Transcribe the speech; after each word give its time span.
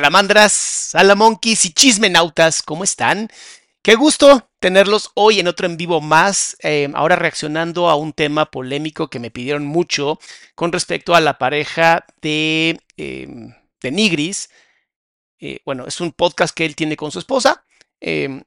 Salamandras, 0.00 0.52
salamonquis 0.52 1.66
y 1.66 1.74
chismenautas, 1.74 2.62
¿cómo 2.62 2.84
están? 2.84 3.28
Qué 3.82 3.96
gusto 3.96 4.48
tenerlos 4.58 5.10
hoy 5.12 5.40
en 5.40 5.46
otro 5.46 5.66
en 5.66 5.76
vivo 5.76 6.00
más, 6.00 6.56
eh, 6.62 6.88
ahora 6.94 7.16
reaccionando 7.16 7.90
a 7.90 7.96
un 7.96 8.14
tema 8.14 8.50
polémico 8.50 9.10
que 9.10 9.18
me 9.18 9.30
pidieron 9.30 9.66
mucho 9.66 10.18
con 10.54 10.72
respecto 10.72 11.14
a 11.14 11.20
la 11.20 11.36
pareja 11.36 12.06
de, 12.22 12.80
em, 12.96 13.52
de 13.82 13.90
Nigris. 13.90 14.48
Eh, 15.38 15.60
bueno, 15.66 15.86
es 15.86 16.00
un 16.00 16.12
podcast 16.12 16.54
que 16.56 16.64
él 16.64 16.74
tiene 16.76 16.96
con 16.96 17.10
su 17.10 17.18
esposa 17.18 17.66
em, 18.00 18.42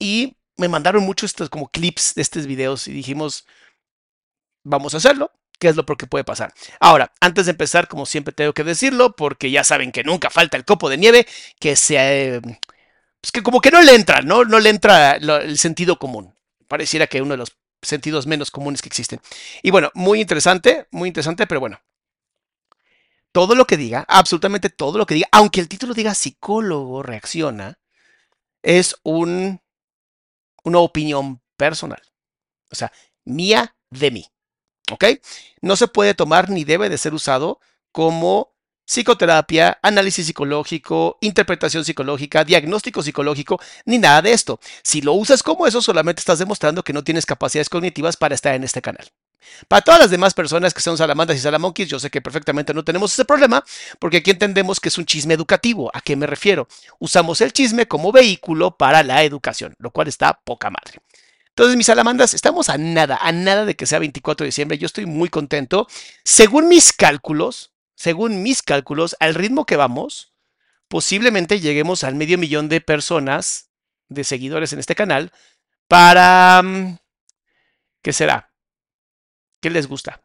y 0.00 0.36
me 0.56 0.66
mandaron 0.66 1.04
muchos 1.04 1.34
como 1.48 1.68
clips 1.68 2.16
de 2.16 2.22
estos 2.22 2.48
videos 2.48 2.88
y 2.88 2.92
dijimos, 2.92 3.46
vamos 4.64 4.94
a 4.94 4.96
hacerlo 4.96 5.30
qué 5.58 5.68
es 5.68 5.76
lo 5.76 5.84
que 5.84 6.06
puede 6.06 6.24
pasar. 6.24 6.52
Ahora, 6.80 7.12
antes 7.20 7.46
de 7.46 7.52
empezar, 7.52 7.88
como 7.88 8.06
siempre 8.06 8.32
tengo 8.34 8.52
que 8.52 8.64
decirlo, 8.64 9.16
porque 9.16 9.50
ya 9.50 9.64
saben 9.64 9.92
que 9.92 10.04
nunca 10.04 10.30
falta 10.30 10.56
el 10.56 10.64
copo 10.64 10.88
de 10.88 10.98
nieve, 10.98 11.26
que 11.58 11.76
se... 11.76 12.40
pues 13.20 13.32
que 13.32 13.42
como 13.42 13.60
que 13.60 13.70
no 13.70 13.82
le 13.82 13.94
entra, 13.94 14.22
¿no? 14.22 14.44
No 14.44 14.60
le 14.60 14.70
entra 14.70 15.12
el 15.16 15.58
sentido 15.58 15.98
común. 15.98 16.34
Pareciera 16.68 17.06
que 17.06 17.22
uno 17.22 17.32
de 17.32 17.38
los 17.38 17.56
sentidos 17.82 18.26
menos 18.26 18.50
comunes 18.50 18.82
que 18.82 18.88
existen. 18.88 19.20
Y 19.62 19.70
bueno, 19.70 19.90
muy 19.94 20.20
interesante, 20.20 20.86
muy 20.90 21.08
interesante, 21.08 21.46
pero 21.46 21.60
bueno. 21.60 21.80
Todo 23.32 23.54
lo 23.54 23.66
que 23.66 23.76
diga, 23.76 24.04
absolutamente 24.08 24.70
todo 24.70 24.96
lo 24.96 25.06
que 25.06 25.14
diga, 25.14 25.28
aunque 25.30 25.60
el 25.60 25.68
título 25.68 25.92
diga 25.92 26.14
psicólogo 26.14 27.02
reacciona, 27.02 27.78
es 28.62 28.96
un, 29.02 29.60
una 30.64 30.78
opinión 30.78 31.42
personal. 31.56 32.02
O 32.70 32.74
sea, 32.74 32.92
mía 33.24 33.76
de 33.90 34.10
mí. 34.10 34.26
¿Ok? 34.90 35.04
No 35.60 35.76
se 35.76 35.88
puede 35.88 36.14
tomar 36.14 36.50
ni 36.50 36.64
debe 36.64 36.88
de 36.88 36.98
ser 36.98 37.14
usado 37.14 37.60
como 37.92 38.52
psicoterapia, 38.86 39.78
análisis 39.82 40.26
psicológico, 40.26 41.18
interpretación 41.20 41.84
psicológica, 41.84 42.44
diagnóstico 42.44 43.02
psicológico, 43.02 43.60
ni 43.84 43.98
nada 43.98 44.22
de 44.22 44.32
esto. 44.32 44.60
Si 44.82 45.00
lo 45.00 45.12
usas 45.14 45.42
como 45.42 45.66
eso, 45.66 45.82
solamente 45.82 46.20
estás 46.20 46.38
demostrando 46.38 46.84
que 46.84 46.92
no 46.92 47.02
tienes 47.02 47.26
capacidades 47.26 47.68
cognitivas 47.68 48.16
para 48.16 48.34
estar 48.34 48.54
en 48.54 48.64
este 48.64 48.80
canal. 48.80 49.10
Para 49.68 49.82
todas 49.82 50.00
las 50.00 50.10
demás 50.10 50.34
personas 50.34 50.74
que 50.74 50.80
son 50.80 50.96
salamandras 50.96 51.38
y 51.38 51.42
salamonquis, 51.42 51.88
yo 51.88 51.98
sé 51.98 52.10
que 52.10 52.20
perfectamente 52.20 52.74
no 52.74 52.84
tenemos 52.84 53.12
ese 53.12 53.24
problema, 53.24 53.64
porque 53.98 54.18
aquí 54.18 54.30
entendemos 54.30 54.80
que 54.80 54.88
es 54.88 54.98
un 54.98 55.06
chisme 55.06 55.34
educativo. 55.34 55.90
¿A 55.92 56.00
qué 56.00 56.16
me 56.16 56.26
refiero? 56.26 56.68
Usamos 56.98 57.40
el 57.40 57.52
chisme 57.52 57.86
como 57.86 58.12
vehículo 58.12 58.76
para 58.76 59.02
la 59.02 59.22
educación, 59.22 59.74
lo 59.78 59.90
cual 59.90 60.08
está 60.08 60.40
poca 60.44 60.70
madre. 60.70 61.00
Entonces, 61.56 61.78
mis 61.78 61.86
salamandras, 61.86 62.34
estamos 62.34 62.68
a 62.68 62.76
nada, 62.76 63.16
a 63.18 63.32
nada 63.32 63.64
de 63.64 63.76
que 63.76 63.86
sea 63.86 63.98
24 63.98 64.44
de 64.44 64.48
diciembre. 64.48 64.76
Yo 64.76 64.84
estoy 64.84 65.06
muy 65.06 65.30
contento. 65.30 65.86
Según 66.22 66.68
mis 66.68 66.92
cálculos, 66.92 67.72
según 67.94 68.42
mis 68.42 68.62
cálculos, 68.62 69.16
al 69.20 69.34
ritmo 69.34 69.64
que 69.64 69.76
vamos, 69.76 70.34
posiblemente 70.88 71.58
lleguemos 71.58 72.04
al 72.04 72.14
medio 72.14 72.36
millón 72.36 72.68
de 72.68 72.82
personas, 72.82 73.70
de 74.10 74.22
seguidores 74.24 74.74
en 74.74 74.80
este 74.80 74.94
canal, 74.94 75.32
para... 75.88 76.60
Mm, 76.62 76.98
¿Qué 78.02 78.12
será? 78.12 78.52
¿Qué 79.62 79.70
les 79.70 79.86
gusta? 79.86 80.22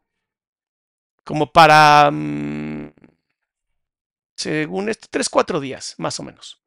Como 1.23 1.53
para... 1.53 2.11
Mm, 2.11 2.91
según 4.35 4.89
esto, 4.89 5.07
3, 5.09 5.29
4 5.29 5.61
días, 5.61 5.95
más 5.97 6.19
o 6.19 6.23
menos. 6.23 6.61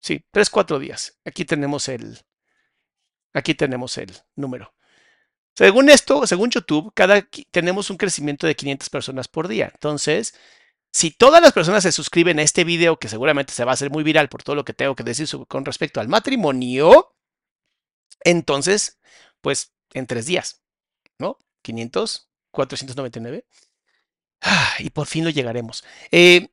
Sí, 0.00 0.26
3, 0.32 0.50
4 0.50 0.80
días. 0.80 1.20
Aquí 1.24 1.44
tenemos 1.44 1.86
el, 1.88 2.18
Aquí 3.32 3.54
tenemos 3.54 3.96
el 3.98 4.12
número. 4.36 4.74
Según 5.54 5.90
esto, 5.90 6.26
según 6.26 6.50
YouTube, 6.50 6.92
cada, 6.94 7.28
tenemos 7.50 7.90
un 7.90 7.96
crecimiento 7.98 8.46
de 8.46 8.56
500 8.56 8.88
personas 8.90 9.28
por 9.28 9.48
día. 9.48 9.70
Entonces, 9.72 10.34
si 10.92 11.10
todas 11.10 11.42
las 11.42 11.52
personas 11.52 11.82
se 11.82 11.92
suscriben 11.92 12.38
a 12.38 12.42
este 12.42 12.64
video, 12.64 12.98
que 12.98 13.08
seguramente 13.08 13.52
se 13.52 13.64
va 13.64 13.72
a 13.72 13.74
hacer 13.74 13.90
muy 13.90 14.02
viral 14.02 14.28
por 14.28 14.42
todo 14.42 14.56
lo 14.56 14.64
que 14.64 14.74
tengo 14.74 14.94
que 14.94 15.04
decir 15.04 15.28
con 15.48 15.64
respecto 15.64 16.00
al 16.00 16.08
matrimonio, 16.08 17.14
entonces, 18.24 18.98
pues 19.40 19.72
en 19.94 20.06
tres 20.06 20.26
días, 20.26 20.62
¿no? 21.18 21.38
500, 21.62 22.28
499. 22.50 23.46
Ah, 24.42 24.74
y 24.78 24.90
por 24.90 25.06
fin 25.06 25.24
lo 25.24 25.30
llegaremos. 25.30 25.84
Eh, 26.10 26.48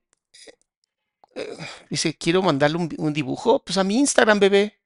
eh, 1.36 1.58
dice, 1.90 2.16
quiero 2.18 2.42
mandarle 2.42 2.78
un, 2.78 2.90
un 2.98 3.14
dibujo. 3.14 3.64
Pues 3.64 3.78
a 3.78 3.84
mi 3.84 3.98
Instagram, 3.98 4.40
bebé. 4.40 4.79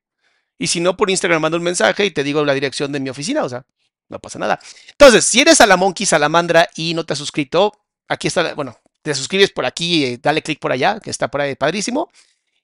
Y 0.57 0.67
si 0.67 0.79
no, 0.79 0.95
por 0.95 1.09
Instagram 1.09 1.41
mando 1.41 1.57
un 1.57 1.63
mensaje 1.63 2.05
y 2.05 2.11
te 2.11 2.23
digo 2.23 2.43
la 2.45 2.53
dirección 2.53 2.91
de 2.91 2.99
mi 2.99 3.09
oficina, 3.09 3.43
o 3.43 3.49
sea, 3.49 3.65
no 4.09 4.19
pasa 4.19 4.39
nada. 4.39 4.59
Entonces, 4.91 5.25
si 5.25 5.41
eres 5.41 5.57
Salamonkey 5.57 6.05
Salamandra 6.05 6.69
y 6.75 6.93
no 6.93 7.05
te 7.05 7.13
has 7.13 7.19
suscrito, 7.19 7.73
aquí 8.07 8.27
está, 8.27 8.53
bueno, 8.53 8.77
te 9.01 9.13
suscribes 9.13 9.51
por 9.51 9.65
aquí, 9.65 10.05
eh, 10.05 10.19
dale 10.21 10.41
clic 10.41 10.59
por 10.59 10.71
allá, 10.71 10.99
que 10.99 11.09
está 11.09 11.29
por 11.29 11.41
ahí 11.41 11.55
padrísimo. 11.55 12.09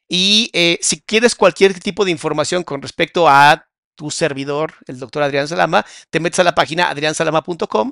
Y 0.08 0.50
eh, 0.54 0.80
si 0.82 1.02
quieres 1.02 1.36
cualquier 1.36 1.80
tipo 1.80 2.06
de 2.06 2.12
información 2.12 2.64
con 2.64 2.82
respecto 2.82 3.28
a 3.28 3.68
tu 3.96 4.10
servidor, 4.10 4.74
el 4.88 4.98
doctor 4.98 5.24
Adrián 5.24 5.48
Salama, 5.48 5.86
te 6.10 6.20
metes 6.20 6.40
a 6.40 6.44
la 6.44 6.56
página 6.56 6.90
adriansalama.com 6.90 7.92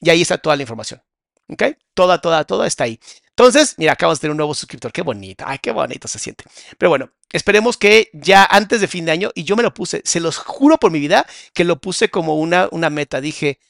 y 0.00 0.10
ahí 0.10 0.22
está 0.22 0.38
toda 0.38 0.56
la 0.56 0.62
información. 0.62 1.02
¿Ok? 1.48 1.62
Toda, 1.94 2.20
toda, 2.20 2.44
toda 2.44 2.66
está 2.66 2.84
ahí. 2.84 3.00
Entonces, 3.38 3.76
mira, 3.78 3.92
acabamos 3.92 4.18
de 4.18 4.22
tener 4.22 4.32
un 4.32 4.38
nuevo 4.38 4.52
suscriptor. 4.52 4.90
Qué 4.90 5.02
bonito. 5.02 5.44
Ay, 5.46 5.58
qué 5.62 5.70
bonito 5.70 6.08
se 6.08 6.18
siente. 6.18 6.42
Pero 6.76 6.90
bueno, 6.90 7.12
esperemos 7.32 7.76
que 7.76 8.10
ya 8.12 8.44
antes 8.44 8.80
de 8.80 8.88
fin 8.88 9.04
de 9.04 9.12
año, 9.12 9.30
y 9.32 9.44
yo 9.44 9.54
me 9.54 9.62
lo 9.62 9.72
puse, 9.72 10.02
se 10.04 10.18
los 10.18 10.38
juro 10.38 10.76
por 10.78 10.90
mi 10.90 10.98
vida 10.98 11.24
que 11.54 11.62
lo 11.62 11.80
puse 11.80 12.10
como 12.10 12.34
una, 12.34 12.66
una 12.72 12.90
meta. 12.90 13.20
Dije, 13.20 13.60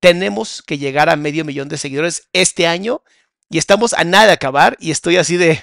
tenemos 0.00 0.62
que 0.62 0.78
llegar 0.78 1.10
a 1.10 1.14
medio 1.14 1.44
millón 1.44 1.68
de 1.68 1.78
seguidores 1.78 2.26
este 2.32 2.66
año 2.66 3.02
y 3.48 3.58
estamos 3.58 3.94
a 3.94 4.02
nada 4.02 4.26
de 4.26 4.32
acabar 4.32 4.76
y 4.80 4.90
estoy 4.90 5.16
así 5.16 5.36
de, 5.36 5.62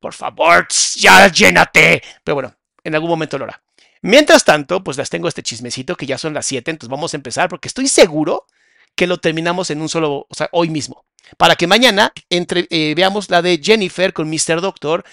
por 0.00 0.14
favor, 0.14 0.66
ya 0.94 1.28
llénate. 1.28 2.02
Pero 2.24 2.36
bueno, 2.36 2.56
en 2.82 2.94
algún 2.94 3.10
momento 3.10 3.36
lo 3.36 3.44
hará. 3.44 3.62
Mientras 4.00 4.42
tanto, 4.42 4.82
pues 4.82 4.96
les 4.96 5.10
tengo 5.10 5.28
este 5.28 5.42
chismecito 5.42 5.96
que 5.96 6.06
ya 6.06 6.16
son 6.16 6.32
las 6.32 6.46
7, 6.46 6.70
entonces 6.70 6.90
vamos 6.90 7.12
a 7.12 7.18
empezar 7.18 7.50
porque 7.50 7.68
estoy 7.68 7.88
seguro 7.88 8.46
que 8.94 9.06
lo 9.06 9.18
terminamos 9.18 9.68
en 9.68 9.82
un 9.82 9.90
solo, 9.90 10.26
o 10.30 10.34
sea, 10.34 10.48
hoy 10.52 10.70
mismo. 10.70 11.04
Para 11.36 11.56
que 11.56 11.66
mañana 11.66 12.12
entre, 12.30 12.66
eh, 12.70 12.94
veamos 12.96 13.30
la 13.30 13.42
de 13.42 13.60
Jennifer 13.62 14.12
con 14.12 14.28
Mr. 14.28 14.60
Doctor. 14.60 15.04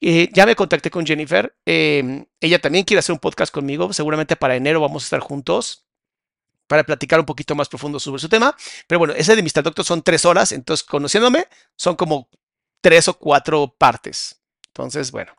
Eh, 0.00 0.28
ya 0.32 0.46
me 0.46 0.56
contacté 0.56 0.90
con 0.90 1.06
Jennifer. 1.06 1.54
Eh, 1.66 2.24
ella 2.40 2.58
también 2.58 2.84
quiere 2.84 2.98
hacer 2.98 3.12
un 3.12 3.18
podcast 3.18 3.52
conmigo. 3.52 3.92
Seguramente 3.92 4.36
para 4.36 4.56
enero 4.56 4.80
vamos 4.80 5.04
a 5.04 5.06
estar 5.06 5.20
juntos 5.20 5.86
para 6.66 6.84
platicar 6.84 7.20
un 7.20 7.26
poquito 7.26 7.54
más 7.54 7.68
profundo 7.68 8.00
sobre 8.00 8.20
su 8.20 8.28
tema. 8.28 8.56
Pero 8.86 8.98
bueno, 8.98 9.14
ese 9.14 9.36
de 9.36 9.42
Mr. 9.42 9.62
Doctor 9.62 9.84
son 9.84 10.02
tres 10.02 10.24
horas. 10.24 10.52
Entonces, 10.52 10.84
conociéndome, 10.84 11.46
son 11.76 11.96
como 11.96 12.28
tres 12.80 13.08
o 13.08 13.14
cuatro 13.14 13.74
partes. 13.78 14.40
Entonces, 14.68 15.10
bueno, 15.10 15.32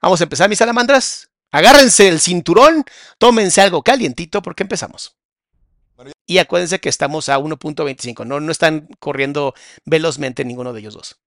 vamos 0.00 0.20
a 0.20 0.24
empezar, 0.24 0.48
mis 0.48 0.58
salamandras. 0.58 1.30
Agárrense 1.50 2.08
el 2.08 2.18
cinturón, 2.20 2.84
tómense 3.18 3.60
algo 3.60 3.82
calientito 3.82 4.40
porque 4.42 4.62
empezamos. 4.62 5.16
Y 6.26 6.38
acuérdense 6.38 6.80
que 6.80 6.88
estamos 6.88 7.28
a 7.28 7.38
1.25, 7.38 8.24
no, 8.26 8.40
no 8.40 8.52
están 8.52 8.88
corriendo 8.98 9.54
velozmente 9.84 10.44
ninguno 10.44 10.72
de 10.72 10.80
ellos 10.80 10.94
dos. 10.94 11.20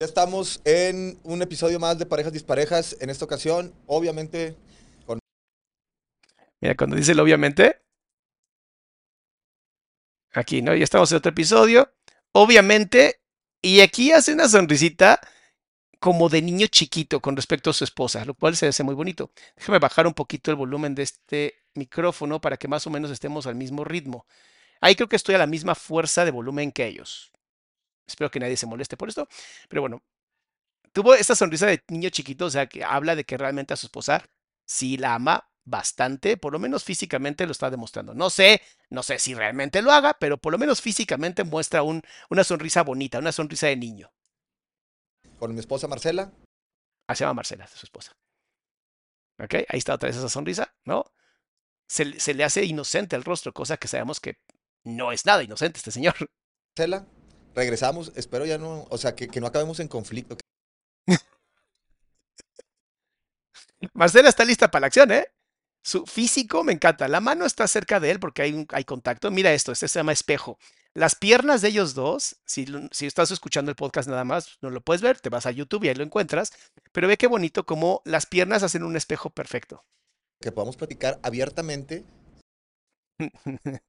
Ya 0.00 0.06
estamos 0.06 0.62
en 0.64 1.20
un 1.24 1.42
episodio 1.42 1.78
más 1.78 1.98
de 1.98 2.06
Parejas 2.06 2.32
Disparejas. 2.32 2.96
En 3.00 3.10
esta 3.10 3.26
ocasión, 3.26 3.74
obviamente, 3.86 4.56
con... 5.04 5.18
Mira, 6.62 6.74
cuando 6.74 6.96
dice 6.96 7.12
el 7.12 7.20
obviamente, 7.20 7.82
aquí, 10.32 10.62
¿no? 10.62 10.74
Ya 10.74 10.84
estamos 10.84 11.10
en 11.12 11.18
otro 11.18 11.30
episodio. 11.30 11.92
Obviamente, 12.32 13.20
y 13.60 13.80
aquí 13.80 14.12
hace 14.12 14.32
una 14.32 14.48
sonrisita 14.48 15.20
como 15.98 16.30
de 16.30 16.40
niño 16.40 16.66
chiquito 16.68 17.20
con 17.20 17.36
respecto 17.36 17.68
a 17.68 17.74
su 17.74 17.84
esposa, 17.84 18.24
lo 18.24 18.32
cual 18.32 18.56
se 18.56 18.68
hace 18.68 18.82
muy 18.82 18.94
bonito. 18.94 19.32
Déjame 19.56 19.78
bajar 19.80 20.06
un 20.06 20.14
poquito 20.14 20.50
el 20.50 20.56
volumen 20.56 20.94
de 20.94 21.02
este 21.02 21.59
micrófono 21.74 22.40
para 22.40 22.56
que 22.56 22.68
más 22.68 22.86
o 22.86 22.90
menos 22.90 23.10
estemos 23.10 23.46
al 23.46 23.54
mismo 23.54 23.84
ritmo. 23.84 24.26
Ahí 24.80 24.94
creo 24.94 25.08
que 25.08 25.16
estoy 25.16 25.34
a 25.34 25.38
la 25.38 25.46
misma 25.46 25.74
fuerza 25.74 26.24
de 26.24 26.30
volumen 26.30 26.72
que 26.72 26.86
ellos. 26.86 27.32
Espero 28.06 28.30
que 28.30 28.40
nadie 28.40 28.56
se 28.56 28.66
moleste 28.66 28.96
por 28.96 29.08
esto. 29.08 29.28
Pero 29.68 29.82
bueno, 29.82 30.02
tuvo 30.92 31.14
esta 31.14 31.34
sonrisa 31.34 31.66
de 31.66 31.82
niño 31.88 32.10
chiquito, 32.10 32.46
o 32.46 32.50
sea, 32.50 32.66
que 32.66 32.84
habla 32.84 33.16
de 33.16 33.24
que 33.24 33.36
realmente 33.36 33.74
a 33.74 33.76
su 33.76 33.86
esposa 33.86 34.24
sí 34.64 34.96
la 34.96 35.14
ama 35.14 35.48
bastante, 35.64 36.36
por 36.36 36.52
lo 36.52 36.58
menos 36.58 36.84
físicamente 36.84 37.46
lo 37.46 37.52
está 37.52 37.70
demostrando. 37.70 38.14
No 38.14 38.30
sé, 38.30 38.62
no 38.88 39.02
sé 39.02 39.18
si 39.18 39.34
realmente 39.34 39.82
lo 39.82 39.92
haga, 39.92 40.16
pero 40.18 40.38
por 40.38 40.52
lo 40.52 40.58
menos 40.58 40.80
físicamente 40.80 41.44
muestra 41.44 41.82
un, 41.82 42.02
una 42.30 42.44
sonrisa 42.44 42.82
bonita, 42.82 43.18
una 43.18 43.32
sonrisa 43.32 43.68
de 43.68 43.76
niño 43.76 44.10
con 45.40 45.54
mi 45.54 45.58
esposa 45.58 45.88
Marcela. 45.88 46.30
Ah, 47.08 47.16
se 47.16 47.24
llama 47.24 47.34
Marcela, 47.34 47.66
su 47.66 47.86
esposa. 47.86 48.12
Ok, 49.42 49.54
ahí 49.54 49.78
está 49.78 49.94
otra 49.94 50.08
vez 50.08 50.16
esa 50.16 50.28
sonrisa, 50.28 50.72
¿no? 50.84 51.10
Se, 51.90 52.20
se, 52.20 52.34
le 52.34 52.44
hace 52.44 52.64
inocente 52.64 53.16
el 53.16 53.24
rostro, 53.24 53.52
cosa 53.52 53.76
que 53.76 53.88
sabemos 53.88 54.20
que 54.20 54.38
no 54.84 55.10
es 55.10 55.26
nada 55.26 55.42
inocente 55.42 55.78
este 55.78 55.90
señor. 55.90 56.14
Marcela, 56.78 57.04
regresamos, 57.52 58.12
espero 58.14 58.46
ya 58.46 58.58
no, 58.58 58.86
o 58.88 58.96
sea, 58.96 59.16
que, 59.16 59.26
que 59.26 59.40
no 59.40 59.48
acabemos 59.48 59.80
en 59.80 59.88
conflicto. 59.88 60.36
Marcela 63.92 64.28
está 64.28 64.44
lista 64.44 64.70
para 64.70 64.82
la 64.82 64.86
acción, 64.86 65.10
¿eh? 65.10 65.26
Su 65.82 66.06
físico 66.06 66.62
me 66.62 66.72
encanta. 66.72 67.08
La 67.08 67.20
mano 67.20 67.44
está 67.44 67.66
cerca 67.66 67.98
de 67.98 68.12
él 68.12 68.20
porque 68.20 68.42
hay, 68.42 68.52
un, 68.52 68.68
hay 68.70 68.84
contacto. 68.84 69.32
Mira 69.32 69.52
esto, 69.52 69.72
este 69.72 69.88
se 69.88 69.98
llama 69.98 70.12
espejo. 70.12 70.60
Las 70.94 71.16
piernas 71.16 71.60
de 71.60 71.70
ellos 71.70 71.94
dos, 71.94 72.36
si, 72.44 72.66
si, 72.92 73.06
estás 73.06 73.32
escuchando 73.32 73.72
el 73.72 73.76
podcast 73.76 74.08
nada 74.08 74.22
más, 74.22 74.58
no 74.60 74.70
lo 74.70 74.80
puedes 74.80 75.02
ver, 75.02 75.18
te 75.18 75.28
vas 75.28 75.46
a 75.46 75.50
YouTube 75.50 75.82
y 75.82 75.88
ahí 75.88 75.96
lo 75.96 76.04
encuentras, 76.04 76.52
pero 76.92 77.08
ve 77.08 77.16
qué 77.16 77.26
bonito 77.26 77.66
como 77.66 78.00
las 78.04 78.26
piernas 78.26 78.62
hacen 78.62 78.84
un 78.84 78.96
espejo 78.96 79.30
perfecto. 79.30 79.84
Que 80.40 80.52
podamos 80.52 80.76
platicar 80.76 81.20
abiertamente. 81.22 82.04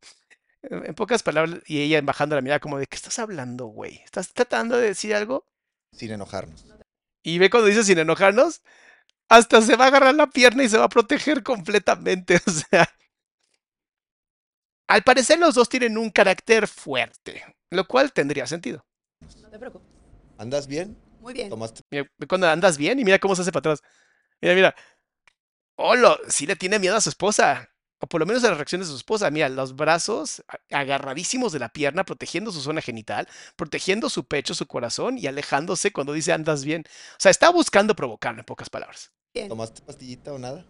en 0.64 0.96
pocas 0.96 1.24
palabras, 1.24 1.62
y 1.66 1.82
ella 1.82 2.02
bajando 2.02 2.36
la 2.36 2.42
mirada 2.42 2.60
como 2.60 2.78
de, 2.78 2.88
¿qué 2.88 2.96
estás 2.96 3.20
hablando, 3.20 3.68
güey? 3.68 4.02
¿Estás 4.04 4.34
tratando 4.34 4.78
de 4.78 4.88
decir 4.88 5.16
algo? 5.16 5.46
Sin 5.94 6.12
enojarnos. 6.12 6.66
Y 7.24 7.38
ve 7.38 7.50
cuando 7.50 7.68
dice 7.68 7.84
sin 7.84 8.00
enojarnos, 8.00 8.62
hasta 9.30 9.62
se 9.62 9.76
va 9.76 9.86
a 9.86 9.88
agarrar 9.88 10.16
la 10.16 10.28
pierna 10.28 10.64
y 10.64 10.70
se 10.70 10.78
va 10.78 10.86
a 10.86 10.90
proteger 10.90 11.44
completamente, 11.44 12.36
o 12.46 12.52
sea... 12.52 12.88
Al 14.88 15.04
parecer 15.04 15.40
los 15.40 15.56
dos 15.56 15.70
tienen 15.70 15.98
un 15.98 16.10
carácter 16.10 16.68
fuerte, 16.68 17.42
lo 17.70 17.88
cual 17.88 18.12
tendría 18.12 18.46
sentido. 18.46 18.86
No 19.42 19.50
te 19.50 19.58
preocupes. 19.58 19.88
¿Andas 20.38 20.68
bien? 20.68 20.98
Muy 21.22 21.34
bien. 21.34 21.50
¿Tomaste? 21.50 21.82
Mira, 21.90 22.12
cuando 22.28 22.50
andas 22.50 22.78
bien 22.78 23.00
y 23.00 23.06
mira 23.06 23.20
cómo 23.20 23.34
se 23.36 23.44
hace 23.44 23.54
para 23.54 23.72
atrás. 23.72 23.82
Mira, 24.42 24.56
mira. 24.56 24.76
Hola, 25.84 26.16
sí 26.28 26.46
le 26.46 26.56
tiene 26.56 26.78
miedo 26.78 26.96
a 26.96 27.02
su 27.02 27.10
esposa. 27.10 27.68
O 28.00 28.08
por 28.08 28.20
lo 28.20 28.28
menos 28.28 28.44
a 28.44 28.50
las 28.50 28.58
reacciones 28.58 28.88
de 28.88 28.92
su 28.92 28.98
esposa. 28.98 29.32
Mira, 29.32 29.50
los 29.50 29.76
brazos 29.76 30.44
agarradísimos 30.70 31.54
de 31.54 31.60
la 31.60 31.70
pierna, 31.70 32.04
protegiendo 32.04 32.52
su 32.52 32.62
zona 32.62 32.82
genital, 32.82 33.28
protegiendo 33.56 34.08
su 34.10 34.26
pecho, 34.26 34.54
su 34.54 34.68
corazón 34.68 35.18
y 35.18 35.26
alejándose 35.26 35.92
cuando 35.92 36.14
dice 36.14 36.34
andas 36.34 36.64
bien. 36.66 36.84
O 36.88 37.18
sea, 37.18 37.32
está 37.32 37.50
buscando 37.50 37.96
provocarlo, 37.96 38.42
en 38.42 38.46
pocas 38.46 38.70
palabras. 38.70 39.12
Bien. 39.34 39.50
¿Tomaste 39.50 39.82
pastillita 39.82 40.34
o 40.34 40.38
nada? 40.38 40.66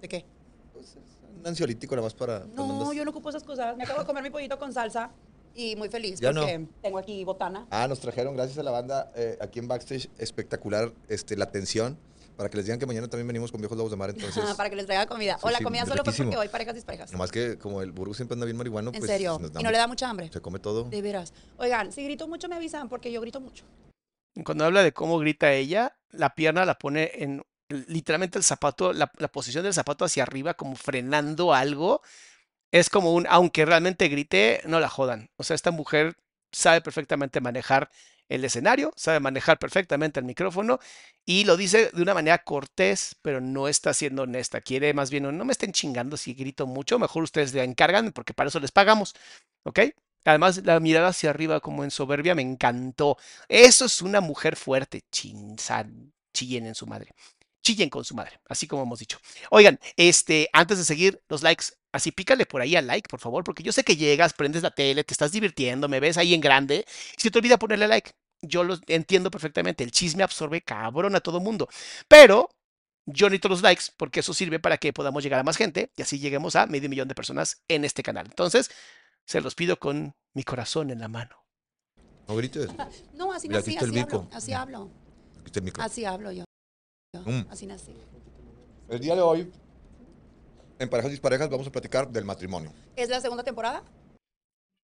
¿De 0.00 0.08
qué? 0.08 0.24
Pues, 0.72 0.96
un 1.38 1.46
ansiolítico 1.46 1.94
nada 1.94 2.06
más 2.06 2.14
para... 2.14 2.46
No, 2.46 2.94
yo 2.94 3.04
no 3.04 3.10
ocupo 3.10 3.28
esas 3.28 3.44
cosas. 3.44 3.76
Me 3.76 3.84
acabo 3.84 4.00
de 4.00 4.06
comer 4.06 4.22
mi 4.22 4.30
pollito 4.30 4.58
con 4.58 4.72
salsa 4.72 5.10
y 5.54 5.76
muy 5.76 5.90
feliz 5.90 6.18
Ya 6.18 6.32
porque 6.32 6.58
no. 6.58 6.68
tengo 6.80 6.98
aquí 6.98 7.24
botana. 7.24 7.66
Ah, 7.70 7.88
nos 7.88 8.00
trajeron, 8.00 8.34
gracias 8.34 8.56
a 8.58 8.62
la 8.62 8.70
banda, 8.70 9.12
eh, 9.16 9.36
aquí 9.40 9.58
en 9.58 9.68
Backstage, 9.68 10.08
espectacular 10.16 10.92
este, 11.08 11.36
la 11.36 11.44
atención. 11.44 11.98
Para 12.36 12.50
que 12.50 12.56
les 12.58 12.66
digan 12.66 12.78
que 12.78 12.86
mañana 12.86 13.08
también 13.08 13.26
venimos 13.26 13.50
con 13.50 13.60
Viejos 13.60 13.76
Lobos 13.76 13.90
de 13.90 13.96
Mar, 13.96 14.10
entonces... 14.14 14.54
para 14.54 14.68
que 14.68 14.76
les 14.76 14.86
traiga 14.86 15.06
comida. 15.06 15.34
Sí, 15.34 15.46
o 15.46 15.50
la 15.50 15.58
sí, 15.58 15.64
comida 15.64 15.86
solo 15.86 16.04
fue 16.04 16.12
porque 16.12 16.36
hoy 16.36 16.48
parejas 16.48 16.74
disparejas. 16.74 17.12
Nomás 17.12 17.32
que 17.32 17.58
como 17.58 17.82
el 17.82 17.92
burro 17.92 18.14
siempre 18.14 18.34
anda 18.34 18.44
bien 18.44 18.56
marihuano, 18.56 18.90
En 18.92 18.98
pues... 18.98 19.10
serio. 19.10 19.38
nos 19.38 19.50
Y 19.50 19.64
no 19.64 19.70
le 19.70 19.78
da 19.78 19.86
mucha 19.86 20.08
hambre. 20.08 20.30
Se 20.32 20.40
come 20.40 20.58
todo. 20.58 20.84
De 20.84 21.02
veras. 21.02 21.32
Oigan, 21.58 21.92
si 21.92 22.04
grito 22.04 22.28
mucho 22.28 22.48
me 22.48 22.56
avisan 22.56 22.88
porque 22.88 23.10
yo 23.10 23.20
grito 23.20 23.40
mucho. 23.40 23.64
Cuando 24.44 24.66
habla 24.66 24.82
de 24.82 24.92
cómo 24.92 25.18
grita 25.18 25.52
ella, 25.52 25.96
la 26.10 26.34
pierna 26.34 26.66
la 26.66 26.78
pone 26.78 27.10
en 27.14 27.42
literalmente 27.68 28.38
el 28.38 28.44
zapato, 28.44 28.92
la, 28.92 29.10
la 29.18 29.28
posición 29.28 29.64
del 29.64 29.74
zapato 29.74 30.04
hacia 30.04 30.22
arriba, 30.22 30.54
como 30.54 30.76
frenando 30.76 31.54
algo. 31.54 32.02
Es 32.70 32.90
como 32.90 33.14
un, 33.14 33.26
aunque 33.28 33.64
realmente 33.64 34.08
grite, 34.08 34.60
no 34.66 34.78
la 34.78 34.88
jodan. 34.88 35.30
O 35.36 35.44
sea, 35.44 35.54
esta 35.54 35.70
mujer 35.70 36.16
sabe 36.52 36.80
perfectamente 36.80 37.40
manejar 37.40 37.90
el 38.28 38.44
escenario, 38.44 38.92
sabe 38.96 39.20
manejar 39.20 39.58
perfectamente 39.58 40.20
el 40.20 40.26
micrófono 40.26 40.78
y 41.24 41.44
lo 41.44 41.56
dice 41.56 41.90
de 41.92 42.02
una 42.02 42.14
manera 42.14 42.38
cortés, 42.38 43.16
pero 43.22 43.40
no 43.40 43.68
está 43.68 43.94
siendo 43.94 44.22
honesta. 44.22 44.60
Quiere 44.60 44.94
más 44.94 45.10
bien, 45.10 45.24
no 45.36 45.44
me 45.44 45.52
estén 45.52 45.72
chingando 45.72 46.16
si 46.16 46.34
grito 46.34 46.66
mucho, 46.66 46.98
mejor 46.98 47.22
ustedes 47.24 47.54
le 47.54 47.62
encargan 47.64 48.12
porque 48.12 48.34
para 48.34 48.48
eso 48.48 48.60
les 48.60 48.72
pagamos, 48.72 49.14
¿ok? 49.64 49.80
Además, 50.24 50.62
la 50.64 50.80
mirada 50.80 51.08
hacia 51.08 51.30
arriba 51.30 51.60
como 51.60 51.84
en 51.84 51.90
soberbia 51.92 52.34
me 52.34 52.42
encantó. 52.42 53.16
Eso 53.48 53.84
es 53.84 54.02
una 54.02 54.20
mujer 54.20 54.56
fuerte. 54.56 55.02
Chinzan, 55.12 56.12
chillen 56.34 56.66
en 56.66 56.74
su 56.74 56.86
madre. 56.86 57.12
Chillen 57.66 57.90
con 57.90 58.04
su 58.04 58.14
madre, 58.14 58.38
así 58.48 58.68
como 58.68 58.84
hemos 58.84 59.00
dicho. 59.00 59.18
Oigan, 59.50 59.80
este, 59.96 60.48
antes 60.52 60.78
de 60.78 60.84
seguir 60.84 61.20
los 61.28 61.42
likes, 61.42 61.64
así 61.90 62.12
pícale 62.12 62.46
por 62.46 62.60
ahí 62.60 62.76
al 62.76 62.86
like, 62.86 63.08
por 63.08 63.18
favor, 63.18 63.42
porque 63.42 63.64
yo 63.64 63.72
sé 63.72 63.82
que 63.82 63.96
llegas, 63.96 64.34
prendes 64.34 64.62
la 64.62 64.70
tele, 64.70 65.02
te 65.02 65.12
estás 65.12 65.32
divirtiendo, 65.32 65.88
me 65.88 65.98
ves 65.98 66.16
ahí 66.16 66.32
en 66.32 66.40
grande, 66.40 66.84
y 67.18 67.20
se 67.20 67.28
te 67.28 67.38
olvida 67.38 67.58
ponerle 67.58 67.88
like. 67.88 68.12
Yo 68.40 68.62
lo 68.62 68.78
entiendo 68.86 69.32
perfectamente, 69.32 69.82
el 69.82 69.90
chisme 69.90 70.22
absorbe 70.22 70.60
cabrón 70.60 71.16
a 71.16 71.20
todo 71.20 71.40
mundo, 71.40 71.68
pero 72.06 72.50
yo 73.04 73.26
necesito 73.26 73.48
los 73.48 73.62
likes 73.62 73.86
porque 73.96 74.20
eso 74.20 74.32
sirve 74.32 74.60
para 74.60 74.78
que 74.78 74.92
podamos 74.92 75.24
llegar 75.24 75.40
a 75.40 75.42
más 75.42 75.56
gente 75.56 75.90
y 75.96 76.02
así 76.02 76.20
lleguemos 76.20 76.54
a 76.54 76.66
medio 76.66 76.88
millón 76.88 77.08
de 77.08 77.16
personas 77.16 77.64
en 77.66 77.84
este 77.84 78.04
canal. 78.04 78.26
Entonces, 78.26 78.70
se 79.24 79.40
los 79.40 79.56
pido 79.56 79.76
con 79.80 80.14
mi 80.34 80.44
corazón 80.44 80.90
en 80.92 81.00
la 81.00 81.08
mano. 81.08 81.36
No 82.28 82.36
grites. 82.36 82.70
No, 83.14 83.32
así 83.32 83.48
Mira, 83.48 83.58
así 83.58 83.76
bico. 83.90 84.18
hablo. 84.18 84.28
Así 84.32 84.52
hablo. 84.52 84.90
Aquí 85.40 85.46
está 85.46 85.58
el 85.58 85.64
micro. 85.64 85.82
Así 85.82 86.04
hablo 86.04 86.30
yo. 86.30 86.45
Mm. 87.24 87.50
Así 87.50 87.66
nací. 87.66 87.94
El 88.88 89.00
día 89.00 89.14
de 89.14 89.22
hoy, 89.22 89.52
en 90.78 90.88
Parejas 90.88 91.10
Disparejas, 91.10 91.48
vamos 91.48 91.66
a 91.66 91.72
platicar 91.72 92.08
del 92.08 92.24
matrimonio. 92.24 92.72
¿Es 92.94 93.08
la 93.08 93.20
segunda 93.20 93.42
temporada? 93.42 93.82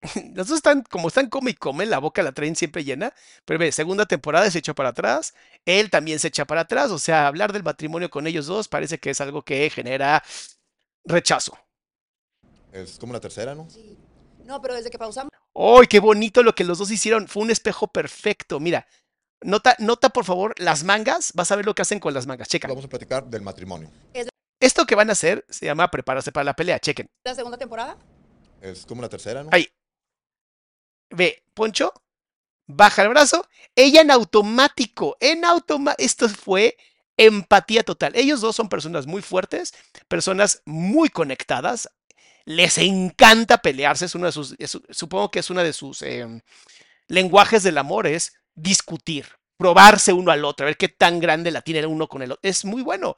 Los 0.35 0.49
dos 0.49 0.57
están, 0.57 0.83
como 0.83 1.09
están 1.09 1.29
come 1.29 1.53
y 1.53 1.55
come, 1.55 1.87
la 1.87 1.99
boca 1.99 2.23
la 2.23 2.33
traen 2.33 2.57
siempre 2.57 2.85
llena. 2.85 3.15
Pero 3.45 3.59
ve, 3.59 3.71
segunda 3.71 4.07
temporada 4.07 4.51
se 4.51 4.59
echó 4.59 4.75
para 4.75 4.91
atrás. 4.91 5.35
Él 5.65 5.91
también 5.91 6.19
se 6.19 6.29
echa 6.29 6.45
para 6.45 6.63
atrás. 6.63 6.91
O 6.91 6.99
sea, 6.99 7.27
hablar 7.27 7.53
del 7.53 7.63
matrimonio 7.63 8.11
con 8.11 8.27
ellos 8.27 8.47
dos 8.47 8.69
parece 8.69 8.99
que 8.99 9.11
es 9.11 9.21
algo 9.21 9.43
que 9.43 9.71
genera 9.71 10.23
Rechazo. 11.05 11.57
Es 12.73 12.99
como 12.99 13.13
la 13.13 13.21
tercera, 13.21 13.55
¿no? 13.55 13.69
No, 14.45 14.61
pero 14.61 14.75
desde 14.75 14.91
que 14.91 14.99
pausamos. 14.99 15.31
¡Ay, 15.55 15.87
qué 15.87 16.01
bonito 16.01 16.43
lo 16.43 16.55
que 16.55 16.65
los 16.65 16.79
dos 16.79 16.91
hicieron! 16.91 17.29
Fue 17.29 17.43
un 17.43 17.51
espejo 17.51 17.87
perfecto. 17.87 18.59
Mira, 18.59 18.87
nota, 19.45 19.77
nota 19.79 20.09
por 20.11 20.25
favor 20.25 20.55
las 20.59 20.85
mangas. 20.85 21.33
Vas 21.35 21.51
a 21.53 21.57
ver 21.57 21.67
lo 21.67 21.75
que 21.75 21.83
hacen 21.83 22.01
con 22.01 22.15
las 22.15 22.27
mangas. 22.27 22.49
Checa. 22.49 22.69
Vamos 22.69 22.85
a 22.85 22.89
platicar 22.89 23.25
del 23.27 23.43
matrimonio. 23.43 23.91
Esto 24.61 24.87
que 24.87 24.95
van 24.95 25.09
a 25.09 25.13
hacer 25.13 25.45
se 25.49 25.67
llama 25.67 25.91
prepararse 25.91 26.31
para 26.33 26.45
la 26.45 26.55
pelea. 26.55 26.79
Chequen. 26.79 27.09
La 27.25 27.35
segunda 27.35 27.59
temporada. 27.59 27.97
Es 28.61 28.87
como 28.87 29.03
la 29.03 29.09
tercera, 29.09 29.43
¿no? 29.43 29.51
Ahí. 29.53 29.69
Ve, 31.11 31.43
Poncho, 31.55 31.93
baja 32.67 33.03
el 33.03 33.09
brazo. 33.09 33.47
Ella 33.75 34.01
en 34.03 34.11
automático, 34.11 35.17
en 35.21 35.45
automático. 35.45 36.03
Esto 36.05 36.29
fue 36.29 36.77
empatía 37.17 37.83
total. 37.83 38.13
Ellos 38.17 38.41
dos 38.41 38.57
son 38.57 38.69
personas 38.69 39.07
muy 39.07 39.21
fuertes, 39.23 39.75
personas 40.09 40.63
muy 40.65 41.09
conectadas. 41.09 41.91
Les 42.45 42.79
encanta 42.79 43.59
pelearse. 43.59 44.07
Es 44.07 44.15
uno 44.15 44.27
de 44.27 44.33
sus, 44.33 44.55
es- 44.59 44.79
supongo 44.91 45.31
que 45.31 45.41
es 45.41 45.51
uno 45.51 45.63
de 45.63 45.73
sus 45.73 46.03
em, 46.03 46.41
lenguajes 47.09 47.63
del 47.63 47.79
amor 47.79 48.07
es 48.07 48.33
discutir, 48.55 49.27
probarse 49.57 50.13
uno 50.13 50.31
al 50.31 50.45
otro, 50.45 50.65
a 50.65 50.69
ver 50.69 50.77
qué 50.77 50.89
tan 50.89 51.21
grande 51.21 51.51
la 51.51 51.63
tiene 51.63 51.81
el 51.81 51.87
uno 51.87 52.09
con 52.09 52.23
el 52.23 52.33
otro. 52.33 52.49
Es 52.49 52.65
muy 52.65 52.83
bueno, 52.83 53.17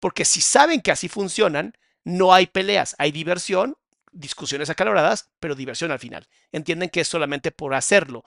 porque 0.00 0.24
si 0.24 0.40
saben 0.40 0.80
que 0.80 0.90
así 0.90 1.08
funcionan, 1.08 1.74
no 2.04 2.32
hay 2.32 2.46
peleas, 2.46 2.94
hay 2.98 3.12
diversión, 3.12 3.76
discusiones 4.12 4.70
acaloradas, 4.70 5.30
pero 5.40 5.54
diversión 5.54 5.90
al 5.90 5.98
final. 5.98 6.28
Entienden 6.52 6.90
que 6.90 7.00
es 7.00 7.08
solamente 7.08 7.50
por 7.50 7.74
hacerlo. 7.74 8.24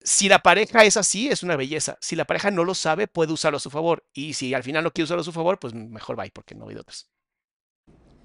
Si 0.00 0.28
la 0.28 0.38
pareja 0.38 0.84
es 0.84 0.96
así, 0.96 1.28
es 1.28 1.42
una 1.42 1.56
belleza. 1.56 1.98
Si 2.00 2.16
la 2.16 2.24
pareja 2.24 2.50
no 2.50 2.64
lo 2.64 2.74
sabe, 2.74 3.08
puede 3.08 3.32
usarlo 3.32 3.58
a 3.58 3.60
su 3.60 3.68
favor. 3.68 4.06
Y 4.12 4.34
si 4.34 4.54
al 4.54 4.62
final 4.62 4.84
no 4.84 4.92
quiere 4.92 5.04
usarlo 5.04 5.20
a 5.20 5.24
su 5.24 5.32
favor, 5.32 5.58
pues 5.58 5.74
mejor 5.74 6.18
va 6.18 6.24
porque 6.32 6.54
no 6.54 6.68
hay 6.68 6.74
de 6.74 6.80
otras. 6.80 7.08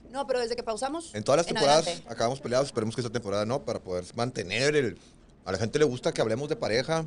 No, 0.09 0.27
pero 0.27 0.39
desde 0.39 0.55
que 0.55 0.63
pausamos. 0.63 1.13
En 1.15 1.23
todas 1.23 1.39
las 1.39 1.47
en 1.47 1.55
temporadas 1.55 1.87
adelante. 1.87 2.09
acabamos 2.09 2.39
peleados, 2.39 2.67
esperemos 2.67 2.93
que 2.95 3.01
esta 3.01 3.11
temporada 3.11 3.45
no, 3.45 3.65
para 3.65 3.81
poder 3.81 4.05
mantener 4.15 4.75
el... 4.75 4.99
A 5.45 5.51
la 5.51 5.57
gente 5.57 5.77
le 5.77 5.85
gusta 5.85 6.13
que 6.13 6.21
hablemos 6.21 6.47
de 6.47 6.55
pareja, 6.55 7.05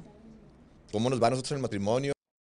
cómo 0.92 1.08
nos 1.08 1.22
va 1.22 1.28
a 1.28 1.30
nosotros 1.30 1.52
en 1.52 1.56
el 1.58 1.62
matrimonio. 1.62 2.12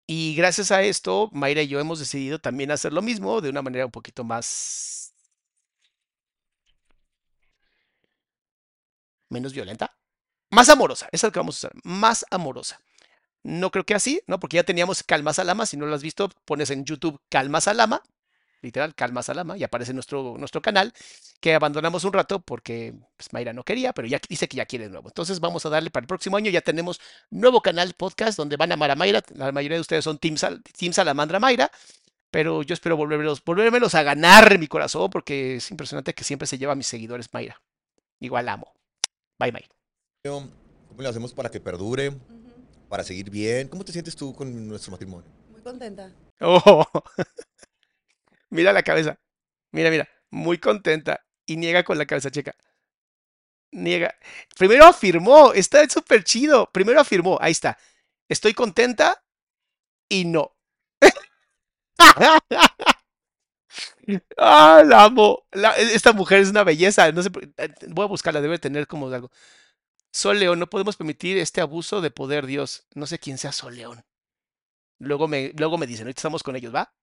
Y 0.07 0.35
gracias 0.35 0.71
a 0.71 0.83
esto, 0.83 1.29
Mayra 1.31 1.61
y 1.61 1.67
yo 1.67 1.79
hemos 1.79 2.00
decidido 2.00 2.39
también 2.39 2.69
hacer 2.69 2.93
lo 2.93 3.01
mismo 3.01 3.41
de 3.41 3.50
una 3.50 3.61
manera 3.61 3.85
un 3.85 3.91
poquito 3.91 4.23
más... 4.23 5.13
menos 9.29 9.53
violenta. 9.53 9.95
Más 10.51 10.67
amorosa, 10.67 11.07
esa 11.13 11.27
es 11.27 11.29
la 11.29 11.31
que 11.31 11.39
vamos 11.39 11.55
a 11.55 11.67
usar, 11.67 11.71
más 11.83 12.25
amorosa. 12.29 12.81
No 13.41 13.71
creo 13.71 13.85
que 13.85 13.95
así, 13.95 14.21
¿no? 14.27 14.39
Porque 14.39 14.57
ya 14.57 14.63
teníamos 14.63 15.01
Calma 15.03 15.33
Salama, 15.33 15.65
si 15.65 15.77
no 15.77 15.85
lo 15.85 15.95
has 15.95 16.03
visto, 16.03 16.29
pones 16.45 16.69
en 16.69 16.83
YouTube 16.83 17.19
Calma 17.29 17.61
Salama, 17.61 18.03
literal, 18.61 18.93
Calma 18.95 19.23
Salama, 19.23 19.57
y 19.57 19.63
aparece 19.63 19.93
nuestro, 19.93 20.35
nuestro 20.37 20.61
canal, 20.61 20.93
que 21.39 21.53
abandonamos 21.55 22.03
un 22.03 22.13
rato 22.13 22.39
porque 22.39 22.93
pues, 23.17 23.33
Mayra 23.33 23.53
no 23.53 23.63
quería, 23.63 23.93
pero 23.93 24.07
ya 24.07 24.19
dice 24.29 24.47
que 24.47 24.57
ya 24.57 24.65
quiere 24.65 24.85
de 24.85 24.91
nuevo. 24.91 25.09
Entonces 25.09 25.39
vamos 25.39 25.65
a 25.65 25.69
darle 25.69 25.89
para 25.89 26.03
el 26.03 26.07
próximo 26.07 26.37
año, 26.37 26.51
ya 26.51 26.61
tenemos 26.61 26.99
nuevo 27.29 27.61
canal 27.61 27.93
podcast 27.93 28.37
donde 28.37 28.57
van 28.57 28.71
a 28.71 28.75
amar 28.75 28.91
a 28.91 28.95
Mayra, 28.95 29.23
la 29.35 29.51
mayoría 29.51 29.77
de 29.77 29.81
ustedes 29.81 30.03
son 30.03 30.17
Team, 30.19 30.37
Sal- 30.37 30.61
Team 30.77 30.93
Salamandra 30.93 31.39
Mayra, 31.39 31.71
pero 32.29 32.61
yo 32.63 32.73
espero 32.73 32.95
volvermelos, 32.95 33.43
volvérmelos 33.43 33.93
a 33.95 34.03
ganar 34.03 34.53
en 34.53 34.59
mi 34.59 34.67
corazón 34.67 35.09
porque 35.09 35.55
es 35.57 35.69
impresionante 35.71 36.13
que 36.13 36.23
siempre 36.23 36.47
se 36.47 36.57
lleva 36.57 36.73
a 36.73 36.75
mis 36.77 36.87
seguidores 36.87 37.27
Mayra. 37.33 37.61
Igual 38.19 38.47
amo. 38.47 38.71
Bye, 39.39 39.51
bye. 39.51 39.67
¿Cómo 40.23 41.01
le 41.01 41.09
hacemos 41.09 41.33
para 41.33 41.49
que 41.49 41.59
perdure, 41.59 42.11
para 42.87 43.03
seguir 43.03 43.29
bien? 43.29 43.67
¿Cómo 43.67 43.83
te 43.83 43.91
sientes 43.91 44.15
tú 44.15 44.33
con 44.35 44.67
nuestro 44.67 44.91
matrimonio? 44.91 45.29
Muy 45.49 45.61
contenta. 45.61 46.11
Oh. 46.39 46.85
mira 48.51 48.74
la 48.74 48.84
cabeza. 48.84 49.20
Mira, 49.72 49.89
mira. 49.89 50.08
Muy 50.29 50.60
contenta. 50.60 51.25
Y 51.46 51.58
niega 51.58 51.84
con 51.84 51.98
la 51.98 52.05
cabeza 52.05 52.31
checa. 52.31 52.55
Niega. 53.72 54.15
Primero 54.58 54.86
afirmó. 54.86 55.53
Está 55.53 55.88
súper 55.89 56.24
chido. 56.24 56.70
Primero 56.72 57.00
afirmó. 57.01 57.38
Ahí 57.41 57.51
está. 57.51 57.77
Estoy 58.29 58.53
contenta 58.53 59.24
y 60.10 60.25
no. 60.25 60.55
Ah, 64.38 64.84
la 64.86 65.05
amo. 65.05 65.46
Esta 65.77 66.12
mujer 66.12 66.41
es 66.41 66.50
una 66.50 66.63
belleza. 66.63 67.12
No 67.12 67.24
sé, 67.24 67.29
eh, 67.58 67.70
voy 67.88 68.03
a 68.03 68.08
buscarla. 68.08 68.41
Debe 68.41 68.60
tener 68.60 68.88
como 68.88 69.08
algo. 69.08 69.31
Sol 70.12 70.39
León, 70.39 70.60
no 70.60 70.70
podemos 70.70 70.98
permitir 70.98 71.38
este 71.38 71.62
abuso 71.62 72.01
de 72.01 72.12
poder, 72.12 72.46
Dios. 72.46 72.86
No 72.93 73.05
sé 73.05 73.20
quién 73.20 73.38
sea 73.38 73.51
Sol 73.53 73.75
León. 73.75 74.03
Luego 75.00 75.27
me, 75.27 75.53
luego 75.58 75.77
me 75.77 75.88
dicen, 75.88 76.05
ahorita 76.05 76.20
estamos 76.20 76.43
con 76.43 76.55
ellos, 76.55 76.75
¿va? 76.75 76.93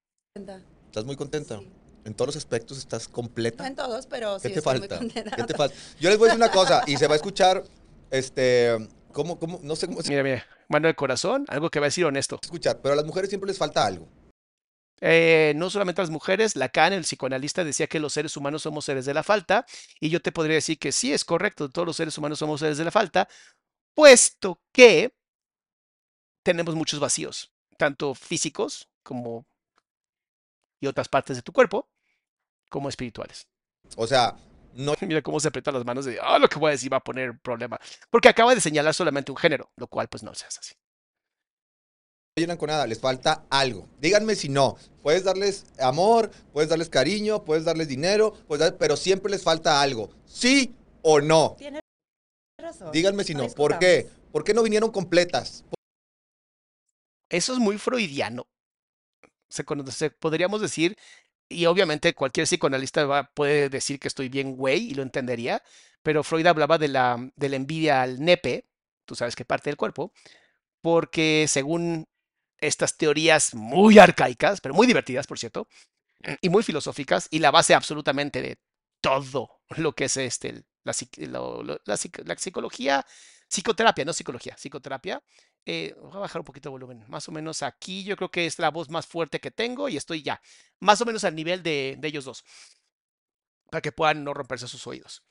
¿Estás 0.88 1.04
muy 1.04 1.16
contenta? 1.16 1.61
En 2.04 2.14
todos 2.14 2.28
los 2.28 2.37
aspectos 2.37 2.78
estás 2.78 3.09
No 3.09 3.14
completa. 3.14 3.66
en 3.66 3.76
todos, 3.76 4.07
pero 4.07 4.38
¿Qué 4.40 4.49
sí 4.49 4.54
te 4.54 4.59
estoy 4.61 4.78
falta? 4.80 5.00
muy 5.00 5.11
contenta. 5.11 5.37
¿Qué 5.37 5.45
te 5.45 5.54
falta? 5.54 5.76
Yo 6.00 6.09
les 6.09 6.18
voy 6.18 6.28
a 6.28 6.33
decir 6.33 6.42
una 6.45 6.50
cosa 6.52 6.83
y 6.87 6.97
se 6.97 7.07
va 7.07 7.12
a 7.14 7.16
escuchar, 7.16 7.62
este, 8.11 8.75
¿cómo, 9.12 9.38
cómo? 9.38 9.61
No 9.62 9.76
sé 9.76 9.87
cómo 9.87 10.02
se 10.02 10.09
Mira, 10.09 10.23
mira, 10.23 10.47
mano 10.68 10.87
del 10.88 10.97
corazón, 10.97 11.45
algo 11.49 11.71
que 11.71 11.78
va 11.80 11.87
a 11.87 11.88
decir 11.88 12.04
honesto. 12.07 12.38
escuchar, 12.42 12.80
pero 12.80 12.95
a 12.95 12.97
las 12.97 13.04
mujeres 13.04 13.28
siempre 13.28 13.49
les 13.49 13.59
falta 13.59 13.85
algo. 13.85 14.09
Eh, 15.00 15.52
no 15.54 15.71
solamente 15.71 16.00
a 16.00 16.04
las 16.04 16.11
mujeres, 16.11 16.57
Lacan, 16.57 16.92
el 16.92 17.02
psicoanalista, 17.02 17.62
decía 17.62 17.87
que 17.87 18.00
los 18.00 18.12
seres 18.14 18.37
humanos 18.37 18.62
somos 18.62 18.85
seres 18.85 19.04
de 19.04 19.14
la 19.14 19.23
falta, 19.23 19.64
y 20.00 20.09
yo 20.09 20.21
te 20.21 20.33
podría 20.33 20.57
decir 20.57 20.78
que 20.78 20.90
sí, 20.90 21.12
es 21.12 21.25
correcto, 21.25 21.68
todos 21.68 21.87
los 21.87 21.97
seres 21.97 22.16
humanos 22.18 22.38
somos 22.40 22.59
seres 22.61 22.78
de 22.78 22.85
la 22.85 22.90
falta, 22.90 23.28
puesto 23.95 24.61
que 24.73 25.14
tenemos 26.42 26.75
muchos 26.75 26.99
vacíos, 26.99 27.52
tanto 27.76 28.14
físicos 28.14 28.88
como 29.04 29.47
y 30.80 30.87
otras 30.87 31.08
partes 31.08 31.37
de 31.37 31.42
tu 31.42 31.52
cuerpo, 31.52 31.88
como 32.68 32.88
espirituales. 32.88 33.49
O 33.97 34.06
sea, 34.06 34.37
no 34.75 34.94
Mira 35.00 35.23
cómo 35.23 35.40
se 35.40 35.49
aprietan 35.49 35.75
las 35.75 35.85
manos 35.85 36.04
de, 36.04 36.18
ah, 36.23 36.38
lo 36.38 36.49
que 36.49 36.58
voy 36.58 36.68
a 36.68 36.73
decir 36.73 36.92
va 36.92 36.99
a 36.99 37.04
poner 37.04 37.38
problema, 37.40 37.78
porque 38.11 38.28
acaba 38.28 38.54
de 38.54 38.61
señalar 38.61 38.94
solamente 38.94 39.32
un 39.32 39.38
género, 39.38 39.70
lo 39.76 39.87
cual 39.88 40.08
pues 40.08 40.23
no 40.23 40.35
se 40.35 40.47
hace 40.47 40.61
así. 40.61 40.75
llenan 42.37 42.56
con 42.56 42.68
nada, 42.68 42.87
les 42.87 43.00
falta 43.00 43.44
algo. 43.50 43.88
Díganme 43.99 44.37
si 44.37 44.49
no. 44.49 44.76
Puedes 45.02 45.25
darles 45.25 45.66
amor, 45.80 46.30
puedes 46.52 46.68
darles 46.70 46.88
cariño, 46.88 47.44
puedes 47.44 47.64
darles 47.64 47.88
dinero, 47.88 48.32
puedes 48.47 48.61
dar- 48.61 48.78
pero 48.78 48.97
siempre 48.97 49.30
les 49.32 49.42
falta 49.42 49.80
algo. 49.82 50.11
¿Sí 50.25 50.73
o 51.02 51.20
no? 51.20 51.56
Tienes 51.58 51.80
razón. 52.61 52.92
Díganme 52.92 53.25
si 53.25 53.35
No 53.35 53.44
no. 53.44 53.49
¿Por 53.54 53.78
qué? 53.80 54.08
¿Por 54.30 54.44
qué 54.44 54.54
no 54.54 54.62
vinieron 54.62 54.92
completas? 54.92 55.64
Eso 57.30 57.52
es 57.52 57.58
muy 57.58 57.78
freudiano. 57.78 58.47
Se, 59.49 59.64
cono- 59.64 59.87
se- 59.90 60.11
podríamos 60.11 60.61
decir, 60.61 60.97
y 61.49 61.67
obviamente 61.67 62.14
cualquier 62.14 62.47
psicoanalista 62.47 63.07
va- 63.07 63.31
puede 63.35 63.69
decir 63.71 63.99
que 64.00 64.09
estoy 64.09 64.28
bien 64.28 64.57
güey 64.57 64.90
y 64.90 64.95
lo 64.95 65.02
entendería, 65.02 65.62
pero 66.02 66.23
Freud 66.25 66.47
hablaba 66.47 66.78
de 66.78 66.88
la, 66.88 67.31
de 67.37 67.49
la 67.49 67.57
envidia 67.57 68.02
al 68.02 68.21
nepe, 68.21 68.67
tú 69.07 69.14
sabes 69.14 69.37
qué 69.37 69.45
parte 69.45 69.71
del 69.71 69.76
cuerpo, 69.76 70.12
porque 70.83 71.47
según 71.49 72.09
estas 72.61 72.97
teorías 72.97 73.55
muy 73.55 73.99
arcaicas, 73.99 74.61
pero 74.61 74.75
muy 74.75 74.87
divertidas, 74.87 75.26
por 75.26 75.38
cierto, 75.38 75.69
y 76.40 76.49
muy 76.49 76.62
filosóficas, 76.62 77.28
y 77.31 77.38
la 77.38 77.50
base 77.50 77.75
absolutamente 77.75 78.43
de 78.43 78.59
todo 79.00 79.61
lo 79.76 79.95
que 79.95 80.05
es 80.07 80.17
este, 80.17 80.64
la, 80.85 80.93
la 81.85 81.95
psic- 81.97 82.25
la 82.26 82.37
psicología, 82.37 83.07
psicoterapia, 83.49 84.05
no 84.05 84.12
psicología, 84.12 84.55
psicoterapia. 84.57 85.23
eh, 85.67 85.95
voy 86.00 86.17
a 86.17 86.19
bajar 86.21 86.40
un 86.40 86.45
poquito 86.45 86.69
el 86.69 86.73
volumen, 86.73 87.05
más 87.09 87.28
o 87.28 87.33
menos 87.33 87.62
aquí 87.62 88.05
yo 88.05 88.17
creo 88.17 88.31
que 88.31 88.47
es 88.47 88.59
la 88.59 88.71
voz 88.71 88.90
más 88.90 89.07
fuerte 89.07 89.40
que 89.40 89.50
tengo 89.50 89.88
y 89.88 89.97
estoy 89.97 90.23
ya, 90.23 90.40
más 90.81 91.00
o 91.00 91.05
menos 91.07 91.25
al 91.25 91.35
nivel 91.35 91.62
de, 91.62 91.97
de 91.99 92.09
ellos 92.09 92.25
dos, 92.25 92.45
para 93.71 93.81
que 93.83 93.93
puedan 93.93 94.25
no 94.25 94.35
romperse 94.35 94.69
sus 94.69 94.87
oídos. 94.87 95.23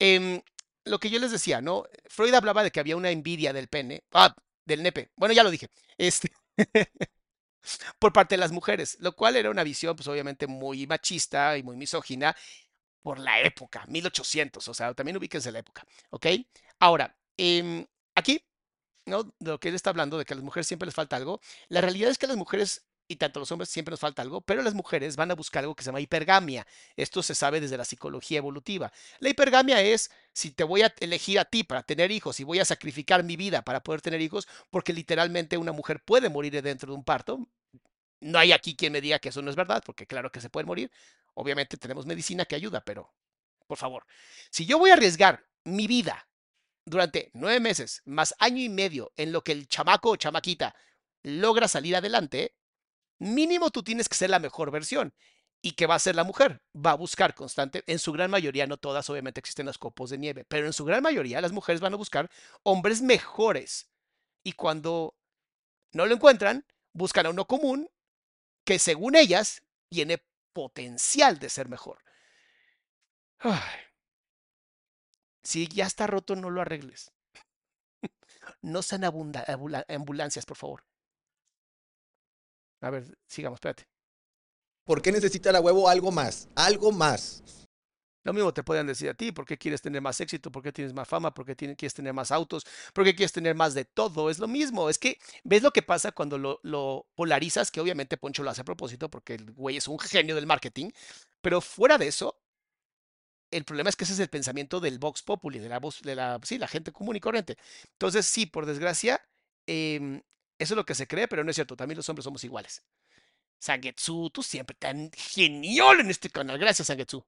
Em, 0.00 0.42
lo 0.86 1.00
que 1.00 1.10
yo 1.10 1.20
les 1.20 1.32
decía, 1.32 1.62
¿no? 1.62 1.84
Freud 2.08 2.34
hablaba 2.34 2.64
de 2.64 2.70
que 2.72 2.80
había 2.80 2.96
una 2.96 3.10
envidia 3.10 3.52
del 3.52 3.68
pene, 3.68 4.04
ah, 4.12 4.34
del 4.66 4.82
nepe, 4.82 5.10
bueno, 5.16 5.34
ya 5.34 5.44
lo 5.44 5.50
dije, 5.50 5.68
este, 5.98 6.32
por 7.98 8.12
parte 8.12 8.34
de 8.34 8.40
las 8.40 8.52
mujeres, 8.52 8.96
lo 9.00 9.14
cual 9.14 9.36
era 9.36 9.50
una 9.50 9.64
visión, 9.64 9.96
pues 9.96 10.08
obviamente 10.08 10.46
muy 10.46 10.86
machista 10.86 11.56
y 11.56 11.62
muy 11.62 11.76
misógina 11.76 12.36
por 13.02 13.18
la 13.18 13.40
época, 13.40 13.84
1800, 13.88 14.68
o 14.68 14.74
sea, 14.74 14.94
también 14.94 15.16
ubíquense 15.18 15.52
la 15.52 15.60
época, 15.60 15.84
¿ok? 16.10 16.26
Ahora, 16.80 17.16
em, 17.42 17.86
aquí, 18.14 18.44
¿no? 19.06 19.24
De 19.24 19.50
lo 19.50 19.60
que 19.60 19.68
él 19.68 19.74
está 19.74 19.90
hablando, 19.90 20.18
de 20.18 20.24
que 20.24 20.34
a 20.34 20.36
las 20.36 20.44
mujeres 20.44 20.66
siempre 20.66 20.86
les 20.86 20.94
falta 20.94 21.16
algo, 21.16 21.40
la 21.68 21.80
realidad 21.80 22.10
es 22.10 22.18
que 22.18 22.26
a 22.26 22.28
las 22.28 22.38
mujeres 22.38 22.86
y 23.08 23.16
tanto 23.16 23.38
a 23.38 23.42
los 23.42 23.52
hombres 23.52 23.68
siempre 23.68 23.90
nos 23.90 24.00
falta 24.00 24.22
algo, 24.22 24.40
pero 24.40 24.62
las 24.62 24.74
mujeres 24.74 25.16
van 25.16 25.30
a 25.30 25.34
buscar 25.34 25.64
algo 25.64 25.74
que 25.74 25.82
se 25.82 25.88
llama 25.88 26.00
hipergamia. 26.00 26.66
Esto 26.96 27.22
se 27.22 27.34
sabe 27.34 27.60
desde 27.60 27.76
la 27.76 27.84
psicología 27.84 28.38
evolutiva. 28.38 28.92
La 29.18 29.28
hipergamia 29.28 29.82
es 29.82 30.10
si 30.32 30.52
te 30.52 30.64
voy 30.64 30.82
a 30.82 30.94
elegir 31.00 31.38
a 31.38 31.44
ti 31.44 31.64
para 31.64 31.82
tener 31.82 32.10
hijos 32.10 32.40
y 32.40 32.44
voy 32.44 32.60
a 32.60 32.64
sacrificar 32.64 33.24
mi 33.24 33.36
vida 33.36 33.62
para 33.62 33.82
poder 33.82 34.00
tener 34.00 34.20
hijos, 34.20 34.48
porque 34.70 34.92
literalmente 34.92 35.56
una 35.58 35.72
mujer 35.72 36.02
puede 36.02 36.28
morir 36.28 36.62
dentro 36.62 36.92
de 36.92 36.96
un 36.96 37.04
parto. 37.04 37.46
No 38.20 38.38
hay 38.38 38.52
aquí 38.52 38.76
quien 38.76 38.92
me 38.92 39.00
diga 39.00 39.18
que 39.18 39.30
eso 39.30 39.42
no 39.42 39.50
es 39.50 39.56
verdad, 39.56 39.82
porque 39.84 40.06
claro 40.06 40.30
que 40.30 40.40
se 40.40 40.48
puede 40.48 40.64
morir. 40.64 40.90
Obviamente 41.34 41.76
tenemos 41.76 42.06
medicina 42.06 42.44
que 42.44 42.54
ayuda, 42.54 42.82
pero 42.84 43.12
por 43.66 43.78
favor, 43.78 44.06
si 44.50 44.64
yo 44.64 44.78
voy 44.78 44.90
a 44.90 44.94
arriesgar 44.94 45.44
mi 45.64 45.86
vida 45.86 46.28
durante 46.84 47.30
nueve 47.34 47.60
meses 47.60 48.02
más 48.04 48.34
año 48.38 48.62
y 48.62 48.68
medio 48.68 49.12
en 49.16 49.32
lo 49.32 49.42
que 49.42 49.52
el 49.52 49.68
chamaco 49.68 50.10
o 50.10 50.16
chamaquita 50.16 50.74
logra 51.22 51.68
salir 51.68 51.96
adelante, 51.96 52.54
mínimo 53.18 53.70
tú 53.70 53.82
tienes 53.82 54.08
que 54.08 54.16
ser 54.16 54.30
la 54.30 54.38
mejor 54.38 54.70
versión. 54.70 55.14
¿Y 55.64 55.72
qué 55.72 55.86
va 55.86 55.94
a 55.94 55.96
hacer 55.98 56.16
la 56.16 56.24
mujer? 56.24 56.60
Va 56.74 56.90
a 56.90 56.96
buscar 56.96 57.36
constante, 57.36 57.84
en 57.86 58.00
su 58.00 58.12
gran 58.12 58.30
mayoría, 58.30 58.66
no 58.66 58.78
todas, 58.78 59.08
obviamente 59.08 59.38
existen 59.38 59.66
los 59.66 59.78
copos 59.78 60.10
de 60.10 60.18
nieve, 60.18 60.44
pero 60.44 60.66
en 60.66 60.72
su 60.72 60.84
gran 60.84 61.04
mayoría 61.04 61.40
las 61.40 61.52
mujeres 61.52 61.80
van 61.80 61.94
a 61.94 61.96
buscar 61.96 62.28
hombres 62.64 63.00
mejores. 63.00 63.88
Y 64.42 64.54
cuando 64.54 65.14
no 65.92 66.04
lo 66.06 66.14
encuentran, 66.14 66.66
buscan 66.92 67.26
a 67.26 67.30
uno 67.30 67.46
común 67.46 67.88
que 68.64 68.80
según 68.80 69.14
ellas 69.14 69.62
tiene 69.88 70.24
potencial 70.52 71.38
de 71.38 71.48
ser 71.48 71.68
mejor. 71.68 72.02
Ay. 73.38 73.91
Si 75.42 75.66
ya 75.68 75.86
está 75.86 76.06
roto, 76.06 76.36
no 76.36 76.50
lo 76.50 76.60
arregles. 76.60 77.10
No 78.60 78.82
sean 78.82 79.04
ambulancias, 79.04 80.46
por 80.46 80.56
favor. 80.56 80.84
A 82.80 82.90
ver, 82.90 83.16
sigamos, 83.26 83.56
espérate. 83.56 83.86
¿Por 84.84 85.00
qué 85.00 85.12
necesita 85.12 85.52
la 85.52 85.60
huevo 85.60 85.88
algo 85.88 86.10
más? 86.10 86.48
Algo 86.56 86.90
más. 86.90 87.42
Lo 88.24 88.32
mismo 88.32 88.54
te 88.54 88.62
pueden 88.62 88.86
decir 88.86 89.08
a 89.08 89.14
ti, 89.14 89.32
¿por 89.32 89.44
qué 89.44 89.58
quieres 89.58 89.82
tener 89.82 90.00
más 90.00 90.20
éxito? 90.20 90.52
¿Por 90.52 90.62
qué 90.62 90.72
tienes 90.72 90.92
más 90.94 91.08
fama? 91.08 91.34
¿Por 91.34 91.44
qué 91.44 91.56
tiene- 91.56 91.74
quieres 91.74 91.94
tener 91.94 92.12
más 92.12 92.30
autos? 92.30 92.64
¿Por 92.92 93.04
qué 93.04 93.14
quieres 93.16 93.32
tener 93.32 93.56
más 93.56 93.74
de 93.74 93.84
todo? 93.84 94.30
Es 94.30 94.38
lo 94.38 94.46
mismo. 94.46 94.88
Es 94.88 94.98
que, 94.98 95.18
¿ves 95.42 95.62
lo 95.62 95.72
que 95.72 95.82
pasa 95.82 96.12
cuando 96.12 96.38
lo, 96.38 96.60
lo 96.62 97.06
polarizas? 97.16 97.70
Que 97.72 97.80
obviamente 97.80 98.16
Poncho 98.16 98.44
lo 98.44 98.50
hace 98.50 98.60
a 98.60 98.64
propósito 98.64 99.10
porque 99.10 99.34
el 99.34 99.50
güey 99.52 99.76
es 99.76 99.88
un 99.88 99.98
genio 99.98 100.36
del 100.36 100.46
marketing. 100.46 100.90
Pero 101.40 101.60
fuera 101.60 101.98
de 101.98 102.06
eso, 102.06 102.40
el 103.52 103.64
problema 103.64 103.90
es 103.90 103.96
que 103.96 104.04
ese 104.04 104.14
es 104.14 104.18
el 104.18 104.28
pensamiento 104.28 104.80
del 104.80 104.98
Vox 104.98 105.22
Populi, 105.22 105.58
de 105.58 105.68
la 105.68 105.78
voz, 105.78 106.02
de 106.02 106.16
la, 106.16 106.40
sí, 106.42 106.58
la 106.58 106.66
gente 106.66 106.90
común 106.90 107.16
y 107.16 107.20
corriente. 107.20 107.56
Entonces, 107.92 108.26
sí, 108.26 108.46
por 108.46 108.66
desgracia, 108.66 109.20
em, 109.66 110.22
eso 110.58 110.74
es 110.74 110.76
lo 110.76 110.84
que 110.84 110.94
se 110.94 111.06
cree, 111.06 111.28
pero 111.28 111.44
no 111.44 111.50
es 111.50 111.56
cierto. 111.56 111.76
También 111.76 111.96
los 111.96 112.08
hombres 112.08 112.24
somos 112.24 112.42
iguales. 112.44 112.82
Sangetsu, 113.60 114.30
tú 114.30 114.42
siempre 114.42 114.74
tan 114.76 115.10
genial 115.12 116.00
en 116.00 116.10
este 116.10 116.30
canal. 116.30 116.58
Gracias, 116.58 116.88
Sangetsu. 116.88 117.24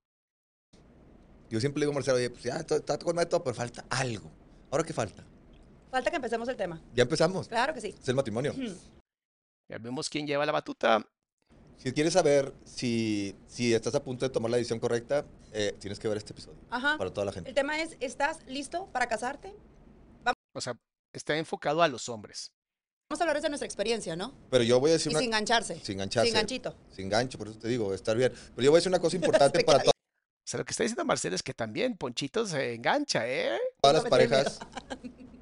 Yo 1.51 1.61
siempre 1.61 1.81
le 1.81 1.85
digo 1.85 1.93
a 1.93 1.95
Marcelo, 1.95 2.17
oye, 2.17 2.31
pues 2.31 2.43
ya 2.43 2.57
está, 2.57 2.99
con 2.99 3.17
todo, 3.29 3.45
pero 3.45 3.55
falta 3.55 3.85
algo. 3.91 4.33
¿Ahora 4.71 4.83
qué 4.83 4.93
falta? 4.93 5.25
Falta 5.91 6.11
que 6.11 6.17
empecemos 6.17 6.49
el 6.49 6.57
tema. 6.57 6.83
Ya 6.95 7.03
empezamos. 7.03 7.47
Claro 7.47 7.73
que 7.75 7.81
sí. 7.81 7.95
Es 8.01 8.09
el 8.09 8.17
matrimonio. 8.17 8.53
Ya 9.69 9.79
vemos 9.79 10.09
quién 10.09 10.27
lleva 10.27 10.45
la 10.45 10.53
batuta. 10.53 11.07
Si 11.77 11.93
quieres 11.93 12.15
saber 12.15 12.53
si, 12.65 13.35
si 13.47 13.75
estás 13.75 13.95
a 13.95 14.03
punto 14.03 14.25
de 14.25 14.31
tomar 14.31 14.51
la 14.51 14.57
decisión 14.57 14.79
correcta, 14.81 15.27
eh, 15.53 15.75
tienes 15.79 15.99
que 15.99 16.09
ver 16.09 16.17
este 16.17 16.33
episodio. 16.33 16.59
Ajá. 16.71 16.97
Para 16.97 17.13
toda 17.13 17.27
la 17.27 17.31
El 17.31 17.35
gente. 17.35 17.53
tema 17.53 17.81
es, 17.81 17.97
¿estás 18.01 18.39
listo 18.47 18.87
para 18.93 19.07
casarte? 19.09 19.55
O 20.57 20.61
sea, 20.61 20.79
está 21.13 21.37
enfocado 21.37 21.83
a 21.83 21.89
los 21.89 22.09
hombres. 22.09 22.53
Vamos 23.11 23.21
a 23.21 23.25
hablar 23.25 23.37
desde 23.37 23.49
nuestra 23.51 23.67
experiencia, 23.67 24.17
¿no? 24.17 24.33
Pero 24.51 24.65
yo 24.65 24.81
voy 24.81 24.91
a 24.91 24.93
decir 24.95 25.13
Y 25.13 25.15
una... 25.15 25.21
sin 25.21 25.29
engancharse. 25.29 25.81
Sin 25.83 25.95
engancharse. 25.97 26.29
Sin 26.31 26.35
ganchito. 26.35 26.77
Sin 26.91 27.09
gancho, 27.09 27.37
por 27.39 27.49
eso 27.49 27.59
te 27.59 27.69
digo, 27.69 27.93
estar 27.93 28.17
bien. 28.17 28.33
Pero 28.55 28.63
yo 28.65 28.71
voy 28.71 28.79
a 28.79 28.81
decir 28.81 28.89
una 28.91 28.99
cosa 29.01 29.17
importante 29.17 29.59
Te 29.59 29.65
para 29.65 29.79
cae. 29.79 29.87
to- 29.87 29.91
O 29.91 30.47
sea, 30.47 30.59
lo 30.59 30.65
que 30.65 30.71
está 30.71 30.85
diciendo 30.85 31.05
Marcelo 31.05 31.35
es 31.37 31.43
que 31.43 31.53
también 31.55 31.97
Ponchito 31.97 32.47
se 32.47 32.75
engancha, 32.75 33.29
¿eh? 33.29 33.59
todas 33.83 33.97
las 33.97 34.05
No 34.05 34.11
parejas. 34.11 34.59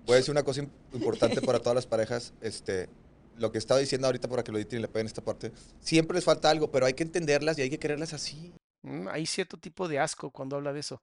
Voy 0.06 0.14
a 0.14 0.16
decir 0.16 0.32
una 0.32 0.42
cosa 0.42 0.62
im- 0.62 0.70
importante 0.94 1.40
para 1.42 1.60
todas 1.60 1.76
las 1.76 1.86
parejas. 1.86 2.32
Este, 2.40 2.88
lo 3.36 3.52
que 3.52 3.58
estaba 3.58 3.80
diciendo 3.80 4.06
ahorita 4.06 4.28
para 4.28 4.42
que 4.42 4.52
lo 4.52 4.58
editen 4.58 4.78
y 4.78 4.82
le 4.82 4.88
peguen 4.88 5.06
esta 5.06 5.22
parte. 5.22 5.52
Siempre 5.80 6.14
les 6.14 6.24
falta 6.24 6.50
algo, 6.50 6.70
pero 6.70 6.86
hay 6.86 6.94
que 6.94 7.02
entenderlas 7.02 7.58
y 7.58 7.62
hay 7.62 7.70
que 7.70 7.78
quererlas 7.78 8.12
así. 8.12 8.52
Mm, 8.82 9.08
hay 9.08 9.26
cierto 9.26 9.56
tipo 9.56 9.88
de 9.88 9.98
asco 9.98 10.30
cuando 10.30 10.56
habla 10.56 10.72
de 10.72 10.80
eso. 10.80 11.02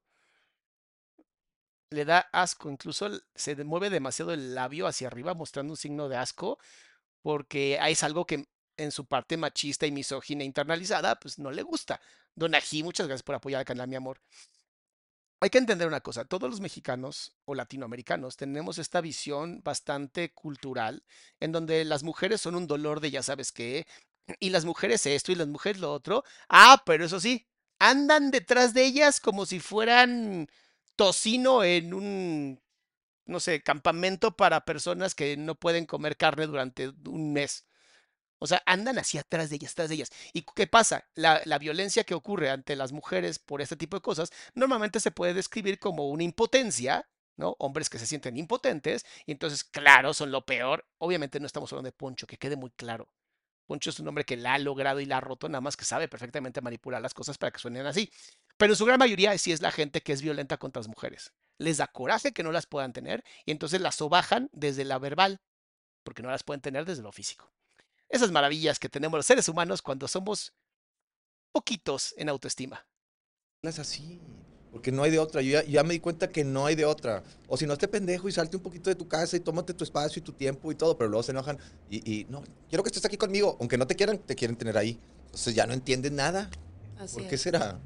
Le 1.92 2.06
da 2.06 2.20
asco, 2.32 2.70
incluso 2.70 3.10
se 3.34 3.56
mueve 3.64 3.90
demasiado 3.90 4.34
el 4.34 4.54
labio 4.54 4.86
hacia 4.86 5.08
arriba 5.08 5.34
mostrando 5.34 5.74
un 5.74 5.78
signo 5.78 6.08
de 6.08 6.18
asco, 6.18 6.60
porque 7.22 7.80
es 7.82 8.04
algo 8.04 8.26
que 8.26 8.46
en 8.78 8.92
su 8.92 9.06
parte 9.06 9.38
machista 9.38 9.86
y 9.88 9.92
misógina 9.92 10.44
internalizada, 10.44 11.20
pues 11.20 11.40
no 11.40 11.52
le 11.52 11.64
gusta. 11.64 12.00
Don 12.36 12.56
Ají, 12.56 12.84
muchas 12.84 13.08
gracias 13.08 13.24
por 13.24 13.36
apoyar 13.36 13.60
al 13.60 13.66
canal, 13.66 13.88
mi 13.88 13.96
amor. 13.96 14.22
Hay 15.42 15.50
que 15.50 15.58
entender 15.58 15.88
una 15.88 16.02
cosa, 16.02 16.26
todos 16.26 16.50
los 16.50 16.60
mexicanos 16.60 17.34
o 17.46 17.56
latinoamericanos 17.56 18.36
tenemos 18.36 18.78
esta 18.78 19.00
visión 19.00 19.62
bastante 19.64 20.34
cultural 20.34 21.04
en 21.40 21.54
donde 21.54 21.86
las 21.86 22.04
mujeres 22.04 22.42
son 22.42 22.56
un 22.56 22.68
dolor 22.68 23.00
de 23.00 23.12
ya 23.12 23.24
sabes 23.24 23.54
qué, 23.54 23.88
y 24.40 24.50
las 24.50 24.66
mujeres 24.66 25.06
esto 25.06 25.32
y 25.32 25.36
las 25.36 25.48
mujeres 25.48 25.80
lo 25.82 25.94
otro. 25.94 26.24
Ah, 26.50 26.84
pero 26.86 27.06
eso 27.06 27.20
sí, 27.22 27.48
andan 27.80 28.32
detrás 28.32 28.74
de 28.74 28.86
ellas 28.86 29.22
como 29.22 29.46
si 29.46 29.62
fueran 29.62 30.50
tocino 30.98 31.64
en 31.64 31.94
un, 31.94 32.62
no 33.26 33.40
sé, 33.40 33.62
campamento 33.64 34.36
para 34.36 34.66
personas 34.66 35.16
que 35.16 35.38
no 35.38 35.56
pueden 35.56 35.86
comer 35.86 36.18
carne 36.18 36.48
durante 36.48 36.90
un 37.06 37.34
mes. 37.34 37.66
O 38.40 38.48
sea, 38.48 38.64
andan 38.66 38.98
así 38.98 39.18
atrás 39.18 39.50
de 39.50 39.58
ellas, 39.58 39.72
atrás 39.74 39.90
de 39.90 39.96
ellas. 39.96 40.12
¿Y 40.34 40.44
qué 40.56 40.68
pasa? 40.68 41.06
La, 41.16 41.42
la 41.46 41.60
violencia 41.60 42.04
que 42.04 42.14
ocurre 42.14 42.50
ante 42.50 42.76
las 42.76 42.92
mujeres 42.92 43.40
por 43.40 43.62
este 43.62 43.76
tipo 43.76 43.98
de 43.98 44.02
cosas 44.02 44.32
normalmente 44.56 45.00
se 45.00 45.12
puede 45.12 45.34
describir 45.34 45.80
como 45.80 46.10
una 46.10 46.24
impotencia, 46.24 47.08
¿no? 47.38 47.56
Hombres 47.60 47.90
que 47.90 48.00
se 48.00 48.08
sienten 48.08 48.38
impotentes 48.38 49.06
y 49.26 49.32
entonces, 49.34 49.64
claro, 49.64 50.14
son 50.14 50.32
lo 50.32 50.46
peor. 50.46 50.86
Obviamente 50.98 51.40
no 51.40 51.48
estamos 51.48 51.72
hablando 51.72 51.88
de 51.88 51.94
Poncho, 51.94 52.28
que 52.28 52.38
quede 52.38 52.56
muy 52.56 52.72
claro. 52.72 53.10
Poncho 53.68 53.92
es 53.92 54.00
un 54.00 54.08
hombre 54.08 54.26
que 54.26 54.36
la 54.36 54.56
ha 54.56 54.60
logrado 54.60 55.00
y 55.00 55.06
la 55.06 55.18
ha 55.18 55.22
roto, 55.22 55.48
nada 55.48 55.62
más 55.62 55.78
que 55.78 55.86
sabe 55.86 56.08
perfectamente 56.08 56.60
manipular 56.60 57.02
las 57.02 57.14
cosas 57.14 57.38
para 57.38 57.52
que 57.52 57.60
suenen 57.60 57.86
así. 57.86 58.12
Pero 58.58 58.74
en 58.74 58.78
su 58.78 58.86
gran 58.86 58.98
mayoría 59.00 59.38
sí 59.38 59.52
es 59.52 59.62
la 59.62 59.72
gente 59.72 60.02
que 60.02 60.12
es 60.12 60.22
violenta 60.22 60.58
contra 60.58 60.80
las 60.80 60.88
mujeres. 60.88 61.34
Les 61.60 61.78
da 61.78 61.88
coraje 61.88 62.34
que 62.34 62.42
no 62.44 62.52
las 62.52 62.66
puedan 62.66 62.94
tener 62.94 63.24
y 63.46 63.52
entonces 63.52 63.80
las 63.80 63.96
sobajan 63.96 64.50
desde 64.54 64.86
la 64.86 64.98
verbal, 64.98 65.40
porque 66.04 66.24
no 66.24 66.32
las 66.32 66.44
pueden 66.44 66.62
tener 66.62 66.86
desde 66.86 67.04
lo 67.04 67.12
físico. 67.12 67.54
Esas 68.10 68.32
maravillas 68.32 68.80
que 68.80 68.90
tenemos 68.90 69.18
los 69.18 69.26
seres 69.26 69.48
humanos 69.48 69.82
cuando 69.82 70.08
somos 70.08 70.54
poquitos 71.52 72.14
en 72.18 72.30
autoestima. 72.30 72.86
Las 73.62 73.80
así. 73.80 74.20
Porque 74.72 74.92
no 74.92 75.04
hay 75.04 75.12
de 75.12 75.20
otra. 75.20 75.42
Yo 75.42 75.52
ya, 75.52 75.64
ya 75.64 75.84
me 75.84 75.94
di 75.94 76.00
cuenta 76.00 76.30
que 76.30 76.44
no 76.44 76.66
hay 76.66 76.76
de 76.76 76.86
otra. 76.86 77.24
O 77.48 77.58
si 77.58 77.66
no, 77.66 77.74
esté 77.74 77.88
pendejo 77.88 78.30
y 78.30 78.32
salte 78.32 78.56
un 78.56 78.64
poquito 78.64 78.90
de 78.90 78.96
tu 78.96 79.08
casa 79.08 79.36
y 79.36 79.40
tómate 79.40 79.74
tu 79.74 79.84
espacio 79.84 80.20
y 80.20 80.24
tu 80.24 80.34
tiempo 80.34 80.72
y 80.72 80.76
todo, 80.76 80.98
pero 80.98 81.10
luego 81.10 81.24
se 81.24 81.32
enojan. 81.32 81.58
Y, 81.90 81.98
y 82.12 82.26
no, 82.26 82.44
quiero 82.68 82.84
que 82.84 82.90
estés 82.90 83.06
aquí 83.06 83.18
conmigo. 83.18 83.58
Aunque 83.60 83.78
no 83.78 83.88
te 83.88 83.96
quieran, 83.96 84.20
te 84.20 84.36
quieren 84.36 84.56
tener 84.56 84.78
ahí. 84.78 85.00
Entonces 85.26 85.56
ya 85.56 85.66
no 85.66 85.74
entienden 85.74 86.16
nada. 86.16 86.50
Así 87.00 87.16
¿Por 87.18 87.28
qué 87.28 87.36
es. 87.36 87.42
será? 87.42 87.80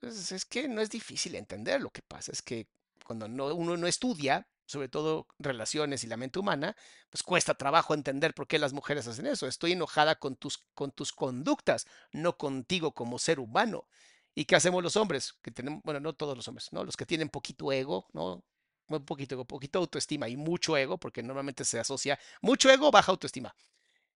Pues 0.00 0.32
es 0.32 0.44
que 0.44 0.68
no 0.68 0.80
es 0.80 0.90
difícil 0.90 1.34
entender. 1.34 1.80
Lo 1.80 1.90
que 1.90 2.02
pasa 2.06 2.32
es 2.32 2.42
que 2.42 2.66
cuando 3.04 3.26
no, 3.26 3.54
uno 3.54 3.76
no 3.76 3.86
estudia, 3.86 4.46
sobre 4.70 4.88
todo 4.88 5.26
relaciones 5.40 6.04
y 6.04 6.06
la 6.06 6.16
mente 6.16 6.38
humana, 6.38 6.76
pues 7.10 7.24
cuesta 7.24 7.54
trabajo 7.54 7.92
entender 7.92 8.34
por 8.34 8.46
qué 8.46 8.58
las 8.58 8.72
mujeres 8.72 9.06
hacen 9.08 9.26
eso. 9.26 9.48
Estoy 9.48 9.72
enojada 9.72 10.14
con 10.14 10.36
tus, 10.36 10.58
con 10.74 10.92
tus 10.92 11.12
conductas, 11.12 11.86
no 12.12 12.38
contigo 12.38 12.92
como 12.92 13.18
ser 13.18 13.40
humano. 13.40 13.88
¿Y 14.32 14.44
qué 14.44 14.54
hacemos 14.54 14.80
los 14.82 14.96
hombres? 14.96 15.34
Que 15.42 15.50
tenemos, 15.50 15.82
bueno, 15.82 15.98
no 15.98 16.12
todos 16.12 16.36
los 16.36 16.46
hombres, 16.46 16.68
¿no? 16.72 16.84
Los 16.84 16.96
que 16.96 17.04
tienen 17.04 17.28
poquito 17.28 17.72
ego, 17.72 18.06
¿no? 18.12 18.44
Un 18.86 19.04
poquito 19.04 19.34
ego, 19.34 19.44
poquito 19.44 19.80
autoestima 19.80 20.28
y 20.28 20.36
mucho 20.36 20.76
ego, 20.76 20.98
porque 20.98 21.22
normalmente 21.22 21.64
se 21.64 21.80
asocia 21.80 22.16
mucho 22.40 22.70
ego, 22.70 22.92
baja 22.92 23.10
autoestima. 23.10 23.56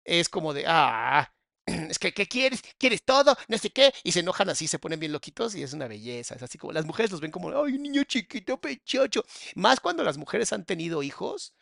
Es 0.05 0.29
como 0.29 0.55
de, 0.55 0.65
ah, 0.69 1.35
es 1.91 1.99
que, 1.99 2.13
¿qué 2.13 2.27
quieres? 2.27 2.63
¿Quieres 2.79 3.03
todo? 3.05 3.37
No 3.49 3.59
sé 3.59 3.71
qué. 3.71 3.93
Y 4.03 4.13
se 4.13 4.21
enojan 4.21 4.49
así, 4.51 4.67
se 4.69 4.79
ponen 4.79 5.01
bien 5.01 5.13
loquitos 5.13 5.55
y 5.55 5.63
es 5.63 5.73
una 5.73 5.89
belleza. 5.89 6.35
Es 6.35 6.43
así 6.43 6.59
como 6.59 6.73
las 6.73 6.85
mujeres 6.85 7.11
los 7.11 7.21
ven 7.21 7.31
como, 7.31 7.49
ay, 7.49 7.75
un 7.75 7.83
niño 7.83 8.05
chiquito, 8.05 8.61
pechocho. 8.61 9.25
Más 9.55 9.81
cuando 9.81 10.03
las 10.05 10.19
mujeres 10.19 10.53
han 10.53 10.65
tenido 10.65 11.03
hijos. 11.03 11.55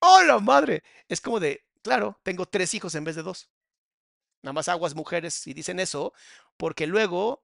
¡Oh, 0.00 0.22
la 0.22 0.38
madre! 0.40 0.82
Es 1.08 1.20
como 1.20 1.40
de, 1.40 1.64
claro, 1.82 2.20
tengo 2.22 2.46
tres 2.46 2.74
hijos 2.74 2.94
en 2.94 3.04
vez 3.04 3.16
de 3.16 3.22
dos. 3.22 3.48
Nada 4.42 4.52
más 4.52 4.68
aguas 4.68 4.94
mujeres 4.94 5.34
si 5.34 5.54
dicen 5.54 5.80
eso, 5.80 6.12
porque 6.56 6.86
luego 6.86 7.42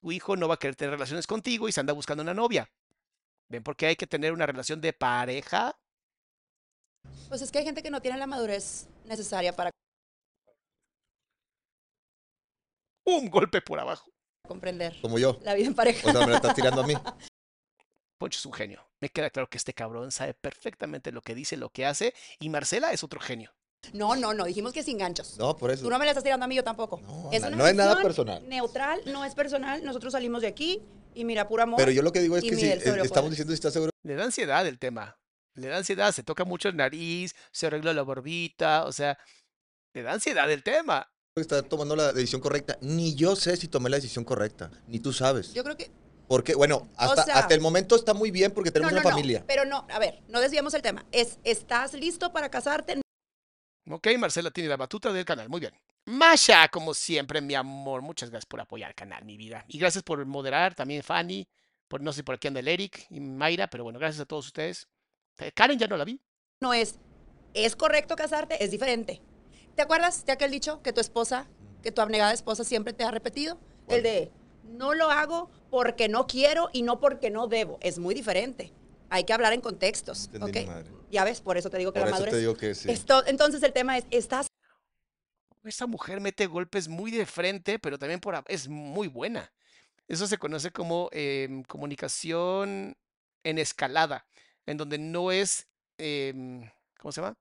tu 0.00 0.12
hijo 0.12 0.36
no 0.36 0.48
va 0.48 0.54
a 0.54 0.58
querer 0.58 0.76
tener 0.76 0.92
relaciones 0.92 1.26
contigo 1.26 1.68
y 1.68 1.72
se 1.72 1.80
anda 1.80 1.92
buscando 1.92 2.22
una 2.22 2.34
novia. 2.34 2.70
¿Ven 3.48 3.62
por 3.62 3.76
qué 3.76 3.86
hay 3.86 3.96
que 3.96 4.06
tener 4.06 4.32
una 4.32 4.46
relación 4.46 4.80
de 4.80 4.92
pareja? 4.92 5.78
Pues 7.28 7.42
es 7.42 7.50
que 7.50 7.58
hay 7.58 7.64
gente 7.64 7.82
que 7.82 7.90
no 7.90 8.00
tiene 8.00 8.18
la 8.18 8.26
madurez 8.26 8.88
necesaria 9.04 9.54
para 9.54 9.70
Un 13.08 13.30
golpe 13.30 13.62
por 13.62 13.80
abajo. 13.80 14.12
comprender 14.46 14.94
Como 15.00 15.18
yo. 15.18 15.38
la 15.42 15.54
vida 15.54 15.66
en 15.66 15.74
pareja. 15.74 16.06
O 16.08 16.12
sea, 16.12 16.20
me 16.20 16.32
la 16.32 16.36
estás 16.36 16.54
tirando 16.54 16.82
a 16.82 16.86
mí. 16.86 16.92
Poncho 18.18 18.38
es 18.38 18.44
un 18.44 18.52
genio. 18.52 18.86
Me 19.00 19.08
queda 19.08 19.30
claro 19.30 19.48
que 19.48 19.56
este 19.56 19.72
cabrón 19.72 20.10
sabe 20.10 20.34
perfectamente 20.34 21.10
lo 21.10 21.22
que 21.22 21.34
dice, 21.34 21.56
lo 21.56 21.70
que 21.70 21.86
hace, 21.86 22.14
y 22.38 22.48
Marcela 22.50 22.92
es 22.92 23.02
otro 23.02 23.20
genio. 23.20 23.54
No, 23.92 24.16
no, 24.16 24.34
no, 24.34 24.44
dijimos 24.44 24.72
que 24.72 24.82
sin 24.82 24.98
ganchos. 24.98 25.38
No, 25.38 25.56
por 25.56 25.70
eso. 25.70 25.84
Tú 25.84 25.90
no 25.90 25.98
me 25.98 26.04
la 26.04 26.10
estás 26.10 26.24
tirando 26.24 26.44
a 26.44 26.48
mí, 26.48 26.56
yo 26.56 26.64
tampoco. 26.64 27.00
No, 27.00 27.30
es 27.32 27.42
una 27.42 27.56
no 27.56 27.66
es 27.66 27.74
nada 27.74 28.02
personal. 28.02 28.46
Neutral, 28.46 29.00
no 29.06 29.24
es 29.24 29.34
personal. 29.34 29.82
Nosotros 29.84 30.12
salimos 30.12 30.42
de 30.42 30.48
aquí 30.48 30.82
y 31.14 31.24
mira, 31.24 31.48
puro 31.48 31.62
amor. 31.62 31.78
Pero 31.78 31.92
yo 31.92 32.02
lo 32.02 32.12
que 32.12 32.20
digo 32.20 32.36
es 32.36 32.44
que 32.44 32.56
si 32.56 32.66
estamos 32.66 33.30
diciendo 33.30 33.52
si 33.52 33.54
estás 33.54 33.72
seguro 33.72 33.92
Le 34.02 34.16
da 34.16 34.24
ansiedad 34.24 34.66
el 34.66 34.78
tema. 34.78 35.18
Le 35.54 35.68
da 35.68 35.78
ansiedad, 35.78 36.12
se 36.12 36.22
toca 36.22 36.44
mucho 36.44 36.68
el 36.68 36.76
nariz, 36.76 37.34
se 37.52 37.68
arregla 37.68 37.94
la 37.94 38.02
barbita, 38.02 38.84
o 38.84 38.92
sea, 38.92 39.18
le 39.94 40.02
da 40.02 40.12
ansiedad 40.12 40.50
el 40.50 40.62
tema. 40.62 41.10
Que 41.34 41.42
está 41.42 41.62
tomando 41.62 41.96
la 41.96 42.12
decisión 42.12 42.40
correcta. 42.40 42.78
Ni 42.80 43.14
yo 43.14 43.36
sé 43.36 43.56
si 43.56 43.68
tomé 43.68 43.90
la 43.90 43.96
decisión 43.96 44.24
correcta. 44.24 44.70
Ni 44.86 44.98
tú 45.00 45.12
sabes. 45.12 45.52
Yo 45.54 45.62
creo 45.64 45.76
que. 45.76 45.90
Porque, 46.26 46.54
bueno, 46.54 46.88
hasta, 46.96 47.24
sea- 47.24 47.38
hasta 47.38 47.54
el 47.54 47.60
momento 47.60 47.96
está 47.96 48.12
muy 48.12 48.30
bien 48.30 48.52
porque 48.52 48.70
tenemos 48.70 48.92
no, 48.92 48.96
no, 48.96 49.00
una 49.00 49.10
no, 49.10 49.16
familia. 49.16 49.44
pero 49.46 49.64
no, 49.64 49.86
a 49.90 49.98
ver, 49.98 50.22
no 50.28 50.40
desviamos 50.40 50.74
el 50.74 50.82
tema. 50.82 51.06
Es, 51.10 51.38
¿estás 51.42 51.94
listo 51.94 52.32
para 52.32 52.50
casarte? 52.50 53.00
Ok, 53.90 54.08
Marcela 54.18 54.50
tiene 54.50 54.68
la 54.68 54.76
batuta 54.76 55.10
del 55.10 55.24
canal, 55.24 55.48
muy 55.48 55.60
bien. 55.60 55.72
Masha, 56.04 56.68
como 56.68 56.92
siempre, 56.92 57.40
mi 57.40 57.54
amor, 57.54 58.02
muchas 58.02 58.28
gracias 58.28 58.46
por 58.46 58.60
apoyar 58.60 58.90
el 58.90 58.94
canal, 58.94 59.24
mi 59.24 59.38
vida. 59.38 59.64
Y 59.68 59.78
gracias 59.78 60.04
por 60.04 60.22
moderar, 60.26 60.74
también 60.74 61.02
Fanny, 61.02 61.48
por 61.86 62.02
no 62.02 62.12
sé 62.12 62.22
por 62.24 62.34
aquí 62.34 62.48
anda 62.48 62.60
el 62.60 62.68
Eric 62.68 63.06
y 63.08 63.20
Mayra, 63.20 63.68
pero 63.70 63.84
bueno, 63.84 63.98
gracias 63.98 64.20
a 64.20 64.26
todos 64.26 64.46
ustedes. 64.46 64.86
Eh, 65.38 65.52
Karen 65.52 65.78
ya 65.78 65.86
no 65.86 65.96
la 65.96 66.04
vi. 66.04 66.20
No 66.60 66.74
es, 66.74 66.96
es 67.54 67.74
correcto 67.74 68.16
casarte, 68.16 68.62
es 68.62 68.70
diferente. 68.70 69.22
¿Te 69.78 69.82
acuerdas 69.82 70.26
de 70.26 70.32
aquel 70.32 70.50
dicho 70.50 70.82
que 70.82 70.92
tu 70.92 71.00
esposa, 71.00 71.46
que 71.84 71.92
tu 71.92 72.00
abnegada 72.00 72.32
esposa 72.32 72.64
siempre 72.64 72.92
te 72.92 73.04
ha 73.04 73.12
repetido? 73.12 73.60
¿Cuál? 73.86 73.98
El 73.98 74.02
de, 74.02 74.32
no 74.64 74.92
lo 74.92 75.08
hago 75.08 75.52
porque 75.70 76.08
no 76.08 76.26
quiero 76.26 76.68
y 76.72 76.82
no 76.82 76.98
porque 76.98 77.30
no 77.30 77.46
debo. 77.46 77.78
Es 77.80 78.00
muy 78.00 78.12
diferente. 78.12 78.72
Hay 79.08 79.22
que 79.22 79.32
hablar 79.32 79.52
en 79.52 79.60
contextos. 79.60 80.30
No 80.32 80.48
entendí 80.48 80.58
¿ok? 80.58 80.64
ni 80.64 80.74
madre. 80.74 80.90
Ya 81.12 81.22
ves, 81.22 81.40
por 81.40 81.58
eso 81.58 81.70
te 81.70 81.78
digo 81.78 81.92
que 81.92 82.00
Por 82.00 82.08
la 82.08 82.10
madurez. 82.10 82.34
te 82.34 82.40
digo 82.40 82.56
que 82.56 82.74
sí. 82.74 82.90
Esto- 82.90 83.24
entonces 83.28 83.62
el 83.62 83.72
tema 83.72 83.96
es, 83.96 84.04
¿estás 84.10 84.48
Esta 85.62 85.86
mujer 85.86 86.20
mete 86.20 86.46
golpes 86.46 86.88
muy 86.88 87.12
de 87.12 87.24
frente, 87.24 87.78
pero 87.78 88.00
también 88.00 88.18
por 88.18 88.42
es 88.48 88.66
muy 88.66 89.06
buena. 89.06 89.52
Eso 90.08 90.26
se 90.26 90.38
conoce 90.38 90.72
como 90.72 91.08
em, 91.12 91.62
comunicación 91.62 92.96
en 93.44 93.58
escalada, 93.58 94.26
en 94.66 94.76
donde 94.76 94.98
no 94.98 95.30
es, 95.30 95.68
em, 95.98 96.68
¿cómo 96.98 97.12
se 97.12 97.20
llama? 97.20 97.36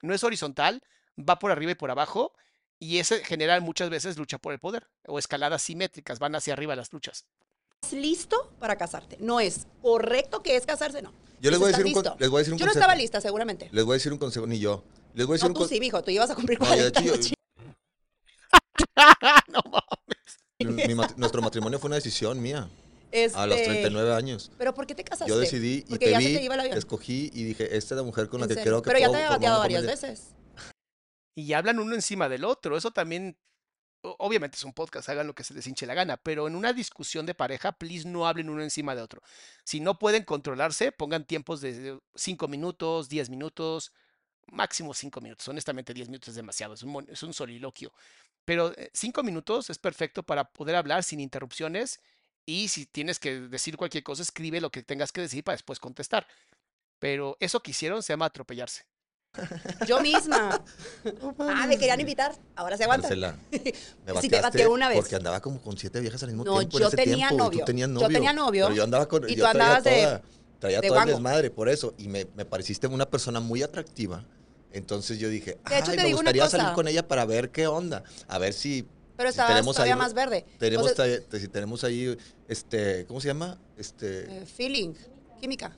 No 0.00 0.14
es 0.14 0.24
horizontal, 0.24 0.82
va 1.18 1.38
por 1.38 1.50
arriba 1.50 1.72
y 1.72 1.74
por 1.74 1.90
abajo, 1.90 2.32
y 2.78 2.98
ese 2.98 3.24
genera 3.24 3.58
muchas 3.60 3.88
veces 3.90 4.16
lucha 4.18 4.38
por 4.38 4.52
el 4.52 4.58
poder, 4.58 4.88
o 5.06 5.18
escaladas 5.18 5.62
simétricas, 5.62 6.18
van 6.18 6.34
hacia 6.34 6.52
arriba 6.52 6.74
las 6.76 6.92
luchas. 6.92 7.24
listo 7.92 8.50
para 8.58 8.76
casarte? 8.76 9.16
No 9.20 9.40
es 9.40 9.66
correcto 9.82 10.42
que 10.42 10.56
es 10.56 10.64
casarse, 10.66 11.02
no. 11.02 11.12
Yo 11.40 11.50
les 11.50 11.54
Es 11.54 11.58
voy 11.60 11.68
a 11.72 11.76
decir 11.76 11.84
un 11.96 12.02
les 12.18 12.30
voy 12.30 12.38
a 12.38 12.40
decir 12.40 12.52
un 12.54 12.58
Yo 12.58 12.64
no 12.64 12.70
consejo. 12.70 12.80
estaba 12.80 12.94
lista, 12.94 13.20
seguramente. 13.20 13.68
Les 13.72 13.84
voy 13.84 13.92
a 13.92 13.96
decir 13.96 14.10
un 14.12 14.18
consejo, 14.18 14.46
ni 14.46 14.58
yo. 14.58 14.82
Les 15.14 15.26
voy 15.26 15.34
a 15.34 15.36
decir 15.36 15.44
No, 15.44 15.48
un 15.50 15.54
tú 15.54 15.60
con- 15.60 15.68
sí, 15.68 15.80
mijo, 15.80 16.02
tú 16.02 16.10
ibas 16.10 16.30
a 16.30 16.34
cumplir 16.34 16.58
No, 16.60 16.66
yo, 16.74 16.84
de 16.84 16.92
40 16.92 17.00
hecho, 17.00 17.08
yo- 17.08 17.14
años. 17.14 17.32
no 19.48 19.60
mames. 19.70 20.86
mi 20.88 20.94
mat- 20.94 21.16
nuestro 21.16 21.42
matrimonio 21.42 21.78
fue 21.78 21.88
una 21.88 21.96
decisión 21.96 22.40
mía. 22.40 22.68
A 23.34 23.46
los 23.46 23.56
Este, 23.56 23.68
39 23.70 24.12
años. 24.14 24.50
¿Pero 24.58 24.74
por 24.74 24.86
qué 24.88 24.94
te 24.96 25.04
casaste? 25.04 25.30
Yo 25.30 25.38
decidí 25.38 25.78
y 25.78 25.82
Porque 25.82 26.06
te 26.06 26.10
ya 26.10 26.18
vi, 26.18 26.32
se 26.32 26.38
te 26.38 26.44
iba 26.44 26.54
el 26.54 26.60
avión. 26.62 26.76
escogí 26.76 27.30
y 27.32 27.44
dije, 27.44 27.76
esta 27.76 27.94
es 27.94 27.98
la 27.98 28.02
mujer 28.02 28.28
con 28.28 28.40
la 28.40 28.48
que 28.48 28.54
serio. 28.54 28.64
creo 28.64 28.82
que 28.82 28.88
Pero 28.88 28.98
ya 28.98 29.08
te 29.10 29.16
había 29.16 29.28
bateado 29.30 29.58
varias 29.60 29.82
familia". 29.84 30.08
veces. 30.08 30.28
Y 31.34 31.52
hablan 31.52 31.78
uno 31.78 31.94
encima 31.94 32.28
del 32.28 32.44
otro. 32.44 32.76
Eso 32.76 32.90
también, 32.92 33.36
obviamente 34.02 34.56
es 34.56 34.64
un 34.64 34.72
podcast, 34.72 35.08
hagan 35.08 35.26
lo 35.26 35.34
que 35.34 35.44
se 35.44 35.54
les 35.54 35.66
hinche 35.66 35.86
la 35.86 35.94
gana, 35.94 36.16
pero 36.16 36.46
en 36.46 36.56
una 36.56 36.72
discusión 36.72 37.26
de 37.26 37.34
pareja, 37.34 37.72
please 37.72 38.08
no 38.08 38.26
hablen 38.26 38.50
uno 38.50 38.62
encima 38.62 38.94
de 38.94 39.02
otro. 39.02 39.22
Si 39.64 39.80
no 39.80 39.98
pueden 39.98 40.24
controlarse, 40.24 40.92
pongan 40.92 41.24
tiempos 41.26 41.60
de 41.60 41.98
5 42.14 42.48
minutos, 42.48 43.08
10 43.08 43.30
minutos, 43.30 43.92
máximo 44.46 44.94
5 44.94 45.20
minutos. 45.20 45.48
Honestamente, 45.48 45.94
10 45.94 46.08
minutos 46.08 46.28
es 46.30 46.34
demasiado, 46.36 46.74
es 46.74 46.82
un, 46.82 47.06
es 47.10 47.22
un 47.22 47.32
soliloquio. 47.34 47.92
Pero 48.44 48.72
5 48.92 49.22
minutos 49.22 49.70
es 49.70 49.78
perfecto 49.78 50.22
para 50.22 50.44
poder 50.52 50.76
hablar 50.76 51.02
sin 51.02 51.20
interrupciones 51.20 52.00
y 52.46 52.68
si 52.68 52.86
tienes 52.86 53.18
que 53.18 53.40
decir 53.40 53.76
cualquier 53.76 54.04
cosa, 54.04 54.22
escribe 54.22 54.60
lo 54.60 54.70
que 54.70 54.82
tengas 54.82 55.12
que 55.12 55.22
decir 55.22 55.44
para 55.44 55.54
después 55.54 55.80
contestar. 55.80 56.26
Pero 56.98 57.36
eso 57.40 57.62
que 57.62 57.70
hicieron 57.72 58.02
se 58.02 58.12
llama 58.12 58.26
atropellarse. 58.26 58.84
Yo 59.86 60.00
misma. 60.00 60.62
ah, 61.38 61.66
me 61.66 61.76
querían 61.78 62.00
invitar. 62.00 62.34
Ahora 62.56 62.76
se 62.76 62.84
aguanta. 62.84 63.08
Marcela, 63.08 63.36
me 63.50 64.20
Sí, 64.20 64.28
te 64.28 64.40
bateé 64.40 64.68
una 64.68 64.88
vez. 64.88 64.98
Porque 64.98 65.16
andaba 65.16 65.40
como 65.40 65.60
con 65.60 65.76
siete 65.76 66.00
viejas 66.00 66.22
al 66.22 66.28
mismo 66.30 66.44
No, 66.44 66.58
tiempo 66.58 66.78
en 66.78 66.82
yo 66.82 66.88
ese 66.88 66.96
tenía 66.96 67.28
tiempo. 67.28 67.34
y 67.34 67.38
novio. 67.38 67.58
Tú 67.60 67.64
tenías 67.64 67.88
Yo 67.88 67.94
novio. 67.94 68.08
tenía 68.08 68.32
novio, 68.32 68.64
Pero 68.66 68.76
yo 68.76 68.84
andaba 68.84 69.08
con. 69.08 69.24
y 69.28 69.34
yo 69.34 69.44
tú 69.44 69.50
traía 69.50 69.50
andabas 69.76 69.84
de- 69.84 70.02
toda, 70.02 70.22
Traía 70.60 70.80
de 70.80 70.88
todo 70.88 71.00
el 71.00 71.06
desmadre, 71.08 71.50
por 71.50 71.68
eso. 71.68 71.94
Y 71.98 72.08
me, 72.08 72.26
me 72.36 72.44
pareciste 72.46 72.86
una 72.86 73.04
persona 73.10 73.40
muy 73.40 73.62
atractiva. 73.62 74.24
Entonces 74.72 75.18
yo 75.18 75.28
dije, 75.28 75.58
De 75.68 75.78
hecho, 75.78 75.90
ay, 75.90 75.96
te 75.96 76.02
me 76.02 76.08
digo 76.08 76.20
una 76.20 76.30
gustaría 76.30 76.48
salir 76.48 76.74
con 76.74 76.88
ella 76.88 77.06
para 77.06 77.24
ver 77.26 77.50
qué 77.50 77.66
onda. 77.66 78.02
A 78.28 78.38
ver 78.38 78.52
si. 78.54 78.86
Pero 79.16 79.30
si 79.30 79.38
tenemos 79.38 79.76
todavía 79.76 79.94
ahí- 79.94 79.98
más 80.00 80.14
verde. 80.14 80.46
Tenemos, 80.58 80.90
O 80.90 80.94
sea, 80.94 81.04
ahí- 81.04 81.18
si 81.38 81.48
tenemos 81.48 81.84
ahí, 81.84 82.16
este, 82.48 83.04
¿cómo 83.06 83.20
se 83.20 83.28
llama? 83.28 83.58
Este, 83.76 84.38
eh, 84.38 84.46
feeling, 84.46 84.94
química. 85.40 85.76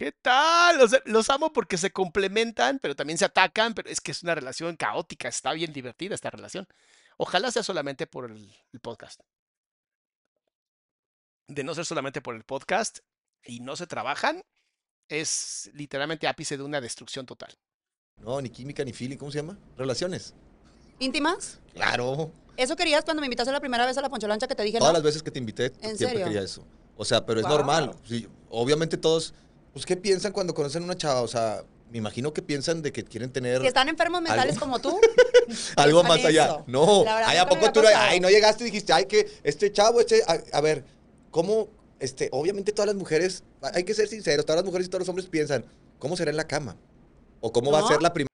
¿Qué 0.00 0.12
tal? 0.12 0.80
O 0.80 0.88
sea, 0.88 1.02
los 1.04 1.28
amo 1.28 1.52
porque 1.52 1.76
se 1.76 1.90
complementan, 1.90 2.78
pero 2.78 2.96
también 2.96 3.18
se 3.18 3.26
atacan, 3.26 3.74
pero 3.74 3.90
es 3.90 4.00
que 4.00 4.12
es 4.12 4.22
una 4.22 4.34
relación 4.34 4.74
caótica, 4.76 5.28
está 5.28 5.52
bien 5.52 5.74
divertida 5.74 6.14
esta 6.14 6.30
relación. 6.30 6.66
Ojalá 7.18 7.50
sea 7.50 7.62
solamente 7.62 8.06
por 8.06 8.30
el, 8.30 8.50
el 8.72 8.80
podcast. 8.80 9.20
De 11.48 11.62
no 11.64 11.74
ser 11.74 11.84
solamente 11.84 12.22
por 12.22 12.34
el 12.34 12.44
podcast 12.44 13.00
y 13.44 13.60
no 13.60 13.76
se 13.76 13.86
trabajan, 13.86 14.42
es 15.10 15.70
literalmente 15.74 16.26
ápice 16.28 16.56
de 16.56 16.62
una 16.62 16.80
destrucción 16.80 17.26
total. 17.26 17.52
no, 18.16 18.40
ni 18.40 18.48
química 18.48 18.82
ni 18.82 18.94
feeling, 18.94 19.18
¿cómo 19.18 19.30
se 19.30 19.40
llama? 19.42 19.58
Relaciones. 19.76 20.32
¿Íntimas? 20.98 21.60
Claro. 21.74 22.32
¿Eso 22.56 22.74
querías 22.74 23.04
cuando 23.04 23.20
me 23.20 23.26
invitaste 23.26 23.52
la 23.52 23.60
primera 23.60 23.84
vez 23.84 23.98
a 23.98 24.00
la 24.00 24.08
poncholancha 24.08 24.48
que 24.48 24.54
te 24.54 24.62
dije 24.62 24.78
Todas 24.78 24.94
no? 24.94 24.96
las 24.96 25.02
veces 25.02 25.22
que 25.22 25.30
te 25.30 25.38
invité, 25.40 25.66
¿En 25.82 25.98
siempre 25.98 26.08
serio? 26.08 26.24
quería 26.24 26.40
eso. 26.40 26.66
O 26.96 27.04
sea, 27.04 27.26
pero 27.26 27.40
es 27.40 27.46
Wow. 27.46 27.54
normal. 27.58 27.94
Sí, 28.08 28.26
obviamente 28.48 28.96
todos, 28.96 29.34
pues, 29.72 29.86
¿qué 29.86 29.96
piensan 29.96 30.32
cuando 30.32 30.54
conocen 30.54 30.82
a 30.82 30.86
una 30.86 30.96
chava? 30.96 31.22
O 31.22 31.28
sea, 31.28 31.64
me 31.90 31.98
imagino 31.98 32.32
que 32.32 32.42
piensan 32.42 32.82
de 32.82 32.92
que 32.92 33.04
quieren 33.04 33.32
tener 33.32 33.60
Si 33.60 33.66
están 33.66 33.88
enfermos 33.88 34.22
mentales 34.22 34.54
¿Algo? 34.54 34.60
como 34.60 34.78
tú, 34.80 35.00
algo 35.76 36.02
más 36.04 36.24
allá. 36.24 36.44
eso. 36.46 36.64
No, 36.66 37.04
ay, 37.06 37.36
¿a 37.36 37.48
poco 37.48 37.72
tú 37.72 37.80
ay, 37.94 38.20
no 38.20 38.30
llegaste 38.30 38.64
y 38.64 38.66
dijiste, 38.66 38.92
ay, 38.92 39.06
que 39.06 39.28
este 39.42 39.72
chavo, 39.72 40.00
este, 40.00 40.22
a, 40.26 40.38
a 40.56 40.60
ver, 40.60 40.84
¿cómo, 41.30 41.68
este, 41.98 42.28
obviamente 42.32 42.72
todas 42.72 42.86
las 42.86 42.96
mujeres, 42.96 43.42
hay 43.60 43.84
que 43.84 43.94
ser 43.94 44.08
sinceros, 44.08 44.46
todas 44.46 44.58
las 44.58 44.64
mujeres 44.64 44.86
y 44.86 44.90
todos 44.90 45.00
los 45.00 45.08
hombres 45.08 45.28
piensan, 45.28 45.64
¿cómo 45.98 46.16
será 46.16 46.30
en 46.30 46.36
la 46.36 46.46
cama? 46.46 46.76
O 47.40 47.52
cómo 47.52 47.72
va 47.72 47.80
a 47.80 47.88
ser 47.88 48.02
la 48.02 48.12
primera 48.12 48.28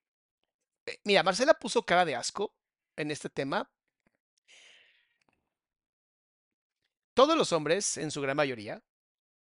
Eh, 0.86 0.98
Mira, 1.04 1.22
Marcela 1.22 1.54
puso 1.54 1.82
cara 1.82 2.04
de 2.04 2.14
asco 2.14 2.52
en 2.96 3.10
este 3.10 3.28
tema. 3.30 3.70
Todos 7.14 7.36
los 7.36 7.52
hombres, 7.52 7.96
en 7.96 8.10
su 8.10 8.20
gran 8.20 8.36
mayoría, 8.36 8.82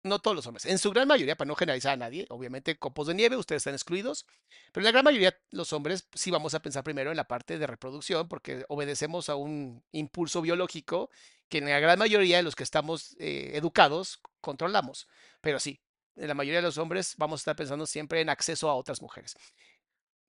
no 0.04 0.18
todos 0.18 0.34
los 0.34 0.46
hombres, 0.46 0.66
en 0.66 0.78
su 0.78 0.90
gran 0.90 1.06
mayoría, 1.06 1.36
para 1.36 1.48
no 1.48 1.54
generalizar 1.54 1.92
a 1.92 1.96
nadie, 1.96 2.26
obviamente 2.28 2.78
copos 2.78 3.06
de 3.06 3.14
nieve, 3.14 3.36
ustedes 3.36 3.60
están 3.60 3.74
excluidos, 3.74 4.26
pero 4.72 4.82
en 4.82 4.86
la 4.86 4.90
gran 4.92 5.04
mayoría 5.04 5.36
los 5.50 5.72
hombres 5.72 6.08
sí 6.12 6.30
vamos 6.30 6.54
a 6.54 6.60
pensar 6.60 6.82
primero 6.82 7.10
en 7.10 7.16
la 7.16 7.28
parte 7.28 7.58
de 7.58 7.66
reproducción 7.66 8.28
porque 8.28 8.64
obedecemos 8.68 9.28
a 9.28 9.36
un 9.36 9.82
impulso 9.92 10.42
biológico 10.42 11.10
que 11.48 11.58
en 11.58 11.66
la 11.66 11.80
gran 11.80 11.98
mayoría 11.98 12.38
de 12.38 12.42
los 12.42 12.56
que 12.56 12.64
estamos 12.64 13.14
eh, 13.18 13.52
educados 13.54 14.20
controlamos. 14.40 15.06
Pero 15.40 15.60
sí, 15.60 15.80
en 16.16 16.28
la 16.28 16.34
mayoría 16.34 16.60
de 16.60 16.66
los 16.66 16.78
hombres 16.78 17.14
vamos 17.18 17.40
a 17.40 17.42
estar 17.42 17.56
pensando 17.56 17.86
siempre 17.86 18.20
en 18.20 18.30
acceso 18.30 18.68
a 18.70 18.74
otras 18.74 19.02
mujeres. 19.02 19.36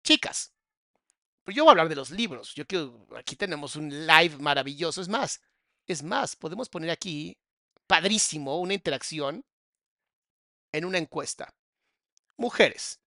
Chicas, 0.03 0.53
pues 1.43 1.55
yo 1.55 1.63
voy 1.63 1.69
a 1.69 1.71
hablar 1.71 1.89
de 1.89 1.95
los 1.95 2.09
libros. 2.09 2.53
Yo 2.55 2.65
quiero, 2.65 3.07
aquí 3.15 3.35
tenemos 3.35 3.75
un 3.75 4.07
live 4.07 4.37
maravilloso. 4.39 5.01
Es 5.01 5.07
más, 5.07 5.41
es 5.87 6.03
más, 6.03 6.35
podemos 6.35 6.69
poner 6.69 6.89
aquí, 6.89 7.37
padrísimo, 7.87 8.59
una 8.59 8.73
interacción 8.73 9.45
en 10.71 10.85
una 10.85 10.97
encuesta. 10.97 11.53
Mujeres. 12.37 12.99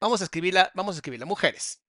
Vamos 0.00 0.20
a 0.20 0.24
escribirla, 0.24 0.70
vamos 0.74 0.96
a 0.96 0.98
escribirla. 0.98 1.26
Mujeres. 1.26 1.80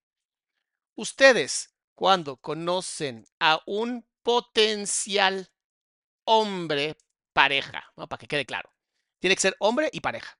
Ustedes, 0.95 1.73
cuando 1.95 2.37
conocen 2.37 3.25
a 3.39 3.61
un 3.65 4.05
potencial 4.21 5.49
hombre 6.25 6.97
pareja, 7.33 7.83
¿no? 7.95 8.07
para 8.07 8.19
que 8.19 8.27
quede 8.27 8.45
claro, 8.45 8.69
tiene 9.19 9.35
que 9.35 9.41
ser 9.41 9.55
hombre 9.59 9.89
y 9.93 10.01
pareja. 10.01 10.37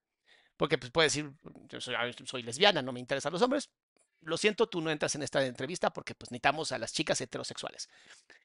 Porque 0.57 0.77
pues, 0.77 0.91
puede 0.91 1.07
decir, 1.07 1.31
yo 1.69 1.81
soy, 1.81 2.43
lesbiana, 2.43 2.81
no 2.81 2.91
me 2.91 2.99
interesan 2.99 3.31
los 3.31 3.41
hombres. 3.41 3.69
Lo 4.21 4.37
siento, 4.37 4.67
tú 4.67 4.81
no 4.81 4.91
entras 4.91 5.15
en 5.15 5.23
esta 5.23 5.43
entrevista 5.43 5.91
porque 5.91 6.13
pues 6.13 6.29
necesitamos 6.29 6.71
a 6.71 6.77
las 6.77 6.93
chicas 6.93 7.19
heterosexuales. 7.21 7.89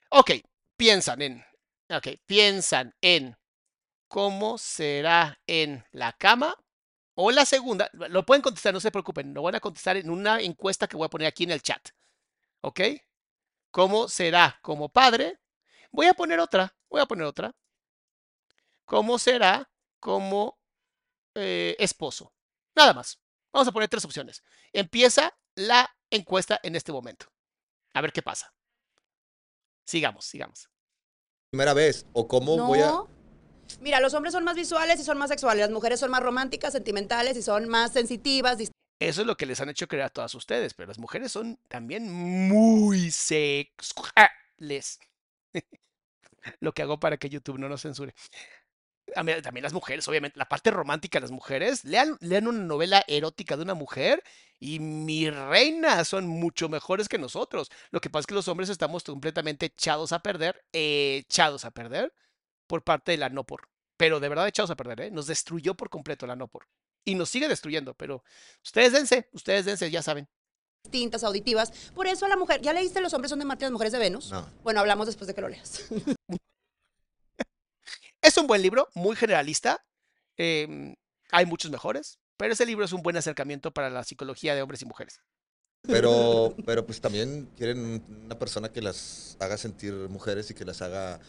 Ok, 0.09 0.31
piensan 0.77 1.21
en, 1.21 1.45
ok, 1.91 2.09
piensan 2.27 2.95
en 3.01 3.37
cómo 4.09 4.59
será 4.59 5.41
en 5.47 5.85
la 5.93 6.13
cama 6.13 6.57
o 7.15 7.31
la 7.31 7.45
segunda. 7.45 7.91
Lo 7.93 8.25
pueden 8.25 8.43
contestar, 8.43 8.73
no 8.73 8.81
se 8.81 8.91
preocupen, 8.91 9.35
lo 9.35 9.43
van 9.43 9.55
a 9.57 9.61
contestar 9.61 9.97
en 9.97 10.11
una 10.11 10.41
encuesta 10.41 10.87
que 10.87 10.97
voy 10.97 11.07
a 11.07 11.11
poner 11.11 11.29
aquí 11.29 11.45
en 11.45 11.51
el 11.51 11.63
chat. 11.63 11.91
¿Ok? 12.61 12.81
¿Cómo 13.71 14.09
será 14.09 14.59
como 14.63 14.89
padre? 14.89 15.41
Voy 15.91 16.07
a 16.07 16.15
poner 16.15 16.41
otra, 16.41 16.75
voy 16.89 17.01
a 17.01 17.07
poner 17.07 17.27
otra. 17.27 17.55
¿Cómo 18.85 19.19
será 19.19 19.71
como 19.99 20.59
eh, 21.35 21.77
esposo? 21.79 22.33
Nada 22.75 22.95
más. 22.95 23.21
Vamos 23.53 23.69
a 23.69 23.73
poner 23.73 23.89
tres 23.89 24.05
opciones. 24.05 24.43
Empieza 24.73 25.37
la 25.55 25.97
encuesta 26.11 26.61
en 26.63 26.77
este 26.77 26.93
momento. 26.93 27.27
A 27.95 28.01
ver 28.01 28.13
qué 28.13 28.23
pasa. 28.23 28.53
Sigamos, 29.85 30.27
sigamos. 30.27 30.69
Vez? 31.53 32.07
¿O 32.13 32.29
cómo 32.29 32.57
voy 32.67 32.81
a...? 32.81 33.03
Mira, 33.81 34.01
los 34.01 34.15
hombres 34.15 34.33
son 34.33 34.45
más 34.45 34.57
visuales 34.57 35.01
y 35.01 35.05
son 35.05 35.19
más 35.19 35.29
sexuales. 35.29 35.61
Las 35.61 35.71
mujeres 35.71 36.01
son 36.01 36.11
más 36.11 36.23
románticas, 36.23 36.73
sentimentales 36.73 37.37
y 37.37 37.43
son 37.43 37.69
más 37.69 37.93
sensitivas. 37.93 38.59
Eso 38.99 39.21
es 39.21 39.27
lo 39.27 39.37
que 39.37 39.47
les 39.47 39.61
han 39.61 39.69
hecho 39.69 39.89
creer 39.89 40.05
a 40.05 40.09
todas 40.09 40.35
ustedes, 40.35 40.73
pero 40.75 40.89
las 40.89 40.99
mujeres 40.99 41.33
son 41.33 41.59
también 41.69 42.11
muy 42.11 43.11
sexuales. 43.11 44.99
lo 46.61 46.73
que 46.73 46.83
hago 46.83 46.99
para 46.99 47.19
que 47.19 47.29
YouTube 47.29 47.59
no 47.59 47.69
nos 47.69 47.83
censure. 47.83 48.15
A 49.17 49.23
mí- 49.23 49.41
también 49.43 49.63
las 49.65 49.73
mujeres, 49.73 50.07
obviamente, 50.09 50.39
la 50.39 50.49
parte 50.49 50.71
romántica 50.71 51.19
de 51.19 51.23
las 51.23 51.31
mujeres, 51.31 51.85
lean, 51.85 52.17
lean 52.21 52.47
una 52.47 52.61
novela 52.61 53.05
erótica 53.09 53.57
de 53.57 53.63
una 53.63 53.75
mujer 53.75 54.23
y 54.61 54.79
mi 54.79 55.29
reina 55.31 56.05
son 56.05 56.27
mucho 56.27 56.69
mejores 56.69 57.09
que 57.09 57.19
nosotros. 57.19 57.71
Lo 57.91 58.01
que 58.01 58.11
pasa 58.11 58.21
es 58.21 58.27
que 58.27 58.35
los 58.35 58.49
hombres 58.49 58.69
estamos 58.69 59.03
completamente 59.05 59.67
echados 59.67 60.13
a 60.13 60.21
perder, 60.21 60.65
echados 60.73 61.65
a 61.65 61.71
perder 61.71 62.13
por 62.67 62.83
parte 62.85 63.13
de 63.13 63.19
la 63.19 63.29
no 63.29 63.45
por. 63.45 63.69
Pero 63.97 64.21
de 64.21 64.29
verdad 64.29 64.47
echados 64.49 64.71
a 64.71 64.77
perder, 64.77 65.01
¿eh? 65.01 65.11
Nos 65.11 65.27
destruyó 65.27 65.75
por 65.75 65.89
completo 65.91 66.27
la 66.27 66.37
no 66.37 66.49
por. 66.49 66.67
Y 67.05 67.15
nos 67.15 67.29
sigue 67.31 67.49
destruyendo, 67.49 67.95
pero 67.95 68.23
ustedes 68.65 68.93
dense, 68.93 69.29
ustedes 69.33 69.65
dense, 69.65 69.91
ya 69.91 70.03
saben. 70.03 70.29
distintas, 70.85 71.25
auditivas. 71.25 71.71
Por 71.95 72.07
eso 72.07 72.27
a 72.27 72.29
la 72.29 72.37
mujer, 72.37 72.61
¿ya 72.61 72.73
leíste 72.73 73.01
Los 73.01 73.13
hombres 73.15 73.31
son 73.31 73.39
de 73.41 73.45
Marte 73.45 73.65
y 73.65 73.67
las 73.67 73.73
mujeres 73.73 73.93
de 73.93 73.99
Venus? 73.99 74.31
No. 74.31 74.49
Bueno, 74.63 74.81
hablamos 74.81 75.07
después 75.07 75.27
de 75.27 75.35
que 75.35 75.41
lo 75.41 75.49
leas. 75.49 75.85
Es 78.27 78.37
un 78.37 78.47
buen 78.47 78.61
libro, 78.63 78.89
muy 78.95 79.15
generalista. 79.17 79.85
em, 80.39 80.95
hay 81.31 81.47
muchos 81.47 81.71
mejores, 81.71 82.19
pero 82.37 82.53
ese 82.53 82.67
libro 82.67 82.85
es 82.85 82.93
un 82.93 83.03
buen 83.03 83.17
acercamiento 83.17 83.71
para 83.73 83.89
la 83.89 84.05
psicología 84.05 84.55
de 84.55 84.61
hombres 84.63 84.83
y 84.83 84.85
mujeres. 84.85 85.21
Pero, 85.83 86.55
pero 86.67 86.85
pues 86.85 87.01
también 87.01 87.49
quieren 87.57 88.05
una 88.25 88.39
persona 88.39 88.71
que 88.73 88.83
las 88.83 89.37
haga 89.41 89.57
sentir 89.57 89.93
mujeres 90.11 90.51
y 90.51 90.55
que 90.55 90.65
las 90.65 90.83
haga... 90.83 91.21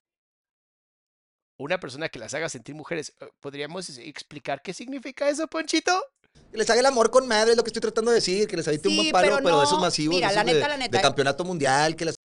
Una 1.60 1.79
persona 1.79 2.10
que 2.10 2.19
las 2.19 2.33
haga 2.33 2.49
sentir 2.49 2.75
mujeres. 2.75 3.13
eh, 3.21 3.29
¿Podríamos 3.39 3.88
explicar 3.97 4.62
qué 4.62 4.73
significa 4.73 5.29
eso, 5.29 5.47
Ponchito? 5.47 6.03
Que 6.51 6.57
les 6.57 6.69
haga 6.69 6.79
el 6.81 6.86
amor 6.88 7.10
con 7.12 7.27
madre, 7.27 7.51
es 7.51 7.57
lo 7.57 7.63
que 7.63 7.69
estoy 7.69 7.81
tratando 7.81 8.12
de 8.12 8.15
decir, 8.15 8.47
que 8.47 8.57
les 8.57 8.67
aviente 8.67 8.88
un 8.89 8.93
Sí, 8.95 8.99
buen 9.03 9.12
palo, 9.12 9.27
pero 9.27 9.43
pero, 9.43 9.57
de 9.60 9.63
esos 9.63 9.77
no, 9.77 9.81
masivos, 9.81 10.15
mira, 10.15 10.29
de, 10.29 10.36
la 10.36 10.43
neta, 10.43 10.60
de- 10.60 10.67
la 10.67 10.77
neta, 10.77 10.97
de 10.97 11.01
campeonato 11.01 11.43
mundial, 11.45 11.95
que 11.95 12.05
las... 12.05 12.15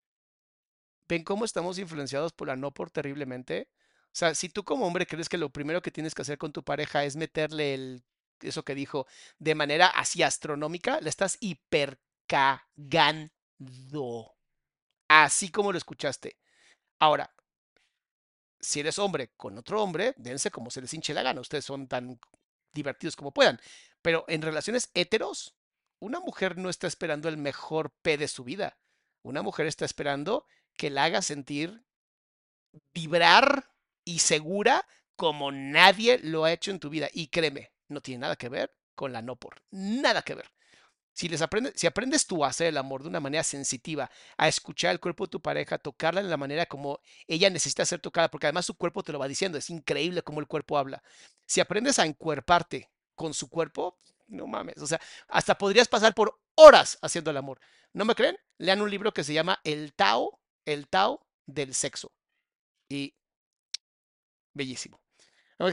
¿Ven 1.08 1.22
cómo 1.24 1.44
estamos 1.44 1.78
influenciados 1.78 2.32
por 2.32 2.48
la 2.48 2.56
no 2.56 2.72
por 2.72 2.90
terriblemente? 2.90 3.68
O 4.12 4.14
sea, 4.14 4.34
si 4.34 4.50
tú 4.50 4.62
como 4.62 4.86
hombre 4.86 5.06
crees 5.06 5.30
que 5.30 5.38
lo 5.38 5.48
primero 5.48 5.80
que 5.80 5.90
tienes 5.90 6.14
que 6.14 6.20
hacer 6.22 6.36
con 6.36 6.52
tu 6.52 6.62
pareja 6.62 7.04
es 7.04 7.16
meterle 7.16 7.72
el, 7.72 8.04
eso 8.40 8.62
que 8.62 8.74
dijo, 8.74 9.06
de 9.38 9.54
manera 9.54 9.86
así 9.86 10.22
astronómica, 10.22 11.00
le 11.00 11.08
estás 11.08 11.38
hipercagando. 11.40 13.30
Así 15.08 15.50
como 15.50 15.72
lo 15.72 15.78
escuchaste. 15.78 16.36
Ahora, 16.98 17.34
si 18.60 18.80
eres 18.80 18.98
hombre 18.98 19.32
con 19.36 19.56
otro 19.56 19.82
hombre, 19.82 20.14
dense 20.18 20.50
como 20.50 20.70
se 20.70 20.82
les 20.82 20.92
hinche 20.92 21.14
la 21.14 21.22
gana. 21.22 21.40
Ustedes 21.40 21.64
son 21.64 21.88
tan 21.88 22.20
divertidos 22.72 23.16
como 23.16 23.32
puedan. 23.32 23.60
Pero 24.02 24.24
en 24.28 24.42
relaciones 24.42 24.90
heteros, 24.94 25.56
una 26.00 26.20
mujer 26.20 26.58
no 26.58 26.68
está 26.68 26.86
esperando 26.86 27.28
el 27.28 27.38
mejor 27.38 27.92
P 28.02 28.18
de 28.18 28.28
su 28.28 28.44
vida. 28.44 28.78
Una 29.22 29.42
mujer 29.42 29.66
está 29.66 29.84
esperando 29.84 30.46
que 30.74 30.90
la 30.90 31.04
haga 31.04 31.22
sentir 31.22 31.84
vibrar 32.94 33.71
y 34.04 34.20
segura 34.20 34.86
como 35.16 35.52
nadie 35.52 36.18
lo 36.18 36.44
ha 36.44 36.52
hecho 36.52 36.70
en 36.70 36.80
tu 36.80 36.90
vida. 36.90 37.08
Y 37.12 37.28
créeme, 37.28 37.72
no 37.88 38.00
tiene 38.00 38.20
nada 38.20 38.36
que 38.36 38.48
ver 38.48 38.74
con 38.94 39.12
la 39.12 39.22
no 39.22 39.36
por. 39.36 39.62
Nada 39.70 40.22
que 40.22 40.34
ver. 40.34 40.50
Si, 41.14 41.28
les 41.28 41.42
aprende, 41.42 41.72
si 41.76 41.86
aprendes 41.86 42.26
tú 42.26 42.44
a 42.44 42.48
hacer 42.48 42.68
el 42.68 42.78
amor 42.78 43.02
de 43.02 43.08
una 43.08 43.20
manera 43.20 43.44
sensitiva, 43.44 44.10
a 44.38 44.48
escuchar 44.48 44.92
el 44.92 45.00
cuerpo 45.00 45.26
de 45.26 45.30
tu 45.30 45.42
pareja, 45.42 45.76
tocarla 45.76 46.22
de 46.22 46.28
la 46.28 46.38
manera 46.38 46.64
como 46.66 47.00
ella 47.26 47.50
necesita 47.50 47.84
ser 47.84 48.00
tocada, 48.00 48.30
porque 48.30 48.46
además 48.46 48.64
su 48.64 48.74
cuerpo 48.76 49.02
te 49.02 49.12
lo 49.12 49.18
va 49.18 49.28
diciendo, 49.28 49.58
es 49.58 49.68
increíble 49.68 50.22
cómo 50.22 50.40
el 50.40 50.46
cuerpo 50.46 50.78
habla. 50.78 51.02
Si 51.46 51.60
aprendes 51.60 51.98
a 51.98 52.06
encuerparte 52.06 52.90
con 53.14 53.34
su 53.34 53.50
cuerpo, 53.50 53.98
no 54.26 54.46
mames, 54.46 54.78
o 54.78 54.86
sea, 54.86 55.00
hasta 55.28 55.58
podrías 55.58 55.86
pasar 55.86 56.14
por 56.14 56.40
horas 56.54 56.98
haciendo 57.02 57.30
el 57.30 57.36
amor. 57.36 57.60
¿No 57.92 58.06
me 58.06 58.14
creen? 58.14 58.38
Lean 58.56 58.80
un 58.80 58.90
libro 58.90 59.12
que 59.12 59.24
se 59.24 59.34
llama 59.34 59.60
El 59.64 59.92
Tao, 59.92 60.40
El 60.64 60.88
Tao 60.88 61.26
del 61.44 61.74
sexo. 61.74 62.12
Y 62.88 63.14
bellísimo. 64.54 65.00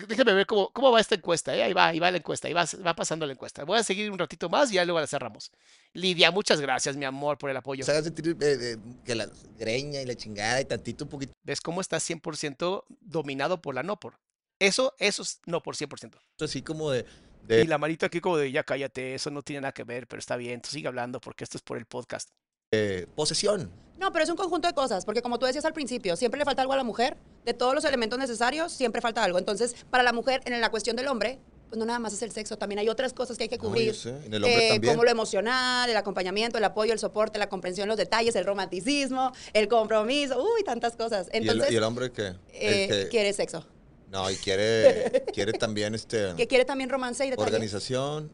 Déjenme 0.07 0.33
ver 0.33 0.45
cómo, 0.45 0.71
cómo 0.71 0.91
va 0.91 0.99
esta 0.99 1.15
encuesta. 1.15 1.55
¿eh? 1.55 1.63
Ahí 1.63 1.73
va, 1.73 1.87
ahí 1.87 1.99
va 1.99 2.11
la 2.11 2.17
encuesta, 2.17 2.47
ahí 2.47 2.53
va, 2.53 2.65
va 2.85 2.95
pasando 2.95 3.25
la 3.25 3.33
encuesta. 3.33 3.63
Voy 3.63 3.79
a 3.79 3.83
seguir 3.83 4.11
un 4.11 4.19
ratito 4.19 4.49
más 4.49 4.71
y 4.71 4.75
ya 4.75 4.85
luego 4.85 4.99
la 4.99 5.07
cerramos. 5.07 5.51
Lidia, 5.93 6.31
muchas 6.31 6.61
gracias, 6.61 6.95
mi 6.95 7.05
amor, 7.05 7.37
por 7.37 7.49
el 7.49 7.57
apoyo. 7.57 7.83
Se 7.83 7.91
hagan 7.91 8.03
sentir 8.03 8.29
eh, 8.29 8.35
eh, 8.41 8.77
que 9.03 9.15
la 9.15 9.27
greña 9.57 10.01
y 10.01 10.05
la 10.05 10.15
chingada 10.15 10.61
y 10.61 10.65
tantito 10.65 11.05
un 11.05 11.09
poquito 11.09 11.33
¿Ves 11.43 11.61
cómo 11.61 11.81
está 11.81 11.97
100% 11.97 12.85
dominado 12.99 13.61
por 13.61 13.73
la 13.73 13.81
no 13.81 13.99
por? 13.99 14.19
Eso, 14.59 14.93
eso 14.99 15.23
es 15.23 15.41
no 15.45 15.63
por 15.63 15.75
100%. 15.75 16.19
así 16.39 16.61
como 16.61 16.91
de... 16.91 17.05
Y 17.43 17.53
de 17.53 17.65
la 17.65 17.79
manito 17.79 18.05
aquí 18.05 18.21
como 18.21 18.37
de 18.37 18.51
ya 18.51 18.63
cállate, 18.63 19.15
eso 19.15 19.31
no 19.31 19.41
tiene 19.41 19.61
nada 19.61 19.71
que 19.71 19.83
ver, 19.83 20.05
pero 20.07 20.19
está 20.19 20.35
bien, 20.35 20.61
tú 20.61 20.69
sigue 20.69 20.87
hablando 20.87 21.19
porque 21.19 21.43
esto 21.43 21.57
es 21.57 21.63
por 21.63 21.77
el 21.77 21.85
podcast. 21.85 22.29
Eh, 22.71 23.07
posesión. 23.15 23.71
No, 23.97 24.11
pero 24.13 24.23
es 24.23 24.29
un 24.29 24.37
conjunto 24.37 24.67
de 24.67 24.73
cosas, 24.73 25.03
porque 25.05 25.21
como 25.21 25.39
tú 25.39 25.45
decías 25.45 25.65
al 25.65 25.73
principio, 25.73 26.15
siempre 26.15 26.37
le 26.37 26.45
falta 26.45 26.61
algo 26.61 26.73
a 26.73 26.77
la 26.77 26.83
mujer. 26.83 27.17
De 27.45 27.53
todos 27.53 27.73
los 27.73 27.83
elementos 27.83 28.17
necesarios, 28.19 28.71
siempre 28.71 29.01
falta 29.01 29.23
algo. 29.23 29.39
Entonces, 29.39 29.75
para 29.89 30.03
la 30.03 30.13
mujer, 30.13 30.41
en 30.45 30.59
la 30.61 30.69
cuestión 30.69 30.95
del 30.95 31.07
hombre, 31.07 31.39
pues 31.69 31.77
no 31.79 31.85
nada 31.85 31.99
más 31.99 32.13
es 32.13 32.21
el 32.21 32.31
sexo, 32.31 32.57
también 32.57 32.79
hay 32.79 32.89
otras 32.89 33.13
cosas 33.13 33.37
que 33.37 33.43
hay 33.43 33.49
que 33.49 33.57
cubrir. 33.57 33.93
en 34.05 34.33
el 34.33 34.43
hombre 34.43 34.67
Eh, 34.67 34.69
también. 34.73 34.93
como 34.93 35.03
lo 35.03 35.09
emocional, 35.11 35.89
el 35.89 35.97
acompañamiento, 35.97 36.57
el 36.57 36.63
apoyo, 36.63 36.93
el 36.93 36.99
soporte, 36.99 37.37
la 37.39 37.49
comprensión, 37.49 37.87
los 37.87 37.97
detalles, 37.97 38.35
el 38.35 38.45
romanticismo, 38.45 39.31
el 39.53 39.67
compromiso, 39.67 40.41
uy, 40.41 40.63
tantas 40.63 40.95
cosas. 40.95 41.27
¿Y, 41.33 41.37
Entonces, 41.37 41.67
el, 41.67 41.73
y 41.73 41.77
el 41.77 41.83
hombre 41.83 42.11
que... 42.11 42.33
eh, 42.53 43.07
quiere 43.11 43.33
sexo. 43.33 43.65
No, 44.09 44.29
y 44.31 44.35
quiere, 44.37 45.23
quiere 45.33 45.53
también 45.59 45.93
este... 45.93 46.33
Que 46.35 46.47
quiere 46.47 46.65
también 46.65 46.89
romance 46.89 47.25
y 47.25 47.29
detalle. 47.29 47.45
Organización. 47.47 48.31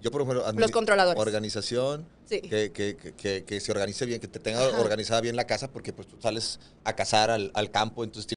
Yo, 0.00 0.10
por 0.10 0.22
ejemplo, 0.22 0.52
Los 0.52 0.70
controladores. 0.70 1.20
Organización. 1.20 2.08
Sí. 2.24 2.40
Que, 2.40 2.72
que, 2.72 2.96
que, 2.96 3.14
que- 3.14 3.44
que 3.44 3.60
se 3.60 3.70
organice 3.72 4.06
bien, 4.06 4.20
que 4.20 4.28
te 4.28 4.38
tenga 4.40 4.66
Ajá. 4.66 4.80
organizada 4.80 5.20
bien 5.20 5.36
la 5.36 5.46
casa, 5.46 5.70
porque 5.70 5.92
pues 5.92 6.08
tú 6.08 6.20
sales 6.20 6.58
a 6.84 6.94
cazar 6.94 7.30
al, 7.30 7.50
al 7.54 7.70
campo, 7.70 8.04
entonces 8.04 8.34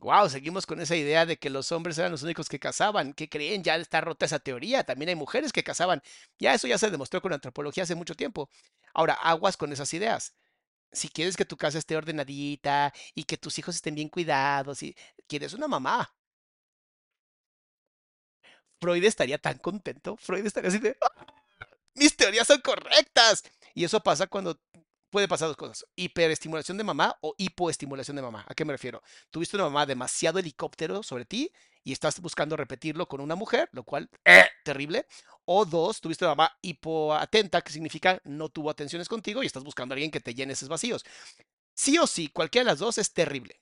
Wow, 0.00 0.28
seguimos 0.28 0.66
con 0.66 0.80
esa 0.82 0.96
idea 0.96 1.24
de 1.24 1.38
que 1.38 1.48
los 1.48 1.72
hombres 1.72 1.96
eran 1.96 2.12
los 2.12 2.22
únicos 2.22 2.48
que 2.50 2.58
cazaban. 2.58 3.14
¿Qué 3.14 3.30
creen? 3.30 3.62
Ya 3.62 3.76
está 3.76 4.02
rota 4.02 4.26
esa 4.26 4.38
teoría. 4.38 4.84
También 4.84 5.08
hay 5.08 5.14
mujeres 5.14 5.50
que 5.50 5.62
cazaban. 5.64 6.02
Ya 6.38 6.52
eso 6.52 6.66
ya 6.66 6.76
se 6.76 6.90
demostró 6.90 7.22
con 7.22 7.30
la 7.30 7.36
antropología 7.36 7.84
hace 7.84 7.94
mucho 7.94 8.14
tiempo. 8.14 8.50
Ahora, 8.92 9.14
aguas 9.14 9.56
con 9.56 9.72
esas 9.72 9.94
ideas. 9.94 10.34
Si 10.92 11.08
quieres 11.08 11.36
que 11.38 11.46
tu 11.46 11.56
casa 11.56 11.78
esté 11.78 11.96
ordenadita 11.96 12.92
y 13.14 13.24
que 13.24 13.38
tus 13.38 13.58
hijos 13.58 13.76
estén 13.76 13.94
bien 13.94 14.10
cuidados 14.10 14.82
y 14.82 14.94
quieres 15.26 15.54
una 15.54 15.68
mamá. 15.68 16.13
Freud 18.84 19.04
estaría 19.04 19.38
tan 19.38 19.56
contento. 19.58 20.16
Freud 20.18 20.44
estaría 20.44 20.68
así 20.68 20.78
de, 20.78 20.94
"¡Ah! 21.00 21.26
mis 21.94 22.14
teorías 22.14 22.46
son 22.46 22.60
correctas. 22.60 23.42
Y 23.74 23.84
eso 23.84 24.00
pasa 24.00 24.26
cuando 24.26 24.60
puede 25.08 25.26
pasar 25.26 25.48
dos 25.48 25.56
cosas. 25.56 25.86
Hiperestimulación 25.96 26.76
de 26.76 26.84
mamá 26.84 27.16
o 27.22 27.34
hipoestimulación 27.38 28.16
de 28.16 28.22
mamá. 28.22 28.44
¿A 28.46 28.54
qué 28.54 28.64
me 28.66 28.74
refiero? 28.74 29.02
Tuviste 29.30 29.56
una 29.56 29.64
mamá 29.64 29.86
demasiado 29.86 30.38
helicóptero 30.38 31.02
sobre 31.02 31.24
ti 31.24 31.50
y 31.82 31.92
estás 31.92 32.20
buscando 32.20 32.56
repetirlo 32.58 33.08
con 33.08 33.20
una 33.22 33.36
mujer, 33.36 33.70
lo 33.72 33.84
cual, 33.84 34.10
¡eh! 34.24 34.44
terrible. 34.64 35.06
O 35.46 35.64
dos, 35.64 36.00
tuviste 36.02 36.24
una 36.26 36.34
mamá 36.34 36.58
hipoatenta, 36.60 37.62
que 37.62 37.72
significa 37.72 38.20
no 38.24 38.50
tuvo 38.50 38.68
atenciones 38.70 39.08
contigo 39.08 39.42
y 39.42 39.46
estás 39.46 39.64
buscando 39.64 39.92
a 39.92 39.96
alguien 39.96 40.10
que 40.10 40.20
te 40.20 40.34
llene 40.34 40.52
esos 40.52 40.68
vacíos. 40.68 41.04
Sí 41.74 41.96
o 41.98 42.06
sí, 42.06 42.28
cualquiera 42.28 42.64
de 42.66 42.72
las 42.72 42.78
dos 42.80 42.98
es 42.98 43.12
terrible. 43.12 43.60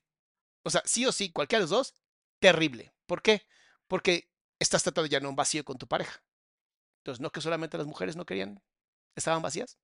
O 0.65 0.71
sea, 0.71 0.83
sí 0.85 1.07
o 1.07 1.13
sí, 1.13 1.31
cualquiera 1.31 1.61
de 1.61 1.65
las 1.65 1.71
dos, 1.71 1.95
terrible. 2.41 2.93
¿Por 3.07 3.23
qué? 3.23 3.43
Porque 3.87 4.32
estás 4.63 4.83
tratando 4.83 5.05
de 5.05 5.11
llenar 5.11 5.29
un 5.29 5.37
vacío 5.37 5.65
con 5.65 5.79
tu 5.79 5.87
pareja. 5.87 6.23
Entonces, 6.99 7.21
no 7.21 7.31
que 7.31 7.41
solamente 7.41 7.79
las 7.79 7.87
mujeres 7.87 8.17
no 8.17 8.25
querían, 8.25 8.63
estaban 9.17 9.43
vacías. 9.43 9.79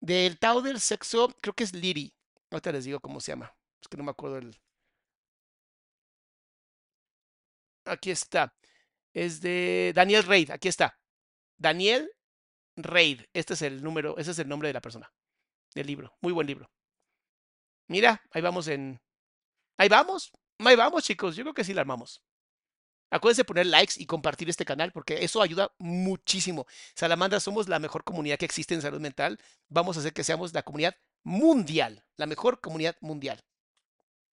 Del 0.00 0.38
Tao 0.38 0.60
del 0.62 0.80
sexo, 0.80 1.34
creo 1.40 1.54
que 1.54 1.64
es 1.64 1.74
Liri. 1.74 2.14
Ahorita 2.50 2.72
les 2.72 2.84
digo 2.84 3.00
cómo 3.00 3.20
se 3.20 3.32
llama. 3.32 3.54
Es 3.80 3.88
que 3.88 3.96
no 3.96 4.04
me 4.04 4.10
acuerdo 4.10 4.38
el. 4.38 4.60
Aquí 7.84 8.10
está. 8.10 8.54
Es 9.14 9.40
de 9.40 9.92
Daniel 9.94 10.24
Reid. 10.24 10.50
Aquí 10.50 10.68
está. 10.68 10.98
Daniel 11.56 12.10
Reid. 12.76 13.22
Este 13.32 13.54
es 13.54 13.62
el 13.62 13.82
número, 13.82 14.16
ese 14.18 14.30
es 14.32 14.38
el 14.38 14.48
nombre 14.48 14.68
de 14.68 14.74
la 14.74 14.80
persona. 14.80 15.12
Del 15.74 15.86
libro. 15.86 16.14
Muy 16.20 16.32
buen 16.32 16.46
libro. 16.46 16.70
Mira, 17.88 18.22
ahí 18.30 18.42
vamos 18.42 18.68
en. 18.68 19.00
Ahí 19.78 19.88
vamos. 19.88 20.32
Ahí 20.58 20.76
vamos, 20.76 21.04
chicos. 21.04 21.36
Yo 21.36 21.44
creo 21.44 21.54
que 21.54 21.64
sí 21.64 21.74
la 21.74 21.80
armamos. 21.82 22.22
Acuérdense 23.10 23.40
de 23.40 23.46
poner 23.46 23.66
likes 23.66 23.94
y 23.96 24.06
compartir 24.06 24.48
este 24.50 24.64
canal 24.64 24.92
porque 24.92 25.24
eso 25.24 25.40
ayuda 25.40 25.70
muchísimo. 25.78 26.66
Salamandra, 26.94 27.40
somos 27.40 27.68
la 27.68 27.78
mejor 27.78 28.04
comunidad 28.04 28.38
que 28.38 28.44
existe 28.44 28.74
en 28.74 28.82
salud 28.82 29.00
mental. 29.00 29.38
Vamos 29.68 29.96
a 29.96 30.00
hacer 30.00 30.12
que 30.12 30.24
seamos 30.24 30.52
la 30.52 30.62
comunidad 30.62 30.94
mundial, 31.22 32.04
la 32.16 32.26
mejor 32.26 32.60
comunidad 32.60 32.96
mundial. 33.00 33.42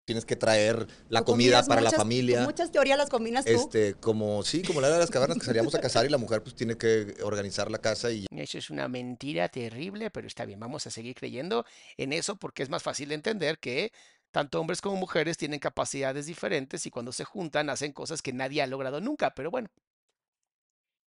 tienes 0.05 0.23
que 0.25 0.35
traer 0.35 0.85
la 1.09 1.21
Tú 1.21 1.31
comida 1.31 1.63
para 1.63 1.81
la 1.81 1.89
familia. 1.89 2.41
Muchas 2.43 2.71
teorías 2.71 2.95
las 2.95 3.09
combinas 3.09 3.43
tú. 3.43 3.51
Este, 3.51 3.95
como, 3.95 4.43
sí, 4.43 4.61
como 4.61 4.79
la 4.79 4.89
de 4.89 4.99
las 4.99 5.09
cavernas 5.09 5.39
que 5.39 5.45
salíamos 5.45 5.73
a 5.73 5.81
cazar 5.81 6.05
y 6.05 6.09
la 6.09 6.19
mujer 6.19 6.43
pues 6.43 6.53
tiene 6.55 6.77
que 6.77 7.15
organizar 7.23 7.71
la 7.71 7.79
casa 7.79 8.11
y 8.11 8.27
Eso 8.29 8.59
es 8.59 8.69
una 8.69 8.87
mentira 8.87 9.49
terrible, 9.49 10.11
pero 10.11 10.27
está 10.27 10.45
bien, 10.45 10.59
vamos 10.59 10.85
a 10.85 10.91
seguir 10.91 11.15
creyendo 11.15 11.65
en 11.97 12.13
eso 12.13 12.35
porque 12.35 12.61
es 12.61 12.69
más 12.69 12.83
fácil 12.83 13.09
de 13.09 13.15
entender 13.15 13.57
que 13.57 13.91
tanto 14.35 14.59
hombres 14.59 14.81
como 14.81 14.97
mujeres 14.97 15.37
tienen 15.37 15.61
capacidades 15.61 16.25
diferentes 16.25 16.85
y 16.85 16.91
cuando 16.91 17.13
se 17.13 17.23
juntan 17.23 17.69
hacen 17.69 17.93
cosas 17.93 18.21
que 18.21 18.33
nadie 18.33 18.61
ha 18.61 18.67
logrado 18.67 18.99
nunca, 18.99 19.33
pero 19.33 19.49
bueno, 19.49 19.69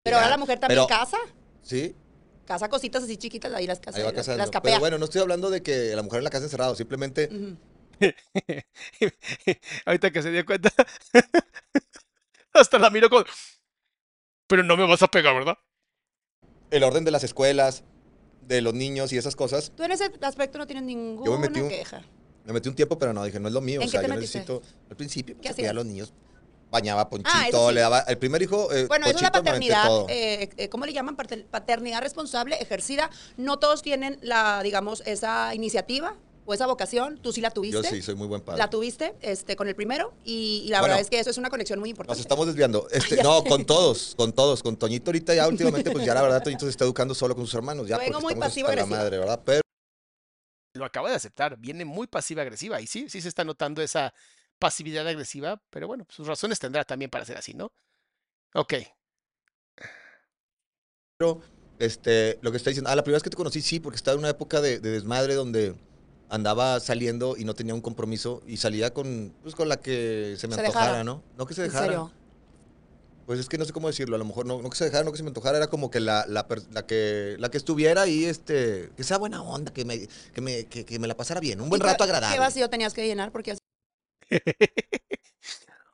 pero 0.03 0.17
ahora 0.17 0.29
la 0.29 0.37
mujer 0.37 0.59
también 0.59 0.85
pero- 0.85 0.87
casa. 0.87 1.17
sí, 1.63 1.95
Casa 2.45 2.69
cositas 2.69 3.03
así 3.03 3.17
chiquitas, 3.17 3.51
ahí 3.55 3.65
las 3.65 3.79
casa, 3.79 3.97
ahí 3.97 4.03
va 4.03 4.11
las, 4.11 4.27
las 4.27 4.37
Pero 4.37 4.51
capea. 4.51 4.77
bueno, 4.79 4.99
no 4.99 5.05
estoy 5.05 5.19
hablando 5.21 5.49
de 5.49 5.63
que 5.63 5.95
la 5.95 6.03
mujer 6.03 6.19
en 6.19 6.25
la 6.25 6.29
casa 6.29 6.43
encerrado, 6.45 6.75
simplemente 6.75 7.27
ahorita 9.87 10.11
que 10.11 10.21
se 10.21 10.29
dio 10.31 10.45
cuenta, 10.45 10.69
Hasta 12.53 12.77
la 12.79 12.89
miro 12.91 13.09
con. 13.09 13.25
Pero 14.47 14.61
no 14.63 14.77
me 14.77 14.87
vas 14.87 15.01
a 15.01 15.07
pegar, 15.07 15.33
¿verdad? 15.33 15.57
El 16.71 16.83
orden 16.83 17.03
de 17.03 17.11
las 17.11 17.23
escuelas, 17.23 17.83
de 18.41 18.61
los 18.61 18.73
niños 18.75 19.11
y 19.11 19.17
esas 19.17 19.35
cosas. 19.35 19.71
Tú 19.75 19.83
en 19.83 19.91
ese 19.91 20.11
aspecto 20.21 20.57
no 20.59 20.67
tienes 20.67 20.83
ninguna 20.85 21.37
metí 21.39 21.59
un- 21.61 21.69
queja. 21.69 22.03
Me 22.47 22.53
metí 22.53 22.69
un 22.69 22.75
tiempo, 22.75 22.97
pero 22.97 23.13
no, 23.13 23.23
dije, 23.23 23.39
no 23.39 23.47
es 23.49 23.53
lo 23.53 23.61
mío. 23.61 23.81
¿En 23.81 23.87
o 23.87 23.91
sea, 23.91 24.01
qué 24.01 24.07
te 24.07 24.13
yo 24.13 24.15
metiste? 24.19 24.39
necesito. 24.39 24.61
Al 24.89 24.95
principio, 24.95 25.35
¿Qué 25.41 25.53
pues, 25.53 25.69
a 25.69 25.73
los 25.73 25.85
niños. 25.85 26.13
Bañaba 26.71 27.09
Ponchito, 27.09 27.29
Ah, 27.33 27.47
eso 27.47 27.69
sí. 27.69 27.75
le 27.75 27.81
daba. 27.81 27.99
El 28.01 28.17
primer 28.17 28.41
hijo. 28.41 28.71
eh, 28.73 28.87
Bueno, 28.87 29.05
eso 29.05 29.15
es 29.17 29.21
la 29.21 29.31
Ponchito, 29.31 29.43
me 29.43 29.49
aventé 29.51 29.69
paternidad, 29.69 29.87
todo. 29.87 30.05
eh, 30.09 30.49
eh, 30.57 30.69
¿cómo 30.69 30.85
le 30.85 30.91
llaman? 30.93 31.15
Pater- 31.15 31.45
Paternidad 31.45 32.01
responsable 32.01 32.55
ejercida. 32.61 33.09
No 33.37 33.57
todos 33.59 33.81
tienen 33.81 34.17
la, 34.21 34.61
digamos, 34.63 35.01
esa 35.05 35.55
iniciativa 35.55 36.15
o 36.45 36.53
esa 36.53 36.67
vocación. 36.67 37.19
Tú 37.21 37.31
sí 37.31 37.39
la 37.39 37.51
tuviste. 37.51 37.81
Yo 37.81 37.83
sí, 37.83 38.01
soy 38.01 38.15
muy 38.15 38.27
buen 38.27 38.41
padre. 38.41 38.57
La 38.59 38.69
tuviste 38.69 39.15
este, 39.21 39.55
con 39.55 39.69
el 39.69 39.75
primero 39.75 40.13
y, 40.25 40.63
y 40.65 40.69
la 40.69 40.79
Bueno, 40.79 40.93
verdad 40.93 41.01
es 41.01 41.09
que 41.09 41.19
eso 41.19 41.29
es 41.29 41.37
una 41.37 41.49
conexión 41.49 41.79
muy 41.79 41.89
Nos 41.89 41.93
importante. 41.93 42.21
estamos 42.21 42.47
desviando. 42.47 42.87
Este, 42.91 43.23
no, 43.23 43.43
con 43.45 43.65
todos, 43.65 44.13
con 44.17 44.33
todos. 44.33 44.61
Con 44.61 44.75
Toñito 44.75 45.09
ahorita 45.09 45.33
ya 45.35 45.47
últimamente, 45.47 45.89
pues 45.91 46.05
ya 46.05 46.13
la 46.13 46.21
verdad, 46.21 46.43
Toñito 46.43 46.65
se 46.65 46.71
está 46.71 46.83
educando 46.83 47.13
solo 47.15 47.33
con 47.35 47.45
sus 47.45 47.55
hermanos. 47.55 47.87
Ya 47.87 47.97
Vengo 47.97 48.19
porque 48.19 48.23
muy 48.23 48.33
estamos 48.33 48.47
hasta 48.47 48.59
la 48.61 48.65
pasivo-agresiva. 48.75 48.97
madre, 49.03 49.17
¿verdad? 49.19 49.41
Pero 49.45 49.61
Lo 50.77 50.85
acaba 50.85 51.09
de 51.09 51.15
aceptar. 51.15 51.57
Viene 51.57 51.85
muy 51.85 52.07
pasiva-agresiva. 52.07 52.79
Y 52.81 52.87
sí, 52.87 53.09
sí 53.09 53.21
se 53.21 53.27
está 53.29 53.43
notando 53.43 53.81
esa 53.81 54.13
pasividad 54.59 55.07
agresiva. 55.07 55.61
Pero 55.69 55.87
bueno, 55.87 56.05
sus 56.09 56.27
razones 56.27 56.59
tendrá 56.59 56.83
también 56.83 57.11
para 57.11 57.25
ser 57.25 57.37
así, 57.37 57.53
¿no? 57.53 57.71
Ok. 58.53 58.73
Pero, 61.17 61.41
este, 61.79 62.37
lo 62.41 62.51
que 62.51 62.57
está 62.57 62.69
diciendo, 62.69 62.89
ah, 62.89 62.95
la 62.95 63.03
primera 63.03 63.17
vez 63.17 63.23
que 63.23 63.29
te 63.29 63.37
conocí, 63.37 63.61
sí, 63.61 63.79
porque 63.79 63.95
estaba 63.97 64.13
en 64.13 64.19
una 64.19 64.29
época 64.29 64.61
de, 64.61 64.79
de 64.79 64.91
desmadre 64.91 65.33
donde 65.33 65.75
andaba 66.29 66.79
saliendo 66.79 67.35
y 67.37 67.45
no 67.45 67.53
tenía 67.53 67.73
un 67.73 67.81
compromiso 67.81 68.41
y 68.45 68.57
salía 68.57 68.93
con, 68.93 69.33
pues, 69.41 69.55
con 69.55 69.69
la 69.69 69.77
que 69.77 70.35
se 70.37 70.47
me 70.47 70.55
Se 70.55 70.61
antojara, 70.61 70.85
dejara. 70.85 71.03
¿no? 71.03 71.23
No 71.37 71.45
que 71.45 71.53
se 71.53 71.61
¿En 71.63 71.67
dejara. 71.69 71.85
serio? 71.85 72.11
Pues 73.27 73.41
es 73.41 73.49
que 73.49 73.57
no 73.57 73.65
sé 73.65 73.73
cómo 73.73 73.87
decirlo, 73.89 74.15
a 74.15 74.19
lo 74.19 74.23
mejor 74.25 74.45
no, 74.45 74.61
no 74.61 74.69
que 74.69 74.77
se 74.77 74.85
dejara, 74.85 75.03
no 75.03 75.11
que 75.11 75.17
se 75.17 75.23
me 75.23 75.27
antojara, 75.29 75.57
era 75.57 75.67
como 75.67 75.91
que 75.91 75.99
la, 75.99 76.25
la, 76.29 76.47
que, 76.87 77.35
la 77.37 77.51
que 77.51 77.57
estuviera 77.57 78.03
ahí, 78.03 78.23
este, 78.23 78.89
que 78.95 79.03
sea 79.03 79.17
buena 79.17 79.41
onda, 79.43 79.73
que 79.73 79.83
me, 79.83 80.07
que 80.33 80.39
me, 80.39 80.65
que, 80.67 80.85
que 80.85 80.97
me 80.97 81.07
la 81.07 81.17
pasara 81.17 81.41
bien, 81.41 81.59
un 81.59 81.67
buen 81.69 81.79
¿Y 81.81 81.83
qué- 81.83 81.91
rato 81.91 82.05
agradable. 82.05 82.35
¿Qué 82.35 82.39
vacío 82.39 82.69
tenías 82.69 82.93
que 82.93 83.05
llenar? 83.05 83.33
Porque 83.33 83.57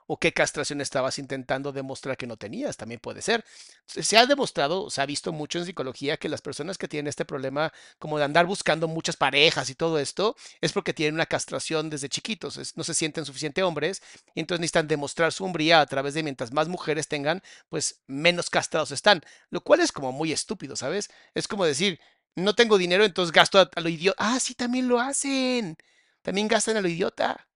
o 0.08 0.18
qué 0.18 0.34
castración 0.34 0.82
estabas 0.82 1.20
intentando 1.20 1.72
demostrar 1.72 2.18
que 2.18 2.28
no 2.28 2.38
tenías, 2.38 2.78
también 2.78 3.00
puede 3.00 3.22
ser. 3.22 3.44
Se 3.86 4.18
ha 4.18 4.26
demostrado, 4.26 4.90
se 4.90 5.02
ha 5.02 5.06
visto 5.06 5.32
mucho 5.32 5.60
en 5.60 5.66
psicología 5.66 6.18
que 6.18 6.30
las 6.30 6.42
personas 6.42 6.78
que 6.78 6.88
tienen 6.88 7.08
este 7.08 7.26
problema 7.26 7.72
como 8.00 8.18
de 8.18 8.24
andar 8.26 8.46
buscando 8.46 8.88
muchas 8.88 9.16
parejas 9.16 9.70
y 9.70 9.76
todo 9.76 10.00
esto, 10.00 10.36
es 10.62 10.72
porque 10.74 10.94
tienen 10.94 11.16
una 11.16 11.26
castración 11.26 11.90
desde 11.90 12.10
chiquitos, 12.10 12.76
no 12.76 12.84
se 12.84 12.94
sienten 12.94 13.26
suficiente 13.26 13.64
hombres 13.64 14.02
y 14.36 14.40
entonces 14.40 14.62
necesitan 14.62 14.88
demostrar 14.88 15.32
su 15.32 15.46
hombría 15.46 15.82
a 15.82 15.86
través 15.86 16.14
de 16.14 16.24
mientras 16.24 16.52
más 16.52 16.68
mujeres 16.68 17.08
tengan, 17.08 17.42
pues 17.70 18.02
menos 18.08 18.50
castrados 18.50 18.92
están, 18.92 19.22
lo 19.50 19.62
cual 19.62 19.80
es 19.82 19.92
como 19.92 20.12
muy 20.12 20.32
estúpido, 20.32 20.76
¿sabes? 20.76 21.10
Es 21.34 21.48
como 21.48 21.66
decir, 21.66 22.00
no 22.36 22.56
tengo 22.56 22.78
dinero, 22.78 23.06
entonces 23.06 23.32
gasto 23.32 23.60
a, 23.60 23.70
a 23.76 23.82
lo 23.82 23.90
idiota. 23.90 24.18
Ah, 24.20 24.40
sí, 24.40 24.56
también 24.56 24.88
lo 24.88 25.00
hacen. 25.00 25.78
También 26.22 26.48
gastan 26.48 26.78
a 26.78 26.82
lo 26.82 26.88
idiota. 26.88 27.48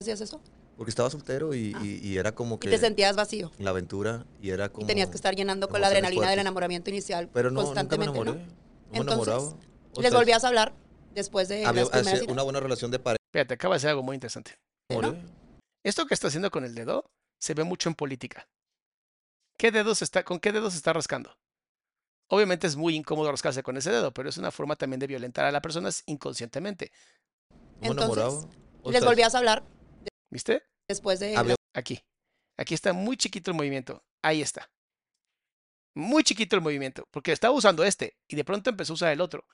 hacías 0.00 0.20
eso. 0.20 0.42
Porque 0.76 0.90
estaba 0.90 1.10
soltero 1.10 1.54
y, 1.54 1.72
Ah. 1.74 1.80
y- 1.84 1.98
y 2.08 2.16
era 2.18 2.34
como 2.34 2.56
Y 2.56 2.58
que 2.58 2.70
te 2.70 2.78
sentías 2.78 3.14
vacío. 3.14 3.50
la 3.58 3.70
aventura 3.70 4.26
y 4.40 4.50
era 4.50 4.68
como... 4.70 4.84
Y 4.84 4.86
tenías 4.88 5.08
que 5.10 5.16
estar 5.16 5.34
llenando 5.36 5.68
con 5.68 5.80
la 5.80 5.86
adrenalina 5.88 6.30
del 6.30 6.38
enamoramiento 6.40 6.90
inicial 6.90 7.28
Pero 7.32 7.50
no, 7.50 7.62
nunca 7.62 7.82
me 7.82 7.88
constantemente, 7.88 8.18
enamoré. 8.20 8.46
¿no? 8.46 8.98
Entonces, 8.98 9.54
Les 9.98 10.12
volvías 10.12 10.44
a 10.44 10.48
hablar 10.48 10.74
después 11.14 11.48
de 11.48 11.64
había- 11.66 11.82
las 11.82 11.90
primeras 11.90 12.22
una 12.22 12.42
buena 12.42 12.60
relación 12.60 12.90
de 12.90 12.98
pareja. 12.98 13.18
Fíjate, 13.32 13.54
acaba 13.54 13.74
de 13.74 13.80
ser 13.80 13.90
algo 13.90 14.02
muy 14.02 14.14
interesante. 14.14 14.58
¿no? 14.90 15.14
Esto 15.84 16.06
que 16.06 16.14
está 16.14 16.28
haciendo 16.28 16.50
con 16.50 16.64
el 16.64 16.74
dedo 16.74 17.10
se 17.38 17.54
ve 17.54 17.64
mucho 17.64 17.88
en 17.88 17.94
política. 17.94 18.48
¿Qué 19.58 19.70
dedos 19.70 20.02
está, 20.02 20.24
¿Con 20.24 20.40
qué 20.40 20.52
dedos 20.52 20.74
está 20.74 20.92
rascando? 20.92 21.36
Obviamente 22.28 22.66
es 22.66 22.76
muy 22.76 22.94
incómodo 22.96 23.30
rascarse 23.30 23.62
con 23.62 23.76
ese 23.76 23.90
dedo, 23.90 24.12
pero 24.12 24.28
es 24.28 24.38
una 24.38 24.50
forma 24.50 24.76
también 24.76 25.00
de 25.00 25.06
violentar 25.06 25.44
a 25.44 25.52
la 25.52 25.60
persona 25.60 25.90
inconscientemente. 26.06 26.90
Entonces, 27.80 28.46
Les 28.86 29.04
volvías 29.04 29.34
a 29.34 29.38
hablar 29.38 29.64
¿Viste? 30.32 30.62
después 30.88 31.20
de... 31.20 31.36
Aquí. 31.74 32.00
Aquí 32.58 32.74
está 32.74 32.92
muy 32.92 33.16
chiquito 33.16 33.50
el 33.50 33.56
movimiento. 33.56 34.02
Ahí 34.22 34.42
está. 34.42 34.70
Muy 35.94 36.22
chiquito 36.22 36.56
el 36.56 36.62
movimiento, 36.62 37.06
porque 37.10 37.32
estaba 37.32 37.54
usando 37.54 37.84
este 37.84 38.16
y 38.28 38.36
de 38.36 38.44
pronto 38.44 38.70
empezó 38.70 38.92
a 38.92 38.94
usar 38.94 39.12
el 39.12 39.20
otro. 39.20 39.46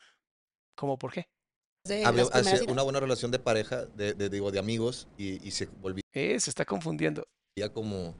¿Cómo 0.77 0.99
por 0.99 1.13
qué? 1.13 1.29
había- 2.05 2.27
una 2.69 2.83
buena 2.83 3.01
relación 3.01 3.31
de 3.31 3.39
pareja, 3.39 3.87
de, 3.87 4.15
de- 4.15 4.29
digo, 4.29 4.51
de 4.51 4.59
amigos, 4.59 5.09
y, 5.17 5.45
y 5.47 5.51
se 5.53 5.67
volvía 5.67 6.03
Eh, 6.13 6.39
se 6.39 6.51
está 6.51 6.65
confundiendo. 6.65 7.27
como, 7.73 8.15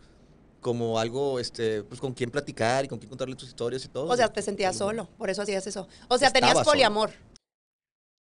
como 0.61 0.99
algo, 0.99 1.39
este, 1.39 1.85
pues 1.85 2.01
con 2.01 2.13
quien 2.15 2.31
platicar 2.31 2.85
y 2.85 2.89
con 2.89 2.99
quien 2.99 3.09
contarle 3.09 3.37
tus 3.37 3.49
historias 3.49 3.85
y 3.85 3.89
todo. 3.89 4.07
O 4.11 4.17
sea, 4.17 4.33
te 4.33 4.43
sentías 4.43 4.75
Algo- 4.81 4.91
solo, 4.91 5.11
por 5.17 5.29
eso 5.31 5.43
hacías 5.43 5.67
eso. 5.67 5.87
O 6.09 6.19
sea, 6.19 6.33
tenías 6.33 6.51
Estaba 6.53 6.65
solo. 6.65 6.73
poliamor. 6.73 7.11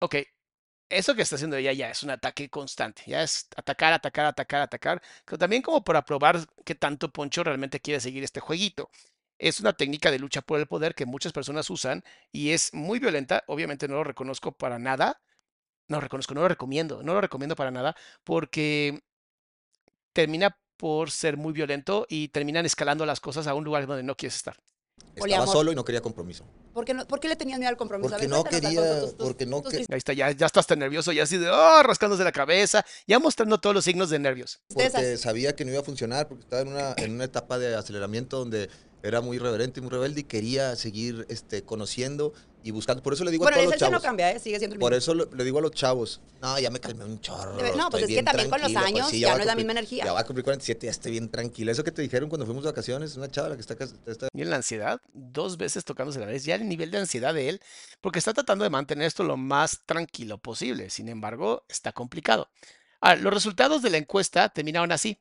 Ok, 0.01 0.15
eso 0.89 1.15
que 1.15 1.21
está 1.21 1.35
haciendo 1.35 1.55
ella 1.55 1.71
ya 1.71 1.91
es 1.91 2.03
un 2.03 2.09
ataque 2.09 2.49
constante, 2.49 3.03
ya 3.05 3.23
es 3.23 3.47
atacar, 3.55 3.93
atacar, 3.93 4.25
atacar, 4.25 4.61
atacar, 4.61 5.01
pero 5.25 5.37
también 5.37 5.61
como 5.61 5.83
para 5.83 6.03
probar 6.03 6.39
qué 6.65 6.75
tanto 6.75 7.11
Poncho 7.11 7.43
realmente 7.43 7.79
quiere 7.79 7.99
seguir 7.99 8.23
este 8.23 8.39
jueguito. 8.39 8.89
Es 9.37 9.59
una 9.59 9.73
técnica 9.73 10.11
de 10.11 10.19
lucha 10.19 10.41
por 10.41 10.59
el 10.59 10.67
poder 10.67 10.95
que 10.95 11.05
muchas 11.05 11.31
personas 11.31 11.69
usan 11.69 12.03
y 12.31 12.51
es 12.51 12.73
muy 12.73 12.99
violenta, 12.99 13.43
obviamente 13.47 13.87
no 13.87 13.95
lo 13.95 14.03
reconozco 14.03 14.51
para 14.51 14.79
nada, 14.79 15.21
no 15.87 15.97
lo 15.97 16.01
reconozco, 16.01 16.33
no 16.33 16.41
lo 16.41 16.47
recomiendo, 16.47 17.03
no 17.03 17.13
lo 17.13 17.21
recomiendo 17.21 17.55
para 17.55 17.71
nada 17.71 17.95
porque 18.23 19.01
termina 20.11 20.57
por 20.75 21.11
ser 21.11 21.37
muy 21.37 21.53
violento 21.53 22.05
y 22.09 22.29
terminan 22.29 22.65
escalando 22.65 23.05
las 23.05 23.19
cosas 23.19 23.47
a 23.47 23.53
un 23.53 23.63
lugar 23.63 23.85
donde 23.85 24.03
no 24.03 24.15
quieres 24.15 24.35
estar. 24.35 24.57
Estaba 25.15 25.47
solo 25.47 25.71
y 25.71 25.75
no 25.75 25.83
quería 25.83 26.01
compromiso. 26.01 26.45
¿Por 26.79 26.85
qué, 26.85 26.93
no, 26.93 27.05
¿Por 27.05 27.19
qué 27.19 27.27
le 27.27 27.35
tenías 27.35 27.59
miedo 27.59 27.69
al 27.69 27.75
compromiso? 27.75 28.07
A 28.15 28.17
Porque 28.17 28.27
ver, 28.27 28.37
no 28.37 28.43
quería, 28.45 28.69
Alfonso, 28.79 29.01
tus- 29.07 29.17
tus- 29.17 29.27
porque 29.27 29.45
no 29.45 29.61
tus 29.61 29.71
que- 29.73 29.77
Ahí 29.79 29.97
está, 29.97 30.13
ya, 30.13 30.31
ya 30.31 30.45
estás 30.45 30.65
tan 30.65 30.79
nervioso, 30.79 31.11
ya 31.11 31.23
así 31.23 31.37
de, 31.37 31.49
oh, 31.49 31.83
rascándose 31.83 32.23
la 32.23 32.31
cabeza, 32.31 32.85
ya 33.05 33.19
mostrando 33.19 33.59
todos 33.59 33.73
los 33.75 33.83
signos 33.83 34.09
de 34.09 34.17
nervios. 34.19 34.61
porque 34.73 35.17
sabía 35.17 35.53
que 35.57 35.65
no 35.65 35.71
iba 35.71 35.81
a 35.81 35.83
funcionar, 35.83 36.29
porque 36.29 36.43
estaba 36.43 36.61
en 36.61 36.69
una, 36.69 36.93
en 36.95 37.11
una 37.11 37.25
etapa 37.25 37.59
de 37.59 37.75
aceleramiento 37.75 38.37
donde 38.39 38.69
era 39.03 39.19
muy 39.19 39.35
irreverente 39.35 39.81
y 39.81 39.83
muy 39.83 39.91
rebelde 39.91 40.21
y 40.21 40.23
quería 40.23 40.75
seguir 40.77 41.25
este, 41.27 41.63
conociendo 41.63 42.31
y 42.63 42.71
buscando. 42.71 43.01
Por 43.01 43.13
eso 43.13 43.23
le 43.23 43.31
digo 43.31 43.43
Bueno, 43.43 43.55
a 43.55 43.59
todos 43.59 43.65
los 43.65 43.75
esencia 43.75 43.87
no 43.87 43.97
chavos. 43.97 44.03
cambia, 44.03 44.31
¿eh? 44.31 44.39
sigue 44.39 44.59
siendo 44.59 44.73
el 44.73 44.79
mismo. 44.79 44.85
por 44.85 44.93
eso 44.93 45.13
le, 45.13 45.25
le 45.33 45.43
digo 45.43 45.59
a 45.59 45.61
los 45.61 45.71
chavos, 45.71 46.21
no, 46.41 46.59
ya 46.59 46.69
me 46.69 46.79
calmé 46.79 47.05
un 47.05 47.19
chorro. 47.21 47.53
No, 47.75 47.89
pues 47.89 48.03
es 48.03 48.09
que 48.09 48.23
también 48.23 48.49
con 48.49 48.61
los 48.61 48.71
pues 48.71 48.85
años 48.85 49.09
sí, 49.09 49.19
ya 49.21 49.35
no 49.35 49.39
es 49.41 49.45
la 49.45 49.55
misma 49.55 49.71
energía. 49.71 50.05
Ya 50.05 50.13
va 50.13 50.21
a 50.21 50.25
cumplir 50.25 50.43
47, 50.43 50.85
ya 50.85 50.91
estoy 50.91 51.11
bien 51.11 51.29
tranquila. 51.29 51.71
Eso 51.71 51.83
que 51.83 51.91
te 51.91 52.01
dijeron 52.01 52.29
cuando 52.29 52.45
fuimos 52.45 52.63
de 52.63 52.71
vacaciones, 52.71 53.15
una 53.15 53.29
chava 53.29 53.49
la 53.49 53.55
que 53.55 53.61
está, 53.61 53.75
está 54.05 54.27
Y 54.33 54.41
en 54.41 54.49
la 54.49 54.57
ansiedad, 54.57 55.01
dos 55.13 55.57
veces 55.57 55.85
tocándose 55.85 56.19
la 56.19 56.25
vez, 56.25 56.43
ya 56.43 56.55
el 56.55 56.67
nivel 56.67 56.91
de 56.91 56.99
ansiedad 56.99 57.33
de 57.33 57.49
él, 57.49 57.61
porque 58.01 58.19
está 58.19 58.33
tratando 58.33 58.63
de 58.63 58.69
mantener 58.69 59.07
esto 59.07 59.23
lo 59.23 59.37
más 59.37 59.81
tranquilo 59.85 60.37
posible. 60.37 60.89
Sin 60.89 61.09
embargo, 61.09 61.65
está 61.69 61.91
complicado. 61.91 62.49
Ahora, 63.01 63.17
los 63.21 63.33
resultados 63.33 63.81
de 63.81 63.89
la 63.89 63.97
encuesta 63.97 64.49
terminaron 64.49 64.91
así. 64.91 65.19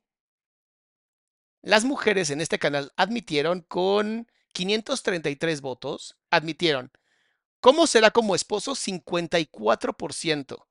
Las 1.62 1.84
mujeres 1.84 2.30
en 2.30 2.40
este 2.40 2.58
canal 2.58 2.92
admitieron 2.96 3.62
con 3.62 4.28
533 4.52 5.60
votos, 5.60 6.16
admitieron, 6.30 6.90
¿cómo 7.60 7.86
será 7.86 8.10
como 8.10 8.34
esposo? 8.34 8.74
54%. 8.74 10.66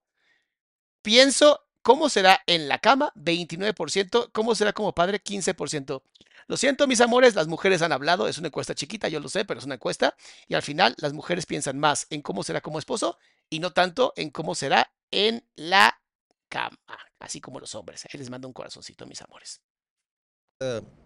Pienso, 1.02 1.62
¿cómo 1.82 2.10
será 2.10 2.42
en 2.48 2.68
la 2.68 2.80
cama? 2.80 3.12
29%. 3.16 4.30
¿Cómo 4.34 4.56
será 4.56 4.74
como 4.74 4.94
padre? 4.94 5.22
15%. 5.22 6.02
Lo 6.48 6.56
siento, 6.58 6.88
mis 6.88 7.02
amores, 7.02 7.36
las 7.36 7.48
mujeres 7.48 7.82
han 7.82 7.92
hablado, 7.92 8.28
es 8.28 8.38
una 8.38 8.48
encuesta 8.48 8.74
chiquita, 8.74 9.10
yo 9.10 9.20
lo 9.20 9.28
sé, 9.28 9.44
pero 9.44 9.60
es 9.60 9.66
una 9.66 9.76
encuesta, 9.76 10.16
y 10.48 10.54
al 10.56 10.62
final 10.62 10.96
las 10.98 11.12
mujeres 11.12 11.46
piensan 11.46 11.78
más 11.78 12.08
en 12.10 12.22
cómo 12.22 12.42
será 12.44 12.62
como 12.62 12.80
esposo 12.80 13.18
y 13.50 13.60
no 13.60 13.74
tanto 13.74 14.14
en 14.16 14.30
cómo 14.30 14.56
será 14.56 14.90
en 15.12 15.46
la 15.56 16.00
cama, 16.48 16.78
así 17.20 17.42
como 17.42 17.60
los 17.60 17.76
hombres. 17.76 18.06
Ahí 18.06 18.18
les 18.18 18.30
mando 18.30 18.48
un 18.48 18.54
corazoncito, 18.54 19.06
mis 19.06 19.22
amores. 19.22 19.62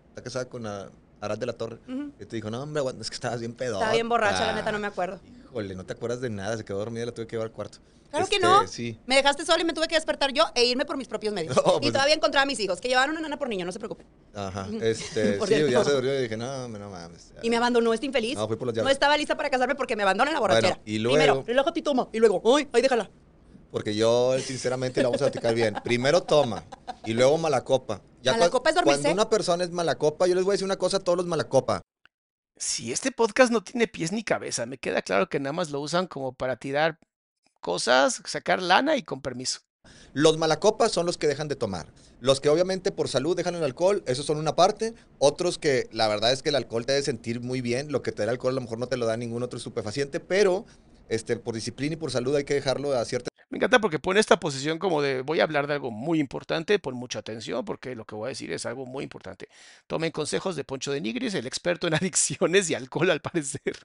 está 0.09 0.23
casada 0.23 0.47
con 0.49 0.65
a- 0.67 0.91
Arad 1.21 1.37
de 1.37 1.45
la 1.45 1.53
Torre. 1.53 1.77
Ujú. 1.87 2.11
Y 2.19 2.25
te 2.25 2.35
dijo, 2.35 2.49
no, 2.51 2.61
hombre, 2.61 2.81
es 2.99 3.09
que 3.09 3.13
estabas 3.15 3.39
bien 3.39 3.53
pedo. 3.53 3.75
Estaba 3.75 3.93
bien 3.93 4.09
borracha, 4.09 4.47
la 4.47 4.53
neta, 4.53 4.71
no 4.71 4.79
me 4.79 4.87
acuerdo. 4.87 5.19
Híjole, 5.45 5.75
no 5.75 5.85
te 5.85 5.93
acuerdas 5.93 6.19
de 6.21 6.29
nada, 6.29 6.57
se 6.57 6.65
quedó 6.65 6.79
dormida 6.79 7.03
y 7.03 7.05
la 7.05 7.11
tuve 7.13 7.27
que 7.27 7.35
llevar 7.35 7.47
al 7.47 7.53
cuarto. 7.53 7.77
Claro 8.09 8.25
que 8.27 8.35
Este, 8.35 8.45
no. 8.45 8.67
Sí. 8.67 8.99
Me 9.05 9.15
dejaste 9.15 9.45
sola 9.45 9.61
y 9.61 9.65
me 9.65 9.71
tuve 9.71 9.87
que 9.87 9.95
despertar 9.95 10.33
yo 10.33 10.43
e 10.53 10.65
irme 10.65 10.83
por 10.83 10.97
mis 10.97 11.07
propios 11.07 11.33
medios. 11.33 11.55
No, 11.65 11.77
y 11.77 11.79
pues- 11.79 11.93
todavía 11.93 12.13
encontraba 12.15 12.43
a 12.43 12.45
mis 12.45 12.59
hijos, 12.59 12.81
que 12.81 12.89
llevaron 12.89 13.11
una 13.11 13.21
nana 13.21 13.37
por 13.39 13.47
niño, 13.47 13.65
no 13.65 13.71
se 13.71 13.79
preocupen. 13.79 14.05
Ajá. 14.33 14.67
Este, 14.81 15.39
sí, 15.39 15.45
cierto. 15.47 15.69
ya 15.71 15.83
se 15.85 15.91
durmió 15.91 16.19
y 16.19 16.23
dije, 16.23 16.35
no, 16.35 16.67
no 16.67 16.89
mames. 16.89 17.31
Y 17.41 17.49
me 17.49 17.55
abandonó 17.57 17.93
este 17.93 18.05
infeliz. 18.07 18.35
No, 18.35 18.47
fui 18.47 18.57
por 18.57 18.67
los 18.67 18.75
No 18.75 18.81
llaves. 18.81 18.93
estaba 18.93 19.15
lista 19.15 19.37
para 19.37 19.49
casarme 19.49 19.75
porque 19.75 19.95
me 19.95 20.03
abandona 20.03 20.31
en 20.31 20.33
la 20.33 20.39
borrachera. 20.41 20.69
Bueno, 20.69 20.81
y 20.85 20.99
luego- 20.99 21.15
Primero, 21.17 21.43
relájate 21.47 21.79
y 21.79 21.83
toma. 21.83 22.09
Y 22.11 22.19
luego, 22.19 22.41
ay, 22.57 22.67
ay, 22.73 22.81
déjala. 22.81 23.09
Porque 23.71 23.95
yo, 23.95 24.37
sinceramente, 24.39 25.01
la 25.01 25.07
vamos 25.07 25.21
a 25.21 25.25
platicar 25.25 25.55
bien. 25.55 25.75
Primero 25.81 26.21
toma 26.23 26.65
y 27.05 27.13
luego 27.13 27.37
malacopa. 27.37 28.01
Ya 28.21 28.33
¿Malacopa 28.33 28.69
cua- 28.69 28.69
es 28.69 28.75
dormirse? 28.75 29.01
Cuando 29.01 29.21
una 29.21 29.29
persona 29.29 29.63
es 29.63 29.71
malacopa, 29.71 30.27
yo 30.27 30.35
les 30.35 30.43
voy 30.43 30.51
a 30.51 30.55
decir 30.55 30.65
una 30.65 30.77
cosa 30.77 30.97
a 30.97 30.99
todos 30.99 31.17
los 31.17 31.25
malacopa. 31.25 31.81
Si 32.57 32.91
este 32.91 33.11
podcast 33.11 33.51
no 33.51 33.63
tiene 33.63 33.87
pies 33.87 34.11
ni 34.11 34.23
cabeza, 34.23 34.65
me 34.65 34.77
queda 34.77 35.01
claro 35.01 35.27
que 35.29 35.39
nada 35.39 35.53
más 35.53 35.71
lo 35.71 35.79
usan 35.79 36.05
como 36.07 36.33
para 36.33 36.57
tirar 36.57 36.99
cosas, 37.59 38.21
sacar 38.25 38.61
lana 38.61 38.95
y 38.97 39.03
con 39.03 39.21
permiso. 39.21 39.59
Los 40.13 40.37
malacopas 40.37 40.91
son 40.91 41.07
los 41.07 41.17
que 41.17 41.27
dejan 41.27 41.47
de 41.47 41.55
tomar. 41.55 41.87
Los 42.19 42.39
que 42.39 42.49
obviamente 42.49 42.91
por 42.91 43.07
salud 43.07 43.35
dejan 43.35 43.55
el 43.55 43.63
alcohol, 43.63 44.03
esos 44.05 44.27
son 44.27 44.37
una 44.37 44.55
parte. 44.55 44.93
Otros 45.17 45.57
que 45.57 45.87
la 45.91 46.07
verdad 46.07 46.31
es 46.31 46.43
que 46.43 46.49
el 46.49 46.55
alcohol 46.55 46.85
te 46.85 46.91
debe 46.93 47.03
sentir 47.03 47.41
muy 47.41 47.61
bien. 47.61 47.91
Lo 47.91 48.03
que 48.03 48.11
te 48.11 48.17
da 48.19 48.25
el 48.25 48.29
alcohol 48.29 48.51
a 48.51 48.55
lo 48.55 48.61
mejor 48.61 48.77
no 48.77 48.87
te 48.87 48.97
lo 48.97 49.07
da 49.07 49.17
ningún 49.17 49.41
otro 49.41 49.57
estupefaciente, 49.57 50.19
pero 50.19 50.65
este, 51.09 51.37
por 51.37 51.55
disciplina 51.55 51.93
y 51.93 51.97
por 51.97 52.11
salud 52.11 52.35
hay 52.35 52.43
que 52.43 52.53
dejarlo 52.53 52.93
a 52.95 53.03
cierta 53.05 53.30
Me 53.51 53.57
encanta 53.57 53.79
porque 53.79 53.99
pone 53.99 54.21
esta 54.21 54.39
posición 54.39 54.79
como 54.79 55.01
de 55.01 55.23
voy 55.23 55.41
a 55.41 55.43
hablar 55.43 55.67
de 55.67 55.73
algo 55.73 55.91
muy 55.91 56.21
importante, 56.21 56.79
pon 56.79 56.95
mucha 56.95 57.19
atención 57.19 57.65
porque 57.65 57.95
lo 57.95 58.05
que 58.05 58.15
voy 58.15 58.27
a 58.27 58.29
decir 58.29 58.49
es 58.53 58.65
algo 58.65 58.85
muy 58.85 59.03
importante. 59.03 59.49
Tomen 59.87 60.11
consejos 60.11 60.55
de 60.55 60.63
Poncho 60.63 60.93
de 60.93 61.01
Nigris, 61.01 61.33
el 61.33 61.45
experto 61.45 61.85
en 61.87 61.93
adicciones 61.95 62.69
y 62.69 62.75
alcohol 62.75 63.11
al 63.11 63.19
parecer. 63.19 63.77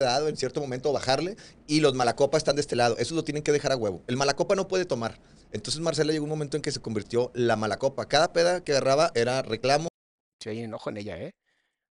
en 0.00 0.36
cierto 0.38 0.62
momento 0.62 0.94
bajarle 0.94 1.36
y 1.66 1.80
los 1.80 1.94
malacopa 1.94 2.38
están 2.38 2.56
de 2.56 2.62
este 2.62 2.74
lado. 2.74 2.96
Eso 2.96 3.14
lo 3.14 3.22
tienen 3.22 3.42
que 3.42 3.52
dejar 3.52 3.72
a 3.72 3.76
huevo. 3.76 4.02
El 4.06 4.16
malacopa 4.16 4.54
no 4.54 4.66
puede 4.66 4.86
tomar. 4.86 5.20
Entonces 5.52 5.82
Marcela 5.82 6.12
llegó 6.12 6.24
un 6.24 6.30
momento 6.30 6.56
en 6.56 6.62
que 6.62 6.72
se 6.72 6.80
convirtió 6.80 7.32
la 7.34 7.54
malacopa. 7.54 8.08
Cada 8.08 8.32
peda 8.32 8.64
que 8.64 8.72
agarraba 8.72 9.12
era 9.14 9.42
reclamo. 9.42 9.88
Si 10.42 10.48
hay 10.48 10.60
enojo 10.60 10.88
en 10.88 10.96
ella, 10.96 11.18
¿eh? 11.18 11.34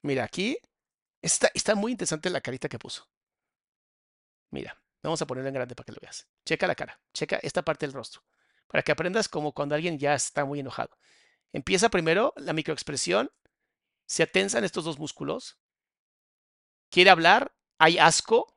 Mira, 0.01 0.23
aquí 0.23 0.57
está, 1.21 1.51
está 1.53 1.75
muy 1.75 1.91
interesante 1.91 2.31
la 2.31 2.41
carita 2.41 2.67
que 2.67 2.79
puso. 2.79 3.05
Mira, 4.49 4.75
vamos 5.03 5.21
a 5.21 5.27
ponerlo 5.27 5.47
en 5.49 5.55
grande 5.55 5.75
para 5.75 5.85
que 5.85 5.91
lo 5.93 5.99
veas. 6.01 6.27
Checa 6.45 6.67
la 6.67 6.75
cara, 6.75 6.99
checa 7.13 7.39
esta 7.41 7.63
parte 7.63 7.85
del 7.85 7.93
rostro, 7.93 8.23
para 8.67 8.83
que 8.83 8.91
aprendas 8.91 9.29
como 9.29 9.53
cuando 9.53 9.75
alguien 9.75 9.97
ya 9.97 10.13
está 10.13 10.45
muy 10.45 10.59
enojado. 10.59 10.97
Empieza 11.53 11.89
primero 11.89 12.33
la 12.37 12.53
microexpresión, 12.53 13.31
se 14.05 14.23
atensan 14.23 14.63
estos 14.63 14.85
dos 14.85 14.99
músculos, 14.99 15.57
quiere 16.89 17.09
hablar, 17.09 17.53
hay 17.77 17.97
asco, 17.97 18.55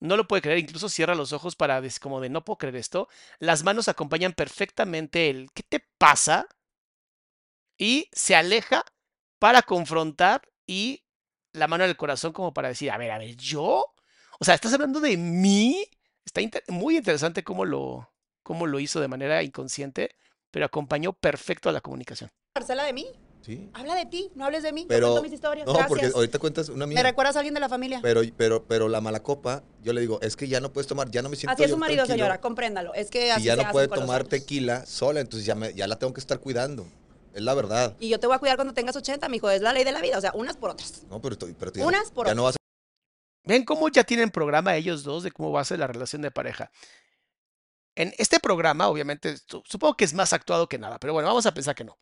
no 0.00 0.16
lo 0.16 0.26
puede 0.26 0.42
creer, 0.42 0.58
incluso 0.58 0.88
cierra 0.88 1.14
los 1.14 1.32
ojos 1.32 1.54
para 1.54 1.80
como 2.00 2.20
de 2.20 2.28
no 2.28 2.44
puedo 2.44 2.58
creer 2.58 2.76
esto. 2.76 3.08
Las 3.38 3.62
manos 3.62 3.86
acompañan 3.88 4.32
perfectamente 4.32 5.30
el 5.30 5.50
¿qué 5.52 5.62
te 5.62 5.80
pasa? 5.96 6.48
Y 7.78 8.08
se 8.12 8.34
aleja 8.34 8.84
para 9.38 9.62
confrontar 9.62 10.42
y 10.66 11.04
la 11.52 11.68
mano 11.68 11.84
en 11.84 11.90
el 11.90 11.96
corazón 11.96 12.32
como 12.32 12.52
para 12.52 12.68
decir, 12.68 12.90
a 12.90 12.98
ver, 12.98 13.10
a 13.12 13.18
ver, 13.18 13.36
¿yo? 13.36 13.91
O 14.42 14.44
sea, 14.44 14.56
¿estás 14.56 14.72
hablando 14.74 14.98
de 14.98 15.16
mí? 15.16 15.84
Está 16.26 16.40
inter- 16.40 16.64
muy 16.66 16.96
interesante 16.96 17.44
cómo 17.44 17.64
lo, 17.64 18.10
cómo 18.42 18.66
lo 18.66 18.80
hizo 18.80 19.00
de 19.00 19.06
manera 19.06 19.40
inconsciente, 19.44 20.16
pero 20.50 20.66
acompañó 20.66 21.12
perfecto 21.12 21.68
a 21.68 21.72
la 21.72 21.80
comunicación. 21.80 22.28
Marcela 22.56 22.82
de 22.82 22.92
mí. 22.92 23.06
Sí. 23.40 23.70
Habla 23.72 23.94
de 23.94 24.06
ti, 24.06 24.32
no 24.34 24.44
hables 24.44 24.64
de 24.64 24.72
mí. 24.72 24.82
Yo 24.82 24.88
Pero 24.88 25.06
cuento 25.10 25.22
mis 25.22 25.32
historias. 25.32 25.64
no, 25.64 25.72
Gracias. 25.74 25.88
porque 25.88 26.06
ahorita 26.12 26.40
cuentas 26.40 26.68
una 26.70 26.88
¿Me 26.88 26.94
mía. 26.96 27.04
recuerdas 27.04 27.36
a 27.36 27.38
alguien 27.38 27.54
de 27.54 27.60
la 27.60 27.68
familia? 27.68 28.00
Pero, 28.02 28.22
pero, 28.36 28.64
pero 28.64 28.88
la 28.88 29.00
malacopa, 29.00 29.62
yo 29.80 29.92
le 29.92 30.00
digo, 30.00 30.20
es 30.22 30.34
que 30.34 30.48
ya 30.48 30.58
no 30.58 30.72
puedes 30.72 30.88
tomar, 30.88 31.08
ya 31.12 31.22
no 31.22 31.28
me 31.28 31.36
siento 31.36 31.54
así 31.54 31.62
es 31.62 31.70
su 31.70 31.76
marido, 31.76 31.98
tranquilo 32.04 32.24
señora, 32.24 32.40
compréndalo. 32.40 32.94
Es 32.94 33.10
que 33.10 33.30
así 33.30 33.42
Y 33.42 33.44
ya 33.44 33.54
se 33.54 33.62
no 33.62 33.70
puede 33.70 33.86
tomar 33.86 34.24
tequila 34.24 34.86
sola, 34.86 35.20
entonces 35.20 35.46
ya, 35.46 35.54
me, 35.54 35.72
ya 35.72 35.86
la 35.86 36.00
tengo 36.00 36.12
que 36.12 36.20
estar 36.20 36.40
cuidando. 36.40 36.84
Es 37.32 37.42
la 37.42 37.54
verdad. 37.54 37.94
Y 38.00 38.08
yo 38.08 38.18
te 38.18 38.26
voy 38.26 38.34
a 38.34 38.40
cuidar 38.40 38.56
cuando 38.56 38.74
tengas 38.74 38.96
80, 38.96 39.28
mijo. 39.28 39.48
Es 39.50 39.62
la 39.62 39.72
ley 39.72 39.84
de 39.84 39.92
la 39.92 40.00
vida. 40.00 40.18
O 40.18 40.20
sea, 40.20 40.32
unas 40.34 40.56
por 40.56 40.70
otras. 40.70 41.04
No, 41.08 41.22
pero, 41.22 41.34
estoy- 41.34 41.54
pero 41.56 41.70
tú 41.72 41.78
ya, 41.78 41.86
Unas 41.86 42.08
no, 42.08 42.14
por 42.14 42.26
ya 42.26 42.34
no 42.34 42.42
vas 42.42 42.56
a 42.56 42.61
Ven 43.44 43.64
cómo 43.64 43.88
ya 43.88 44.04
tienen 44.04 44.30
programa 44.30 44.74
ellos 44.76 45.02
dos 45.04 45.22
de 45.22 45.30
cómo 45.32 45.52
va 45.52 45.60
a 45.60 45.64
ser 45.64 45.78
la 45.78 45.86
relación 45.86 46.22
de 46.22 46.30
pareja. 46.30 46.70
En 47.94 48.12
este 48.18 48.40
programa, 48.40 48.88
obviamente, 48.88 49.36
su- 49.36 49.62
supongo 49.66 49.96
que 49.96 50.04
es 50.04 50.14
más 50.14 50.32
actuado 50.32 50.68
que 50.68 50.78
nada, 50.78 50.98
pero 50.98 51.12
bueno, 51.12 51.28
vamos 51.28 51.44
a 51.46 51.52
pensar 51.54 51.74
que 51.74 51.84
no. 51.84 51.98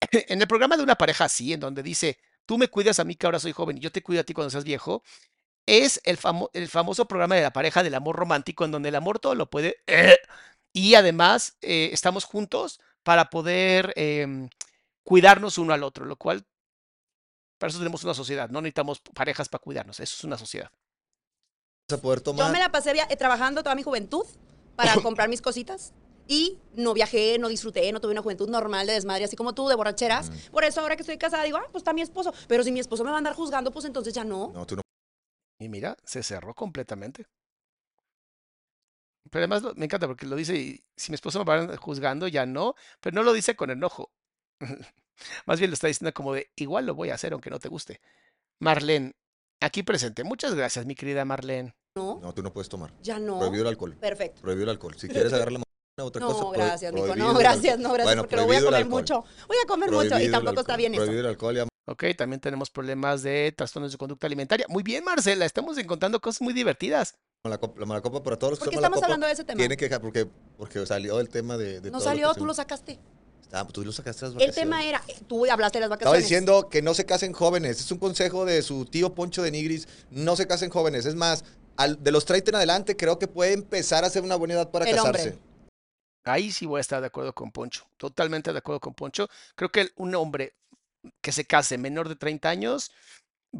En 0.28 0.40
el 0.42 0.48
programa 0.48 0.76
de 0.76 0.82
una 0.84 0.96
pareja 0.96 1.26
así, 1.26 1.52
en 1.54 1.60
donde 1.60 1.82
dice, 1.82 2.18
tú 2.46 2.58
me 2.58 2.68
cuidas 2.68 3.00
a 3.00 3.04
mí 3.04 3.16
que 3.16 3.26
ahora 3.26 3.40
soy 3.40 3.52
joven 3.52 3.78
y 3.78 3.80
yo 3.80 3.92
te 3.92 4.02
cuido 4.02 4.22
a 4.22 4.24
ti 4.24 4.34
cuando 4.34 4.50
seas 4.50 4.64
viejo, 4.64 5.02
es 5.66 6.00
el, 6.04 6.18
famo- 6.18 6.50
el 6.54 6.68
famoso 6.68 7.06
programa 7.08 7.36
de 7.36 7.42
la 7.42 7.52
pareja 7.52 7.82
del 7.84 7.94
amor 7.96 8.16
romántico, 8.16 8.64
en 8.66 8.72
donde 8.72 8.90
el 8.90 8.96
amor 8.96 9.18
todo 9.20 9.34
lo 9.36 9.50
puede. 9.50 9.78
Y 10.72 10.94
además, 10.96 11.56
eh, 11.62 11.90
estamos 11.92 12.24
juntos 12.24 12.80
para 13.02 13.30
poder 13.30 13.92
em, 13.96 14.48
cuidarnos 15.04 15.58
uno 15.58 15.74
al 15.74 15.84
otro, 15.84 16.04
lo 16.06 16.16
cual, 16.16 16.46
para 17.64 17.70
eso 17.70 17.78
tenemos 17.78 18.04
una 18.04 18.12
sociedad, 18.12 18.50
no 18.50 18.60
necesitamos 18.60 19.00
parejas 19.14 19.48
para 19.48 19.62
cuidarnos, 19.62 19.98
eso 19.98 20.16
es 20.18 20.24
una 20.24 20.36
sociedad. 20.36 20.70
poder 22.02 22.20
tomar. 22.20 22.46
Yo 22.46 22.52
me 22.52 22.58
la 22.58 22.70
pasé 22.70 22.90
eh, 22.90 23.16
trabajando 23.16 23.62
toda 23.62 23.74
mi 23.74 23.82
juventud 23.82 24.26
para 24.76 24.94
comprar 25.02 25.30
mis 25.30 25.40
cositas. 25.40 25.94
Y 26.28 26.58
no 26.74 26.92
viajé, 26.92 27.38
no 27.38 27.48
disfruté, 27.48 27.90
no 27.90 28.02
tuve 28.02 28.12
una 28.12 28.20
juventud 28.20 28.50
normal 28.50 28.86
de 28.86 28.92
desmadre, 28.92 29.24
así 29.24 29.34
como 29.34 29.54
tú, 29.54 29.66
de 29.68 29.76
borracheras. 29.76 30.28
Mm. 30.28 30.50
Por 30.50 30.64
eso 30.64 30.82
ahora 30.82 30.94
que 30.96 31.02
estoy 31.04 31.16
casada 31.16 31.42
digo, 31.42 31.56
ah, 31.56 31.66
pues 31.72 31.80
está 31.80 31.94
mi 31.94 32.02
esposo. 32.02 32.34
Pero 32.48 32.62
si 32.64 32.70
mi 32.70 32.80
esposo 32.80 33.02
me 33.02 33.08
va 33.08 33.16
a 33.16 33.18
andar 33.18 33.34
juzgando, 33.34 33.70
pues 33.70 33.86
entonces 33.86 34.12
ya 34.12 34.24
no. 34.24 34.52
No, 34.52 34.66
tú 34.66 34.76
no. 34.76 34.82
Y 35.58 35.70
mira, 35.70 35.96
se 36.04 36.22
cerró 36.22 36.52
completamente. 36.52 37.24
Pero 39.30 39.40
además 39.42 39.62
lo- 39.62 39.74
me 39.74 39.86
encanta 39.86 40.06
porque 40.06 40.26
lo 40.26 40.36
dice, 40.36 40.54
y 40.54 40.84
si 40.98 41.10
mi 41.10 41.14
esposo 41.14 41.42
me 41.42 41.46
va 41.46 41.76
juzgando, 41.78 42.28
ya 42.28 42.44
no, 42.44 42.74
pero 43.00 43.14
no 43.14 43.22
lo 43.22 43.32
dice 43.32 43.56
con 43.56 43.70
enojo. 43.70 44.10
Más 45.46 45.58
bien 45.58 45.70
lo 45.70 45.74
está 45.74 45.86
diciendo 45.86 46.12
como 46.12 46.34
de, 46.34 46.50
igual 46.56 46.86
lo 46.86 46.94
voy 46.94 47.10
a 47.10 47.14
hacer 47.14 47.32
aunque 47.32 47.50
no 47.50 47.58
te 47.58 47.68
guste. 47.68 48.00
Marlene, 48.60 49.14
aquí 49.60 49.82
presente. 49.82 50.24
Muchas 50.24 50.54
gracias, 50.54 50.86
mi 50.86 50.94
querida 50.94 51.24
Marlene. 51.24 51.74
No, 51.96 52.18
No, 52.20 52.32
tú 52.34 52.42
no 52.42 52.52
puedes 52.52 52.68
tomar. 52.68 52.92
ya 53.02 53.18
no. 53.18 53.38
Prohibido 53.38 53.62
el 53.62 53.68
alcohol. 53.68 53.96
Perfecto. 54.00 54.40
Prohibido 54.42 54.64
el 54.64 54.70
alcohol. 54.70 54.94
Si 54.98 55.08
quieres 55.08 55.32
agarrar 55.32 55.52
la 55.52 55.58
mano 55.60 56.08
otra 56.08 56.20
No, 56.20 56.32
cosa. 56.32 56.50
gracias, 56.58 56.90
prohibido 56.92 57.14
No, 57.16 57.34
gracias, 57.34 57.78
no, 57.78 57.88
gracias, 57.92 58.06
Bueno, 58.06 58.22
porque 58.22 58.36
lo 58.36 58.46
voy 58.46 58.56
a 58.56 58.64
comer 58.64 58.86
mucho. 58.86 59.24
Voy 59.46 59.56
a 59.62 59.66
comer 59.66 59.90
mucho 59.92 60.18
y 60.20 60.30
tampoco 60.30 60.60
está 60.60 60.76
bien 60.76 60.94
eso. 60.94 61.02
Prohibido 61.02 61.20
el 61.20 61.30
alcohol 61.30 61.56
y 61.58 61.60
Ok, 61.86 62.04
también 62.16 62.40
tenemos 62.40 62.70
problemas 62.70 63.22
de 63.22 63.52
trastornos 63.56 63.92
de 63.92 63.98
conducta 63.98 64.26
alimentaria. 64.26 64.66
Muy 64.70 64.82
bien, 64.82 65.04
Marcela, 65.04 65.44
estamos 65.44 65.76
encontrando 65.78 66.18
cosas 66.20 66.40
muy 66.40 66.54
divertidas. 66.54 67.14
la, 67.44 67.58
copa, 67.58 67.78
la 67.78 67.84
malacopa 67.86 68.22
para 68.22 68.38
todos 68.38 68.52
los 68.52 68.58
que 68.58 68.64
¿Por 68.64 68.70
qué 68.70 68.76
estamos 68.76 69.02
hablando 69.02 69.26
de 69.26 69.32
ese 69.34 69.44
tema? 69.44 69.58
Tiene 69.58 69.76
que 69.76 69.84
dejar, 69.84 70.00
porque, 70.00 70.26
porque 70.56 70.84
salió 70.86 71.20
el 71.20 71.28
tema 71.28 71.58
de. 71.58 71.80
de 71.82 71.90
No 71.90 71.98
todo 71.98 72.08
salió, 72.08 72.28
que 72.30 72.34
tú 72.38 72.40
se- 72.40 72.46
lo 72.46 72.54
sacaste. 72.54 72.98
Ah, 73.54 73.62
pues 73.62 73.72
tú 73.74 73.84
lo 73.84 73.92
sacaste 73.92 74.22
las 74.24 74.32
El 74.32 74.38
vacaciones. 74.40 74.54
tema 74.56 74.84
era, 74.84 75.02
tú 75.28 75.46
hablaste 75.50 75.78
de 75.78 75.82
las 75.86 75.92
Estaba 75.96 76.10
vacaciones. 76.10 76.22
diciendo 76.24 76.68
que 76.68 76.82
no 76.82 76.92
se 76.92 77.06
casen 77.06 77.32
jóvenes. 77.32 77.78
Es 77.80 77.90
un 77.92 77.98
consejo 77.98 78.44
de 78.44 78.62
su 78.62 78.84
tío 78.84 79.14
Poncho 79.14 79.42
de 79.42 79.50
Nigris. 79.52 79.86
No 80.10 80.34
se 80.34 80.46
casen 80.48 80.70
jóvenes. 80.70 81.06
Es 81.06 81.14
más, 81.14 81.44
al- 81.76 82.02
de 82.02 82.10
los 82.10 82.24
30 82.24 82.50
en 82.50 82.56
adelante, 82.56 82.96
creo 82.96 83.18
que 83.18 83.28
puede 83.28 83.52
empezar 83.52 84.04
a 84.04 84.10
ser 84.10 84.22
una 84.22 84.34
buena 84.36 84.54
edad 84.54 84.70
para 84.70 84.86
El 84.88 84.96
casarse. 84.96 85.28
hombre. 85.30 85.38
Ahí 86.24 86.50
sí 86.50 86.66
voy 86.66 86.78
a 86.78 86.80
estar 86.80 87.00
de 87.00 87.06
acuerdo 87.06 87.32
con 87.34 87.52
Poncho, 87.52 87.86
totalmente 87.96 88.52
de 88.52 88.58
acuerdo 88.58 88.80
con 88.80 88.94
Poncho. 88.94 89.28
Creo 89.54 89.70
que 89.70 89.82
el- 89.82 89.92
un 89.96 90.14
hombre 90.14 90.54
que 91.20 91.32
se 91.32 91.44
case 91.44 91.76
menor 91.78 92.08
de 92.08 92.16
30 92.16 92.48
años 92.48 92.90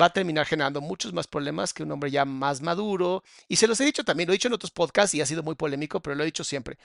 va 0.00 0.06
a 0.06 0.12
terminar 0.12 0.46
generando 0.46 0.80
muchos 0.80 1.12
más 1.12 1.26
problemas 1.28 1.72
que 1.72 1.82
un 1.84 1.92
hombre 1.92 2.10
ya 2.10 2.24
más 2.24 2.62
maduro. 2.62 3.22
Y 3.48 3.56
se 3.56 3.68
los 3.68 3.78
he 3.80 3.84
dicho 3.84 4.02
también, 4.02 4.26
lo 4.26 4.32
he 4.32 4.36
dicho 4.36 4.48
en 4.48 4.54
otros 4.54 4.70
podcasts 4.72 5.14
y 5.14 5.20
ha 5.20 5.26
sido 5.26 5.42
muy 5.44 5.54
polémico, 5.54 6.00
pero 6.00 6.16
lo 6.16 6.22
he 6.22 6.26
dicho 6.26 6.42
siempre. 6.42 6.78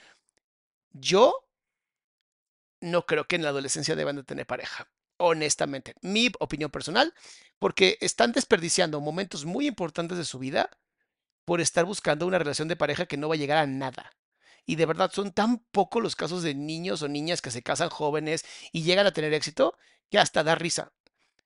Yo 0.92 1.34
no 2.80 3.06
creo 3.06 3.26
que 3.26 3.36
en 3.36 3.42
la 3.42 3.50
adolescencia 3.50 3.96
deban 3.96 4.16
de 4.16 4.24
tener 4.24 4.46
pareja, 4.46 4.90
honestamente. 5.16 5.94
Mi 6.02 6.30
opinión 6.40 6.70
personal, 6.70 7.14
porque 7.58 7.98
están 8.00 8.32
desperdiciando 8.32 9.00
momentos 9.00 9.44
muy 9.44 9.66
importantes 9.66 10.18
de 10.18 10.24
su 10.24 10.38
vida 10.38 10.70
por 11.44 11.60
estar 11.60 11.84
buscando 11.84 12.26
una 12.26 12.38
relación 12.38 12.68
de 12.68 12.76
pareja 12.76 13.06
que 13.06 13.16
no 13.16 13.28
va 13.28 13.34
a 13.34 13.38
llegar 13.38 13.58
a 13.58 13.66
nada. 13.66 14.12
Y 14.66 14.76
de 14.76 14.86
verdad 14.86 15.10
son 15.12 15.32
tan 15.32 15.58
pocos 15.70 16.02
los 16.02 16.16
casos 16.16 16.42
de 16.42 16.54
niños 16.54 17.02
o 17.02 17.08
niñas 17.08 17.42
que 17.42 17.50
se 17.50 17.62
casan 17.62 17.88
jóvenes 17.88 18.44
y 18.72 18.82
llegan 18.82 19.06
a 19.06 19.12
tener 19.12 19.34
éxito 19.34 19.76
que 20.10 20.18
hasta 20.18 20.44
da 20.44 20.54
risa. 20.54 20.92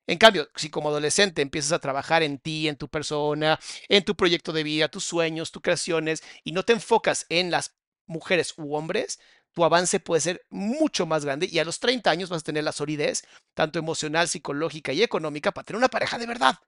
En 0.07 0.19
cambio, 0.19 0.51
si 0.57 0.69
como 0.69 0.91
adolescente 0.91 1.41
empiezas 1.41 1.73
a 1.73 1.79
trabajar 1.79 2.23
en 2.23 2.39
ti, 2.39 2.69
en 2.69 2.77
tu 2.77 2.89
persona, 2.89 3.59
en 3.89 4.05
tu 4.05 4.17
proyecto 4.17 4.53
de 4.53 4.63
vida, 4.63 4.89
tus 4.89 5.05
sueños, 5.05 5.51
tus 5.51 5.63
creaciones, 5.63 6.23
y 6.43 6.53
no 6.53 6.65
te 6.65 6.75
enfocas 6.75 7.25
en 7.31 7.51
las 7.51 7.75
mujeres 8.07 8.53
u 8.59 8.75
hombres, 8.75 9.19
tu 9.55 9.65
avance 9.65 10.01
puede 10.01 10.21
ser 10.21 10.45
mucho 10.51 11.07
más 11.07 11.25
grande 11.25 11.49
y 11.51 11.59
a 11.59 11.65
los 11.65 11.81
30 11.81 12.11
años 12.11 12.29
vas 12.31 12.43
a 12.43 12.45
tener 12.45 12.65
la 12.65 12.73
solidez, 12.73 13.25
tanto 13.55 13.79
emocional, 13.79 14.29
psicológica 14.29 14.93
y 14.93 15.03
económica, 15.03 15.53
para 15.53 15.65
tener 15.65 15.79
una 15.79 15.89
pareja 15.89 16.19
de 16.19 16.27
verdad. 16.27 16.59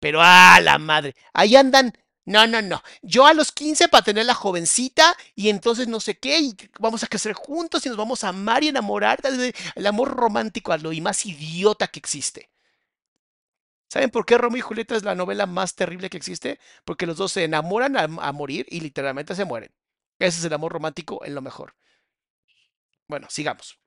Pero 0.00 0.20
a 0.22 0.60
la 0.60 0.78
madre, 0.78 1.14
ahí 1.32 1.56
andan. 1.56 1.92
No, 2.26 2.46
no, 2.46 2.62
no. 2.62 2.82
Yo 3.02 3.26
a 3.26 3.34
los 3.34 3.52
15 3.52 3.88
para 3.88 4.04
tener 4.04 4.24
la 4.26 4.34
jovencita 4.34 5.14
y 5.34 5.50
entonces 5.50 5.88
no 5.88 6.00
sé 6.00 6.18
qué, 6.18 6.38
y 6.40 6.56
vamos 6.78 7.02
a 7.04 7.06
crecer 7.06 7.34
juntos 7.34 7.84
y 7.84 7.88
nos 7.88 7.98
vamos 7.98 8.24
a 8.24 8.28
amar 8.28 8.64
y 8.64 8.68
enamorar. 8.68 9.20
El 9.74 9.86
amor 9.86 10.10
romántico 10.16 10.72
a 10.72 10.78
lo 10.78 10.92
más 11.02 11.26
idiota 11.26 11.88
que 11.88 11.98
existe. 12.00 12.50
¿Saben 13.88 14.10
por 14.10 14.26
qué 14.26 14.36
Romeo 14.38 14.58
y 14.58 14.60
Julieta 14.60 14.96
es 14.96 15.04
la 15.04 15.14
novela 15.14 15.46
más 15.46 15.74
terrible 15.74 16.10
que 16.10 16.16
existe? 16.16 16.58
Porque 16.84 17.06
los 17.06 17.16
dos 17.16 17.32
se 17.32 17.44
enamoran 17.44 17.96
a, 17.96 18.02
a 18.02 18.32
morir 18.32 18.66
y 18.68 18.80
literalmente 18.80 19.34
se 19.34 19.44
mueren. 19.44 19.72
Ese 20.18 20.38
es 20.40 20.44
el 20.44 20.52
amor 20.52 20.72
romántico 20.72 21.24
en 21.24 21.34
lo 21.34 21.42
mejor. 21.42 21.74
Bueno, 23.08 23.26
sigamos. 23.30 23.78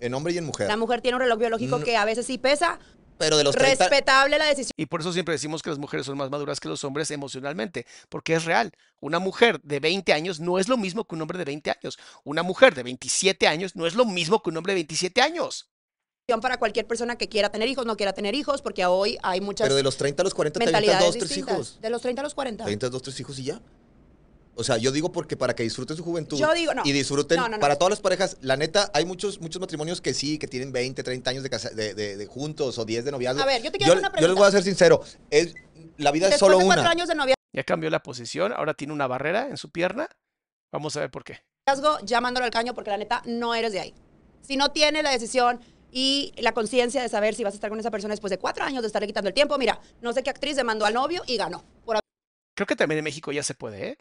En 0.00 0.14
hombre 0.14 0.32
y 0.32 0.38
en 0.38 0.44
mujer. 0.44 0.66
La 0.68 0.76
mujer 0.76 1.00
tiene 1.00 1.16
un 1.16 1.20
reloj 1.22 1.38
biológico 1.38 1.78
No. 1.78 1.84
que 1.84 1.96
a 1.96 2.04
veces 2.04 2.26
sí 2.26 2.38
pesa. 2.38 2.78
Pero 3.16 3.36
de 3.36 3.44
los 3.44 3.54
30. 3.54 3.84
Respetable 3.88 4.38
la 4.38 4.46
decisión 4.46 4.72
Y 4.76 4.86
por 4.86 5.00
eso 5.00 5.12
siempre 5.12 5.32
decimos 5.34 5.62
que 5.62 5.70
las 5.70 5.78
mujeres 5.78 6.04
son 6.04 6.18
más 6.18 6.30
maduras 6.30 6.58
que 6.58 6.68
los 6.68 6.82
hombres 6.82 7.12
emocionalmente, 7.12 7.86
porque 8.08 8.34
es 8.34 8.44
real. 8.44 8.72
Una 9.00 9.20
mujer 9.20 9.60
de 9.62 9.78
20 9.78 10.12
años 10.12 10.40
no 10.40 10.58
es 10.58 10.68
lo 10.68 10.76
mismo 10.76 11.04
que 11.04 11.14
un 11.14 11.22
hombre 11.22 11.38
de 11.38 11.44
20 11.44 11.70
años. 11.70 11.96
Una 12.24 12.42
mujer 12.42 12.74
de 12.74 12.82
27 12.82 13.46
años 13.46 13.76
no 13.76 13.86
es 13.86 13.94
lo 13.94 14.04
mismo 14.04 14.42
que 14.42 14.50
un 14.50 14.56
hombre 14.56 14.72
de 14.72 14.78
27 14.78 15.22
años. 15.22 15.70
para 16.42 16.58
cualquier 16.58 16.88
persona 16.88 17.16
que 17.16 17.28
quiera 17.28 17.50
tener 17.50 17.68
hijos, 17.68 17.86
no 17.86 17.96
quiera 17.96 18.12
tener 18.14 18.34
hijos, 18.34 18.62
porque 18.62 18.84
hoy 18.84 19.16
hay 19.22 19.40
muchas 19.40 19.66
Pero 19.66 19.76
de 19.76 19.84
los 19.84 19.96
30 19.96 20.22
a 20.22 20.24
los 20.24 20.34
40 20.34 20.58
te 20.58 20.64
avientas 20.64 20.80
mentalidades 20.82 21.06
dos, 21.06 21.18
tres 21.18 21.28
distintas. 21.28 21.54
hijos. 21.54 21.80
De 21.80 21.90
los 21.90 22.02
30 22.02 22.20
a 22.20 22.24
los 22.24 22.34
40. 22.34 22.64
Te 22.64 22.68
avientas 22.68 22.90
dos, 22.90 23.02
tres 23.02 23.20
hijos 23.20 23.38
y 23.38 23.44
ya. 23.44 23.60
O 24.56 24.62
sea, 24.64 24.76
yo 24.76 24.92
digo 24.92 25.10
porque 25.10 25.36
para 25.36 25.54
que 25.56 25.62
disfruten 25.64 25.96
su 25.96 26.04
juventud 26.04 26.38
Yo 26.38 26.52
digo, 26.54 26.72
no. 26.74 26.82
y 26.84 26.92
disfruten 26.92 27.36
No, 27.38 27.48
no, 27.48 27.56
no. 27.56 27.60
para 27.60 27.76
todas 27.76 27.90
las 27.90 28.00
parejas. 28.00 28.36
La 28.40 28.56
neta, 28.56 28.90
hay 28.94 29.04
muchos 29.04 29.40
muchos 29.40 29.60
matrimonios 29.60 30.00
que 30.00 30.14
sí, 30.14 30.38
que 30.38 30.46
tienen 30.46 30.70
20, 30.72 31.02
30 31.02 31.30
años 31.30 31.42
de, 31.42 31.50
casa- 31.50 31.70
de, 31.70 31.94
de- 31.94 32.16
de 32.16 32.26
juntos 32.26 32.78
o 32.78 32.84
10 32.84 33.04
de 33.04 33.10
noviazgo. 33.12 33.42
A 33.42 33.46
ver, 33.46 33.62
yo 33.62 33.72
te 33.72 33.78
quiero 33.78 33.94
yo, 33.94 33.98
hacer 33.98 34.10
una 34.12 34.20
yo 34.20 34.28
les 34.28 34.36
voy 34.36 34.46
a 34.46 34.50
pregunta. 34.50 34.50
ser 34.52 34.62
sincero. 34.62 35.02
Es, 35.30 35.54
la 35.96 36.10
vida 36.12 36.26
es 36.26 36.32
Después 36.32 36.38
solo 36.52 36.58
de 36.58 36.64
cuatro 36.66 36.82
una. 36.82 36.90
años 36.90 37.08
de 37.08 37.14
noviazgo, 37.14 37.40
Ya 37.52 37.64
cambió 37.64 37.90
la 37.90 38.02
posición, 38.02 38.52
ahora 38.52 38.74
tiene 38.74 38.92
una 38.92 39.06
barrera 39.06 39.48
en 39.48 39.56
su 39.56 39.70
pierna. 39.70 40.08
Vamos 40.72 40.96
a 40.96 41.00
ver 41.00 41.10
por 41.10 41.24
qué. 41.24 41.40
llamándolo 42.04 42.44
al 42.44 42.50
caño 42.52 42.74
porque 42.74 42.90
la 42.90 42.96
neta 42.98 43.22
no 43.26 43.54
eres 43.54 43.72
de 43.72 43.80
ahí. 43.80 43.94
Si 44.42 44.56
no 44.56 44.70
tienes 44.72 45.02
la 45.02 45.10
decisión 45.10 45.60
y 45.90 46.32
la 46.38 46.52
conciencia 46.52 47.00
de 47.02 47.08
saber 47.08 47.34
si 47.34 47.44
vas 47.44 47.54
a 47.54 47.56
estar 47.56 47.70
con 47.70 47.80
esa 47.80 47.90
persona 47.90 48.12
después 48.12 48.30
de 48.30 48.38
cuatro 48.38 48.64
años 48.64 48.82
de 48.82 48.88
estarle 48.88 49.06
quitando 49.06 49.28
el 49.28 49.34
tiempo, 49.34 49.56
mira, 49.58 49.80
no 50.00 50.12
sé 50.12 50.22
qué 50.22 50.30
actriz 50.30 50.54
demandó 50.56 50.84
al 50.84 50.94
novio 50.94 51.22
y 51.26 51.36
ganó 51.36 51.64
por 51.84 51.98
Creo 52.56 52.66
que 52.66 52.76
también 52.76 52.98
en 52.98 53.04
México 53.04 53.32
ya 53.32 53.42
se 53.42 53.54
puede, 53.54 53.88
¿eh? 53.88 53.98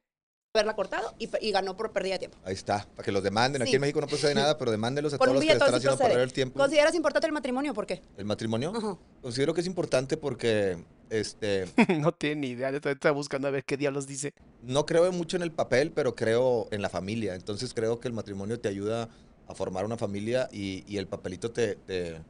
Haberla 0.55 0.75
cortado 0.75 1.15
y, 1.17 1.27
y 1.41 1.51
ganó 1.51 1.75
por 1.75 1.91
pérdida 1.91 2.13
de 2.13 2.19
tiempo. 2.19 2.37
Ahí 2.43 2.53
está, 2.53 2.87
para 2.95 3.03
que 3.03 3.11
los 3.11 3.23
demanden. 3.23 3.63
Aquí 3.63 3.73
en 3.73 3.81
México 3.81 3.99
no 3.99 4.05
procede 4.05 4.35
nada, 4.35 4.55
pero 4.55 4.69
demándenlos 4.69 5.11
a 5.11 5.17
todos 5.17 5.33
los 5.33 5.43
que 5.43 5.51
están 5.51 5.73
haciendo 5.73 5.97
perder 5.97 6.19
el 6.19 6.31
tiempo. 6.31 6.59
¿Consideras 6.59 6.93
importante 6.93 7.25
el 7.25 7.33
matrimonio? 7.33 7.73
¿Por 7.73 7.87
qué? 7.87 8.03
¿El 8.17 8.25
matrimonio? 8.25 8.71
Ajá. 8.75 8.95
Considero 9.23 9.55
que 9.55 9.61
es 9.61 9.67
importante 9.67 10.15
porque 10.15 10.77
este, 11.09 11.65
no 11.99 12.11
tiene 12.11 12.35
ni 12.41 12.47
idea. 12.49 12.69
Está, 12.69 12.91
está 12.91 13.09
buscando 13.09 13.47
a 13.47 13.51
ver 13.51 13.63
qué 13.63 13.77
diablos 13.77 14.05
dice. 14.05 14.35
no 14.61 14.85
creo 14.85 15.11
mucho 15.11 15.37
en 15.37 15.41
el 15.41 15.51
papel, 15.51 15.91
pero 15.91 16.13
creo 16.13 16.67
en 16.69 16.83
la 16.83 16.89
familia. 16.89 17.33
Entonces 17.33 17.73
creo 17.73 17.99
que 17.99 18.07
el 18.07 18.13
matrimonio 18.13 18.59
te 18.59 18.69
ayuda 18.69 19.09
a 19.47 19.55
formar 19.55 19.85
una 19.85 19.97
familia 19.97 20.49
y, 20.51 20.83
y 20.87 20.97
el 20.97 21.07
papelito 21.07 21.49
te, 21.49 21.77
te, 21.77 22.21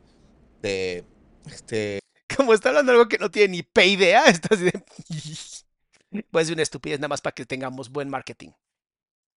te, 0.61 1.03
este, 1.45 1.99
Como 2.37 2.53
está 2.53 2.69
hablando 2.69 2.93
algo 2.93 3.09
que 3.09 3.17
no 3.17 3.29
tiene 3.29 3.57
ni 3.57 3.63
pe 3.63 3.85
idea, 3.85 4.23
está 4.27 4.55
así 4.55 4.63
de... 4.63 4.83
Pues 6.31 6.49
una 6.49 6.61
estupidez 6.61 6.99
nada 6.99 7.09
más 7.09 7.21
para 7.21 7.33
que 7.33 7.45
tengamos 7.45 7.89
buen 7.89 8.09
marketing. 8.09 8.51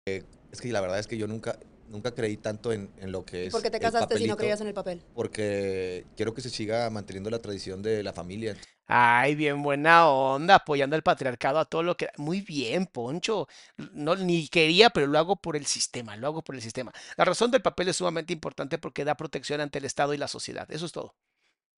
es 0.06 0.60
que 0.60 0.72
la 0.72 0.80
verdad 0.80 0.98
es 0.98 1.06
que 1.06 1.16
yo 1.16 1.26
nunca, 1.26 1.58
nunca 1.88 2.14
creí 2.14 2.36
tanto 2.36 2.72
en, 2.72 2.90
en 2.98 3.12
lo 3.12 3.24
que 3.24 3.46
es 3.46 3.52
¿Por 3.52 3.62
qué 3.62 3.70
te 3.70 3.80
casaste 3.80 4.18
si 4.18 4.26
no 4.26 4.36
creías 4.36 4.60
en 4.60 4.68
el 4.68 4.74
papel? 4.74 5.02
Porque 5.14 6.06
quiero 6.16 6.34
que 6.34 6.42
se 6.42 6.50
siga 6.50 6.88
manteniendo 6.90 7.30
la 7.30 7.40
tradición 7.40 7.82
de 7.82 8.02
la 8.02 8.12
familia. 8.12 8.56
Ay, 8.88 9.34
bien 9.34 9.62
buena 9.62 10.08
onda, 10.08 10.56
apoyando 10.56 10.94
el 10.94 11.02
patriarcado 11.02 11.58
a 11.58 11.64
todo 11.64 11.82
lo 11.82 11.96
que... 11.96 12.08
Muy 12.18 12.40
bien, 12.40 12.86
Poncho. 12.86 13.48
No, 13.76 14.14
ni 14.14 14.48
quería, 14.48 14.90
pero 14.90 15.08
lo 15.08 15.18
hago 15.18 15.36
por 15.36 15.56
el 15.56 15.66
sistema, 15.66 16.16
lo 16.16 16.28
hago 16.28 16.42
por 16.42 16.54
el 16.54 16.62
sistema. 16.62 16.92
La 17.16 17.24
razón 17.24 17.50
del 17.50 17.62
papel 17.62 17.88
es 17.88 17.96
sumamente 17.96 18.32
importante 18.32 18.78
porque 18.78 19.04
da 19.04 19.16
protección 19.16 19.60
ante 19.60 19.78
el 19.78 19.86
Estado 19.86 20.14
y 20.14 20.18
la 20.18 20.28
sociedad. 20.28 20.70
Eso 20.70 20.86
es 20.86 20.92
todo. 20.92 21.16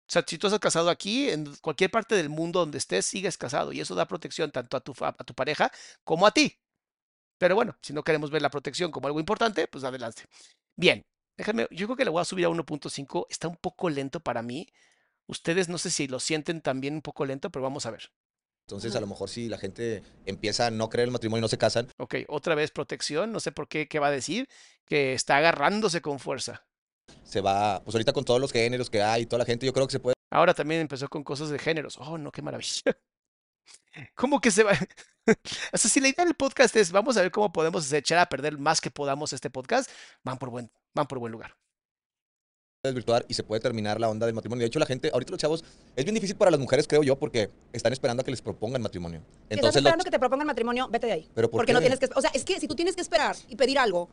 O 0.09 0.11
sea, 0.13 0.23
si 0.25 0.37
tú 0.37 0.47
estás 0.47 0.59
casado 0.61 0.89
aquí, 0.89 1.29
en 1.29 1.53
cualquier 1.57 1.91
parte 1.91 2.15
del 2.15 2.29
mundo 2.29 2.59
donde 2.61 2.77
estés, 2.77 3.05
sigues 3.05 3.37
casado 3.37 3.73
y 3.73 3.81
eso 3.81 3.93
da 3.95 4.07
protección 4.07 4.51
tanto 4.51 4.77
a 4.77 4.79
tu, 4.81 4.93
fa- 4.93 5.15
a 5.17 5.23
tu 5.23 5.33
pareja 5.33 5.71
como 6.03 6.25
a 6.25 6.31
ti. 6.31 6.57
Pero 7.37 7.55
bueno, 7.55 7.77
si 7.81 7.93
no 7.93 8.03
queremos 8.03 8.31
ver 8.31 8.41
la 8.41 8.49
protección 8.49 8.91
como 8.91 9.07
algo 9.07 9.19
importante, 9.19 9.67
pues 9.67 9.83
adelante. 9.83 10.23
Bien, 10.75 11.05
déjame, 11.37 11.67
yo 11.71 11.87
creo 11.87 11.97
que 11.97 12.05
le 12.05 12.11
voy 12.11 12.21
a 12.21 12.25
subir 12.25 12.45
a 12.45 12.49
1.5. 12.49 13.27
Está 13.29 13.47
un 13.47 13.57
poco 13.57 13.89
lento 13.89 14.19
para 14.19 14.41
mí. 14.41 14.67
Ustedes 15.27 15.69
no 15.69 15.77
sé 15.77 15.91
si 15.91 16.07
lo 16.07 16.19
sienten 16.19 16.61
también 16.61 16.95
un 16.95 17.01
poco 17.01 17.25
lento, 17.25 17.49
pero 17.51 17.63
vamos 17.63 17.85
a 17.85 17.91
ver. 17.91 18.09
Entonces, 18.65 18.95
a 18.95 18.99
lo 19.01 19.07
mejor 19.07 19.29
si 19.29 19.47
la 19.47 19.57
gente 19.57 20.03
empieza 20.25 20.67
a 20.67 20.71
no 20.71 20.89
creer 20.89 21.07
el 21.07 21.11
matrimonio 21.13 21.39
y 21.39 21.43
no 21.43 21.47
se 21.47 21.57
casan, 21.57 21.87
Ok, 21.97 22.15
otra 22.27 22.53
vez 22.53 22.71
protección, 22.71 23.31
no 23.31 23.39
sé 23.39 23.51
por 23.53 23.67
qué, 23.69 23.87
qué 23.87 23.99
va 23.99 24.07
a 24.07 24.11
decir, 24.11 24.49
que 24.85 25.13
está 25.13 25.37
agarrándose 25.37 26.01
con 26.01 26.19
fuerza. 26.19 26.66
Se 27.23 27.41
va, 27.41 27.81
pues 27.83 27.95
ahorita 27.95 28.13
con 28.13 28.23
todos 28.25 28.39
los 28.39 28.51
géneros 28.51 28.89
que 28.89 29.01
hay 29.01 29.23
y 29.23 29.25
toda 29.25 29.39
la 29.39 29.45
gente, 29.45 29.65
yo 29.65 29.73
creo 29.73 29.85
que 29.87 29.91
se 29.93 29.99
puede 29.99 30.15
Ahora 30.29 30.53
también 30.53 30.81
empezó 30.81 31.07
con 31.07 31.23
cosas 31.23 31.49
de 31.49 31.57
géneros. 31.57 31.97
Oh, 31.99 32.17
no, 32.17 32.31
qué 32.31 32.41
maravilla. 32.41 32.81
¿Cómo 34.15 34.39
que 34.41 34.51
se 34.51 34.63
va? 34.63 34.73
O 35.73 35.77
sea, 35.77 35.89
si 35.91 35.99
la 35.99 36.07
idea 36.07 36.23
del 36.23 36.35
podcast 36.35 36.73
es 36.77 36.89
vamos 36.93 37.17
a 37.17 37.21
ver 37.21 37.31
cómo 37.31 37.51
podemos 37.51 37.91
echar 37.91 38.17
a 38.19 38.25
perder 38.27 38.57
más 38.57 38.79
que 38.79 38.89
podamos 38.89 39.33
este 39.33 39.49
podcast, 39.49 39.89
van 40.23 40.37
por 40.37 40.49
buen, 40.49 40.71
van 40.95 41.05
por 41.05 41.19
buen 41.19 41.33
lugar. 41.33 41.57
desvirtuar 42.81 43.25
y 43.27 43.33
se 43.33 43.43
puede 43.43 43.59
terminar 43.59 43.99
la 43.99 44.07
onda 44.09 44.25
del 44.25 44.33
matrimonio. 44.33 44.61
De 44.61 44.67
hecho, 44.67 44.79
la 44.79 44.85
gente, 44.85 45.09
ahorita 45.11 45.31
los 45.31 45.39
chavos, 45.41 45.65
es 45.97 46.05
bien 46.05 46.15
difícil 46.15 46.37
para 46.37 46.49
las 46.49 46.61
mujeres, 46.61 46.87
creo 46.87 47.03
yo, 47.03 47.17
porque 47.19 47.49
están 47.73 47.91
esperando 47.91 48.21
a 48.21 48.23
que 48.23 48.31
les 48.31 48.41
propongan 48.41 48.81
matrimonio. 48.81 49.19
Si 49.19 49.25
estás 49.27 49.43
Entonces, 49.49 49.75
esperando 49.79 49.97
los- 49.97 50.05
que 50.05 50.11
te 50.11 50.19
propongan 50.19 50.47
matrimonio, 50.47 50.87
vete 50.89 51.07
de 51.07 51.11
ahí. 51.13 51.29
¿Pero 51.35 51.51
por 51.51 51.57
Porque 51.59 51.73
no 51.73 51.79
qué? 51.79 51.87
tienes 51.89 51.99
que... 51.99 52.09
O 52.17 52.21
sea, 52.21 52.29
es 52.33 52.45
que 52.45 52.57
si 52.57 52.67
tú 52.69 52.75
tienes 52.75 52.95
que 52.95 53.01
esperar 53.01 53.35
y 53.49 53.57
pedir 53.57 53.79
algo, 53.79 54.09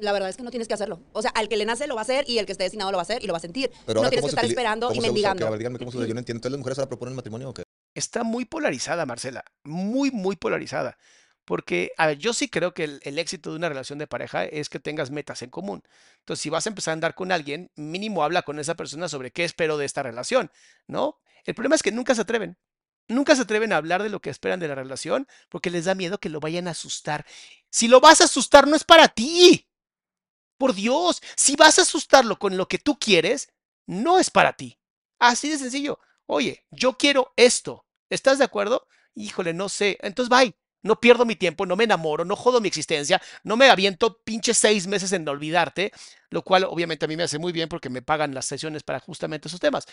la 0.00 0.12
verdad 0.12 0.28
es 0.28 0.36
que 0.36 0.42
no 0.42 0.50
tienes 0.50 0.68
que 0.68 0.74
hacerlo. 0.74 1.00
O 1.12 1.22
sea, 1.22 1.30
al 1.30 1.48
que 1.48 1.56
le 1.56 1.64
nace 1.64 1.86
lo 1.86 1.94
va 1.94 2.00
a 2.00 2.02
hacer 2.02 2.24
y 2.28 2.38
el 2.38 2.46
que 2.46 2.52
esté 2.52 2.64
destinado 2.64 2.90
lo 2.90 2.96
va 2.96 3.02
a 3.02 3.04
hacer 3.04 3.22
y 3.22 3.26
lo 3.26 3.32
va 3.32 3.38
a 3.38 3.40
sentir. 3.40 3.70
pero 3.86 4.02
no 4.02 4.08
tienes 4.08 4.22
¿cómo 4.22 4.30
que 4.30 4.34
estar 4.34 4.44
esperando 4.44 4.92
y 4.92 5.00
mendigando. 5.00 5.44
Ok, 5.44 5.48
a 5.48 5.50
ver, 5.50 5.58
díganme 5.58 5.78
cómo 5.78 5.90
se 5.90 5.98
usa. 5.98 6.06
Yo 6.06 6.14
no 6.14 6.20
entiendo. 6.20 6.38
Entonces, 6.38 6.52
¿las 6.52 6.58
mujeres 6.58 6.78
ahora 6.78 6.88
proponen 6.88 7.14
matrimonio 7.14 7.50
o 7.50 7.54
qué? 7.54 7.62
Está 7.94 8.24
muy 8.24 8.44
polarizada, 8.44 9.06
Marcela, 9.06 9.44
muy, 9.62 10.10
muy 10.10 10.36
polarizada. 10.36 10.96
Porque, 11.44 11.92
a 11.98 12.06
ver, 12.06 12.18
yo 12.18 12.32
sí 12.32 12.48
creo 12.48 12.72
que 12.72 12.84
el, 12.84 13.00
el 13.02 13.18
éxito 13.18 13.50
de 13.50 13.56
una 13.56 13.68
relación 13.68 13.98
de 13.98 14.06
pareja 14.06 14.44
es 14.44 14.70
que 14.70 14.80
tengas 14.80 15.10
metas 15.10 15.42
en 15.42 15.50
común. 15.50 15.82
Entonces, 16.20 16.42
si 16.42 16.48
vas 16.48 16.66
a 16.66 16.70
empezar 16.70 16.92
a 16.92 16.94
andar 16.94 17.14
con 17.14 17.32
alguien, 17.32 17.70
mínimo 17.76 18.24
habla 18.24 18.42
con 18.42 18.58
esa 18.58 18.74
persona 18.74 19.08
sobre 19.08 19.30
qué 19.30 19.44
espero 19.44 19.76
de 19.76 19.84
esta 19.84 20.02
relación, 20.02 20.50
¿no? 20.86 21.18
El 21.44 21.54
problema 21.54 21.74
es 21.74 21.82
que 21.82 21.92
nunca 21.92 22.14
se 22.14 22.22
atreven. 22.22 22.56
Nunca 23.08 23.36
se 23.36 23.42
atreven 23.42 23.72
a 23.72 23.76
hablar 23.76 24.02
de 24.02 24.08
lo 24.08 24.20
que 24.20 24.30
esperan 24.30 24.60
de 24.60 24.68
la 24.68 24.74
relación 24.74 25.28
porque 25.50 25.70
les 25.70 25.84
da 25.84 25.94
miedo 25.94 26.18
que 26.18 26.30
lo 26.30 26.40
vayan 26.40 26.68
a 26.68 26.70
asustar. 26.70 27.26
Si 27.68 27.88
lo 27.88 28.00
vas 28.00 28.22
a 28.22 28.24
asustar, 28.24 28.66
no 28.66 28.76
es 28.76 28.84
para 28.84 29.08
ti. 29.08 29.68
Por 30.58 30.74
Dios, 30.74 31.20
si 31.36 31.56
vas 31.56 31.78
a 31.78 31.82
asustarlo 31.82 32.38
con 32.38 32.56
lo 32.56 32.68
que 32.68 32.78
tú 32.78 32.98
quieres, 32.98 33.52
no 33.86 34.18
es 34.18 34.30
para 34.30 34.54
ti. 34.54 34.78
Así 35.18 35.48
de 35.48 35.58
sencillo. 35.58 35.98
Oye, 36.26 36.64
yo 36.70 36.96
quiero 36.96 37.32
esto. 37.36 37.86
¿Estás 38.10 38.38
de 38.38 38.44
acuerdo? 38.44 38.86
Híjole, 39.14 39.52
no 39.54 39.68
sé. 39.68 39.98
Entonces, 40.02 40.30
bye. 40.30 40.54
No 40.82 41.00
pierdo 41.00 41.24
mi 41.24 41.34
tiempo, 41.34 41.64
no 41.64 41.76
me 41.76 41.84
enamoro, 41.84 42.26
no 42.26 42.36
jodo 42.36 42.60
mi 42.60 42.68
existencia, 42.68 43.22
no 43.42 43.56
me 43.56 43.70
aviento 43.70 44.18
pinches 44.22 44.58
seis 44.58 44.86
meses 44.86 45.12
en 45.12 45.26
olvidarte, 45.26 45.92
lo 46.28 46.42
cual 46.42 46.64
obviamente 46.64 47.06
a 47.06 47.08
mí 47.08 47.16
me 47.16 47.22
hace 47.22 47.38
muy 47.38 47.52
bien 47.52 47.70
porque 47.70 47.88
me 47.88 48.02
pagan 48.02 48.34
las 48.34 48.44
sesiones 48.44 48.82
para 48.82 49.00
justamente 49.00 49.48
esos 49.48 49.60
temas. 49.60 49.86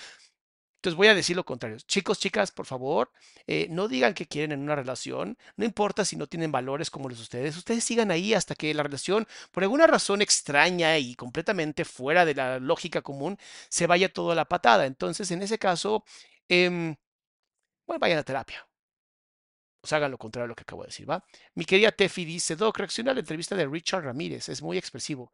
Entonces 0.81 0.97
voy 0.97 1.07
a 1.09 1.13
decir 1.13 1.35
lo 1.35 1.45
contrario. 1.45 1.77
Chicos, 1.85 2.17
chicas, 2.17 2.51
por 2.51 2.65
favor, 2.65 3.11
eh, 3.45 3.67
no 3.69 3.87
digan 3.87 4.15
que 4.15 4.25
quieren 4.25 4.51
en 4.51 4.61
una 4.61 4.75
relación. 4.75 5.37
No 5.55 5.63
importa 5.63 6.05
si 6.05 6.15
no 6.15 6.25
tienen 6.25 6.51
valores 6.51 6.89
como 6.89 7.07
los 7.07 7.19
de 7.19 7.23
ustedes. 7.23 7.55
Ustedes 7.55 7.83
sigan 7.83 8.09
ahí 8.09 8.33
hasta 8.33 8.55
que 8.55 8.73
la 8.73 8.81
relación, 8.81 9.27
por 9.51 9.61
alguna 9.61 9.85
razón 9.85 10.23
extraña 10.23 10.97
y 10.97 11.13
completamente 11.13 11.85
fuera 11.85 12.25
de 12.25 12.33
la 12.33 12.59
lógica 12.59 13.03
común, 13.03 13.37
se 13.69 13.85
vaya 13.85 14.11
todo 14.11 14.31
a 14.31 14.35
la 14.35 14.45
patada. 14.45 14.87
Entonces, 14.87 15.29
en 15.29 15.43
ese 15.43 15.59
caso, 15.59 16.03
em, 16.49 16.95
bueno, 17.85 17.99
vayan 17.99 18.17
a 18.19 18.23
terapia. 18.23 18.67
O 19.83 19.87
sea, 19.87 19.97
hagan 19.97 20.11
lo 20.11 20.17
contrario 20.17 20.45
a 20.45 20.47
lo 20.47 20.55
que 20.55 20.63
acabo 20.63 20.81
de 20.83 20.87
decir, 20.87 21.07
¿va? 21.09 21.23
Mi 21.55 21.65
querida 21.65 21.91
Tefi 21.91 22.25
dice, 22.25 22.55
Doc, 22.55 22.77
reacciona 22.77 23.11
a 23.11 23.13
la 23.13 23.19
entrevista 23.19 23.55
de 23.55 23.67
Richard 23.67 24.03
Ramírez. 24.03 24.49
Es 24.49 24.61
muy 24.63 24.77
expresivo. 24.79 25.31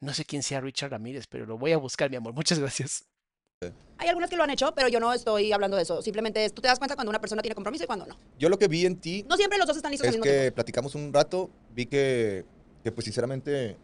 No 0.00 0.12
sé 0.14 0.24
quién 0.24 0.42
sea 0.42 0.60
Richard 0.60 0.90
Ramírez, 0.92 1.26
pero 1.26 1.46
lo 1.46 1.58
voy 1.58 1.72
a 1.72 1.78
buscar, 1.78 2.10
mi 2.10 2.16
amor. 2.16 2.32
Muchas 2.34 2.58
gracias. 2.58 3.04
Hay 3.98 4.08
algunas 4.08 4.28
que 4.28 4.36
lo 4.36 4.42
han 4.42 4.50
hecho, 4.50 4.74
pero 4.74 4.88
yo 4.88 4.98
no 5.00 5.12
estoy 5.12 5.52
hablando 5.52 5.76
de 5.76 5.84
eso. 5.84 6.02
Simplemente 6.02 6.44
es, 6.44 6.52
tú 6.52 6.60
te 6.60 6.68
das 6.68 6.78
cuenta 6.78 6.94
cuando 6.96 7.10
una 7.10 7.20
persona 7.20 7.42
tiene 7.42 7.54
compromiso 7.54 7.84
y 7.84 7.86
cuando 7.86 8.06
no. 8.06 8.18
Yo 8.38 8.48
lo 8.48 8.58
que 8.58 8.66
vi 8.68 8.84
en 8.86 8.96
ti 9.00 9.24
No 9.28 9.36
siempre 9.36 9.56
los 9.58 9.66
dos 9.66 9.76
están 9.76 9.92
listos 9.92 10.06
al 10.08 10.14
es 10.14 10.18
mismo 10.18 10.24
que 10.24 10.38
tiempo. 10.40 10.54
platicamos 10.56 10.94
un 10.94 11.12
rato, 11.12 11.48
vi 11.70 11.86
que, 11.86 12.44
que 12.82 12.90
pues 12.92 13.04
sinceramente 13.04 13.76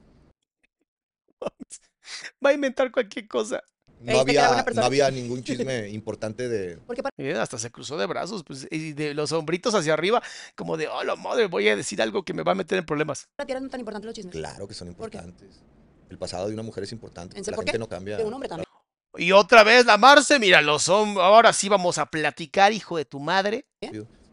Va 2.44 2.50
a 2.50 2.52
inventar 2.52 2.90
cualquier 2.90 3.28
cosa. 3.28 3.62
no 4.00 4.12
Este, 4.12 4.20
había, 4.38 4.64
no 4.74 4.82
había 4.84 5.10
ningún 5.10 5.42
chisme 5.44 5.88
importante 5.90 6.48
de... 6.48 6.76
Porque 6.86 7.02
para 7.02 7.14
Miren, 7.16 7.36
hasta 7.36 7.58
se 7.58 7.70
cruzó 7.70 7.96
de 7.96 8.06
brazos, 8.06 8.42
pues, 8.44 8.66
y 8.70 8.92
de 8.92 9.14
los 9.14 9.30
hombritos 9.32 9.74
hacia 9.74 9.92
arriba, 9.94 10.22
como 10.56 10.76
de, 10.76 10.88
oh, 10.88 11.04
la 11.04 11.16
madre, 11.16 11.46
voy 11.46 11.68
a 11.68 11.76
decir 11.76 12.02
algo 12.02 12.24
que 12.24 12.34
me 12.34 12.42
va 12.42 12.52
a 12.52 12.54
meter 12.56 12.78
en 12.78 12.84
problemas. 12.86 13.28
ti 13.46 13.52
eran 13.52 13.68
tan 13.70 13.80
importantes 13.80 14.06
los 14.06 14.14
chismes. 14.14 14.34
Claro 14.34 14.66
que 14.66 14.74
son 14.74 14.88
importantes. 14.88 15.60
El 16.08 16.18
pasado 16.18 16.48
de 16.48 16.54
una 16.54 16.62
mujer 16.64 16.82
es 16.84 16.92
importante. 16.92 17.36
La 17.38 17.44
¿Por 17.44 17.56
gente 17.56 17.72
qué? 17.72 17.78
no 17.78 17.88
cambia. 17.88 18.16
De 18.16 18.24
un 18.24 18.34
hombre 18.34 18.48
también. 18.48 18.66
Y 19.16 19.32
otra 19.32 19.64
vez 19.64 19.86
la 19.86 19.96
Marce, 19.98 20.38
mira, 20.38 20.62
los 20.62 20.88
hombres, 20.88 21.22
ahora 21.24 21.52
sí 21.52 21.68
vamos 21.68 21.98
a 21.98 22.06
platicar, 22.06 22.72
hijo 22.72 22.96
de 22.96 23.04
tu 23.04 23.18
madre. 23.20 23.66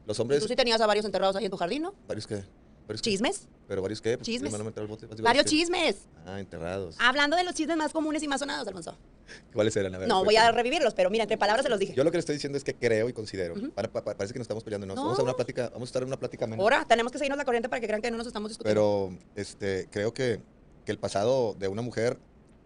Los 0.05 0.19
Y 0.19 0.21
hombres... 0.21 0.41
tú 0.41 0.47
sí 0.47 0.55
tenías 0.55 0.79
a 0.81 0.87
varios 0.87 1.05
enterrados 1.05 1.35
ahí 1.35 1.45
en 1.45 1.51
tu 1.51 1.57
jardín, 1.57 1.81
¿no? 1.83 1.93
¿Varios 2.07 2.27
qué? 2.27 2.43
¿Varios 2.87 3.01
qué? 3.01 3.09
¿Chismes? 3.09 3.47
¿Pero 3.67 3.81
varios 3.81 3.99
qué? 4.01 4.17
Pues, 4.17 4.25
Chismes. 4.25 4.49
primero 4.49 4.63
meter 4.63 4.81
al 4.81 4.87
bote, 4.87 5.07
pues, 5.07 5.19
Varios 5.19 5.43
qué? 5.45 5.49
chismes. 5.49 6.07
Ah, 6.25 6.39
enterrados. 6.39 6.95
Hablando 6.99 7.35
de 7.35 7.43
los 7.43 7.53
chismes 7.53 7.75
más 7.75 7.91
comunes 7.91 8.23
y 8.23 8.27
más 8.29 8.39
sonados, 8.39 8.65
Alfonso. 8.67 8.97
¿Cuáles 9.53 9.75
eran? 9.75 9.93
A 9.95 9.97
ver, 9.97 10.07
No, 10.07 10.23
voy 10.23 10.37
a 10.37 10.49
revivirlos, 10.51 10.93
pero 10.93 11.09
mira, 11.09 11.23
entre 11.23 11.37
palabras 11.37 11.63
se 11.65 11.69
los 11.69 11.79
dije. 11.79 11.93
Yo 11.93 12.03
lo 12.05 12.11
que 12.11 12.17
le 12.17 12.19
estoy 12.19 12.35
diciendo 12.35 12.57
es 12.57 12.63
que 12.63 12.75
creo 12.75 13.09
y 13.09 13.13
considero. 13.13 13.55
Para- 13.75 13.89
parece 13.91 14.31
que 14.31 14.39
nos 14.39 14.45
estamos 14.45 14.63
peleando. 14.63 14.87
Vamos 14.95 15.19
a 15.19 15.23
una 15.23 15.33
plática, 15.33 15.69
vamos 15.73 15.87
a 15.87 15.89
estar 15.89 16.01
en 16.03 16.07
una 16.07 16.17
plática 16.17 16.45
amena. 16.45 16.61
Ahora, 16.63 16.85
tenemos 16.85 17.11
que 17.11 17.17
seguirnos 17.17 17.37
la 17.37 17.43
corriente 17.45 17.67
para 17.67 17.81
que 17.81 17.87
crean 17.87 18.01
que 18.01 18.09
no 18.11 18.17
nos 18.17 18.27
estamos 18.27 18.51
discutiendo. 18.51 19.09
Pero 19.11 19.17
este, 19.35 19.89
creo 19.91 20.13
que, 20.13 20.39
que 20.85 20.91
el 20.93 20.99
pasado 20.99 21.55
de 21.55 21.67
una 21.67 21.81
mujer, 21.81 22.17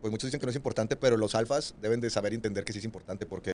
pues 0.01 0.11
muchos 0.11 0.27
dicen 0.27 0.39
que 0.39 0.45
no 0.45 0.49
es 0.49 0.55
importante, 0.55 0.95
pero 0.95 1.17
los 1.17 1.35
alfas 1.35 1.75
deben 1.79 2.01
de 2.01 2.09
saber 2.09 2.33
entender 2.33 2.63
que 2.63 2.73
sí 2.73 2.79
es 2.79 2.85
importante 2.85 3.25
porque 3.25 3.53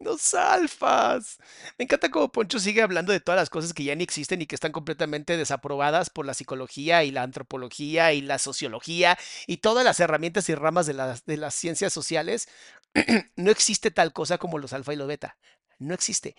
Los 0.00 0.34
alfas. 0.34 1.38
Me 1.78 1.84
encanta 1.84 2.10
cómo 2.10 2.30
Poncho 2.30 2.58
sigue 2.58 2.82
hablando 2.82 3.12
de 3.12 3.20
todas 3.20 3.40
las 3.40 3.50
cosas 3.50 3.72
que 3.72 3.84
ya 3.84 3.94
ni 3.94 4.04
existen 4.04 4.42
y 4.42 4.46
que 4.46 4.54
están 4.54 4.72
completamente 4.72 5.36
desaprobadas 5.36 6.10
por 6.10 6.26
la 6.26 6.34
psicología 6.34 7.04
y 7.04 7.10
la 7.10 7.22
antropología 7.22 8.12
y 8.12 8.20
la 8.20 8.38
sociología 8.38 9.18
y 9.46 9.58
todas 9.58 9.84
las 9.84 10.00
herramientas 10.00 10.48
y 10.48 10.54
ramas 10.54 10.86
de 10.86 10.94
las, 10.94 11.24
de 11.24 11.36
las 11.36 11.54
ciencias 11.54 11.92
sociales. 11.92 12.48
no 13.36 13.50
existe 13.50 13.90
tal 13.90 14.12
cosa 14.12 14.38
como 14.38 14.58
los 14.58 14.72
alfa 14.72 14.92
y 14.92 14.96
los 14.96 15.08
beta. 15.08 15.36
No 15.78 15.94
existe. 15.94 16.36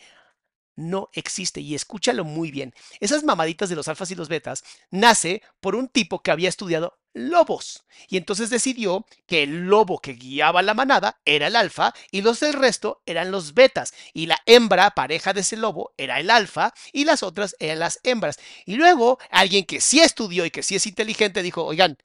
No 0.76 1.10
existe. 1.14 1.62
Y 1.62 1.76
escúchalo 1.76 2.24
muy 2.24 2.52
bien. 2.52 2.74
Esas 3.00 3.24
mamaditas 3.24 3.70
de 3.70 3.76
los 3.76 3.88
alfas 3.88 4.12
y 4.12 4.16
los 4.16 4.30
betas 4.30 4.64
nace 4.92 5.42
por 5.60 5.76
un 5.76 5.88
tipo 5.88 6.22
que 6.22 6.32
había 6.32 6.50
estudiado 6.50 7.00
lobos. 7.14 7.86
Y 8.08 8.18
entonces 8.18 8.50
decidió 8.50 9.06
que 9.26 9.44
el 9.44 9.66
lobo 9.68 10.00
que 10.00 10.14
guiaba 10.14 10.62
la 10.62 10.74
manada 10.74 11.20
era 11.26 11.48
el 11.48 11.56
alfa 11.56 11.94
y 12.12 12.22
los 12.22 12.40
del 12.42 12.54
resto 12.54 13.02
eran 13.06 13.32
los 13.32 13.54
betas. 13.54 13.94
Y 14.14 14.28
la 14.28 14.42
hembra, 14.46 14.92
pareja 14.92 15.34
de 15.34 15.42
ese 15.42 15.58
lobo, 15.58 15.94
era 15.98 16.20
el 16.20 16.30
alfa 16.30 16.74
y 16.92 17.06
las 17.06 17.24
otras 17.24 17.56
eran 17.60 17.80
las 17.80 18.00
hembras. 18.04 18.38
Y 18.66 18.76
luego 18.76 19.18
alguien 19.32 19.66
que 19.66 19.82
sí 19.82 20.02
estudió 20.02 20.46
y 20.46 20.52
que 20.52 20.64
sí 20.64 20.76
es 20.76 20.86
inteligente 20.86 21.42
dijo, 21.42 21.64
oigan, 21.66 21.98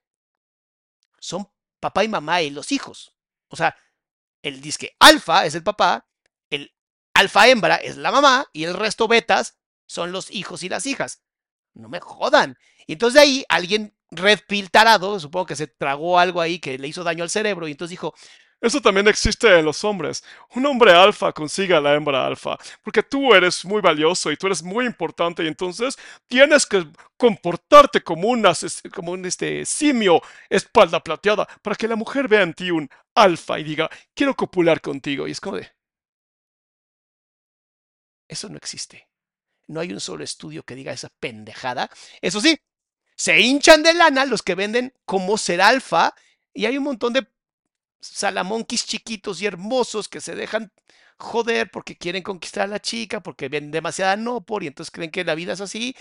son 1.18 1.50
papá 1.80 2.04
y 2.04 2.08
mamá 2.08 2.42
y 2.42 2.50
los 2.50 2.72
hijos. 2.72 3.14
O 3.48 3.56
sea, 3.56 3.76
el 4.42 4.60
disque 4.60 4.96
alfa 5.00 5.44
es 5.44 5.54
el 5.54 5.62
papá, 5.62 6.06
alfa 7.20 7.48
hembra 7.48 7.76
es 7.76 7.96
la 7.96 8.10
mamá 8.12 8.46
y 8.52 8.64
el 8.64 8.74
resto 8.74 9.08
betas 9.08 9.58
son 9.86 10.12
los 10.12 10.30
hijos 10.30 10.62
y 10.62 10.68
las 10.68 10.86
hijas. 10.86 11.22
No 11.74 11.88
me 11.88 12.00
jodan. 12.00 12.56
Y 12.86 12.94
entonces 12.94 13.14
de 13.14 13.20
ahí 13.20 13.44
alguien 13.48 13.94
red 14.10 14.40
pill 14.48 14.70
tarado, 14.70 15.20
supongo 15.20 15.46
que 15.46 15.56
se 15.56 15.68
tragó 15.68 16.18
algo 16.18 16.40
ahí 16.40 16.58
que 16.58 16.78
le 16.78 16.88
hizo 16.88 17.04
daño 17.04 17.22
al 17.24 17.30
cerebro 17.30 17.68
y 17.68 17.72
entonces 17.72 17.90
dijo, 17.92 18.14
Eso 18.60 18.80
también 18.82 19.08
existe 19.08 19.58
en 19.58 19.64
los 19.64 19.84
hombres. 19.84 20.22
Un 20.54 20.66
hombre 20.66 20.92
alfa 20.92 21.32
consigue 21.32 21.74
a 21.74 21.80
la 21.80 21.94
hembra 21.94 22.26
alfa, 22.26 22.58
porque 22.82 23.02
tú 23.02 23.32
eres 23.34 23.64
muy 23.64 23.80
valioso 23.80 24.30
y 24.30 24.36
tú 24.36 24.48
eres 24.48 24.62
muy 24.62 24.84
importante 24.84 25.42
y 25.42 25.46
entonces 25.46 25.96
tienes 26.28 26.66
que 26.66 26.86
comportarte 27.16 28.02
como 28.02 28.28
un, 28.28 28.44
ases- 28.44 28.82
como 28.92 29.12
un 29.12 29.24
este, 29.24 29.64
simio 29.64 30.20
espalda 30.50 31.00
plateada 31.02 31.48
para 31.62 31.74
que 31.76 31.88
la 31.88 31.96
mujer 31.96 32.28
vea 32.28 32.42
en 32.42 32.52
ti 32.52 32.70
un 32.70 32.88
alfa 33.14 33.58
y 33.58 33.64
diga, 33.64 33.88
quiero 34.14 34.34
copular 34.36 34.80
contigo. 34.82 35.26
Y 35.26 35.30
es 35.30 35.40
como 35.40 35.56
de, 35.56 35.70
eso 38.31 38.49
no 38.49 38.57
existe. 38.57 39.09
No 39.66 39.81
hay 39.81 39.93
un 39.93 40.01
solo 40.01 40.22
estudio 40.24 40.62
que 40.62 40.76
diga 40.76 40.93
esa 40.93 41.11
pendejada. 41.20 41.91
Eso 42.20 42.41
sí, 42.41 42.59
se 43.16 43.41
hinchan 43.41 43.83
de 43.83 43.93
lana 43.93 44.24
los 44.24 44.43
que 44.43 44.55
venden 44.55 44.95
como 45.05 45.37
ser 45.37 45.61
alfa 45.61 46.14
y 46.55 46.66
hay 46.66 46.78
un 46.78 46.85
montón 46.85 47.12
de 47.12 47.26
salamonquis 48.01 48.87
chiquitos 48.87 49.43
y 49.43 49.47
hermosos 49.47 50.09
que 50.09 50.20
se 50.20 50.35
dejan 50.35 50.72
joder 51.18 51.70
porque 51.70 51.99
quieren 51.99 52.22
conquistar 52.22 52.64
a 52.64 52.66
la 52.68 52.81
chica, 52.81 53.20
porque 53.20 53.49
ven 53.49 53.70
demasiada 53.70 54.16
no 54.16 54.41
por 54.41 54.62
y 54.62 54.68
entonces 54.68 54.91
creen 54.91 55.11
que 55.11 55.24
la 55.24 55.35
vida 55.35 55.53
es 55.53 55.61
así. 55.61 55.97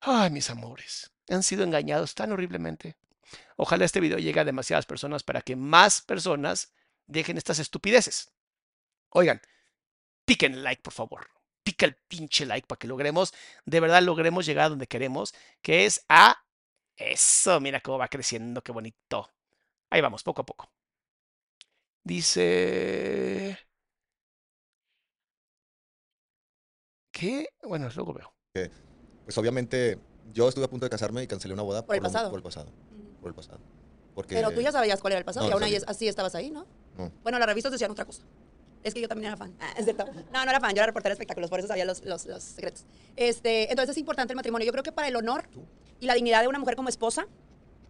Ay, 0.00 0.30
mis 0.30 0.50
amores, 0.50 1.12
han 1.28 1.42
sido 1.42 1.62
engañados 1.62 2.14
tan 2.14 2.32
horriblemente. 2.32 2.96
Ojalá 3.56 3.84
este 3.84 4.00
video 4.00 4.18
llegue 4.18 4.40
a 4.40 4.44
demasiadas 4.44 4.86
personas 4.86 5.22
para 5.22 5.42
que 5.42 5.56
más 5.56 6.00
personas 6.00 6.72
dejen 7.06 7.36
estas 7.36 7.58
estupideces. 7.58 8.32
Oigan, 9.10 9.40
piquen 10.24 10.62
like, 10.64 10.82
por 10.82 10.92
favor. 10.92 11.33
Pica 11.64 11.86
el 11.86 11.96
pinche 12.08 12.44
like 12.46 12.66
para 12.66 12.78
que 12.78 12.86
logremos, 12.86 13.32
de 13.64 13.80
verdad 13.80 14.02
logremos 14.02 14.44
llegar 14.46 14.66
a 14.66 14.68
donde 14.68 14.86
queremos, 14.86 15.34
que 15.62 15.86
es 15.86 16.04
a 16.08 16.36
eso. 16.96 17.58
Mira 17.60 17.80
cómo 17.80 17.98
va 17.98 18.08
creciendo, 18.08 18.62
qué 18.62 18.70
bonito. 18.70 19.30
Ahí 19.90 20.00
vamos, 20.00 20.22
poco 20.22 20.42
a 20.42 20.46
poco. 20.46 20.70
Dice... 22.04 23.58
¿Qué? 27.12 27.48
Bueno, 27.62 27.88
luego 27.94 28.12
veo. 28.12 28.34
Pues 29.24 29.38
obviamente 29.38 29.98
yo 30.32 30.48
estuve 30.48 30.64
a 30.64 30.68
punto 30.68 30.84
de 30.84 30.90
casarme 30.90 31.22
y 31.22 31.26
cancelé 31.26 31.54
una 31.54 31.62
boda 31.62 31.86
Por 31.86 31.94
el 31.96 32.02
lo- 32.02 32.08
pasado. 32.08 32.28
Por 32.30 32.38
el 32.38 32.42
pasado. 32.42 32.72
Por 33.20 33.28
el 33.30 33.34
pasado. 33.34 33.60
Porque 34.14 34.34
Pero 34.34 34.50
tú 34.50 34.60
ya 34.60 34.70
sabías 34.70 35.00
cuál 35.00 35.12
era 35.12 35.18
el 35.20 35.24
pasado 35.24 35.46
No, 35.46 35.50
y 35.50 35.52
aún 35.54 35.62
ahí 35.62 35.76
así 35.86 36.08
estabas 36.08 36.34
ahí, 36.34 36.50
¿no? 36.50 36.66
No. 36.98 37.10
Bueno, 37.22 37.38
las 37.38 37.48
revistas 37.48 37.72
decían 37.72 37.90
otra 37.90 38.04
cosa. 38.04 38.22
Es 38.84 38.94
que 38.94 39.00
yo 39.00 39.08
también 39.08 39.28
era 39.28 39.36
fan. 39.36 39.54
Ah, 39.60 39.72
es 39.76 39.84
cierto. 39.84 40.04
No, 40.32 40.44
no 40.44 40.50
era 40.50 40.60
fan, 40.60 40.70
yo 40.70 40.76
era 40.76 40.86
reportera 40.86 41.10
de 41.10 41.14
espectáculos, 41.14 41.50
por 41.50 41.58
eso 41.58 41.68
sabía 41.68 41.84
los, 41.86 42.04
los, 42.04 42.26
los 42.26 42.42
secretos. 42.42 42.84
Este, 43.16 43.70
entonces 43.70 43.96
es 43.96 43.98
importante 43.98 44.32
el 44.32 44.36
matrimonio. 44.36 44.66
Yo 44.66 44.72
creo 44.72 44.84
que 44.84 44.92
para 44.92 45.08
el 45.08 45.16
honor 45.16 45.48
y 46.00 46.06
la 46.06 46.14
dignidad 46.14 46.42
de 46.42 46.48
una 46.48 46.58
mujer 46.58 46.76
como 46.76 46.90
esposa 46.90 47.26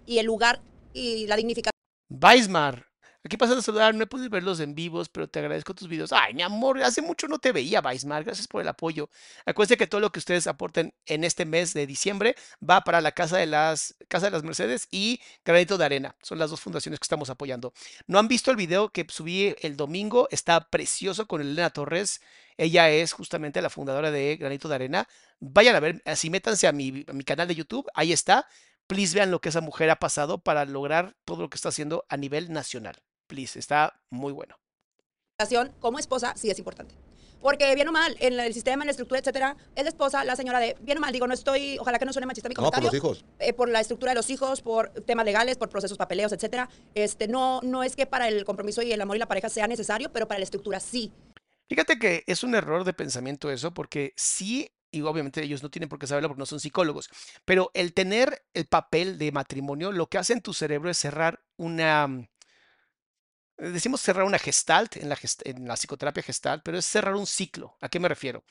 y 0.06 0.18
el 0.18 0.26
lugar 0.26 0.60
y 0.92 1.26
la 1.26 1.36
dignificación 1.36 1.72
Weismar, 2.08 2.86
aquí 3.24 3.38
pasando 3.38 3.60
a 3.60 3.62
saludar, 3.62 3.94
no 3.94 4.04
he 4.04 4.06
podido 4.06 4.28
verlos 4.28 4.60
en 4.60 4.74
vivos, 4.74 5.08
pero 5.08 5.28
te 5.28 5.38
agradezco 5.38 5.74
tus 5.74 5.88
videos. 5.88 6.12
Ay, 6.12 6.34
mi 6.34 6.42
amor, 6.42 6.82
hace 6.82 7.00
mucho 7.00 7.26
no 7.26 7.38
te 7.38 7.52
veía, 7.52 7.80
Weismar, 7.80 8.22
gracias 8.22 8.46
por 8.46 8.60
el 8.60 8.68
apoyo. 8.68 9.08
Acuérdense 9.46 9.78
que 9.78 9.86
todo 9.86 10.00
lo 10.00 10.12
que 10.12 10.18
ustedes 10.18 10.46
aporten 10.46 10.94
en 11.06 11.24
este 11.24 11.46
mes 11.46 11.72
de 11.72 11.86
diciembre 11.86 12.36
va 12.68 12.82
para 12.82 13.00
la 13.00 13.12
Casa 13.12 13.38
de 13.38 13.46
las, 13.46 13.96
Casa 14.08 14.26
de 14.26 14.32
las 14.32 14.42
Mercedes 14.42 14.88
y 14.90 15.20
Granito 15.44 15.78
de 15.78 15.86
Arena. 15.86 16.16
Son 16.22 16.38
las 16.38 16.50
dos 16.50 16.60
fundaciones 16.60 17.00
que 17.00 17.04
estamos 17.04 17.30
apoyando. 17.30 17.72
¿No 18.06 18.18
han 18.18 18.28
visto 18.28 18.50
el 18.50 18.58
video 18.58 18.90
que 18.90 19.06
subí 19.08 19.54
el 19.62 19.76
domingo? 19.76 20.28
Está 20.30 20.68
precioso 20.68 21.26
con 21.26 21.40
Elena 21.40 21.70
Torres. 21.70 22.20
Ella 22.58 22.90
es 22.90 23.12
justamente 23.12 23.62
la 23.62 23.70
fundadora 23.70 24.10
de 24.10 24.36
Granito 24.36 24.68
de 24.68 24.74
Arena. 24.74 25.08
Vayan 25.40 25.74
a 25.76 25.80
ver, 25.80 26.02
así 26.04 26.28
métanse 26.28 26.66
a 26.66 26.72
mi, 26.72 27.04
a 27.08 27.12
mi 27.14 27.24
canal 27.24 27.48
de 27.48 27.54
YouTube, 27.54 27.88
ahí 27.94 28.12
está. 28.12 28.46
Please 28.86 29.14
vean 29.14 29.30
lo 29.30 29.40
que 29.40 29.48
esa 29.48 29.62
mujer 29.62 29.88
ha 29.88 29.96
pasado 29.96 30.42
para 30.42 30.66
lograr 30.66 31.16
todo 31.24 31.42
lo 31.42 31.48
que 31.48 31.56
está 31.56 31.70
haciendo 31.70 32.04
a 32.10 32.18
nivel 32.18 32.52
nacional. 32.52 33.02
Please, 33.26 33.58
está 33.58 34.00
muy 34.10 34.32
bueno. 34.32 34.56
como 35.80 35.98
esposa 35.98 36.34
sí 36.36 36.50
es 36.50 36.58
importante. 36.58 36.94
Porque 37.40 37.74
bien 37.74 37.86
o 37.88 37.92
mal, 37.92 38.16
en 38.20 38.40
el 38.40 38.54
sistema, 38.54 38.84
en 38.84 38.86
la 38.86 38.92
estructura, 38.92 39.20
etcétera, 39.20 39.54
es 39.76 39.82
la 39.82 39.90
esposa, 39.90 40.24
la 40.24 40.34
señora 40.34 40.60
de, 40.60 40.76
bien 40.80 40.96
o 40.96 41.00
mal, 41.02 41.12
digo, 41.12 41.26
no 41.26 41.34
estoy, 41.34 41.76
ojalá 41.78 41.98
que 41.98 42.06
no 42.06 42.12
suene 42.14 42.24
machista 42.24 42.48
mi 42.48 42.54
No, 42.54 42.70
por 42.70 42.82
los 42.82 42.94
hijos. 42.94 43.22
eh, 43.38 43.52
por 43.52 43.68
la 43.68 43.80
estructura 43.80 44.12
de 44.12 44.16
los 44.16 44.30
hijos, 44.30 44.62
por 44.62 44.88
temas 45.04 45.26
legales, 45.26 45.58
por 45.58 45.68
procesos 45.68 45.98
papeleos, 45.98 46.32
etcétera. 46.32 46.70
Este, 46.94 47.28
no, 47.28 47.60
no 47.62 47.82
es 47.82 47.96
que 47.96 48.06
para 48.06 48.28
el 48.28 48.46
compromiso 48.46 48.80
y 48.80 48.92
el 48.92 49.00
amor 49.02 49.16
y 49.16 49.18
la 49.18 49.28
pareja 49.28 49.50
sea 49.50 49.66
necesario, 49.68 50.10
pero 50.10 50.26
para 50.26 50.38
la 50.38 50.44
estructura 50.44 50.80
sí. 50.80 51.12
Fíjate 51.68 51.98
que 51.98 52.24
es 52.26 52.44
un 52.44 52.54
error 52.54 52.82
de 52.84 52.94
pensamiento 52.94 53.50
eso, 53.50 53.74
porque 53.74 54.14
sí, 54.16 54.70
y 54.90 55.02
obviamente 55.02 55.42
ellos 55.42 55.62
no 55.62 55.70
tienen 55.70 55.90
por 55.90 55.98
qué 55.98 56.06
saberlo 56.06 56.30
porque 56.30 56.40
no 56.40 56.46
son 56.46 56.60
psicólogos, 56.60 57.10
pero 57.44 57.70
el 57.74 57.92
tener 57.92 58.42
el 58.54 58.64
papel 58.66 59.18
de 59.18 59.32
matrimonio, 59.32 59.92
lo 59.92 60.06
que 60.06 60.16
hace 60.16 60.32
en 60.32 60.40
tu 60.40 60.54
cerebro 60.54 60.88
es 60.88 60.96
cerrar 60.96 61.42
una, 61.58 62.06
mm, 62.06 62.26
decimos 63.58 64.00
cerrar 64.00 64.24
una 64.24 64.38
gestalt 64.38 64.96
en 64.96 65.08
la, 65.08 65.18
en 65.44 65.68
la 65.68 65.74
psicoterapia 65.74 66.22
gestalt, 66.22 66.62
pero 66.64 66.78
es 66.78 66.86
cerrar 66.86 67.14
un 67.14 67.26
ciclo. 67.26 67.76
¿A 67.80 67.88
qué 67.88 68.00
me 68.00 68.08
refiero? 68.08 68.44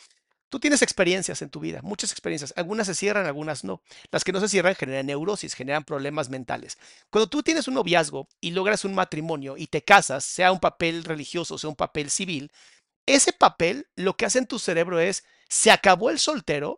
Tú 0.50 0.60
tienes 0.60 0.84
experiencias 0.84 1.42
en 1.42 1.50
tu 1.50 1.60
vida, 1.60 1.82
muchas 1.82 2.12
experiencias. 2.12 2.54
Algunas 2.56 2.86
se 2.86 2.94
cierran, 2.94 3.26
algunas 3.26 3.64
no. 3.64 3.82
Las 4.12 4.24
que 4.24 4.32
no 4.32 4.40
se 4.40 4.48
cierran 4.48 4.76
generan 4.76 5.08
neurosis, 5.08 5.56
generan 5.56 5.84
problemas 5.84 6.30
mentales. 6.30 6.78
Cuando 7.10 7.28
tú 7.28 7.42
tienes 7.42 7.68
un 7.68 7.74
noviazgo 7.74 8.28
y 8.40 8.52
logras 8.52 8.86
un 8.86 8.94
matrimonio 8.94 9.58
y 9.58 9.66
te 9.66 9.84
casas, 9.84 10.24
sea 10.24 10.52
un 10.52 10.60
papel 10.60 11.06
religioso, 11.06 11.58
sea 11.58 11.72
un 11.72 11.76
papel 11.76 12.12
civil, 12.12 12.52
ese 13.08 13.34
papel 13.34 13.88
lo 13.96 14.16
que 14.16 14.26
hace 14.28 14.38
en 14.38 14.46
tu 14.46 14.60
cerebro 14.60 15.00
es, 15.00 15.24
se 15.50 15.72
acabó 15.72 16.12
el 16.12 16.20
soltero, 16.20 16.78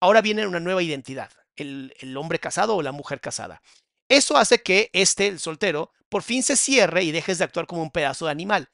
ahora 0.00 0.22
viene 0.22 0.46
una 0.46 0.60
nueva 0.60 0.82
identidad, 0.82 1.30
el, 1.56 1.94
el 2.00 2.16
hombre 2.16 2.38
casado 2.38 2.74
o 2.74 2.82
la 2.82 2.92
mujer 2.92 3.20
casada. 3.20 3.60
Eso 4.08 4.36
hace 4.36 4.62
que 4.62 4.90
este, 4.92 5.26
el 5.28 5.38
soltero, 5.40 5.92
por 6.08 6.22
fin 6.22 6.42
se 6.42 6.56
cierre 6.56 7.02
y 7.02 7.12
dejes 7.12 7.38
de 7.38 7.44
actuar 7.44 7.66
como 7.66 7.82
un 7.82 7.90
pedazo 7.90 8.26
de 8.26 8.30
animal. 8.32 8.68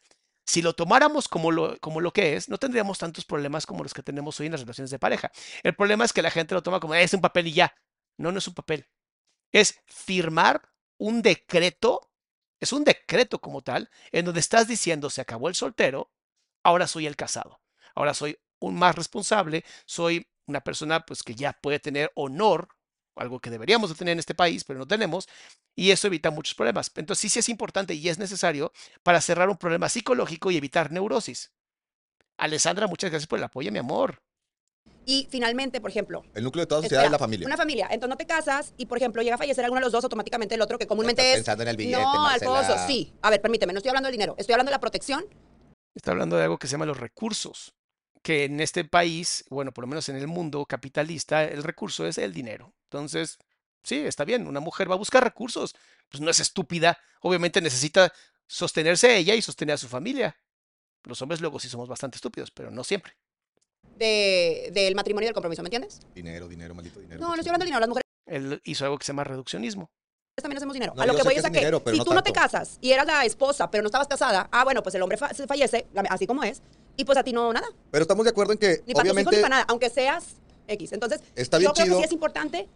Si 0.47 0.62
lo 0.62 0.74
tomáramos 0.74 1.28
como 1.28 1.53
lo, 1.53 1.78
como 1.81 2.01
lo 2.01 2.12
que 2.12 2.35
es, 2.37 2.49
no 2.49 2.59
tendríamos 2.59 2.99
tantos 2.99 3.24
problemas 3.24 3.66
como 3.66 3.83
los 3.85 3.95
que 3.95 4.03
tenemos 4.03 4.39
hoy 4.41 4.47
en 4.47 4.53
las 4.53 4.62
relaciones 4.62 4.91
de 4.91 4.99
pareja. 4.99 5.31
El 5.62 5.74
problema 5.76 6.05
es 6.05 6.12
que 6.12 6.22
la 6.22 6.31
gente 6.31 6.55
lo 6.55 6.62
toma 6.62 6.81
como, 6.81 6.95
"Eh, 6.95 7.03
es 7.05 7.14
un 7.14 7.20
papel 7.20 7.47
y 7.47 7.53
ya. 7.53 7.74
No, 8.18 8.33
no 8.33 8.39
es 8.39 8.49
un 8.49 8.55
papel. 8.55 8.89
Es 9.53 9.81
firmar 9.87 10.62
un 10.99 11.22
decreto, 11.22 12.11
es 12.61 12.72
un 12.72 12.85
decreto 12.85 13.41
como 13.41 13.62
tal, 13.62 13.91
en 14.12 14.24
donde 14.26 14.41
estás 14.41 14.68
diciendo, 14.68 15.11
se 15.11 15.20
acabó 15.22 15.49
el 15.49 15.55
soltero, 15.55 16.12
ahora 16.64 16.87
soy 16.87 17.07
el 17.07 17.16
casado. 17.16 17.61
Ahora 17.95 18.14
soy 18.14 18.39
un 18.61 18.76
más 18.76 18.95
responsable, 18.97 19.64
soy 19.87 20.28
una 20.47 20.61
persona 20.62 21.01
pues 21.07 21.22
que 21.22 21.35
ya 21.35 21.53
puede 21.62 21.81
tener 21.81 22.12
honor, 22.16 22.68
algo 23.16 23.40
que 23.40 23.50
deberíamos 23.50 23.90
de 23.90 23.96
tener 23.96 24.12
en 24.12 24.18
este 24.18 24.34
país, 24.34 24.64
pero 24.64 24.78
no 24.78 24.86
tenemos, 24.86 25.28
y 25.74 25.90
eso 25.90 26.06
evita 26.06 26.30
muchos 26.30 26.54
problemas. 26.54 26.90
Entonces 26.96 27.20
sí, 27.20 27.28
sí 27.28 27.38
es 27.38 27.48
importante 27.48 27.94
y 27.94 28.08
es 28.08 28.18
necesario 28.18 28.72
para 29.02 29.20
cerrar 29.20 29.48
un 29.48 29.56
problema 29.56 29.88
psicológico 29.88 30.50
y 30.50 30.56
evitar 30.56 30.90
neurosis. 30.90 31.52
Alessandra, 32.38 32.86
muchas 32.86 33.11
gracias 33.11 33.26
por 33.26 33.38
el 33.38 33.44
apoyo, 33.44 33.70
mi 33.70 33.78
amor. 33.78 34.22
Y 35.06 35.26
finalmente, 35.30 35.80
por 35.80 35.90
ejemplo, 35.90 36.24
El 36.34 36.44
núcleo 36.44 36.62
de 36.62 36.66
toda 36.66 36.82
sociedad 36.82 37.02
espera, 37.02 37.06
es 37.06 37.12
la 37.12 37.18
familia. 37.18 37.46
Una 37.46 37.56
familia. 37.56 37.88
Entonces 37.90 38.11
no 38.11 38.16
te 38.16 38.26
casas 38.26 38.74
y, 38.76 38.86
por 38.86 38.98
ejemplo, 38.98 39.22
llega 39.22 39.34
a 39.34 39.38
fallecer 39.38 39.64
alguno 39.64 39.80
de 39.80 39.86
los 39.86 39.92
dos, 39.92 40.04
automáticamente 40.04 40.54
el 40.54 40.62
otro, 40.62 40.78
que 40.78 40.86
comúnmente 40.86 41.22
Estás 41.22 41.32
es. 41.32 41.38
pensando 41.40 41.62
en 41.62 41.68
el 41.68 41.76
billete, 41.76 42.02
no, 42.02 42.12
Marcela. 42.22 42.58
Alfonso, 42.61 42.86
sí. 42.86 43.12
A 43.22 43.30
ver, 43.30 43.40
permíteme, 43.40 43.72
no 43.72 43.78
estoy 43.78 43.90
hablando 43.90 44.06
del 44.06 44.12
dinero, 44.14 44.34
estoy 44.38 44.54
hablando 44.54 44.70
de 44.70 44.74
la 44.74 44.80
protección. 44.80 45.24
Está 45.94 46.12
hablando 46.12 46.36
de 46.36 46.44
algo 46.44 46.58
que 46.58 46.66
se 46.66 46.72
llama 46.72 46.86
los 46.86 46.98
recursos, 46.98 47.74
que 48.22 48.44
en 48.44 48.61
este 48.61 48.84
país, 48.84 49.44
bueno, 49.50 49.72
por 49.72 49.82
lo 49.82 49.88
menos 49.88 50.08
en 50.08 50.16
el 50.16 50.26
mundo 50.28 50.64
capitalista, 50.66 51.44
el 51.44 51.62
recurso 51.62 52.06
es 52.06 52.16
el 52.18 52.32
dinero. 52.32 52.72
Entonces, 52.95 53.38
sí, 53.84 53.99
está 53.99 54.24
bien, 54.24 54.49
una 54.49 54.59
mujer 54.59 54.91
va 54.91 54.95
a 54.95 54.99
buscar 54.99 55.22
recursos, 55.22 55.74
pues 56.11 56.20
no 56.20 56.28
es 56.28 56.41
estúpida, 56.41 56.99
obviamente 57.20 57.61
necesita 57.61 58.12
sostenerse 58.49 59.16
ella 59.16 59.36
y 59.36 59.43
sostener 59.43 59.74
a 59.74 59.78
su 59.78 59.86
familia. 59.86 60.36
Los 61.05 61.22
hombres 61.22 61.41
luego 61.41 61.61
sí 61.61 61.68
somos 61.68 61.88
bastante 61.88 62.16
estúpidos, 62.16 62.51
pero 62.51 62.70
no 62.70 62.84
siempre. 62.84 63.14
de- 63.97 64.70
del 64.72 64.95
matrimonio 64.95 65.26
y 65.26 65.28
del 65.28 65.34
compromiso, 65.34 65.62
¿me 65.62 65.66
entiendes? 65.66 66.01
Dinero, 66.14 66.49
dinero, 66.49 66.74
maldito 66.74 67.01
dinero. 67.01 67.20
No, 67.20 67.28
no 67.28 67.34
estoy 67.34 67.49
hablando 67.51 67.64
del 67.64 67.68
dinero. 67.68 67.80
Las 67.80 67.88
mujeres 67.91 68.05
Él 68.26 68.61
hizo 68.64 68.84
algo 68.86 68.97
que 68.97 69.05
se 69.05 69.12
llama 69.12 69.24
reduccionismo. 69.24 69.91
también 70.36 70.57
hacemos 70.57 70.72
dinero. 70.72 70.95
No, 70.97 71.03
a 71.03 71.07
lo 71.07 71.14
que 71.16 71.22
voy 71.22 71.34
es 71.34 71.45
a 71.45 71.51
que 71.51 71.59
dinero, 71.59 71.82
si 71.86 71.99
no 71.99 72.05
tú 72.05 72.14
no 72.14 72.22
te 72.22 72.32
casas 72.32 72.78
y 72.80 72.93
eras 72.93 73.07
la 73.07 73.26
esposa, 73.26 73.70
pero 73.70 73.82
no 73.82 73.88
estabas 73.88 74.09
casada, 74.09 74.49
ah, 74.53 74.64
bueno, 74.64 74.82
pues 74.82 74.95
el 74.95 75.03
hombre 75.03 75.18
fa- 75.18 75.34
se 75.34 75.47
fallece, 75.47 75.86
así 76.09 76.26
como 76.26 76.43
es, 76.45 76.62
Y 76.97 77.05
pues 77.05 77.18
a 77.18 77.22
ti 77.24 77.32
no 77.32 77.53
nada. 77.53 77.66
Pero 77.91 78.03
estamos 78.03 78.24
de 78.24 78.30
acuerdo 78.30 78.53
en 78.53 78.59
que, 78.59 78.82
Ni 78.86 78.95
para 78.95 79.05
tus 79.11 79.11
hijos 79.11 79.12
obviamente, 79.12 79.36
ni 79.36 79.43
para 79.43 79.49
nada, 79.57 79.66
aunque 79.68 79.91
seas 79.91 80.36
X. 80.66 80.93
Entonces, 80.93 81.20
Está 81.34 81.59
bien 81.59 81.68
yo 81.68 81.74
creo 81.74 81.84
chido. 81.86 81.97
que 81.97 82.03
sí 82.03 82.07
es 82.07 82.12
importante, 82.12 82.68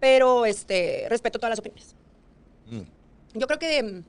pero 0.00 0.46
este, 0.46 1.06
respeto 1.08 1.38
todas 1.38 1.50
las 1.50 1.58
opiniones. 1.58 1.94
Mm. 2.66 3.38
Yo 3.38 3.46
creo 3.46 3.58
que 3.58 3.82
mm, 3.82 4.04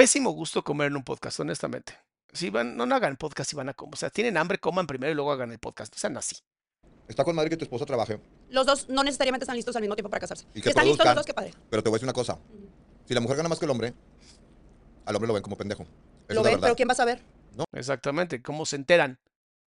Pésimo 0.00 0.30
gusto 0.30 0.64
comer 0.64 0.86
en 0.86 0.96
un 0.96 1.04
podcast, 1.04 1.40
honestamente. 1.40 1.92
Si 2.32 2.48
van, 2.48 2.74
no, 2.74 2.86
no 2.86 2.94
hagan 2.94 3.18
podcast 3.18 3.50
si 3.50 3.54
van 3.54 3.68
a 3.68 3.74
comer. 3.74 3.92
O 3.92 3.96
sea, 3.98 4.08
tienen 4.08 4.38
hambre, 4.38 4.56
coman 4.56 4.86
primero 4.86 5.12
y 5.12 5.14
luego 5.14 5.30
hagan 5.30 5.52
el 5.52 5.58
podcast. 5.58 5.92
No 5.92 5.98
sean 5.98 6.16
así. 6.16 6.36
está 7.06 7.22
con 7.22 7.36
madre 7.36 7.50
que 7.50 7.58
tu 7.58 7.64
esposa 7.64 7.84
trabaje. 7.84 8.18
los 8.48 8.64
dos 8.64 8.88
no 8.88 9.04
necesariamente 9.04 9.44
están 9.44 9.56
listos 9.56 9.76
al 9.76 9.82
mismo 9.82 9.96
tiempo 9.96 10.08
para 10.08 10.20
casarse. 10.20 10.46
Y 10.54 10.62
que 10.62 10.70
están 10.70 10.86
listos 10.86 11.04
los 11.04 11.16
dos, 11.16 11.26
qué 11.26 11.34
padre. 11.34 11.52
Pero 11.68 11.82
te 11.82 11.90
voy 11.90 11.96
a 11.96 11.98
decir 11.98 12.06
una 12.06 12.14
cosa. 12.14 12.38
Si 13.04 13.12
la 13.12 13.20
mujer 13.20 13.36
gana 13.36 13.50
más 13.50 13.58
que 13.58 13.66
el 13.66 13.70
hombre, 13.70 13.92
al 15.04 15.16
hombre 15.16 15.28
lo 15.28 15.34
ven 15.34 15.42
como 15.42 15.58
pendejo. 15.58 15.86
Lo 16.28 16.42
ven, 16.42 16.58
pero 16.60 16.74
¿quién 16.76 16.88
va 16.88 16.92
a 16.92 16.96
saber? 16.96 17.22
Exactamente. 17.72 18.40
¿Cómo 18.40 18.64
se 18.64 18.76
enteran? 18.76 19.18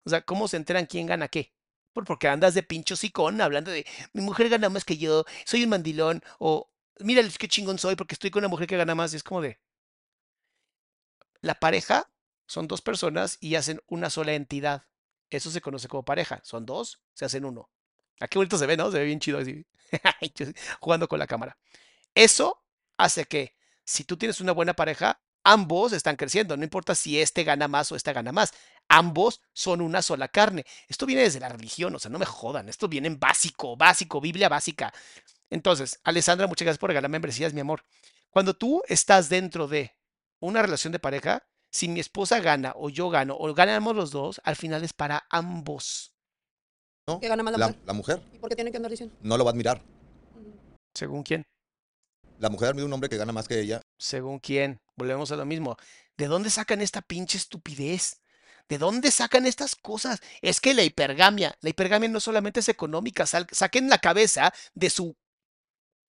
O 0.06 0.10
sea, 0.10 0.24
¿cómo 0.24 0.50
se 0.50 0.58
enteran 0.58 0.88
quién 0.88 1.06
gana 1.06 1.30
qué? 1.30 1.54
Por- 1.98 2.06
Porque 2.06 2.28
andas 2.28 2.54
de 2.54 2.62
pincho 2.62 2.96
sicón 2.96 3.42
hablando 3.42 3.72
de 3.72 3.84
mi 4.14 4.22
mujer 4.22 4.50
gana 4.50 4.70
más 4.70 4.86
que 4.86 4.98
yo, 5.00 5.26
soy 5.46 5.64
un 5.64 5.70
mandilón, 5.72 6.22
o 6.38 6.70
mira 7.00 7.24
qué 7.40 7.48
chingón 7.48 7.80
soy 7.80 7.96
porque 7.96 8.14
estoy 8.14 8.30
con 8.30 8.42
una 8.42 8.50
mujer 8.50 8.68
que 8.68 8.78
gana 8.78 8.94
más. 8.94 9.14
Y 9.14 9.18
es 9.18 9.24
como 9.24 9.42
de. 9.42 9.60
La 11.42 11.56
pareja 11.60 12.10
son 12.48 12.68
dos 12.68 12.82
personas 12.82 13.38
y 13.42 13.56
hacen 13.56 13.82
una 13.88 14.10
sola 14.10 14.34
entidad. 14.34 14.86
Eso 15.30 15.52
se 15.52 15.62
conoce 15.62 15.88
como 15.88 16.06
pareja. 16.06 16.40
Son 16.44 16.66
dos, 16.66 17.02
se 17.14 17.26
hacen 17.26 17.46
uno. 17.46 17.70
Qué 18.30 18.38
bonito 18.40 18.58
se 18.58 18.66
ve, 18.66 18.78
¿no? 18.78 18.92
Se 18.92 19.00
ve 19.00 19.06
bien 19.06 19.20
chido 19.20 19.40
así. 19.40 19.66
Jugando 20.80 21.08
con 21.08 21.20
la 21.20 21.28
cámara. 21.28 21.58
Eso 22.16 22.64
hace 22.98 23.26
que 23.26 23.56
si 23.86 24.04
tú 24.04 24.18
tienes 24.18 24.42
una 24.42 24.54
buena 24.54 24.76
pareja, 24.76 25.22
ambos 25.44 25.94
están 25.94 26.18
creciendo. 26.18 26.58
No 26.58 26.64
importa 26.64 26.96
si 26.96 27.20
este 27.22 27.44
gana 27.44 27.68
más 27.68 27.92
o 27.92 27.96
esta 27.96 28.14
gana 28.14 28.32
más. 28.32 28.54
Ambos 28.90 29.42
son 29.54 29.82
una 29.82 30.02
sola 30.02 30.28
carne. 30.28 30.66
Esto 30.88 31.06
viene 31.06 31.24
desde 31.24 31.40
la 31.40 31.50
religión, 31.50 31.94
o 31.96 32.00
sea, 32.00 32.10
no 32.12 32.20
me 32.20 32.26
jodan. 32.26 32.70
Esto 32.70 32.88
viene 32.88 33.08
en 33.08 33.20
básico, 33.20 33.76
básico, 33.76 34.22
Biblia 34.22 34.50
básica. 34.50 34.94
Entonces, 35.50 36.00
Alessandra, 36.04 36.48
muchas 36.48 36.66
gracias 36.66 36.80
por 36.80 36.90
regalar 36.90 37.10
membresías, 37.12 37.54
mi 37.54 37.62
amor. 37.62 37.84
Cuando 38.30 38.54
tú 38.56 38.82
estás 38.88 39.30
dentro 39.30 39.68
de 39.68 39.94
una 40.40 40.62
relación 40.62 40.92
de 40.94 41.00
pareja, 41.00 41.46
si 41.70 41.88
mi 41.88 42.00
esposa 42.00 42.40
gana 42.40 42.74
o 42.76 42.90
yo 42.90 43.10
gano 43.10 43.36
o 43.38 43.54
ganamos 43.54 43.96
los 43.96 44.12
dos, 44.12 44.40
al 44.44 44.56
final 44.56 44.84
es 44.84 44.94
para 44.94 45.26
ambos. 45.30 46.14
¿no? 47.08 47.20
¿Qué 47.20 47.28
gana 47.28 47.44
más 47.44 47.54
la 47.54 47.58
La, 47.60 47.68
mujer? 47.68 47.84
la 47.86 47.94
mujer 47.94 48.22
¿Y 48.34 48.38
por 48.40 48.50
qué 48.50 48.56
tienen 48.56 48.72
que 48.72 48.78
andar 48.78 48.92
diciendo? 48.92 49.16
no 49.22 49.38
lo 49.38 49.44
va 49.46 49.52
a 49.52 49.54
admirar. 49.54 49.82
¿Según 50.94 51.24
quién? 51.24 51.46
La 52.40 52.50
mujer 52.50 52.70
admira 52.70 52.84
a 52.84 52.88
un 52.88 52.94
hombre 52.94 53.10
que 53.10 53.18
gana 53.18 53.32
más 53.32 53.48
que 53.48 53.60
ella. 53.60 53.82
¿Según 53.98 54.40
quién? 54.40 54.80
Volvemos 54.96 55.32
a 55.32 55.36
lo 55.36 55.46
mismo. 55.46 55.78
¿De 56.18 56.28
dónde 56.28 56.50
sacan 56.50 56.82
esta 56.82 57.02
pinche 57.02 57.38
estupidez? 57.38 58.22
¿De 58.70 58.78
dónde 58.78 59.12
sacan 59.12 59.46
estas 59.46 59.76
cosas? 59.76 60.22
Es 60.42 60.60
que 60.62 60.74
la 60.74 60.84
hipergamia, 60.84 61.58
la 61.62 61.70
hipergamia 61.70 62.10
no 62.10 62.20
solamente 62.20 62.60
es 62.60 62.70
económica, 62.70 63.26
sal- 63.26 63.48
saquen 63.52 63.90
la 63.90 64.00
cabeza 64.00 64.54
de 64.74 64.90
su 64.90 65.16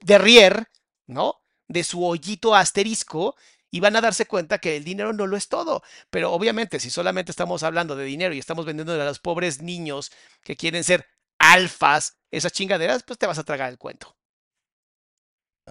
derrier, 0.01 0.69
¿no? 1.07 1.43
De 1.69 1.85
su 1.85 2.05
hoyito 2.05 2.55
asterisco 2.55 3.37
y 3.71 3.81
van 3.81 3.97
a 3.97 4.01
darse 4.01 4.27
cuenta 4.27 4.59
que 4.59 4.77
el 4.77 4.85
dinero 4.85 5.13
no 5.13 5.27
lo 5.27 5.37
es 5.37 5.49
todo. 5.49 5.83
Pero 6.11 6.33
obviamente, 6.33 6.81
si 6.81 6.91
solamente 6.91 7.31
estamos 7.33 7.63
hablando 7.63 7.97
de 7.97 8.05
dinero 8.05 8.35
y 8.35 8.39
estamos 8.39 8.65
vendiendo 8.67 8.95
a 8.95 9.05
los 9.05 9.19
pobres 9.21 9.63
niños 9.63 10.11
que 10.43 10.57
quieren 10.57 10.85
ser 10.85 11.07
alfas, 11.39 12.17
esas 12.31 12.53
chingaderas, 12.53 13.03
pues 13.05 13.19
te 13.19 13.27
vas 13.27 13.39
a 13.39 13.45
tragar 13.45 13.71
el 13.71 13.79
cuento. 13.79 14.17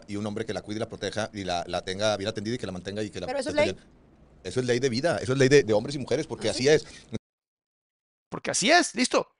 Y 0.07 0.15
un 0.15 0.25
hombre 0.25 0.45
que 0.45 0.53
la 0.53 0.61
cuide 0.61 0.77
y 0.77 0.79
la 0.79 0.89
proteja 0.89 1.29
y 1.33 1.43
la, 1.43 1.63
la 1.67 1.83
tenga 1.83 2.15
bien 2.17 2.29
atendida 2.29 2.55
y 2.55 2.57
que 2.57 2.65
la 2.65 2.71
mantenga 2.71 3.03
y 3.03 3.09
que 3.09 3.19
la 3.19 3.27
Pero 3.27 3.37
eso 3.39 3.49
es 3.49 3.55
trate 3.55 3.55
ley. 3.55 3.73
bien. 3.73 3.77
Eso 4.47 4.59
es 4.59 4.65
ley 4.65 4.79
de 4.79 4.89
vida. 4.89 5.17
Eso 5.17 5.33
es 5.33 5.39
ley 5.39 5.49
de, 5.49 5.63
de 5.63 5.73
hombres 5.73 5.95
y 5.95 5.99
mujeres, 5.99 6.27
porque 6.27 6.47
¿Ah, 6.47 6.51
así 6.51 6.67
es. 6.67 6.85
Porque 8.29 8.51
así 8.51 8.71
es, 8.71 8.95
listo. 8.95 9.35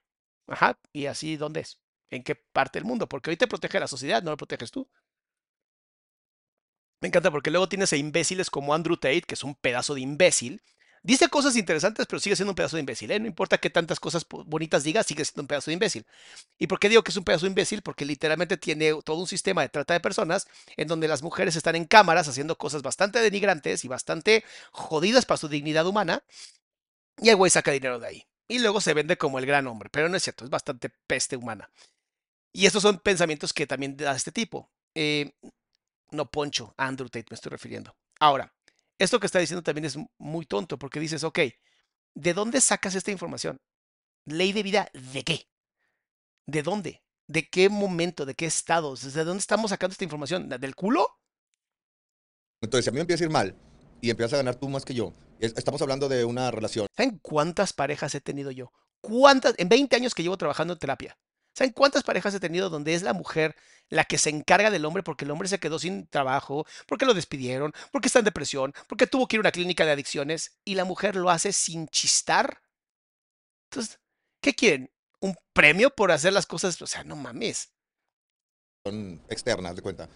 Ajá, 0.48 0.80
y 0.94 1.06
así, 1.08 1.38
¿dónde 1.38 1.62
es? 1.62 1.80
¿En 2.10 2.24
qué 2.24 2.36
parte 2.36 2.80
del 2.80 2.86
mundo? 2.86 3.08
Porque 3.08 3.30
hoy 3.30 3.38
te 3.38 3.48
protege 3.48 3.80
la 3.80 3.88
sociedad, 3.88 4.24
no 4.24 4.32
lo 4.32 4.38
proteges 4.38 4.72
tú. 4.72 4.90
Me 7.02 7.10
encanta 7.10 7.32
porque 7.32 7.52
luego 7.52 7.70
tienes 7.70 7.94
a 7.94 7.98
imbéciles 7.98 8.50
como 8.50 8.74
Andrew 8.74 8.98
Tate, 8.98 9.22
que 9.22 9.36
es 9.36 9.44
un 9.44 9.56
pedazo 9.56 9.94
de 9.94 10.02
imbécil. 10.02 10.62
Dice 11.08 11.30
cosas 11.30 11.56
interesantes, 11.56 12.06
pero 12.06 12.20
sigue 12.20 12.36
siendo 12.36 12.52
un 12.52 12.56
pedazo 12.58 12.76
de 12.76 12.82
imbécil. 12.82 13.10
¿eh? 13.12 13.18
No 13.18 13.28
importa 13.28 13.58
qué 13.58 13.70
tantas 13.70 13.98
cosas 13.98 14.26
bonitas 14.30 14.84
diga, 14.84 15.04
sigue 15.04 15.24
siendo 15.24 15.44
un 15.44 15.48
pedazo 15.48 15.72
de 15.72 15.76
imbécil. 15.76 16.06
¿Y 16.60 16.68
por 16.68 16.82
qué 16.82 16.90
digo 16.90 17.02
que 17.02 17.12
es 17.12 17.16
un 17.16 17.24
pedazo 17.24 17.46
de 17.46 17.52
imbécil? 17.52 17.82
Porque 17.82 18.04
literalmente 18.04 18.58
tiene 18.58 18.94
todo 19.06 19.16
un 19.16 19.26
sistema 19.26 19.62
de 19.62 19.70
trata 19.70 19.94
de 19.94 20.02
personas 20.02 20.50
en 20.76 20.90
donde 20.90 21.08
las 21.08 21.24
mujeres 21.24 21.56
están 21.56 21.78
en 21.78 21.86
cámaras 21.86 22.28
haciendo 22.28 22.58
cosas 22.58 22.82
bastante 22.82 23.22
denigrantes 23.22 23.86
y 23.86 23.88
bastante 23.88 24.44
jodidas 24.74 25.26
para 25.26 25.38
su 25.38 25.48
dignidad 25.48 25.88
humana. 25.88 26.24
Y 27.22 27.30
el 27.30 27.38
güey 27.38 27.52
saca 27.52 27.72
dinero 27.72 28.00
de 28.00 28.08
ahí. 28.08 28.28
Y 28.50 28.60
luego 28.60 28.82
se 28.82 28.94
vende 28.94 29.18
como 29.18 29.40
el 29.40 29.46
gran 29.46 29.66
hombre. 29.68 29.88
Pero 29.90 30.10
no 30.10 30.18
es 30.18 30.24
cierto, 30.24 30.44
es 30.44 30.50
bastante 30.50 30.90
peste 30.90 31.38
humana. 31.38 31.70
Y 32.52 32.66
estos 32.66 32.84
son 32.84 33.00
pensamientos 33.00 33.54
que 33.54 33.66
también 33.66 33.96
da 33.96 34.14
este 34.14 34.34
tipo. 34.34 34.70
Eh, 34.94 35.32
no 36.12 36.30
Poncho, 36.30 36.74
Andrew 36.76 37.08
Tate 37.08 37.28
me 37.30 37.36
estoy 37.36 37.52
refiriendo. 37.52 37.96
Ahora, 38.20 38.52
esto 39.00 39.20
que 39.20 39.26
está 39.28 39.40
diciendo 39.40 39.64
también 39.64 39.86
es 39.86 39.98
muy 40.18 40.46
tonto 40.46 40.78
porque 40.78 41.00
dices, 41.00 41.24
ok, 41.24 41.40
¿de 42.16 42.34
dónde 42.34 42.62
sacas 42.62 42.96
esta 42.96 43.12
información? 43.12 43.60
¿Ley 44.26 44.54
de 44.54 44.64
vida 44.64 44.90
de 44.94 45.24
qué? 45.24 45.48
¿De 46.48 46.64
dónde? 46.64 47.04
¿De 47.28 47.50
qué 47.50 47.70
momento? 47.70 48.26
¿De 48.26 48.36
qué 48.36 48.46
estado? 48.46 48.96
¿Desde 48.96 49.24
dónde 49.24 49.40
estamos 49.42 49.72
sacando 49.72 49.92
esta 49.92 50.04
información? 50.04 50.50
¿Del 50.50 50.76
culo? 50.76 51.08
Entonces, 52.62 52.86
si 52.86 52.90
a 52.90 52.92
mí 52.92 52.96
me 52.98 53.02
empieza 53.02 53.24
a 53.24 53.28
ir 53.28 53.32
mal 53.32 53.56
y 54.02 54.10
empiezas 54.10 54.34
a 54.34 54.38
ganar 54.38 54.56
tú 54.56 54.70
más 54.70 54.86
que 54.86 54.94
yo, 54.94 55.14
es- 55.40 55.54
estamos 55.58 55.82
hablando 55.82 56.10
de 56.10 56.26
una 56.26 56.52
relación. 56.52 56.88
¿Saben 56.96 57.20
cuántas 57.22 57.74
parejas 57.74 58.16
he 58.16 58.22
tenido 58.22 58.52
yo? 58.52 58.72
¿Cuántas? 59.02 59.54
En 59.58 59.70
20 59.70 59.96
años 59.96 60.16
que 60.16 60.24
llevo 60.24 60.38
trabajando 60.38 60.74
en 60.74 60.80
terapia. 60.80 61.18
¿Saben 61.58 61.74
cuántas 61.74 62.04
parejas 62.04 62.36
he 62.36 62.40
tenido 62.40 62.70
donde 62.70 62.94
es 62.94 63.02
la 63.02 63.14
mujer 63.14 63.56
la 63.90 64.06
que 64.06 64.20
se 64.20 64.30
encarga 64.30 64.70
del 64.70 64.86
hombre 64.86 65.02
porque 65.02 65.26
el 65.26 65.32
hombre 65.32 65.48
se 65.48 65.60
quedó 65.60 65.80
sin 65.80 66.06
trabajo, 66.06 66.68
porque 66.86 67.08
lo 67.08 67.16
despidieron, 67.16 67.74
porque 67.92 68.10
está 68.10 68.20
en 68.20 68.26
depresión, 68.26 68.74
porque 68.88 69.08
tuvo 69.08 69.28
que 69.28 69.38
ir 69.38 69.40
a 69.40 69.42
una 69.42 69.52
clínica 69.52 69.84
de 69.84 69.92
adicciones 69.94 70.60
y 70.64 70.76
la 70.76 70.86
mujer 70.86 71.16
lo 71.16 71.32
hace 71.32 71.52
sin 71.52 71.88
chistar? 71.88 72.62
Entonces, 73.72 74.00
¿qué 74.40 74.54
quieren? 74.54 74.92
¿Un 75.20 75.36
premio 75.52 75.90
por 75.90 76.12
hacer 76.12 76.32
las 76.32 76.46
cosas? 76.46 76.80
O 76.80 76.86
sea, 76.86 77.04
no 77.04 77.16
mames. 77.16 77.74
externas, 79.28 79.76
de 79.76 79.82
cuenta. 79.82 80.08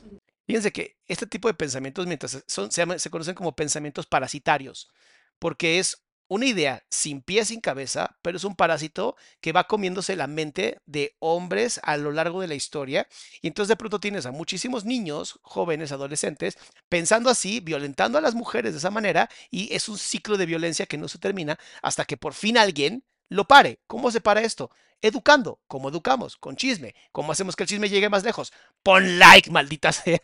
Fíjense 0.45 0.71
que 0.71 0.99
este 1.07 1.25
tipo 1.25 1.47
de 1.47 1.55
pensamientos 1.55 2.05
mientras 2.05 2.43
son, 2.47 2.71
se, 2.71 2.83
llaman- 2.83 2.99
se 2.99 3.09
conocen 3.09 3.33
como 3.33 3.55
pensamientos 3.55 4.05
parasitarios, 4.05 4.91
porque 5.39 5.79
es 5.79 6.03
una 6.31 6.45
idea 6.45 6.81
sin 6.89 7.21
pie, 7.21 7.43
sin 7.43 7.59
cabeza, 7.59 8.15
pero 8.21 8.37
es 8.37 8.45
un 8.45 8.55
parásito 8.55 9.17
que 9.41 9.51
va 9.51 9.67
comiéndose 9.67 10.15
la 10.15 10.27
mente 10.27 10.79
de 10.85 11.13
hombres 11.19 11.81
a 11.83 11.97
lo 11.97 12.13
largo 12.13 12.39
de 12.39 12.47
la 12.47 12.55
historia. 12.55 13.05
Y 13.41 13.47
entonces 13.47 13.67
de 13.67 13.75
pronto 13.75 13.99
tienes 13.99 14.25
a 14.25 14.31
muchísimos 14.31 14.85
niños, 14.85 15.39
jóvenes, 15.41 15.91
adolescentes, 15.91 16.57
pensando 16.87 17.29
así, 17.29 17.59
violentando 17.59 18.17
a 18.17 18.21
las 18.21 18.33
mujeres 18.33 18.71
de 18.71 18.77
esa 18.77 18.91
manera, 18.91 19.29
y 19.49 19.75
es 19.75 19.89
un 19.89 19.97
ciclo 19.97 20.37
de 20.37 20.45
violencia 20.45 20.85
que 20.85 20.97
no 20.97 21.09
se 21.09 21.17
termina 21.17 21.59
hasta 21.81 22.05
que 22.05 22.15
por 22.15 22.33
fin 22.33 22.57
alguien 22.57 23.03
lo 23.27 23.45
pare. 23.45 23.81
¿Cómo 23.85 24.09
se 24.09 24.21
para 24.21 24.39
esto? 24.39 24.71
Educando. 25.01 25.59
¿Cómo 25.67 25.89
educamos? 25.89 26.37
Con 26.37 26.55
chisme. 26.55 26.95
¿Cómo 27.11 27.33
hacemos 27.33 27.57
que 27.57 27.63
el 27.63 27.69
chisme 27.69 27.89
llegue 27.89 28.07
más 28.07 28.23
lejos? 28.23 28.53
Pon 28.83 29.19
like, 29.19 29.51
maldita 29.51 29.91
sea. 29.91 30.21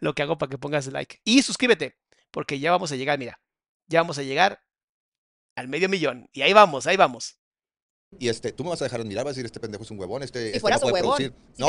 Lo 0.00 0.14
que 0.14 0.22
hago 0.22 0.38
para 0.38 0.48
que 0.48 0.56
pongas 0.56 0.86
like. 0.86 1.20
Y 1.22 1.42
suscríbete, 1.42 1.98
porque 2.30 2.58
ya 2.58 2.70
vamos 2.70 2.92
a 2.92 2.96
llegar, 2.96 3.18
mira, 3.18 3.38
ya 3.88 4.00
vamos 4.00 4.18
a 4.18 4.22
llegar 4.22 4.62
al 5.56 5.68
medio 5.68 5.88
millón. 5.88 6.28
Y 6.32 6.42
ahí 6.42 6.52
vamos, 6.52 6.86
ahí 6.86 6.96
vamos. 6.96 7.38
Y 8.18 8.28
este, 8.28 8.52
tú 8.52 8.64
me 8.64 8.70
vas 8.70 8.80
a 8.80 8.84
dejar 8.84 9.00
admirar, 9.00 9.24
vas 9.24 9.32
a 9.32 9.34
decir, 9.34 9.46
este 9.46 9.60
pendejo 9.60 9.84
es 9.84 9.90
un 9.90 9.98
huevón, 9.98 10.22
este, 10.22 10.46
este 10.46 10.60
fueras 10.60 10.80
no 10.80 10.86
un 10.86 10.90
puede 10.92 11.02
huevón. 11.02 11.16
producir. 11.16 11.34
No, 11.58 11.68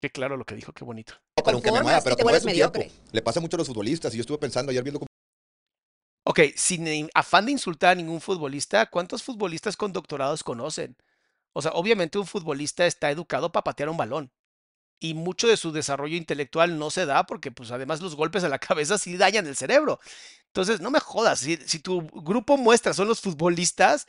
Qué 0.00 0.10
claro 0.10 0.36
lo 0.36 0.44
que 0.44 0.56
dijo, 0.56 0.72
qué 0.72 0.84
bonito. 0.84 1.14
Te 1.36 1.42
pero 1.44 1.56
aunque 1.56 1.70
me 1.70 1.80
muera, 1.82 2.00
pero 2.02 2.16
te 2.16 2.22
te 2.24 2.28
un 2.28 2.32
tiempo. 2.32 2.46
mediocre. 2.46 2.90
Le 3.12 3.22
pasa 3.22 3.40
mucho 3.40 3.56
a 3.56 3.58
los 3.58 3.68
futbolistas 3.68 4.12
y 4.12 4.16
yo 4.16 4.22
estuve 4.22 4.38
pensando 4.38 4.70
ayer 4.70 4.82
viendo 4.82 5.00
Ok, 6.24 6.40
sin 6.56 7.08
afán 7.14 7.46
de 7.46 7.52
insultar 7.52 7.90
a 7.90 7.94
ningún 7.94 8.20
futbolista, 8.20 8.86
¿cuántos 8.86 9.22
futbolistas 9.22 9.76
con 9.76 9.92
doctorados 9.92 10.42
conocen? 10.42 10.96
O 11.52 11.62
sea, 11.62 11.72
obviamente 11.72 12.18
un 12.18 12.26
futbolista 12.26 12.86
está 12.86 13.10
educado 13.10 13.52
para 13.52 13.64
patear 13.64 13.88
un 13.88 13.96
balón. 13.96 14.32
Y 15.02 15.14
mucho 15.14 15.48
de 15.48 15.56
su 15.56 15.72
desarrollo 15.72 16.16
intelectual 16.16 16.78
no 16.78 16.88
se 16.88 17.06
da 17.06 17.26
porque, 17.26 17.50
pues, 17.50 17.72
además 17.72 18.00
los 18.00 18.14
golpes 18.14 18.44
a 18.44 18.48
la 18.48 18.58
cabeza 18.60 18.98
sí 18.98 19.16
dañan 19.16 19.48
el 19.48 19.56
cerebro. 19.56 19.98
Entonces, 20.46 20.80
no 20.80 20.92
me 20.92 21.00
jodas. 21.00 21.40
Si, 21.40 21.56
si 21.56 21.80
tu 21.80 22.06
grupo 22.06 22.56
muestra 22.56 22.94
son 22.94 23.08
los 23.08 23.20
futbolistas, 23.20 24.06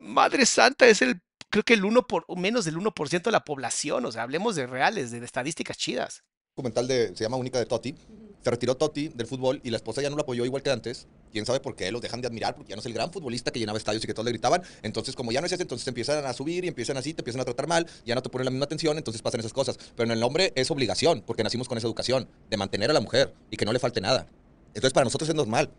Madre 0.00 0.46
Santa, 0.46 0.88
es 0.88 1.00
el, 1.00 1.20
creo 1.48 1.62
que 1.62 1.74
el 1.74 1.84
1 1.84 2.08
por, 2.08 2.24
menos 2.36 2.64
del 2.64 2.76
1% 2.76 3.22
de 3.22 3.30
la 3.30 3.44
población. 3.44 4.04
O 4.04 4.10
sea, 4.10 4.24
hablemos 4.24 4.56
de 4.56 4.66
reales, 4.66 5.12
de 5.12 5.24
estadísticas 5.24 5.78
chidas. 5.78 6.24
documental 6.56 6.88
de, 6.88 7.14
se 7.16 7.22
llama 7.22 7.36
Única 7.36 7.60
de 7.60 7.66
Totti. 7.66 7.94
Se 8.42 8.50
retiró 8.50 8.76
Totti 8.76 9.08
del 9.08 9.26
fútbol 9.26 9.60
y 9.64 9.70
la 9.70 9.76
esposa 9.76 10.00
ya 10.00 10.10
no 10.10 10.16
lo 10.16 10.22
apoyó 10.22 10.44
igual 10.44 10.62
que 10.62 10.70
antes. 10.70 11.06
Quién 11.32 11.44
sabe 11.44 11.60
por 11.60 11.76
qué, 11.76 11.90
los 11.90 12.00
dejan 12.00 12.20
de 12.20 12.28
admirar 12.28 12.54
porque 12.54 12.70
ya 12.70 12.76
no 12.76 12.80
es 12.80 12.86
el 12.86 12.94
gran 12.94 13.12
futbolista 13.12 13.50
que 13.50 13.58
llenaba 13.58 13.78
estadios 13.78 14.02
y 14.04 14.06
que 14.06 14.14
todos 14.14 14.24
le 14.24 14.32
gritaban. 14.32 14.62
Entonces, 14.82 15.14
como 15.14 15.32
ya 15.32 15.40
no 15.40 15.46
es 15.46 15.52
ese, 15.52 15.62
entonces 15.62 15.84
te 15.84 15.90
empiezan 15.90 16.24
a 16.24 16.32
subir 16.32 16.64
y 16.64 16.68
empiezan 16.68 16.96
así, 16.96 17.14
te 17.14 17.20
empiezan 17.20 17.40
a 17.40 17.44
tratar 17.44 17.66
mal, 17.66 17.86
ya 18.06 18.14
no 18.14 18.22
te 18.22 18.28
ponen 18.28 18.46
la 18.46 18.50
misma 18.50 18.64
atención, 18.64 18.96
entonces 18.96 19.20
pasan 19.20 19.40
esas 19.40 19.52
cosas. 19.52 19.78
Pero 19.96 20.10
en 20.10 20.16
el 20.16 20.22
hombre 20.22 20.52
es 20.54 20.70
obligación, 20.70 21.22
porque 21.26 21.42
nacimos 21.42 21.68
con 21.68 21.76
esa 21.78 21.86
educación 21.86 22.28
de 22.48 22.56
mantener 22.56 22.90
a 22.90 22.92
la 22.92 23.00
mujer 23.00 23.34
y 23.50 23.56
que 23.56 23.64
no 23.64 23.72
le 23.72 23.78
falte 23.78 24.00
nada. 24.00 24.26
Entonces, 24.68 24.92
para 24.92 25.04
nosotros 25.04 25.28
es 25.28 25.34
normal. 25.34 25.70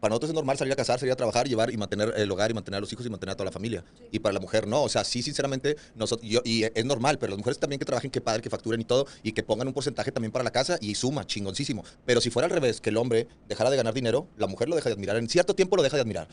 Para 0.00 0.10
nosotros 0.10 0.30
es 0.30 0.34
normal 0.34 0.58
salir 0.58 0.72
a 0.72 0.76
casar, 0.76 0.98
salir 0.98 1.12
a 1.12 1.16
trabajar, 1.16 1.48
llevar 1.48 1.70
y 1.70 1.76
mantener 1.76 2.12
el 2.16 2.30
hogar 2.30 2.50
y 2.50 2.54
mantener 2.54 2.78
a 2.78 2.80
los 2.80 2.92
hijos 2.92 3.06
y 3.06 3.10
mantener 3.10 3.32
a 3.32 3.36
toda 3.36 3.46
la 3.46 3.52
familia. 3.52 3.84
Y 4.10 4.18
para 4.18 4.34
la 4.34 4.40
mujer 4.40 4.66
no. 4.66 4.82
O 4.82 4.88
sea, 4.88 5.04
sí, 5.04 5.22
sinceramente, 5.22 5.76
nosotros, 5.94 6.28
yo, 6.28 6.40
y 6.44 6.64
es 6.64 6.84
normal, 6.84 7.18
pero 7.18 7.30
las 7.30 7.38
mujeres 7.38 7.58
también 7.58 7.78
que 7.78 7.84
trabajen, 7.84 8.10
que 8.10 8.20
padre, 8.20 8.42
que 8.42 8.50
facturen 8.50 8.80
y 8.80 8.84
todo, 8.84 9.06
y 9.22 9.32
que 9.32 9.42
pongan 9.42 9.68
un 9.68 9.74
porcentaje 9.74 10.12
también 10.12 10.32
para 10.32 10.44
la 10.44 10.50
casa 10.50 10.78
y 10.80 10.94
suma, 10.94 11.26
chingoncísimo. 11.26 11.84
Pero 12.04 12.20
si 12.20 12.30
fuera 12.30 12.46
al 12.46 12.52
revés, 12.52 12.80
que 12.80 12.90
el 12.90 12.96
hombre 12.98 13.26
dejara 13.48 13.70
de 13.70 13.76
ganar 13.76 13.94
dinero, 13.94 14.28
la 14.36 14.46
mujer 14.46 14.68
lo 14.68 14.76
deja 14.76 14.90
de 14.90 14.94
admirar. 14.94 15.16
En 15.16 15.28
cierto 15.28 15.54
tiempo 15.54 15.76
lo 15.76 15.82
deja 15.82 15.96
de 15.96 16.02
admirar. 16.02 16.28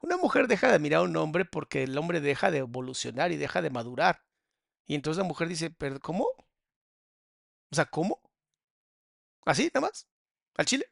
Una 0.00 0.16
mujer 0.16 0.48
deja 0.48 0.68
de 0.68 0.74
admirar 0.74 1.00
a 1.00 1.04
un 1.04 1.16
hombre 1.16 1.44
porque 1.44 1.82
el 1.82 1.96
hombre 1.96 2.20
deja 2.20 2.50
de 2.50 2.58
evolucionar 2.58 3.32
y 3.32 3.36
deja 3.36 3.62
de 3.62 3.70
madurar. 3.70 4.22
Y 4.86 4.94
entonces 4.94 5.18
la 5.18 5.24
mujer 5.24 5.48
dice, 5.48 5.70
¿pero 5.70 5.98
cómo? 6.00 6.24
O 6.24 7.74
sea, 7.74 7.86
¿cómo? 7.86 8.20
¿Así, 9.46 9.70
nada 9.74 9.86
más? 9.88 10.06
¿Al 10.56 10.66
chile? 10.66 10.86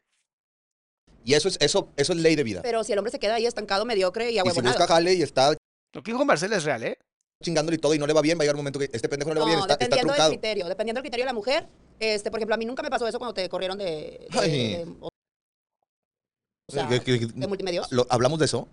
Y 1.25 1.35
eso 1.35 1.49
es, 1.49 1.57
eso, 1.61 1.91
eso 1.97 2.13
es 2.13 2.19
ley 2.19 2.35
de 2.37 2.43
vida. 2.43 2.61
Pero 2.63 2.83
si 2.85 2.93
el 2.93 2.99
hombre 2.99 3.11
se 3.13 3.19
queda 3.19 3.37
ahí 3.37 3.47
estancado, 3.47 3.85
mediocre 3.85 4.27
y 4.27 4.29
Y 4.31 4.33
si 4.35 4.39
ahuevonado. 4.41 4.77
busca 4.77 4.93
jale 4.93 5.15
y 5.15 5.23
está 5.23 5.55
Lo 5.95 6.03
que 6.03 6.13
dijo 6.13 6.25
Marcela 6.25 6.57
es 6.57 6.65
real, 6.65 6.83
¿eh? 6.83 6.99
chingándole 7.43 7.75
y 7.77 7.79
todo 7.79 7.93
y 7.95 7.99
no 7.99 8.07
le 8.07 8.13
va 8.13 8.23
bien, 8.23 8.39
va 8.39 8.43
a 8.43 8.45
llegar 8.45 8.55
un 8.55 8.61
momento 8.61 8.79
que 8.79 8.85
este 8.93 9.09
pendejo 9.09 9.31
no 9.31 9.35
le 9.35 9.41
va 9.41 9.47
No, 9.47 9.51
bien, 9.51 9.59
está, 9.61 9.73
está 9.75 9.85
dependiendo 9.85 10.13
del 10.13 10.17
truncado. 10.17 10.31
criterio, 10.31 10.69
dependiendo 10.69 10.99
del 10.99 11.03
criterio 11.03 11.25
de 11.25 11.27
la 11.27 11.33
mujer. 11.33 11.69
Este, 11.99 12.31
por 12.31 12.39
ejemplo, 12.39 12.55
a 12.55 12.59
mí 12.59 12.65
nunca 12.65 12.83
me 12.85 12.91
pasó 12.91 13.07
eso 13.09 13.19
cuando 13.19 13.35
te 13.35 13.49
corrieron 13.49 13.79
de, 13.79 13.85
de- 13.85 14.29
Ay. 14.39 14.75
de- 14.77 14.97
o 15.01 16.73
sea, 16.73 16.89
¿Qué- 16.89 17.01
qué- 17.01 17.19
qué- 17.21 17.27
de 17.27 17.47
multimedios. 17.49 17.91
lo- 17.91 18.07
¿Hablamos 18.11 18.39
de 18.39 18.45
eso? 18.45 18.69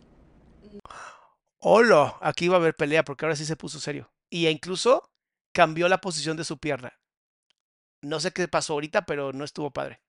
Hola, 1.60 2.18
aquí 2.22 2.48
va 2.48 2.56
a 2.56 2.60
haber 2.60 2.76
pelea 2.76 3.04
porque 3.04 3.26
ahora 3.26 3.36
sí 3.36 3.46
se 3.46 3.56
puso 3.56 3.80
serio. 3.80 4.12
Y 4.30 4.48
incluso 4.48 5.10
cambió 5.54 5.90
la 5.90 6.00
posición 6.00 6.38
de 6.38 6.44
su 6.46 6.58
pierna. 6.58 6.94
No 8.02 8.20
sé 8.20 8.32
qué 8.32 8.48
pasó 8.48 8.74
ahorita, 8.74 9.06
pero 9.06 9.34
no 9.34 9.44
estuvo 9.44 9.72
padre. 9.72 10.00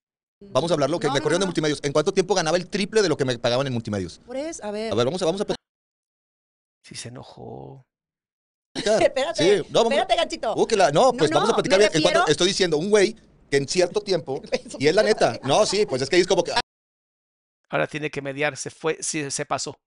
Vamos 0.42 0.70
a 0.70 0.74
hablarlo, 0.74 0.98
que 0.98 1.06
No, 1.06 1.12
me 1.12 1.18
no, 1.18 1.22
corrieron 1.22 1.40
de 1.40 1.44
no. 1.44 1.48
multimedios. 1.48 1.80
¿En 1.82 1.92
cuánto 1.92 2.12
tiempo 2.12 2.34
ganaba 2.34 2.56
el 2.56 2.66
triple 2.68 3.02
de 3.02 3.08
lo 3.08 3.16
que 3.16 3.24
me 3.24 3.38
pagaban 3.38 3.66
en 3.66 3.72
multimedios? 3.72 4.18
Por 4.26 4.36
eso, 4.36 4.64
a 4.64 4.70
ver. 4.70 4.90
A 4.92 4.94
ver, 4.94 5.04
vamos 5.04 5.20
a, 5.20 5.26
vamos 5.26 5.40
a 5.42 5.44
Sí 6.82 6.94
se 6.94 7.08
enojó. 7.08 7.86
Espérate, 8.74 9.42
Sí, 9.62 9.66
no, 9.70 9.80
vamos, 9.80 9.92
espérate, 9.92 10.16
ganchito. 10.16 10.54
Uh, 10.56 10.66
que 10.66 10.76
la- 10.76 10.90
no, 10.92 11.12
pues 11.12 11.30
No, 11.30 11.36
vamos 11.38 11.50
a 11.50 11.54
platicar 11.54 11.78
bien. 11.78 11.90
En 11.92 12.02
cuanto- 12.02 12.20
refiero- 12.20 12.32
estoy 12.32 12.48
diciendo, 12.48 12.78
un 12.78 12.88
güey 12.88 13.14
que 13.50 13.56
en 13.58 13.68
cierto 13.68 14.00
tiempo, 14.02 14.40
y 14.78 14.86
es 14.86 14.94
la 14.94 15.02
neta, 15.02 15.38
no, 15.44 15.66
sí, 15.66 15.84
pues 15.86 16.00
es 16.02 16.08
que 16.08 16.16
es 16.18 16.26
como 16.26 16.42
que, 16.42 16.52
Ahora 17.68 17.86
tiene 17.86 18.10
que 18.10 18.20
mediar, 18.22 18.56
se 18.56 18.70
fue, 18.70 18.96
sí, 19.00 19.30
se 19.30 19.44
pasó. 19.46 19.78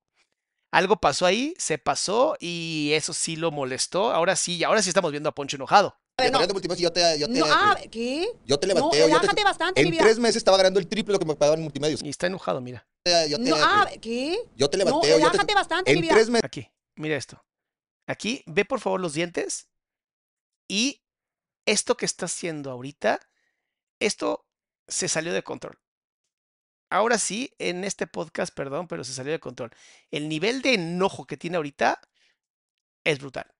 Algo 0.71 0.95
pasó 0.97 1.25
ahí, 1.25 1.53
se 1.57 1.77
pasó 1.77 2.35
y 2.39 2.91
eso 2.93 3.13
sí 3.13 3.35
lo 3.35 3.51
molestó. 3.51 4.11
Ahora 4.11 4.35
sí, 4.35 4.63
ahora 4.63 4.81
sí 4.81 4.89
estamos 4.89 5.11
viendo 5.11 5.29
a 5.29 5.35
Poncho 5.35 5.57
enojado. 5.57 5.97
No. 6.31 6.39
de 6.39 6.77
yo 6.77 6.91
te, 6.91 7.19
yo 7.19 7.27
te, 7.27 7.33
No, 7.39 7.45
ah, 7.47 7.77
¿qué? 7.91 8.27
yo 8.45 8.59
te 8.59 8.67
No, 8.67 8.73
levanté. 8.73 8.97
yo 8.99 9.05
te- 9.05 9.13
relájate 9.13 9.43
bastante, 9.43 9.81
mi 9.81 9.87
en 9.87 9.91
vida. 9.91 10.03
tres 10.03 10.19
meses 10.19 10.37
estaba 10.37 10.57
ganando 10.57 10.79
el 10.79 10.87
triple 10.87 11.13
lo 11.13 11.19
que 11.19 11.25
me 11.25 11.35
pagaban 11.35 11.59
en 11.59 11.63
multimedios. 11.63 12.01
Y 12.03 12.09
está 12.09 12.27
enojado, 12.27 12.61
mira. 12.61 12.87
Yo 13.29 13.37
te, 13.37 13.49
No, 13.49 13.55
ah, 13.59 13.89
¿qué? 14.01 14.37
yo 14.55 14.69
te 14.69 14.77
No, 14.77 14.85
levanté. 14.85 15.07
yo 15.09 15.15
te- 15.15 15.19
relájate 15.25 15.53
bastante, 15.53 15.91
mi 15.91 15.97
en 15.97 16.01
vida. 16.03 16.13
tres 16.13 16.29
meses. 16.29 16.45
Aquí, 16.45 16.69
mira 16.95 17.15
esto. 17.17 17.43
Aquí, 18.07 18.43
ve 18.47 18.65
por 18.65 18.79
favor 18.79 18.99
los 19.01 19.13
dientes. 19.13 19.67
Y 20.69 21.03
esto 21.65 21.95
que 21.97 22.05
está 22.05 22.25
haciendo 22.25 22.71
ahorita, 22.71 23.19
esto 23.99 24.45
se 24.87 25.07
salió 25.07 25.33
de 25.33 25.43
control. 25.43 25.79
Ahora 26.89 27.17
sí, 27.17 27.53
en 27.57 27.83
este 27.83 28.05
podcast, 28.07 28.53
perdón, 28.53 28.87
pero 28.87 29.03
se 29.03 29.13
salió 29.13 29.31
de 29.31 29.39
control. 29.39 29.71
El 30.11 30.29
nivel 30.29 30.61
de 30.61 30.75
enojo 30.75 31.25
que 31.25 31.37
tiene 31.37 31.57
ahorita 31.57 31.99
es 33.03 33.19
brutal. 33.19 33.52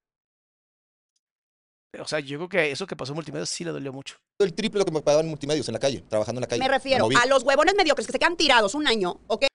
O 1.99 2.07
sea, 2.07 2.19
yo 2.19 2.37
creo 2.39 2.49
que 2.49 2.71
eso 2.71 2.87
que 2.87 2.95
pasó 2.95 3.11
en 3.11 3.15
multimedia 3.15 3.45
sí 3.45 3.63
le 3.63 3.71
dolió 3.71 3.93
mucho. 3.93 4.15
el 4.39 4.53
triple 4.53 4.79
lo 4.79 4.85
que 4.85 4.91
me 4.91 5.01
pagaban 5.01 5.25
en 5.25 5.29
multimedios 5.29 5.67
en 5.69 5.73
la 5.73 5.79
calle, 5.79 6.03
trabajando 6.09 6.39
en 6.39 6.41
la 6.43 6.47
calle. 6.47 6.59
Me 6.61 6.67
refiero 6.67 7.07
a 7.21 7.25
los 7.27 7.43
huevones 7.43 7.75
mediocres 7.75 8.07
que 8.07 8.13
se 8.13 8.19
quedan 8.19 8.35
tirados 8.35 8.73
un 8.73 8.87
año, 8.87 9.21
¿ok? 9.27 9.45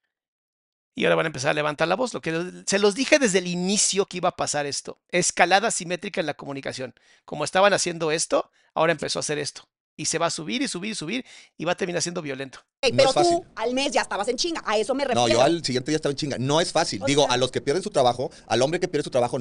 Y 0.95 1.05
ahora 1.05 1.17
van 1.17 1.27
a 1.27 1.29
empezar 1.29 1.51
a 1.51 1.55
levantar 1.55 1.87
la 1.89 1.95
voz. 1.97 2.13
Lo 2.15 2.21
que 2.21 2.63
se 2.67 2.79
los 2.79 2.95
dije 2.95 3.19
desde 3.19 3.39
el 3.39 3.47
inicio 3.47 4.07
que 4.07 4.17
iba 4.17 4.31
a 4.31 4.37
pasar 4.37 4.67
esto. 4.67 4.99
Escalada 5.11 5.71
simétrica 5.71 6.21
en 6.21 6.27
la 6.27 6.35
comunicación. 6.35 6.93
Como 7.25 7.45
estaban 7.45 7.73
haciendo 7.73 8.11
esto, 8.11 8.51
ahora 8.75 8.93
empezó 8.93 9.19
a 9.19 9.21
hacer 9.21 9.39
esto. 9.39 9.69
Y 9.97 10.07
se 10.07 10.19
va 10.19 10.27
a 10.27 10.31
subir 10.31 10.63
y 10.63 10.69
subir 10.69 10.93
y 10.93 10.95
subir 10.95 11.25
y 11.57 11.65
va 11.65 11.73
a 11.73 11.77
terminar 11.77 12.03
siendo 12.03 12.23
violento. 12.23 12.61
Ey, 12.81 12.93
No 12.93 12.97
pero 12.99 13.09
es 13.11 13.15
fácil. 13.15 13.37
tú 13.37 13.45
al 13.57 13.75
mes 13.75 13.93
ya 13.93 14.03
estabas 14.03 14.27
en 14.29 14.37
chinga, 14.37 14.63
a 14.65 14.77
eso 14.79 14.95
me 14.95 15.05
refiero. 15.05 15.21
No, 15.21 15.29
yo 15.33 15.41
al 15.43 15.65
siguiente 15.65 15.91
día 15.91 15.97
estaba 15.97 16.13
en 16.13 16.17
chinga. 16.17 16.37
No 16.39 16.61
es 16.61 16.73
fácil. 16.73 17.03
O 17.03 17.07
Digo, 17.07 17.25
sea- 17.25 17.35
a 17.35 17.37
los 17.37 17.51
que 17.53 17.61
pierden 17.61 17.83
su 17.83 17.91
trabajo, 17.91 18.31
al 18.47 18.63
hombre 18.63 18.79
que 18.81 18.89
pierde 18.89 19.05
su 19.05 19.11
trabajo, 19.11 19.39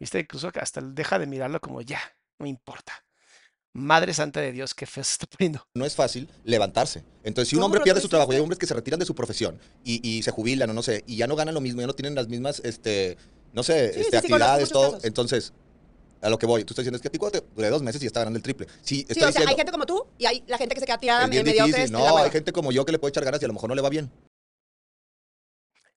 Viste, 0.00 0.18
incluso 0.18 0.50
que 0.50 0.58
hasta 0.58 0.80
deja 0.80 1.20
de 1.20 1.26
mirarlo 1.26 1.60
como 1.60 1.80
ya, 1.80 2.00
no 2.38 2.46
importa. 2.46 2.92
Madre 3.74 4.12
santa 4.12 4.40
de 4.40 4.52
Dios, 4.52 4.74
qué 4.74 4.84
feo 4.84 5.02
se 5.02 5.12
está 5.12 5.26
poniendo. 5.26 5.66
no 5.74 5.86
es 5.86 5.94
fácil 5.94 6.28
levantarse. 6.44 7.04
Entonces, 7.24 7.48
si 7.48 7.56
un 7.56 7.60
¿Cómo 7.60 7.66
hombre 7.66 7.80
pierde 7.80 8.00
su 8.02 8.08
trabajo 8.08 8.32
y 8.32 8.36
hay 8.36 8.42
hombres 8.42 8.58
que 8.58 8.66
se 8.66 8.74
retiran 8.74 9.00
de 9.00 9.06
su 9.06 9.14
profesión 9.14 9.58
y, 9.82 10.06
y 10.06 10.22
se 10.22 10.30
jubilan 10.30 10.68
o 10.68 10.74
no 10.74 10.82
sé, 10.82 11.04
y 11.06 11.16
ya 11.16 11.26
no 11.26 11.36
ganan 11.36 11.54
lo 11.54 11.60
mismo, 11.62 11.80
ya 11.80 11.86
no 11.86 11.94
tienen 11.94 12.14
las 12.14 12.28
mismas, 12.28 12.60
este, 12.64 13.16
no 13.52 13.62
sé, 13.62 13.94
Sí, 13.94 14.00
este, 14.00 14.10
sí, 14.10 14.16
actividades, 14.16 14.68
todo. 14.70 14.92
casos. 14.92 15.04
Entonces, 15.04 15.52
a 16.20 16.28
lo 16.28 16.38
que 16.38 16.46
voy, 16.46 16.64
tú 16.64 16.74
estás 16.74 16.84
diciendo 16.84 16.96
es 16.96 17.02
que 17.02 17.08
a 17.08 17.10
ti 17.10 17.18
cuando 17.18 17.40
te 17.40 17.46
duré 17.54 17.70
dos 17.70 17.82
meses 17.82 18.02
y 18.02 18.06
está 18.06 18.20
ganando 18.20 18.36
el 18.36 18.42
triple. 18.42 18.66
Sí, 18.82 19.06
o 19.10 19.14
sea, 19.14 19.28
diciendo, 19.28 19.50
hay 19.50 19.56
gente 19.56 19.72
como 19.72 19.86
tú 19.86 20.06
y 20.18 20.26
hay 20.26 20.44
la 20.46 20.58
gente 20.58 20.74
que 20.74 20.80
se 20.80 20.86
queda 20.86 20.98
tirada 20.98 21.24
en 21.24 21.56
la 21.56 21.88
No, 21.88 22.16
hay 22.18 22.30
gente 22.30 22.52
como 22.52 22.72
yo 22.72 22.84
que 22.84 22.92
le 22.92 22.98
puede 22.98 23.10
echar 23.10 23.24
ganas 23.24 23.40
y 23.40 23.44
a 23.46 23.48
lo 23.48 23.54
mejor 23.54 23.70
no 23.70 23.74
le 23.74 23.82
va 23.82 23.88
bien. 23.88 24.10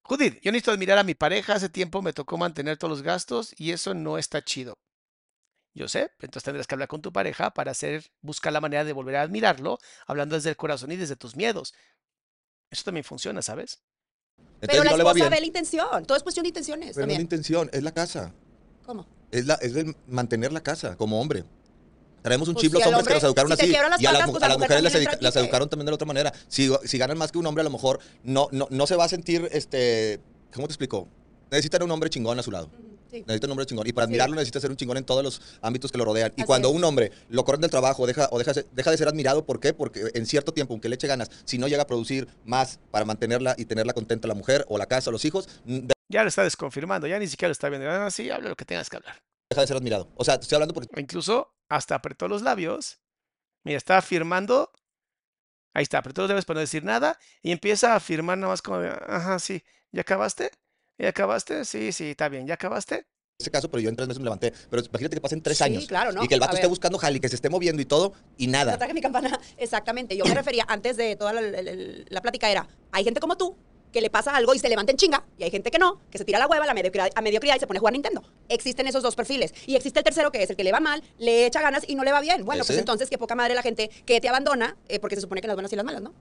Judith, 0.04 0.40
yo 0.42 0.52
necesito 0.52 0.72
admirar 0.72 0.98
a 0.98 1.04
mi 1.04 1.16
pareja. 1.16 1.56
Hace 1.56 1.68
tiempo 1.68 2.02
me 2.02 2.14
tocó 2.14 2.38
mantener 2.38 2.78
todos 2.78 2.92
los 2.92 3.02
gastos 3.02 3.54
y 3.58 3.72
eso 3.72 3.94
no 3.94 4.18
está 4.18 4.44
chido. 4.44 4.78
Yo 5.76 5.90
sé, 5.90 6.10
entonces 6.22 6.44
tendrás 6.44 6.68
que 6.68 6.76
hablar 6.76 6.88
con 6.88 7.02
tu 7.02 7.12
pareja 7.12 7.52
para 7.52 7.72
hacer, 7.72 8.06
buscar 8.22 8.54
la 8.54 8.62
manera 8.62 8.86
de 8.86 8.94
volver 8.94 9.18
a 9.18 9.22
admirarlo, 9.24 9.78
hablando 10.08 10.36
desde 10.36 10.50
el 10.50 10.56
corazón 10.56 10.92
y 10.94 10.96
desde 10.96 11.18
tus 11.18 11.36
miedos. 11.36 11.74
Eso 12.72 12.84
también 12.86 13.04
funciona, 13.04 13.42
¿sabes? 13.42 13.82
Entonces, 14.38 14.70
Pero 14.70 14.84
la 14.86 14.92
no 14.92 14.98
esposa 15.10 15.30
ve 15.30 15.40
la 15.42 15.46
intención. 15.46 16.06
Todo 16.06 16.18
es 16.18 16.24
cuestión 16.24 16.44
de 16.46 16.48
intenciones 16.50 16.96
Pero 16.96 17.06
no 17.06 17.12
es 17.12 17.18
la 17.18 17.18
también. 17.18 17.22
intención, 17.22 17.70
es 17.74 17.84
la 17.84 17.92
casa. 17.94 18.34
¿Cómo? 18.86 19.06
Es, 19.32 19.46
la, 19.46 19.56
es 19.56 19.76
el 19.76 19.96
mantener 20.08 20.54
la 20.54 20.62
casa 20.64 20.96
como 20.96 21.20
hombre. 21.20 21.44
Traemos 22.22 22.48
un 22.48 22.54
Pues 22.56 22.64
chip 22.64 22.74
los 22.74 22.82
si 22.82 22.90
hombres 22.90 23.08
que 23.08 23.14
nos 23.16 23.24
educaron 23.24 23.50
si 23.50 23.54
así. 23.64 23.72
las 23.72 24.02
Y 24.02 24.06
a 24.06 24.12
las, 24.14 24.22
patas, 24.22 24.32
pues 24.32 24.44
a 24.44 24.58
mujeres 24.58 24.84
las, 24.84 24.94
también 24.94 25.18
las 25.20 25.36
educaron 25.36 25.70
también 25.70 25.86
de 25.86 25.92
la 25.92 25.96
otra 25.96 26.08
manera. 26.08 26.34
Si, 26.48 26.72
si 26.86 26.98
ganan 26.98 27.18
más 27.18 27.32
que 27.32 27.38
un 27.38 27.46
hombre, 27.46 27.62
a 27.62 27.66
lo 27.66 27.70
mejor 27.70 28.00
no, 28.24 28.48
no, 28.52 28.68
no 28.72 28.88
se 28.88 28.96
va 28.96 29.04
a 29.04 29.10
sentir, 29.10 29.48
este, 29.52 30.22
¿cómo 30.54 30.68
te 30.68 30.72
explico? 30.72 31.08
Necesitan 31.52 31.84
un 31.84 31.92
hombre 31.92 32.10
chingón 32.10 32.40
a 32.40 32.44
su 32.44 32.50
lado. 32.50 32.72
Sí. 33.16 33.22
Necesita 33.22 33.48
un 33.48 33.52
hombre 33.52 33.66
chingón. 33.66 33.88
Y 33.88 33.94
para 33.94 34.04
Así 34.06 34.12
admirarlo 34.14 34.36
necesita 34.36 34.60
ser 34.60 34.72
un 34.72 34.78
chingón 34.78 34.98
en 34.98 35.06
todos 35.06 35.24
los 35.24 35.42
ámbitos 35.62 35.92
que 35.92 35.98
lo 35.98 36.06
rodean. 36.06 36.32
Y 36.36 36.42
Así 36.42 36.48
cuando 36.48 36.70
es. 36.70 36.76
un 36.76 36.84
hombre 36.84 37.12
lo 37.30 37.44
corren 37.46 37.62
del 37.62 37.72
trabajo 37.72 38.06
deja, 38.08 38.28
o 38.32 38.38
deja, 38.40 38.54
deja 38.72 38.92
de 38.92 38.98
ser 38.98 39.08
admirado, 39.08 39.46
¿por 39.46 39.60
qué? 39.60 39.74
Porque 39.74 40.12
en 40.14 40.26
cierto 40.26 40.54
tiempo, 40.54 40.74
aunque 40.74 40.90
le 40.90 40.96
eche 40.96 41.08
ganas, 41.08 41.30
si 41.46 41.58
no 41.58 41.68
llega 41.68 41.84
a 41.84 41.88
producir 41.88 42.28
más 42.46 42.80
para 42.92 43.06
mantenerla 43.06 43.56
y 43.58 43.66
tenerla 43.66 43.94
contenta 43.94 44.28
la 44.28 44.34
mujer 44.36 44.66
o 44.70 44.78
la 44.78 44.86
casa 44.86 45.10
o 45.10 45.14
los 45.14 45.26
hijos, 45.26 45.48
Ya 46.08 46.22
lo 46.22 46.28
está 46.30 46.44
desconfirmando, 46.44 47.08
ya 47.08 47.18
ni 47.20 47.28
siquiera 47.28 47.50
lo 47.50 47.54
está 47.54 47.70
viendo. 47.70 47.90
Ah, 47.90 48.12
sí, 48.12 48.30
habla 48.30 48.50
lo 48.50 48.56
que 48.56 48.66
tengas 48.66 48.90
que 48.90 48.98
hablar. 48.98 49.22
deja 49.50 49.62
de 49.62 49.68
ser 49.68 49.78
admirado. 49.78 50.10
O 50.16 50.24
sea, 50.24 50.38
te 50.38 50.44
estoy 50.44 50.56
hablando 50.58 50.74
porque 50.74 50.88
incluso 51.02 51.54
hasta 51.70 51.96
apretó 51.96 52.28
los 52.28 52.42
labios. 52.42 53.00
Mira, 53.64 53.78
está 53.78 53.98
afirmando. 53.98 54.72
Ahí 55.74 55.84
está, 55.84 55.98
apretó 55.98 56.22
los 56.22 56.30
labios 56.30 56.46
para 56.46 56.58
no 56.58 56.62
decir 56.62 56.84
nada. 56.84 57.18
Y 57.42 57.52
empieza 57.52 57.94
a 57.94 57.96
afirmar 57.98 58.38
nada 58.38 58.52
más 58.54 58.62
como, 58.62 58.78
ajá, 58.78 59.40
sí. 59.40 59.64
¿Ya 59.92 60.02
acabaste? 60.02 60.52
¿Ya 60.98 61.10
acabaste? 61.10 61.66
Sí, 61.66 61.92
sí, 61.92 62.12
está 62.12 62.30
bien. 62.30 62.48
¿Ya 62.48 62.54
acabaste? 62.56 63.06
en 63.38 63.44
ese 63.44 63.52
caso, 63.52 63.70
pero 63.70 63.82
yo 63.82 63.90
en 63.90 63.98
tres 63.98 64.08
meses 64.08 64.20
me 64.20 64.24
levanté. 64.24 64.54
Pero 64.70 64.82
imagínate 64.86 65.18
que 65.18 65.22
pasen 65.22 65.42
tres 65.42 65.58
Sí, 65.58 65.66
años. 65.66 65.88
claro, 65.88 66.14
¿no? 66.14 66.24
Y 66.24 66.28
que 66.30 66.36
el 66.36 66.42
A 66.42 66.46
vato 66.46 66.56
esté 66.56 66.68
ver. 66.68 66.70
buscando 66.70 66.98
jali, 66.98 67.20
que 67.20 67.28
se 67.28 67.36
esté 67.36 67.50
moviendo 67.50 67.82
y 67.82 67.86
todo, 67.86 68.14
y 68.38 68.48
nada. 68.48 68.78
traje 68.78 68.94
mi 68.94 69.02
campana. 69.02 69.38
Exactamente. 69.58 70.16
Yo 70.16 70.24
me 70.24 70.34
refería, 70.36 70.64
antes 70.70 70.96
de 70.96 71.18
toda 71.18 71.34
la, 71.34 71.42
la- 71.42 71.62
la- 71.62 72.04
la 72.08 72.22
plática, 72.22 72.50
era, 72.50 72.66
hay 72.94 73.04
gente 73.04 73.20
como 73.20 73.36
tú 73.36 73.58
que 73.92 74.00
le 74.00 74.10
pasa 74.10 74.34
algo 74.36 74.54
y 74.54 74.60
se 74.60 74.70
levanta 74.70 74.92
en 74.92 74.98
chinga, 74.98 75.26
y 75.38 75.44
hay 75.44 75.52
gente 75.52 75.70
que 75.72 75.80
no, 75.80 76.00
que 76.12 76.18
se 76.18 76.24
tira 76.26 76.40
la 76.40 76.48
hueva 76.48 76.64
a 76.64 76.68
la 76.68 76.74
mediocridad, 76.74 77.10
a 77.14 77.22
mediocridad 77.22 77.56
y 77.58 77.60
se 77.60 77.68
pone 77.68 77.78
a 77.78 77.82
jugar 77.82 77.92
Nintendo. 77.94 78.24
Existen 78.48 78.88
esos 78.88 79.04
dos 79.04 79.16
perfiles. 79.18 79.54
Y 79.68 79.76
existe 79.76 80.00
el 80.00 80.04
tercero, 80.06 80.32
que 80.32 80.42
es 80.44 80.50
el 80.50 80.56
que 80.56 80.64
le 80.64 80.72
va 80.72 80.80
mal, 80.80 81.04
le 81.18 81.46
echa 81.46 81.62
ganas 81.62 81.84
y 81.88 81.96
no 81.96 82.06
le 82.06 82.14
va 82.14 82.22
bien. 82.22 82.46
Bueno, 82.46 82.64
pues 82.66 82.78
entonces, 82.80 83.10
qué 83.10 83.18
poca 83.18 83.36
madre 83.36 83.54
la 83.54 83.62
gente 83.64 83.90
que 84.06 84.22
te 84.22 84.30
abandona, 84.30 84.78
eh, 84.88 85.00
porque 85.00 85.16
se 85.16 85.22
supone 85.22 85.42
que 85.42 85.48
las 85.48 85.56
buenas 85.58 85.72
y 85.74 85.76
las 85.76 85.84
malas, 85.86 86.02
¿no? 86.02 86.14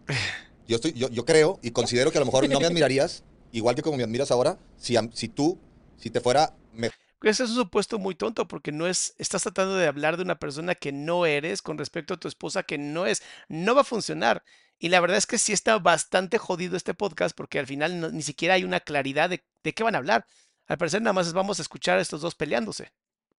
Yo, 0.67 0.77
estoy, 0.77 0.93
yo, 0.95 1.09
yo 1.11 1.25
creo 1.25 1.59
y 1.63 1.71
considero 1.71 2.11
que 2.11 2.19
a 2.19 2.21
lo 2.21 2.27
mejor 2.27 2.49
no 2.49 2.59
me 2.61 2.67
admirarías, 2.67 3.23
igual 3.57 3.75
que 3.75 3.83
como 3.83 3.97
me 3.97 4.03
admiras 4.05 4.31
ahora, 4.31 4.59
si, 4.77 4.97
si 5.13 5.29
tú, 5.29 5.59
si 5.97 6.11
te 6.11 6.21
fuera 6.21 6.57
mejor. 6.73 6.97
Ese 7.23 7.45
es 7.45 7.51
un 7.51 7.57
supuesto 7.57 7.99
muy 7.99 8.15
tonto 8.15 8.47
porque 8.47 8.71
no 8.71 8.87
es, 8.87 9.15
estás 9.17 9.43
tratando 9.43 9.77
de 9.77 9.87
hablar 9.87 10.19
de 10.19 10.23
una 10.25 10.39
persona 10.39 10.75
que 10.75 10.93
no 10.93 11.25
eres 11.25 11.63
con 11.63 11.79
respecto 11.79 12.13
a 12.15 12.17
tu 12.19 12.29
esposa 12.29 12.63
que 12.65 12.77
no 12.77 13.07
es, 13.07 13.23
no 13.49 13.75
va 13.75 13.81
a 13.81 13.85
funcionar. 13.85 14.43
Y 14.79 14.91
la 14.91 15.01
verdad 15.01 15.17
es 15.17 15.27
que 15.27 15.39
sí 15.39 15.53
está 15.55 15.79
bastante 15.79 16.37
jodido 16.37 16.77
este 16.77 16.93
podcast 16.93 17.35
porque 17.35 17.59
al 17.59 17.67
final 17.67 17.99
no- 17.99 18.11
ni 18.11 18.21
siquiera 18.23 18.55
hay 18.55 18.65
una 18.65 18.81
claridad 18.81 19.31
de, 19.31 19.43
de 19.63 19.73
qué 19.73 19.83
van 19.83 19.95
a 19.95 19.99
hablar. 19.99 20.27
Al 20.67 20.77
parecer 20.77 21.01
nada 21.01 21.15
más 21.15 21.33
vamos 21.33 21.59
a 21.59 21.63
escuchar 21.63 21.99
a 21.99 22.03
estos 22.03 22.21
dos 22.21 22.35
peleándose. 22.35 22.91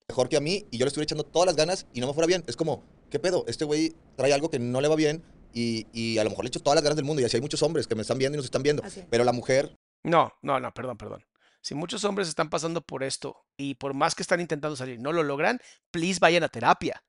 mejor 0.08 0.28
que 0.28 0.36
a 0.36 0.40
mí 0.40 0.66
y 0.72 0.78
yo 0.78 0.84
le 0.84 0.88
estuviera 0.88 1.04
echando 1.06 1.24
todas 1.24 1.46
las 1.46 1.56
ganas 1.56 1.86
y 1.92 2.00
no 2.00 2.08
me 2.08 2.12
fuera 2.14 2.26
bien. 2.26 2.42
Es 2.48 2.56
como, 2.56 2.82
¿qué 3.10 3.20
pedo? 3.20 3.44
Este 3.46 3.64
güey 3.64 3.94
trae 4.16 4.32
algo 4.32 4.50
que 4.50 4.58
no 4.58 4.80
le 4.80 4.88
va 4.88 4.96
bien 4.96 5.22
y, 5.52 5.86
y 5.92 6.18
a 6.18 6.24
lo 6.24 6.30
mejor 6.30 6.44
le 6.44 6.48
echo 6.48 6.60
todas 6.60 6.74
las 6.76 6.82
ganas 6.82 6.96
del 6.96 7.04
mundo 7.04 7.22
y 7.22 7.24
así 7.24 7.36
hay 7.36 7.40
muchos 7.40 7.62
hombres 7.62 7.86
que 7.86 7.94
me 7.94 8.02
están 8.02 8.18
viendo 8.18 8.34
y 8.36 8.38
nos 8.38 8.46
están 8.46 8.62
viendo. 8.64 8.82
Es. 8.82 8.98
Pero 9.10 9.22
la 9.24 9.32
mujer, 9.32 9.76
No, 10.12 10.32
no, 10.42 10.58
no, 10.60 10.72
perdón, 10.72 10.96
perdón. 10.96 11.26
Si 11.60 11.74
muchos 11.74 12.04
hombres 12.04 12.28
están 12.28 12.48
pasando 12.48 12.80
por 12.80 13.02
esto 13.02 13.44
y 13.56 13.74
por 13.74 13.92
más 13.92 14.14
que 14.14 14.22
están 14.22 14.40
intentando 14.40 14.76
salir 14.76 15.00
no 15.00 15.12
lo 15.12 15.22
logran, 15.22 15.60
please 15.90 16.18
vayan 16.20 16.44
a 16.44 16.48
terapia. 16.48 17.02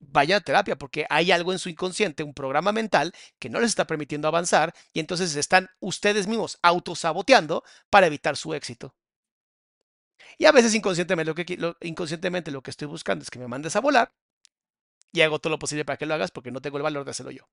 vayan 0.00 0.38
a 0.38 0.40
terapia 0.42 0.76
porque 0.76 1.06
hay 1.10 1.32
algo 1.32 1.52
en 1.52 1.58
su 1.58 1.68
inconsciente, 1.70 2.22
un 2.24 2.34
programa 2.34 2.72
mental 2.72 3.12
que 3.38 3.50
no 3.50 3.60
les 3.60 3.70
está 3.70 3.86
permitiendo 3.86 4.28
avanzar 4.28 4.74
y 4.92 5.00
entonces 5.00 5.36
están 5.36 5.70
ustedes 5.80 6.26
mismos 6.28 6.58
autosaboteando 6.62 7.64
para 7.90 8.06
evitar 8.08 8.36
su 8.36 8.54
éxito. 8.54 8.94
Y 10.38 10.46
a 10.46 10.52
veces 10.52 10.74
inconscientemente 10.74 11.28
lo, 11.30 11.34
que, 11.36 11.74
inconscientemente 11.82 12.50
lo 12.50 12.62
que 12.62 12.70
estoy 12.70 12.88
buscando 12.88 13.22
es 13.22 13.30
que 13.30 13.38
me 13.38 13.46
mandes 13.48 13.76
a 13.76 13.80
volar 13.80 14.12
y 15.12 15.20
hago 15.22 15.38
todo 15.38 15.52
lo 15.52 15.58
posible 15.58 15.84
para 15.84 15.96
que 15.96 16.06
lo 16.06 16.14
hagas 16.14 16.30
porque 16.32 16.50
no 16.50 16.60
tengo 16.60 16.76
el 16.78 16.82
valor 16.82 17.04
de 17.04 17.12
hacerlo 17.12 17.32
yo. 17.32 17.44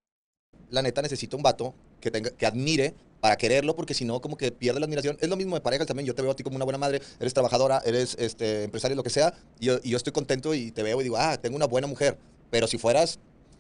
La 0.70 0.82
neta 0.82 1.02
necesita 1.02 1.38
un 1.38 1.44
vato 1.44 1.74
que, 2.02 2.12
tenga, 2.12 2.30
que 2.32 2.46
admire 2.46 2.94
para 3.22 3.36
quererlo, 3.38 3.76
porque 3.76 3.94
si 3.94 4.06
no, 4.06 4.22
como 4.22 4.38
que 4.38 4.52
pierde 4.52 4.80
la 4.80 4.86
admiración. 4.86 5.18
Es 5.20 5.30
lo 5.30 5.38
mismo 5.38 5.56
de 5.56 5.62
parejas 5.62 5.88
también. 5.88 6.06
Yo 6.06 6.14
te 6.14 6.22
veo 6.22 6.32
a 6.32 6.36
ti 6.36 6.44
como 6.44 6.56
una 6.56 6.66
buena 6.66 6.78
madre, 6.78 7.02
eres 7.20 7.34
trabajadora, 7.34 7.82
eres 7.86 8.16
este, 8.20 8.64
empresaria, 8.64 8.96
lo 8.96 9.04
que 9.04 9.10
sea. 9.10 9.34
Y 9.60 9.66
yo, 9.66 9.80
y 9.84 9.92
yo 9.92 9.98
estoy 9.98 10.14
contento 10.14 10.54
y 10.54 10.72
te 10.72 10.84
veo 10.84 11.00
y 11.02 11.04
digo, 11.04 11.18
ah, 11.18 11.38
tengo 11.38 11.56
una 11.56 11.66
buena 11.66 11.88
mujer. 11.88 12.18
Pero 12.50 12.68
si 12.68 12.78
fueras, 12.78 13.20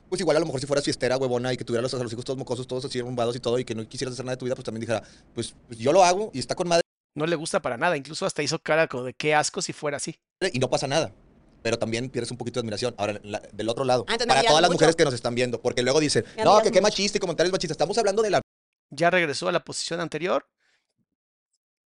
pues 0.10 0.22
igual 0.22 0.38
a 0.38 0.40
lo 0.40 0.46
mejor 0.46 0.62
si 0.62 0.68
fueras 0.68 0.84
fiestera, 0.84 1.18
huevona, 1.18 1.54
y 1.54 1.58
que 1.58 1.64
tuvieras 1.64 1.92
los, 1.92 2.00
a 2.00 2.04
los 2.04 2.12
hijos 2.12 2.26
todos 2.26 2.38
mocosos, 2.38 2.68
todos 2.68 2.86
así 2.86 3.02
rumbados 3.02 3.36
y 3.36 3.40
todo, 3.40 3.58
y 3.60 3.66
que 3.66 3.76
no 3.76 3.88
quisieras 3.88 4.14
hacer 4.14 4.26
nada 4.26 4.36
de 4.36 4.40
tu 4.40 4.46
vida, 4.46 4.56
pues 4.56 4.66
también 4.66 4.82
dijera, 4.82 5.04
pues, 5.34 5.56
pues 5.68 5.80
yo 5.80 5.92
lo 5.92 6.04
hago 6.04 6.32
y 6.34 6.40
está 6.40 6.56
con 6.56 6.68
madre 6.68 6.84
No 7.16 7.26
le 7.26 7.36
gusta 7.36 7.62
para 7.62 7.78
nada, 7.78 7.98
incluso 7.98 8.26
hasta 8.26 8.44
hizo 8.44 8.60
cara 8.60 8.88
como 8.88 9.04
de 9.04 9.14
qué 9.14 9.34
asco 9.34 9.62
si 9.62 9.74
fuera 9.74 9.98
así. 9.98 10.16
y 10.54 10.60
no 10.60 10.70
pasa 10.70 10.88
nada. 10.88 11.14
Pero 11.62 11.78
también 11.80 12.10
pierdes 12.10 12.32
un 12.32 12.38
poquito 12.38 12.60
de 12.60 12.62
admiración. 12.62 12.93
Ahora, 12.97 13.20
la- 13.24 13.41
del 13.51 13.68
otro 13.70 13.84
lado, 13.84 14.05
Ah, 14.08 14.14
entonces 14.14 14.28
para 14.28 14.41
todas 14.47 14.62
las 14.62 14.70
mucho. 14.70 14.76
mujeres 14.76 14.95
que 14.95 15.03
nos 15.05 15.14
están 15.14 15.36
viendo, 15.36 15.62
porque 15.62 15.82
luego 15.84 15.99
dicen, 15.99 16.24
Me 16.36 16.43
no, 16.43 16.62
que 16.62 16.72
qué 16.72 16.82
machista 16.82 17.18
y 17.18 17.20
comentarios 17.20 17.51
machistas. 17.51 17.76
Estamos 17.76 17.97
hablando 17.97 18.22
de 18.22 18.30
la 18.32 18.41
Ya 18.91 19.10
regresó 19.10 19.47
a 19.49 19.51
la 19.51 19.64
posición 19.64 19.99
anterior. 19.99 20.47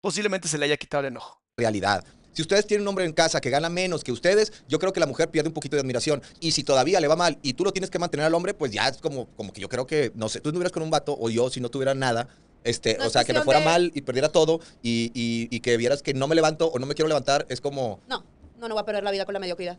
Posiblemente 0.00 0.48
se 0.48 0.58
le 0.58 0.64
haya 0.66 0.76
quitado 0.76 1.00
el 1.02 1.06
enojo. 1.12 1.40
realidad. 1.56 2.04
Si 2.32 2.42
ustedes 2.42 2.68
tienen 2.68 2.82
un 2.82 2.88
hombre 2.88 3.04
en 3.04 3.12
casa 3.12 3.40
que 3.40 3.50
gana 3.50 3.68
menos 3.68 4.04
que 4.04 4.12
ustedes, 4.12 4.52
yo 4.68 4.78
creo 4.78 4.92
que 4.92 5.00
la 5.00 5.06
mujer 5.06 5.28
pierde 5.28 5.48
un 5.48 5.54
poquito 5.54 5.74
de 5.74 5.80
admiración. 5.80 6.22
Y 6.38 6.52
si 6.52 6.62
todavía 6.62 7.00
le 7.00 7.08
va 7.08 7.16
mal 7.16 7.36
y 7.42 7.54
tú 7.54 7.64
lo 7.64 7.72
tienes 7.72 7.90
que 7.90 7.98
mantener 7.98 8.26
al 8.26 8.34
hombre, 8.34 8.54
pues 8.54 8.70
ya 8.70 8.86
es 8.86 8.98
como, 8.98 9.26
como 9.34 9.52
que 9.52 9.60
yo 9.60 9.68
creo 9.68 9.84
que, 9.84 10.12
no 10.14 10.28
sé, 10.28 10.40
tú 10.40 10.50
estuvieras 10.50 10.70
con 10.70 10.84
un 10.84 10.90
vato 10.90 11.16
o 11.18 11.28
yo 11.30 11.50
si 11.50 11.60
no 11.60 11.68
tuviera 11.68 11.94
nada, 11.94 12.28
este, 12.62 12.96
No 12.96 13.06
o 13.06 13.10
sea, 13.10 13.24
que 13.24 13.32
me 13.32 13.42
fuera 13.42 13.58
de- 13.58 13.66
mal 13.66 13.90
y 13.92 14.02
perdiera 14.02 14.28
todo 14.28 14.60
y, 14.82 15.10
y- 15.14 15.48
y 15.50 15.60
que 15.60 15.76
vieras 15.76 16.00
que 16.00 16.14
no 16.14 16.28
me 16.28 16.36
levanto 16.36 16.68
o 16.68 16.78
no 16.78 16.86
me 16.86 16.94
quiero 16.94 17.08
levantar, 17.08 17.44
es 17.48 17.60
como, 17.60 18.00
No, 18.06 18.24
no, 18.58 18.68
no 18.68 18.74
voy 18.74 18.82
a 18.82 18.84
perder 18.84 19.04
la 19.04 19.10
vida 19.10 19.24
con 19.24 19.34
la 19.34 19.40
mediocridad. 19.40 19.78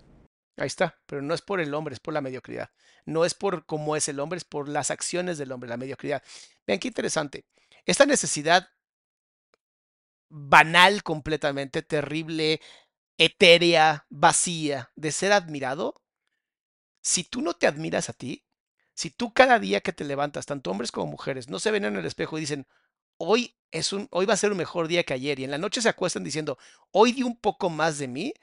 Ahí 0.57 0.67
está, 0.67 0.99
pero 1.05 1.21
no 1.21 1.33
es 1.33 1.41
por 1.41 1.59
el 1.61 1.73
hombre, 1.73 1.93
es 1.93 1.99
por 1.99 2.13
la 2.13 2.21
mediocridad. 2.21 2.69
No 3.05 3.25
es 3.25 3.33
por 3.33 3.65
cómo 3.65 3.95
es 3.95 4.09
el 4.09 4.19
hombre, 4.19 4.37
es 4.37 4.43
por 4.43 4.67
las 4.67 4.91
acciones 4.91 5.37
del 5.37 5.51
hombre, 5.51 5.69
la 5.69 5.77
mediocridad. 5.77 6.21
Vean 6.67 6.79
qué 6.79 6.89
interesante. 6.89 7.45
Esta 7.85 8.05
necesidad 8.05 8.69
banal 10.29 11.01
completamente, 11.03 11.81
terrible, 11.81 12.61
etérea, 13.17 14.05
vacía 14.09 14.91
de 14.95 15.11
ser 15.11 15.33
admirado, 15.33 16.01
si 17.01 17.23
tú 17.23 17.41
no 17.41 17.53
te 17.53 17.67
admiras 17.67 18.09
a 18.09 18.13
ti, 18.13 18.45
si 18.93 19.09
tú 19.09 19.33
cada 19.33 19.59
día 19.59 19.81
que 19.81 19.93
te 19.93 20.03
levantas, 20.03 20.45
tanto 20.45 20.71
hombres 20.71 20.91
como 20.91 21.07
mujeres, 21.07 21.49
no 21.49 21.59
se 21.59 21.71
ven 21.71 21.85
en 21.85 21.95
el 21.95 22.05
espejo 22.05 22.37
y 22.37 22.41
dicen, 22.41 22.67
hoy 23.17 23.55
es 23.71 23.93
un, 23.93 24.07
hoy 24.11 24.25
va 24.25 24.33
a 24.33 24.37
ser 24.37 24.51
un 24.51 24.57
mejor 24.57 24.87
día 24.87 25.03
que 25.03 25.13
ayer, 25.13 25.39
y 25.39 25.45
en 25.45 25.51
la 25.51 25.57
noche 25.57 25.81
se 25.81 25.89
acuestan 25.89 26.23
diciendo, 26.23 26.57
hoy 26.91 27.13
di 27.13 27.23
un 27.23 27.37
poco 27.37 27.69
más 27.69 27.97
de 27.97 28.07
mí, 28.07 28.33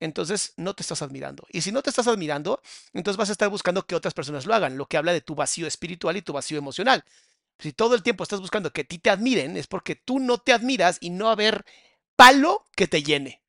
entonces 0.00 0.52
no 0.56 0.74
te 0.74 0.82
estás 0.82 1.02
admirando. 1.02 1.44
Y 1.50 1.60
si 1.62 1.72
no 1.72 1.82
te 1.82 1.90
estás 1.90 2.06
admirando, 2.08 2.60
entonces 2.92 3.16
vas 3.16 3.28
a 3.28 3.32
estar 3.32 3.48
buscando 3.48 3.86
que 3.86 3.94
otras 3.94 4.14
personas 4.14 4.46
lo 4.46 4.54
hagan, 4.54 4.76
lo 4.76 4.86
que 4.86 4.96
habla 4.96 5.12
de 5.12 5.20
tu 5.20 5.34
vacío 5.34 5.66
espiritual 5.66 6.16
y 6.16 6.22
tu 6.22 6.32
vacío 6.32 6.58
emocional. 6.58 7.04
Si 7.58 7.72
todo 7.72 7.94
el 7.94 8.02
tiempo 8.02 8.22
estás 8.22 8.40
buscando 8.40 8.70
que 8.72 8.82
a 8.82 8.84
ti 8.84 8.98
te 8.98 9.08
admiren, 9.10 9.56
es 9.56 9.66
porque 9.66 9.94
tú 9.96 10.18
no 10.18 10.38
te 10.38 10.52
admiras 10.52 10.98
y 11.00 11.10
no 11.10 11.28
haber 11.30 11.64
palo 12.16 12.64
que 12.76 12.86
te 12.86 13.02
llene. 13.02 13.42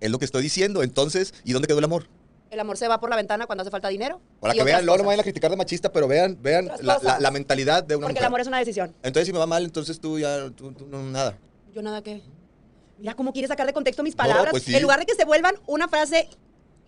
es 0.00 0.10
lo 0.10 0.18
que 0.18 0.24
estoy 0.24 0.42
diciendo. 0.42 0.82
Entonces, 0.82 1.32
¿y 1.44 1.52
dónde 1.52 1.68
quedó 1.68 1.78
el 1.78 1.84
amor? 1.84 2.06
El 2.50 2.60
amor 2.60 2.76
se 2.76 2.86
va 2.86 3.00
por 3.00 3.08
la 3.08 3.16
ventana 3.16 3.46
cuando 3.46 3.62
hace 3.62 3.70
falta 3.70 3.88
dinero. 3.88 4.20
Para 4.40 4.52
que 4.52 4.62
vean, 4.62 4.84
luego 4.84 4.98
no 4.98 5.04
me 5.04 5.06
cosas. 5.06 5.06
vayan 5.06 5.20
a 5.20 5.22
criticar 5.22 5.50
de 5.50 5.56
machista, 5.56 5.90
pero 5.90 6.06
vean, 6.06 6.36
vean 6.42 6.66
la, 6.66 6.76
la- 6.82 6.94
cosas. 6.96 7.20
la 7.22 7.30
mentalidad 7.30 7.82
de 7.82 7.96
una 7.96 8.08
Porque 8.08 8.18
el 8.18 8.22
mujer. 8.22 8.26
amor 8.26 8.40
es 8.42 8.46
una 8.48 8.58
decisión. 8.58 8.94
Entonces, 9.02 9.26
si 9.26 9.32
me 9.32 9.38
va 9.38 9.46
mal, 9.46 9.64
entonces 9.64 9.98
tú 10.00 10.18
ya, 10.18 10.50
tú- 10.50 10.72
tú 10.72 10.86
no, 10.86 11.02
nada. 11.04 11.38
Yo 11.72 11.80
nada 11.80 12.02
que. 12.02 12.20
Mira 13.02 13.14
cómo 13.14 13.32
quiere 13.32 13.48
sacar 13.48 13.66
de 13.66 13.72
contexto 13.72 14.04
mis 14.04 14.14
palabras. 14.14 14.52
pues 14.52 14.62
sí. 14.62 14.74
En 14.76 14.80
lugar 14.80 15.00
de 15.00 15.06
que 15.06 15.14
se 15.16 15.24
vuelvan 15.24 15.56
una 15.66 15.88
frase 15.88 16.28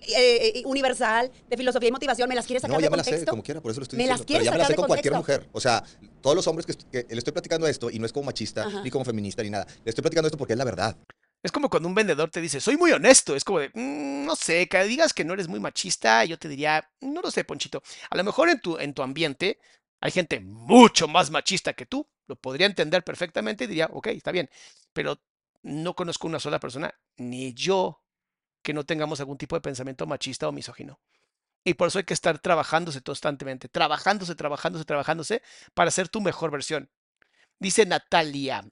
eh, 0.06 0.52
eh, 0.58 0.62
universal 0.64 1.28
de 1.48 1.56
filosofía 1.56 1.88
y 1.88 1.92
motivación, 1.92 2.28
me 2.28 2.36
las 2.36 2.46
quiere 2.46 2.60
sacar 2.60 2.76
No, 2.76 2.80
ya 2.80 2.86
de 2.86 2.90
me 2.92 2.96
la 2.98 3.02
sé, 3.04 3.10
contexto. 3.10 3.30
como 3.30 3.42
quiera, 3.42 3.60
por 3.60 3.72
eso 3.72 3.80
lo 3.80 3.82
estoy 3.82 3.96
Me 3.98 4.06
las 4.06 4.20
diciendo. 4.20 4.32
Pero 4.32 4.44
ya 4.44 4.50
me 4.52 4.58
la 4.58 4.64
sacar 4.64 4.66
sé 4.68 4.72
de 4.72 4.76
con 4.76 4.86
cualquier 4.86 5.12
contexto. 5.14 5.40
mujer. 5.42 5.50
O 5.52 5.60
sea, 5.60 5.82
todos 6.20 6.36
los 6.36 6.46
hombres 6.46 6.66
que 6.66 7.06
le 7.08 7.18
estoy 7.18 7.32
platicando 7.32 7.66
esto, 7.66 7.90
y 7.90 7.98
no 7.98 8.06
es 8.06 8.12
como 8.12 8.26
machista, 8.26 8.62
Ajá. 8.64 8.82
ni 8.84 8.90
como 8.90 9.04
feminista, 9.04 9.42
ni 9.42 9.50
nada. 9.50 9.66
Le 9.84 9.88
estoy 9.90 10.02
platicando 10.02 10.28
esto 10.28 10.38
porque 10.38 10.52
es 10.52 10.58
la 10.58 10.64
verdad. 10.64 10.96
Es 11.42 11.50
como 11.50 11.68
cuando 11.68 11.88
un 11.88 11.94
vendedor 11.96 12.30
te 12.30 12.40
dice, 12.40 12.60
soy 12.60 12.76
muy 12.76 12.92
honesto. 12.92 13.34
Es 13.34 13.42
como 13.44 13.58
de, 13.58 13.70
"Mm, 13.74 14.24
no 14.24 14.36
sé, 14.36 14.68
que 14.68 14.82
digas 14.84 15.12
que 15.12 15.24
no 15.24 15.34
eres 15.34 15.48
muy 15.48 15.58
machista, 15.58 16.24
yo 16.24 16.38
te 16.38 16.48
diría, 16.48 16.88
no 17.00 17.20
lo 17.22 17.30
sé, 17.32 17.42
Ponchito. 17.44 17.82
A 18.10 18.16
lo 18.16 18.22
mejor 18.24 18.48
en 18.50 18.60
tu, 18.60 18.78
en 18.78 18.94
tu 18.94 19.02
ambiente 19.02 19.58
hay 20.00 20.10
gente 20.12 20.38
mucho 20.40 21.08
más 21.08 21.30
machista 21.30 21.72
que 21.72 21.86
tú. 21.86 22.06
Lo 22.28 22.36
podría 22.36 22.66
entender 22.66 23.02
perfectamente 23.04 23.64
y 23.64 23.66
diría, 23.66 23.88
ok, 23.92 24.06
está 24.08 24.30
bien. 24.32 24.48
Pero 24.94 25.18
no 25.64 25.96
conozco 25.96 26.28
una 26.28 26.40
sola 26.40 26.60
persona, 26.60 26.94
ni 27.18 27.54
yo, 27.54 28.02
que 28.62 28.74
no 28.74 28.84
tengamos 28.84 29.20
algún 29.20 29.38
tipo 29.38 29.56
de 29.56 29.62
pensamiento 29.62 30.06
machista 30.06 30.48
o 30.48 30.52
misógino. 30.52 31.00
Y 31.64 31.74
por 31.74 31.88
eso 31.88 31.98
hay 31.98 32.04
que 32.04 32.14
estar 32.14 32.38
trabajándose 32.40 33.02
constantemente, 33.02 33.68
trabajándose, 33.68 34.34
trabajándose, 34.34 34.84
trabajándose 34.86 35.42
para 35.74 35.90
ser 35.90 36.08
tu 36.08 36.20
mejor 36.20 36.50
versión. 36.50 36.90
Dice 37.58 37.86
Natalia. 37.86 38.64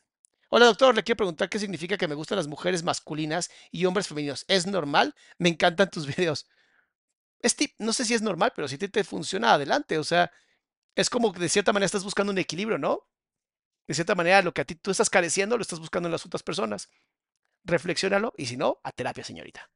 Hola 0.50 0.66
doctor, 0.66 0.94
le 0.94 1.02
quiero 1.04 1.18
preguntar 1.18 1.48
qué 1.50 1.58
significa 1.58 1.98
que 1.98 2.08
me 2.08 2.14
gustan 2.14 2.36
las 2.36 2.48
mujeres 2.48 2.82
masculinas 2.84 3.50
y 3.70 3.86
hombres 3.86 4.08
femeninos. 4.08 4.44
¿Es 4.48 4.66
normal? 4.66 5.14
Me 5.38 5.48
encantan 5.50 5.90
tus 5.90 6.06
videos. 6.16 6.46
Es 7.40 7.56
tip- 7.56 7.74
no 7.78 7.92
sé 7.92 8.04
si 8.04 8.14
es 8.14 8.22
normal, 8.22 8.52
pero 8.54 8.68
si 8.68 8.78
te, 8.78 8.88
te 8.88 9.04
funciona, 9.04 9.54
adelante. 9.54 9.98
O 9.98 10.04
sea, 10.04 10.30
es 10.96 11.10
como 11.10 11.32
que 11.32 11.40
de 11.40 11.48
cierta 11.50 11.72
manera 11.72 11.86
estás 11.86 12.04
buscando 12.04 12.32
un 12.32 12.38
equilibrio, 12.38 12.78
¿no? 12.78 13.06
De 13.92 13.94
cierta 13.94 14.14
manera, 14.14 14.40
lo 14.40 14.54
que 14.54 14.62
a 14.62 14.64
ti 14.64 14.74
tú 14.74 14.90
estás 14.90 15.10
careciendo 15.10 15.58
lo 15.58 15.60
estás 15.60 15.78
buscando 15.78 16.08
en 16.08 16.12
las 16.12 16.24
otras 16.24 16.42
personas. 16.42 16.88
Reflexiónalo 17.62 18.32
y 18.38 18.46
si 18.46 18.56
no, 18.56 18.78
a 18.82 18.90
terapia, 18.90 19.22
señorita. 19.22 19.68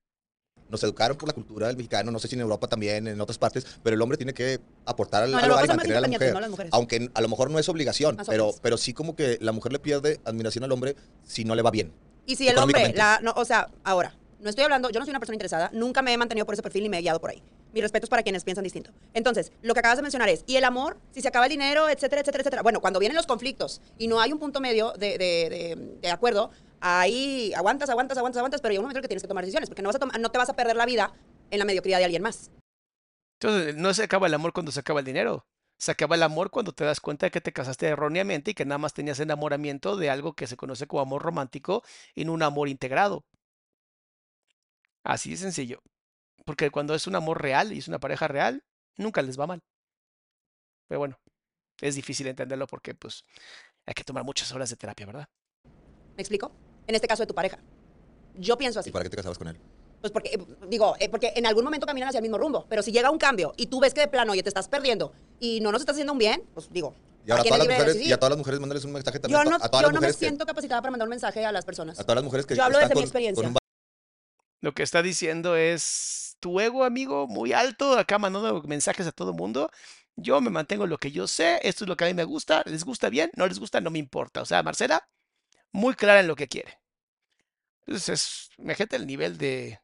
Nos 0.71 0.83
educaron 0.85 1.19
por 1.19 1.29
la 1.29 1.35
cultura 1.35 1.67
del 1.67 1.77
mexicano, 1.77 2.11
no 2.11 2.19
sé 2.19 2.27
si 2.27 2.35
en 2.35 2.41
Europa 2.41 2.67
también, 2.67 3.09
en 3.09 3.21
otras 3.21 3.37
partes, 3.37 3.79
pero 3.83 3.95
el 3.95 4.01
hombre 4.01 4.17
tiene 4.17 4.33
que 4.33 4.59
aportar 4.87 5.25
al, 5.25 5.33
No, 5.33 5.37
al 5.37 5.51
hogar 5.51 5.67
y 5.67 5.69
mantener 5.69 5.99
a 5.99 6.01
la 6.01 6.09
mujer. 6.09 6.33
no. 6.33 6.57
Aunque 6.73 7.11
a 7.13 7.21
lo 7.21 7.29
mejor 7.29 7.51
no 7.51 7.59
es 7.59 7.69
obligación, 7.69 8.17
pero, 8.27 8.55
pero 8.63 8.79
sí 8.79 8.95
como 8.95 9.15
que 9.15 9.37
la 9.43 9.53
mujer 9.53 9.71
le 9.71 9.81
pierde 9.81 10.19
admiración 10.25 10.65
al 10.65 10.73
hombre 10.73 10.97
si 11.23 11.45
no 11.45 11.55
le 11.55 11.61
va 11.61 11.71
bien. 11.71 11.93
Y 12.25 12.37
si 12.37 12.49
el 12.49 12.57
hombre, 12.57 12.95
la, 12.95 13.21
no, 13.23 13.35
o 13.37 13.45
sea, 13.45 13.69
ahora, 13.85 14.17
no 14.41 14.49
estoy 14.49 14.65
hablando, 14.65 14.89
yo 14.89 14.99
no 14.99 15.05
soy 15.05 15.11
una 15.11 15.21
persona 15.21 15.35
interesada, 15.35 15.69
nunca 15.75 16.01
me 16.01 16.15
he 16.15 16.17
mantenido 16.17 16.47
por 16.47 16.55
ese 16.55 16.63
perfil 16.63 16.87
y 16.87 16.89
me 16.89 16.97
he 16.97 17.03
guiado 17.03 17.21
por 17.21 17.29
ahí. 17.29 17.43
Mi 17.77 17.83
respeto 17.83 18.07
es 18.07 18.09
para 18.09 18.23
quienes 18.23 18.43
piensan 18.43 18.65
distinto. 18.65 18.91
Entonces, 19.13 19.53
lo 19.61 19.75
que 19.75 19.81
acabas 19.81 19.99
de 19.99 20.03
mencionar 20.03 20.31
es, 20.31 20.45
¿y 20.47 20.57
el 20.57 20.65
amor? 20.65 20.97
Si 21.13 21.21
se 21.21 21.29
acaba 21.29 21.45
el 21.45 21.51
dinero, 21.51 21.91
etcétera, 21.91 22.23
etcétera, 22.23 22.41
etcétera. 22.41 22.63
Bueno, 22.63 22.81
cuando 22.81 22.99
vienen 22.99 23.15
los 23.15 23.27
conflictos 23.27 23.83
y 23.99 24.09
no 24.09 24.19
hay 24.19 24.33
un 24.33 24.39
punto 24.39 24.63
medio 24.63 24.93
de, 24.93 26.09
acuerdo, 26.11 26.51
ahí 26.81 27.53
aguantas, 27.55 27.91
aguantas, 27.91 28.17
aguantas, 28.17 28.39
aguantas, 28.39 28.63
pero 28.63 28.73
llega 28.73 28.81
un 28.81 28.85
momento 28.85 29.01
en 29.01 29.03
que 29.03 29.09
tienes 29.09 29.23
que 29.23 29.29
tomar 29.29 29.45
decisiones, 29.45 29.69
porque 29.69 29.83
no, 29.83 29.91
vas 29.91 30.01
a 30.01 30.19
no 30.19 30.31
te 30.31 30.39
vas 30.39 30.49
a 30.49 30.57
perder 30.57 30.75
la 30.75 30.87
vida 30.87 31.13
en 31.51 31.59
la 31.59 31.67
mediocridad 31.67 31.99
de 31.99 32.07
alguien 32.07 32.23
más. 32.23 32.51
Entonces, 33.39 33.77
no 33.77 33.93
se 33.93 34.05
acaba 34.05 34.27
el 34.27 34.33
amor 34.33 34.55
cuando 34.55 34.73
se 34.73 34.81
acaba 34.81 35.01
el 35.01 35.05
dinero. 35.05 35.45
Se 35.77 35.91
acaba 35.91 36.17
el 36.17 36.23
amor 36.23 36.51
cuando 36.51 36.73
te 36.73 36.85
das 36.87 37.01
cuenta 37.01 37.27
de 37.27 37.31
que 37.31 37.43
te 37.43 37.53
casaste 37.53 37.89
erróneamente 37.89 38.53
y 38.53 38.55
que 38.55 38.65
nada 38.65 38.79
más 38.79 38.95
tenías 38.95 39.21
enamoramiento 39.21 39.99
de 39.99 40.09
algo 40.09 40.33
que 40.33 40.47
se 40.47 40.57
conoce 40.57 40.87
como 40.87 41.03
amor 41.03 41.21
romántico 41.21 41.83
y 42.15 42.25
no 42.25 42.33
un 42.33 42.43
amor 42.43 42.71
integrado. 42.71 43.27
Así 45.05 45.33
de 45.33 45.37
sencillo. 45.37 45.83
Porque 46.47 46.71
cuando 46.71 46.95
es 46.95 47.07
un 47.09 47.17
amor 47.17 47.43
real 47.43 47.73
y 47.73 47.79
es 47.79 47.89
una 47.89 47.99
pareja 47.99 48.29
real, 48.29 48.63
nunca 48.97 49.21
les 49.21 49.39
va 49.39 49.49
mal. 49.49 49.61
Pero 50.89 51.01
bueno, 51.01 51.19
es 51.81 51.97
difícil 51.97 52.29
entenderlo 52.29 52.69
porque 52.69 52.95
pues 52.95 53.25
hay 53.85 53.95
que 53.95 54.05
tomar 54.05 54.23
muchas 54.25 54.53
horas 54.53 54.71
de 54.71 54.77
terapia, 54.77 55.07
¿verdad? 55.07 55.29
¿Me 56.17 56.23
explico? 56.23 56.53
En 56.87 56.95
este 56.95 57.09
caso 57.09 57.25
de 57.25 57.27
tu 57.27 57.35
pareja. 57.35 57.59
Yo 58.37 58.57
pienso 58.57 58.79
así. 58.79 58.91
¿Y 58.91 58.93
para 58.93 59.03
qué 59.03 59.11
te 59.11 59.17
casabas 59.17 59.39
con 59.39 59.49
él? 59.49 59.59
Pues 60.01 60.13
porque, 60.13 60.35
eh, 60.35 60.39
digo, 60.69 60.95
eh, 61.01 61.09
porque 61.09 61.33
en 61.35 61.47
algún 61.47 61.65
momento 61.65 61.85
caminan 61.85 62.11
hacia 62.11 62.19
el 62.19 62.23
mismo 62.23 62.39
rumbo, 62.39 62.65
pero 62.69 62.81
si 62.83 62.93
llega 62.93 63.11
un 63.11 63.19
cambio 63.19 63.53
y 63.57 63.67
tú 63.67 63.81
ves 63.81 63.93
que 63.93 64.03
de 64.03 64.09
plano, 64.09 64.31
oye, 64.33 64.43
te 64.45 64.49
estás 64.51 64.69
perdiendo 64.69 65.13
y 65.41 65.61
no 65.61 65.73
nos 65.73 65.81
estás 65.83 65.95
haciendo 65.95 66.13
un 66.13 66.19
bien, 66.21 66.45
pues 66.55 66.71
digo, 66.71 66.95
Y 67.27 67.31
ahora 67.33 67.41
a 67.41 67.43
¿quién 67.43 67.55
todas 67.55 67.67
las 67.67 67.79
mujeres, 67.79 68.07
y 68.07 68.13
a 68.13 68.19
todas 68.19 68.31
las 68.31 68.39
mujeres 68.39 68.61
mándales 68.61 68.85
un 68.85 68.93
mensaje 68.93 69.19
también. 69.19 69.43
yo 69.43 69.51
no, 69.51 69.57
a 69.57 69.59
todas 69.69 69.73
yo 69.73 69.77
las 69.81 69.83
no 69.89 69.89
me 69.95 69.97
mujeres 69.97 70.17
que- 70.17 70.27
siento 70.27 70.47
capacitada 70.47 70.81
para 70.81 70.93
mandar 70.93 71.09
un 71.09 71.11
mensaje 71.11 71.45
a 71.45 71.51
las 71.51 71.65
personas. 71.65 71.99
a 71.99 72.03
todas 72.05 72.17
las 72.17 72.25
mujeres 72.25 72.47
que 72.47 72.55
Yo 72.55 72.63
hablo 72.63 72.79
desde 72.79 72.91
mi 72.91 72.95
con- 72.95 73.01
con 73.03 73.05
experiencia. 73.05 73.53
Lo 74.63 74.73
que 74.73 74.83
está 74.85 75.03
diciendo 75.03 75.57
es 75.57 76.26
tu 76.41 76.61
ego, 76.61 76.85
amigo, 76.85 77.27
muy 77.29 77.53
alto, 77.53 77.99
acá 77.99 78.19
mandando 78.19 78.63
mensajes 78.63 79.07
a 79.07 79.13
todo 79.13 79.33
mundo. 79.33 79.71
Yo 80.17 80.41
me 80.41 80.51
mantengo 80.51 80.85
en 80.85 80.91
lo 80.91 80.99
que 80.99 81.13
yo 81.13 81.27
sé, 81.27 81.61
esto 81.63 81.85
es 81.85 81.89
lo 81.89 81.97
que 81.97 82.05
a 82.05 82.09
mí 82.09 82.15
me 82.15 82.25
gusta, 82.25 82.63
les 82.67 82.85
gusta 82.85 83.11
bien, 83.11 83.31
no 83.37 83.47
les 83.47 83.59
gusta, 83.59 83.81
no 83.81 83.91
me 83.91 83.99
importa. 83.99 84.43
O 84.43 84.47
sea, 84.47 84.63
Marcela, 84.63 85.09
muy 85.73 85.95
clara 85.95 86.21
en 86.21 86.29
lo 86.29 86.37
que 86.37 86.49
quiere. 86.49 86.81
Entonces, 87.87 88.09
es, 88.11 88.51
imagínate 88.59 88.97
el 88.97 89.07
nivel 89.07 89.39
de 89.39 89.81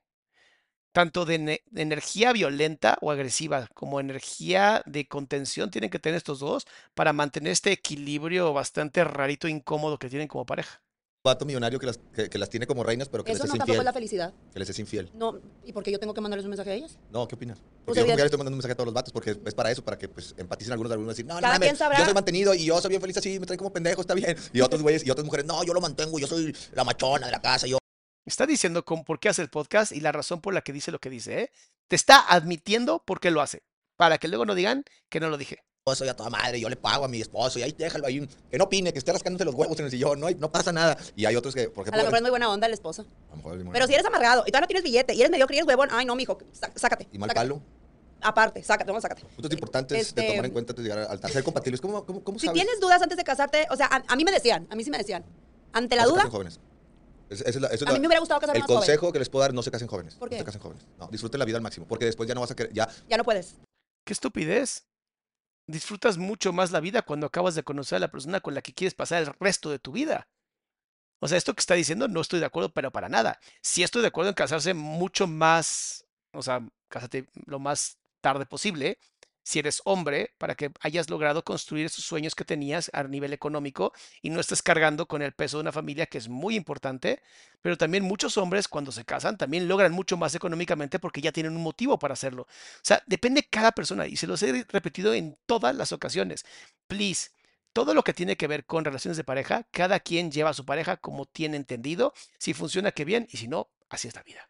tanto 0.92 1.24
de, 1.24 1.38
de 1.66 1.82
energía 1.82 2.32
violenta 2.32 2.98
o 3.02 3.10
agresiva 3.10 3.68
como 3.74 4.00
energía 4.00 4.82
de 4.86 5.08
contención 5.08 5.70
tienen 5.70 5.90
que 5.90 5.98
tener 5.98 6.16
estos 6.18 6.40
dos 6.40 6.66
para 6.94 7.12
mantener 7.12 7.52
este 7.52 7.72
equilibrio 7.72 8.52
bastante 8.52 9.04
rarito, 9.04 9.48
incómodo 9.48 9.98
que 9.98 10.10
tienen 10.10 10.28
como 10.28 10.46
pareja. 10.46 10.82
Vato 11.24 11.44
millonario 11.44 11.78
que 11.78 11.86
las, 11.86 11.98
que, 12.12 12.28
que 12.28 12.38
las 12.38 12.50
tiene 12.50 12.66
como 12.66 12.82
reinas, 12.82 13.08
pero 13.08 13.22
que 13.22 13.30
Eso 13.32 13.44
les 13.44 13.50
no 13.50 13.54
es 13.54 13.58
tampoco 13.58 13.72
es 13.72 13.76
infiel. 13.76 13.84
la 13.84 13.92
felicidad. 13.92 14.34
Que 14.52 14.58
les 14.58 14.68
es 14.70 14.78
infiel. 14.80 15.10
No, 15.14 15.38
¿y 15.64 15.72
por 15.72 15.84
qué 15.84 15.92
yo 15.92 15.98
tengo 16.00 16.12
que 16.14 16.20
mandarles 16.20 16.44
un 16.44 16.50
mensaje 16.50 16.70
a 16.70 16.74
ellas? 16.74 16.98
No, 17.12 17.28
¿qué 17.28 17.36
opinas? 17.36 17.58
Pues, 17.58 17.68
Porque 17.84 18.00
yo 18.00 18.06
como 18.06 18.16
que 18.16 18.22
le 18.22 18.26
estoy 18.26 18.38
mandando 18.38 18.54
un 18.54 18.58
mensaje 18.58 18.72
a 18.72 18.74
todos 18.76 18.86
los 18.86 18.94
vatos, 18.94 19.12
porque 19.12 19.30
es 19.44 19.54
para 19.54 19.70
eso, 19.70 19.84
para 19.84 19.96
que 19.96 20.08
pues 20.08 20.34
empaticen 20.36 20.72
algunos, 20.72 20.90
algunos 20.90 21.14
decir, 21.14 21.26
no, 21.26 21.34
no 21.34 21.40
Cada 21.40 21.54
mames, 21.54 21.68
quien 21.68 21.76
sabrá. 21.76 21.98
yo 21.98 22.04
soy 22.04 22.14
mantenido 22.14 22.54
y 22.54 22.64
yo 22.64 22.80
soy 22.80 22.88
bien 22.88 23.00
feliz 23.00 23.16
así, 23.16 23.38
me 23.38 23.46
traen 23.46 23.58
como 23.58 23.72
pendejo, 23.72 24.00
está 24.00 24.14
bien. 24.14 24.36
Y 24.52 24.60
otros 24.62 24.82
güeyes 24.82 25.06
y 25.06 25.10
otras 25.10 25.24
mujeres, 25.24 25.46
no, 25.46 25.62
yo 25.64 25.72
lo 25.72 25.80
mantengo, 25.80 26.18
yo 26.18 26.26
soy 26.26 26.54
la 26.72 26.82
machona 26.84 27.26
de 27.26 27.32
la 27.32 27.40
casa, 27.40 27.66
yo 27.68 27.78
Está 28.26 28.46
diciendo 28.46 28.84
con 28.84 29.04
por 29.04 29.18
qué 29.20 29.28
hace 29.28 29.42
el 29.42 29.48
podcast 29.50 29.92
y 29.92 30.00
la 30.00 30.12
razón 30.12 30.40
por 30.40 30.54
la 30.54 30.62
que 30.62 30.72
dice 30.72 30.90
lo 30.92 31.00
que 31.00 31.10
dice, 31.10 31.40
¿eh? 31.42 31.50
Te 31.88 31.96
está 31.96 32.20
admitiendo 32.32 33.02
por 33.04 33.18
qué 33.20 33.30
lo 33.32 33.40
hace. 33.40 33.62
Para 33.96 34.18
que 34.18 34.26
luego 34.28 34.44
no 34.46 34.54
digan 34.54 34.84
que 35.08 35.18
no 35.20 35.28
lo 35.28 35.36
dije. 35.36 35.58
Soy 35.94 36.08
a 36.08 36.14
toda 36.14 36.30
madre, 36.30 36.60
yo 36.60 36.68
le 36.68 36.76
pago 36.76 37.04
a 37.04 37.08
mi 37.08 37.20
esposo 37.20 37.58
y 37.58 37.62
ahí 37.62 37.72
déjalo 37.76 38.06
ahí, 38.06 38.24
que 38.50 38.56
no 38.56 38.64
opine, 38.64 38.92
que 38.92 39.00
esté 39.00 39.12
rascándose 39.12 39.44
los 39.44 39.52
huevos 39.54 39.76
en 39.80 39.86
el 39.86 39.90
sillón, 39.90 40.20
no, 40.20 40.30
no 40.30 40.52
pasa 40.52 40.70
nada. 40.72 40.96
Y 41.16 41.24
hay 41.26 41.34
otros 41.34 41.54
que, 41.56 41.68
por 41.70 41.80
A 41.80 41.82
ejemplo, 41.88 41.98
lo 42.02 42.04
mejor 42.04 42.16
es 42.18 42.22
muy 42.22 42.30
buena 42.30 42.48
onda 42.50 42.68
el 42.68 42.72
esposo. 42.72 43.02
a 43.02 43.30
lo 43.32 43.36
mejor 43.38 43.58
es 43.58 43.64
muy 43.64 43.72
Pero 43.72 43.86
si 43.88 43.94
eres 43.94 44.06
amargado 44.06 44.44
y 44.46 44.52
todavía 44.52 44.60
no 44.60 44.66
tienes 44.68 44.84
billete 44.84 45.14
y 45.14 45.20
eres 45.20 45.32
mediocre 45.32 45.56
y 45.56 45.58
eres 45.58 45.66
huevón, 45.66 45.88
ay 45.90 46.06
no, 46.06 46.14
mijo, 46.14 46.38
sá- 46.52 46.70
sácate. 46.76 47.08
y 47.10 47.18
mal 47.18 47.28
sácate. 47.30 47.48
palo, 47.48 47.62
Aparte, 48.24 48.62
sácate, 48.62 48.88
vamos, 48.92 49.02
sácate. 49.02 49.22
puntos 49.24 49.50
importantes 49.52 49.96
de 50.14 50.22
Este, 50.22 50.28
tomar 50.30 50.44
en 50.46 50.52
cuenta 50.52 50.70
antes 50.70 50.84
de 50.84 50.88
llegar 50.88 51.04
al 51.06 51.10
altar, 51.10 51.32
ser 51.32 51.42
compatibles. 51.42 51.80
¿Cómo, 51.80 52.06
cómo, 52.06 52.22
cómo 52.22 52.38
Si 52.38 52.46
sabes? 52.46 52.62
tienes 52.62 52.78
dudas 52.80 53.02
antes 53.02 53.18
de 53.18 53.24
casarte, 53.24 53.66
o 53.68 53.74
sea, 53.76 53.86
a, 53.86 54.04
a 54.06 54.14
mí 54.14 54.24
me 54.24 54.30
decían, 54.30 54.68
a 54.70 54.76
mí 54.76 54.84
sí 54.84 54.90
me 54.92 54.98
decían, 54.98 55.24
ante 55.72 55.96
la 55.96 56.02
No 56.04 56.10
duda, 56.10 56.18
casen 56.18 56.30
jóvenes. 56.30 56.60
Es- 57.28 57.40
esa 57.40 57.48
es 57.50 57.56
la- 57.60 57.66
esa 57.66 57.74
es 57.74 57.82
a 57.82 57.86
la- 57.86 57.92
mí 57.94 57.98
me 57.98 58.06
hubiera 58.06 58.20
gustado 58.20 58.38
casarme 58.40 58.58
El 58.58 58.62
más 58.62 58.68
joven. 58.68 58.78
consejo 58.78 59.12
que 59.12 59.18
les 59.18 59.28
puedo 59.28 59.40
dar, 59.40 59.52
no 59.52 59.60
se 59.64 59.72
casen 59.72 59.88
jóvenes. 59.88 60.14
¿Por 60.14 60.28
No 60.28 60.30
qué? 60.30 60.38
se 60.38 60.44
casen 60.44 60.60
jóvenes. 60.60 60.84
No, 61.00 61.08
disfruten 61.08 61.40
la 61.40 61.44
vida 61.44 61.56
al 61.56 61.62
máximo, 61.64 61.86
porque 61.88 62.04
después 62.04 62.28
ya 62.28 62.36
no 62.36 62.40
vas 62.42 62.52
a 62.52 62.54
querer, 62.54 62.72
ya 62.72 62.88
Ya 63.08 63.16
no 63.16 63.24
puedes. 63.24 63.56
¡Qué 64.06 64.12
estupidez! 64.12 64.84
Disfrutas 65.66 66.18
mucho 66.18 66.52
más 66.52 66.72
la 66.72 66.80
vida 66.80 67.02
cuando 67.02 67.26
acabas 67.26 67.54
de 67.54 67.62
conocer 67.62 67.96
a 67.96 68.00
la 68.00 68.10
persona 68.10 68.40
con 68.40 68.54
la 68.54 68.62
que 68.62 68.74
quieres 68.74 68.94
pasar 68.94 69.22
el 69.22 69.32
resto 69.38 69.70
de 69.70 69.78
tu 69.78 69.92
vida. 69.92 70.28
O 71.20 71.28
sea, 71.28 71.38
esto 71.38 71.54
que 71.54 71.60
está 71.60 71.74
diciendo 71.74 72.08
no 72.08 72.20
estoy 72.20 72.40
de 72.40 72.46
acuerdo, 72.46 72.72
pero 72.72 72.90
para 72.90 73.08
nada. 73.08 73.38
Sí 73.60 73.82
estoy 73.82 74.02
de 74.02 74.08
acuerdo 74.08 74.30
en 74.30 74.34
casarse 74.34 74.74
mucho 74.74 75.26
más, 75.28 76.04
o 76.32 76.42
sea, 76.42 76.66
cásate 76.88 77.28
lo 77.46 77.60
más 77.60 77.98
tarde 78.20 78.44
posible, 78.44 78.98
si 79.42 79.58
eres 79.58 79.82
hombre, 79.84 80.34
para 80.38 80.54
que 80.54 80.70
hayas 80.80 81.10
logrado 81.10 81.44
construir 81.44 81.86
esos 81.86 82.04
sueños 82.04 82.34
que 82.34 82.44
tenías 82.44 82.90
a 82.92 83.02
nivel 83.04 83.32
económico 83.32 83.92
y 84.20 84.30
no 84.30 84.40
estés 84.40 84.62
cargando 84.62 85.06
con 85.06 85.22
el 85.22 85.32
peso 85.32 85.56
de 85.56 85.62
una 85.62 85.72
familia 85.72 86.06
que 86.06 86.18
es 86.18 86.28
muy 86.28 86.56
importante, 86.56 87.22
pero 87.60 87.76
también 87.76 88.04
muchos 88.04 88.36
hombres 88.38 88.68
cuando 88.68 88.92
se 88.92 89.04
casan 89.04 89.36
también 89.36 89.68
logran 89.68 89.92
mucho 89.92 90.16
más 90.16 90.34
económicamente 90.34 90.98
porque 90.98 91.20
ya 91.20 91.32
tienen 91.32 91.56
un 91.56 91.62
motivo 91.62 91.98
para 91.98 92.14
hacerlo. 92.14 92.42
O 92.42 92.82
sea, 92.82 93.02
depende 93.06 93.46
cada 93.48 93.72
persona 93.72 94.06
y 94.06 94.16
se 94.16 94.26
los 94.26 94.42
he 94.42 94.64
repetido 94.68 95.14
en 95.14 95.36
todas 95.46 95.74
las 95.74 95.92
ocasiones. 95.92 96.44
Please, 96.86 97.30
todo 97.72 97.94
lo 97.94 98.02
que 98.02 98.14
tiene 98.14 98.36
que 98.36 98.46
ver 98.46 98.64
con 98.64 98.84
relaciones 98.84 99.16
de 99.16 99.24
pareja, 99.24 99.66
cada 99.70 100.00
quien 100.00 100.30
lleva 100.30 100.50
a 100.50 100.54
su 100.54 100.64
pareja 100.64 100.96
como 100.98 101.26
tiene 101.26 101.56
entendido. 101.56 102.12
Si 102.38 102.54
funciona, 102.54 102.92
qué 102.92 103.04
bien, 103.04 103.26
y 103.30 103.38
si 103.38 103.48
no, 103.48 103.70
así 103.88 104.08
es 104.08 104.14
la 104.14 104.22
vida. 104.22 104.48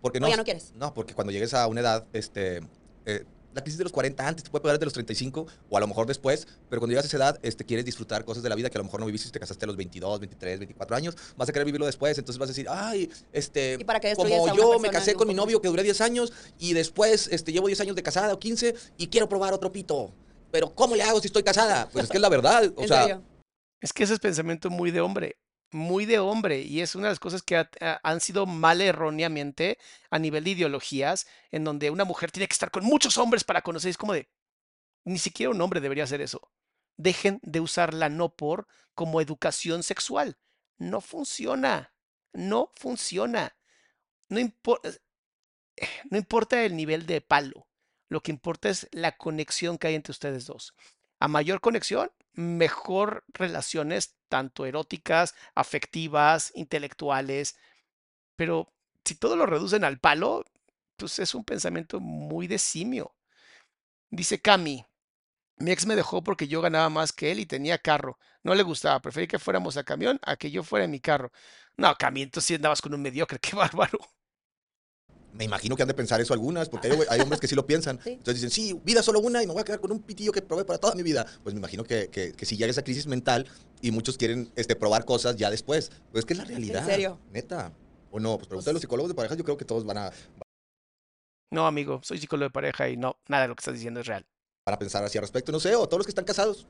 Porque 0.00 0.18
O 0.18 0.20
no, 0.20 0.28
ya 0.28 0.36
no 0.36 0.44
quieres. 0.44 0.72
No, 0.72 0.92
porque 0.94 1.14
cuando 1.14 1.32
llegues 1.32 1.54
a 1.54 1.66
una 1.66 1.80
edad, 1.80 2.06
este, 2.12 2.60
eh, 3.06 3.24
la 3.54 3.62
crisis 3.62 3.78
de 3.78 3.84
los 3.84 3.92
40 3.92 4.26
antes 4.26 4.44
te 4.44 4.50
puede 4.50 4.62
pegar 4.62 4.78
de 4.78 4.84
los 4.84 4.92
35 4.92 5.46
o 5.70 5.76
a 5.76 5.80
lo 5.80 5.86
mejor 5.86 6.06
después, 6.06 6.46
pero 6.68 6.80
cuando 6.80 6.92
llegas 6.92 7.04
a 7.04 7.08
esa 7.08 7.16
edad, 7.16 7.40
este, 7.42 7.64
quieres 7.64 7.84
disfrutar 7.84 8.24
cosas 8.24 8.42
de 8.42 8.48
la 8.48 8.54
vida 8.54 8.68
que 8.70 8.76
a 8.76 8.80
lo 8.80 8.84
mejor 8.84 9.00
no 9.00 9.06
viviste 9.06 9.26
si 9.26 9.32
te 9.32 9.40
casaste 9.40 9.64
a 9.64 9.68
los 9.68 9.76
22, 9.76 10.20
23, 10.20 10.58
24 10.58 10.96
años, 10.96 11.16
vas 11.36 11.48
a 11.48 11.52
querer 11.52 11.66
vivirlo 11.66 11.86
después, 11.86 12.18
entonces 12.18 12.38
vas 12.38 12.48
a 12.48 12.52
decir, 12.52 12.66
ay, 12.68 13.10
este, 13.32 13.78
¿Y 13.80 13.84
para 13.84 14.00
qué 14.00 14.08
destruyes 14.08 14.38
como 14.38 14.56
yo 14.56 14.78
me 14.78 14.90
casé 14.90 15.14
con 15.14 15.28
mi 15.28 15.34
novio 15.34 15.60
que 15.60 15.68
duré 15.68 15.82
10 15.82 16.00
años 16.00 16.32
y 16.58 16.72
después 16.72 17.28
este, 17.28 17.52
llevo 17.52 17.68
10 17.68 17.80
años 17.80 17.96
de 17.96 18.02
casada 18.02 18.34
o 18.34 18.38
15 18.38 18.74
y 18.96 19.06
quiero 19.06 19.28
probar 19.28 19.54
otro 19.54 19.70
pito. 19.72 20.12
Pero 20.50 20.74
¿cómo 20.74 20.94
le 20.94 21.02
hago 21.02 21.20
si 21.20 21.26
estoy 21.26 21.42
casada? 21.42 21.88
Pues 21.92 22.04
es 22.04 22.10
que 22.10 22.18
es 22.18 22.22
la 22.22 22.28
verdad, 22.28 22.72
o 22.76 22.82
en 22.82 22.88
sea, 22.88 23.02
serio. 23.02 23.22
Es 23.80 23.92
que 23.92 24.04
ese 24.04 24.14
es 24.14 24.20
pensamiento 24.20 24.70
muy 24.70 24.90
de 24.90 25.00
hombre, 25.00 25.36
muy 25.74 26.06
de 26.06 26.18
hombre, 26.20 26.62
y 26.62 26.80
es 26.80 26.94
una 26.94 27.08
de 27.08 27.12
las 27.12 27.20
cosas 27.20 27.42
que 27.42 27.56
ha- 27.56 27.70
ha- 27.80 28.00
han 28.02 28.20
sido 28.20 28.46
mal 28.46 28.80
erróneamente 28.80 29.78
a 30.10 30.18
nivel 30.18 30.44
de 30.44 30.50
ideologías, 30.52 31.26
en 31.50 31.64
donde 31.64 31.90
una 31.90 32.04
mujer 32.04 32.30
tiene 32.32 32.48
que 32.48 32.52
estar 32.54 32.70
con 32.70 32.84
muchos 32.84 33.18
hombres 33.18 33.44
para 33.44 33.62
conocer. 33.62 33.90
Es 33.90 33.98
como 33.98 34.14
de, 34.14 34.28
ni 35.04 35.18
siquiera 35.18 35.50
un 35.50 35.60
hombre 35.60 35.80
debería 35.80 36.04
hacer 36.04 36.20
eso. 36.20 36.50
Dejen 36.96 37.40
de 37.42 37.60
usar 37.60 37.94
la 37.94 38.08
no 38.08 38.36
por 38.36 38.68
como 38.94 39.20
educación 39.20 39.82
sexual. 39.82 40.38
No 40.78 41.00
funciona, 41.00 41.94
no 42.32 42.70
funciona. 42.76 43.56
No, 44.28 44.40
impo- 44.40 44.80
no 46.10 46.18
importa 46.18 46.64
el 46.64 46.76
nivel 46.76 47.06
de 47.06 47.20
palo, 47.20 47.68
lo 48.08 48.22
que 48.22 48.30
importa 48.32 48.68
es 48.68 48.88
la 48.92 49.16
conexión 49.16 49.78
que 49.78 49.88
hay 49.88 49.94
entre 49.94 50.12
ustedes 50.12 50.46
dos. 50.46 50.74
A 51.24 51.28
mayor 51.28 51.62
conexión, 51.62 52.10
mejor 52.34 53.24
relaciones, 53.28 54.14
tanto 54.28 54.66
eróticas, 54.66 55.34
afectivas, 55.54 56.52
intelectuales. 56.54 57.56
Pero 58.36 58.70
si 59.06 59.14
todo 59.14 59.34
lo 59.34 59.46
reducen 59.46 59.84
al 59.84 59.98
palo, 59.98 60.44
pues 60.96 61.18
es 61.20 61.34
un 61.34 61.42
pensamiento 61.42 61.98
muy 61.98 62.46
de 62.46 62.58
simio. 62.58 63.14
Dice 64.10 64.42
Cami, 64.42 64.84
mi 65.56 65.70
ex 65.70 65.86
me 65.86 65.96
dejó 65.96 66.22
porque 66.22 66.46
yo 66.46 66.60
ganaba 66.60 66.90
más 66.90 67.14
que 67.14 67.32
él 67.32 67.40
y 67.40 67.46
tenía 67.46 67.78
carro. 67.78 68.18
No 68.42 68.54
le 68.54 68.62
gustaba, 68.62 69.00
preferí 69.00 69.26
que 69.26 69.38
fuéramos 69.38 69.78
a 69.78 69.84
camión 69.84 70.20
a 70.24 70.36
que 70.36 70.50
yo 70.50 70.62
fuera 70.62 70.84
en 70.84 70.90
mi 70.90 71.00
carro. 71.00 71.32
No, 71.78 71.94
Cami, 71.96 72.20
entonces 72.20 72.56
andabas 72.56 72.82
con 72.82 72.92
un 72.92 73.00
mediocre, 73.00 73.38
qué 73.40 73.56
bárbaro. 73.56 73.98
Me 75.36 75.44
imagino 75.44 75.74
que 75.76 75.82
han 75.82 75.88
de 75.88 75.94
pensar 75.94 76.20
eso 76.20 76.32
algunas, 76.32 76.68
porque 76.68 76.88
hay, 76.88 76.98
hay 77.10 77.20
hombres 77.20 77.40
que 77.40 77.48
sí 77.48 77.54
lo 77.54 77.66
piensan. 77.66 77.98
Sí. 78.04 78.10
Entonces 78.12 78.34
dicen, 78.42 78.50
sí, 78.50 78.80
vida 78.84 79.02
solo 79.02 79.20
una 79.20 79.42
y 79.42 79.46
me 79.46 79.52
voy 79.52 79.60
a 79.60 79.64
quedar 79.64 79.80
con 79.80 79.90
un 79.92 80.00
pitillo 80.00 80.30
que 80.32 80.40
probé 80.42 80.64
para 80.64 80.78
toda 80.78 80.94
mi 80.94 81.02
vida. 81.02 81.26
Pues 81.42 81.54
me 81.54 81.58
imagino 81.58 81.84
que, 81.84 82.08
que, 82.08 82.32
que 82.32 82.46
si 82.46 82.56
llega 82.56 82.70
esa 82.70 82.82
crisis 82.84 83.06
mental 83.06 83.46
y 83.82 83.90
muchos 83.90 84.16
quieren 84.16 84.50
este, 84.56 84.76
probar 84.76 85.04
cosas 85.04 85.36
ya 85.36 85.50
después. 85.50 85.90
Pues 86.12 86.20
es 86.22 86.24
que 86.24 86.32
es 86.34 86.38
la 86.38 86.44
realidad. 86.44 86.86
serio? 86.86 87.18
Neta. 87.32 87.72
O 88.10 88.20
no, 88.20 88.36
pues 88.36 88.46
pregúntale 88.48 88.70
a 88.70 88.74
los 88.74 88.80
psicólogos 88.82 89.10
de 89.10 89.14
pareja, 89.16 89.34
yo 89.34 89.42
creo 89.44 89.56
que 89.56 89.64
todos 89.64 89.84
van 89.84 89.98
a, 89.98 90.12
No, 91.50 91.66
amigo, 91.66 92.00
soy 92.04 92.18
psicólogo 92.18 92.48
de 92.48 92.52
pareja 92.52 92.88
y 92.88 92.96
no, 92.96 93.16
nada 93.28 93.42
de 93.42 93.48
lo 93.48 93.56
que 93.56 93.60
estás 93.60 93.74
diciendo 93.74 94.00
es 94.00 94.06
real. 94.06 94.24
van 94.66 94.74
a 94.74 94.78
pensar 94.78 95.02
así 95.04 95.18
al 95.18 95.22
respecto. 95.22 95.50
No 95.52 95.58
sé, 95.60 95.74
o 95.74 95.86
todos 95.86 95.98
los 95.98 96.06
que 96.06 96.10
están 96.12 96.24
casados. 96.24 96.66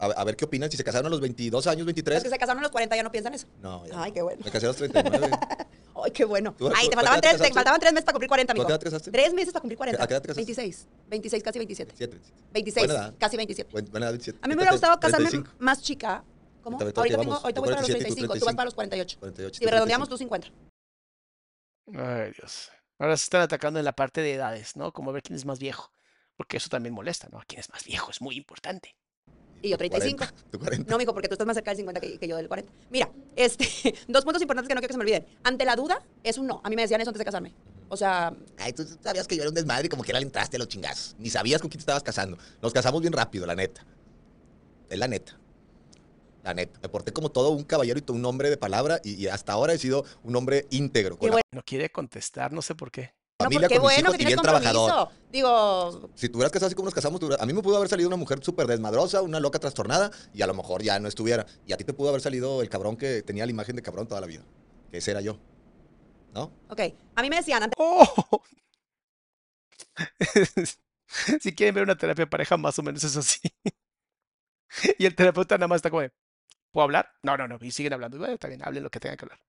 A, 0.00 0.06
a 0.06 0.24
ver 0.24 0.34
qué 0.36 0.44
opinan, 0.44 0.68
si 0.70 0.76
se 0.76 0.82
casaron 0.82 1.06
a 1.06 1.10
los 1.10 1.20
22 1.20 1.66
años, 1.68 1.78
Los 1.80 1.86
23. 1.86 2.24
que 2.24 2.28
se 2.28 2.38
casaron 2.38 2.58
a 2.58 2.62
los 2.62 2.72
40 2.72 2.96
ya 2.96 3.02
no 3.04 3.12
piensan 3.12 3.34
eso. 3.34 3.46
No, 3.62 3.86
ya. 3.86 4.02
Ay, 4.02 4.10
qué 4.10 4.22
bueno. 4.22 4.42
Me 4.44 4.50
casé 4.50 4.66
a 4.66 4.70
los 4.70 4.76
39. 4.76 5.30
Ay, 6.04 6.10
qué 6.10 6.24
bueno. 6.24 6.54
¿Tú- 6.56 6.68
Ay, 6.68 6.72
te 6.72 6.78
¿a 6.86 6.88
qué 6.88 6.94
faltaban 6.96 7.20
tres, 7.20 7.40
te 7.40 7.52
faltaban 7.52 7.80
tres 7.80 7.92
meses 7.92 8.04
para 8.04 8.14
cumplir 8.14 8.28
40, 8.28 8.52
¿Tú 8.54 8.60
a 8.60 8.64
amigo. 8.64 8.66
qué 8.68 8.72
edad 8.74 8.82
casaste? 8.92 9.10
Tres 9.10 9.32
meses 9.34 9.52
para 9.52 9.60
cumplir 9.62 9.78
40. 9.78 10.02
¿A 10.02 10.06
qué 10.06 10.14
edad 10.14 10.22
te 10.22 10.28
casaste? 10.28 10.40
26. 10.40 10.86
26, 11.08 11.42
casi 11.42 11.58
27. 11.58 11.94
27. 11.98 12.34
26, 12.52 12.86
Buena 12.86 13.02
edad. 13.04 13.14
casi 13.18 13.36
27. 13.36 13.72
Buen- 13.72 13.90
buena 13.90 14.06
edad, 14.06 14.12
27. 14.12 14.38
A 14.42 14.46
mí 14.46 14.50
me 14.50 14.56
hubiera 14.56 14.72
gustado 14.72 15.00
casarme 15.00 15.28
35, 15.28 15.56
más 15.64 15.82
chica. 15.82 16.24
¿Cómo? 16.62 16.78
Ahorita- 16.80 17.02
tengo, 17.02 17.34
ahorita 17.34 17.60
voy 17.60 17.68
para 17.68 17.80
los 17.80 17.86
47, 17.88 17.98
tú 17.98 18.14
35, 18.14 18.38
tú 18.38 18.44
vas 18.46 18.54
para 18.54 18.64
los 18.66 18.74
48. 18.74 19.18
48. 19.20 19.58
Si 19.58 19.66
redondeamos, 19.66 20.08
tú 20.08 20.16
50. 20.18 20.48
Ay, 21.94 22.32
Dios. 22.38 22.70
Ahora 22.98 23.16
se 23.16 23.24
están 23.24 23.42
atacando 23.42 23.78
en 23.78 23.84
la 23.84 23.92
parte 23.92 24.20
de 24.22 24.34
edades, 24.34 24.76
¿no? 24.76 24.92
Como 24.92 25.10
a 25.10 25.12
ver 25.12 25.22
quién 25.22 25.36
es 25.36 25.44
más 25.44 25.58
viejo. 25.58 25.90
Porque 26.36 26.56
eso 26.56 26.68
también 26.68 26.94
molesta, 26.94 27.28
¿no? 27.30 27.40
¿Quién 27.46 27.60
es 27.60 27.70
más 27.70 27.84
viejo? 27.84 28.10
Es 28.10 28.20
muy 28.20 28.36
importante. 28.36 28.96
Y 29.64 29.70
yo 29.70 29.78
35. 29.78 30.18
40, 30.18 30.44
tú 30.50 30.58
40. 30.58 30.90
No, 30.90 30.98
mijo, 30.98 31.14
porque 31.14 31.26
tú 31.26 31.34
estás 31.34 31.46
más 31.46 31.54
cerca 31.54 31.70
del 31.70 31.78
50 31.78 31.98
que, 31.98 32.18
que 32.18 32.28
yo 32.28 32.36
del 32.36 32.48
40. 32.48 32.70
Mira, 32.90 33.10
este, 33.34 33.66
dos 34.08 34.22
puntos 34.22 34.42
importantes 34.42 34.68
que 34.68 34.74
no 34.74 34.80
quiero 34.82 34.88
que 34.88 34.92
se 34.92 34.98
me 34.98 35.04
olviden. 35.04 35.26
Ante 35.42 35.64
la 35.64 35.74
duda, 35.74 36.02
es 36.22 36.36
un 36.36 36.46
no. 36.46 36.60
A 36.62 36.68
mí 36.68 36.76
me 36.76 36.82
decían 36.82 37.00
eso 37.00 37.08
antes 37.08 37.18
de 37.18 37.24
casarme. 37.24 37.54
O 37.88 37.96
sea, 37.96 38.34
Ay, 38.58 38.74
tú 38.74 38.86
sabías 39.02 39.26
que 39.26 39.36
yo 39.36 39.42
era 39.42 39.48
un 39.48 39.54
desmadre 39.54 39.86
y 39.86 39.88
como 39.88 40.02
quiera 40.02 40.20
le 40.20 40.26
entraste 40.26 40.56
a 40.56 40.58
los 40.58 40.68
chingazos. 40.68 41.16
Ni 41.18 41.30
sabías 41.30 41.62
con 41.62 41.70
quién 41.70 41.78
te 41.78 41.82
estabas 41.82 42.02
casando. 42.02 42.36
Nos 42.60 42.74
casamos 42.74 43.00
bien 43.00 43.14
rápido, 43.14 43.46
la 43.46 43.54
neta. 43.54 43.86
Es 44.90 44.98
la 44.98 45.08
neta. 45.08 45.38
La 46.42 46.52
neta. 46.52 46.78
Me 46.82 46.90
porté 46.90 47.14
como 47.14 47.30
todo 47.30 47.50
un 47.50 47.64
caballero 47.64 47.98
y 47.98 48.02
todo 48.02 48.18
un 48.18 48.24
hombre 48.26 48.50
de 48.50 48.58
palabra 48.58 49.00
y, 49.02 49.14
y 49.14 49.28
hasta 49.28 49.54
ahora 49.54 49.72
he 49.72 49.78
sido 49.78 50.04
un 50.24 50.36
hombre 50.36 50.66
íntegro. 50.68 51.16
Con 51.16 51.30
la 51.30 51.40
No 51.52 51.62
quiere 51.64 51.88
contestar, 51.90 52.52
no 52.52 52.60
sé 52.60 52.74
por 52.74 52.90
qué. 52.90 53.14
No, 53.44 53.50
familia, 53.50 53.68
porque 53.68 53.80
con 53.80 53.88
mis 53.88 53.98
hijos 53.98 54.14
y 54.18 54.24
bien 54.24 54.38
trabajador. 54.40 55.08
Digo, 55.30 56.10
Si 56.14 56.28
tuvieras 56.28 56.52
casado 56.52 56.66
así 56.66 56.74
como 56.74 56.86
nos 56.86 56.94
casamos, 56.94 57.20
a 57.38 57.46
mí 57.46 57.52
me 57.52 57.62
pudo 57.62 57.76
haber 57.76 57.88
salido 57.88 58.08
una 58.08 58.16
mujer 58.16 58.42
súper 58.42 58.66
desmadrosa, 58.66 59.22
una 59.22 59.40
loca 59.40 59.58
trastornada 59.58 60.10
y 60.32 60.42
a 60.42 60.46
lo 60.46 60.54
mejor 60.54 60.82
ya 60.82 60.98
no 61.00 61.08
estuviera. 61.08 61.46
Y 61.66 61.72
a 61.72 61.76
ti 61.76 61.84
te 61.84 61.92
pudo 61.92 62.10
haber 62.10 62.20
salido 62.20 62.62
el 62.62 62.68
cabrón 62.68 62.96
que 62.96 63.22
tenía 63.22 63.44
la 63.44 63.50
imagen 63.50 63.76
de 63.76 63.82
cabrón 63.82 64.06
toda 64.06 64.20
la 64.20 64.26
vida. 64.26 64.44
Que 64.90 64.98
ese 64.98 65.10
era 65.10 65.20
yo. 65.20 65.38
¿No? 66.32 66.52
ok. 66.68 66.80
A 67.14 67.22
mí 67.22 67.30
me 67.30 67.36
decían 67.36 67.62
antes. 67.62 67.76
¡Oh! 67.78 68.42
si 71.40 71.54
quieren 71.54 71.74
ver 71.74 71.84
una 71.84 71.96
terapia 71.96 72.24
de 72.24 72.30
pareja, 72.30 72.56
más 72.56 72.78
o 72.78 72.82
menos 72.82 73.04
es 73.04 73.16
así. 73.16 73.40
y 74.98 75.06
el 75.06 75.14
terapeuta 75.14 75.56
nada 75.56 75.68
más 75.68 75.76
está 75.76 75.90
como 75.90 76.02
de, 76.02 76.12
¿puedo 76.72 76.84
hablar? 76.84 77.10
No, 77.22 77.36
no, 77.36 77.46
no. 77.48 77.58
Y 77.60 77.70
siguen 77.70 77.92
hablando. 77.92 78.18
Bueno, 78.18 78.34
está 78.34 78.48
bien, 78.48 78.62
hablen 78.64 78.82
lo 78.82 78.90
que 78.90 79.00
tengan 79.00 79.16
que 79.16 79.24
hablar. 79.24 79.40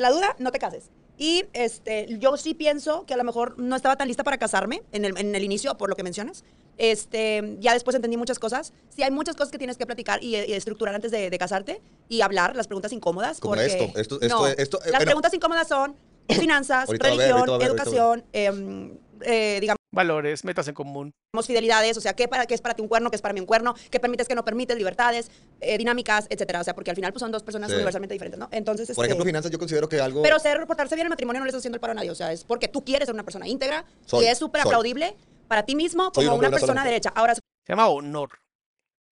La 0.00 0.10
duda, 0.10 0.34
no 0.38 0.50
te 0.52 0.58
cases. 0.58 0.90
Y 1.18 1.44
este, 1.52 2.06
yo 2.18 2.36
sí 2.38 2.54
pienso 2.54 3.04
que 3.04 3.12
a 3.14 3.16
lo 3.16 3.24
mejor 3.24 3.58
no 3.58 3.76
estaba 3.76 3.96
tan 3.96 4.08
lista 4.08 4.24
para 4.24 4.38
casarme 4.38 4.82
en 4.92 5.04
el, 5.04 5.16
en 5.18 5.34
el 5.34 5.44
inicio, 5.44 5.76
por 5.76 5.90
lo 5.90 5.94
que 5.96 6.02
mencionas. 6.02 6.44
Este, 6.78 7.56
ya 7.60 7.74
después 7.74 7.94
entendí 7.94 8.16
muchas 8.16 8.38
cosas. 8.38 8.72
Sí, 8.88 9.02
hay 9.02 9.10
muchas 9.10 9.36
cosas 9.36 9.52
que 9.52 9.58
tienes 9.58 9.76
que 9.76 9.84
platicar 9.86 10.22
y, 10.24 10.34
y 10.36 10.52
estructurar 10.54 10.94
antes 10.94 11.10
de, 11.10 11.28
de 11.28 11.38
casarte 11.38 11.82
y 12.08 12.22
hablar 12.22 12.56
las 12.56 12.66
preguntas 12.66 12.92
incómodas. 12.92 13.38
Como 13.38 13.54
porque, 13.54 13.66
esto, 13.66 13.84
esto- 14.00 14.20
esto- 14.22 14.28
no, 14.38 14.46
esto- 14.46 14.78
eh, 14.78 14.84
las 14.86 14.92
bueno. 14.92 15.04
preguntas 15.04 15.34
incómodas 15.34 15.68
son 15.68 15.94
finanzas, 16.28 16.88
religión, 16.88 17.60
educación, 17.62 18.24
em, 18.32 18.96
eh, 19.20 19.58
digamos, 19.60 19.76
Valores, 19.94 20.42
metas 20.44 20.66
en 20.68 20.74
común. 20.74 21.12
Tenemos 21.30 21.46
fidelidades, 21.46 21.98
o 21.98 22.00
sea, 22.00 22.14
¿qué, 22.14 22.26
para, 22.26 22.46
qué 22.46 22.54
es 22.54 22.62
para 22.62 22.74
ti 22.74 22.80
un 22.80 22.88
cuerno, 22.88 23.10
qué 23.10 23.16
es 23.16 23.22
para 23.22 23.34
mí 23.34 23.40
un 23.40 23.46
cuerno, 23.46 23.74
qué 23.90 24.00
permites, 24.00 24.26
qué 24.26 24.34
no 24.34 24.42
permites, 24.42 24.74
libertades, 24.76 25.30
eh, 25.60 25.76
dinámicas, 25.76 26.26
etcétera. 26.30 26.62
O 26.62 26.64
sea, 26.64 26.74
porque 26.74 26.90
al 26.90 26.96
final 26.96 27.12
pues, 27.12 27.20
son 27.20 27.30
dos 27.30 27.42
personas 27.42 27.68
Sí. 27.68 27.74
universalmente 27.74 28.14
diferentes, 28.14 28.38
¿no? 28.38 28.48
Entonces, 28.52 28.88
Por 28.94 29.04
este, 29.04 29.12
ejemplo, 29.12 29.26
finanzas, 29.26 29.52
yo 29.52 29.58
considero 29.58 29.88
que 29.90 30.00
algo. 30.00 30.22
Pero 30.22 30.38
ser, 30.38 30.66
portarse 30.66 30.94
bien 30.94 31.02
en 31.04 31.08
el 31.08 31.10
matrimonio 31.10 31.40
no 31.40 31.44
le 31.44 31.50
estás 31.50 31.60
haciendo 31.60 31.76
el 31.76 31.80
paro 31.80 31.90
a 31.90 31.94
nadie. 31.94 32.10
O 32.10 32.14
sea, 32.14 32.32
es 32.32 32.42
porque 32.44 32.68
tú 32.68 32.82
quieres 32.84 33.06
ser 33.06 33.14
una 33.14 33.22
persona 33.22 33.46
íntegra 33.46 33.84
Soy, 34.06 34.24
y 34.24 34.28
es 34.28 34.38
súper 34.38 34.62
aplaudible 34.62 35.14
para 35.46 35.64
ti 35.66 35.74
mismo 35.76 36.06
un 36.06 36.10
como 36.12 36.36
una 36.36 36.48
persona 36.50 36.72
mujer. 36.72 36.88
derecha. 36.90 37.12
Ahora, 37.14 37.34
Se 37.34 37.42
llama 37.68 37.88
honor. 37.88 38.30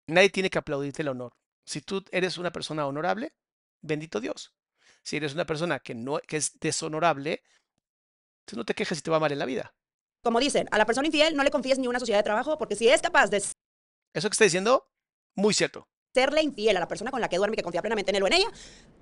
Nadie 0.07 0.29
tiene 0.29 0.49
que 0.49 0.59
aplaudirte 0.59 1.01
el 1.01 1.09
honor. 1.09 1.33
Si 1.65 1.81
tú 1.81 2.03
eres 2.11 2.37
una 2.37 2.51
persona 2.51 2.87
honorable, 2.87 3.33
bendito 3.81 4.21
Dios. 4.21 4.53
Si 5.03 5.17
eres 5.17 5.33
una 5.33 5.45
persona 5.45 5.79
que 5.79 5.93
no 5.93 6.19
que 6.19 6.37
es 6.37 6.57
deshonorable, 6.59 7.43
entonces 8.41 8.57
no 8.57 8.63
te 8.65 8.73
quejes 8.73 8.97
si 8.97 9.01
te 9.03 9.11
va 9.11 9.19
mal 9.19 9.31
en 9.33 9.39
la 9.39 9.45
vida. 9.45 9.73
Como 10.23 10.39
dicen, 10.39 10.67
a 10.71 10.77
la 10.77 10.85
persona 10.85 11.07
infiel 11.07 11.35
no 11.35 11.43
le 11.43 11.51
confíes 11.51 11.79
ni 11.79 11.87
una 11.87 11.99
sociedad 11.99 12.19
de 12.19 12.23
trabajo 12.23 12.57
porque 12.57 12.75
si 12.75 12.87
es 12.89 13.01
capaz 13.01 13.27
de 13.29 13.37
Eso 13.37 13.53
que 14.13 14.33
está 14.33 14.43
diciendo, 14.43 14.87
muy 15.35 15.53
cierto. 15.53 15.87
serle 16.13 16.41
infiel 16.41 16.75
a 16.77 16.79
la 16.79 16.87
persona 16.87 17.11
con 17.11 17.21
la 17.21 17.29
que 17.29 17.37
duerme 17.37 17.53
y 17.55 17.57
que 17.57 17.63
confía 17.63 17.81
plenamente 17.81 18.11
en 18.11 18.15
él 18.17 18.23
o 18.23 18.27
en 18.27 18.33
ella, 18.33 18.47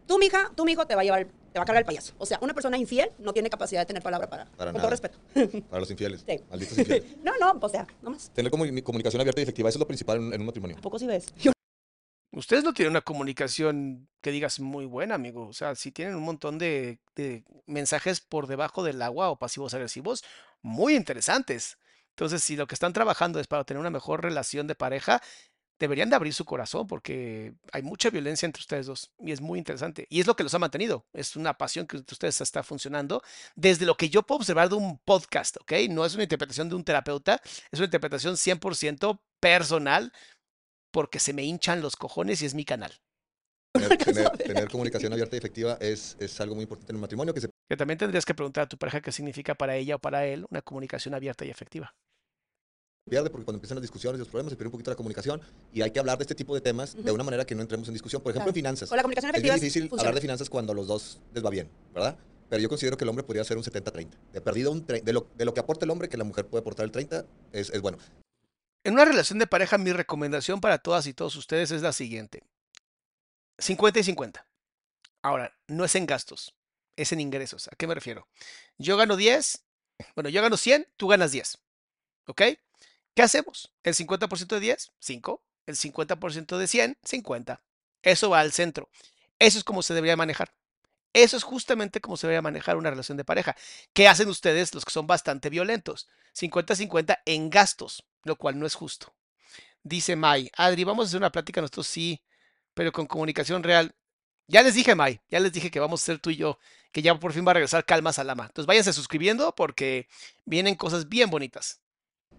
tu 0.05 0.17
mija, 0.19 0.51
tu 0.55 0.63
mijo 0.65 0.85
te 0.87 0.95
va 0.95 1.01
a 1.01 1.03
llevar, 1.03 1.25
te 1.25 1.59
va 1.59 1.63
a 1.63 1.65
cargar 1.65 1.77
el 1.81 1.85
payaso. 1.85 2.13
O 2.17 2.25
sea, 2.25 2.37
una 2.41 2.53
persona 2.53 2.77
infiel 2.77 3.11
no 3.19 3.33
tiene 3.33 3.49
capacidad 3.49 3.81
de 3.81 3.85
tener 3.85 4.01
palabra 4.03 4.29
para, 4.29 4.45
Para 4.45 4.71
con 4.71 4.81
nada. 4.81 4.81
todo 4.81 4.89
respeto. 4.91 5.17
Para 5.69 5.79
los 5.81 5.89
infieles. 5.91 6.23
Sí. 6.27 6.39
Malditos 6.49 6.77
infieles. 6.77 7.17
No, 7.23 7.33
no, 7.39 7.59
o 7.61 7.69
sea, 7.69 7.85
no 8.01 8.11
más. 8.11 8.29
Tener 8.31 8.51
comuni- 8.51 8.83
comunicación 8.83 9.19
abierta 9.21 9.41
y 9.41 9.43
efectiva, 9.43 9.67
eso 9.69 9.77
es 9.77 9.79
lo 9.81 9.87
principal 9.87 10.17
en, 10.17 10.33
en 10.33 10.39
un 10.41 10.45
matrimonio. 10.47 10.77
¿A 10.77 10.81
poco 10.81 10.97
sí 10.99 11.07
ves? 11.07 11.33
Ustedes 12.31 12.63
no 12.63 12.73
tienen 12.73 12.91
una 12.91 13.01
comunicación 13.01 14.09
que 14.21 14.31
digas 14.31 14.59
muy 14.59 14.85
buena, 14.85 15.15
amigo. 15.15 15.47
O 15.47 15.53
sea, 15.53 15.75
si 15.75 15.91
tienen 15.91 16.15
un 16.15 16.23
montón 16.23 16.57
de, 16.57 16.99
de 17.15 17.43
mensajes 17.65 18.21
por 18.21 18.47
debajo 18.47 18.83
del 18.83 19.01
agua 19.01 19.29
o 19.29 19.39
pasivos 19.39 19.73
agresivos, 19.73 20.23
muy 20.61 20.95
interesantes. 20.95 21.77
Entonces, 22.09 22.43
si 22.43 22.55
lo 22.55 22.67
que 22.67 22.75
están 22.75 22.93
trabajando 22.93 23.39
es 23.39 23.47
para 23.47 23.63
tener 23.63 23.79
una 23.79 23.89
mejor 23.89 24.23
relación 24.23 24.67
de 24.67 24.75
pareja, 24.75 25.21
deberían 25.79 26.09
de 26.09 26.15
abrir 26.15 26.33
su 26.33 26.45
corazón 26.45 26.87
porque 26.87 27.53
hay 27.71 27.81
mucha 27.81 28.09
violencia 28.09 28.45
entre 28.45 28.61
ustedes 28.61 28.87
dos 28.87 29.11
y 29.19 29.31
es 29.31 29.41
muy 29.41 29.59
interesante. 29.59 30.07
Y 30.09 30.19
es 30.19 30.27
lo 30.27 30.35
que 30.35 30.43
los 30.43 30.53
ha 30.53 30.59
mantenido. 30.59 31.05
Es 31.13 31.35
una 31.35 31.53
pasión 31.57 31.87
que 31.87 31.97
ustedes 31.97 32.41
está 32.41 32.63
funcionando 32.63 33.21
desde 33.55 33.85
lo 33.85 33.95
que 33.95 34.09
yo 34.09 34.23
puedo 34.23 34.39
observar 34.39 34.69
de 34.69 34.75
un 34.75 34.97
podcast, 34.99 35.57
¿ok? 35.57 35.73
No 35.89 36.05
es 36.05 36.15
una 36.15 36.23
interpretación 36.23 36.69
de 36.69 36.75
un 36.75 36.83
terapeuta, 36.83 37.41
es 37.71 37.79
una 37.79 37.85
interpretación 37.85 38.35
100% 38.35 39.19
personal 39.39 40.11
porque 40.97 41.19
se 41.19 41.31
me 41.31 41.43
hinchan 41.43 41.79
los 41.79 41.95
cojones 41.95 42.41
y 42.41 42.47
es 42.47 42.55
mi 42.55 42.65
canal. 42.65 42.91
Tener, 43.77 43.97
tener- 43.99 44.31
tener 44.37 44.67
comunicación 44.67 45.13
abierta 45.13 45.35
y 45.35 45.37
efectiva 45.37 45.77
es, 45.79 46.17
es 46.19 46.41
algo 46.41 46.55
muy 46.55 46.63
importante 46.63 46.91
en 46.91 46.95
un 46.95 47.01
matrimonio 47.01 47.35
que 47.35 47.41
se 47.41 47.49
Que 47.69 47.77
también 47.77 47.99
tendrías 47.99 48.25
que 48.25 48.33
preguntar 48.33 48.63
a 48.63 48.67
tu 48.67 48.79
pareja 48.79 48.99
qué 48.99 49.11
significa 49.11 49.53
para 49.53 49.75
ella 49.75 49.97
o 49.97 49.99
para 49.99 50.25
él 50.25 50.47
una 50.49 50.63
comunicación 50.63 51.13
abierta 51.13 51.45
y 51.45 51.51
efectiva. 51.51 51.93
pierde 53.07 53.29
porque 53.29 53.45
cuando 53.45 53.57
empiezan 53.57 53.75
las 53.75 53.83
discusiones 53.83 54.17
y 54.17 54.21
los 54.21 54.27
problemas 54.29 54.49
se 54.53 54.57
pierde 54.57 54.69
un 54.69 54.71
poquito 54.71 54.89
la 54.89 54.97
comunicación 54.97 55.39
y 55.71 55.83
hay 55.83 55.91
que 55.91 55.99
hablar 55.99 56.17
de 56.17 56.23
este 56.23 56.33
tipo 56.33 56.55
de 56.55 56.61
temas 56.61 56.95
de 56.97 57.11
una 57.11 57.23
manera 57.23 57.45
que 57.45 57.53
no 57.53 57.61
entremos 57.61 57.87
en 57.89 57.93
discusión. 57.93 58.23
Por 58.23 58.31
ejemplo, 58.31 58.45
Claro. 58.45 58.57
en 58.57 58.63
finanzas. 58.63 58.89
Con 58.89 58.95
la 58.97 59.03
comunicación 59.03 59.29
Es 59.29 59.35
efectiva 59.35 59.53
bien 59.53 59.61
difícil 59.61 59.83
funciona. 59.89 60.01
hablar 60.01 60.15
de 60.15 60.21
finanzas 60.21 60.49
cuando 60.49 60.71
a 60.71 60.75
los 60.75 60.87
dos 60.87 61.19
les 61.35 61.45
va 61.45 61.51
bien, 61.51 61.69
¿verdad? 61.93 62.17
Pero 62.49 62.59
yo 62.63 62.69
considero 62.69 62.97
que 62.97 63.03
el 63.03 63.09
hombre 63.09 63.23
podría 63.23 63.43
ser 63.43 63.57
un 63.57 63.63
70-30. 63.63 64.09
De 64.33 64.41
perdido 64.41 64.71
un 64.71 64.83
de 64.87 65.13
lo, 65.13 65.27
de 65.35 65.45
lo 65.45 65.53
que 65.53 65.59
aporta 65.59 65.85
el 65.85 65.91
hombre, 65.91 66.09
que 66.09 66.17
la 66.17 66.23
mujer 66.23 66.47
puede 66.47 66.61
aportar 66.61 66.85
el 66.85 66.91
30, 66.91 67.25
es, 67.51 67.69
es 67.69 67.81
bueno. 67.81 67.99
En 68.87 68.93
una 68.93 69.03
relación 69.03 69.37
de 69.37 69.47
pareja, 69.47 69.77
mi 69.77 69.91
recomendación 69.91 70.61
para 70.61 70.77
todas 70.77 71.07
y 71.07 71.13
todos 71.13 71.35
ustedes 71.35 71.71
es 71.71 71.81
la 71.81 71.91
siguiente. 71.91 72.43
50 73.57 73.99
y 73.99 74.03
50. 74.03 74.47
Ahora, 75.21 75.53
no 75.67 75.83
es 75.83 75.93
en 75.95 76.05
gastos, 76.05 76.55
es 76.95 77.11
en 77.11 77.19
ingresos. 77.19 77.67
¿A 77.67 77.75
qué 77.75 77.85
me 77.85 77.95
refiero? 77.95 78.29
Yo 78.77 78.95
gano 78.95 79.17
10, 79.17 79.65
bueno, 80.15 80.29
yo 80.29 80.41
gano 80.41 80.55
100, 80.55 80.87
tú 80.95 81.09
ganas 81.09 81.33
10. 81.33 81.57
¿Ok? 82.27 82.41
¿Qué 83.13 83.21
hacemos? 83.21 83.73
El 83.83 83.93
50% 83.93 84.55
de 84.55 84.59
10, 84.61 84.91
5. 84.99 85.43
El 85.65 85.75
50% 85.75 86.57
de 86.57 86.67
100, 86.67 86.97
50. 87.03 87.61
Eso 88.03 88.29
va 88.29 88.39
al 88.39 88.53
centro. 88.53 88.89
Eso 89.37 89.57
es 89.57 89.65
como 89.65 89.83
se 89.83 89.95
debería 89.95 90.15
manejar. 90.15 90.53
Eso 91.11 91.35
es 91.35 91.43
justamente 91.43 91.99
como 91.99 92.15
se 92.15 92.27
debería 92.27 92.41
manejar 92.41 92.77
una 92.77 92.89
relación 92.89 93.17
de 93.17 93.25
pareja. 93.25 93.57
¿Qué 93.91 94.07
hacen 94.07 94.29
ustedes 94.29 94.73
los 94.73 94.85
que 94.85 94.91
son 94.91 95.07
bastante 95.07 95.49
violentos? 95.49 96.07
50-50 96.33 97.19
en 97.25 97.49
gastos, 97.49 98.05
lo 98.27 98.35
cual 98.35 98.59
no 98.59 98.65
es 98.65 98.75
justo. 98.75 99.15
Dice 99.83 100.15
Mai, 100.15 100.49
Adri, 100.57 100.83
vamos 100.83 101.05
a 101.05 101.07
hacer 101.07 101.17
una 101.17 101.31
plática 101.31 101.61
nosotros 101.61 101.87
sí, 101.87 102.21
pero 102.73 102.91
con 102.91 103.07
comunicación 103.07 103.63
real. 103.63 103.95
Ya 104.47 104.61
les 104.63 104.75
dije, 104.75 104.95
Mai, 104.95 105.21
ya 105.29 105.39
les 105.39 105.51
dije 105.53 105.71
que 105.71 105.79
vamos 105.79 106.01
a 106.01 106.05
ser 106.05 106.19
tú 106.19 106.29
y 106.29 106.37
yo, 106.37 106.59
que 106.91 107.01
ya 107.01 107.17
por 107.19 107.33
fin 107.33 107.45
va 107.45 107.51
a 107.51 107.55
regresar 107.55 107.85
Calma 107.85 108.13
Salama. 108.13 108.45
Entonces 108.45 108.67
váyanse 108.67 108.93
suscribiendo 108.93 109.53
porque 109.55 110.07
vienen 110.45 110.75
cosas 110.75 111.09
bien 111.09 111.29
bonitas. 111.29 111.81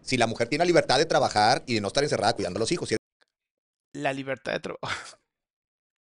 Si 0.03 0.17
la 0.17 0.27
mujer 0.27 0.49
tiene 0.49 0.65
la 0.65 0.67
libertad 0.67 0.99
de 0.99 1.07
trabajar 1.07 1.65
y 1.67 1.75
de 1.75 1.81
no 1.81 1.89
estar 1.89 2.05
encerrada 2.05 2.35
cuidando 2.35 2.59
a 2.59 2.61
los 2.61 2.73
hijos, 2.73 2.91
La 3.93 4.13
libertad 4.13 4.53
de 4.53 4.61
trabajo. 4.61 5.19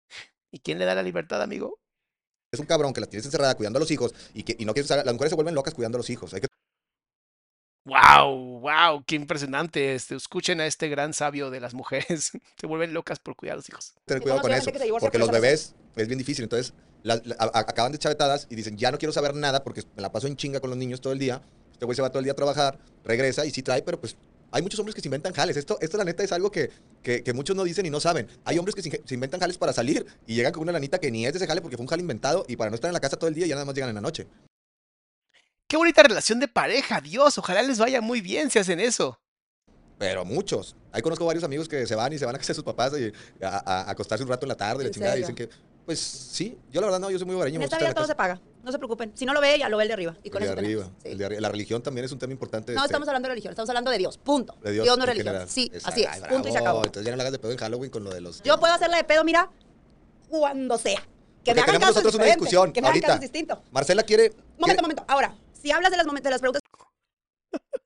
¿Y 0.51 0.59
quién 0.59 0.79
le 0.79 0.85
da 0.85 0.95
la 0.95 1.03
libertad, 1.03 1.41
amigo? 1.41 1.79
es 2.51 2.59
un 2.59 2.65
cabrón 2.65 2.93
que 2.93 3.01
la 3.01 3.07
tienes 3.07 3.25
encerrada 3.25 3.55
cuidando 3.55 3.77
a 3.77 3.81
los 3.81 3.91
hijos 3.91 4.13
y, 4.33 4.43
que, 4.43 4.55
y 4.57 4.65
no 4.65 4.73
quieres 4.73 4.89
las 4.89 5.05
mujeres 5.13 5.29
se 5.29 5.35
vuelven 5.35 5.55
locas 5.55 5.73
cuidando 5.73 5.97
a 5.97 5.99
los 5.99 6.09
hijos. 6.09 6.33
Hay 6.33 6.41
que 6.41 6.47
¡Wow! 7.89 8.59
¡Wow! 8.59 9.03
¡Qué 9.05 9.15
impresionante! 9.15 9.95
Este, 9.95 10.15
escuchen 10.15 10.61
a 10.61 10.65
este 10.67 10.87
gran 10.89 11.13
sabio 11.13 11.49
de 11.49 11.59
las 11.59 11.73
mujeres. 11.73 12.31
Se 12.59 12.67
vuelven 12.67 12.93
locas 12.93 13.19
por 13.19 13.35
cuidar 13.35 13.53
a 13.53 13.57
los 13.57 13.69
hijos. 13.69 13.93
tener 14.05 14.19
Yo 14.21 14.23
cuidado 14.23 14.41
con 14.41 14.51
eso, 14.53 14.71
porque 14.99 15.19
por 15.19 15.19
los 15.19 15.31
bebés 15.31 15.75
es 15.95 16.07
bien 16.07 16.17
difícil. 16.17 16.43
Entonces, 16.43 16.73
la- 17.03 17.21
la- 17.25 17.35
a- 17.39 17.45
a- 17.45 17.59
acaban 17.61 17.91
de 17.91 17.97
chavetadas 17.97 18.47
y 18.49 18.55
dicen, 18.55 18.77
ya 18.77 18.91
no 18.91 18.97
quiero 18.97 19.11
saber 19.11 19.33
nada 19.35 19.63
porque 19.63 19.83
me 19.95 20.01
la 20.01 20.11
paso 20.11 20.27
en 20.27 20.35
chinga 20.37 20.59
con 20.59 20.69
los 20.69 20.77
niños 20.77 21.01
todo 21.01 21.13
el 21.13 21.19
día. 21.19 21.41
Este 21.71 21.85
güey 21.85 21.95
se 21.95 22.01
va 22.01 22.09
todo 22.09 22.19
el 22.19 22.25
día 22.25 22.33
a 22.33 22.35
trabajar, 22.35 22.77
regresa 23.03 23.45
y 23.45 23.51
sí 23.51 23.63
trae, 23.63 23.81
pero 23.81 23.99
pues 23.99 24.17
hay 24.51 24.61
muchos 24.61 24.79
hombres 24.79 24.95
que 24.95 25.01
se 25.01 25.07
inventan 25.07 25.31
jales. 25.33 25.55
Esto, 25.57 25.77
esto 25.79 25.97
la 25.97 26.03
neta, 26.03 26.23
es 26.23 26.31
algo 26.31 26.51
que, 26.51 26.69
que, 27.03 27.23
que 27.23 27.33
muchos 27.33 27.55
no 27.55 27.63
dicen 27.63 27.85
y 27.85 27.89
no 27.89 27.99
saben. 27.99 28.27
Hay 28.45 28.57
hombres 28.57 28.75
que 28.75 28.81
se, 28.81 29.01
se 29.05 29.13
inventan 29.13 29.39
jales 29.39 29.57
para 29.57 29.71
salir 29.73 30.05
y 30.27 30.35
llegan 30.35 30.51
con 30.51 30.63
una 30.63 30.71
lanita 30.73 30.99
que 30.99 31.09
ni 31.11 31.25
es 31.25 31.33
de 31.33 31.37
ese 31.37 31.47
jale 31.47 31.61
porque 31.61 31.77
fue 31.77 31.83
un 31.83 31.87
jale 31.89 32.01
inventado 32.01 32.43
y 32.47 32.55
para 32.57 32.69
no 32.69 32.75
estar 32.75 32.89
en 32.89 32.93
la 32.93 32.99
casa 32.99 33.15
todo 33.17 33.27
el 33.29 33.35
día 33.35 33.47
ya 33.47 33.55
nada 33.55 33.65
más 33.65 33.75
llegan 33.75 33.89
en 33.89 33.95
la 33.95 34.01
noche. 34.01 34.27
¡Qué 35.69 35.77
bonita 35.77 36.01
relación 36.01 36.39
de 36.39 36.47
pareja! 36.47 36.99
Dios, 36.99 37.37
ojalá 37.37 37.61
les 37.61 37.77
vaya 37.77 38.01
muy 38.01 38.21
bien 38.21 38.49
si 38.49 38.57
hacen 38.57 38.79
eso. 38.79 39.19
Pero 39.99 40.25
muchos. 40.25 40.75
Ahí 40.91 41.03
conozco 41.03 41.23
varios 41.27 41.43
amigos 41.43 41.69
que 41.69 41.85
se 41.85 41.93
van 41.93 42.11
y 42.11 42.17
se 42.17 42.25
van 42.25 42.33
a 42.33 42.39
casa 42.39 42.53
de 42.53 42.55
sus 42.55 42.63
papás 42.63 42.91
y 42.97 43.13
a, 43.45 43.87
acostarse 43.87 44.23
un 44.23 44.29
rato 44.31 44.47
en 44.47 44.49
la 44.49 44.55
tarde 44.57 44.81
y 44.81 44.85
la 44.85 44.87
¿En 44.87 44.93
chingada. 44.95 45.15
Y 45.15 45.19
dicen 45.19 45.35
que, 45.35 45.47
pues 45.85 45.99
sí, 45.99 46.57
yo 46.71 46.81
la 46.81 46.87
verdad 46.87 46.99
no, 46.99 47.11
yo 47.11 47.19
soy 47.19 47.27
muy 47.27 47.35
hogareño. 47.35 47.57
En 47.57 47.59
me 47.59 47.65
esta 47.65 47.77
vida 47.77 47.93
todo 47.93 48.01
la 48.01 48.07
se 48.07 48.15
paga. 48.15 48.41
No 48.63 48.71
se 48.71 48.79
preocupen. 48.79 49.11
Si 49.13 49.27
no 49.27 49.33
lo 49.33 49.41
ve, 49.41 49.59
ya 49.59 49.69
lo 49.69 49.77
ve 49.77 49.83
el 49.83 49.89
de 49.89 49.93
arriba. 49.93 50.17
Y 50.23 50.31
con 50.31 50.41
El 50.41 50.47
de 50.47 50.53
eso 50.53 50.59
arriba. 50.59 50.85
Sí. 51.03 51.09
el 51.11 51.17
de 51.19 51.27
arri- 51.29 51.39
La 51.39 51.49
religión 51.49 51.83
también 51.83 52.05
es 52.05 52.11
un 52.11 52.17
tema 52.17 52.33
importante. 52.33 52.73
No 52.73 52.79
este, 52.79 52.87
estamos 52.87 53.07
hablando 53.07 53.27
de 53.27 53.33
religión, 53.33 53.51
estamos 53.51 53.69
hablando 53.69 53.91
de 53.91 53.99
Dios. 53.99 54.17
Punto. 54.17 54.55
de 54.63 54.71
Dios, 54.71 54.87
no 54.87 55.03
es 55.03 55.07
religión. 55.07 55.27
general. 55.33 55.49
Sí, 55.49 55.69
Exacto. 55.71 55.89
así 55.89 56.01
es. 56.01 56.09
Ay, 56.09 56.21
punto 56.31 56.49
y 56.49 56.51
se 56.51 56.57
acabó. 56.57 56.83
Entonces 56.83 57.05
ya 57.05 57.11
no 57.11 57.17
le 57.17 57.21
hagas 57.21 57.31
de 57.33 57.37
pedo 57.37 57.51
en 57.51 57.57
Halloween 57.59 57.91
con 57.91 58.03
lo 58.03 58.11
de 58.11 58.21
los. 58.21 58.41
Yo 58.41 58.59
puedo 58.59 58.73
hacerla 58.73 58.97
de 58.97 59.03
pedo, 59.03 59.23
mira, 59.23 59.51
cuando 60.29 60.79
sea. 60.79 60.95
Que 61.43 61.51
Porque 61.51 61.53
me 61.53 61.61
hagan 61.61 61.65
tenemos 61.75 61.81
casos 61.81 62.03
nosotros 62.03 62.15
una 62.15 62.25
discusión 62.25 62.73
Que 62.73 62.81
me 62.81 62.87
hagan 62.87 63.03
ahorita. 63.21 63.61
Marcela 63.71 64.01
quiere. 64.01 64.29
quiere- 64.31 64.43
Momento, 64.57 64.81
momento. 64.81 65.05
Ahora, 65.07 65.35
si 65.61 65.71
hablas 65.71 65.91
de 65.91 65.97
las, 65.97 66.05
de 66.05 66.29
las 66.29 66.39
preguntas 66.41 66.61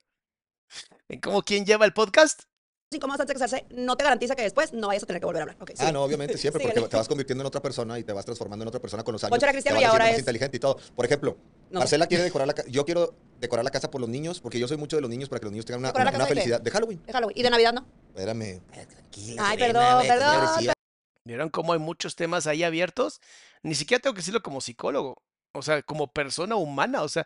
¿Ven 1.09 1.19
cómo 1.19 1.41
quién 1.43 1.65
lleva 1.65 1.85
el 1.85 1.93
podcast? 1.93 2.43
incómodas 2.91 3.21
antes 3.21 3.33
de 3.35 3.39
casarse, 3.39 3.65
no 3.71 3.97
te 3.97 4.03
garantiza 4.03 4.35
que 4.35 4.43
después 4.43 4.71
no 4.71 4.85
vayas 4.85 5.01
a 5.01 5.07
tener 5.07 5.19
que 5.19 5.25
volver 5.25 5.41
a 5.41 5.43
hablar. 5.45 5.57
Ah, 5.79 5.91
no, 5.91 6.03
obviamente, 6.03 6.37
siempre, 6.37 6.61
porque 6.63 6.79
te 6.89 6.95
vas 6.95 7.07
convirtiendo 7.07 7.41
en 7.41 7.47
otra 7.47 7.59
persona 7.59 7.97
y 7.97 8.03
te 8.03 8.13
vas 8.13 8.23
transformando 8.23 8.61
en 8.61 8.67
otra 8.67 8.79
persona 8.79 9.03
con 9.03 9.13
los 9.13 9.23
años. 9.23 9.39
Te 9.39 9.47
cristiano 9.47 9.77
vas 9.77 9.81
y 9.81 9.85
ahora 9.85 10.03
más 10.05 10.13
es- 10.13 10.19
inteligente 10.19 10.57
y 10.57 10.59
todo. 10.59 10.77
Por 10.95 11.03
ejemplo, 11.03 11.35
No. 11.71 11.79
Marcela 11.79 12.05
quiere 12.05 12.23
decorar 12.29 12.45
la 12.47 12.53
casa. 12.53 12.69
Yo 12.69 12.85
quiero 12.85 13.15
decorar 13.39 13.65
la 13.65 13.71
casa 13.71 13.89
por 13.89 13.99
los 13.99 14.11
niños, 14.11 14.39
porque 14.41 14.59
yo 14.59 14.67
soy 14.67 14.77
mucho 14.77 14.95
de 14.95 15.01
los 15.01 15.09
niños 15.09 15.27
para 15.27 15.39
que 15.39 15.45
los 15.45 15.53
niños 15.53 15.65
tengan 15.65 15.79
una, 15.79 15.87
¿Decorar 15.87 16.05
la 16.05 16.11
una- 16.11 16.17
casa 16.19 16.23
una 16.23 16.29
de 16.29 16.29
qué? 16.35 16.39
felicidad. 16.41 16.61
De 16.61 16.69
Halloween. 16.69 17.03
De 17.03 17.13
Halloween. 17.13 17.37
Y 17.39 17.41
de 17.41 17.49
Navidad, 17.49 17.73
¿no? 17.73 17.87
Espérame. 18.09 18.61
Tranquila, 18.71 19.43
Ay, 19.49 19.57
perdón, 19.57 20.07
perdón. 20.07 20.73
¿Vieron 21.25 21.49
cómo 21.49 21.73
hay 21.73 21.79
muchos 21.79 22.15
temas 22.15 22.45
ahí 22.45 22.61
abiertos? 22.63 23.21
Ni 23.63 23.73
siquiera 23.73 23.99
tengo 24.03 24.13
que 24.13 24.19
decirlo 24.19 24.43
como 24.43 24.61
psicólogo, 24.61 25.15
o 25.53 25.63
sea, 25.63 25.81
como 25.81 26.13
persona 26.13 26.55
humana, 26.57 27.01
o 27.01 27.09
sea, 27.09 27.25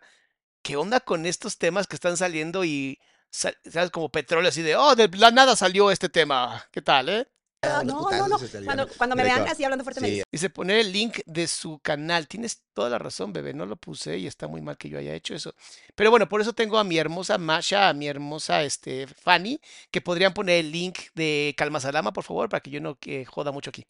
¿qué 0.62 0.76
onda 0.76 1.00
con 1.00 1.26
estos 1.26 1.58
temas 1.58 1.86
que 1.86 1.96
están 1.96 2.16
saliendo 2.16 2.64
y, 2.64 2.98
sa- 3.30 3.54
¿sabes? 3.70 3.90
Como 3.90 4.10
petróleo 4.10 4.48
así 4.48 4.62
de, 4.62 4.76
oh, 4.76 4.94
de 4.94 5.08
la 5.16 5.30
nada 5.30 5.56
salió 5.56 5.90
este 5.90 6.08
tema, 6.08 6.66
¿qué 6.70 6.82
tal, 6.82 7.08
eh? 7.08 7.28
Ah, 7.60 7.82
no, 7.84 8.08
no, 8.08 8.28
no. 8.28 8.38
Cuando, 8.64 8.86
cuando 8.96 9.16
me 9.16 9.24
vean 9.24 9.42
así 9.48 9.64
hablando 9.64 9.82
fuerte, 9.82 10.00
me 10.00 10.06
Sí, 10.06 10.12
dicen. 10.12 10.26
Dice 10.30 10.48
poner 10.48 10.76
el 10.78 10.92
link 10.92 11.18
de 11.26 11.48
su 11.48 11.80
canal. 11.80 12.28
Tienes 12.28 12.62
toda 12.72 12.88
la 12.88 12.98
razón, 12.98 13.32
bebé. 13.32 13.52
No 13.52 13.66
lo 13.66 13.74
puse 13.74 14.16
y 14.16 14.28
está 14.28 14.46
muy 14.46 14.60
mal 14.62 14.76
que 14.78 14.88
yo 14.88 14.96
haya 14.96 15.12
hecho 15.12 15.34
eso. 15.34 15.52
Pero 15.96 16.10
bueno, 16.10 16.28
por 16.28 16.40
eso 16.40 16.52
tengo 16.52 16.78
a 16.78 16.84
mi 16.84 16.98
hermosa 16.98 17.36
Masha, 17.36 17.88
a 17.88 17.94
mi 17.94 18.06
hermosa 18.06 18.62
este, 18.62 19.08
Fanny, 19.08 19.60
que 19.90 20.00
podrían 20.00 20.34
poner 20.34 20.60
el 20.60 20.70
link 20.70 20.98
de 21.16 21.52
Calma 21.58 21.80
Salama, 21.80 22.12
por 22.12 22.22
favor, 22.22 22.48
para 22.48 22.60
que 22.60 22.70
yo 22.70 22.80
no 22.80 22.94
que 22.94 23.24
joda 23.24 23.50
mucho 23.50 23.70
aquí. 23.70 23.82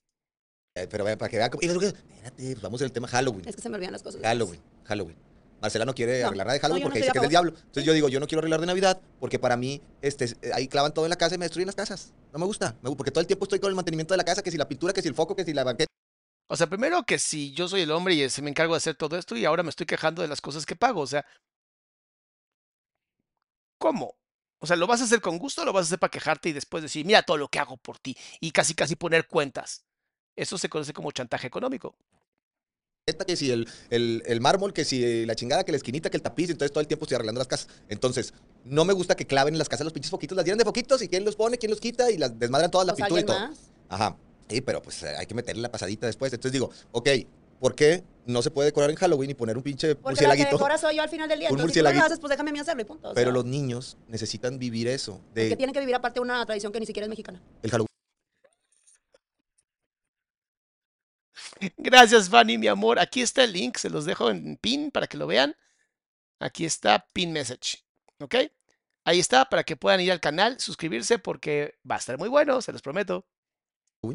Eh, 0.75 0.87
Pero 0.91 1.05
vea, 1.05 1.19
para 1.19 1.29
que 1.29 1.37
vean. 1.37 1.51
cómo- 1.51 1.61
y 1.63 1.67
luego, 1.67 1.83
Espérate, 1.83 2.55
vamos 2.63 2.81
al 2.81 2.91
tema 2.91 3.07
Halloween. 3.09 3.47
Es 3.47 3.55
que 3.55 3.61
se 3.61 3.69
me 3.69 3.77
olvidan 3.77 3.93
las 3.93 4.03
cosas. 4.03 4.23
Halloween, 4.23 4.63
Halloween. 4.87 5.19
Marcela 5.61 5.85
no 5.85 5.95
quiere 5.95 6.21
No, 6.21 6.29
arreglar 6.29 6.47
nada 6.47 6.55
de 6.55 6.59
no, 6.59 6.63
Halloween 6.63 6.83
no 6.83 6.87
porque 6.87 6.99
estoy 7.01 7.09
dice 7.09 7.13
que 7.13 7.19
es 7.19 7.23
del 7.23 7.31
diablo. 7.31 7.53
Entonces 7.57 7.85
yo 7.85 7.93
digo, 7.93 8.09
yo 8.09 8.21
no 8.21 8.27
quiero 8.27 8.41
arreglar 8.41 8.61
de 8.61 8.67
Navidad 8.67 9.01
porque 9.21 9.39
para 9.39 9.57
mí 9.57 9.81
este, 10.03 10.27
eh, 10.27 10.51
ahí 10.55 10.69
clavan 10.69 10.95
todo 10.95 11.05
en 11.05 11.11
la 11.11 11.17
casa 11.17 11.35
y 11.35 11.39
me 11.39 11.45
destruyen 11.45 11.67
las 11.67 11.75
casas. 11.75 12.13
No 12.33 12.39
me 12.39 12.47
gusta, 12.47 12.77
porque 12.83 13.11
todo 13.11 13.21
el 13.21 13.27
tiempo 13.27 13.45
estoy 13.45 13.59
con 13.59 13.69
el 13.71 13.75
mantenimiento 13.75 14.15
de 14.15 14.19
la 14.19 14.25
casa, 14.25 14.43
que 14.43 14.51
si 14.51 14.57
la 14.59 14.69
pintura, 14.69 14.93
que 14.93 15.03
si 15.03 15.09
el 15.09 15.15
foco, 15.15 15.35
que 15.35 15.45
si 15.45 15.53
la 15.53 15.65
banqueta. 15.65 15.89
O 16.49 16.57
sea, 16.57 16.67
primero 16.67 17.03
que 17.05 17.19
si 17.19 17.53
yo 17.53 17.69
soy 17.69 17.83
el 17.83 17.91
hombre 17.91 18.15
y 18.15 18.31
se 18.31 18.41
me 18.41 18.51
encargo 18.51 18.75
de 18.75 18.79
hacer 18.79 18.95
todo 18.95 19.19
esto 19.19 19.37
y 19.37 19.45
ahora 19.45 19.63
me 19.63 19.71
estoy 19.71 19.87
quejando 19.87 20.23
de 20.23 20.29
las 20.29 20.41
cosas 20.41 20.65
que 20.65 20.77
pago. 20.77 21.01
O 21.03 21.07
sea, 21.07 21.25
¿Cómo? 23.79 24.17
O 24.61 24.67
sea, 24.67 24.77
¿lo 24.77 24.87
vas 24.87 25.01
a 25.01 25.05
hacer 25.05 25.21
con 25.21 25.39
gusto 25.39 25.63
o 25.63 25.65
lo 25.65 25.73
vas 25.73 25.87
a 25.87 25.89
hacer 25.89 25.99
para 25.99 26.11
quejarte 26.11 26.49
y 26.49 26.53
después 26.53 26.83
decir, 26.83 27.07
mira 27.07 27.23
todo 27.23 27.37
lo 27.37 27.49
que 27.49 27.61
hago 27.61 27.77
por 27.77 27.99
ti? 27.99 28.17
Y 28.41 28.51
casi, 28.51 28.75
casi 28.75 28.97
poner 28.97 29.27
cuentas. 29.29 29.85
Eso 30.37 30.59
se 30.59 30.69
conoce 30.69 30.93
como 30.93 31.13
chantaje 31.13 31.47
económico. 31.47 31.97
Esta 33.09 33.25
que 33.25 33.37
si 33.37 33.51
el, 33.51 33.67
el, 33.91 34.23
el 34.27 34.41
mármol, 34.41 34.73
que 34.73 34.85
si 34.85 35.25
la 35.27 35.35
chingada, 35.35 35.65
que 35.65 35.73
la 35.73 35.79
esquinita, 35.79 36.11
que 36.11 36.17
el 36.17 36.23
tapiz, 36.23 36.51
entonces 36.51 36.71
todo 36.73 36.81
el 36.81 36.87
tiempo 36.87 37.05
estoy 37.05 37.17
arreglando 37.17 37.39
las 37.41 37.49
casas. 37.49 37.69
Entonces, 37.89 38.35
no 38.65 38.85
me 38.85 38.93
gusta 38.93 39.15
que 39.17 39.27
claven 39.27 39.55
en 39.55 39.59
las 39.59 39.69
casas 39.69 39.85
los 39.85 39.93
pinches 39.93 40.11
foquitos, 40.11 40.37
las 40.37 40.45
llenan 40.45 40.59
de 40.59 40.65
foquitos 40.65 41.01
y 41.03 41.09
quién 41.09 41.25
los 41.25 41.37
pone, 41.37 41.57
quién 41.59 41.71
los 41.71 41.81
quita 41.81 42.11
y 42.11 42.19
las 42.19 42.39
desmadran 42.39 42.71
todas 42.71 42.87
la 42.87 42.93
Pues, 42.95 43.05
pintura 43.09 43.21
y 43.23 43.25
todo. 43.25 43.39
Ajá. 43.89 44.17
Sí, 44.49 44.61
pero 44.61 44.81
pues 44.83 45.03
hay 45.03 45.27
que 45.27 45.35
meterle 45.35 45.63
la 45.63 45.71
pasadita 45.71 46.07
después. 46.07 46.33
Entonces 46.33 46.53
digo, 46.53 46.71
ok, 46.93 47.09
¿por 47.61 47.75
qué 47.75 48.03
no 48.27 48.43
se 48.43 48.51
puede 48.51 48.67
decorar 48.67 48.91
en 48.91 48.97
Halloween 48.97 49.31
y 49.31 49.35
poner 49.35 49.57
un 49.57 49.63
pinche 49.63 49.95
Porque 49.95 50.23
la 50.27 50.33
que 50.33 50.43
murcielaguito? 50.43 50.57
decora 50.59 50.79
soy 50.79 50.97
yo 50.97 51.03
al 51.03 51.09
final 51.09 51.29
del 51.29 51.39
día. 51.39 51.49
Un 51.51 51.55
Entonces, 51.61 51.75
si 51.75 51.81
tú 51.93 51.95
lo 51.99 52.05
haces, 52.05 52.19
pues 52.21 52.31
déjame 52.31 52.51
a 52.51 52.53
mí 52.53 52.59
hacerlo 52.59 52.83
y 52.83 52.85
punto. 52.85 53.13
Pero 53.15 53.29
sea, 53.31 53.35
los 53.35 53.45
niños 53.47 53.97
necesitan 54.09 54.59
vivir 54.59 54.87
eso. 54.89 55.21
De 55.35 55.49
Que 55.49 55.57
tienen 55.57 55.73
que 55.75 55.81
vivir 55.81 55.95
aparte 55.95 56.21
una 56.21 56.45
tradición 56.47 56.73
que 56.73 56.81
ni 56.81 56.87
siquiera 56.87 57.07
es 57.07 57.11
mexicana. 57.11 57.43
el 57.63 57.71
Halloween. 57.71 57.88
Gracias, 61.77 62.29
Fanny, 62.29 62.59
mi 62.59 62.67
amor. 62.69 62.99
Aquí 62.99 63.23
está 63.23 63.45
el 63.45 63.53
link, 63.53 63.77
se 63.77 63.91
los 63.91 64.05
dejo 64.05 64.31
en 64.31 64.57
pin 64.57 64.91
para 64.91 65.07
que 65.07 65.17
lo 65.17 65.27
vean. 65.27 65.55
Aquí 66.41 66.65
está 66.65 67.07
pin 67.13 67.33
message. 67.33 67.79
¿Ok? 68.21 68.35
Ahí 69.05 69.19
está 69.19 69.47
para 69.49 69.65
que 69.65 69.77
puedan 69.77 70.01
ir 70.01 70.13
al 70.13 70.21
canal, 70.21 70.61
suscribirse 70.61 71.19
porque 71.19 71.79
va 71.91 71.95
a 71.95 71.99
estar 71.99 72.19
muy 72.19 72.29
bueno, 72.29 72.61
se 72.61 72.73
los 72.73 72.83
prometo. 72.83 73.25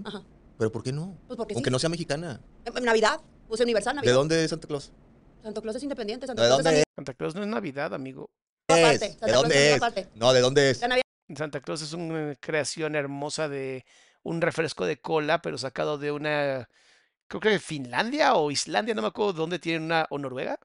Ajá. 0.05 0.23
¿Pero 0.57 0.71
por 0.71 0.83
qué 0.83 0.91
no? 0.91 1.17
Pues 1.27 1.37
porque 1.37 1.55
Aunque 1.55 1.69
sí. 1.69 1.71
no 1.71 1.79
sea 1.79 1.89
mexicana. 1.89 2.39
Eh, 2.65 2.81
Navidad, 2.81 3.19
pues 3.47 3.59
universal 3.61 3.99
¿De 4.01 4.11
dónde 4.11 4.43
es 4.43 4.49
Santa 4.51 4.67
Claus? 4.67 4.91
Santa 5.41 5.61
Claus 5.61 5.75
es 5.77 5.83
independiente. 5.83 6.27
Santa 6.27 6.43
¿De 6.43 6.47
Claus 6.47 6.63
dónde 6.63 6.77
es 6.79 6.79
es? 6.79 6.93
Santa 6.95 7.13
Claus 7.15 7.35
no 7.35 7.41
es 7.41 7.47
Navidad, 7.47 7.93
amigo. 7.93 8.29
es? 8.67 8.77
aparte. 8.77 9.09
Santa 9.09 9.25
¿De 9.25 9.31
Claus 9.31 9.41
dónde 9.41 9.57
amigo 9.57 9.75
es? 9.75 9.77
aparte. 9.77 10.09
No, 10.15 10.33
¿de 10.33 10.41
dónde 10.41 10.69
es? 10.69 10.81
La 10.81 10.87
Navidad 10.89 11.03
Santa 11.35 11.61
Claus 11.61 11.81
es 11.81 11.93
una 11.93 12.35
creación 12.35 12.95
hermosa 12.95 13.49
de 13.49 13.85
un 14.21 14.41
refresco 14.41 14.85
de 14.85 14.97
cola, 15.01 15.41
pero 15.41 15.57
sacado 15.57 15.97
de 15.97 16.11
una, 16.11 16.69
creo 17.39 17.53
que 17.53 17.59
Finlandia 17.59 18.35
o 18.35 18.51
Islandia, 18.51 18.93
no 18.93 19.01
me 19.01 19.07
acuerdo 19.09 19.33
dónde 19.33 19.59
tienen 19.59 19.83
una, 19.83 20.05
o 20.09 20.17
Noruega. 20.17 20.57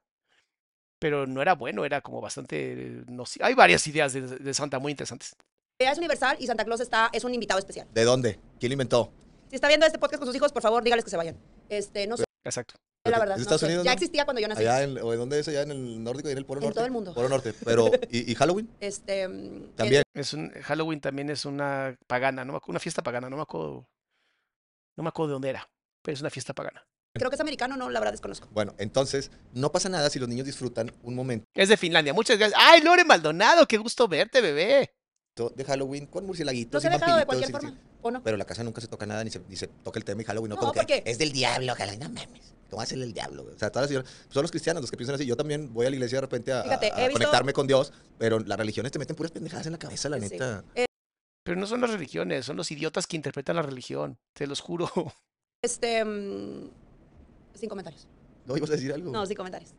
Pero 1.00 1.26
no 1.26 1.40
era 1.40 1.54
bueno, 1.54 1.84
era 1.84 2.00
como 2.00 2.20
bastante... 2.20 3.04
noci- 3.06 3.38
Hay 3.42 3.54
varias 3.54 3.86
ideas 3.86 4.12
de, 4.12 4.20
de 4.22 4.54
Santa 4.54 4.78
muy 4.80 4.90
interesantes. 4.90 5.36
es 5.78 5.96
universal 5.98 6.36
y 6.40 6.46
Santa 6.48 6.64
Claus 6.64 6.80
está, 6.80 7.08
es 7.12 7.22
un 7.22 7.32
invitado 7.32 7.58
especial. 7.60 7.86
¿De 7.94 8.02
dónde? 8.04 8.40
¿Quién 8.58 8.70
lo 8.70 8.74
inventó? 8.74 9.12
Si 9.48 9.54
está 9.54 9.68
viendo 9.68 9.86
este 9.86 9.98
podcast 9.98 10.18
con 10.18 10.26
sus 10.26 10.34
hijos, 10.34 10.52
por 10.52 10.60
favor, 10.62 10.82
dígales 10.82 11.04
que 11.04 11.10
se 11.10 11.16
vayan. 11.16 11.36
Este, 11.68 12.06
no 12.08 12.16
sé, 12.16 12.24
Exacto. 12.44 12.74
la 13.04 13.18
verdad. 13.20 13.36
¿Es 13.36 13.38
no 13.38 13.42
Estados 13.42 13.60
sé. 13.60 13.66
Unidos, 13.66 13.84
Ya 13.84 13.92
no? 13.92 13.94
existía 13.94 14.24
cuando 14.24 14.40
yo 14.42 14.48
nací. 14.48 14.62
Allá 14.62 14.82
en, 14.82 14.98
¿o 14.98 15.10
¿de 15.12 15.16
dónde 15.16 15.38
es? 15.38 15.46
Allá 15.46 15.62
en 15.62 15.70
el 15.70 16.02
nórdico 16.02 16.28
y 16.28 16.32
en 16.32 16.38
el 16.38 16.44
Polo 16.44 16.60
En 16.60 16.64
Norte. 16.64 16.74
todo 16.74 16.84
el 16.86 16.90
mundo. 16.90 17.14
Polo 17.14 17.28
Norte. 17.28 17.54
Pero, 17.64 17.90
¿y, 18.10 18.32
y 18.32 18.34
Halloween? 18.34 18.68
Este, 18.80 19.28
mm, 19.28 19.74
También. 19.76 20.02
Es 20.14 20.32
un, 20.34 20.50
Halloween 20.50 21.00
también 21.00 21.30
es 21.30 21.44
una 21.44 21.96
pagana, 22.08 22.44
no 22.44 22.54
me 22.54 22.60
una 22.66 22.80
fiesta 22.80 23.02
pagana, 23.04 23.30
no 23.30 23.36
me 23.36 23.42
acuerdo, 23.42 23.86
no 24.96 25.02
me 25.04 25.08
acuerdo 25.10 25.28
de 25.28 25.32
dónde 25.34 25.50
era, 25.50 25.70
pero 26.08 26.14
es 26.14 26.20
una 26.22 26.30
fiesta 26.30 26.54
pagana. 26.54 26.82
creo 27.12 27.28
que 27.28 27.34
es 27.34 27.40
americano, 27.42 27.76
no, 27.76 27.90
la 27.90 28.00
verdad 28.00 28.12
desconozco. 28.14 28.48
Bueno, 28.50 28.74
entonces, 28.78 29.30
no 29.52 29.70
pasa 29.70 29.90
nada 29.90 30.08
si 30.08 30.18
los 30.18 30.26
niños 30.26 30.46
disfrutan 30.46 30.90
un 31.02 31.14
momento 31.14 31.44
Es 31.54 31.68
de 31.68 31.76
Finlandia, 31.76 32.14
muchas 32.14 32.38
gracias. 32.38 32.58
¡Ay, 32.64 32.80
Lore 32.80 33.04
Maldonado! 33.04 33.66
¡Qué 33.68 33.76
gusto 33.76 34.08
verte, 34.08 34.40
bebé! 34.40 34.94
de 35.54 35.64
Halloween 35.64 36.06
con 36.06 36.24
murcielaguitos 36.26 36.72
Los 36.72 36.84
y 36.84 36.86
he 36.86 36.90
dejado 36.98 37.16
de 37.18 37.26
cualquier 37.26 37.50
forma, 37.52 37.78
¿o 38.00 38.10
no? 38.10 38.22
Pero 38.24 38.36
la 38.38 38.44
casa 38.46 38.64
nunca 38.64 38.80
se 38.80 38.88
toca 38.88 39.04
nada, 39.06 39.22
ni 39.22 39.30
se, 39.30 39.40
ni 39.48 39.54
se 39.56 39.66
toca 39.68 39.98
el 39.98 40.04
tema 40.04 40.22
y 40.22 40.24
Halloween, 40.24 40.48
no, 40.48 40.54
No, 40.56 40.60
como 40.60 40.72
que 40.72 40.78
porque- 40.80 41.02
es 41.04 41.18
del 41.18 41.30
diablo, 41.30 41.74
Halloween, 41.76 42.00
no 42.00 42.08
mames. 42.08 42.54
¿Cómo 42.70 42.80
hacerle 42.82 43.04
el 43.04 43.12
diablo? 43.12 43.42
güey? 43.44 43.54
O 43.54 43.58
sea, 43.58 43.70
todas 43.70 43.84
las 43.84 43.88
señoras, 43.90 44.10
son 44.30 44.42
los 44.42 44.50
cristianos 44.50 44.80
los 44.80 44.90
que 44.90 44.96
piensan 44.96 45.14
así. 45.16 45.26
Yo 45.26 45.36
también 45.36 45.72
voy 45.74 45.84
a 45.86 45.90
la 45.90 45.96
iglesia 45.96 46.16
de 46.16 46.22
repente 46.22 46.52
a, 46.52 46.62
Fíjate, 46.64 46.86
a- 46.86 46.88
he 46.88 46.92
a 47.04 47.08
visto- 47.08 47.12
conectarme 47.18 47.52
con 47.52 47.66
Dios, 47.68 47.92
pero 48.16 48.38
las 48.40 48.58
religiones 48.58 48.90
te 48.90 48.98
meten 48.98 49.14
puras 49.16 49.30
pendejadas 49.30 49.66
en 49.66 49.72
la 49.72 49.78
cabeza, 49.78 50.08
la 50.08 50.16
Sí. 50.18 50.28
neta. 50.30 50.64
Eh, 50.74 50.86
Pero 51.44 51.60
no 51.60 51.66
son 51.68 51.80
las 51.82 51.90
religiones, 51.90 52.44
son 52.44 52.56
los 52.56 52.70
idiotas 52.72 53.06
que 53.06 53.16
interpretan 53.16 53.54
la 53.56 53.62
religión, 53.62 54.18
te 54.34 54.46
los 54.48 54.60
juro. 54.60 54.90
Este, 55.62 56.04
mm, 56.04 56.70
sin 57.54 57.68
comentarios. 57.68 58.06
¿No 58.46 58.56
ibas 58.56 58.70
a 58.70 58.74
decir 58.74 58.92
algo? 58.92 59.10
No, 59.10 59.26
sin 59.26 59.36
comentarios. 59.36 59.72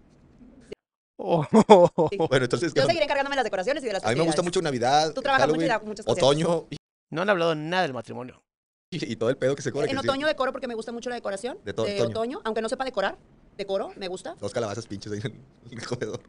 Oh. 1.18 1.46
Bueno, 2.30 2.46
entonces, 2.46 2.74
Yo 2.74 2.82
¿qué- 2.82 2.88
seguiré 2.88 3.06
encargándome 3.06 3.34
de 3.36 3.38
las 3.38 3.44
decoraciones 3.46 3.84
y 3.84 3.88
de 3.88 3.94
las 3.94 4.04
a 4.06 4.10
mí 4.10 4.16
me 4.16 4.24
gusta 4.26 4.42
mucho 4.42 4.62
Navidad, 4.62 5.14
Tú 5.14 5.22
trabajas 5.22 5.48
mucho 5.48 5.62
y 5.62 5.68
Halloween, 5.68 5.82
da 5.84 5.88
muchas 5.90 6.06
cosas. 6.06 6.24
otoño 6.24 6.68
y, 6.70 6.78
No 7.12 7.22
han 7.22 7.30
hablado 7.30 7.56
nada 7.56 7.84
del 7.84 7.94
matrimonio. 7.94 8.42
y 8.92 9.16
todo 9.16 9.30
el 9.30 9.38
pedo 9.38 9.56
que 9.56 9.62
se 9.62 9.72
corre. 9.72 9.90
En 9.90 9.96
que 9.96 10.02
sí. 10.02 10.08
otoño 10.08 10.28
decoro 10.28 10.52
porque 10.52 10.68
me 10.68 10.76
gusta 10.76 10.92
mucho 10.92 11.10
la 11.10 11.16
decoración. 11.16 11.58
De 11.64 11.74
todo 11.74 11.86
de 11.86 11.94
otoño. 12.02 12.10
otoño. 12.10 12.42
Aunque 12.44 12.62
no 12.62 12.70
sepa 12.70 12.84
decorar, 12.86 13.18
decoro, 13.58 13.92
me 13.96 14.08
gusta. 14.08 14.36
Dos 14.40 14.52
calabazas 14.54 14.86
pinches 14.88 15.12
ahí 15.14 15.20
en 15.24 15.78
el 15.80 15.86
comedor. 15.88 16.22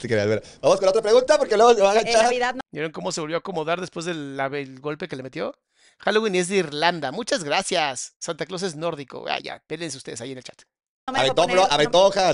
Te 0.00 0.08
quería 0.08 0.24
ver. 0.26 0.42
Vamos 0.62 0.78
con 0.78 0.84
la 0.86 0.90
otra 0.90 1.02
pregunta 1.02 1.38
porque 1.38 1.56
luego 1.56 1.74
se 1.74 1.82
va 1.82 1.90
a 1.90 1.92
En 1.94 1.98
agachar. 2.00 2.24
Navidad 2.24 2.54
no. 2.54 2.60
¿Vieron 2.72 2.92
cómo 2.92 3.12
se 3.12 3.20
volvió 3.20 3.36
a 3.36 3.40
acomodar 3.40 3.80
después 3.80 4.06
del 4.06 4.36
la- 4.36 4.46
el 4.46 4.80
golpe 4.80 5.08
que 5.08 5.16
le 5.16 5.22
metió? 5.22 5.54
Halloween 5.98 6.34
es 6.36 6.48
de 6.48 6.56
Irlanda. 6.56 7.10
Muchas 7.12 7.42
gracias. 7.44 8.14
Santa 8.18 8.46
Claus 8.46 8.62
es 8.62 8.76
nórdico. 8.76 9.24
Ah, 9.28 9.38
ya, 9.42 9.62
pélense 9.66 9.96
ustedes 9.96 10.20
ahí 10.20 10.32
en 10.32 10.38
el 10.38 10.44
chat. 10.44 10.62
no 11.06 11.14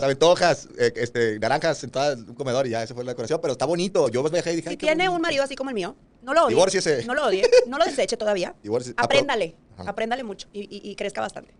aventó 0.02 0.30
hojas, 0.30 0.66
eh, 0.78 0.93
este, 0.97 1.39
naranjas 1.39 1.76
sentadas 1.78 2.18
en 2.18 2.28
un 2.30 2.34
comedor 2.34 2.66
y 2.66 2.70
ya, 2.70 2.82
esa 2.82 2.94
fue 2.94 3.05
la 3.05 3.12
decoración, 3.12 3.39
pero 3.40 3.52
está 3.52 3.66
bonito. 3.66 4.09
Yo 4.09 4.22
me 4.22 4.30
dejé 4.30 4.52
y 4.55 4.56
dije, 4.56 4.68
Si 4.68 4.72
ay, 4.72 4.76
qué 4.78 4.86
tiene 4.86 5.09
un 5.10 5.20
marido 5.20 5.43
así 5.44 5.55
como 5.56 5.68
el 5.70 5.74
mío, 5.74 5.94
no 6.22 6.32
lo 6.32 6.44
odie. 6.47 6.55
Divórciese. 6.55 7.05
No 7.05 7.14
lo 7.14 7.26
odie. 7.26 7.48
No 7.66 7.76
lo 7.78 7.84
deseche 7.84 8.16
todavía. 8.16 8.55
Divorcio- 8.62 8.94
pero- 8.94 9.05
Apréndale. 9.05 9.56
Ajá. 9.76 9.90
Apréndale 9.90 10.24
mucho 10.24 10.48
y, 10.52 10.60
y- 10.60 10.90
y 10.90 10.97
crezca 10.97 11.20
bastante. 11.20 11.52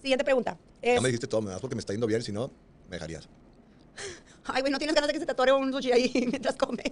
Siguiente 0.00 0.24
pregunta. 0.24 0.56
Es, 0.80 0.94
Ya 0.96 1.00
me 1.00 1.08
dijiste 1.08 1.26
todo, 1.26 1.42
me 1.42 1.50
das 1.50 1.60
porque 1.60 1.74
me 1.74 1.80
está 1.80 1.92
yendo 1.92 2.06
bien, 2.06 2.22
si 2.22 2.30
no, 2.30 2.50
me 2.88 2.96
dejarías. 2.96 3.28
Ay, 4.44 4.60
güey, 4.60 4.70
no 4.72 4.78
tienes 4.78 4.94
ganas 4.94 5.08
de 5.08 5.14
que 5.14 5.20
se 5.20 5.26
te 5.26 5.32
atore 5.32 5.52
un 5.52 5.72
sushi 5.72 5.90
ahí 5.92 6.12
mientras 6.30 6.54
comes. 6.56 6.84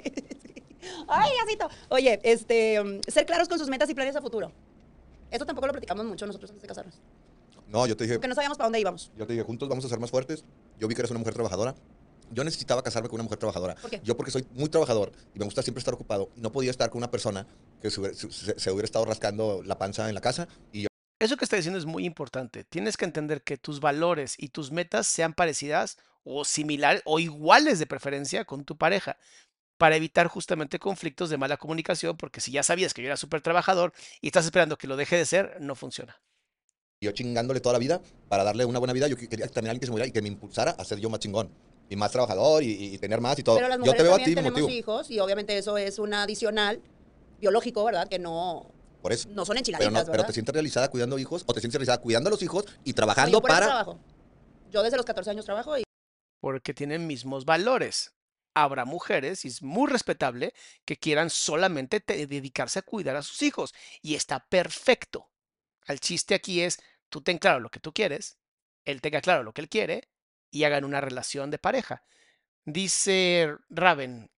Ay, 1.09 1.31
asito. 1.45 1.69
Oye, 1.89 2.21
este, 2.23 2.81
um, 2.81 3.01
ser 3.07 3.27
claros 3.27 3.49
con 3.49 3.59
sus 3.59 3.69
metas 3.69 3.89
y 3.91 3.95
planes 3.95 4.17
a 4.17 4.21
futuro. 4.21 4.53
Esto 5.31 5.47
tampoco 5.47 5.67
lo 5.67 5.73
platicamos 5.73 6.05
mucho 6.05 6.27
nosotros 6.27 6.51
antes 6.51 6.63
de 6.63 6.69
casarnos. 6.69 6.95
No, 7.69 7.87
yo 7.87 7.97
te 7.97 8.05
dije, 8.05 8.17
Porque 8.17 8.29
no 8.29 8.35
sabíamos 8.35 8.59
para 8.59 8.67
dónde 8.67 8.81
íbamos. 8.81 9.11
yo 9.17 9.27
te 9.27 9.33
dije, 9.33 9.45
juntos 9.45 9.69
vamos 9.69 9.85
a 9.85 9.89
ser 9.89 9.99
más 9.99 10.11
fuertes. 10.11 10.45
Yo 10.79 10.89
vi 10.89 10.95
que 10.95 11.01
eres 11.01 11.11
una 11.11 11.21
mujer 11.21 11.35
trabajadora. 11.35 11.75
Yo 12.31 12.45
necesitaba 12.45 12.83
casarme 12.83 13.09
con 13.09 13.17
una 13.17 13.25
mujer 13.25 13.39
trabajadora. 13.39 13.75
¿Por 13.77 13.91
qué? 13.91 14.01
Yo 14.05 14.17
porque 14.17 14.31
soy 14.31 14.47
muy 14.53 14.69
trabajador 14.69 15.13
y 15.35 15.39
me 15.39 15.45
gusta 15.45 15.63
siempre 15.63 15.81
estar 15.81 15.95
ocupado. 15.95 16.31
No 16.37 16.51
podía 16.53 16.71
estar 16.71 16.91
con 16.91 16.99
una 16.99 17.11
persona 17.11 17.47
que 17.81 17.91
se 17.91 18.01
hubiera, 18.01 18.17
se- 18.17 18.31
se 18.59 18.71
hubiera 18.71 18.85
estado 18.87 19.05
rascando 19.05 19.63
la 19.65 19.79
panza 19.79 20.09
en 20.09 20.15
la 20.15 20.21
casa 20.21 20.49
y 20.73 20.83
yo 20.83 20.89
Eso 21.19 21.37
que 21.37 21.45
está 21.45 21.57
diciendo 21.57 21.79
es 21.79 21.85
muy 21.87 22.05
importante. 22.05 22.65
Tienes 22.65 22.97
que 22.97 23.05
entender 23.05 23.43
que 23.43 23.57
tus 23.59 23.81
valores 23.81 24.35
y 24.39 24.49
tus 24.49 24.71
metas 24.73 25.07
sean 25.07 25.35
parecidas 25.35 25.99
o 26.25 26.45
similares 26.45 27.03
o 27.05 27.19
iguales 27.21 27.79
de 27.79 27.87
preferencia 27.87 28.45
con 28.45 28.65
tu 28.65 28.77
pareja 28.77 29.17
para 29.79 29.97
evitar 29.97 30.29
justamente 30.29 30.79
conflictos 30.79 31.31
de 31.31 31.39
mala 31.39 31.57
comunicación, 31.57 32.17
porque 32.17 32.41
si 32.41 32.53
ya 32.53 32.63
sabías 32.63 32.95
que 32.95 33.03
yo 33.03 33.07
era 33.09 33.17
súper 33.17 33.41
trabajador 33.41 33.93
y 34.21 34.29
estás 34.29 34.45
esperando 34.45 34.77
que 34.79 34.87
lo 34.87 34.97
deje 34.97 35.17
de 35.17 35.27
ser, 35.27 35.57
no 35.61 35.75
funciona. 35.75 36.21
yo 37.01 37.11
chingándole 37.13 37.61
toda 37.61 37.73
la 37.75 37.79
vida 37.81 38.01
para 38.29 38.45
darle 38.45 38.65
una 38.65 38.79
buena 38.79 38.93
vida. 38.93 39.09
Yo 39.09 39.17
quería 39.17 39.49
también 39.49 39.71
alguien 39.71 39.81
que 39.81 39.87
se 39.87 39.91
moviera 39.93 40.07
y 40.09 40.13
que 40.13 40.23
me 40.23 40.29
impulsara 40.29 40.71
a 40.73 40.85
ser 40.85 41.01
yo 41.01 41.11
más 41.11 41.19
chingón 41.19 41.51
y 41.89 41.97
más 41.97 42.13
trabajador 42.13 42.63
y, 42.63 42.95
y 42.95 42.99
tener 42.99 43.21
más 43.21 43.37
y 43.39 43.43
todo. 43.43 43.57
Pero 43.57 43.69
las 43.69 43.79
yo 43.79 43.81
mujeres 43.81 43.97
te 43.97 44.03
veo 44.05 44.13
a 44.15 44.19
también 44.19 44.31
ti, 44.31 44.37
me 44.37 44.43
tenemos 44.43 44.61
motivo. 44.61 44.69
hijos 44.69 45.11
y 45.11 45.19
obviamente 45.19 45.59
eso 45.59 45.77
es 45.79 45.99
un 45.99 46.15
adicional 46.15 46.81
biológico, 47.41 47.83
¿verdad? 47.85 48.07
Que 48.09 48.21
no, 48.21 48.71
Por 49.01 49.13
eso. 49.13 49.29
no 49.31 49.45
son 49.45 49.57
Pero, 49.57 49.59
enchiladitas, 49.59 50.07
no, 50.07 50.13
pero 50.13 50.25
te 50.25 50.33
sientes 50.33 50.53
realizada 50.53 50.89
cuidando 50.91 51.19
hijos 51.19 51.43
o 51.47 51.53
te 51.53 51.61
sientes 51.61 51.75
realizada 51.79 51.99
cuidando 52.01 52.29
a 52.29 52.31
los 52.31 52.43
hijos 52.43 52.67
y 52.85 52.93
trabajando 52.93 53.39
yo 53.39 53.41
por 53.41 53.51
eso 53.51 53.61
para. 53.61 53.67
trabajo. 53.67 53.99
Yo 54.71 54.83
desde 54.85 54.97
los 54.97 55.05
14 55.07 55.31
años 55.31 55.45
trabajo 55.45 55.77
y 55.77 55.83
porque 56.41 56.73
tienen 56.73 57.07
mismos 57.09 57.45
valores. 57.45 58.13
Habrá 58.55 58.85
mujeres, 58.85 59.45
y 59.45 59.49
es 59.49 59.63
muy 59.63 59.91
respetable, 59.91 60.55
que 60.85 60.99
quieran 60.99 61.31
solamente 61.31 62.01
te- 62.01 62.27
dedicarse 62.27 62.79
a 62.81 62.83
cuidar 62.83 63.17
a 63.17 63.23
sus 63.23 63.43
hijos. 63.43 63.75
Y 64.03 64.15
está 64.15 64.47
perfecto. 64.49 65.31
El 65.87 66.01
chiste 66.01 66.35
aquí 66.35 66.61
es, 66.63 66.79
tú 67.09 67.23
ten 67.23 67.39
claro 67.39 67.61
lo 67.61 67.71
que 67.71 67.81
tú 67.81 67.93
quieres, 67.93 68.39
él 68.85 69.01
tenga 69.01 69.21
claro 69.21 69.43
lo 69.43 69.53
que 69.55 69.63
él 69.63 69.69
quiere, 69.69 70.09
y 70.51 70.65
hagan 70.65 70.85
una 70.85 71.01
relación 71.01 71.51
de 71.51 71.59
pareja. 71.59 72.05
Dice 72.65 73.55
Raven, 73.71 74.31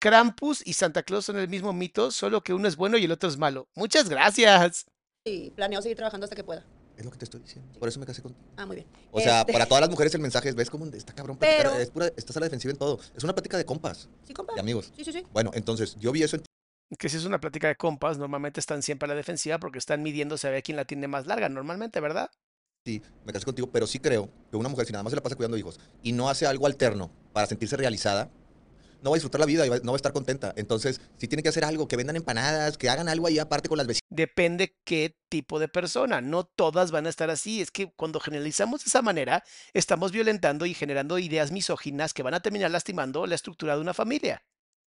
Krampus 0.00 0.66
y 0.66 0.72
Santa 0.74 1.02
Claus 1.04 1.26
son 1.26 1.38
el 1.38 1.48
mismo 1.48 1.72
mito, 1.72 2.10
solo 2.10 2.42
que 2.42 2.54
uno 2.54 2.66
es 2.68 2.76
bueno 2.76 2.98
y 2.98 3.04
el 3.04 3.12
otro 3.12 3.28
es 3.28 3.36
malo. 3.38 3.68
Muchas 3.74 4.08
gracias. 4.08 4.86
y 5.24 5.50
planeo 5.50 5.80
seguir 5.82 5.96
trabajando 5.96 6.24
hasta 6.24 6.36
que 6.36 6.44
pueda. 6.44 6.64
Es 7.00 7.04
lo 7.06 7.10
que 7.10 7.16
te 7.16 7.24
estoy 7.24 7.40
diciendo. 7.40 7.72
Por 7.78 7.88
eso 7.88 7.98
me 7.98 8.04
casé 8.04 8.20
contigo. 8.20 8.44
Ah, 8.58 8.66
muy 8.66 8.76
bien. 8.76 8.86
O 9.10 9.20
sea, 9.20 9.40
Este, 9.40 9.54
para 9.54 9.64
todas 9.64 9.80
las 9.80 9.88
mujeres 9.88 10.14
el 10.14 10.20
mensaje 10.20 10.50
es, 10.50 10.54
¿ves 10.54 10.68
cómo 10.68 10.84
está 10.84 11.14
cabrón? 11.14 11.38
Pero- 11.40 11.72
Es 11.74 11.90
pura, 11.90 12.08
estás 12.14 12.36
a 12.36 12.40
la 12.40 12.44
defensiva 12.46 12.72
en 12.72 12.76
todo. 12.78 13.00
Es 13.16 13.24
una 13.24 13.32
plática 13.32 13.56
de 13.56 13.64
compas, 13.64 14.10
Sí, 14.26 14.34
compa. 14.34 14.52
de 14.54 14.60
amigos. 14.60 14.92
Sí, 14.94 15.02
sí, 15.04 15.12
sí. 15.12 15.24
Bueno, 15.32 15.50
entonces, 15.54 15.96
yo 15.98 16.12
vi 16.12 16.22
eso 16.22 16.36
en 16.36 16.42
Que 16.98 17.08
si 17.08 17.16
es 17.16 17.24
una 17.24 17.40
plática 17.40 17.68
de 17.68 17.76
compas, 17.76 18.18
normalmente 18.18 18.60
están 18.60 18.82
siempre 18.82 19.06
a 19.06 19.08
la 19.08 19.14
defensiva 19.14 19.58
porque 19.58 19.78
están 19.78 20.02
midiéndose 20.02 20.46
a 20.46 20.50
ver 20.50 20.62
quién 20.62 20.76
la 20.76 20.84
tiene 20.84 21.08
más 21.08 21.26
larga, 21.26 21.48
normalmente, 21.48 22.00
¿verdad? 22.00 22.30
ti, 22.82 23.02
me 23.26 23.32
casé 23.32 23.44
contigo, 23.44 23.70
pero 23.70 23.86
sí 23.86 23.98
creo 23.98 24.30
que 24.50 24.56
una 24.56 24.68
mujer, 24.70 24.86
si 24.86 24.92
nada 24.92 25.02
más 25.02 25.10
se 25.10 25.16
la 25.16 25.22
pasa 25.22 25.36
cuidando 25.36 25.56
hijos 25.58 25.78
y 26.02 26.12
no 26.12 26.28
hace 26.30 26.46
algo 26.46 26.66
alterno 26.66 27.10
para 27.32 27.46
sentirse 27.46 27.76
realizada, 27.76 28.30
no 29.02 29.10
va 29.10 29.14
a 29.14 29.18
disfrutar 29.18 29.40
la 29.40 29.46
vida 29.46 29.66
y 29.66 29.68
va- 29.68 29.78
no 29.78 29.92
va 29.92 29.96
a 29.96 29.96
estar 29.96 30.12
contenta. 30.12 30.52
Entonces, 30.56 31.00
sí 31.18 31.28
tiene 31.28 31.42
que 31.42 31.48
hacer 31.48 31.64
algo, 31.64 31.88
que 31.88 31.96
vendan 31.96 32.16
empanadas, 32.16 32.76
que 32.78 32.88
hagan 32.90 33.08
algo 33.08 33.26
ahí 33.26 33.38
aparte 33.38 33.68
con 33.68 33.78
las 33.78 33.86
vecinas. 33.86 34.00
Depende 34.10 34.76
qué 34.84 35.16
tipo 35.28 35.58
de 35.58 35.68
persona. 35.68 36.20
No 36.20 36.44
todas 36.44 36.90
van 36.90 37.06
a 37.06 37.10
estar 37.10 37.30
así. 37.30 37.60
Es 37.60 37.70
que 37.70 37.92
cuando 37.94 38.20
generalizamos 38.20 38.84
de 38.84 38.88
esa 38.88 39.02
manera, 39.02 39.42
estamos 39.72 40.12
violentando 40.12 40.66
y 40.66 40.74
generando 40.74 41.18
ideas 41.18 41.50
misóginas 41.52 42.12
que 42.14 42.22
van 42.22 42.34
a 42.34 42.40
terminar 42.40 42.70
lastimando 42.70 43.26
la 43.26 43.34
estructura 43.34 43.74
de 43.74 43.80
una 43.80 43.94
familia. 43.94 44.42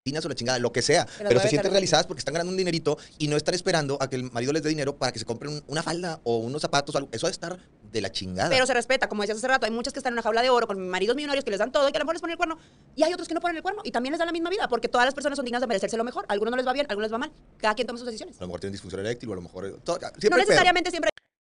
o 0.07 0.29
la 0.29 0.35
chingada, 0.35 0.59
lo 0.59 0.73
que 0.73 0.81
sea, 0.81 1.07
pero 1.19 1.39
se 1.41 1.49
sienten 1.51 1.71
realizadas 1.71 2.07
porque 2.07 2.21
están 2.21 2.33
ganando 2.33 2.51
un 2.51 2.57
dinerito 2.57 2.97
y 3.19 3.29
no 3.29 3.37
están 3.37 3.55
esperando 3.55 3.99
a 4.01 4.09
que 4.09 4.17
el 4.17 4.23
marido 4.33 4.55
les 4.55 4.63
dé 4.63 4.71
dinero 4.71 4.97
para 4.97 5.13
que 5.13 5.19
se 5.19 5.27
compren 5.27 5.53
un- 5.53 5.65
una 5.67 5.83
falda 5.83 6.21
o 6.25 6.39
unos 6.39 6.63
zapatos 6.63 6.95
o 6.95 6.99
algo. 6.99 7.11
Eso 7.13 7.27
ha 7.27 7.29
de 7.29 7.33
estar 7.35 7.59
de 7.91 8.01
la 8.01 8.11
chingada. 8.13 8.51
Pero 8.51 8.67
se 8.67 8.75
respeta, 8.75 9.09
como 9.09 9.23
decías 9.23 9.39
hace 9.39 9.49
rato, 9.49 9.67
hay 9.67 9.73
muchas 9.73 9.93
que 9.93 9.99
están 10.01 10.11
en 10.13 10.15
una 10.15 10.23
jaula 10.23 10.43
de 10.43 10.51
oro 10.51 10.67
con 10.67 10.89
maridos 10.89 11.17
millonarios 11.17 11.45
que 11.45 11.51
les 11.51 11.59
dan 11.59 11.73
todo 11.73 11.89
y 11.89 11.93
que 11.93 11.99
a 11.99 12.01
lo 12.01 12.05
mejor 12.05 12.15
les 12.15 12.21
ponen 12.21 12.33
el 12.33 12.37
cuerno. 12.37 12.59
Y 12.97 13.03
hay 13.03 13.13
otros 13.13 13.29
que 13.29 13.35
no 13.35 13.41
ponen 13.41 13.57
el 13.57 13.63
cuerno 13.63 13.81
y 13.85 13.91
también 13.91 14.13
les 14.13 14.19
dan 14.19 14.27
la 14.27 14.33
misma 14.33 14.51
vida, 14.51 14.69
porque 14.69 14.89
todas 14.89 15.07
las 15.07 15.15
personas 15.15 15.37
son 15.37 15.45
dignas 15.45 15.61
de 15.61 15.67
merecerse 15.67 15.97
lo 15.97 16.05
mejor. 16.05 16.25
A 16.29 16.33
algunos 16.33 16.51
no 16.51 16.57
les 16.57 16.67
va 16.67 16.73
bien, 16.73 16.87
a 16.87 16.91
algunos 16.91 17.07
les 17.09 17.15
va 17.15 17.19
mal. 17.19 17.33
Cada 17.59 17.75
quien 17.75 17.87
toma 17.87 17.99
sus 17.99 18.07
decisiones. 18.07 18.37
a 18.37 18.41
lo 18.43 18.49
mejor 18.49 18.61
tienen 18.61 18.73
disfunción 18.73 19.01
eréctil 19.01 19.29
o 19.31 19.33
a 19.33 19.37
lo 19.37 19.43
mejor... 19.43 19.67
eh, 19.67 19.75
todo- 19.85 19.99
siempre 19.99 20.31
No 20.31 20.37
necesariamente 20.37 20.91
siempre 20.91 21.11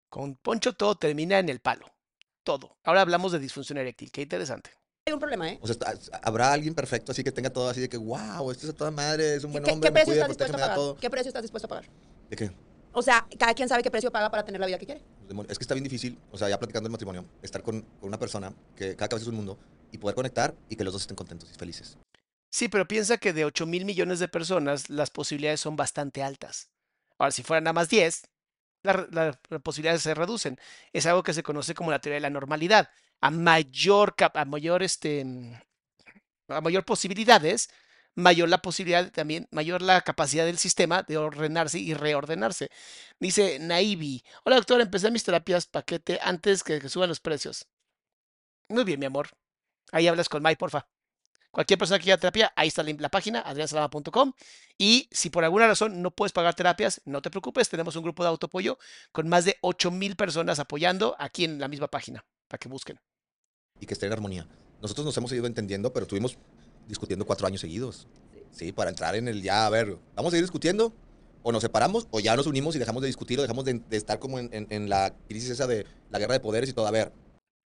Con 0.10 0.36
Poncho 0.36 0.74
todo 0.74 0.96
termina 0.96 1.40
en 1.40 1.50
el 1.50 1.60
palo. 1.60 1.88
Todo. 2.44 2.78
Ahora 2.84 3.02
hablamos 3.02 3.32
de 3.32 3.40
disfunción 3.40 3.78
eréctil. 3.78 4.12
Qué 4.12 4.22
interesante. 4.22 4.72
hay 5.08 5.14
un 5.14 5.20
problema, 5.20 5.50
¿eh? 5.50 5.60
O 5.62 5.68
sea, 5.68 5.74
está- 5.74 6.20
habrá 6.24 6.52
alguien 6.52 6.74
perfecto 6.76 7.12
así 7.12 7.24
que 7.24 7.32
tenga 7.32 7.50
todo 7.52 7.70
así 7.70 7.80
de 7.82 7.90
que, 7.90 7.98
wow, 7.98 8.50
este 8.52 8.66
es 8.66 8.72
a 8.72 8.76
toda 8.76 8.92
madre, 8.92 9.36
es 9.36 9.44
un 9.44 9.52
¿Qué, 9.52 9.60
buen 9.60 9.64
qué- 9.64 9.72
hombre, 9.72 9.88
qué 9.90 9.92
me 9.92 10.00
precio 10.00 10.14
cuida, 10.14 10.22
estás 10.26 10.30
dispuesto 10.38 10.54
a 10.54 10.58
me 10.58 10.62
da 10.62 10.68
pagar? 10.68 10.76
todo. 10.78 10.96
¿Qué 10.98 11.10
precio 11.10 11.30
estás 11.30 11.42
dispuesto 11.44 11.66
a 11.68 11.70
pagar? 11.70 11.86
¿De 12.30 12.36
qué? 12.36 12.52
O 12.96 13.02
sea, 13.02 13.28
cada 13.38 13.54
quien 13.54 13.68
sabe 13.68 13.84
qué 13.84 13.92
precio 13.92 14.10
paga 14.12 14.32
para 14.32 14.46
tener 14.46 14.60
la 14.62 14.68
vida 14.68 14.80
que 14.80 14.86
quiere. 14.86 15.02
Es 15.50 15.58
que 15.58 15.64
está 15.64 15.74
bien 15.74 15.84
difícil, 15.84 16.18
o 16.32 16.38
sea, 16.38 16.48
ya 16.50 16.58
platicando 16.58 16.88
el 16.88 16.92
matrimonio, 16.92 17.26
estar 17.42 17.62
con, 17.62 17.82
con 17.82 18.08
una 18.08 18.18
persona 18.18 18.54
que 18.76 18.96
cada 18.96 19.10
cabeza 19.10 19.24
es 19.26 19.30
un 19.30 19.36
mundo 19.36 19.60
y 19.92 19.98
poder 19.98 20.16
conectar 20.16 20.56
y 20.70 20.76
que 20.76 20.84
los 20.84 20.94
dos 20.94 21.02
estén 21.04 21.16
contentos 21.16 21.50
y 21.54 21.58
felices. 21.58 21.98
Sí, 22.50 22.70
pero 22.70 22.88
piensa 22.88 23.18
que 23.18 23.34
de 23.34 23.44
8 23.44 23.66
mil 23.66 23.84
millones 23.84 24.20
de 24.20 24.30
personas 24.30 24.90
las 24.90 25.10
posibilidades 25.10 25.60
son 25.60 25.76
bastante 25.76 26.24
altas. 26.24 26.70
Ahora, 27.18 27.32
si 27.32 27.44
fueran 27.44 27.66
nada 27.66 27.74
más 27.74 27.90
10, 27.90 28.24
las 28.84 29.12
la- 29.12 29.38
posibilidades 29.62 30.02
se 30.04 30.14
reducen. 30.14 30.58
Es 30.94 31.06
algo 31.06 31.22
que 31.24 31.34
se 31.34 31.44
conoce 31.44 31.74
como 31.74 31.92
la 31.92 32.00
teoría 32.00 32.16
de 32.16 32.22
la 32.22 32.30
normalidad. 32.30 32.90
A 33.20 33.30
mayor, 33.30 34.16
a 34.34 34.46
mayor, 34.46 34.84
este, 34.84 35.26
a 36.48 36.62
mayor 36.62 36.86
posibilidades, 36.86 37.70
mayor 38.16 38.50
la 38.50 38.62
posibilidad 38.62 39.12
también, 39.12 39.48
mayor 39.52 39.82
la 39.82 40.02
capacidad 40.02 40.46
del 40.46 40.58
sistema 40.58 41.04
de 41.04 41.18
ordenarse 41.18 41.80
y 41.80 41.94
reordenarse. 41.94 42.70
Dice 43.20 43.60
Naivi, 43.60 44.24
hola 44.44 44.56
doctor, 44.56 44.82
empecé 44.82 45.12
mis 45.12 45.24
terapias 45.24 45.68
paquete 45.68 46.20
antes 46.22 46.64
que, 46.64 46.88
suban 46.90 47.10
los 47.10 47.20
precios. 47.20 47.68
Muy 48.70 48.84
bien, 48.84 49.00
mi 49.00 49.06
amor. 49.06 49.30
Ahí 49.92 50.08
hablas 50.08 50.30
con 50.30 50.42
Mai, 50.42 50.56
porfa. 50.56 50.88
Cualquier 51.52 51.80
persona 51.80 52.00
que 52.00 52.06
quiera 52.06 52.20
terapia, 52.20 52.52
ahí 52.56 52.68
está 52.68 52.84
la, 52.84 53.10
página, 53.10 53.40
adriansalama.com. 53.40 54.34
Y 54.78 55.08
si 55.12 55.30
por 55.30 55.46
alguna 55.46 55.68
razón 55.68 56.02
no 56.02 56.12
puedes 56.12 56.34
pagar 56.34 56.54
terapias, 56.54 57.02
no 57.06 57.22
te 57.22 57.30
preocupes, 57.30 57.70
tenemos 57.70 57.96
un 57.96 58.04
grupo 58.04 58.24
de 58.24 58.30
autoapoyo 58.30 58.78
con 59.14 59.30
más 59.30 59.46
de 59.46 59.58
8 59.62 59.92
mil 59.92 60.18
personas 60.18 60.60
apoyando 60.60 61.16
aquí 61.18 61.46
en 61.46 61.60
la 61.60 61.70
misma 61.70 61.88
página, 61.88 62.26
para 62.48 62.60
que 62.60 62.68
busquen. 62.68 63.00
y 63.80 63.86
que 63.86 63.94
esté 63.94 64.08
en 64.08 64.14
armonía. 64.14 64.48
Nosotros 64.82 65.06
nos 65.06 65.18
hemos 65.18 65.32
ido 65.32 65.48
entendiendo, 65.48 65.94
pero 65.94 66.04
estuvimos 66.04 66.38
discutiendo 66.88 67.26
cuatro 67.26 67.48
años 67.48 67.62
seguidos. 67.62 68.08
Sí, 68.52 68.72
para 68.72 68.90
entrar 68.90 69.16
en 69.16 69.28
el 69.28 69.42
ya, 69.42 69.66
a 69.66 69.70
ver, 69.70 69.98
vamos 70.16 70.34
a 70.34 70.38
ir 70.38 70.44
discutiendo, 70.44 70.94
o 71.44 71.52
nos 71.52 71.62
separamos, 71.62 72.08
o 72.12 72.20
ya 72.20 72.36
nos 72.36 72.48
unimos 72.48 72.76
y 72.76 72.80
dejamos 72.80 73.02
de 73.02 73.08
discutir, 73.08 73.38
o 73.40 73.42
dejamos 73.42 73.66
de, 73.66 73.74
de 73.74 73.98
estar 73.98 74.18
como 74.20 74.40
en, 74.40 74.50
en- 74.54 74.68
en 74.70 74.90
la 74.90 75.14
crisis 75.28 75.50
esa 75.50 75.68
de 75.68 75.86
la 76.10 76.20
guerra 76.20 76.34
de 76.34 76.40
poderes 76.40 76.70
y 76.70 76.74
todo. 76.74 76.88
A 76.88 76.92
ver, 76.92 77.12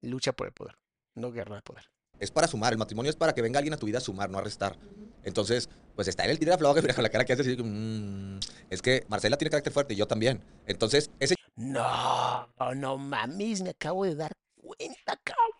Lucha 0.01 0.31
por 0.31 0.47
el 0.47 0.53
poder, 0.53 0.75
no 1.15 1.31
guerra 1.31 1.55
de 1.57 1.61
poder. 1.61 1.85
es 2.19 2.31
para 2.31 2.47
sumar, 2.47 2.71
el 2.73 2.79
matrimonio 2.79 3.09
es 3.09 3.15
para 3.15 3.33
que 3.33 3.41
venga 3.41 3.57
alguien 3.59 3.73
a 3.73 3.77
tu 3.77 3.85
vida 3.85 3.97
a 3.97 4.01
sumar, 4.01 4.29
no 4.29 4.37
a 4.37 4.41
restar. 4.41 4.77
Entonces, 5.23 5.67
pues 5.95 6.07
está 6.07 6.23
en 6.23 6.29
el 6.31 6.39
tira 6.39 6.53
de 6.53 6.57
floja, 6.59 6.81
mira 6.81 6.93
con 6.95 7.03
la 7.03 7.09
cara 7.09 7.25
que 7.25 7.33
hace 7.33 7.41
así, 7.41 7.57
"Mm, 7.61 8.39
es 8.69 8.81
que 8.81 9.05
Marcela 9.09 9.37
tiene 9.37 9.49
carácter 9.49 9.73
fuerte 9.73 9.93
y 9.93 9.97
yo 9.97 10.07
también. 10.07 10.41
Entonces, 10.67 11.09
ese 11.19 11.35
No, 11.55 12.47
no 12.75 12.97
mames, 12.97 13.61
me 13.61 13.71
acabo 13.71 14.05
de 14.05 14.15
dar 14.15 14.31
cuenta, 14.55 15.17
cabrón. 15.23 15.56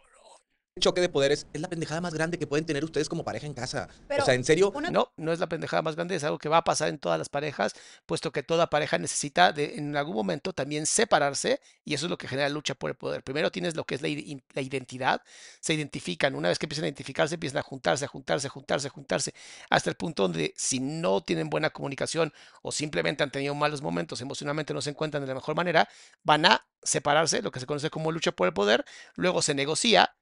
Choque 0.80 1.02
de 1.02 1.10
poderes 1.10 1.48
es 1.54 1.62
la 1.62 1.68
pendejada 1.68 2.02
más 2.02 2.14
grande 2.14 2.38
que 2.38 2.48
pueden 2.48 2.66
tener 2.66 2.84
ustedes 2.84 3.10
como 3.10 3.24
pareja 3.24 3.46
en 3.48 3.54
casa. 3.54 3.88
Pero 4.08 4.24
o 4.24 4.26
sea, 4.26 4.34
en 4.34 4.44
serio, 4.44 4.72
una- 4.72 4.90
No, 4.92 5.12
no 5.18 5.32
es 5.34 5.40
la 5.40 5.48
pendejada 5.48 5.82
más 5.82 5.96
grande, 5.96 6.16
es 6.16 6.24
algo 6.24 6.38
que 6.38 6.50
va 6.50 6.58
a 6.58 6.64
pasar 6.64 6.90
en 6.90 6.98
todas 7.00 7.18
las 7.18 7.30
parejas, 7.30 7.74
puesto 8.06 8.32
que 8.32 8.44
toda 8.44 8.70
pareja 8.70 8.98
necesita 8.98 9.52
de, 9.52 9.76
en 9.76 9.96
algún 9.96 10.16
momento 10.16 10.54
también 10.54 10.86
separarse 10.86 11.60
y 11.86 11.94
eso 11.94 12.06
es 12.06 12.10
lo 12.10 12.18
que 12.18 12.28
genera 12.28 12.50
lucha 12.50 12.76
por 12.76 12.90
el 12.90 12.96
poder. 12.96 13.24
Primero 13.24 13.52
tienes 13.52 13.76
lo 13.76 13.86
que 13.86 13.96
es 13.96 14.02
la, 14.02 14.10
la 14.54 14.62
identidad, 14.62 15.22
se 15.60 15.74
identifican, 15.74 16.36
una 16.36 16.50
vez 16.50 16.60
que 16.60 16.66
empiezan 16.66 16.86
a 16.86 16.88
identificarse, 16.88 17.36
empiezan 17.36 17.60
a 17.60 17.64
juntarse, 17.64 18.06
a 18.06 18.08
juntarse, 18.08 18.48
a 18.48 18.50
juntarse, 18.50 18.88
a 18.88 18.92
juntarse, 18.92 19.34
hasta 19.70 19.90
el 19.90 19.96
punto 19.96 20.24
donde 20.24 20.54
si 20.58 20.80
no 20.80 21.22
tienen 21.22 21.50
buena 21.50 21.70
comunicación 21.70 22.34
o 22.62 22.72
simplemente 22.72 23.24
han 23.24 23.32
tenido 23.32 23.56
malos 23.56 23.82
momentos, 23.82 24.22
emocionalmente 24.22 24.74
no 24.74 24.82
se 24.82 24.90
encuentran 24.92 25.22
de 25.24 25.28
la 25.28 25.36
mejor 25.36 25.56
manera, 25.56 25.88
van 26.24 26.46
a 26.46 26.66
separarse, 26.84 27.42
lo 27.42 27.52
que 27.52 27.60
se 27.60 27.66
conoce 27.66 27.90
como 27.90 28.12
lucha 28.12 28.32
por 28.32 28.48
el 28.48 28.54
poder, 28.54 28.86
luego 29.16 29.42
se 29.42 29.54
negocia 29.54 30.16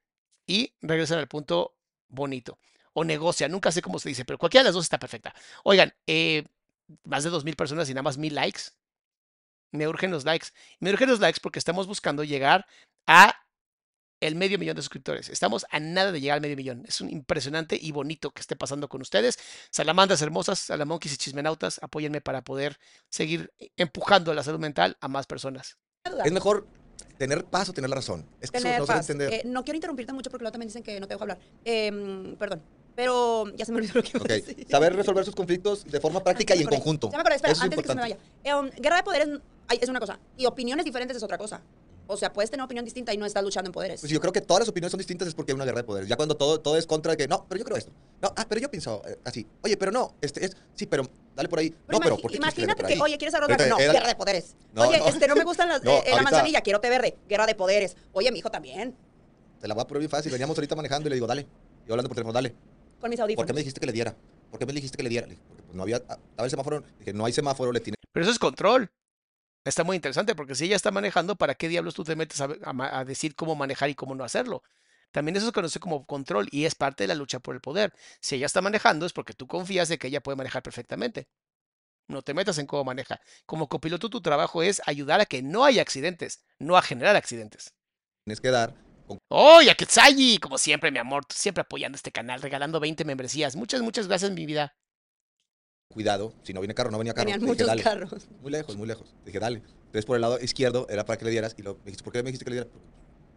y 0.46 0.74
regresan 0.82 1.20
al 1.20 1.28
punto 1.28 1.76
bonito. 2.08 2.60
O 2.94 3.04
negocia, 3.04 3.48
nunca 3.48 3.72
sé 3.72 3.82
cómo 3.82 4.00
se 4.00 4.10
dice, 4.10 4.26
pero 4.26 4.38
cualquiera 4.38 4.64
de 4.64 4.70
las 4.70 4.76
dos 4.76 4.86
está 4.86 5.00
perfecta. 5.00 5.34
Oigan, 5.64 5.94
eh, 6.08 6.46
más 7.04 7.24
de 7.24 7.32
2.000 7.32 7.56
personas 7.56 7.90
y 7.90 7.94
nada 7.94 8.04
más 8.04 8.18
1.000 8.18 8.32
likes. 8.32 8.62
Me 9.72 9.88
urgen 9.88 10.12
los 10.12 10.24
likes. 10.24 10.48
Me 10.80 10.92
urgen 10.92 11.10
los 11.10 11.20
likes 11.20 11.40
porque 11.42 11.60
estamos 11.60 11.88
buscando 11.88 12.24
llegar 12.24 12.66
a 13.08 13.36
el 14.22 14.36
medio 14.36 14.58
millón 14.58 14.76
de 14.76 14.82
suscriptores. 14.82 15.30
Estamos 15.30 15.66
a 15.70 15.80
nada 15.80 16.12
de 16.12 16.22
llegar 16.22 16.36
al 16.36 16.42
medio 16.42 16.56
millón. 16.56 16.84
Es 16.88 17.02
un 17.02 17.10
impresionante 17.10 17.78
y 17.80 17.92
bonito 17.92 18.32
que 18.32 18.42
esté 18.42 18.56
pasando 18.56 18.88
con 18.88 19.02
ustedes. 19.02 19.38
Salamandras 19.70 20.22
hermosas, 20.22 20.60
salamonquis 20.60 21.14
y 21.14 21.18
chismenautas, 21.18 21.80
apóyenme 21.84 22.22
para 22.22 22.44
poder 22.44 22.80
seguir 23.10 23.54
empujando 23.76 24.34
la 24.34 24.44
salud 24.44 24.60
mental 24.60 24.98
a 25.02 25.08
más 25.08 25.28
personas. 25.28 25.78
es 26.24 26.32
mejor 26.32 26.68
tener 27.18 27.46
paz 27.46 27.70
o 27.70 27.74
tener 27.74 27.90
la 27.90 27.96
razón. 27.98 28.26
Es 28.42 28.52
que 28.52 28.58
eso 28.58 28.66
Tener 28.66 28.80
no 28.82 28.86
paz. 28.86 29.10
entender. 29.10 29.34
Eh, 29.34 29.42
no 29.46 29.64
quiero 29.64 29.76
interrumpirte 29.78 30.14
mucho 30.14 30.30
porque 30.30 30.44
luego 30.44 30.52
también 30.52 30.68
dicen 30.70 30.84
que 30.84 31.00
no 31.00 31.08
te 31.08 31.14
dejo 31.14 31.24
hablar. 31.24 31.38
Em, 31.64 32.36
perdón. 32.36 32.62
Pero 32.96 33.46
ya 33.56 33.66
se 33.66 33.72
me 33.74 33.80
olvidó 33.80 33.96
lo 33.96 34.04
que 34.04 34.10
iba 34.14 34.20
a 34.20 34.24
Ok, 34.24 34.30
decir. 34.30 34.68
Saber 34.70 34.96
resolver 34.96 35.26
sus 35.26 35.36
conflictos 35.36 35.84
de 35.86 36.00
forma 36.00 36.24
práctica 36.24 36.54
Ah, 36.54 36.56
ya 36.56 36.62
y 36.62 36.64
en 36.64 36.70
conjunto. 36.70 37.10
Ya 37.12 37.18
me 37.18 37.22
acordé, 37.22 37.36
espera, 37.36 37.52
Eso 37.54 37.64
antes 37.64 37.78
de 37.78 37.84
que 37.84 37.90
se 37.90 37.96
me 37.96 38.02
vaya. 38.02 38.18
Em, 38.44 38.70
guerra 38.82 38.98
de 38.98 39.04
poderes 39.04 39.28
es 39.82 39.90
una 39.90 40.00
cosa. 40.00 40.20
Y 40.38 40.46
opiniones 40.46 40.86
diferentes 40.86 41.18
es 41.18 41.24
otra 41.24 41.38
cosa. 41.38 41.62
O 42.08 42.18
sea, 42.18 42.32
puedes 42.32 42.50
tener 42.52 42.60
una 42.62 42.66
opinión 42.66 42.86
distinta 42.86 43.14
y 43.14 43.18
no 43.18 43.26
estás 43.26 43.44
luchando 43.44 43.70
en 43.70 43.72
poderes. 43.74 44.00
Pues 44.02 44.12
yo 44.12 44.20
creo 44.22 44.32
que 44.32 44.42
todas 44.42 44.62
las 44.62 44.70
opiniones 44.70 44.92
son 44.92 45.00
distintas 45.00 45.28
es 45.28 45.34
porque 45.34 45.52
hay 45.52 45.56
una 45.56 45.66
guerra 45.66 45.78
de 45.80 45.84
poderes. 45.84 46.08
Ya 46.08 46.16
cuando 46.16 46.36
todo, 46.38 46.60
todo 46.60 46.78
es 46.78 46.86
contra 46.86 47.12
de 47.12 47.18
que, 47.18 47.28
no, 47.28 47.46
pero 47.50 47.60
yo 47.60 47.66
creo 47.66 47.78
esto. 47.78 47.92
No, 48.22 48.32
ah, 48.36 48.46
pero 48.48 48.62
yo 48.62 48.70
pienso 48.70 49.02
eh, 49.08 49.18
así. 49.24 49.48
Oye, 49.62 49.76
pero 49.78 49.92
no, 49.92 50.14
este 50.22 50.46
es, 50.46 50.56
sí, 50.76 50.86
pero 50.86 51.10
dale 51.36 51.50
por 51.50 51.60
ahí. 51.60 51.70
Pero 51.70 52.00
no, 52.00 52.00
pero 52.04 52.18
¿por 52.18 52.32
qué 52.32 52.38
imagínate 52.38 52.84
por 52.84 52.92
que, 52.92 53.02
oye, 53.02 53.18
¿quieres 53.18 53.34
arroz? 53.34 53.50
No, 53.50 53.80
eh, 53.80 53.92
guerra 53.92 54.08
de 54.08 54.16
poderes. 54.16 54.56
No, 54.74 54.84
oye, 54.84 55.00
no. 55.00 55.08
este, 55.08 55.28
no 55.28 55.36
me 55.36 55.44
gustan 55.44 55.68
las, 55.70 55.84
No, 55.84 55.92
eh, 55.92 55.94
eh, 55.94 56.04
la 56.10 56.12
ahorita- 56.18 56.24
manzanilla, 56.32 56.62
quiero 56.62 56.80
té 56.80 56.90
verde. 56.90 57.18
Guerra 57.28 57.46
de 57.48 57.56
poderes. 57.56 57.96
Oye, 58.14 58.32
mi 58.32 58.40
hijo 58.40 58.52
también. 58.52 58.96
Te 59.60 59.68
la 59.68 59.74
voy 59.74 59.82
a 59.82 59.88
poner 59.88 60.00
bien 60.00 60.12
fácil. 60.12 60.32
Veníamos 60.32 60.58
ahorita 60.58 60.76
manejando 60.76 61.08
y 61.08 61.10
le 61.10 61.16
digo, 61.16 61.28
dale. 61.28 61.48
Yo 61.88 61.94
hablando 61.94 62.10
por 62.10 62.16
teléfono, 62.16 62.34
dale. 62.34 62.54
Con 63.00 63.10
mis 63.10 63.18
¿Por 63.18 63.24
audífonos. 63.24 63.48
qué 63.48 63.54
me 63.54 63.60
dijiste 63.60 63.80
que 63.80 63.86
le 63.88 63.94
diera? 63.94 64.16
¿Por 64.52 64.60
qué 64.60 64.66
me 64.66 64.74
dijiste 64.74 64.96
que 64.98 65.04
le 65.04 65.10
diera? 65.10 65.28
Le 65.28 65.34
dije, 65.34 65.44
Porque 65.48 65.64
pues 65.64 65.76
no 65.76 65.84
había, 65.84 65.98
ah, 66.08 66.18
estaba 66.30 66.46
el 66.46 66.50
semáforo. 66.52 66.84
Dije, 67.00 67.14
no 67.14 67.26
hay 67.26 67.34
semáforo, 67.34 67.72
le 67.72 67.80
tiene 67.80 67.96
Pero 68.12 68.24
eso 68.24 68.32
es 68.32 68.40
control. 68.40 68.90
Está 69.66 69.84
muy 69.84 69.96
interesante 69.98 70.36
porque 70.36 70.56
si 70.56 70.66
ella 70.66 70.76
está 70.78 70.92
manejando, 70.92 71.36
¿para 71.36 71.56
qué 71.56 71.68
diablos 71.68 71.96
tú 71.96 72.04
te 72.06 72.16
metes 72.16 72.40
a, 72.42 72.50
a 72.64 72.74
ma- 72.74 72.98
a 72.98 73.04
decir 73.06 73.36
cómo 73.36 73.56
manejar 73.56 73.90
y 73.90 73.96
cómo 73.96 74.16
no 74.16 74.24
hacerlo? 74.24 74.64
También 75.12 75.36
eso 75.38 75.48
se 75.48 75.52
conoce 75.54 75.80
como 75.80 76.06
control 76.06 76.48
y 76.52 76.66
es 76.66 76.76
parte 76.76 77.04
de 77.04 77.08
la 77.10 77.16
lucha 77.16 77.40
por 77.40 77.56
el 77.56 77.62
poder. 77.62 77.94
Si 78.22 78.36
ella 78.36 78.46
está 78.48 78.62
manejando 78.62 79.06
es 79.06 79.14
porque 79.14 79.34
tú 79.34 79.48
confías 79.48 79.90
de 79.90 79.98
que 79.98 80.08
ella 80.08 80.22
puede 80.22 80.38
manejar 80.38 80.64
perfectamente. 80.64 81.28
No 82.08 82.22
te 82.24 82.34
metas 82.36 82.58
en 82.60 82.68
cómo 82.68 82.84
maneja. 82.86 83.22
Como 83.46 83.70
copiloto 83.70 84.10
tu 84.10 84.22
trabajo 84.22 84.64
es 84.64 84.82
ayudar 84.88 85.22
a 85.22 85.26
que 85.28 85.42
no 85.44 85.66
haya 85.66 85.82
accidentes, 85.84 86.44
no 86.60 86.78
a 86.78 86.82
generar 86.84 87.16
accidentes. 87.16 87.74
tienes 88.26 88.42
que 88.42 88.52
dar 88.52 88.74
con 89.08 89.18
¡Oye, 89.30 89.70
a 89.72 89.76
Ketsayi! 89.76 90.40
Como 90.40 90.58
siempre, 90.58 90.92
mi 90.92 90.98
amor, 91.00 91.26
tú 91.26 91.36
siempre 91.38 91.62
apoyando 91.62 91.96
este 91.96 92.12
canal, 92.12 92.42
regalando 92.42 92.80
20 92.80 93.06
membresías. 93.06 93.56
Muchas, 93.56 93.82
muchas 93.82 94.08
gracias, 94.08 94.32
mi 94.32 94.46
vida. 94.46 94.76
Cuidado. 95.96 96.34
Si 96.44 96.54
no 96.54 96.62
viene 96.62 96.74
carro, 96.74 96.92
no 96.92 96.98
venía 96.98 97.14
carro. 97.14 97.28
Dije, 97.28 97.40
muchos 97.40 97.70
carros. 97.82 98.28
Muy 98.42 98.52
lejos, 98.52 98.76
muy 98.76 98.88
lejos. 98.88 99.14
Dije, 99.26 99.40
dale. 99.40 99.58
Entonces, 99.86 100.06
por 100.06 100.16
el 100.16 100.22
lado 100.22 100.40
izquierdo 100.40 100.88
era 100.90 101.06
para 101.06 101.18
que 101.18 101.26
le 101.26 101.32
dieras. 101.32 101.56
Y 101.58 101.62
lo, 101.62 101.76
me 101.76 101.86
dijiste, 101.86 102.04
¿por 102.04 102.14
qué 102.14 102.22
me 102.24 102.28
dijiste 102.28 102.44
que 102.46 102.52
le 102.52 102.56
diera? 102.58 102.70
Porque 102.70 102.86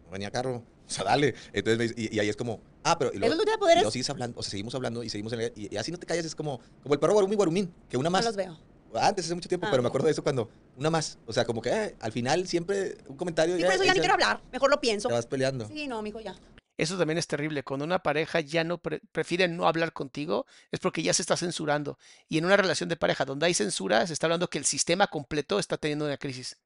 no 0.05 0.11
venía 0.11 0.31
carro. 0.31 0.63
O 0.89 0.91
sea, 0.91 1.03
dale. 1.03 1.35
Entonces, 1.53 1.77
me 1.77 1.83
dice- 1.83 1.95
y, 1.95 2.15
y 2.15 2.19
ahí 2.19 2.29
es 2.29 2.35
como, 2.35 2.61
ah, 2.83 2.97
pero. 2.97 3.11
Y 3.13 3.17
¿Eso 3.17 3.27
luego, 3.27 3.43
de 3.43 3.51
y 3.51 3.75
luego 3.75 3.91
sigues 3.91 4.09
hablando, 4.09 4.39
o 4.39 4.41
sea, 4.41 4.49
seguimos 4.49 4.73
hablando 4.73 5.03
y 5.03 5.09
seguimos 5.09 5.31
en 5.33 5.41
el- 5.41 5.53
y, 5.55 5.71
y 5.71 5.77
así 5.77 5.91
no 5.91 5.99
te 5.99 6.07
callas. 6.07 6.25
Es 6.25 6.33
como, 6.33 6.59
como 6.81 6.95
el 6.95 6.99
perro 6.99 7.13
Guarumí 7.13 7.35
Guarumín, 7.35 7.71
que 7.87 7.95
una 7.95 8.05
No 8.09 8.13
más. 8.13 8.25
los 8.25 8.35
veo. 8.35 8.57
Antes, 8.95 9.25
hace 9.25 9.35
mucho 9.35 9.47
tiempo, 9.47 9.67
Ah, 9.67 9.69
pero 9.69 9.83
me 9.83 9.87
acuerdo 9.89 10.07
de 10.07 10.13
eso 10.13 10.23
cuando, 10.23 10.49
una 10.75 10.89
más. 10.89 11.19
O 11.27 11.31
sea, 11.31 11.45
como 11.45 11.61
que 11.61 11.69
eh, 11.69 11.95
al 11.99 12.11
final 12.11 12.47
siempre 12.47 12.97
un 13.07 13.17
comentario. 13.17 13.55
Sí, 13.55 13.63
por 13.63 13.73
eso 13.73 13.83
ya 13.83 13.93
ni 13.93 13.99
quiero 13.99 14.15
hablar. 14.15 14.41
Mejor 14.51 14.71
lo 14.71 14.81
pienso. 14.81 15.09
Te 15.09 15.13
vas 15.13 15.27
peleando. 15.27 15.67
Sí, 15.67 15.87
no, 15.87 16.01
mijo, 16.01 16.19
ya. 16.21 16.35
Eso 16.79 16.97
también 16.97 17.17
es 17.17 17.27
terrible. 17.27 17.63
Cuando 17.63 17.83
una 17.85 17.99
pareja 17.99 18.39
ya 18.39 18.63
no 18.63 18.77
pre- 18.77 19.01
prefiere 19.11 19.49
no 19.49 19.67
hablar 19.67 19.91
contigo, 19.91 20.45
es 20.71 20.79
porque 20.79 21.03
ya 21.03 21.13
se 21.13 21.21
está 21.21 21.35
censurando. 21.35 21.99
Y 22.29 22.37
en 22.37 22.45
una 22.45 22.55
relación 22.55 22.87
de 22.87 22.95
pareja 22.95 23.25
donde 23.25 23.47
hay 23.47 23.53
censura, 23.53 24.07
se 24.07 24.13
está 24.13 24.27
hablando 24.27 24.49
que 24.49 24.57
el 24.59 24.65
sistema 24.65 25.07
completo 25.07 25.59
está 25.59 25.77
teniendo 25.77 26.05
una 26.05 26.17
crisis. 26.17 26.57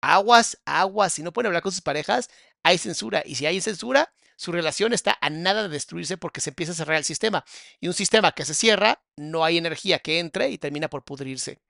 Aguas, 0.00 0.58
aguas. 0.64 1.12
Si 1.14 1.22
no 1.22 1.32
pueden 1.32 1.48
hablar 1.48 1.62
con 1.62 1.72
sus 1.72 1.80
parejas, 1.80 2.28
hay 2.62 2.78
censura. 2.78 3.22
Y 3.24 3.34
si 3.34 3.46
hay 3.46 3.60
censura, 3.60 4.12
su 4.36 4.52
relación 4.52 4.92
está 4.92 5.18
a 5.20 5.30
nada 5.30 5.64
de 5.64 5.68
destruirse 5.68 6.16
porque 6.16 6.40
se 6.40 6.50
empieza 6.50 6.72
a 6.72 6.76
cerrar 6.76 6.96
el 6.96 7.04
sistema. 7.04 7.44
Y 7.80 7.88
un 7.88 7.94
sistema 7.94 8.32
que 8.32 8.44
se 8.44 8.54
cierra, 8.54 9.02
no 9.16 9.44
hay 9.44 9.58
energía 9.58 9.98
que 9.98 10.20
entre 10.20 10.50
y 10.50 10.58
termina 10.58 10.88
por 10.88 11.04
pudrirse. 11.04 11.60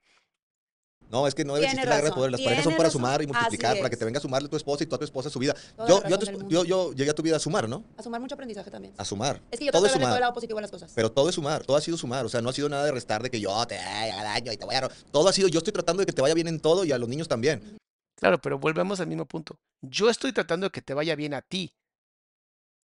No, 1.13 1.27
es 1.27 1.35
que 1.35 1.45
no 1.45 1.53
debe 1.53 1.67
existir 1.67 1.87
la 1.87 1.95
guerra 1.97 2.09
de 2.09 2.15
poder. 2.15 2.31
Las 2.31 2.41
parejas 2.41 2.63
son 2.63 2.73
para 2.73 2.85
razón. 2.85 2.99
sumar 2.99 3.21
y 3.21 3.27
multiplicar, 3.27 3.77
para 3.77 3.87
que 3.91 3.95
te 3.95 4.03
venga 4.03 4.17
a 4.17 4.21
sumarle 4.21 4.49
tu 4.49 4.57
esposa 4.57 4.83
y 4.83 4.87
tú 4.87 4.95
a 4.95 4.97
tu 4.97 5.05
esposa 5.05 5.29
su 5.29 5.37
vida. 5.37 5.55
Yo, 5.87 6.01
yo, 6.09 6.17
yo, 6.49 6.63
yo 6.65 6.93
llegué 6.93 7.11
a 7.11 7.13
tu 7.13 7.21
vida 7.21 7.35
a 7.35 7.39
sumar, 7.39 7.69
¿no? 7.69 7.83
A 7.95 8.01
sumar 8.01 8.19
mucho 8.19 8.33
aprendizaje 8.33 8.71
también. 8.71 8.95
A 8.97 9.05
sumar. 9.05 9.39
Es 9.51 9.59
que 9.59 9.65
yo 9.65 9.71
todo 9.71 9.85
es 9.85 9.93
de 9.93 9.99
ver 9.99 10.05
todo 10.05 10.07
el 10.07 10.13
sumar. 10.15 10.21
lado 10.21 10.33
positivo 10.33 10.57
de 10.57 10.61
las 10.63 10.71
cosas. 10.71 10.91
Pero 10.95 11.11
todo 11.11 11.29
es 11.29 11.35
sumar, 11.35 11.63
todo 11.63 11.77
ha 11.77 11.81
sido 11.81 11.97
sumar. 11.97 12.25
O 12.25 12.29
sea, 12.29 12.41
no 12.41 12.49
ha 12.49 12.53
sido 12.53 12.67
nada 12.67 12.83
de 12.85 12.91
restar 12.91 13.21
de 13.21 13.29
que 13.29 13.39
yo 13.39 13.63
te 13.67 13.77
haga 13.77 14.23
daño 14.23 14.51
y 14.51 14.57
te 14.57 14.65
voy 14.65 14.73
a. 14.73 14.89
Todo 15.11 15.29
ha 15.29 15.33
sido, 15.33 15.49
yo 15.49 15.59
estoy 15.59 15.71
tratando 15.71 15.99
de 15.99 16.07
que 16.07 16.13
te 16.13 16.21
vaya 16.23 16.33
bien 16.33 16.47
en 16.47 16.59
todo 16.59 16.83
y 16.83 16.91
a 16.91 16.97
los 16.97 17.07
niños 17.07 17.27
también. 17.27 17.77
Claro, 18.15 18.41
pero 18.41 18.57
volvemos 18.57 18.99
al 18.99 19.05
mismo 19.05 19.27
punto. 19.27 19.59
Yo 19.81 20.09
estoy 20.09 20.33
tratando 20.33 20.65
de 20.65 20.71
que 20.71 20.81
te 20.81 20.95
vaya 20.95 21.15
bien 21.15 21.35
a 21.35 21.43
ti. 21.43 21.75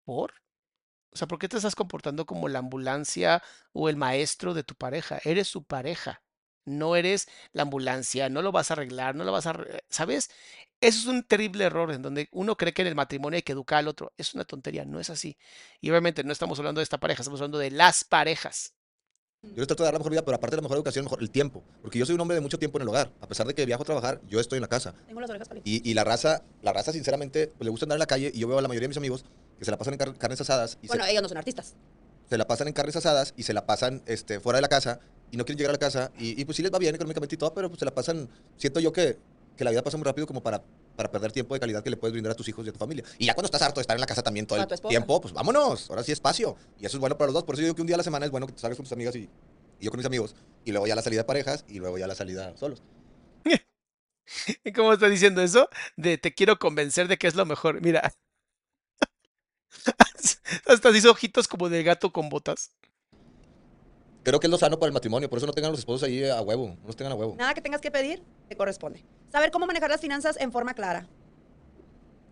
¿Por? 0.07 0.33
O 1.13 1.17
sea, 1.19 1.29
¿por 1.29 1.39
qué 1.39 1.47
te 1.47 1.59
estás 1.59 1.75
comportando 1.75 2.25
como 2.25 2.49
la 2.49 2.61
ambulancia 2.61 3.43
o 3.75 3.91
el 3.91 3.97
maestro 3.97 4.55
de 4.55 4.65
tu 4.65 4.75
pareja? 4.75 5.21
Eres 5.25 5.47
su 5.47 5.63
pareja. 5.63 6.24
No 6.65 6.97
eres 6.97 7.29
la 7.53 7.63
ambulancia, 7.63 8.29
no 8.29 8.43
lo 8.43 8.53
vas 8.53 8.71
a 8.71 8.75
arreglar, 8.75 9.15
no 9.15 9.25
lo 9.25 9.33
vas 9.33 9.47
a... 9.47 9.59
¿Sabes? 9.89 10.31
Eso 10.81 10.99
es 11.01 11.07
un 11.07 11.23
terrible 11.23 11.65
error 11.65 11.93
en 11.93 12.03
donde 12.03 12.29
uno 12.33 12.57
cree 12.57 12.75
que 12.75 12.83
en 12.83 12.89
el 12.89 12.95
matrimonio 12.95 13.37
hay 13.37 13.43
que 13.43 13.53
educar 13.53 13.79
al 13.79 13.89
otro. 13.89 14.13
Es 14.19 14.35
una 14.35 14.45
tontería, 14.45 14.85
no 14.85 15.01
es 15.01 15.11
así. 15.11 15.37
Y 15.81 15.91
obviamente 15.91 16.25
no 16.25 16.33
estamos 16.33 16.59
hablando 16.59 16.81
de 16.81 16.85
esta 16.85 16.99
pareja, 16.99 17.23
estamos 17.23 17.41
hablando 17.41 17.59
de 17.59 17.71
las 17.71 18.05
parejas. 18.05 18.75
Yo 19.43 19.57
les 19.57 19.67
trato 19.67 19.83
de 19.83 19.89
dar 19.89 19.93
la 19.95 19.99
mejor 19.99 20.11
vida, 20.11 20.25
pero 20.25 20.37
aparte 20.37 20.57
de 20.57 20.63
la 20.63 20.63
mejor 20.63 20.79
educación, 20.79 21.05
mejor 21.05 21.21
el 21.21 21.31
tiempo. 21.31 21.63
Porque 21.83 21.99
yo 21.99 22.07
soy 22.07 22.15
un 22.15 22.21
hombre 22.23 22.35
de 22.35 22.41
mucho 22.41 22.59
tiempo 22.59 22.79
en 22.79 22.83
el 22.83 22.89
hogar. 22.89 23.13
A 23.21 23.29
pesar 23.29 23.47
de 23.47 23.55
que 23.55 23.67
viajo 23.67 23.83
a 23.83 23.87
trabajar, 23.87 24.21
yo 24.27 24.41
estoy 24.41 24.57
en 24.57 24.63
la 24.63 24.69
casa. 24.69 24.95
Tengo 25.07 25.21
las 25.21 25.29
orejas 25.29 25.49
calientes. 25.49 25.71
Y, 25.71 25.89
y 25.91 25.93
la 25.93 26.03
raza, 26.03 26.43
la 26.63 26.73
raza, 26.73 26.93
sinceramente, 26.93 27.49
pues, 27.49 27.65
le 27.67 27.71
gusta 27.71 27.85
andar 27.85 27.97
en 27.97 28.01
la 28.01 28.07
calle 28.07 28.31
y 28.35 28.41
yo 28.41 28.49
veo 28.49 28.59
a 28.59 28.63
la 28.63 28.69
mayoría 28.69 28.87
de 28.87 28.89
mis 28.89 28.97
amigos 28.97 29.27
que 29.59 29.65
se 29.67 29.71
la 29.71 29.77
pasan 29.77 29.95
en 29.95 29.99
car- 29.99 30.17
carnes 30.17 30.41
asadas 30.41 30.79
y 30.81 30.87
Bueno, 30.87 31.05
se, 31.05 31.11
ellos 31.11 31.23
no 31.23 31.29
son 31.29 31.37
artistas. 31.39 31.75
se 32.29 32.39
la 32.39 32.47
pasan 32.47 32.69
en 32.69 32.73
carnes 32.75 32.97
asadas 32.97 33.35
y 33.37 33.43
se 33.43 33.53
la 33.53 33.67
pasan 33.67 34.03
este, 34.07 34.41
fuera 34.41 34.57
de 34.57 34.63
la 34.63 34.69
casa 34.69 35.01
y 35.35 35.37
no 35.37 35.45
quieren 35.45 35.59
llegar 35.59 35.71
a 35.71 35.73
la 35.73 35.79
casa 35.79 36.13
y, 36.17 36.41
y, 36.41 36.45
pues 36.45 36.57
sí 36.57 36.63
les 36.63 36.73
va 36.73 36.79
bien 36.79 36.95
económicamente 36.95 37.35
y 37.35 37.39
todo, 37.39 37.53
pero 37.53 37.69
pues 37.69 37.81
se 37.81 37.85
la 37.85 37.93
pasan, 37.93 38.29
siento 38.57 38.79
yo 38.79 38.93
que, 38.93 39.19
que 39.57 39.65
la 39.65 39.71
vida 39.73 39.83
pasa 39.83 39.97
muy 39.97 40.05
rápido 40.05 40.29
como 40.29 40.41
para, 40.41 40.63
para 40.95 41.11
perder 41.11 41.33
tiempo 41.33 41.55
de 41.55 41.61
calidad 41.61 41.83
que 41.83 41.91
le 41.91 41.97
puedes 41.97 42.13
brindar 42.13 42.31
a 42.31 42.37
tus 42.37 42.47
hijos 42.49 42.65
y 42.65 42.69
a 42.69 42.73
tu 42.73 42.79
familia. 42.79 43.03
Y 43.19 43.27
ya 43.27 43.35
cuando 43.35 43.47
estás 43.47 43.63
harto 43.63 43.81
de 43.81 43.83
estar 43.83 43.97
en 43.97 44.01
la 44.01 44.07
casa 44.07 44.23
también 44.23 44.47
todo 44.47 44.63
el 44.63 44.81
tiempo, 44.89 45.21
pues 45.21 45.35
vámonos, 45.35 45.91
ahora 45.91 46.05
sí 46.05 46.13
espacio. 46.13 46.57
Y 46.79 46.87
eso 46.87 46.99
es 46.99 47.01
bueno 47.01 47.19
para 47.19 47.27
los 47.27 47.35
dos, 47.35 47.43
por 47.43 47.57
eso 47.57 47.63
yo 47.63 47.67
digo 47.67 47.75
que 47.75 47.83
un 47.83 47.89
día 47.89 47.97
a 47.97 47.99
la 47.99 48.05
semana 48.05 48.27
es 48.27 48.31
bueno 48.31 48.47
que 48.47 48.53
te 48.53 48.61
salgas 48.61 48.77
con 48.77 48.85
tus 48.85 48.93
amigas 48.93 49.17
y, 49.17 49.29
y 49.81 49.85
yo 49.85 49.91
con 49.91 49.99
mis 49.99 50.07
amigos 50.07 50.37
y 50.65 50.71
luego 50.71 50.87
ya 50.87 50.95
la 50.95 51.03
salida 51.03 51.23
de 51.23 51.27
parejas 51.27 51.65
y 51.67 51.81
luego 51.81 51.99
ya 51.99 52.07
la 52.07 52.15
salida 52.15 52.57
solos. 52.57 52.81
¿Y 54.65 54.73
cómo 54.73 54.93
está 54.93 55.09
diciendo 55.09 55.43
eso? 55.43 55.69
De 55.97 56.17
te 56.17 56.33
quiero 56.33 56.61
convencer 56.61 57.09
de 57.09 57.19
que 57.19 57.27
es 57.27 57.35
lo 57.35 57.45
mejor. 57.45 57.81
Mira. 57.81 58.15
Hasta 60.67 60.91
hizo 60.91 61.11
ojitos 61.11 61.49
como 61.49 61.69
de 61.69 61.83
gato 61.83 62.13
con 62.13 62.29
botas. 62.29 62.71
Creo 64.25 64.41
que 64.41 64.47
es 64.47 64.51
lo 64.51 64.57
sano 64.59 64.79
para 64.79 64.89
el 64.89 64.95
matrimonio, 64.95 65.29
por 65.29 65.37
eso 65.37 65.47
no 65.47 65.53
tengan 65.53 65.71
los 65.71 65.79
esposos 65.81 66.03
ahí 66.09 66.25
a 66.25 66.41
huevo, 66.41 66.77
no 66.81 66.87
los 66.87 66.97
tengan 66.97 67.13
a 67.13 67.15
huevo. 67.15 67.37
Nada 67.39 67.53
que 67.53 67.61
tengas 67.61 67.81
que 67.83 67.91
pedir, 67.91 68.23
te 68.49 68.57
corresponde. 68.57 69.05
Saber 69.31 69.51
cómo 69.51 69.67
manejar 69.67 69.91
las 69.91 70.01
finanzas 70.01 70.37
en 70.41 70.51
forma 70.51 70.73
clara. 70.73 71.07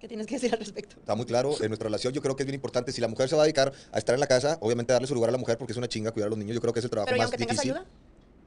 ¿Qué 0.01 0.09
tienes 0.09 0.27
que 0.27 0.35
decir 0.35 0.53
al 0.53 0.59
respecto? 0.59 0.97
Está 0.99 1.15
muy 1.15 1.27
claro 1.27 1.55
en 1.61 1.69
nuestra 1.69 1.85
relación. 1.85 2.13
Yo 2.13 2.23
creo 2.23 2.35
que 2.35 2.43
es 2.43 2.47
bien 2.47 2.55
importante. 2.57 2.91
Si 2.93 3.01
la 3.01 3.07
mujer 3.09 3.29
se 3.29 3.37
va 3.37 3.43
a 3.43 3.45
dedicar 3.45 3.73
a 3.93 3.99
estar 3.99 4.15
en 4.15 4.21
la 4.21 4.27
casa, 4.27 4.59
obviamente 4.61 4.93
darle 4.93 5.07
su 5.07 5.15
lugar 5.15 5.29
a 5.29 5.33
la 5.33 5.39
mujer 5.39 5.59
porque 5.59 5.73
es 5.73 5.77
una 5.77 5.87
chinga 5.87 6.11
cuidar 6.11 6.27
a 6.27 6.31
los 6.31 6.39
niños. 6.39 6.55
Yo 6.55 6.61
creo 6.61 6.73
que 6.73 6.81
es 6.81 6.85
el 6.85 6.91
trabajo 6.91 7.07
Pero 7.07 7.17
¿y 7.19 7.21
más 7.21 7.27
aunque 7.27 7.39
tengas 7.39 7.57
difícil. 7.57 7.77
ayuda? 7.77 7.87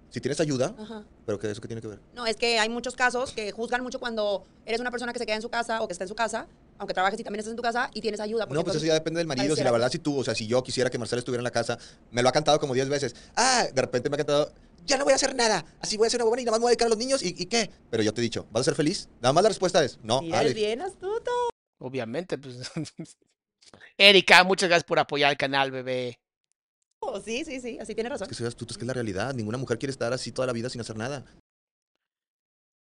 Si 0.09 0.19
tienes 0.21 0.39
ayuda, 0.41 0.75
Ajá. 0.77 1.03
pero 1.25 1.39
que 1.39 1.49
eso 1.51 1.61
qué 1.61 1.67
tiene 1.67 1.81
que 1.81 1.87
ver. 1.87 1.99
No, 2.13 2.25
es 2.25 2.35
que 2.35 2.59
hay 2.59 2.67
muchos 2.67 2.95
casos 2.95 3.31
que 3.31 3.51
juzgan 3.51 3.83
mucho 3.83 3.99
cuando 3.99 4.43
eres 4.65 4.81
una 4.81 4.91
persona 4.91 5.13
que 5.13 5.19
se 5.19 5.25
queda 5.25 5.35
en 5.37 5.41
su 5.41 5.49
casa 5.49 5.81
o 5.81 5.87
que 5.87 5.93
está 5.93 6.03
en 6.03 6.07
su 6.09 6.15
casa, 6.15 6.47
aunque 6.77 6.93
trabajes 6.93 7.19
y 7.19 7.23
también 7.23 7.39
estás 7.39 7.51
en 7.51 7.57
tu 7.57 7.63
casa 7.63 7.89
y 7.93 8.01
tienes 8.01 8.19
ayuda. 8.19 8.45
No, 8.45 8.63
pues 8.63 8.77
eso 8.77 8.85
ya 8.85 8.93
depende 8.93 9.19
del 9.19 9.27
marido. 9.27 9.55
Si 9.55 9.63
la 9.63 9.71
verdad, 9.71 9.89
si 9.91 9.99
tú, 9.99 10.19
o 10.19 10.23
sea, 10.23 10.35
si 10.35 10.47
yo 10.47 10.63
quisiera 10.63 10.89
que 10.89 10.97
Marcela 10.97 11.19
estuviera 11.19 11.39
en 11.39 11.45
la 11.45 11.51
casa, 11.51 11.77
me 12.11 12.21
lo 12.21 12.29
ha 12.29 12.31
cantado 12.31 12.59
como 12.59 12.73
10 12.73 12.89
veces. 12.89 13.15
Ah, 13.35 13.65
de 13.73 13.81
repente 13.81 14.09
me 14.09 14.15
ha 14.15 14.17
cantado, 14.17 14.51
ya 14.85 14.97
no 14.97 15.03
voy 15.03 15.13
a 15.13 15.15
hacer 15.15 15.35
nada. 15.35 15.65
Así 15.79 15.97
voy 15.97 16.07
a 16.07 16.09
ser 16.09 16.21
una 16.21 16.27
buena 16.27 16.41
y 16.41 16.45
nada 16.45 16.51
más 16.53 16.59
me 16.59 16.63
voy 16.63 16.69
a 16.69 16.71
dedicar 16.71 16.87
a 16.87 16.89
los 16.89 16.97
niños. 16.97 17.23
¿Y, 17.23 17.29
y 17.37 17.45
qué? 17.45 17.69
Pero 17.89 18.03
yo 18.03 18.13
te 18.13 18.21
he 18.21 18.23
dicho, 18.23 18.47
¿vas 18.51 18.61
a 18.61 18.63
ser 18.65 18.75
feliz? 18.75 19.09
Nada 19.21 19.33
más 19.33 19.43
la 19.43 19.49
respuesta 19.49 19.83
es, 19.83 19.99
no, 20.03 20.19
Alex. 20.19 20.41
eres 20.41 20.53
bien 20.53 20.81
astuto. 20.81 21.31
Obviamente, 21.79 22.37
pues. 22.37 22.71
Erika, 23.97 24.43
muchas 24.43 24.69
gracias 24.69 24.85
por 24.85 24.99
apoyar 24.99 25.31
el 25.31 25.37
canal, 25.37 25.71
bebé. 25.71 26.19
Sí, 27.23 27.45
sí, 27.45 27.59
sí, 27.59 27.77
así 27.79 27.93
tienes 27.93 28.11
razón. 28.11 28.25
Es 28.25 28.29
que 28.29 28.35
seas 28.35 28.55
tú, 28.55 28.65
es 28.69 28.77
que 28.77 28.83
es 28.83 28.87
la 28.87 28.93
realidad. 28.93 29.33
Ninguna 29.33 29.57
mujer 29.57 29.77
quiere 29.77 29.91
estar 29.91 30.11
así 30.11 30.31
toda 30.31 30.47
la 30.47 30.53
vida 30.53 30.69
sin 30.69 30.81
hacer 30.81 30.97
nada. 30.97 31.23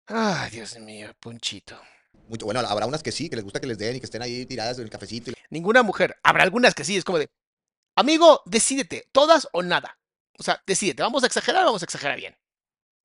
Ay, 0.07 0.51
Dios 0.51 0.77
mío, 0.79 1.11
Ponchito. 1.19 1.77
Mucho, 2.27 2.45
bueno, 2.45 2.59
habrá 2.61 2.85
unas 2.85 3.03
que 3.03 3.11
sí, 3.11 3.29
que 3.29 3.35
les 3.35 3.43
gusta 3.43 3.59
que 3.59 3.67
les 3.67 3.77
den 3.77 3.95
y 3.95 3.99
que 3.99 4.05
estén 4.05 4.21
ahí 4.21 4.45
tiradas 4.45 4.77
en 4.77 4.85
el 4.85 4.89
cafecito. 4.89 5.31
y 5.31 5.33
Ninguna 5.49 5.83
mujer. 5.83 6.15
Habrá 6.23 6.43
algunas 6.43 6.73
que 6.73 6.83
sí, 6.83 6.97
es 6.97 7.03
como 7.03 7.19
de. 7.19 7.29
Amigo, 7.95 8.41
decídete, 8.45 9.07
todas 9.11 9.47
o 9.51 9.61
nada. 9.61 9.97
O 10.39 10.43
sea, 10.43 10.61
decídete, 10.65 11.03
¿vamos 11.03 11.23
a 11.23 11.27
exagerar 11.27 11.63
o 11.63 11.67
vamos 11.67 11.83
a 11.83 11.85
exagerar 11.85 12.17
bien? 12.17 12.35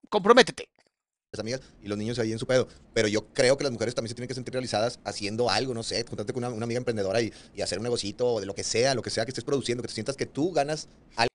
Comprométete. 0.08 0.70
las 1.32 1.40
amigas 1.40 1.60
y 1.82 1.88
los 1.88 1.98
niños 1.98 2.18
ahí 2.18 2.32
en 2.32 2.38
su 2.38 2.46
pedo. 2.46 2.68
Pero 2.94 3.06
yo 3.08 3.26
creo 3.34 3.58
que 3.58 3.64
las 3.64 3.72
mujeres 3.72 3.94
también 3.94 4.08
se 4.08 4.14
tienen 4.14 4.28
que 4.28 4.34
sentir 4.34 4.54
realizadas 4.54 4.98
haciendo 5.04 5.50
algo, 5.50 5.74
no 5.74 5.82
sé, 5.82 6.04
contarte 6.06 6.32
con 6.32 6.42
una, 6.42 6.54
una 6.54 6.64
amiga 6.64 6.78
emprendedora 6.78 7.20
y, 7.20 7.32
y 7.54 7.60
hacer 7.60 7.78
un 7.78 7.84
negocito 7.84 8.26
o 8.34 8.40
de 8.40 8.46
lo 8.46 8.54
que 8.54 8.64
sea, 8.64 8.94
lo 8.94 9.02
que 9.02 9.10
sea 9.10 9.26
que 9.26 9.32
estés 9.32 9.44
produciendo, 9.44 9.82
que 9.82 9.88
te 9.88 9.94
sientas 9.94 10.16
que 10.16 10.24
tú 10.26 10.52
ganas 10.52 10.88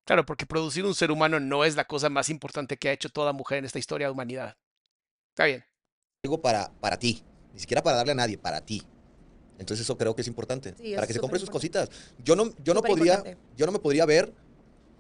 Claro, 0.06 0.26
porque 0.26 0.46
producir 0.46 0.84
un 0.86 0.96
ser 0.96 1.12
humano 1.12 1.40
no 1.40 1.64
es 1.64 1.76
la 1.76 1.86
cosa 1.86 2.10
más 2.10 2.30
importante 2.30 2.76
que 2.78 2.90
ha 2.90 2.92
hecho 2.92 3.10
toda 3.10 3.32
mujer 3.32 3.60
en 3.60 3.66
esta 3.66 3.80
historia 3.80 4.08
de 4.08 4.12
humanidad. 4.12 4.58
Está 5.30 5.46
bien. 5.46 5.64
algo 6.26 6.42
para, 6.42 6.72
para 6.82 6.98
ti, 6.98 7.24
ni 7.54 7.60
siquiera 7.60 7.82
para 7.82 7.98
darle 7.98 8.12
a 8.12 8.16
nadie, 8.16 8.38
para 8.38 8.62
ti. 8.62 8.84
Entonces 9.60 9.86
eso 9.86 9.98
creo 9.98 10.16
que 10.16 10.22
es 10.22 10.28
importante, 10.28 10.74
Sí, 10.78 10.96
para 10.96 11.08
que 11.08 11.14
se 11.14 11.20
compre 11.20 11.40
sus 11.40 11.50
cositas. 11.50 11.90
Yo 12.24 12.36
no, 12.36 12.52
yo 12.64 12.74
no 12.74 12.82
podría, 12.82 13.24
yo 13.56 13.66
no 13.66 13.72
me 13.72 13.80
podría 13.80 14.06
ver 14.06 14.34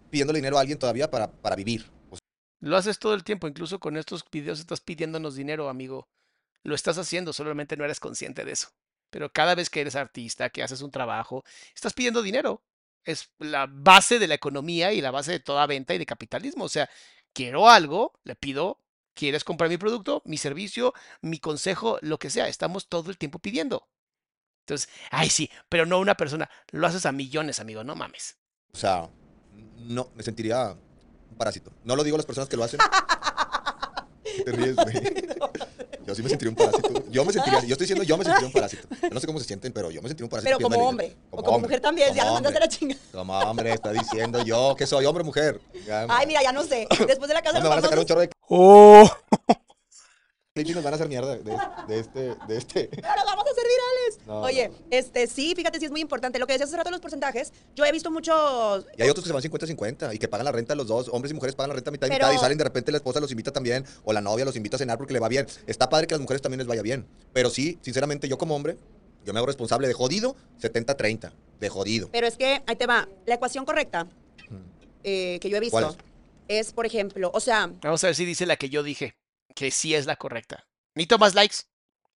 pidiéndole 0.09 0.37
dinero 0.37 0.57
a 0.57 0.61
alguien 0.61 0.77
todavía 0.77 1.09
para, 1.09 1.31
para 1.31 1.55
vivir. 1.55 1.89
O 2.11 2.15
sea, 2.15 2.21
Lo 2.61 2.77
haces 2.77 2.99
todo 2.99 3.15
el 3.15 3.23
tiempo, 3.23 3.47
incluso 3.47 3.79
con 3.79 3.97
estos 3.97 4.23
videos 4.31 4.59
estás 4.59 4.79
pidiéndonos 4.79 5.35
dinero, 5.35 5.69
amigo. 5.69 6.07
Lo 6.61 6.75
estás 6.75 6.97
haciendo, 6.97 7.33
solamente 7.33 7.75
no 7.75 7.83
eres 7.83 7.99
consciente 7.99 8.45
de 8.45 8.51
eso. 8.51 8.69
Pero 9.09 9.31
cada 9.31 9.55
vez 9.55 9.69
que 9.69 9.81
eres 9.81 9.95
artista, 9.95 10.49
que 10.49 10.63
haces 10.63 10.81
un 10.81 10.91
trabajo, 10.91 11.43
estás 11.75 11.93
pidiendo 11.93 12.21
dinero. 12.21 12.63
Es 13.03 13.31
la 13.39 13.67
base 13.69 14.17
de 14.17 14.27
la 14.27 14.35
economía 14.35 14.93
y 14.93 15.01
la 15.01 15.11
base 15.11 15.33
de 15.33 15.39
toda 15.39 15.67
venta 15.67 15.93
y 15.93 15.97
de 15.97 16.05
capitalismo. 16.05 16.65
O 16.65 16.69
sea, 16.69 16.89
quiero 17.33 17.69
algo, 17.69 18.13
le 18.23 18.35
pido, 18.35 18.79
¿quieres 19.13 19.43
comprar 19.43 19.69
mi 19.69 19.77
producto, 19.77 20.21
mi 20.25 20.37
servicio, 20.37 20.93
mi 21.21 21.39
consejo, 21.39 21.97
lo 22.01 22.17
que 22.17 22.29
sea? 22.29 22.47
Estamos 22.47 22.87
todo 22.87 23.09
el 23.09 23.17
tiempo 23.17 23.39
pidiendo. 23.39 23.87
Entonces, 24.65 24.89
ay, 25.11 25.29
sí, 25.29 25.49
pero 25.69 25.85
no 25.85 25.99
una 25.99 26.15
persona. 26.15 26.49
Lo 26.71 26.87
haces 26.87 27.05
a 27.05 27.11
millones, 27.11 27.59
amigo, 27.59 27.83
no 27.83 27.95
mames. 27.95 28.37
o 28.73 28.77
sea, 28.77 29.09
no, 29.79 30.09
me 30.15 30.23
sentiría 30.23 30.75
un 31.29 31.37
parásito. 31.37 31.71
No 31.83 31.95
lo 31.95 32.03
digo 32.03 32.15
a 32.15 32.19
las 32.19 32.25
personas 32.25 32.49
que 32.49 32.57
lo 32.57 32.63
hacen. 32.63 32.79
¿Qué 34.23 34.43
te 34.45 34.51
ríes, 34.51 34.75
güey? 34.75 34.93
Yo 36.05 36.15
sí 36.15 36.21
me 36.21 36.29
sentiría 36.29 36.49
un 36.49 36.55
parásito. 36.55 37.03
Yo 37.09 37.25
me 37.25 37.31
sentiría, 37.33 37.59
yo 37.61 37.73
estoy 37.73 37.85
diciendo 37.85 38.03
yo 38.03 38.17
me 38.17 38.23
sentiría 38.25 38.47
un 38.47 38.53
parásito. 38.53 38.87
Yo 39.01 39.09
no 39.09 39.19
sé 39.19 39.27
cómo 39.27 39.39
se 39.39 39.45
sienten, 39.45 39.71
pero 39.71 39.89
yo 39.91 40.01
me 40.01 40.09
sentiría 40.09 40.25
un 40.25 40.29
parásito. 40.29 40.57
Pero 40.57 40.69
como 40.69 40.89
hombre. 40.89 41.15
o 41.31 41.43
como 41.43 41.59
mujer 41.59 41.79
también, 41.79 42.13
ya 42.13 42.23
Como 42.23 42.27
lo 42.27 42.33
mandaste 42.35 42.57
a 42.57 42.61
hombre. 42.61 42.75
la 42.89 42.95
chinga. 42.95 42.95
Como 43.11 43.39
hombre, 43.39 43.73
está 43.73 43.91
diciendo 43.91 44.43
yo 44.43 44.75
que 44.77 44.85
soy 44.85 45.05
hombre 45.05 45.21
o 45.21 45.25
mujer. 45.25 45.61
Ya, 45.85 46.05
Ay, 46.09 46.27
mira, 46.27 46.41
ya 46.43 46.51
no 46.51 46.63
sé. 46.63 46.87
Después 47.07 47.27
de 47.27 47.33
la 47.33 47.41
casa 47.41 47.59
no 47.59 47.63
de 47.63 47.69
me 47.69 47.69
los 47.69 47.69
van 47.69 47.79
a 47.79 47.81
sacar 47.81 47.99
un 47.99 48.05
chorro 48.05 48.21
de 48.21 48.29
¡Oh! 48.49 49.09
nos 50.55 50.83
van 50.83 50.93
a 50.93 50.95
hacer 50.95 51.07
mierda 51.09 51.35
de, 51.35 51.57
de 51.87 51.99
este, 51.99 52.19
de 52.47 52.57
este. 52.57 52.87
pero 52.91 53.15
nos 53.15 53.25
vamos 53.25 53.45
a 53.47 53.51
hacer 53.51 53.63
virales. 53.63 53.92
No, 54.25 54.41
Oye, 54.41 54.69
no. 54.69 54.75
este, 54.89 55.27
sí, 55.27 55.53
fíjate, 55.55 55.79
sí 55.79 55.85
es 55.85 55.91
muy 55.91 56.01
importante. 56.01 56.39
Lo 56.39 56.47
que 56.47 56.53
decías 56.53 56.69
hace 56.69 56.77
rato 56.77 56.89
de 56.89 56.93
los 56.93 57.01
porcentajes, 57.01 57.51
yo 57.75 57.83
he 57.85 57.91
visto 57.91 58.09
muchos... 58.09 58.85
Y 58.97 59.01
hay 59.01 59.09
otros 59.09 59.23
que 59.23 59.29
se 59.29 59.33
van 59.33 59.41
50-50 59.43 60.15
y 60.15 60.19
que 60.19 60.27
pagan 60.27 60.45
la 60.45 60.51
renta 60.51 60.75
los 60.75 60.87
dos, 60.87 61.09
hombres 61.11 61.31
y 61.31 61.35
mujeres 61.35 61.55
pagan 61.55 61.69
la 61.69 61.75
renta 61.75 61.91
mitad 61.91 62.07
y 62.07 62.11
Pero- 62.11 62.27
mitad 62.27 62.37
y 62.37 62.39
salen 62.39 62.57
de 62.57 62.63
repente 62.63 62.91
la 62.91 62.97
esposa 62.97 63.19
los 63.19 63.31
invita 63.31 63.51
también 63.51 63.85
o 64.03 64.13
la 64.13 64.21
novia 64.21 64.45
los 64.45 64.55
invita 64.55 64.77
a 64.77 64.79
cenar 64.79 64.97
porque 64.97 65.13
le 65.13 65.19
va 65.19 65.27
bien. 65.27 65.45
Está 65.67 65.89
padre 65.89 66.07
que 66.07 66.13
a 66.13 66.17
las 66.17 66.21
mujeres 66.21 66.41
también 66.41 66.59
les 66.59 66.67
vaya 66.67 66.81
bien. 66.81 67.05
Pero 67.33 67.49
sí, 67.49 67.77
sinceramente 67.81 68.27
yo 68.27 68.37
como 68.37 68.55
hombre, 68.55 68.77
yo 69.25 69.33
me 69.33 69.39
hago 69.39 69.47
responsable 69.47 69.87
de 69.87 69.93
jodido 69.93 70.35
70-30, 70.61 71.31
de 71.59 71.69
jodido. 71.69 72.09
Pero 72.11 72.27
es 72.27 72.37
que, 72.37 72.63
ahí 72.65 72.75
te 72.75 72.87
va, 72.87 73.07
la 73.25 73.35
ecuación 73.35 73.65
correcta 73.65 74.07
eh, 75.03 75.37
que 75.41 75.49
yo 75.49 75.57
he 75.57 75.59
visto 75.59 75.77
¿Cuál 75.77 75.97
es, 76.47 76.73
por 76.73 76.85
ejemplo, 76.85 77.31
o 77.33 77.39
sea, 77.39 77.67
Vamos 77.81 78.03
a 78.03 78.07
ver 78.07 78.15
si 78.15 78.25
dice 78.25 78.45
la 78.45 78.55
que 78.57 78.69
yo 78.69 78.83
dije, 78.83 79.15
que 79.55 79.71
sí 79.71 79.95
es 79.95 80.05
la 80.05 80.15
correcta. 80.15 80.65
Necesito 80.95 81.17
más 81.17 81.35
likes. 81.35 81.57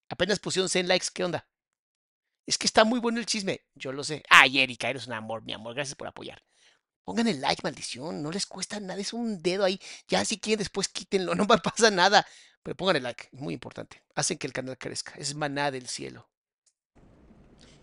Apenas 0.10 0.40
pusieron 0.40 0.70
100 0.70 0.88
likes, 0.88 1.08
¿qué 1.14 1.24
onda? 1.24 1.48
Es 2.48 2.58
que 2.58 2.66
está 2.66 2.86
muy 2.86 3.00
bueno 3.00 3.20
el 3.20 3.26
chisme, 3.26 3.62
yo 3.76 3.92
lo 3.92 4.06
sé. 4.06 4.24
Ay, 4.30 4.60
Erika, 4.60 4.90
eres 4.90 5.06
un 5.06 5.14
amor, 5.14 5.44
mi 5.44 5.52
amor, 5.52 5.76
gracias 5.76 5.96
por 5.96 6.08
apoyar. 6.08 6.42
Pongan 7.04 7.28
el 7.28 7.42
like, 7.42 7.62
maldición, 7.62 8.24
no 8.24 8.32
les 8.32 8.46
cuesta 8.46 8.80
nada, 8.80 9.00
es 9.00 9.12
un 9.12 9.42
dedo 9.42 9.66
ahí. 9.66 9.80
Ya 10.08 10.24
si 10.24 10.40
quieren 10.40 10.60
después 10.60 10.88
quítenlo, 10.88 11.36
no 11.36 11.46
me 11.46 11.58
pasa 11.58 11.92
nada. 11.92 12.26
Pero 12.64 12.76
pongan 12.78 12.96
el 12.96 13.04
like, 13.04 13.28
muy 13.34 13.54
importante. 13.54 14.02
Hacen 14.16 14.38
que 14.38 14.48
el 14.48 14.54
canal 14.54 14.78
crezca, 14.78 15.14
es 15.18 15.36
maná 15.36 15.72
del 15.72 15.88
cielo. 15.88 16.30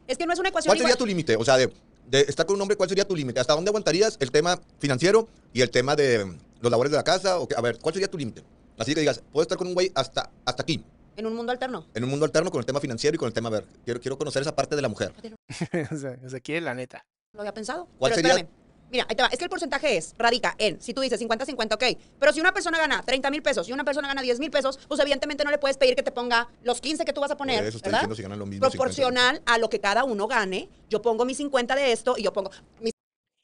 es 0.09 0.16
que 0.16 0.27
no 0.27 0.32
es 0.32 0.39
una 0.39 0.49
ecuación 0.49 0.70
¿Cuál 0.70 0.78
sería 0.78 0.91
igual. 0.91 0.99
tu 0.99 1.07
límite? 1.07 1.36
O 1.36 1.45
sea, 1.45 1.59
de, 1.59 1.70
de 2.07 2.20
estar 2.23 2.47
con 2.47 2.57
un 2.57 2.62
hombre, 2.62 2.77
¿cuál 2.78 2.89
sería 2.89 3.07
tu 3.07 3.15
límite? 3.15 3.41
¿Hasta 3.41 3.53
dónde 3.55 3.69
aguantarías 3.69 4.16
el 4.19 4.31
tema 4.31 4.59
financiero 4.78 5.28
y 5.53 5.61
el 5.61 5.70
tema 5.70 5.95
de 5.95 6.39
los 6.61 6.70
labores 6.70 6.91
de 6.91 6.97
la 6.97 7.05
casa? 7.05 7.39
O 7.39 7.47
qué? 7.47 7.55
a 7.55 7.61
ver, 7.61 7.78
¿cuál 7.78 7.93
sería 7.93 8.11
tu 8.11 8.16
límite? 8.16 8.43
Así 8.78 8.95
que 8.95 9.01
digas, 9.01 9.23
puedo 9.31 9.43
estar 9.43 9.59
con 9.59 9.66
un 9.69 9.74
güey 9.74 9.93
hasta, 9.95 10.31
hasta 10.47 10.62
aquí, 10.62 10.82
En 11.16 11.27
un 11.27 11.35
mundo 11.35 11.53
alterno. 11.53 11.86
en 11.95 12.05
un 12.05 12.11
mundo 12.11 12.24
alterno 12.27 12.51
con 12.51 12.59
el 12.61 12.66
tema 12.66 12.81
financiero 12.81 13.15
y 13.15 13.19
con 13.19 13.27
el 13.28 13.32
tema, 13.32 13.49
a 13.49 13.53
ver, 13.53 13.66
quiero, 13.85 14.01
quiero 14.01 14.19
conocer 14.19 14.43
esa 14.43 14.55
parte 14.55 14.74
de 14.77 14.82
la 14.82 14.89
mujer. 14.89 15.12
o, 15.93 15.97
sea, 15.97 16.16
o 16.24 16.28
sea, 16.28 16.41
quiere 16.41 16.61
la 16.61 16.74
neta. 16.74 17.05
Lo 17.32 17.41
había 17.41 17.55
pensado. 17.55 17.86
¿Cuál 17.99 18.12
pero 18.12 18.16
sería- 18.16 18.31
espérame. 18.36 18.65
Mira, 18.91 19.07
ahí 19.09 19.16
te 19.16 19.23
va. 19.23 19.28
Es 19.28 19.39
que 19.39 19.45
el 19.45 19.51
porcentaje 19.51 19.97
es, 19.97 20.15
radica 20.19 20.55
en, 20.59 20.81
si 20.81 20.95
tú 20.95 21.01
dices 21.01 21.20
50-50, 21.20 21.74
ok. 21.74 21.99
Pero 22.20 22.32
si 22.32 22.41
una 22.41 22.53
persona 22.53 22.78
gana 22.78 23.03
30 23.03 23.28
mil 23.31 23.43
pesos 23.43 23.69
y 23.69 23.73
una 23.73 23.82
persona 23.82 24.07
gana 24.07 24.23
10 24.23 24.39
mil 24.39 24.51
pesos, 24.53 24.78
pues 24.86 25.01
evidentemente 25.01 25.43
no 25.43 25.51
le 25.51 25.59
puedes 25.59 25.77
pedir 25.78 25.97
que 25.97 26.05
te 26.05 26.12
ponga 26.12 26.49
los 26.62 26.81
15 26.81 27.05
que 27.05 27.12
tú 27.12 27.20
vas 27.20 27.31
a 27.31 27.36
poner, 27.36 27.59
Por 27.61 27.66
eso 27.69 27.78
estoy 27.78 27.91
¿verdad? 27.91 28.01
diciendo 28.03 28.15
si 28.15 28.23
ganan 28.23 28.39
lo 28.39 28.47
mismo, 28.47 28.66
50. 28.70 28.77
Proporcional 28.77 29.43
a 29.47 29.59
lo 29.59 29.69
que 29.69 29.81
cada 29.81 30.05
uno 30.05 30.28
gane. 30.28 30.69
Yo 30.91 31.03
pongo 31.03 31.24
mis 31.24 31.39
50 31.39 31.74
de 31.74 31.91
esto 31.93 32.15
y 32.16 32.23
yo 32.23 32.32
pongo 32.32 32.51
mis 32.81 32.93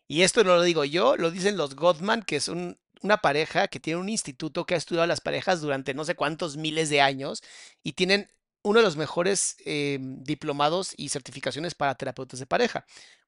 Y 0.09 0.23
esto 0.23 0.45
no 0.45 0.55
lo 0.55 0.63
digo 0.63 0.85
yo, 0.85 1.17
lo 1.17 1.33
dicen 1.33 1.57
los 1.57 1.75
Gottman, 1.75 2.23
que 2.23 2.37
es 2.37 2.47
un- 2.47 2.77
una 3.03 3.19
pareja 3.19 3.69
que 3.69 3.81
tiene 3.81 4.01
un 4.01 4.09
instituto 4.09 4.67
que 4.67 4.75
ha 4.75 4.79
estudiado 4.79 5.07
las 5.07 5.21
parejas 5.21 5.61
durante 5.61 5.95
no 5.95 6.05
sé 6.05 6.15
cuántos 6.15 6.57
miles 6.57 6.91
de 6.91 7.01
años 7.01 7.43
y 7.83 7.93
tienen 7.95 8.29
uno 8.63 8.81
de 8.81 8.85
los 8.85 8.97
mejores 8.97 9.57
eh, 9.65 9.99
diplomados 10.01 10.93
y 10.97 11.09
certificaciones 11.09 11.75
para 11.75 11.95
terapeutas 11.95 12.41
de 12.41 12.47
pareja. 12.47 12.85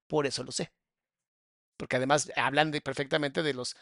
Por 0.07 0.27
eso 0.27 0.45
lo 0.45 0.53
sé. 0.53 0.73
Porque 1.77 1.97
además 1.97 2.31
hablan 2.37 2.71
perfectamente 2.85 3.43
de 3.43 3.55
los 3.55 3.77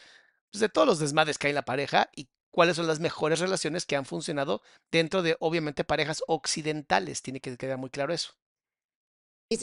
pues, 0.50 0.60
de 0.60 0.68
todos 0.68 0.86
los 0.86 0.98
desmadres 0.98 1.38
que 1.38 1.48
hay 1.48 1.52
en 1.52 1.56
la 1.56 1.64
pareja 1.64 2.10
y 2.14 2.28
cuáles 2.50 2.76
son 2.76 2.86
las 2.86 3.00
mejores 3.00 3.40
relaciones 3.40 3.86
que 3.86 3.96
han 3.96 4.04
funcionado 4.06 4.62
dentro 4.90 5.22
de 5.22 5.36
obviamente 5.40 5.84
parejas 5.84 6.22
occidentales. 6.26 7.22
Tiene 7.22 7.40
que 7.40 7.56
quedar 7.56 7.78
muy 7.78 7.90
claro 7.90 8.12
eso. 8.12 8.34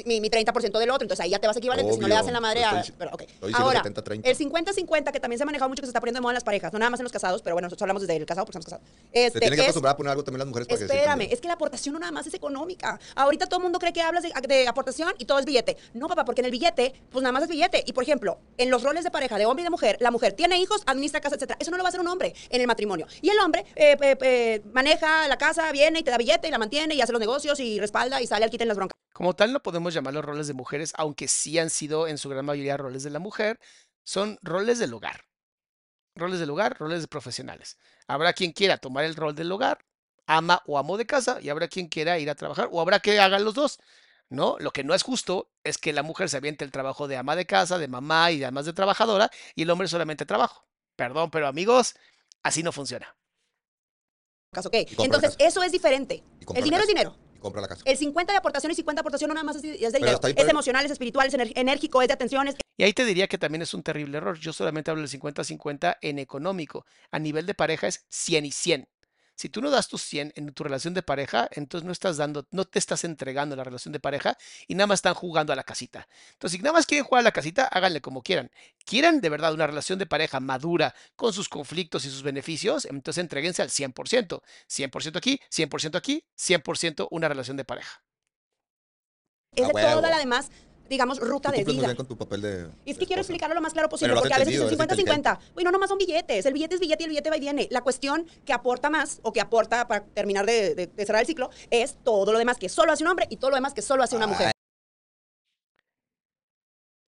Mi, 0.05 0.19
mi 0.19 0.30
30% 0.30 0.80
del 0.80 0.89
otro, 0.89 1.05
entonces 1.05 1.23
ahí 1.23 1.30
ya 1.30 1.39
te 1.39 1.47
vas 1.47 1.55
equivalente, 1.55 1.93
si 1.93 1.99
no 1.99 2.09
le 2.09 2.14
das 2.14 2.27
en 2.27 2.34
la 2.34 2.41
madre 2.41 2.61
a... 2.65 2.84
pero, 2.97 3.11
ok. 3.14 3.22
estoy 3.22 3.47
diciendo 3.53 3.57
Ahora, 3.57 3.81
70-30. 3.84 4.22
el 4.26 4.38
50-50, 4.38 5.11
que 5.14 5.19
también 5.22 5.38
se 5.38 5.43
ha 5.43 5.45
manejado 5.45 5.69
mucho, 5.69 5.81
que 5.81 5.85
se 5.85 5.91
está 5.91 6.01
poniendo 6.01 6.18
de 6.18 6.22
moda 6.23 6.34
en 6.34 6.35
las 6.35 6.43
parejas, 6.43 6.73
no 6.73 6.80
nada 6.80 6.89
más 6.89 6.99
en 6.99 7.05
los 7.05 7.14
casados, 7.14 7.41
pero 7.41 7.55
bueno, 7.55 7.68
nosotros 7.68 7.84
hablamos 7.84 8.01
desde 8.01 8.18
el 8.18 8.26
casado 8.26 8.45
porque 8.45 8.59
estamos 8.59 8.65
casados. 8.84 8.85
Se 9.14 9.27
Este, 9.27 9.39
tienen 9.39 9.55
que 9.55 9.61
es- 9.61 9.68
acostumbrar 9.68 9.93
a 9.93 9.97
poner 9.97 10.11
algo 10.11 10.26
también 10.26 10.39
las 10.39 10.47
mujeres 10.49 10.68
para 10.68 10.77
se 10.77 10.84
Espérame, 10.85 11.30
es 11.31 11.39
que 11.39 11.47
la 11.47 11.53
aportación 11.53 11.93
no 11.93 11.99
nada 11.99 12.11
más 12.11 12.27
es 12.27 12.34
económica. 12.34 12.99
Ahorita 13.15 13.45
todo 13.45 13.59
el 13.61 13.64
mundo 13.64 13.80
cree 13.80 13.93
que 13.93 14.01
hablas 14.01 14.23
de, 14.23 14.34
de 14.45 14.68
aportación 14.68 15.14
y 15.19 15.26
todo 15.26 15.39
es 15.39 15.45
billete. 15.45 15.77
No, 15.93 16.09
papá, 16.09 16.26
porque 16.26 16.41
en 16.41 16.45
el 16.45 16.51
billete, 16.51 16.93
pues 17.09 17.23
nada 17.23 17.31
más 17.31 17.43
es 17.43 17.49
billete. 17.49 17.81
Y 17.88 17.93
por 17.93 18.03
ejemplo, 18.03 18.39
en 18.57 18.69
los 18.69 18.84
roles 18.84 19.05
de 19.05 19.11
pareja 19.11 19.38
de 19.38 19.45
hombre 19.45 19.61
y 19.61 19.64
de 19.64 19.69
mujer, 19.69 19.95
la 20.01 20.11
mujer 20.11 20.34
tiene 20.34 20.57
hijos, 20.59 20.81
administra 20.85 21.22
casa, 21.22 21.35
etcétera. 21.35 21.57
Eso 21.61 21.72
no 21.72 21.77
lo 21.77 21.84
va 21.84 21.88
a 21.88 21.91
hacer 21.91 22.01
un 22.01 22.09
hombre 22.09 22.34
en 22.49 22.59
el 22.59 22.68
matrimonio. 22.68 23.07
Y 23.22 23.30
el 23.30 23.39
hombre 23.39 23.65
eh, 23.77 23.95
eh, 24.01 24.18
eh, 24.22 24.61
maneja 24.73 25.30
la 25.30 25.38
casa, 25.38 25.72
viene 25.72 25.99
y 25.99 26.03
te 26.03 26.11
da 26.11 26.18
billete 26.18 26.49
y 26.49 26.51
la 26.51 26.57
mantiene 26.57 26.93
y 26.93 26.99
hace 26.99 27.14
los 27.14 27.22
negocios 27.22 27.57
y 27.61 27.80
respalda 27.80 28.22
y 28.22 28.27
sale 28.27 28.43
al 28.43 28.51
quite 28.51 28.65
en 28.65 28.68
las 28.68 28.76
broncas. 28.76 28.97
Como 29.18 29.35
tal, 29.35 29.52
no 29.52 29.64
podemos 29.64 29.95
llamarlos 29.95 30.23
roles 30.23 30.45
de 30.45 30.53
mujeres, 30.53 30.94
aunque 30.95 31.27
sí 31.27 31.57
han 31.57 31.72
sido 31.72 32.07
en 32.07 32.19
su 32.19 32.30
gran 32.30 32.45
mayoría 32.45 32.77
roles 32.77 33.02
de 33.02 33.10
la 33.10 33.18
mujer. 33.18 33.60
Son 34.03 34.38
roles 34.44 34.77
del 34.77 34.94
hogar. 34.94 35.26
Roles 36.14 36.39
del 36.39 36.52
hogar, 36.52 36.77
roles 36.77 37.02
de 37.02 37.07
profesionales. 37.07 37.80
Habrá 38.06 38.34
quien 38.34 38.52
quiera 38.52 38.77
tomar 38.77 39.06
el 39.06 39.15
rol 39.15 39.34
del 39.34 39.52
hogar, 39.52 39.84
ama 40.27 40.61
o 40.68 40.77
amo 40.77 40.98
de 40.98 41.07
casa, 41.07 41.39
y 41.41 41.49
habrá 41.49 41.68
quien 41.68 41.88
quiera 41.88 42.19
ir 42.19 42.30
a 42.30 42.35
trabajar, 42.35 42.69
o 42.72 42.80
habrá 42.80 42.99
que 42.99 43.19
hagan 43.19 43.44
los 43.44 43.56
dos. 43.56 43.80
¿No? 44.30 44.56
Lo 44.60 44.69
que 44.69 44.84
no 44.84 44.94
es 44.94 45.02
justo 45.02 45.49
es 45.64 45.80
que 45.80 45.94
la 45.94 46.03
mujer 46.03 46.30
se 46.30 46.38
aviente 46.38 46.64
el 46.64 46.72
trabajo 46.72 47.07
de 47.07 47.18
ama 47.18 47.35
de 47.35 47.48
casa, 47.48 47.80
de 47.80 47.88
mamá 47.88 48.30
y 48.30 48.44
además 48.44 48.68
de 48.68 48.73
trabajadora, 48.73 49.31
y 49.56 49.64
el 49.64 49.69
hombre 49.72 49.88
solamente 49.88 50.27
trabajo. 50.27 50.68
Perdón, 50.95 51.31
pero 51.31 51.48
amigos, 51.48 51.95
así 52.44 52.61
no 52.61 52.72
funciona. 52.72 53.18
¿ok? 54.56 54.64
compra 54.64 54.76
la 54.95 55.03
Entonces, 55.06 55.35
eso 55.39 55.64
es 55.64 55.72
diferente. 55.72 56.23
El 56.53 56.64
dinero 56.64 56.84
es 56.84 56.88
dinero. 56.88 57.27
Compra 57.48 57.61
la 57.61 57.68
casa. 57.69 57.82
El 57.86 57.98
50 57.98 58.34
de 58.34 58.38
aportación 58.38 58.72
y 58.72 58.76
50 58.76 58.99
de 58.99 59.02
aportación 59.02 59.30
no 59.30 59.34
nada 59.34 59.45
más 59.45 59.56
es, 59.56 59.64
es 59.64 59.94
de 59.94 59.99
dinero. 59.99 60.19
bien 60.22 60.38
Es 60.38 60.49
emocional, 60.49 60.86
es 60.86 60.91
espiritual, 60.91 61.28
es 61.28 61.34
enérgico, 61.56 62.02
es 62.02 62.10
de 62.10 62.14
atención, 62.14 62.48
es 62.48 62.56
Y 62.76 62.84
ahí 62.84 62.94
te 62.94 63.06
diría 63.06 63.28
que 63.28 63.38
también 63.38 63.61
es 63.61 63.74
un 63.74 63.84
terrible 63.84 64.18
error. 64.18 64.38
Yo 64.38 64.52
solamente 64.52 64.91
hablo 64.91 65.07
del 65.07 65.22
50-50 65.22 65.98
en 66.02 66.19
económico. 66.19 66.86
A 67.11 67.19
nivel 67.19 67.45
de 67.45 67.53
pareja 67.53 67.88
es 67.88 68.06
100 68.10 68.45
y 68.45 68.52
100. 68.52 68.90
Si 69.38 69.49
tú 69.49 69.61
no 69.61 69.69
das 69.69 69.88
tus 69.88 70.01
100 70.01 70.34
en 70.35 70.51
tu 70.51 70.64
relación 70.64 70.95
de 70.95 71.03
pareja, 71.03 71.47
entonces 71.51 71.85
no 71.85 71.91
estás 71.91 72.18
dando, 72.18 72.47
no 72.49 72.65
te 72.65 72.80
estás 72.80 73.03
entregando 73.03 73.55
la 73.55 73.64
relación 73.64 73.91
de 73.91 73.99
pareja 73.99 74.35
y 74.68 74.73
nada 74.73 74.88
más 74.88 74.97
están 74.97 75.14
jugando 75.14 75.53
a 75.53 75.55
la 75.55 75.64
casita. 75.64 76.07
Entonces, 76.34 76.57
si 76.57 76.64
nada 76.64 76.73
más 76.73 76.88
quieren 76.88 77.05
jugar 77.05 77.19
a 77.19 77.23
la 77.23 77.31
casita, 77.31 77.65
háganle 77.65 78.01
como 78.01 78.23
quieran. 78.23 78.49
Quieren 78.84 79.22
de 79.22 79.30
verdad 79.30 79.53
una 79.53 79.68
relación 79.68 79.99
de 79.99 80.07
pareja 80.07 80.39
madura 80.39 80.95
con 81.15 81.34
sus 81.34 81.49
conflictos 81.49 82.03
y 82.05 82.09
sus 82.09 82.23
beneficios, 82.23 82.85
entonces 82.85 83.22
entreguense 83.22 83.61
al 83.61 83.69
100%. 83.69 84.41
100% 84.68 85.18
aquí, 85.18 85.39
100% 85.51 85.95
aquí, 85.95 86.26
100% 86.35 87.07
una 87.11 87.27
relación 87.27 87.57
de 87.57 87.64
pareja. 87.64 88.01
es 89.55 89.65
A 89.65 89.68
de 89.68 89.73
toda 89.73 90.09
la 90.09 90.18
demás, 90.18 90.49
digamos, 90.89 91.19
ruta 91.19 91.51
de 91.51 91.64
muy 91.65 91.73
vida. 91.76 91.85
bien 91.88 91.95
con 91.97 92.07
tu 92.07 92.18
papel 92.18 92.41
de. 92.41 92.69
Y 92.85 92.91
es 92.91 92.97
que 92.97 93.05
quiero 93.05 93.22
explicarlo 93.22 93.55
lo 93.55 93.61
más 93.61 93.73
claro 93.73 93.89
posible, 93.89 94.14
porque 94.15 94.34
a 94.34 94.39
veces 94.39 94.55
eres 94.55 94.77
50-50. 94.77 95.39
Uy, 95.55 95.64
no, 95.64 95.72
nomás 95.72 95.89
son 95.89 95.97
billetes. 95.97 96.45
El 96.45 96.53
billete 96.53 96.76
es 96.76 96.81
billete 96.81 97.03
y 97.03 97.05
el 97.05 97.09
billete 97.11 97.30
va 97.30 97.38
y 97.38 97.39
viene. 97.39 97.68
La 97.72 97.81
cuestión 97.81 98.26
que 98.45 98.53
aporta 98.53 98.89
más, 98.89 99.19
o 99.23 99.31
que 99.34 99.41
aporta 99.41 99.88
para 99.88 100.05
terminar 100.05 100.45
de, 100.45 100.76
de- 100.76 100.88
de 100.88 101.05
cerrar 101.05 101.22
el 101.22 101.27
ciclo, 101.27 101.49
es 101.72 101.97
todo 102.03 102.31
lo 102.31 102.39
demás 102.39 102.57
que 102.57 102.69
solo 102.69 102.91
hace 102.91 103.03
un 103.03 103.09
hombre 103.09 103.27
y 103.30 103.38
todo 103.38 103.49
lo 103.51 103.55
demás 103.57 103.73
que 103.73 103.81
solo 103.81 104.03
hace 104.03 104.15
una 104.15 104.27
mujer. 104.27 104.51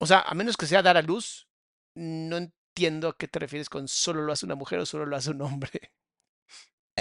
O 0.02 0.06
sea, 0.08 0.22
a 0.22 0.34
menos 0.34 0.56
que 0.58 0.66
sea 0.66 0.82
dar 0.82 0.98
a 0.98 1.02
luz, 1.02 1.48
no 1.96 2.38
entiendo 2.38 3.10
a 3.10 3.18
qué 3.18 3.28
te 3.28 3.40
refieres 3.40 3.70
con 3.70 3.88
solo 3.88 4.22
lo 4.22 4.32
hace 4.32 4.46
una 4.46 4.56
mujer 4.56 4.80
o 4.80 4.86
solo 4.86 5.06
lo 5.06 5.16
hace 5.16 5.32
un 5.32 5.42
hombre. 5.42 5.70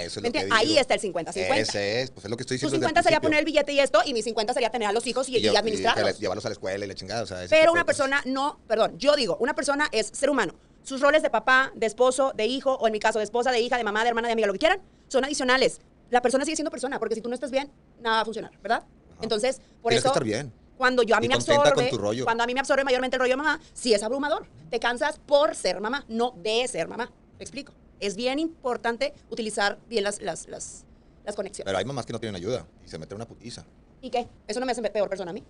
Eso 0.03 0.21
es 0.21 0.23
¿Me 0.23 0.29
lo 0.29 0.33
que 0.33 0.39
entiendes? 0.41 0.59
Ahí 0.59 0.79
está 0.79 0.95
el 0.95 1.01
50-50. 1.01 1.57
Ese 1.59 2.03
es, 2.03 2.11
pues 2.11 2.25
es 2.25 2.31
lo 2.31 2.37
que 2.37 2.43
estoy 2.43 2.59
Tu 2.59 2.67
diciendo. 2.67 2.77
el 2.77 2.91
50 2.91 3.03
sería 3.03 3.21
poner 3.21 3.39
el 3.41 3.45
billete 3.45 3.73
y 3.73 3.81
esto, 3.81 4.01
y 4.05 4.13
mi 4.15 4.23
50 4.23 4.53
sería 4.55 4.71
tener 4.71 4.89
a 4.89 4.93
los 4.93 5.07
hijos 5.07 5.29
y, 5.29 5.37
y 5.37 5.43
llev- 5.43 5.57
administrarlos. 5.57 6.19
llevarlos 6.19 6.45
a 6.45 6.49
la 6.49 6.53
escuela 6.55 6.85
y 6.85 6.89
la 6.89 6.95
chingada. 6.95 7.23
O 7.23 7.27
sea, 7.27 7.45
Pero 7.49 7.73
una 7.73 7.85
persona 7.85 8.23
no, 8.27 8.61
perdón, 8.67 8.99
yo 8.99 9.15
digo, 9.17 9.37
una 9.41 9.55
persona 9.55 9.89
es 9.93 10.07
ser 10.13 10.31
humano. 10.31 10.55
Sus 10.83 11.01
roles 11.01 11.23
de 11.23 11.29
papá, 11.31 11.71
de 11.75 11.87
esposo, 11.87 12.33
de 12.35 12.47
hijo, 12.47 12.75
o 12.75 12.87
en 12.87 12.93
mi 12.93 12.99
caso 13.01 13.19
de 13.19 13.25
esposa, 13.25 13.51
de 13.53 13.61
hija, 13.61 13.77
de 13.77 13.85
mamá, 13.85 14.03
de 14.05 14.09
hermana, 14.09 14.29
de 14.29 14.33
amiga, 14.33 14.47
lo 14.47 14.53
que 14.55 14.59
quieran, 14.61 14.81
son 15.09 15.25
adicionales. 15.25 15.81
La 16.11 16.23
persona 16.23 16.45
sigue 16.47 16.57
siendo 16.57 16.71
persona, 16.71 16.99
porque 16.99 17.15
si 17.15 17.21
tú 17.21 17.29
no 17.29 17.35
estás 17.35 17.51
bien, 17.51 17.71
nada 18.01 18.17
va 18.17 18.23
a 18.23 18.25
funcionar, 18.25 18.53
¿verdad? 18.63 18.85
Entonces, 19.21 19.61
por 19.83 19.91
Tienes 19.91 20.03
que 20.03 20.07
eso, 20.07 20.09
estar 20.09 20.25
bien. 20.25 20.53
cuando 20.79 21.03
yo 21.03 21.15
a 21.17 21.21
mí 21.21 21.27
Y 21.27 21.29
me 21.29 21.35
absorbe, 21.35 21.91
tu 21.91 22.25
cuando 22.25 22.45
a 22.45 22.47
mí 22.47 22.55
me 22.55 22.61
absorbe 22.61 22.85
mayormente 22.85 23.17
el 23.17 23.21
rollo 23.21 23.33
de 23.33 23.37
mamá, 23.37 23.61
sí 23.75 23.93
es 23.93 24.03
abrumador. 24.03 24.47
Te 24.71 24.79
cansas 24.81 25.19
por 25.19 25.55
ser 25.55 25.81
mamá, 25.81 26.05
no 26.09 26.33
de 26.39 26.67
ser 26.69 26.89
mamá. 26.89 27.11
¿Me 27.39 27.45
explico? 27.45 27.73
Es 28.01 28.17
bien 28.17 28.39
importante 28.39 29.15
utilizar 29.31 29.79
bien 29.89 30.05
las, 30.05 30.21
las, 30.23 30.47
las, 30.49 30.85
las 31.25 31.35
conexiones. 31.37 31.67
Pero 31.67 31.79
hay 31.79 31.85
mamás 31.85 32.07
que 32.07 32.13
no 32.13 32.21
tienen 32.21 32.37
ayuda 32.37 32.67
y 32.85 32.89
se 32.89 32.99
meten 32.99 33.17
una 33.17 33.27
putiza. 33.27 33.65
¿Y 34.01 34.11
qué? 34.11 34.29
Eso 34.47 34.61
no 34.61 34.67
me 34.67 34.73
hace 34.73 34.83
peor 34.83 35.09
persona 35.09 35.31
a 35.31 35.35
mí. 35.35 35.45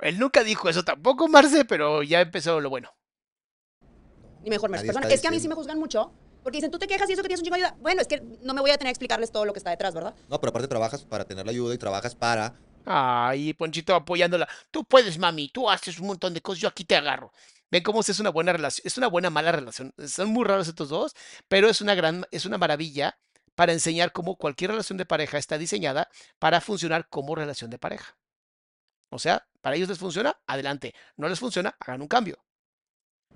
Él 0.00 0.18
nunca 0.18 0.42
dijo 0.42 0.68
eso 0.68 0.84
tampoco, 0.84 1.28
Marce, 1.28 1.64
pero 1.64 2.02
ya 2.02 2.20
empezó 2.20 2.60
lo 2.60 2.68
bueno. 2.68 2.92
ni 4.42 4.50
mejor 4.50 4.68
Nadie 4.70 4.86
persona. 4.86 5.08
Es 5.08 5.20
que 5.20 5.28
a 5.28 5.30
mí 5.30 5.40
sí 5.40 5.48
me 5.48 5.54
juzgan 5.54 5.78
mucho. 5.78 6.12
Porque 6.42 6.58
dicen, 6.58 6.70
tú 6.70 6.78
te 6.78 6.86
quejas 6.86 7.08
y 7.08 7.14
eso 7.14 7.22
que 7.22 7.28
tienes 7.28 7.40
un 7.40 7.44
chingo 7.44 7.56
de 7.56 7.64
ayuda. 7.64 7.78
Bueno, 7.80 8.02
es 8.02 8.06
que 8.06 8.20
no 8.42 8.52
me 8.52 8.60
voy 8.60 8.70
a 8.70 8.76
tener 8.76 8.88
que 8.88 8.96
explicarles 8.96 9.32
todo 9.32 9.46
lo 9.46 9.54
que 9.54 9.58
está 9.60 9.70
detrás, 9.70 9.94
¿verdad? 9.94 10.14
No, 10.28 10.38
pero 10.38 10.50
aparte 10.50 10.68
trabajas 10.68 11.02
para 11.02 11.24
tener 11.24 11.46
la 11.46 11.52
ayuda 11.52 11.72
y 11.74 11.78
trabajas 11.78 12.14
para. 12.14 12.54
Ay, 12.84 13.54
Ponchito 13.54 13.94
apoyándola. 13.94 14.46
Tú 14.70 14.84
puedes, 14.84 15.16
mami, 15.16 15.48
tú 15.48 15.70
haces 15.70 15.98
un 15.98 16.08
montón 16.08 16.34
de 16.34 16.42
cosas, 16.42 16.60
yo 16.60 16.68
aquí 16.68 16.84
te 16.84 16.96
agarro. 16.96 17.32
Ven 17.70 17.82
cómo 17.82 18.00
es 18.00 18.20
una 18.20 18.30
buena 18.30 18.52
relación, 18.52 18.82
es 18.86 18.96
una 18.98 19.08
buena 19.08 19.30
mala 19.30 19.52
relación. 19.52 19.92
Son 20.06 20.28
muy 20.28 20.44
raros 20.44 20.68
estos 20.68 20.88
dos, 20.88 21.14
pero 21.48 21.68
es 21.68 21.80
una 21.80 21.94
gran, 21.94 22.24
es 22.30 22.44
una 22.46 22.58
maravilla 22.58 23.18
para 23.54 23.72
enseñar 23.72 24.12
cómo 24.12 24.36
cualquier 24.36 24.70
relación 24.70 24.96
de 24.98 25.06
pareja 25.06 25.38
está 25.38 25.58
diseñada 25.58 26.08
para 26.38 26.60
funcionar 26.60 27.08
como 27.08 27.34
relación 27.34 27.70
de 27.70 27.78
pareja. 27.78 28.16
O 29.10 29.18
sea, 29.18 29.46
para 29.60 29.76
ellos 29.76 29.88
les 29.88 29.98
funciona, 29.98 30.36
adelante. 30.46 30.92
No 31.16 31.28
les 31.28 31.38
funciona, 31.38 31.76
hagan 31.80 32.02
un 32.02 32.08
cambio. 32.08 32.44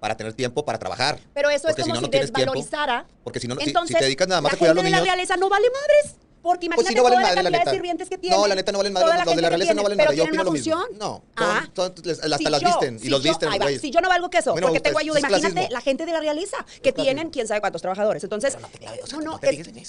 para 0.01 0.17
tener 0.17 0.33
tiempo 0.33 0.65
para 0.65 0.79
trabajar. 0.79 1.19
Pero 1.35 1.51
eso 1.51 1.67
Porque 1.67 1.81
es 1.81 1.87
si 1.87 1.91
como 1.91 1.95
no, 1.95 2.01
si 2.01 2.07
no 2.07 2.11
tienes 2.11 2.33
tiempo. 2.33 2.53
desvalorizara. 2.55 3.07
Porque 3.25 3.41
si 3.41 3.49
no, 3.49 3.57
si- 3.57 3.65
Entonces, 3.65 3.95
si, 3.97 3.99
te 3.99 4.05
dedicas 4.05 4.29
nada 4.29 4.41
más 4.41 4.53
la 4.53 4.57
a 4.57 4.59
cuidar 4.59 4.73
a 4.73 4.75
los 4.75 4.85
de 4.85 4.91
la 4.91 4.97
niños. 4.99 5.07
realeza 5.09 5.37
no 5.37 5.49
vale 5.49 5.67
madres. 5.71 6.17
Porque 6.49 6.67
Pues 6.69 6.79
imagínate 6.79 6.89
sí, 6.89 6.95
no 6.97 7.03
valen 7.03 7.19
toda 7.19 7.29
madre, 7.29 7.43
la 7.43 7.43
la 7.43 7.51
cantidad 7.51 7.59
neta. 7.61 7.71
de 7.71 7.77
sirvientes 7.77 8.09
que 8.09 8.17
tienen. 8.19 8.41
No, 8.41 8.47
la 8.47 8.55
neta 8.55 8.73
no 8.73 8.79
valen 8.79 8.93
madre. 8.95 9.07
Los, 9.09 9.17
la 9.19 9.25
los 9.27 9.37
de 9.37 9.43
la 9.43 9.49
realeza 9.51 9.75
no 9.75 9.83
valen 9.83 9.99
madre. 9.99 10.17
Yo 10.17 10.25
opino 10.25 10.45
lo 10.45 10.51
mismo. 10.51 10.77
No, 10.99 11.23
Ah. 11.37 11.69
son- 11.77 11.95
son- 11.95 12.05
les- 12.07 12.19
hasta 12.25 12.39
Si 12.39 12.45
las 12.45 12.61
yo- 12.63 12.69
visten. 12.69 12.97
Y 12.97 12.99
si 13.01 13.09
los 13.11 13.23
yo- 13.23 13.31
visten, 13.31 13.49
ahí 13.51 13.59
va, 13.59 13.65
güey. 13.67 13.79
Si 13.79 13.91
yo 13.91 14.01
no 14.01 14.09
valgo 14.09 14.31
queso, 14.31 14.55
porque 14.59 14.81
tengo 14.81 14.99
ayuda, 14.99 15.19
imagínate 15.21 15.69
la 15.71 15.81
gente 15.83 16.07
de 16.07 16.13
la 16.13 16.21
realeza, 16.21 16.65
que 16.83 16.93
tienen 16.93 17.29
quién 17.31 17.47
sabe 17.47 17.61
cuántos 17.61 17.83
trabajadores. 17.83 18.25
Entonces, 18.25 18.57
no 18.59 19.39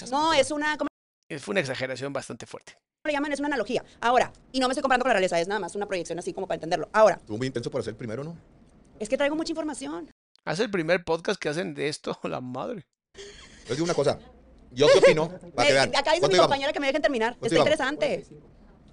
no, 0.09 0.33
es, 0.33 0.51
una, 0.51 0.77
¿cómo 0.77 0.89
Eh, 1.31 1.39
Fue 1.39 1.51
una 1.53 1.59
exageración 1.61 2.11
bastante 2.11 2.45
fuerte. 2.45 2.73
le 3.05 3.13
llaman? 3.13 3.31
Es 3.31 3.39
una 3.39 3.47
analogía. 3.47 3.83
Ahora, 4.01 4.33
y 4.51 4.59
no 4.59 4.67
me 4.67 4.73
estoy 4.73 4.81
comparando 4.81 5.03
con 5.03 5.09
la 5.09 5.13
realeza, 5.13 5.39
es 5.39 5.47
nada 5.47 5.59
más 5.59 5.75
una 5.75 5.85
proyección 5.85 6.19
así 6.19 6.33
como 6.33 6.47
para 6.47 6.55
entenderlo. 6.55 6.89
Ahora, 6.91 7.15
Estuvo 7.15 7.37
muy 7.37 7.47
intenso 7.47 7.71
para 7.71 7.83
ser 7.83 7.91
el 7.91 7.97
primero, 7.97 8.23
¿no? 8.23 8.35
es 8.99 9.07
que 9.07 9.15
traigo 9.15 9.35
mucha 9.35 9.51
información. 9.53 10.11
Hace 10.43 10.63
el 10.63 10.71
primer 10.71 11.03
podcast 11.05 11.39
que 11.39 11.47
hacen 11.49 11.73
de 11.73 11.87
esto, 11.87 12.19
la 12.23 12.41
madre. 12.41 12.85
Les 13.67 13.77
digo 13.77 13.83
una 13.85 13.93
cosa. 13.93 14.19
Yo 14.71 14.87
qué 14.93 14.99
opino, 14.99 15.29
para 15.55 15.67
que 15.67 15.73
vean. 15.73 15.89
acá 15.95 16.11
dice 16.11 16.19
¿Cuánto 16.21 16.35
mi 16.37 16.37
compañera 16.41 16.73
que 16.73 16.79
me 16.79 16.87
dejen 16.87 17.01
terminar. 17.01 17.31
¿Cuánto 17.39 17.47
Está 17.47 17.57
interesante. 17.59 18.25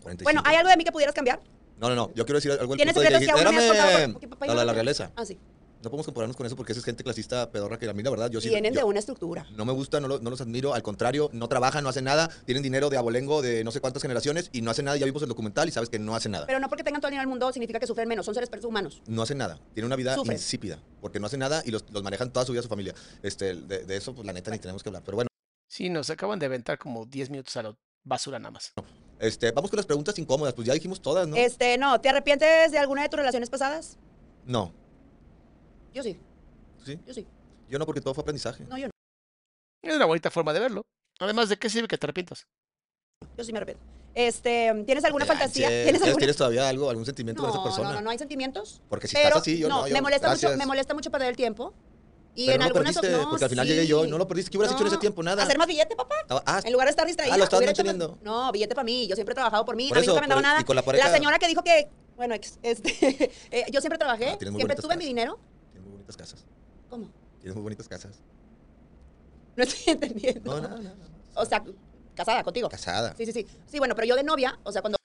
45. 0.02 0.22
Bueno, 0.24 0.42
¿hay 0.44 0.56
algo 0.56 0.70
de 0.70 0.76
mí 0.76 0.84
que 0.84 0.92
pudieras 0.92 1.14
cambiar? 1.14 1.40
No, 1.78 1.88
no, 1.88 1.94
no. 1.94 2.10
Yo 2.14 2.24
quiero 2.24 2.38
decir 2.38 2.52
algo 2.52 2.74
del 2.74 2.78
¿Tienes 2.78 2.94
punto 2.94 3.10
de 3.10 3.18
que? 3.18 3.24
Espérame. 3.24 4.16
La 4.46 4.64
la 4.64 4.72
realeza. 4.72 5.10
Ah, 5.16 5.24
sí. 5.24 5.38
No 5.82 5.90
podemos 5.90 6.06
compararnos 6.06 6.36
con 6.36 6.46
eso 6.46 6.56
porque 6.56 6.72
esa 6.72 6.80
es 6.80 6.84
gente 6.84 7.04
clasista 7.04 7.50
pedorra 7.52 7.78
que 7.78 7.88
a 7.88 7.92
mí 7.92 8.02
la 8.02 8.10
verdad 8.10 8.30
yo 8.30 8.40
sí. 8.40 8.48
Vienen 8.48 8.72
de 8.72 8.82
una 8.82 8.98
estructura. 8.98 9.46
No 9.54 9.64
me 9.64 9.72
gusta, 9.72 10.00
no, 10.00 10.08
lo- 10.08 10.18
no 10.18 10.30
los 10.30 10.40
admiro, 10.40 10.74
al 10.74 10.82
contrario, 10.82 11.28
no 11.32 11.48
trabajan, 11.48 11.84
no 11.84 11.90
hacen 11.90 12.04
nada, 12.04 12.28
tienen 12.46 12.62
dinero 12.62 12.88
de 12.88 12.96
abolengo 12.96 13.42
de 13.42 13.62
no 13.62 13.70
sé 13.70 13.80
cuántas 13.80 14.02
generaciones 14.02 14.48
y 14.52 14.62
no 14.62 14.70
hacen 14.70 14.86
nada, 14.86 14.96
ya 14.96 15.04
vimos 15.04 15.22
el 15.22 15.28
documental 15.28 15.68
y 15.68 15.72
sabes 15.72 15.90
que 15.90 15.98
no 15.98 16.16
hacen 16.16 16.32
nada. 16.32 16.46
Pero 16.46 16.58
no 16.60 16.68
porque 16.68 16.82
tengan 16.82 17.00
todo 17.02 17.08
el 17.08 17.12
dinero 17.12 17.22
del 17.22 17.28
mundo 17.28 17.52
significa 17.52 17.78
que 17.78 17.86
sufren 17.86 18.08
menos. 18.08 18.24
Son 18.24 18.34
seres 18.34 18.48
humanos. 18.64 19.02
no 19.06 19.22
hacen 19.22 19.38
nada, 19.38 19.60
tienen 19.74 19.86
una 19.86 19.96
vida 19.96 20.16
insípida, 20.32 20.78
porque 21.00 21.20
no 21.20 21.26
hacen 21.26 21.40
nada 21.40 21.62
y 21.64 21.70
los, 21.70 21.84
manejan 22.02 22.32
toda 22.32 22.46
su 22.46 22.52
vida 22.52 22.62
su 22.62 22.68
familia. 22.68 22.94
Este, 23.22 23.54
de, 23.54 23.84
de 23.84 23.96
eso, 23.96 24.14
pues 24.14 24.26
la 24.26 24.32
neta, 24.32 24.50
ni 24.50 24.58
tenemos 24.58 24.82
que 24.82 24.88
hablar. 24.88 25.02
Pero 25.04 25.16
bueno, 25.16 25.28
Sí, 25.68 25.90
nos 25.90 26.10
acaban 26.10 26.38
de 26.38 26.46
aventar 26.46 26.78
como 26.78 27.04
10 27.06 27.30
minutos 27.30 27.56
a 27.56 27.62
la 27.62 27.76
basura 28.04 28.38
nada 28.38 28.52
más. 28.52 28.72
este, 29.18 29.50
vamos 29.50 29.70
con 29.70 29.76
las 29.78 29.86
preguntas 29.86 30.18
incómodas, 30.18 30.54
pues 30.54 30.66
ya 30.66 30.74
dijimos 30.74 31.00
todas, 31.02 31.26
¿no? 31.26 31.36
Este, 31.36 31.76
no, 31.78 32.00
¿te 32.00 32.08
arrepientes 32.08 32.70
de 32.72 32.78
alguna 32.78 33.02
de 33.02 33.08
tus 33.08 33.18
relaciones 33.18 33.50
pasadas? 33.50 33.98
No. 34.44 34.72
Yo 35.92 36.02
sí, 36.02 36.20
¿Sí? 36.84 36.98
yo 37.06 37.14
sí. 37.14 37.26
Yo 37.68 37.78
no, 37.78 37.86
porque 37.86 38.00
todo 38.00 38.14
fue 38.14 38.22
aprendizaje. 38.22 38.64
No, 38.64 38.78
yo 38.78 38.86
no. 38.86 38.90
Es 39.82 39.96
una 39.96 40.04
bonita 40.06 40.30
forma 40.30 40.52
de 40.52 40.60
verlo. 40.60 40.82
Además, 41.18 41.48
¿de 41.48 41.56
qué 41.58 41.68
sirve 41.70 41.88
que 41.88 41.98
te 41.98 42.06
arrepientas? 42.06 42.46
Yo 43.36 43.42
sí 43.44 43.52
me 43.52 43.58
arrepiento. 43.58 43.82
Este, 44.14 44.72
¿tienes 44.86 45.04
alguna 45.04 45.26
fantasía? 45.26 45.68
che, 45.68 45.82
¿Tienes 45.84 46.02
alguna? 46.02 46.18
¿Tienes 46.18 46.36
todavía 46.36 46.68
algo, 46.68 46.88
algún 46.88 47.04
sentimiento 47.04 47.42
No, 47.42 47.48
por 47.48 47.54
esa 47.56 47.64
persona? 47.64 47.88
no, 47.88 47.94
no, 47.96 48.00
no 48.02 48.10
hay 48.10 48.18
sentimientos. 48.18 48.82
Porque 48.88 49.08
si 49.08 49.14
pero 49.14 49.28
estás 49.28 49.42
así, 49.42 49.58
yo 49.58 49.68
no. 49.68 49.86
yo- 49.88 49.94
me 49.94 50.00
molesta 50.00 50.28
mucho, 50.28 50.40
gracias. 50.40 50.58
me 50.58 50.66
molesta 50.66 50.94
mucho 50.94 51.10
perder 51.10 51.30
el 51.30 51.36
tiempo. 51.36 51.74
Y 52.38 52.46
Pero 52.46 52.52
en 52.52 52.58
no 52.60 52.64
lo 52.64 52.66
algunas 52.76 52.94
perdiste, 52.96 53.16
no, 53.22 53.30
porque 53.30 53.44
al 53.44 53.50
final 53.50 53.66
sí. 53.66 53.72
llegué 53.72 53.86
yo 53.86 54.04
y 54.04 54.08
no 54.10 54.18
lo 54.18 54.28
perdiste. 54.28 54.50
¿Qué 54.50 54.58
hubieras 54.58 54.74
hecho 54.74 54.82
en 54.82 54.88
ese 54.88 54.96
No, 54.96 55.00
tiempo? 55.00 55.22
Nada. 55.22 55.42
Hacer 55.42 55.56
más 55.58 55.66
billete, 55.66 55.96
papá. 55.96 56.14
Ah, 56.28 56.42
ah, 56.44 56.60
En 56.64 56.72
lugar 56.72 56.86
de 56.86 56.90
estar 56.90 57.06
distraída. 57.06 57.34
Ah, 57.34 57.38
lo 57.38 57.44
estabas 57.44 57.62
más- 57.64 57.68
manteniendo. 57.78 58.18
No, 58.22 58.52
billete 58.52 58.74
para 58.74 58.84
mí. 58.84 59.06
Yo 59.08 59.14
siempre 59.16 59.32
he 59.32 59.34
trabajado 59.34 59.64
por 59.64 59.74
mí. 59.74 59.88
Por 59.88 59.96
a 59.96 60.00
mí 60.00 60.04
eso, 60.04 60.12
nunca 60.14 60.20
me 60.20 60.24
han 60.26 60.28
dado 60.28 60.40
pero- 60.42 60.48
y 60.50 60.54
nada. 60.54 60.64
con 60.66 60.76
la 60.76 60.82
pareja- 60.82 61.10
señora 61.10 61.38
que 61.38 61.48
dijo 61.48 61.64
que, 61.64 61.88
bueno, 62.14 62.34
ex, 62.34 62.58
este, 62.62 62.90
eh, 63.50 63.64
yo 63.72 63.80
siempre 63.80 63.98
trabajé, 63.98 64.28
Ah, 64.30 64.36
siempre 64.38 64.76
tuve 64.76 64.96
mi 64.98 65.06
dinero. 65.06 65.38
Tienes 65.72 65.82
muy 65.88 65.92
bonitas 65.92 66.16
casas. 66.16 66.44
¿Cómo? 66.90 67.08
Tienes 67.40 67.54
muy 67.54 67.62
bonitas 67.62 67.88
casas. 67.88 68.20
No 69.56 69.64
estoy 69.64 69.80
entendiendo. 69.94 70.60
No, 70.60 70.68
no, 70.68 70.76
no. 70.76 70.82
no. 70.82 70.90
O 71.36 71.44
sea, 71.46 71.64
casada 72.14 72.42
contigo. 72.44 72.68
Casada. 72.68 73.14
Sí, 73.16 73.24
sí, 73.26 73.32
sí. 73.32 73.46
Sí, 73.66 73.78
bueno, 73.78 73.94
pero 73.94 74.06
yo 74.06 74.14
de 74.16 74.22
novia, 74.24 74.58
o 74.62 74.72
sea, 74.72 74.82
cuando 74.82 74.98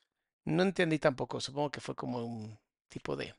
No 0.46 0.64
entendí 0.64 1.00
tampoco. 1.00 1.40
Supongo 1.40 1.70
que 1.70 1.80
fue 1.80 1.96
como 1.96 2.24
un 2.26 2.58
tipo 2.90 3.16
de 3.16 3.34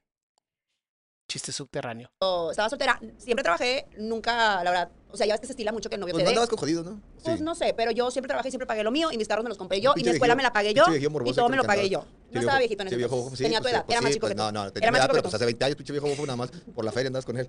chiste 1.32 1.50
subterráneo. 1.52 2.10
estaba 2.50 2.68
soltera, 2.68 3.00
siempre 3.16 3.42
trabajé, 3.42 3.86
nunca, 3.98 4.62
la 4.62 4.70
verdad, 4.70 4.90
o 5.10 5.16
sea, 5.16 5.26
ya 5.26 5.32
ves 5.34 5.40
que 5.40 5.46
se 5.46 5.52
estila 5.52 5.72
mucho 5.72 5.88
que 5.88 5.94
el 5.96 6.00
novio 6.00 6.12
Pues 6.12 6.22
te 6.22 6.24
no 6.24 6.30
andabas 6.30 6.50
con 6.50 6.58
jodidos, 6.58 6.84
¿no? 6.84 7.00
Pues 7.24 7.40
no 7.40 7.54
sé, 7.54 7.74
pero 7.76 7.90
yo 7.90 8.10
siempre 8.10 8.28
trabajé 8.28 8.48
y 8.48 8.50
siempre 8.50 8.66
pagué 8.66 8.82
lo 8.82 8.90
mío 8.90 9.10
y 9.10 9.16
mis 9.16 9.28
carros 9.28 9.42
me 9.42 9.48
los 9.48 9.58
compré 9.58 9.80
yo 9.80 9.94
y 9.96 10.04
mi 10.04 10.10
escuela 10.10 10.34
me 10.34 10.42
la 10.42 10.52
pagué 10.52 10.74
yo 10.74 10.84
y 10.94 11.32
todo 11.32 11.48
me 11.48 11.56
lo 11.56 11.64
pagué 11.64 11.88
yo. 11.88 12.04
No 12.30 12.40
estaba 12.40 12.58
viejito 12.58 12.82
en 12.82 12.88
ese 12.88 12.96
entonces. 12.96 13.38
sí, 13.38 13.44
Tenía 13.44 13.58
tu 13.58 13.64
pues, 13.64 13.74
edad, 13.74 13.84
pues 13.84 13.94
era 13.94 14.00
más 14.02 14.08
sí, 14.08 14.14
chico 14.14 14.24
pues 14.26 14.30
que 14.32 14.36
tú. 14.36 14.42
No, 14.42 14.52
no, 14.52 14.72
tenía 14.72 14.86
Era 14.88 14.90
mi 14.90 14.98
más 14.98 15.00
edad, 15.00 15.08
pero 15.08 15.18
que 15.18 15.22
pues 15.22 15.30
tú. 15.32 15.36
hace 15.36 15.44
20 15.44 15.64
años, 15.64 15.76
pinche 15.76 15.92
viejo 15.92 16.06
bofo 16.08 16.22
nada 16.26 16.36
más. 16.36 16.50
Por 16.50 16.84
la 16.84 16.92
feria 16.92 17.08
andas 17.08 17.24
con 17.26 17.36
él. 17.36 17.48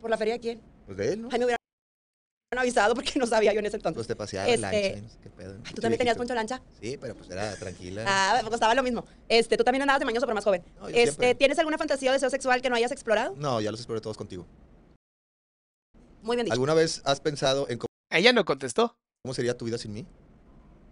¿Por 0.00 0.10
la 0.10 0.16
feria 0.18 0.38
quién? 0.38 0.60
Pues 0.86 0.98
de 0.98 1.12
él, 1.12 1.22
¿no? 1.22 1.28
Ay, 1.32 1.38
me 1.38 1.57
avisado 2.56 2.94
porque 2.94 3.18
no 3.18 3.26
sabía 3.26 3.52
yo 3.52 3.58
en 3.58 3.66
ese 3.66 3.76
entonces. 3.76 3.96
Pues 3.96 4.06
te 4.06 4.16
paseaba 4.16 4.48
Este, 4.48 4.60
lancha, 4.60 4.98
y 4.98 5.02
no 5.02 5.08
sé 5.08 5.18
qué 5.22 5.30
pedo. 5.30 5.52
Ay, 5.52 5.56
¿Tú 5.58 5.64
Pinche 5.64 5.82
también 5.82 5.98
tenías 5.98 6.16
poncho 6.16 6.34
lancha? 6.34 6.62
Sí, 6.80 6.96
pero 6.98 7.14
pues 7.14 7.28
era 7.30 7.54
tranquila. 7.56 8.04
Ah, 8.06 8.40
me 8.42 8.50
costaba 8.50 8.74
lo 8.74 8.82
mismo. 8.82 9.04
Este, 9.28 9.56
tú 9.56 9.64
también 9.64 9.82
andabas 9.82 10.00
de 10.00 10.06
mañoso, 10.06 10.26
pero 10.26 10.34
más 10.34 10.44
joven. 10.44 10.64
No, 10.76 10.88
yo 10.88 10.96
este, 10.96 11.02
siempre. 11.02 11.34
¿Tienes 11.34 11.58
alguna 11.58 11.76
fantasía 11.76 12.10
o 12.10 12.12
deseo 12.12 12.30
sexual 12.30 12.62
que 12.62 12.70
no 12.70 12.76
hayas 12.76 12.92
explorado? 12.92 13.34
No, 13.36 13.60
ya 13.60 13.70
los 13.70 13.80
exploré 13.80 14.00
todos 14.00 14.16
contigo. 14.16 14.46
Muy 16.22 16.36
bien 16.36 16.46
dicho. 16.46 16.54
¿Alguna 16.54 16.74
vez 16.74 17.02
has 17.04 17.20
pensado 17.20 17.68
en 17.68 17.78
cómo 17.78 17.88
Ella 18.10 18.32
no 18.32 18.44
contestó. 18.44 18.96
cómo 19.22 19.34
sería 19.34 19.56
tu 19.56 19.66
vida 19.66 19.76
sin 19.76 19.92
mí? 19.92 20.06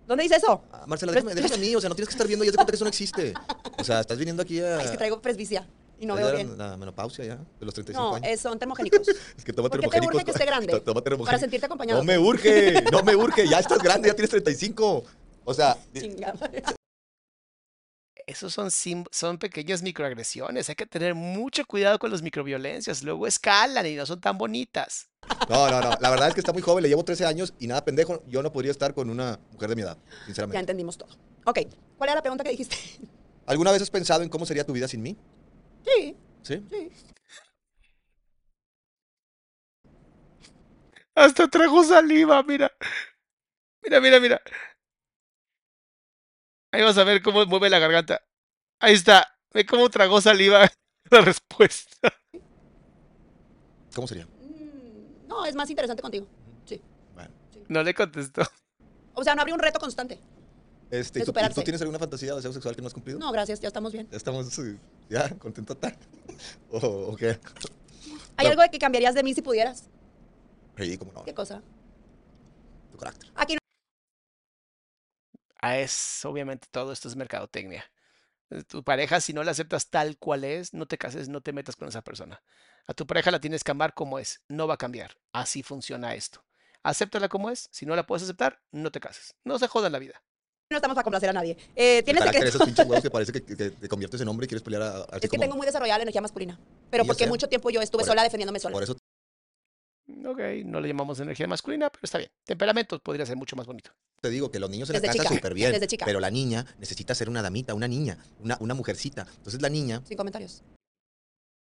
¿Dónde 0.07 0.23
dice 0.23 0.37
eso? 0.37 0.63
Ah, 0.71 0.85
Marcela, 0.87 1.11
déjame, 1.13 1.35
déjame 1.35 1.55
a 1.55 1.59
mí, 1.59 1.75
o 1.75 1.81
sea, 1.81 1.89
no 1.89 1.97
tienes 1.97 2.09
que 2.09 2.15
estar 2.15 2.29
viendo, 2.29 2.45
ya 2.45 2.53
te 2.53 2.57
cuenta 2.57 2.71
que 2.71 2.77
eso 2.77 2.85
no 2.85 2.91
existe. 2.91 3.35
O 3.79 3.83
sea, 3.83 4.01
estás 4.01 4.19
viniendo 4.19 4.43
aquí 4.43 4.61
a... 4.61 4.79
Ay, 4.79 4.85
es 4.85 4.91
que 4.93 4.97
traigo 4.99 5.21
presbicia 5.21 5.67
y 5.99 6.07
no 6.07 6.15
veo 6.15 6.33
bien. 6.35 6.57
La 6.59 6.77
menopausia 6.77 7.25
ya, 7.25 7.37
de 7.37 7.65
los 7.67 7.73
35 7.75 8.03
No, 8.11 8.15
años. 8.17 8.29
es- 8.31 8.41
son 8.41 8.59
termogénicos. 8.59 9.01
Es 9.37 9.45
que 9.45 9.53
toma 9.53 9.69
¿Por 9.69 9.81
qué 9.81 9.89
te 10.01 10.07
urge 10.07 10.25
que 10.25 10.31
esté 10.31 10.45
grande? 10.47 10.81
Toma 10.81 10.95
Para 11.01 11.05
termogénicos. 11.05 11.41
sentirte 11.41 11.67
acompañado. 11.67 11.99
No 12.01 12.05
me 12.05 12.19
urge, 12.19 12.83
no 12.93 13.03
me 13.03 13.15
urge, 13.17 13.49
ya 13.49 13.59
estás 13.59 13.79
grande, 13.79 14.09
ya 14.09 14.15
tienes 14.15 14.31
35. 14.31 15.05
O 15.45 15.55
sea. 15.55 15.77
Esos 18.27 18.53
son, 18.53 18.71
son 19.13 19.39
pequeñas 19.39 19.83
microagresiones. 19.83 20.69
Hay 20.69 20.75
que 20.75 20.87
tener 20.87 21.15
mucho 21.15 21.65
cuidado 21.65 21.99
con 22.01 22.11
las 22.11 22.23
microviolencias. 22.23 23.05
Luego 23.05 23.27
escalan 23.29 23.87
y 23.87 23.95
no 23.95 24.05
son 24.05 24.21
tan 24.21 24.37
bonitas. 24.37 25.09
no, 25.49 25.71
no, 25.71 25.81
no. 25.81 25.91
La 26.01 26.11
verdad 26.11 26.29
es 26.29 26.35
que 26.35 26.41
está 26.41 26.53
muy 26.53 26.61
joven, 26.63 26.83
le 26.83 26.89
llevo 26.89 27.05
13 27.05 27.25
años 27.25 27.55
y 27.61 27.69
nada 27.69 27.85
pendejo. 27.85 28.25
Yo 28.27 28.43
no 28.43 28.51
podría 28.53 28.73
estar 28.73 28.95
con 28.95 29.11
una 29.11 29.39
mujer 29.53 29.69
de 29.69 29.77
mi 29.77 29.83
edad, 29.83 29.97
Ya 29.97 30.25
sinceramente. 30.27 30.59
entendimos 30.59 30.99
todo. 30.99 31.11
Ok, 31.45 31.61
¿cuál 31.97 32.09
era 32.09 32.17
la 32.17 32.23
pregunta 32.23 32.43
que 32.43 32.51
dijiste? 32.51 32.77
¿Alguna 33.47 33.71
vez 33.71 33.81
has 33.83 33.91
pensado 33.91 34.25
en 34.25 34.29
cómo 34.29 34.45
sería 34.45 34.65
tu 34.67 34.73
vida 34.73 34.89
sin 34.89 35.03
mí? 35.03 35.17
Sí, 35.87 36.17
¿Sí? 36.43 36.67
sí. 36.71 36.93
Hasta 41.15 41.49
trajo 41.49 41.83
saliva, 41.85 42.43
mira. 42.43 42.71
Mira, 43.83 44.01
mira, 44.01 44.21
mira. 44.21 44.43
Ahí 46.73 46.83
vas 46.83 46.99
a 46.99 47.05
ver 47.05 47.23
cómo 47.23 47.47
mueve 47.47 47.71
la 47.71 47.79
garganta. 47.79 48.23
Ahí 48.81 48.95
está. 48.95 49.27
Ve 49.55 49.65
cómo 49.65 49.89
tragó 49.89 50.21
saliva 50.21 50.69
la 51.11 51.21
respuesta. 51.23 52.13
¿Cómo 53.95 54.07
sería? 54.07 54.27
Mm, 54.27 55.27
No, 55.29 55.47
es 55.47 55.55
más 55.55 55.71
interesante 55.71 56.03
contigo. 56.03 56.27
Sí. 56.67 56.81
Bueno. 57.15 57.33
No 57.69 57.83
le 57.83 57.95
contestó. 57.95 58.43
O 59.15 59.25
sea, 59.25 59.35
no 59.35 59.41
habría 59.41 59.55
un 59.55 59.61
reto 59.61 59.79
constante. 59.79 60.19
Este, 60.91 61.19
De 61.19 61.25
¿y 61.25 61.27
tú, 61.27 61.63
tienes 61.63 61.81
alguna 61.81 61.99
fantasía 61.99 62.33
o 62.33 62.37
deseo 62.37 62.53
sexual 62.53 62.77
que 62.77 62.81
no 62.83 62.87
has 62.87 62.95
cumplido? 62.95 63.19
No, 63.19 63.33
gracias, 63.33 63.61
ya 63.61 63.69
estamos 63.69 63.93
bien. 63.93 64.09
¿Ya 64.11 64.17
estamos 64.17 64.61
ya 65.09 65.29
contentota? 65.39 65.97
¿O, 66.71 66.79
¿O 66.79 67.17
qué? 67.17 67.39
¿Hay 68.37 68.45
No. 68.47 68.51
algo 68.51 68.63
de 68.63 68.71
que 68.71 68.79
cambiarías 68.79 69.15
de 69.15 69.23
mí 69.23 69.35
si 69.35 69.43
pudieras? 69.43 69.89
Sí, 70.77 70.97
cómo 70.99 71.13
no. 71.13 71.25
¿Qué 71.25 71.35
cosa? 71.35 71.63
Tu 72.93 72.99
carácter. 72.99 73.31
Aquí 73.35 73.55
no. 73.55 73.59
Ah, 75.61 75.79
es, 75.79 76.25
obviamente 76.25 76.69
todo 76.71 76.93
esto 76.93 77.09
es 77.09 77.17
mercadotecnia. 77.17 77.85
Eh, 78.51 78.63
Tu 78.63 78.85
pareja, 78.85 79.21
si 79.21 79.33
no 79.33 79.43
la 79.43 79.51
aceptas 79.51 79.89
tal 79.91 80.19
cual 80.19 80.45
es, 80.45 80.73
no 80.75 80.87
te 80.87 80.99
cases, 80.99 81.29
no 81.29 81.41
te 81.41 81.53
metas 81.53 81.75
con 81.75 81.89
esa 81.89 82.03
persona. 82.03 82.43
A 82.87 82.95
tu 82.95 83.07
pareja 83.07 83.33
la 83.33 83.41
tienes 83.41 83.65
que 83.65 83.73
amar 83.73 83.95
como 83.95 84.19
es, 84.21 84.43
no 84.49 84.69
va 84.69 84.75
a 84.75 84.79
cambiar. 84.79 85.17
Así 85.33 85.63
funciona 85.65 86.15
esto. 86.15 86.45
Acéptala 86.85 87.29
como 87.29 87.51
es, 87.51 87.69
si 87.73 87.85
no 87.87 87.97
la 87.97 88.07
puedes 88.07 88.23
aceptar, 88.23 88.63
no 88.71 88.93
te 88.93 89.01
cases. 89.01 89.35
No 89.43 89.59
se 89.59 89.67
jodan 89.67 89.91
la 89.91 89.99
vida. 89.99 90.23
No 90.71 90.77
estamos 90.79 90.97
para 90.97 91.05
complacer 91.05 91.31
a 91.31 91.33
nadie. 91.33 91.57
Eh, 91.77 92.03
¿Tienes 92.03 92.25
secretos? 92.25 92.49
esos 92.49 92.63
pinches 92.67 92.87
huevos 92.87 93.03
que 93.03 93.11
parece 93.11 93.33
que, 93.33 93.43
que- 93.45 93.57
que 93.57 93.71
te 93.71 93.89
conviertes 93.89 94.21
en 94.21 94.27
hombre 94.29 94.47
y 94.47 94.49
quieres 94.49 94.63
pelear 94.63 94.83
a, 94.83 94.89
así 95.03 95.07
Es 95.13 95.21
que 95.21 95.29
como- 95.29 95.43
tengo 95.43 95.57
muy 95.57 95.65
desarrollada 95.67 95.99
la 95.99 96.03
energía 96.03 96.21
masculina. 96.21 96.59
Pero 96.91 97.05
porque 97.05 97.25
sé. 97.25 97.31
mucho 97.31 97.49
tiempo 97.49 97.71
yo 97.71 97.81
estuve 97.81 98.01
Por- 98.03 98.09
sola 98.09 98.23
defendiéndome 98.25 98.59
sola. 98.59 98.73
Por 98.73 98.83
eso 98.83 98.97
Ok, 100.29 100.39
no 100.65 100.81
le 100.81 100.89
llamamos 100.89 101.19
energía 101.21 101.47
masculina, 101.47 101.89
pero 101.91 102.01
está 102.03 102.19
bien. 102.19 102.31
Temperamento 102.45 102.99
podría 103.01 103.27
ser 103.27 103.37
mucho 103.37 103.55
más 103.57 103.67
bonito. 103.67 103.91
te 104.21 104.31
digo 104.31 104.51
que 104.51 104.59
los 104.59 104.71
niños 104.71 104.89
en 104.91 104.95
Desde 104.95 105.07
la 105.09 105.15
casa 105.23 105.35
súper 105.35 105.55
bien. 105.55 105.73
desde 105.73 105.87
chica. 105.87 106.05
Pero 106.05 106.19
la 106.21 106.31
niña 106.31 106.65
necesita 106.79 107.15
ser 107.15 107.29
una 107.29 107.43
damita, 107.43 107.75
una 107.75 107.87
niña, 107.87 108.19
una, 108.41 108.57
una 108.61 108.75
mujercita. 108.75 109.27
Entonces 109.37 109.61
la 109.63 109.69
niña, 109.69 110.03
Sin 110.05 110.17
comentarios. 110.17 110.63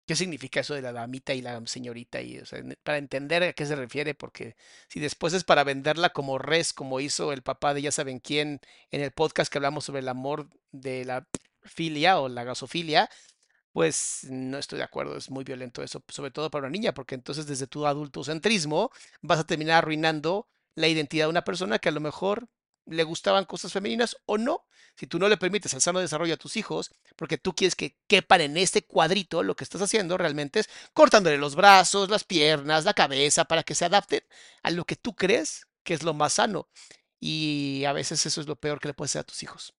¿Qué 0.06 0.14
significa 0.14 0.60
eso 0.60 0.74
de 0.74 0.82
la 0.82 0.92
damita 0.92 1.34
y 1.34 1.42
la 1.42 1.60
señorita? 1.66 2.20
Y, 2.22 2.38
o 2.38 2.46
sea, 2.46 2.62
para 2.84 2.98
entender 2.98 3.42
a 3.42 3.52
qué 3.52 3.66
se 3.66 3.74
refiere, 3.74 4.14
porque 4.14 4.56
si 4.88 5.00
después 5.00 5.32
es 5.34 5.42
para 5.44 5.64
venderla 5.64 6.10
como 6.10 6.38
res, 6.38 6.72
como 6.72 7.00
hizo 7.00 7.32
el 7.32 7.42
papá 7.42 7.74
de 7.74 7.82
ya 7.82 7.90
saben 7.92 8.20
quién 8.20 8.60
en 8.92 9.00
el 9.00 9.10
podcast 9.10 9.50
que 9.50 9.58
hablamos 9.58 9.84
sobre 9.84 10.00
el 10.00 10.08
amor 10.08 10.48
de 10.70 11.04
la 11.04 11.26
filia 11.64 12.20
o 12.20 12.28
la 12.28 12.44
gasofilia, 12.44 13.10
pues 13.72 14.26
no 14.30 14.58
estoy 14.58 14.78
de 14.78 14.84
acuerdo, 14.84 15.16
es 15.16 15.30
muy 15.30 15.44
violento 15.44 15.82
eso, 15.82 16.02
sobre 16.08 16.30
todo 16.30 16.50
para 16.50 16.62
una 16.66 16.70
niña, 16.72 16.94
porque 16.94 17.14
entonces 17.14 17.46
desde 17.46 17.66
tu 17.66 17.86
adultocentrismo 17.86 18.90
vas 19.22 19.40
a 19.40 19.46
terminar 19.46 19.78
arruinando 19.78 20.48
la 20.76 20.88
identidad 20.88 21.26
de 21.26 21.30
una 21.30 21.44
persona 21.44 21.78
que 21.78 21.88
a 21.88 21.92
lo 21.92 22.00
mejor 22.00 22.48
le 22.86 23.04
gustaban 23.04 23.44
cosas 23.44 23.72
femeninas 23.72 24.16
o 24.26 24.38
no. 24.38 24.64
Si 24.96 25.06
tú 25.06 25.18
no 25.18 25.28
le 25.28 25.36
permites 25.36 25.74
el 25.74 25.80
sano 25.80 26.00
desarrollo 26.00 26.34
a 26.34 26.38
tus 26.38 26.56
hijos, 26.56 26.90
porque 27.16 27.36
tú 27.36 27.54
quieres 27.54 27.76
que 27.76 27.96
quepan 28.06 28.40
en 28.40 28.56
este 28.56 28.82
cuadrito, 28.82 29.42
lo 29.42 29.54
que 29.54 29.64
estás 29.64 29.82
haciendo 29.82 30.16
realmente 30.16 30.60
es 30.60 30.70
cortándole 30.94 31.36
los 31.36 31.54
brazos, 31.54 32.08
las 32.08 32.24
piernas, 32.24 32.84
la 32.84 32.94
cabeza, 32.94 33.44
para 33.44 33.62
que 33.62 33.74
se 33.74 33.84
adapten 33.84 34.22
a 34.62 34.70
lo 34.70 34.84
que 34.84 34.96
tú 34.96 35.14
crees 35.14 35.66
que 35.82 35.94
es 35.94 36.02
lo 36.02 36.14
más 36.14 36.34
sano. 36.34 36.68
Y 37.20 37.84
a 37.86 37.92
veces 37.92 38.24
eso 38.24 38.40
es 38.40 38.46
lo 38.46 38.56
peor 38.56 38.80
que 38.80 38.88
le 38.88 38.94
puedes 38.94 39.12
hacer 39.12 39.20
a 39.20 39.24
tus 39.24 39.42
hijos. 39.42 39.74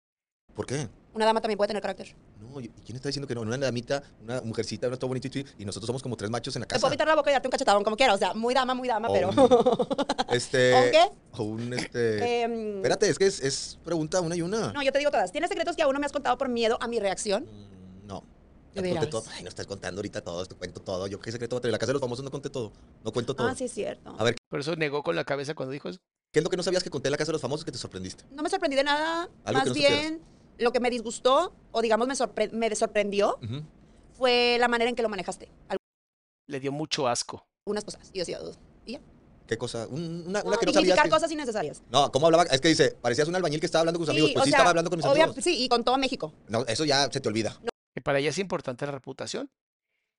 ¿por 0.56 0.66
qué? 0.66 0.88
Una 1.12 1.26
dama 1.26 1.40
también 1.40 1.58
puede 1.58 1.68
tener 1.68 1.82
carácter. 1.82 2.16
No, 2.56 2.60
¿y 2.60 2.68
quién 2.68 2.96
está 2.96 3.08
diciendo 3.08 3.28
que 3.28 3.34
no? 3.34 3.42
Una 3.42 3.58
damita, 3.58 4.02
una 4.22 4.40
mujercita, 4.40 4.88
una 4.88 4.96
todo 4.96 5.08
bonito 5.08 5.28
y 5.28 5.44
y 5.58 5.64
nosotros 5.64 5.86
somos 5.86 6.02
como 6.02 6.16
tres 6.16 6.30
machos 6.30 6.56
en 6.56 6.60
la 6.60 6.66
Te 6.66 6.74
casa. 6.74 6.80
puedo 6.80 6.92
quitar 6.92 7.06
la 7.06 7.14
boca 7.14 7.30
y 7.30 7.32
darte 7.34 7.48
un 7.48 7.52
cachetadón 7.52 7.84
como 7.84 7.96
quieras. 7.96 8.16
O 8.16 8.18
sea, 8.18 8.34
muy 8.34 8.54
dama, 8.54 8.74
muy 8.74 8.88
dama, 8.88 9.08
O 9.08 9.12
pero. 9.12 9.30
Este. 10.30 10.74
¿O 10.74 10.90
qué? 10.90 11.10
O 11.32 11.42
un 11.44 11.72
este. 11.72 12.42
Em, 12.42 12.76
Espérate, 12.76 13.08
es 13.08 13.18
que 13.18 13.26
es, 13.26 13.40
es 13.40 13.78
pregunta 13.84 14.20
una 14.20 14.36
y 14.36 14.42
una. 14.42 14.72
No, 14.72 14.82
yo 14.82 14.92
te 14.92 14.98
digo 14.98 15.10
todas. 15.10 15.32
¿Tienes 15.32 15.48
secretos 15.50 15.76
que 15.76 15.82
aún 15.82 15.92
no 15.92 16.00
me 16.00 16.06
has 16.06 16.12
contado 16.12 16.36
por 16.38 16.48
miedo 16.48 16.78
a 16.80 16.88
mi 16.88 16.98
reacción? 16.98 17.44
Mm, 17.44 18.06
No. 18.06 18.24
¿De 18.74 18.92
Ya 18.92 19.00
te 19.00 19.06
todo. 19.06 19.24
Ay, 19.32 19.42
no 19.42 19.48
estás 19.48 19.66
contando 19.66 20.00
ahorita 20.00 20.20
todo, 20.22 20.44
te 20.44 20.54
cuento 20.54 20.80
todo. 20.80 21.06
Yo 21.06 21.18
qué 21.20 21.32
secreto 21.32 21.56
va 21.56 21.58
a 21.58 21.62
tener. 21.62 21.72
La 21.72 21.78
casa 21.78 21.90
de 21.90 21.94
los 21.94 22.00
famosos 22.02 22.24
no 22.24 22.30
conté 22.30 22.50
todo. 22.50 22.72
No 23.04 23.12
cuento 23.12 23.34
todo. 23.34 23.48
Ah, 23.48 23.54
sí, 23.54 23.64
es 23.64 23.72
cierto. 23.72 24.14
A 24.18 24.24
ver, 24.24 24.36
Por 24.48 24.60
eso 24.60 24.76
negó 24.76 25.02
con 25.02 25.16
la 25.16 25.24
cabeza 25.24 25.54
cuando 25.54 25.72
dijo 25.72 25.88
eso. 25.88 25.98
¿qué 26.32 26.40
es 26.40 26.44
lo 26.44 26.50
que 26.50 26.56
no 26.58 26.62
sabías 26.62 26.82
que 26.82 26.90
conté 26.90 27.08
en 27.08 27.12
la 27.12 27.16
casa 27.16 27.30
de 27.30 27.34
los 27.34 27.40
famosos 27.40 27.64
que 27.64 27.72
te 27.72 27.78
sorprendiste? 27.78 28.24
No 28.30 28.42
me 28.42 28.50
sorprendí 28.50 28.76
de 28.76 28.84
nada. 28.84 29.22
Algo 29.22 29.30
que 29.44 29.52
Más 29.52 29.66
no 29.66 29.72
supieras. 29.74 30.12
Lo 30.58 30.72
que 30.72 30.80
me 30.80 30.90
disgustó, 30.90 31.52
o 31.72 31.82
digamos 31.82 32.06
me, 32.08 32.14
sorpre- 32.14 32.50
me 32.52 32.74
sorprendió, 32.74 33.38
fue 34.14 34.56
la 34.58 34.68
manera 34.68 34.88
en 34.88 34.96
que 34.96 35.02
lo 35.02 35.08
manejaste. 35.08 35.48
Le 36.48 36.60
dio 36.60 36.72
mucho 36.72 37.08
asco. 37.08 37.46
Algunas 37.66 37.84
cosas. 37.84 38.08
Y 38.12 38.18
yo 38.18 38.20
decía, 38.22 38.40
"Ugh". 38.40 38.54
¿y 38.86 38.92
ya? 38.92 39.00
¿Qué 39.46 39.58
cosa? 39.58 39.86
Un- 39.88 40.24
una, 40.28 40.42
una 40.42 40.52
No, 40.54 40.58
que 40.58 40.66
no 40.66 40.72
sabías. 40.72 40.74
dignificar 40.74 41.04
que- 41.04 41.10
cosas 41.10 41.30
innecesarias. 41.30 41.82
No, 41.90 42.10
¿cómo 42.12 42.26
hablaba? 42.26 42.44
Es 42.44 42.60
que 42.60 42.68
dice, 42.68 42.96
parecías 43.00 43.28
un 43.28 43.34
albañil 43.36 43.60
que 43.60 43.66
estaba 43.66 43.80
hablando 43.80 43.98
con 43.98 44.06
sus 44.06 44.12
amigos. 44.12 44.30
Pues 44.32 44.42
o 44.42 44.44
sí, 44.44 44.50
sea, 44.50 44.58
estaba 44.58 44.70
hablando 44.70 44.90
con 44.90 44.98
mis 44.98 45.06
obvia- 45.06 45.24
amigos. 45.24 45.42
Sí, 45.44 45.62
y 45.64 45.68
con 45.68 45.84
todo 45.84 45.98
México. 45.98 46.32
No, 46.48 46.64
eso 46.66 46.84
ya 46.84 47.10
se 47.10 47.20
te 47.20 47.28
olvida. 47.28 47.58
Que 47.94 48.00
para 48.00 48.18
ella 48.18 48.30
es 48.30 48.38
importante 48.38 48.86
la 48.86 48.92
reputación. 48.92 49.50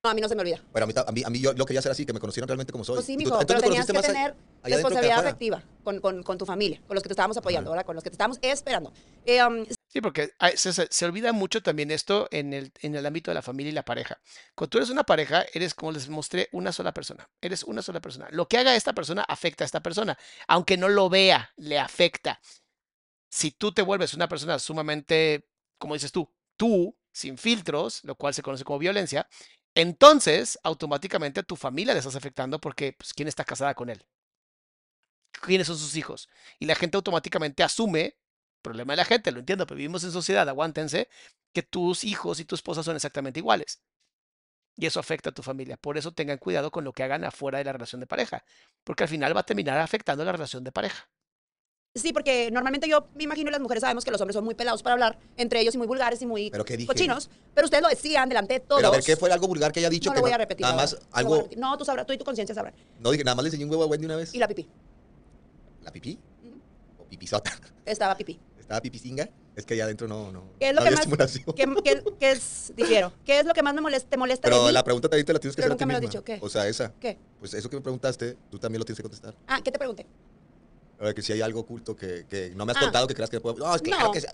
No, 0.04 0.12
a 0.12 0.14
mí 0.14 0.22
no 0.22 0.30
se 0.30 0.36
me 0.36 0.42
olvida. 0.42 0.62
Pero 0.74 0.84
a 0.84 0.88
mí, 0.88 0.94
a 0.96 1.12
mí, 1.12 1.24
a 1.26 1.30
mí 1.30 1.40
yo 1.40 1.54
lo 1.54 1.66
quería 1.66 1.80
hacer 1.80 1.92
así, 1.92 2.06
que 2.06 2.14
me 2.14 2.20
conocieran 2.20 2.48
realmente 2.48 2.72
como 2.72 2.84
soy. 2.84 2.96
Pues 2.96 3.06
sí, 3.06 3.14
Y 3.14 3.16
tú- 3.18 3.24
mijo, 3.26 3.42
entonces 3.42 3.56
pero 3.62 3.70
tenías 3.70 3.86
que 3.88 3.94
tener 3.94 4.36
responsabilidad 4.64 5.20
afectiva 5.20 5.64
con, 5.84 6.00
con, 6.00 6.24
con 6.24 6.38
tu 6.38 6.46
familia, 6.46 6.82
con 6.88 6.96
los 6.96 7.04
que 7.04 7.10
te 7.10 7.14
estábamos 7.14 7.36
apoyando, 7.38 7.72
¿verdad? 7.72 7.86
Con 7.86 7.96
los 7.96 8.04
que 8.04 8.10
te 8.10 8.14
estábamos 8.16 8.38
esperando. 8.42 8.92
Eh, 9.26 9.44
um, 9.44 9.66
Sí, 9.88 10.02
porque 10.02 10.32
se, 10.56 10.74
se- 10.74 10.88
se 10.92 11.06
olvida 11.06 11.32
mucho 11.32 11.62
también 11.64 11.92
esto 11.92 12.28
en 12.32 12.54
el, 12.54 12.72
en 12.82 12.96
el 12.96 13.06
ámbito 13.06 13.32
de 13.32 13.36
la 13.36 13.42
familia 13.42 13.70
y 13.72 13.74
la 13.74 13.86
pareja. 13.86 14.20
Cuando 14.54 14.70
tú 14.70 14.78
eres 14.80 14.90
una 14.90 15.04
pareja, 15.06 15.46
eres, 15.54 15.74
como 15.74 15.92
les 15.94 16.10
mostré, 16.10 16.50
una 16.52 16.72
sola 16.74 16.94
persona. 16.94 17.30
Eres 17.42 17.64
una 17.64 17.82
sola 17.82 18.02
persona. 18.02 18.28
Lo 18.32 18.48
que 18.50 18.58
haga 18.58 18.76
esta 18.76 18.94
persona 18.94 19.22
afecta 19.28 19.64
a 19.64 19.66
esta 19.66 19.82
persona. 19.82 20.18
Aunque 20.48 20.76
no 20.78 20.90
lo 20.90 21.10
vea, 21.10 21.52
le 21.56 21.80
afecta. 21.80 22.42
Si 23.30 23.52
tú 23.52 23.74
te 23.74 23.82
vuelves 23.84 24.14
una 24.16 24.30
persona 24.30 24.60
sumamente, 24.60 25.50
como 25.80 25.96
dices 25.96 26.12
tú, 26.12 26.32
tú, 26.58 26.98
sin 27.14 27.38
filtros, 27.38 28.04
lo 28.06 28.16
cual 28.16 28.34
se 28.34 28.44
conoce 28.44 28.64
como 28.66 28.80
violencia, 28.80 29.30
entonces 29.76 30.60
automáticamente 30.64 31.42
a 31.42 31.44
tu 31.44 31.56
familia 31.58 31.94
le 31.94 32.00
estás 32.00 32.16
afectando 32.16 32.60
porque, 32.62 32.94
pues, 32.94 33.14
¿quién 33.14 33.28
está 33.30 33.46
casada 33.46 33.76
con 33.76 33.90
él? 33.90 34.06
quiénes 35.42 35.68
son 35.68 35.78
sus 35.78 35.96
hijos. 35.96 36.30
Y 36.60 36.66
la 36.66 36.76
gente 36.76 36.98
automáticamente 36.98 37.64
asume, 37.64 38.18
problema 38.68 38.94
de 38.94 38.98
la 38.98 39.06
gente, 39.06 39.32
lo 39.32 39.40
entiendo, 39.40 39.66
pero 39.66 39.78
vivimos 39.78 40.04
en 40.04 40.12
sociedad, 40.12 40.48
aguántense, 40.48 41.10
que 41.54 41.64
tus 41.64 42.04
hijos 42.04 42.40
y 42.40 42.46
tu 42.46 42.56
esposa 42.56 42.84
son 42.84 42.96
exactamente 42.96 43.40
iguales. 43.40 43.82
Y 44.76 44.86
eso 44.86 45.00
afecta 45.00 45.32
a 45.32 45.34
tu 45.34 45.42
familia. 45.42 45.78
Por 45.78 45.98
eso 45.98 46.12
tengan 46.12 46.38
cuidado 46.38 46.70
con 46.70 46.84
lo 46.84 46.94
que 46.94 47.04
hagan 47.04 47.24
afuera 47.24 47.58
de 47.58 47.64
la 47.64 47.74
relación 47.74 48.00
de 48.00 48.08
pareja, 48.08 48.44
porque 48.84 49.04
al 49.04 49.10
final 49.10 49.36
va 49.36 49.42
a 49.42 49.46
terminar 49.46 49.78
afectando 49.80 50.24
la 50.24 50.32
relación 50.32 50.64
de 50.64 50.72
pareja. 50.72 51.10
Sí, 51.96 52.14
porque 52.14 52.52
normalmente 52.52 52.88
yo 52.88 53.08
me 53.16 53.24
imagino 53.24 53.50
las 53.50 53.60
mujeres 53.60 53.82
sabemos 53.82 54.06
que 54.06 54.12
los 54.12 54.22
hombres 54.22 54.36
son 54.36 54.46
muy 54.46 54.54
pelados 54.54 54.84
para 54.84 54.94
hablar 54.94 55.18
entre 55.36 55.62
ellos 55.62 55.74
y 55.74 55.80
muy 55.80 55.88
vulgares 55.88 56.22
y 56.22 56.28
muy 56.28 56.52
¿Pero 56.52 56.64
qué 56.64 56.78
dije? 56.78 56.88
cochinos. 56.88 57.30
Pero 57.56 57.66
ustedes 57.66 57.82
lo 57.82 57.90
decían 57.90 58.30
delante 58.30 58.54
de 58.54 58.60
todos. 58.60 58.82
Pero 58.82 58.90
a 58.90 58.92
ver, 58.92 59.04
¿qué 59.04 59.18
fue 59.18 59.32
algo 59.32 59.48
vulgar 59.48 59.72
que 59.72 59.80
haya 59.80 59.90
dicho? 59.90 60.10
No 60.10 60.14
que 60.14 60.20
lo 60.20 60.22
voy 60.22 60.32
a 60.32 60.38
repetir. 60.38 60.62
Nada 60.62 60.76
más 60.76 60.96
algo. 61.12 61.50
No, 61.58 61.76
tú 61.76 61.86
sabrás, 61.86 62.06
tú 62.06 62.14
y 62.14 62.18
tu 62.20 62.26
conciencia 62.26 62.54
sabrán. 62.54 62.76
No 63.00 63.10
dije, 63.10 63.24
nada 63.24 63.34
más 63.34 63.44
le 63.44 63.48
enseñé 63.48 63.66
un 63.66 63.72
huevo 63.72 63.84
a 63.84 63.88
Wendy 63.88 64.06
una 64.06 64.16
vez. 64.16 64.34
Y 64.36 64.38
la 64.38 64.48
pipí. 64.48 64.70
¿La 65.82 65.92
pipí? 65.92 66.20
¿O 67.00 67.06
pipisota? 67.06 67.52
Estaba 67.84 68.16
pipí. 68.16 68.40
¿Estaba 68.68 68.82
pipicinga? 68.82 69.30
Es 69.56 69.66
que 69.66 69.76
allá 69.76 69.86
adentro 69.86 70.10
no, 70.10 70.30
no. 70.30 70.44
¿Qué 70.60 70.68
es 70.70 70.76
lo 70.76 70.82
no 70.82 70.86
que 70.88 70.92
más? 70.92 71.00
estimulación. 71.00 71.46
¿Qué, 71.56 71.66
qué, 71.86 72.04
qué 72.20 72.32
es, 72.32 72.74
difiero? 72.76 73.14
¿Qué 73.26 73.40
es 73.40 73.46
lo 73.46 73.54
que 73.54 73.64
más 73.64 73.74
me 73.74 73.80
molesta, 73.80 74.10
te 74.10 74.18
molesta 74.18 74.50
de 74.50 74.52
Pero 74.54 74.68
mí? 74.68 74.74
la 74.74 74.84
pregunta 74.84 75.08
también 75.08 75.26
te 75.26 75.32
la 75.34 75.40
tienes 75.40 75.56
que 75.56 75.62
Pero 75.62 75.74
hacer 75.74 75.76
a 75.76 75.78
ti 75.78 75.86
nunca 75.86 75.86
me 75.88 75.94
lo 75.94 75.98
has 76.06 76.12
dicho, 76.12 76.24
¿qué? 76.24 76.38
O 76.42 76.50
sea, 76.50 76.68
esa. 76.68 76.94
¿Qué? 77.00 77.18
Pues 77.40 77.54
eso 77.54 77.70
que 77.70 77.78
me 77.78 77.82
preguntaste, 77.82 78.38
tú 78.52 78.60
también 78.60 78.80
lo 78.80 78.86
tienes 78.86 78.98
que 78.98 79.04
contestar. 79.04 79.36
Ah, 79.48 79.62
¿qué 79.64 79.72
te 79.72 79.80
pregunté? 79.80 80.06
A 81.00 81.06
ver, 81.06 81.16
que 81.16 81.22
si 81.22 81.32
hay 81.32 81.42
algo 81.42 81.62
oculto 81.62 81.96
que, 81.96 82.26
que 82.30 82.52
no 82.56 82.66
me 82.66 82.74
has 82.74 82.78
Ah. 82.78 82.82
contado 82.82 83.08
que 83.08 83.16
creas 83.16 83.30
que 83.30 83.40
puedo. 83.40 83.56
No, 83.58 83.74
es 83.74 83.82
claro 83.82 84.08
No. 84.08 84.12
que 84.12 84.20
sí. 84.22 84.28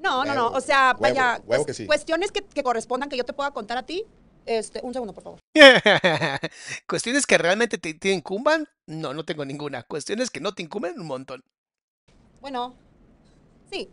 No, 0.00 0.24
no, 0.24 0.34
no. 0.34 0.48
O 0.48 0.60
sea, 0.62 0.96
huevo, 0.98 1.14
vaya, 1.14 1.40
huevo 1.44 1.66
que 1.66 1.74
sí. 1.74 1.86
cuestiones 1.86 2.32
que, 2.32 2.42
que 2.42 2.62
correspondan 2.62 3.10
que 3.10 3.16
yo 3.18 3.24
te 3.24 3.34
pueda 3.34 3.50
contar 3.50 3.76
a 3.76 3.84
ti. 3.84 4.04
Este, 4.46 4.80
un 4.82 4.92
segundo, 4.94 5.12
por 5.12 5.22
favor. 5.24 5.40
Cuestiones 6.88 7.26
que 7.26 7.36
realmente 7.38 7.78
te, 7.78 7.94
te 7.94 8.10
incumban, 8.12 8.68
no, 8.86 9.12
no 9.12 9.24
tengo 9.24 9.44
ninguna. 9.44 9.82
Cuestiones 9.82 10.30
que 10.30 10.40
no 10.40 10.54
te 10.54 10.62
incumben, 10.62 10.98
un 11.00 11.06
montón. 11.06 11.42
Bueno, 12.40 12.76
sí. 13.70 13.88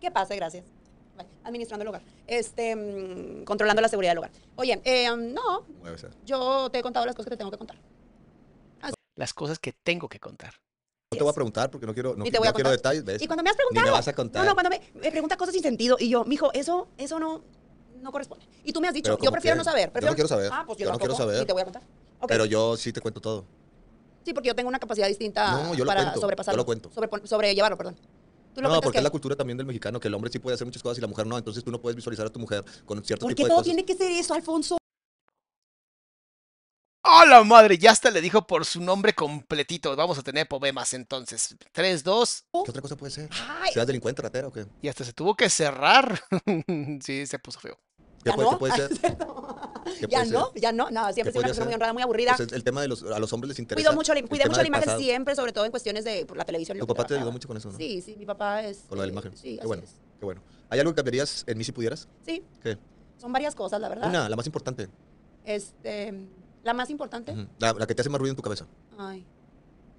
¿Qué 0.00 0.10
pasa? 0.10 0.34
Gracias. 0.34 0.64
Vale, 1.16 1.28
Administrando 1.44 1.82
el 1.82 1.88
hogar. 1.88 2.02
Este, 2.26 2.74
mm, 2.74 3.44
controlando 3.44 3.80
la 3.80 3.88
seguridad 3.88 4.10
del 4.10 4.18
hogar. 4.18 4.30
Oye, 4.56 4.80
eh, 4.84 5.08
no, 5.16 5.62
Mueve 5.80 5.96
esa. 5.96 6.08
yo 6.26 6.68
te 6.70 6.78
he 6.78 6.82
contado 6.82 7.06
las 7.06 7.14
cosas 7.14 7.26
que 7.26 7.30
te 7.30 7.36
tengo 7.38 7.50
que 7.50 7.58
contar. 7.58 7.76
Las 9.16 9.32
cosas 9.32 9.60
que 9.60 9.72
tengo 9.72 10.08
que 10.08 10.18
contar. 10.18 10.54
No 11.12 11.18
te 11.18 11.22
voy 11.22 11.30
a 11.30 11.34
preguntar 11.34 11.70
porque 11.70 11.86
no 11.86 11.94
quiero, 11.94 12.16
no, 12.16 12.24
Ni 12.24 12.32
te 12.32 12.38
voy 12.38 12.48
a 12.48 12.50
no 12.50 12.54
quiero 12.56 12.70
contar. 12.70 12.92
detalles. 12.92 13.04
¿ves? 13.04 13.22
Y 13.22 13.26
cuando 13.28 13.44
me 13.44 13.50
has 13.50 13.54
Ni 13.54 13.58
preguntado. 13.58 13.86
me 13.86 13.92
vas 13.92 14.08
a 14.08 14.12
contar. 14.12 14.42
No, 14.42 14.48
no, 14.50 14.54
cuando 14.54 14.70
me, 14.70 14.80
me 14.94 15.10
pregunta 15.12 15.36
cosas 15.36 15.54
sin 15.54 15.62
sentido 15.62 15.96
y 16.00 16.08
yo, 16.08 16.24
mijo, 16.24 16.52
eso, 16.52 16.88
eso 16.98 17.20
no, 17.20 17.40
no 18.02 18.10
corresponde. 18.10 18.44
Y 18.64 18.72
tú 18.72 18.80
me 18.80 18.88
has 18.88 18.94
dicho, 18.94 19.04
Pero 19.12 19.16
yo 19.18 19.20
¿cómo 19.20 19.30
prefiero 19.32 19.54
qué? 19.54 19.58
no 19.58 19.64
saber. 19.64 19.82
Yo 19.82 19.86
no 19.86 19.92
prefiero- 19.92 20.14
quiero 20.16 20.28
saber. 20.28 20.50
Ah, 20.52 20.64
pues 20.66 20.78
yo, 20.78 20.86
Yo 20.86 20.90
no 20.92 20.98
quiero 20.98 21.14
tampoco, 21.14 21.30
saber. 21.30 21.42
Y 21.44 21.46
te 21.46 21.52
voy 21.52 21.62
a 21.62 21.64
contar. 21.66 21.82
Ok. 22.18 22.26
Pero 22.28 22.44
yo 22.46 22.76
sí 22.76 22.92
te 22.92 23.00
cuento 23.00 23.20
todo. 23.20 23.44
Sí, 24.24 24.32
porque 24.34 24.48
yo 24.48 24.54
tengo 24.56 24.68
una 24.68 24.80
capacidad 24.80 25.06
distinta 25.06 25.52
No, 25.62 25.74
yo 25.74 25.84
lo 25.84 25.88
para 25.88 26.02
cuento, 26.02 26.20
sobrepasarlo. 26.20 26.56
yo 26.56 26.62
lo 26.62 26.66
cuento. 26.66 26.90
Sobrepon- 26.90 27.24
sobrellevarlo, 27.26 27.76
perdón. 27.76 27.96
Tú 28.54 28.62
lo 28.62 28.68
No, 28.68 28.80
porque 28.80 28.92
que- 28.92 28.98
es 28.98 29.04
la 29.04 29.10
cultura 29.10 29.34
también 29.36 29.56
del 29.58 29.66
mexicano, 29.66 29.98
que 29.98 30.08
el 30.08 30.14
hombre 30.14 30.30
sí 30.30 30.38
puede 30.38 30.54
hacer 30.54 30.66
muchas 30.66 30.82
cosas 30.82 30.98
y 30.98 31.00
la 31.00 31.06
mujer 31.08 31.26
no. 31.26 31.36
Entonces 31.36 31.64
tú 31.64 31.70
no 31.70 31.80
puedes 31.80 31.96
visualizar 31.96 32.26
a 32.26 32.30
tu 32.30 32.38
mujer 32.38 32.64
con 32.84 33.04
cierto 33.04 33.26
¿Por 33.26 33.32
tipo 33.34 33.38
qué 33.38 33.44
de 33.44 33.48
todo 33.48 33.56
cosas. 33.58 33.64
tiene 33.64 33.84
que 33.84 33.94
ser 33.94 34.12
eso, 34.12 34.32
Alfonso? 34.34 34.78
¡A 37.06 37.26
la 37.26 37.44
madre! 37.44 37.76
Ya 37.76 37.90
hasta 37.90 38.10
le 38.10 38.20
dijo 38.22 38.46
por 38.46 38.64
su 38.64 38.80
nombre 38.80 39.12
completito. 39.12 39.94
Vamos 39.94 40.16
a 40.18 40.22
tener 40.22 40.48
poemas 40.48 40.94
entonces. 40.94 41.54
3, 41.72 42.02
2, 42.02 42.44
¿Qué 42.64 42.70
otra 42.70 42.80
cosa 42.80 42.96
puede 42.96 43.12
ser? 43.12 43.28
Ay, 43.60 43.72
¿Seas 43.74 43.86
delincuente, 43.86 44.22
ratero 44.22 44.48
o 44.48 44.52
qué? 44.52 44.66
y 44.80 44.88
hasta 44.88 45.04
se 45.04 45.12
tuvo 45.12 45.34
que 45.34 45.50
cerrar. 45.50 46.18
sí, 47.04 47.26
se 47.26 47.38
puso 47.38 47.60
feo. 47.60 47.78
¿Qué 48.24 48.30
¿Ya 48.30 48.34
puede, 48.34 48.46
no? 48.46 48.50
qué 48.52 48.56
puede 48.58 48.74
ser? 48.76 48.90
ya 50.08 50.24
no, 50.24 50.50
ser? 50.52 50.60
ya 50.62 50.72
no, 50.72 50.90
no, 50.90 51.12
siempre 51.12 51.32
¿Qué 51.32 51.32
soy 51.32 51.38
una 51.40 51.46
persona 51.48 51.64
muy 51.66 51.74
honrada, 51.74 51.92
muy 51.92 52.02
aburrida. 52.02 52.34
Pues 52.36 52.48
el, 52.48 52.54
el 52.56 52.64
tema 52.64 52.82
de 52.82 52.88
los, 52.88 53.02
a 53.02 53.18
los 53.18 53.32
hombres 53.32 53.48
les 53.50 53.58
interesa. 53.58 53.86
Cuido 53.88 53.96
mucho, 53.96 54.12
la- 54.14 54.20
el 54.20 54.28
cuidé 54.28 54.46
mucho 54.46 54.60
la 54.62 54.66
imagen 54.68 54.84
pasado. 54.86 55.00
siempre, 55.00 55.34
sobre 55.36 55.52
todo 55.52 55.64
en 55.64 55.70
cuestiones 55.70 56.04
de 56.04 56.26
por 56.26 56.36
la 56.36 56.44
televisión. 56.44 56.76
y 56.76 56.80
Tu 56.80 56.86
papá 56.86 57.06
te 57.06 57.16
ayudó 57.16 57.32
mucho 57.32 57.48
con 57.48 57.56
eso, 57.56 57.70
¿no? 57.70 57.76
Sí, 57.78 58.00
sí, 58.02 58.16
mi 58.16 58.26
papá 58.26 58.62
es... 58.62 58.84
Con 58.88 58.96
lo 58.98 59.02
de 59.02 59.08
la 59.08 59.10
eh, 59.12 59.14
imagen. 59.14 59.36
Sí, 59.36 59.58
qué 59.60 59.66
bueno, 59.66 59.82
es. 59.82 59.90
qué 60.18 60.24
bueno. 60.24 60.42
¿Hay 60.70 60.80
algo 60.80 60.92
que 60.92 60.96
cambiarías 60.96 61.44
en 61.46 61.58
mí 61.58 61.64
si 61.64 61.72
pudieras? 61.72 62.08
Sí, 62.24 62.42
¿Qué? 62.62 62.78
son 63.18 63.32
varias 63.32 63.54
cosas, 63.54 63.80
la 63.80 63.88
verdad. 63.88 64.08
Una, 64.08 64.28
la 64.28 64.36
más 64.36 64.46
importante. 64.46 64.88
Este, 65.44 66.12
la 66.62 66.74
más 66.74 66.90
importante. 66.90 67.34
La, 67.58 67.72
la 67.72 67.86
que 67.86 67.94
te 67.94 68.02
hace 68.02 68.10
más 68.10 68.18
ruido 68.18 68.32
en 68.32 68.36
tu 68.36 68.42
cabeza. 68.42 68.66
Ay, 68.98 69.24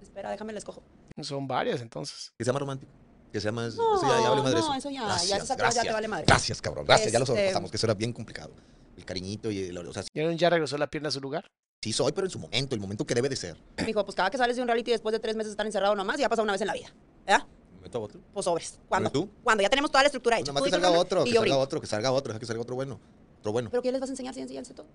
espera, 0.01 0.31
déjame 0.31 0.53
la 0.53 0.59
escojo. 0.59 0.81
Son 1.21 1.47
varias 1.47 1.81
entonces. 1.81 2.33
Que 2.37 2.43
sea 2.43 2.53
más 2.53 2.59
romántico. 2.59 2.91
Que 3.31 3.39
sea 3.41 3.51
más. 3.51 3.75
No, 3.75 3.97
eso 3.97 4.07
ya, 4.07 4.21
ya 4.21 4.29
vale 4.29 4.41
madre 4.43 4.53
no, 4.55 4.59
eso. 4.61 4.73
eso 4.75 4.89
ya, 4.89 4.99
ya, 5.01 5.05
Gracias, 5.07 5.47
ya 5.47 5.55
te 5.55 5.61
gracias. 5.61 5.93
vale 5.93 6.07
madre. 6.07 6.25
Gracias, 6.27 6.61
cabrón. 6.61 6.85
Gracias, 6.85 7.11
ya 7.11 7.19
lo 7.19 7.23
Este- 7.23 7.33
sobrepasamos, 7.33 7.71
que 7.71 7.77
eso 7.77 7.85
era 7.85 7.93
bien 7.93 8.13
complicado. 8.13 8.51
El 8.97 9.05
cariñito 9.05 9.51
y 9.51 9.59
el. 9.65 9.77
O 9.77 9.93
sea, 9.93 10.03
¿Ya, 10.13 10.31
ya 10.33 10.49
regresó 10.49 10.77
la 10.77 10.87
pierna 10.87 11.09
a 11.09 11.11
su 11.11 11.21
lugar? 11.21 11.45
sí 11.81 11.93
soy, 11.93 12.11
pero 12.13 12.25
en 12.25 12.31
su 12.31 12.39
momento, 12.39 12.73
el 12.73 12.81
momento 12.81 13.05
que 13.05 13.13
debe 13.13 13.29
de 13.29 13.35
ser. 13.35 13.57
Me 13.77 13.83
dijo, 13.83 14.03
pues 14.03 14.15
cada 14.15 14.31
que 14.31 14.37
sales 14.39 14.55
de 14.55 14.61
un 14.63 14.67
reality 14.67 14.89
después 14.91 15.13
de 15.13 15.19
tres 15.19 15.35
meses 15.35 15.51
estar 15.51 15.65
encerrado 15.67 15.93
nomás, 15.95 16.17
ya 16.17 16.25
ha 16.25 16.29
pasado 16.29 16.43
una 16.43 16.53
vez 16.53 16.61
en 16.61 16.67
la 16.67 16.73
vida. 16.73 16.87
¿Verdad? 17.27 17.45
¿Me 17.75 17.81
meto 17.81 18.01
otro? 18.01 18.19
Pues 18.33 18.43
sobres. 18.43 18.79
¿Cuándo? 18.89 19.11
tú? 19.11 19.29
Cuando 19.43 19.61
ya 19.61 19.69
tenemos 19.69 19.91
toda 19.91 20.01
la 20.01 20.07
estructura 20.07 20.37
Pues 20.37 20.41
hecha. 20.47 20.51
nada 20.51 20.61
más 20.61 20.61
Tú 20.61 20.65
que 20.65 20.81
salga 20.81 20.99
otro, 20.99 21.21
y 21.27 21.31
que 21.31 21.37
salga 21.37 21.57
otro, 21.57 21.81
que 21.81 21.87
salga 21.87 22.11
otro, 22.11 22.39
que 22.39 22.45
salga 22.47 22.61
otro 22.63 22.73
bueno. 22.75 22.99
Otro 23.39 23.51
bueno. 23.51 23.69
¿Pero 23.69 23.83
qué 23.83 23.91
les 23.91 24.01
vas 24.01 24.09
a 24.09 24.13
enseñar 24.13 24.33
si 24.33 24.39
enséñanse 24.41 24.73
todo? 24.73 24.87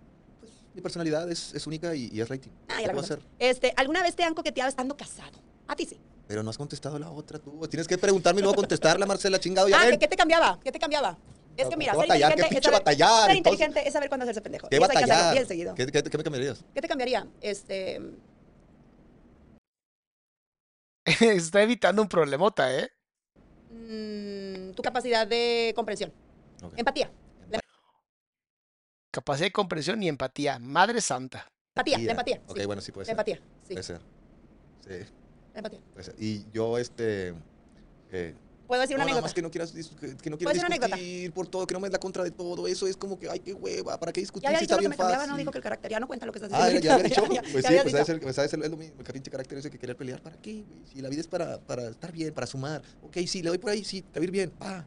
Mi 0.74 0.80
personalidad 0.80 1.30
es, 1.30 1.54
es 1.54 1.64
única 1.68 1.94
y, 1.94 2.08
y 2.12 2.20
es 2.20 2.28
rating. 2.28 2.50
Ah, 2.68 2.74
¿Qué 2.78 2.86
ya 2.86 2.92
la 2.92 3.00
hacer? 3.00 3.20
Este, 3.38 3.72
¿alguna 3.76 4.02
vez 4.02 4.16
te 4.16 4.24
han 4.24 4.34
coqueteado 4.34 4.68
estando 4.68 4.96
casado? 4.96 5.38
A 5.68 5.76
ti 5.76 5.84
sí. 5.86 5.96
Pero 6.26 6.42
no 6.42 6.50
has 6.50 6.58
contestado 6.58 6.98
la 6.98 7.10
otra 7.10 7.38
tú. 7.38 7.60
Tienes 7.68 7.86
que 7.86 7.98
preguntarme 7.98 8.40
y 8.40 8.42
luego 8.42 8.56
contestarla, 8.56 9.06
Marcela, 9.06 9.38
chingado. 9.38 9.68
Ya 9.68 9.80
Ah. 9.80 9.90
¿qué, 9.90 9.98
qué 10.00 10.08
te 10.08 10.16
cambiaba? 10.16 10.58
¿Qué 10.64 10.72
te 10.72 10.78
cambiaba? 10.80 11.16
Es 11.56 11.68
que 11.68 11.76
mira, 11.76 11.92
¿por 11.92 12.06
ser 12.06 12.16
qué 12.16 12.20
batallar? 12.20 12.32
¿Qué 12.32 12.36
inteligente 12.38 12.42
es 12.42 12.48
pinche 12.48 12.62
saber, 12.70 12.80
batallar? 12.80 13.26
ser 13.26 13.36
Entonces- 13.36 13.60
inteligente 13.60 13.86
es 13.88 13.92
saber 13.92 14.08
cuándo 14.08 14.24
hacerse 14.24 14.40
pendejo. 14.40 14.68
¿Qué 14.68 14.78
batallar? 14.78 15.32
bien 15.34 15.46
seguido. 15.46 15.74
¿Qué, 15.74 15.86
qué, 15.86 16.02
qué 16.02 16.18
me 16.18 16.24
cambiarías? 16.24 16.64
¿Qué 16.74 16.80
te 16.80 16.88
cambiaría? 16.88 17.26
Este, 17.40 18.00
Está 21.20 21.62
evitando 21.62 22.02
un 22.02 22.08
problemota, 22.08 22.74
¿eh? 22.74 22.90
mm, 23.70 24.72
tu 24.72 24.82
capacidad 24.82 25.26
de 25.26 25.72
comprensión. 25.74 26.12
Empatía. 26.76 27.10
Capacidad 29.12 29.46
de 29.46 29.52
comprensión 29.52 30.02
y 30.02 30.08
empatía. 30.08 30.58
Madre 30.60 31.00
santa. 31.00 31.50
Empatía, 31.74 31.98
la 31.98 32.10
empatía. 32.12 32.40
Ok, 32.46 32.58
sí. 32.60 32.66
bueno, 32.66 32.80
sí 32.82 32.92
puede 32.92 33.04
La 33.04 33.06
ser. 33.06 33.12
empatía, 33.12 33.36
sí. 33.66 33.72
Puede 33.74 33.82
ser. 33.82 34.00
Sí, 34.86 35.12
la 35.52 35.58
empatía. 35.58 35.80
puede 35.92 36.04
ser. 36.04 36.14
Y 36.18 36.48
yo, 36.52 36.78
este. 36.78 37.34
eh, 38.12 38.34
¿Puedo 38.70 38.82
decir 38.82 38.94
una 38.94 39.02
no, 39.04 39.08
nada 39.10 39.18
anécdota? 39.18 39.22
más 39.22 39.34
que 39.34 39.42
no 39.42 39.50
quieras, 39.50 39.72
que, 39.72 40.16
que 40.16 40.30
no 40.30 40.38
¿Puedo 40.38 40.52
quieras 40.52 40.70
discutir 40.70 41.32
por 41.32 41.48
todo, 41.48 41.66
que 41.66 41.74
no 41.74 41.80
me 41.80 41.88
des 41.88 41.92
la 41.92 41.98
contra 41.98 42.22
de 42.22 42.30
todo. 42.30 42.68
Eso 42.68 42.86
es 42.86 42.96
como 42.96 43.18
que, 43.18 43.28
ay, 43.28 43.40
qué 43.40 43.52
hueva, 43.52 43.98
¿para 43.98 44.12
qué 44.12 44.20
discutir 44.20 44.44
Ya 44.44 44.50
había 44.50 44.60
si 44.60 44.66
dicho 44.66 44.74
está 44.74 44.76
lo 44.76 44.78
que 44.82 44.82
bien 44.82 44.90
me 44.90 44.96
cambiaba, 44.96 45.26
no 45.26 45.36
dijo 45.36 45.50
que 45.50 45.58
el 45.58 45.64
carácter 45.64 45.90
ya 45.90 45.98
no 45.98 46.06
cuenta 46.06 46.24
lo 46.24 46.30
que 46.30 46.38
estás 46.38 46.52
Ah, 46.54 46.68
diciendo. 46.68 46.86
ya 46.86 46.94
había 46.94 47.08
dicho. 47.08 47.22
Pues 47.52 47.66
sí, 47.66 47.74
pues 47.82 47.92
sabes 47.92 48.08
el, 48.10 48.20
pues 48.20 48.36
sabes 48.36 48.52
el, 48.52 48.62
es 48.62 48.70
lo 48.70 48.76
mismo, 48.76 48.94
el 49.00 49.12
pinche 49.12 49.28
carácter 49.28 49.58
ese 49.58 49.70
que 49.72 49.78
querer 49.80 49.96
pelear. 49.96 50.22
¿Para 50.22 50.36
qué? 50.36 50.62
Si 50.92 51.00
la 51.02 51.08
vida 51.08 51.20
es 51.20 51.26
para, 51.26 51.58
para 51.58 51.88
estar 51.88 52.12
bien, 52.12 52.32
para 52.32 52.46
sumar. 52.46 52.80
Ok, 53.02 53.16
sí, 53.26 53.42
le 53.42 53.48
doy 53.48 53.58
por 53.58 53.70
ahí, 53.70 53.82
sí, 53.82 54.02
te 54.02 54.20
va 54.20 54.22
a 54.22 54.24
ir 54.24 54.30
bien. 54.30 54.52
Ah. 54.60 54.84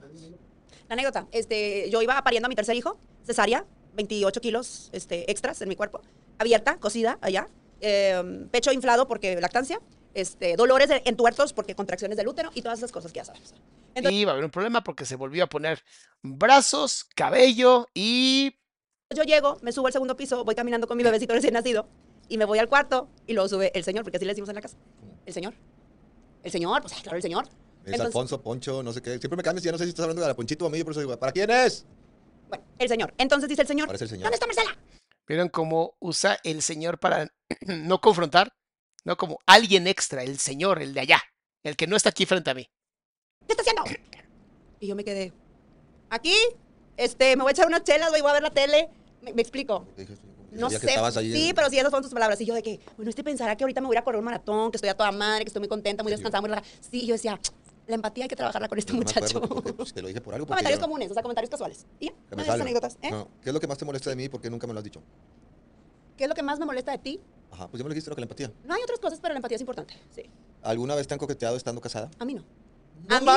La 0.87 0.93
anécdota, 0.93 1.27
este, 1.33 1.89
yo 1.89 2.01
iba 2.01 2.21
pariendo 2.23 2.45
a 2.45 2.49
mi 2.49 2.55
tercer 2.55 2.77
hijo, 2.77 2.97
cesárea, 3.25 3.65
28 3.95 4.39
kilos 4.39 4.91
este, 4.93 5.29
extras 5.29 5.61
en 5.61 5.67
mi 5.67 5.75
cuerpo, 5.75 5.99
abierta, 6.37 6.77
cocida 6.77 7.17
allá, 7.19 7.47
eh, 7.81 8.47
pecho 8.49 8.71
inflado 8.71 9.09
porque 9.09 9.41
lactancia, 9.41 9.81
este, 10.13 10.55
dolores 10.55 10.89
de- 10.89 11.01
entuertos 11.05 11.53
porque 11.53 11.75
contracciones 11.75 12.17
del 12.17 12.27
útero 12.27 12.51
y 12.53 12.61
todas 12.61 12.79
esas 12.79 12.91
cosas 12.91 13.11
que 13.11 13.17
ya 13.17 13.25
sabes. 13.25 13.53
Entonces- 13.95 14.19
Y 14.19 14.25
va 14.25 14.31
a 14.31 14.33
haber 14.33 14.45
un 14.45 14.51
problema 14.51 14.83
porque 14.83 15.05
se 15.05 15.15
volvió 15.15 15.43
a 15.43 15.47
poner 15.47 15.83
brazos, 16.21 17.05
cabello 17.15 17.87
y 17.93 18.55
Yo 19.15 19.23
llego, 19.23 19.57
me 19.61 19.71
subo 19.71 19.87
al 19.87 19.93
segundo 19.93 20.15
piso, 20.17 20.43
voy 20.43 20.55
caminando 20.55 20.87
con 20.87 20.97
mi 20.97 21.03
bebecito 21.03 21.33
recién 21.33 21.53
nacido 21.53 21.87
y 22.29 22.37
me 22.37 22.45
voy 22.45 22.57
al 22.59 22.67
cuarto 22.67 23.09
y 23.27 23.33
luego 23.33 23.47
sube 23.47 23.71
el 23.75 23.83
señor, 23.83 24.03
porque 24.03 24.17
así 24.17 24.25
le 24.25 24.31
decimos 24.31 24.49
en 24.49 24.55
la 24.55 24.61
casa. 24.61 24.77
El 25.25 25.33
señor. 25.33 25.53
El 26.41 26.51
señor, 26.51 26.81
pues 26.81 26.93
claro, 26.95 27.17
el 27.17 27.21
señor. 27.21 27.43
Es 27.45 27.51
Entonces- 27.91 28.05
Alfonso, 28.07 28.41
Poncho, 28.41 28.81
no 28.81 28.91
sé 28.93 29.01
qué. 29.01 29.19
Siempre 29.19 29.37
me 29.37 29.43
cambias 29.43 29.63
y 29.63 29.67
ya 29.67 29.71
no 29.71 29.77
sé 29.77 29.83
si 29.83 29.89
estás 29.89 30.03
hablando 30.03 30.21
de 30.21 30.27
la 30.29 30.35
Ponchito 30.35 30.65
o 30.65 30.67
a 30.67 30.71
mí, 30.71 30.83
por 30.83 30.91
eso 30.91 31.01
digo, 31.01 31.17
¿para 31.19 31.31
quién 31.31 31.49
es? 31.51 31.85
Bueno, 32.49 32.63
el 32.79 32.87
señor. 32.89 33.13
Entonces 33.17 33.47
dice 33.49 33.61
el 33.61 33.67
señor. 33.67 33.87
Parece 33.87 34.05
el 34.05 34.09
señor. 34.09 34.23
¿Dónde 34.23 34.35
está 34.35 34.47
Marcela? 34.47 34.77
vieron 35.27 35.47
cómo 35.49 35.95
usa 35.99 36.37
el 36.43 36.61
señor 36.61 36.99
para 36.99 37.31
no 37.67 38.01
confrontar, 38.01 38.53
no 39.05 39.17
como 39.17 39.39
alguien 39.45 39.87
extra, 39.87 40.23
el 40.23 40.39
señor, 40.39 40.81
el 40.81 40.93
de 40.93 41.01
allá, 41.01 41.21
el 41.63 41.75
que 41.75 41.87
no 41.87 41.95
está 41.95 42.09
aquí 42.09 42.25
frente 42.25 42.49
a 42.49 42.53
mí. 42.53 42.65
¿Qué 43.47 43.53
está 43.53 43.61
haciendo? 43.61 43.83
Y 44.79 44.87
yo 44.87 44.95
me 44.95 45.03
quedé. 45.03 45.33
Aquí, 46.09 46.35
este, 46.97 47.35
me 47.35 47.43
voy 47.43 47.49
a 47.49 47.53
echar 47.53 47.67
unas 47.67 47.83
chelas, 47.83 48.09
güey, 48.09 48.21
voy 48.21 48.31
a 48.31 48.33
ver 48.33 48.43
la 48.43 48.51
tele. 48.51 48.89
Me, 49.21 49.33
me 49.33 49.41
explico. 49.41 49.87
No 50.51 50.69
sé. 50.69 50.79
sí, 50.79 51.49
en- 51.49 51.55
pero 51.55 51.69
sí, 51.69 51.77
esas 51.79 51.89
fueron 51.89 52.03
tus 52.03 52.13
palabras. 52.13 52.39
Y 52.41 52.45
yo 52.45 52.53
de 52.53 52.61
que, 52.61 52.79
bueno, 52.95 53.09
este 53.09 53.23
pensará 53.23 53.55
que 53.55 53.63
ahorita 53.63 53.81
me 53.81 53.87
voy 53.87 53.95
a 53.95 53.97
ir 53.97 54.01
a 54.01 54.03
correr 54.03 54.19
un 54.19 54.25
maratón, 54.25 54.69
que 54.71 54.77
estoy 54.77 54.89
a 54.89 54.95
toda 54.95 55.11
madre, 55.11 55.43
que 55.45 55.49
estoy 55.49 55.61
muy 55.61 55.69
contenta, 55.69 56.03
muy 56.03 56.11
descansada, 56.11 56.41
muy 56.41 56.49
relajada. 56.49 56.71
Sí, 56.79 57.01
y 57.03 57.07
yo 57.07 57.13
decía, 57.13 57.39
La 57.87 57.95
empatía 57.95 58.23
hay 58.25 58.29
que 58.29 58.35
trabajarla 58.37 58.69
con 58.69 58.77
este 58.79 58.93
No 58.93 58.99
me 58.99 59.05
muchacho. 59.05 59.41
porque, 59.41 59.73
pues, 59.73 59.93
te 59.93 60.01
lo 60.01 60.07
dije 60.07 60.21
por 60.21 60.33
algo. 60.35 60.45
comentarios 60.47 60.79
yo- 60.79 60.85
comunes, 60.85 61.09
o 61.11 61.13
sea, 61.13 61.21
comentarios 61.23 61.49
casuales. 61.49 61.85
Y 61.99 62.05
ya, 62.07 62.13
no 62.31 62.53
anécdotas. 62.53 62.97
¿eh? 63.01 63.11
No, 63.11 63.27
¿Qué 63.41 63.49
es 63.49 63.53
lo 63.53 63.59
que 63.59 63.67
más 63.67 63.77
te 63.77 63.83
molesta 63.85 64.09
de 64.09 64.15
mí? 64.15 64.29
Porque 64.29 64.49
nunca 64.49 64.67
me 64.67 64.73
lo 64.73 64.79
has 64.79 64.83
dicho. 64.85 65.01
¿Qué 66.17 66.25
es 66.25 66.29
lo 66.29 66.35
que 66.35 66.43
más 66.43 66.59
me 66.59 66.65
molesta 66.65 66.91
de 66.91 66.97
ti? 66.99 67.19
Ajá, 67.51 67.67
pues 67.67 67.79
ya 67.79 67.83
me 67.83 67.89
lo 67.89 67.93
dijiste, 67.93 68.09
lo 68.09 68.15
que 68.15 68.21
la 68.21 68.25
empatía. 68.25 68.51
No 68.63 68.73
hay 68.73 68.81
otras 68.81 68.99
cosas, 68.99 69.19
pero 69.21 69.33
la 69.33 69.37
empatía 69.37 69.55
es 69.55 69.61
importante. 69.61 69.93
Sí. 70.13 70.23
¿Alguna 70.61 70.95
vez 70.95 71.07
te 71.07 71.13
han 71.13 71.19
coqueteado 71.19 71.55
estando 71.55 71.81
casada? 71.81 72.09
A 72.19 72.25
mí 72.25 72.33
no. 72.33 72.43
No 73.07 73.15
a 73.15 73.19
mí. 73.19 73.27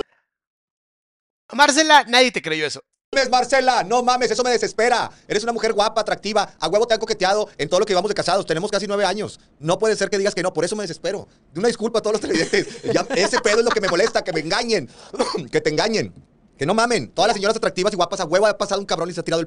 Marcela, 1.52 2.04
nadie 2.08 2.32
te 2.32 2.42
creyó 2.42 2.66
eso. 2.66 2.80
mames, 3.14 3.30
Marcela, 3.30 3.84
no 3.84 4.02
mames, 4.02 4.30
eso 4.30 4.42
me 4.42 4.50
desespera. 4.50 5.10
Eres 5.28 5.42
una 5.42 5.52
mujer 5.52 5.72
guapa, 5.72 6.00
atractiva. 6.00 6.54
A 6.58 6.68
huevo 6.68 6.86
te 6.86 6.94
han 6.94 7.00
coqueteado 7.00 7.48
en 7.56 7.68
todo 7.68 7.80
lo 7.80 7.86
que 7.86 7.92
llevamos 7.92 8.08
de 8.08 8.14
casados. 8.14 8.46
Tenemos 8.46 8.70
casi 8.70 8.86
nueve 8.86 9.04
años. 9.04 9.38
No 9.58 9.78
puede 9.78 9.96
ser 9.96 10.10
que 10.10 10.18
digas 10.18 10.34
que 10.34 10.42
no, 10.42 10.52
por 10.52 10.64
eso 10.64 10.76
me 10.76 10.82
desespero. 10.82 11.28
De 11.52 11.60
una 11.60 11.68
disculpa 11.68 12.00
a 12.00 12.02
todos 12.02 12.14
los 12.14 12.20
televidentes. 12.20 12.82
Ya, 12.92 13.06
ese 13.14 13.40
pedo 13.40 13.60
es 13.60 13.64
lo 13.64 13.70
que 13.70 13.80
me 13.80 13.88
molesta, 13.88 14.22
que 14.22 14.32
me 14.32 14.40
engañen. 14.40 14.88
que 15.52 15.60
te 15.60 15.70
engañen. 15.70 16.12
Que 16.58 16.66
no 16.66 16.74
mamen. 16.74 17.10
Todas 17.10 17.28
las 17.28 17.36
señoras 17.36 17.56
atractivas 17.56 17.92
y 17.92 17.96
guapas 17.96 18.20
a 18.20 18.24
huevo 18.24 18.46
ha 18.46 18.58
pasado 18.58 18.80
un 18.80 18.86
cabrón 18.86 19.10
y 19.10 19.12
se 19.12 19.20
ha 19.20 19.24
tirado 19.24 19.42
el 19.42 19.46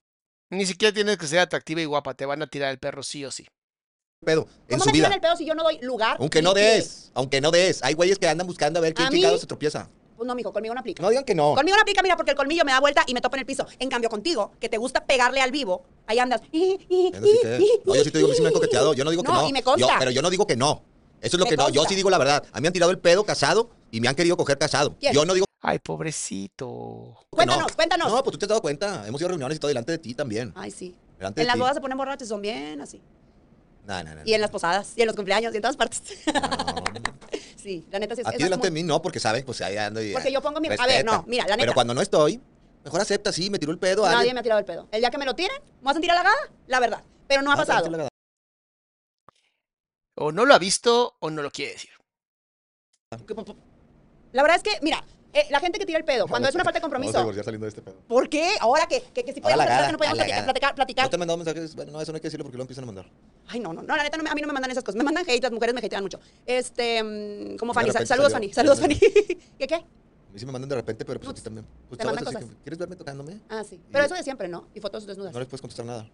Ni 0.51 0.65
siquiera 0.65 0.93
tienes 0.93 1.17
que 1.17 1.27
ser 1.27 1.39
atractiva 1.39 1.81
y 1.81 1.85
guapa, 1.85 2.13
te 2.15 2.25
van 2.25 2.41
a 2.41 2.47
tirar 2.47 2.71
el 2.71 2.79
perro 2.79 3.03
sí 3.03 3.23
o 3.25 3.31
sí. 3.31 3.45
pedo 4.25 4.47
en 4.67 4.71
¿Cómo 4.79 4.83
su 4.83 4.89
me 4.89 4.93
tiran 4.93 5.09
vida. 5.11 5.15
el 5.15 5.21
pedo 5.21 5.35
si 5.37 5.45
yo 5.45 5.53
no 5.55 5.63
doy 5.63 5.79
lugar? 5.81 6.17
Aunque 6.19 6.41
no 6.41 6.49
ni 6.49 6.55
pie? 6.55 6.63
des, 6.75 7.11
aunque 7.13 7.39
no 7.39 7.51
des. 7.51 7.81
Hay 7.83 7.93
güeyes 7.93 8.17
que 8.19 8.27
andan 8.27 8.47
buscando 8.47 8.79
a 8.79 8.81
ver 8.81 8.93
quién 8.93 9.07
A 9.07 9.11
mí- 9.11 9.17
chingado 9.17 9.37
se 9.37 9.45
tropieza. 9.47 9.89
Pues 10.17 10.27
no, 10.27 10.35
mijo, 10.35 10.51
conmigo 10.51 10.73
no 10.73 10.81
aplica. 10.81 11.01
No 11.01 11.09
digan 11.09 11.23
que 11.23 11.33
no. 11.33 11.53
Conmigo 11.55 11.77
no 11.77 11.81
aplica, 11.81 12.01
mira, 12.01 12.17
porque 12.17 12.31
el 12.31 12.37
colmillo 12.37 12.65
me 12.65 12.73
da 12.73 12.81
vuelta 12.81 13.03
y 13.07 13.13
me 13.13 13.21
topa 13.21 13.37
en 13.37 13.41
el 13.41 13.45
piso. 13.45 13.65
En 13.79 13.89
cambio, 13.89 14.09
contigo, 14.09 14.51
que 14.59 14.67
te 14.67 14.77
gusta 14.77 15.05
pegarle 15.05 15.39
al 15.39 15.51
vivo, 15.51 15.85
ahí 16.07 16.19
andas. 16.19 16.41
Entiendo, 16.51 17.25
sí 17.25 17.39
que- 17.41 17.81
No, 17.85 17.95
yo 17.95 18.03
sí 18.03 18.11
te 18.11 18.17
digo 18.17 18.29
que 18.29 18.35
sí 18.35 18.41
me 18.41 18.47
han 18.49 18.53
coqueteado. 18.53 18.93
Yo 18.93 19.05
no 19.05 19.11
digo 19.11 19.23
que 19.23 19.31
No, 19.31 19.41
no. 19.43 19.47
y 19.47 19.53
me 19.53 19.63
consta. 19.63 19.87
Yo- 19.87 19.93
pero 19.99 20.11
yo 20.11 20.21
no 20.21 20.29
digo 20.29 20.45
que 20.45 20.57
no. 20.57 20.83
Eso 21.21 21.37
es 21.37 21.39
lo 21.39 21.45
Me 21.45 21.51
que 21.51 21.55
no. 21.57 21.69
Yo 21.69 21.75
consta. 21.75 21.89
sí 21.89 21.95
digo 21.95 22.09
la 22.09 22.17
verdad. 22.17 22.43
A 22.51 22.57
mí 22.57 22.63
me 22.63 22.67
han 22.67 22.73
tirado 22.73 22.91
el 22.91 22.99
pedo 22.99 23.23
casado 23.23 23.69
y 23.91 24.01
me 24.01 24.09
han 24.09 24.15
querido 24.15 24.35
coger 24.35 24.57
casado. 24.57 24.97
¿Quién? 24.99 25.13
Yo 25.13 25.23
no 25.23 25.33
digo 25.33 25.45
Ay, 25.61 25.79
pobrecito. 25.79 27.17
Cuéntanos, 27.29 27.67
no. 27.69 27.75
cuéntanos. 27.75 28.11
No, 28.11 28.23
pues 28.23 28.31
tú 28.33 28.37
te 28.37 28.45
has 28.45 28.49
dado 28.49 28.61
cuenta. 28.61 29.05
Hemos 29.07 29.19
ido 29.19 29.27
a 29.27 29.29
reuniones 29.29 29.57
y 29.57 29.59
todo 29.59 29.67
delante 29.67 29.91
de 29.91 29.97
ti 29.97 30.13
también. 30.15 30.53
Ay, 30.55 30.71
sí. 30.71 30.95
Delante 31.17 31.41
En 31.41 31.43
de 31.43 31.47
las 31.47 31.55
ti. 31.55 31.59
bodas 31.59 31.75
se 31.75 31.81
ponen 31.81 31.97
borrachos, 31.97 32.27
son 32.29 32.41
bien 32.41 32.79
así. 32.81 33.01
No, 33.85 34.03
no, 34.03 34.15
no. 34.15 34.21
Y 34.23 34.33
en 34.33 34.41
las 34.41 34.51
posadas, 34.51 34.93
y 34.95 35.01
en 35.01 35.07
los 35.07 35.15
cumpleaños, 35.15 35.53
y 35.53 35.57
en 35.57 35.61
todas 35.61 35.75
partes. 35.75 36.01
sí, 37.57 37.85
la 37.91 37.99
neta 37.99 38.15
sí 38.15 38.21
es 38.21 38.27
A 38.27 38.29
esa 38.29 38.37
ti 38.37 38.43
es 38.43 38.49
delante 38.49 38.67
de 38.67 38.71
mí 38.71 38.83
no, 38.83 39.01
porque 39.01 39.19
saben, 39.19 39.43
pues 39.43 39.59
ahí 39.61 39.75
ando 39.77 40.01
y. 40.01 40.13
Porque 40.13 40.31
yo 40.31 40.41
pongo 40.41 40.61
mi- 40.61 40.69
a 40.69 40.85
ver, 40.85 41.03
no, 41.03 41.23
mira, 41.27 41.43
la 41.45 41.55
neta. 41.55 41.63
Pero 41.63 41.73
cuando 41.73 41.93
no 41.93 42.01
estoy, 42.01 42.39
mejor 42.85 43.01
acepta, 43.01 43.33
sí, 43.33 43.49
me 43.49 43.59
tiró 43.59 43.71
el 43.71 43.79
pedo. 43.79 44.03
Nadie 44.03 44.17
alguien. 44.17 44.33
me 44.35 44.39
ha 44.39 44.43
tirado 44.43 44.59
el 44.59 44.65
pedo. 44.65 44.87
El 44.91 45.01
día 45.01 45.09
que 45.09 45.17
me 45.17 45.25
lo 45.25 45.35
tiren, 45.35 45.57
¿me 45.79 45.83
vas 45.85 45.91
a 45.91 45.95
sentir 45.95 46.11
halagada? 46.11 46.35
La 46.67 46.79
verdad. 46.79 47.03
Pero 47.27 47.41
no 47.41 47.51
ha 47.51 47.55
Ah, 47.55 47.57
pasado. 47.57 48.07
O 50.15 50.31
no 50.31 50.45
lo 50.45 50.53
ha 50.53 50.59
visto 50.59 51.15
o 51.19 51.29
no 51.29 51.41
lo 51.41 51.49
quiere 51.51 51.73
decir. 51.73 51.89
La 54.31 54.43
verdad 54.43 54.57
es 54.57 54.63
que, 54.63 54.77
mira, 54.81 55.03
eh, 55.33 55.45
la 55.49 55.59
gente 55.59 55.77
que 55.79 55.85
tira 55.85 55.99
el 55.99 56.05
pedo, 56.05 56.27
cuando 56.27 56.47
es 56.49 56.55
una 56.55 56.63
falta 56.63 56.79
de 56.79 56.81
Vamos 56.87 56.93
a 56.93 56.97
compromiso. 56.97 57.19
divorciar 57.19 57.45
saliendo 57.45 57.65
de 57.65 57.69
este 57.69 57.81
pedo. 57.81 57.95
¿Por 58.07 58.29
qué? 58.29 58.51
Ahora 58.59 58.87
que, 58.87 59.01
que, 59.13 59.23
que 59.23 59.33
si 59.33 59.39
la 59.41 59.53
platicar, 59.53 59.85
que 59.85 59.91
no 59.91 59.97
podíamos 59.97 60.17
la 60.17 60.23
platicar, 60.25 60.43
platicar, 60.45 60.75
platicar. 60.75 61.05
¿No 61.05 61.09
te 61.09 61.15
han 61.15 61.19
mandado 61.19 61.37
mensajes? 61.37 61.75
Bueno, 61.75 61.91
no, 61.91 62.01
eso 62.01 62.11
no 62.11 62.15
hay 62.15 62.21
que 62.21 62.27
decirlo 62.27 62.43
porque 62.45 62.57
lo 62.57 62.63
empiezan 62.63 62.83
a 62.83 62.87
mandar. 62.87 63.05
Ay, 63.47 63.59
no, 63.59 63.73
no, 63.73 63.81
no, 63.81 63.95
la 63.95 64.03
neta, 64.03 64.17
no 64.17 64.23
me- 64.23 64.29
a 64.29 64.35
mí 64.35 64.41
no 64.41 64.47
me 64.47 64.53
mandan 64.53 64.71
esas 64.71 64.83
cosas. 64.83 64.97
Me 64.97 65.03
mandan 65.03 65.23
hate, 65.27 65.41
las 65.43 65.51
mujeres 65.51 65.73
me 65.75 65.81
hatean 65.85 66.03
mucho. 66.03 66.19
Este, 66.45 67.03
mm, 67.03 67.57
como 67.57 67.73
Fanny. 67.73 67.91
Saludos, 67.91 68.07
salió. 68.09 68.29
Fanny. 68.29 68.53
Saludos, 68.53 68.79
Fanny. 68.79 68.95
¿Qué 69.59 69.67
qué? 69.67 69.75
A 69.75 70.31
mí 70.31 70.39
sí 70.39 70.45
me 70.45 70.51
mandan 70.51 70.69
de 70.69 70.75
repente, 70.75 71.05
pero 71.05 71.19
pues 71.19 71.29
a 71.31 71.33
ti 71.33 71.41
también. 71.41 71.65
Pues 71.87 71.97
te 71.99 72.05
mandan 72.05 72.23
cosas. 72.25 72.43
que, 72.45 72.55
¿quieres 72.63 72.77
verme 72.77 72.95
tocándome? 72.95 73.39
Ah, 73.49 73.63
sí. 73.67 73.79
Pero 73.91 74.05
eso 74.05 74.13
de 74.15 74.23
siempre, 74.23 74.47
¿no? 74.47 74.67
Y 74.75 74.79
fotos 74.79 75.05
desnudas. 75.07 75.33
No 75.33 75.39
les 75.39 75.47
puedes 75.47 75.61
contestar 75.61 75.85
nada. 75.85 76.07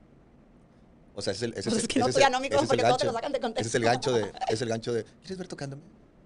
O 1.13 1.21
sea, 1.21 1.31
ese 1.33 1.45
es 1.47 1.51
el. 1.51 1.57
Ese 1.59 1.69
Pues 1.71 1.81
es, 1.83 1.87
que 1.87 1.99
no, 1.99 2.07
ese 2.07 2.29
no, 2.29 2.39
mijo, 2.39 2.55
ese 2.55 2.55
es 2.55 2.61
el 2.63 2.67
porque 2.67 2.83
todo 2.83 2.97
te 2.97 3.05
lo 3.05 3.13
sacan 3.13 3.31
de 3.31 3.39
contexto. 3.39 3.61
Ese 3.61 3.69
es 3.69 3.75
el 3.75 3.83
gancho 3.83 4.11
de. 4.13 4.31
Es 4.49 4.61
el 4.61 4.69
gancho 4.69 4.93
de. 4.93 5.03
¿Quieres 5.21 5.37
ver 5.37 5.47
tocándome? 5.47 5.81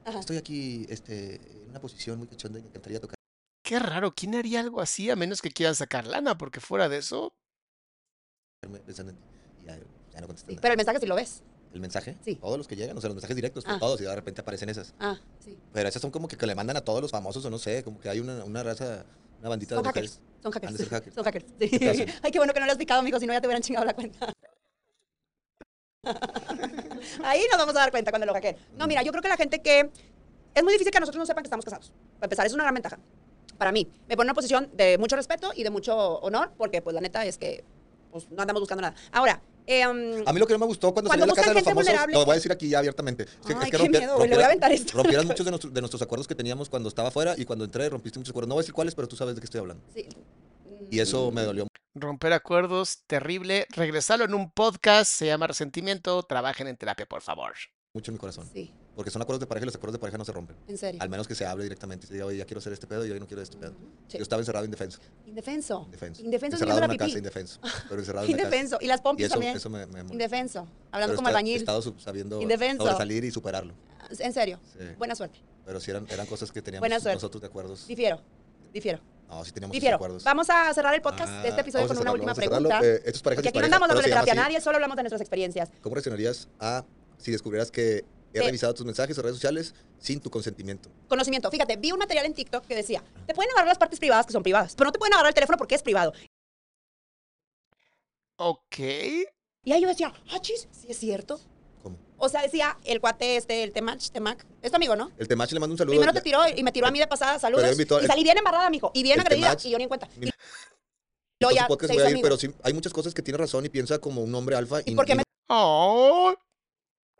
Ajá. 0.09 0.19
Estoy 0.19 0.37
aquí, 0.37 0.85
este, 0.89 1.35
en 1.35 1.69
una 1.69 1.79
posición 1.79 2.17
muy 2.19 2.27
cachonda 2.27 2.59
y 2.59 2.61
me 2.63 2.67
encantaría 2.69 2.99
tocar. 2.99 3.15
Qué 3.63 3.79
raro, 3.79 4.13
¿quién 4.15 4.35
haría 4.35 4.59
algo 4.61 4.81
así 4.81 5.09
a 5.09 5.15
menos 5.15 5.41
que 5.41 5.51
quieran 5.51 5.75
sacar 5.75 6.05
lana? 6.07 6.37
Porque 6.37 6.59
fuera 6.59 6.89
de 6.89 6.97
eso, 6.97 7.33
Pensando 8.85 9.11
en 9.11 9.17
ti. 9.17 9.23
Y 9.63 9.65
ya, 9.67 9.79
ya 10.13 10.21
no 10.21 10.27
contesté 10.27 10.51
Sí, 10.51 10.55
nada. 10.55 10.61
pero 10.61 10.73
el 10.73 10.77
mensaje 10.77 10.99
sí 10.99 11.05
lo 11.05 11.15
ves. 11.15 11.43
¿El 11.73 11.79
mensaje? 11.81 12.17
Sí. 12.25 12.35
Todos 12.35 12.57
los 12.57 12.67
que 12.67 12.75
llegan, 12.75 12.97
o 12.97 13.01
sea, 13.01 13.07
los 13.09 13.15
mensajes 13.15 13.35
directos, 13.35 13.63
pues 13.63 13.75
Ah. 13.75 13.79
todos, 13.79 14.01
y 14.01 14.03
de 14.03 14.15
repente 14.15 14.41
aparecen 14.41 14.69
esas. 14.69 14.93
Ah, 14.99 15.17
sí. 15.39 15.57
Pero 15.71 15.87
esas 15.87 16.01
son 16.01 16.09
como 16.11 16.27
que, 16.27 16.35
que 16.35 16.45
le 16.47 16.55
mandan 16.55 16.75
a 16.77 16.81
todos 16.81 17.01
los 17.01 17.11
famosos, 17.11 17.45
o 17.45 17.49
no 17.49 17.57
sé, 17.59 17.83
como 17.83 17.99
que 17.99 18.09
hay 18.09 18.19
una, 18.19 18.43
una 18.43 18.63
raza, 18.63 19.05
una 19.39 19.49
bandita 19.49 19.75
Son 19.75 19.83
de 19.83 19.89
hackers. 19.89 20.19
mujeres. 20.19 20.41
Son 20.41 20.51
hackers. 20.51 21.13
Son 21.15 21.23
hackers. 21.23 21.45
Ay, 22.23 22.31
qué 22.31 22.39
bueno 22.39 22.53
que 22.53 22.59
no 22.59 22.65
lo 22.65 22.71
has 22.71 22.77
picado, 22.77 22.99
amigo, 23.01 23.19
si 23.19 23.27
no 23.27 23.33
ya 23.33 23.39
te 23.41 23.47
hubieran 23.47 23.61
chingado 23.61 23.85
la 23.85 23.93
cuenta. 23.93 24.33
Ahí 27.23 27.41
nos 27.51 27.57
vamos 27.59 27.75
a 27.75 27.79
dar 27.79 27.91
cuenta 27.91 28.11
cuando 28.11 28.25
lo 28.25 28.33
hackeen. 28.33 28.55
No, 28.77 28.87
mira, 28.87 29.01
yo 29.03 29.11
creo 29.11 29.21
que 29.21 29.29
la 29.29 29.37
gente 29.37 29.61
que. 29.61 29.89
Es 30.55 30.63
muy 30.63 30.73
difícil 30.73 30.91
que 30.91 30.99
nosotros 30.99 31.19
no 31.19 31.25
sepan 31.25 31.43
que 31.43 31.47
estamos 31.47 31.63
casados. 31.65 31.91
Para 32.19 32.25
empezar, 32.25 32.45
es 32.47 32.53
una 32.53 32.63
gran 32.63 32.73
ventaja. 32.73 32.99
Para 33.57 33.71
mí. 33.71 33.87
Me 34.07 34.15
pone 34.15 34.25
en 34.25 34.29
una 34.29 34.33
posición 34.33 34.69
de 34.73 34.97
mucho 34.97 35.15
respeto 35.15 35.51
y 35.55 35.63
de 35.63 35.69
mucho 35.69 35.95
honor, 36.19 36.51
porque, 36.57 36.81
pues, 36.81 36.93
la 36.93 37.01
neta 37.01 37.25
es 37.25 37.37
que 37.37 37.63
pues, 38.11 38.29
no 38.31 38.41
andamos 38.41 38.61
buscando 38.61 38.81
nada. 38.81 38.95
Ahora, 39.11 39.41
eh, 39.67 39.85
um, 39.87 40.23
A 40.27 40.33
mí 40.33 40.39
lo 40.39 40.47
que 40.47 40.53
no 40.53 40.59
me 40.59 40.65
gustó 40.65 40.91
cuando, 40.93 41.09
Cuando 41.09 41.25
salí 41.27 41.31
a 41.31 41.35
la 41.35 41.35
casa 41.35 41.49
de 41.49 41.53
los 41.55 41.63
famosos, 41.63 41.87
vulnerable- 41.93 42.13
lo 42.13 42.25
voy 42.25 42.31
a 42.31 42.35
decir 42.35 42.51
aquí 42.51 42.69
ya 42.69 42.79
abiertamente. 42.79 43.25
Que- 43.45 43.53
es 43.53 43.59
Ay, 43.61 43.69
que 43.69 43.77
qué 43.77 43.89
miedo, 43.89 44.17
voy 44.17 44.31
a 44.33 44.45
aventar 44.45 44.71
esto. 44.71 44.93
Rompieras 44.97 45.25
muchos 45.25 45.45
de, 45.45 45.51
nuestros- 45.51 45.73
de 45.73 45.81
nuestros 45.81 46.01
acuerdos 46.01 46.27
que 46.27 46.33
teníamos 46.33 46.69
cuando 46.69 46.89
estaba 46.89 47.09
afuera 47.09 47.35
y 47.37 47.45
cuando 47.45 47.65
entré 47.65 47.87
rompiste 47.87 48.17
muchos 48.17 48.31
acuerdos. 48.31 48.47
No 48.49 48.55
voy 48.55 48.61
a 48.61 48.63
decir 48.63 48.73
cuáles, 48.73 48.95
pero 48.95 49.07
tú 49.07 49.15
sabes 49.15 49.35
de 49.35 49.41
qué 49.41 49.45
estoy 49.45 49.59
hablando. 49.59 49.83
sí. 49.93 50.07
Y 50.89 50.99
eso 50.99 51.29
me 51.29 51.43
dolió 51.43 51.67
romper 51.95 52.33
acuerdos, 52.33 53.03
terrible. 53.07 53.65
Regresarlo 53.69 54.25
en 54.25 54.33
un 54.33 54.51
podcast, 54.51 55.11
se 55.11 55.25
llama 55.27 55.47
Resentimiento. 55.47 56.23
Trabajen 56.23 56.67
en 56.67 56.77
terapia, 56.77 57.05
por 57.05 57.21
favor. 57.21 57.53
mucho 57.93 58.11
en 58.11 58.13
mi 58.15 58.19
corazón. 58.19 58.47
Sí, 58.53 58.71
Porque 58.95 59.09
son 59.11 59.21
acuerdos 59.21 59.39
de 59.39 59.47
pareja 59.47 59.63
y 59.63 59.67
los 59.67 59.75
acuerdos 59.75 59.93
de 59.93 59.99
pareja 59.99 60.17
no 60.17 60.25
se 60.25 60.31
rompen. 60.31 60.55
en 60.67 60.77
serio. 60.77 61.01
Al 61.01 61.09
menos 61.09 61.27
que 61.27 61.33
se 61.35 61.45
hable 61.45 61.63
directamente 61.63 62.05
y 62.05 62.07
se 62.07 62.13
diga, 62.13 62.25
oye, 62.27 62.37
ya 62.37 62.45
quiero 62.45 62.59
hacer 62.59 62.71
este 62.73 62.85
pedo 62.85 63.05
y 63.05 63.11
hoy 63.11 63.19
no 63.19 63.25
quiero 63.27 63.41
este 63.41 63.57
pedo. 63.57 63.73
Sí. 64.07 64.17
Yo 64.17 64.23
estaba 64.23 64.41
encerrado 64.41 64.63
indefenso. 64.65 64.99
Indefenso. 65.25 65.83
Indefenso. 65.85 66.21
Indefenso 66.21 66.55
encerrado 66.57 66.77
en 66.77 66.81
la 66.81 66.87
una 66.93 66.97
casa, 66.97 67.17
indefenso. 67.17 67.59
Pero 67.89 67.99
encerrado 68.01 68.25
en 68.27 68.33
una 68.33 68.37
casa. 68.43 68.47
Indefenso. 68.55 68.77
Y 68.81 68.87
las 68.87 68.99
Y 68.99 69.03
pompis 69.03 69.25
eso, 69.25 69.33
también. 69.35 69.57
eso 69.57 69.69
me, 69.69 69.79
me 69.87 70.03
molesta. 70.03 70.13
Indefenso. 70.13 70.63
Pero 70.65 70.87
Hablando 70.91 71.15
como 71.15 71.27
está- 71.29 71.37
He 71.39 71.41
albañil. 71.41 71.57
estado 71.57 71.81
sabiendo 71.99 72.41
Indefenso. 72.41 72.83
sobresalir 72.83 73.23
y 73.23 73.31
superarlo. 73.31 73.73
En 74.19 74.33
serio. 74.33 74.59
Sí. 74.77 74.85
Buena 74.97 75.15
suerte. 75.15 75.39
Pero 75.65 75.79
sí 75.79 75.89
eran, 75.91 76.05
eran 76.09 76.25
cosas 76.27 76.51
que 76.51 76.61
teníamos 76.61 76.87
nosotros 76.89 77.41
de 77.41 77.47
acuerdos. 77.47 77.87
Difiero. 77.87 78.21
Difiero. 78.73 78.99
No, 79.29 79.45
sí 79.45 79.51
teníamos 79.51 79.73
esos 79.73 79.81
Difiero. 79.81 79.95
acuerdos. 79.95 80.23
Vamos 80.23 80.49
a 80.49 80.73
cerrar 80.73 80.93
el 80.95 81.01
podcast 81.01 81.31
Ah, 81.31 81.41
de 81.43 81.49
este 81.49 81.61
episodio 81.61 81.85
vamos 81.85 81.97
con 81.97 82.01
una 82.07 82.11
última 82.13 82.33
pregunta. 82.33 82.79
Eh, 82.83 82.95
esto 83.05 83.09
es 83.11 83.21
parejas 83.21 83.43
Porque 83.43 83.49
aquí 83.49 83.59
no 83.59 83.65
andamos 83.65 83.87
se 83.89 83.93
llama 83.95 84.03
terapia 84.07 84.33
a 84.33 84.35
nadie, 84.35 84.59
solo 84.61 84.77
hablamos 84.77 84.97
de 84.97 85.03
nuestras 85.03 85.21
experiencias. 85.21 85.69
¿Cómo 85.81 85.93
reaccionarías 85.95 86.47
a 86.59 86.83
si 87.19 87.31
descubrieras 87.31 87.69
que 87.69 87.97
he 88.33 88.39
Te- 88.39 88.41
revisado 88.45 88.73
tus 88.73 88.85
mensajes 88.85 89.17
o 89.17 89.21
redes 89.21 89.35
sociales 89.35 89.75
sin 89.99 90.19
tu 90.19 90.31
consentimiento? 90.31 90.89
Conocimiento. 91.07 91.51
Fíjate, 91.51 91.75
vi 91.77 91.91
un 91.91 91.99
material 91.99 92.25
en 92.25 92.33
TikTok 92.33 92.65
que 92.65 92.75
decía, 92.75 93.03
te 93.27 93.35
pueden 93.35 93.51
agarrar 93.51 93.67
las 93.67 93.77
partes 93.77 93.99
privadas 93.99 94.25
que 94.25 94.33
son 94.33 94.41
privadas, 94.41 94.73
pero 94.75 94.87
no 94.87 94.91
te 94.91 94.97
pueden 94.99 95.13
agarrar 95.13 95.29
el 95.29 95.35
teléfono 95.35 95.57
porque 95.59 95.75
es 95.75 95.83
privado. 95.83 96.11
Ok. 98.37 98.79
Y 99.63 99.71
ahí 99.71 99.81
yo 99.81 99.89
decía, 99.89 100.13
ah, 100.31 100.39
chis, 100.41 100.67
sí 100.71 100.87
es 100.89 100.97
cierto. 100.97 101.39
O 102.19 102.29
sea, 102.29 102.41
decía 102.41 102.77
el 102.83 102.99
cuate 103.01 103.37
este, 103.37 103.63
el 103.63 103.71
Temach, 103.71 104.09
Temac, 104.09 104.45
es 104.61 104.69
tu 104.71 104.75
amigo, 104.75 104.95
¿no? 104.95 105.11
El 105.17 105.27
Temach 105.27 105.51
le 105.51 105.59
mando 105.59 105.73
un 105.73 105.77
saludo. 105.77 105.93
Primero 105.93 106.13
te 106.13 106.21
tiró 106.21 106.41
y 106.55 106.61
me 106.63 106.71
tiró 106.71 106.87
a 106.87 106.91
mí 106.91 106.99
de 106.99 107.07
pasada, 107.07 107.39
saludos. 107.39 107.63
Pero 107.63 107.73
invitó- 107.73 108.01
y 108.03 108.07
salí 108.07 108.23
bien 108.23 108.37
embarrada, 108.37 108.69
mijo, 108.69 108.91
y 108.93 109.03
bien 109.03 109.19
agredida, 109.19 109.53
Temach- 109.55 109.65
y 109.65 109.69
yo 109.71 109.77
ni 109.77 109.83
en 109.83 109.87
cuenta. 109.89 110.07
Mi- 110.17 110.27
Y 110.27 111.55
ya 111.55 111.67
podcast 111.67 111.87
se 111.91 111.93
voy 111.93 111.95
hizo 111.97 112.05
a 112.05 112.09
ir, 112.09 112.15
amigo. 112.15 112.25
pero 112.25 112.37
sí, 112.37 112.51
hay 112.63 112.73
muchas 112.73 112.91
cosas 112.93 113.13
que 113.13 113.21
tiene 113.21 113.37
razón 113.37 113.65
y 113.65 113.69
piensa 113.69 113.99
como 113.99 114.21
un 114.21 114.35
hombre 114.35 114.55
alfa. 114.57 114.81
¿Y 114.85 114.91
Y, 114.91 114.95
por 114.95 115.05
qué 115.05 115.13
y 115.13 115.15
me- 115.15 115.23
Oh, 115.47 116.35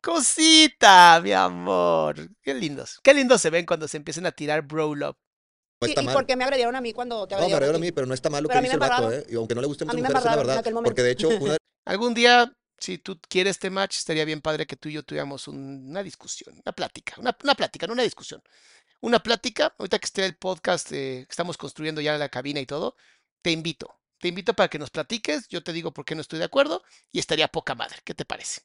cosita, 0.02 1.20
mi 1.24 1.32
amor. 1.32 2.16
Qué 2.42 2.54
lindos. 2.54 3.00
Qué 3.04 3.14
lindos 3.14 3.42
se 3.42 3.50
ven 3.50 3.66
cuando 3.66 3.88
se 3.88 3.98
empiezan 3.98 4.26
a 4.26 4.32
tirar 4.32 4.62
bro 4.64 4.94
love. 4.96 5.16
no 5.82 5.88
Sí, 5.88 5.94
¿Y 5.98 6.04
mal. 6.04 6.14
por 6.14 6.26
qué 6.26 6.36
me 6.36 6.44
agredieron 6.44 6.76
a 6.76 6.82
mí 6.82 6.92
cuando 6.92 7.26
te 7.28 7.36
No, 7.36 7.40
me 7.40 7.46
agredieron? 7.46 7.56
agredieron 7.56 7.76
a 7.82 7.86
mí, 7.86 7.92
pero 7.94 8.08
no 8.08 8.14
está 8.14 8.30
mal 8.30 8.44
lo 8.44 8.50
Pero 8.50 8.60
que 8.60 8.66
dice 8.68 8.78
me 8.78 8.86
el 8.86 8.90
vato. 8.90 9.12
¿eh? 9.14 9.26
Y 9.30 9.36
aunque 9.36 9.56
no 9.56 9.62
le 9.62 9.68
guste 9.68 9.86
a 9.86 9.90
A 9.90 9.94
mujeres, 9.94 10.18
es 10.18 10.26
la 10.26 10.36
verdad. 10.36 10.64
Porque 10.84 11.02
de 11.04 11.12
hecho, 11.12 11.30
una 11.30 11.58
Algún 11.86 12.14
día, 12.14 12.52
si 12.80 12.98
tú 12.98 13.20
quieres 13.28 13.52
este 13.52 13.70
match, 13.70 13.98
estaría 13.98 14.26
bien 14.26 14.42
padre 14.42 14.66
que 14.68 14.76
tú 14.76 14.90
y 14.90 14.94
yo 14.94 15.04
tuviéramos 15.04 15.48
un- 15.48 15.90
una 15.90 16.04
discusión, 16.04 16.54
una 16.64 16.72
plática, 16.74 17.16
una, 17.18 17.38
una 17.44 17.56
plática, 17.56 17.88
no 17.88 17.94
una 17.94 18.04
discusión. 18.04 18.42
Una 19.02 19.20
plática, 19.24 19.74
ahorita 19.78 20.00
que 20.00 20.06
esté 20.06 20.26
el 20.26 20.36
podcast, 20.36 20.92
eh, 20.92 21.24
que 21.26 21.32
estamos 21.32 21.58
construyendo 21.58 22.02
ya 22.02 22.18
la 22.18 22.30
cabina 22.30 22.60
y 22.60 22.66
todo, 22.66 22.96
te 23.42 23.52
invito. 23.52 23.96
Te 24.20 24.28
invito 24.28 24.54
para 24.54 24.68
que 24.70 24.78
nos 24.80 24.90
platiques, 24.90 25.48
yo 25.48 25.64
te 25.64 25.72
digo 25.72 25.94
por 25.94 26.04
qué 26.04 26.14
no 26.16 26.22
estoy 26.22 26.40
de 26.40 26.46
acuerdo 26.46 26.84
y 27.12 27.20
estaría 27.20 27.48
poca 27.48 27.76
madre. 27.76 27.98
¿Qué 28.04 28.14
te 28.14 28.26
parece? 28.26 28.62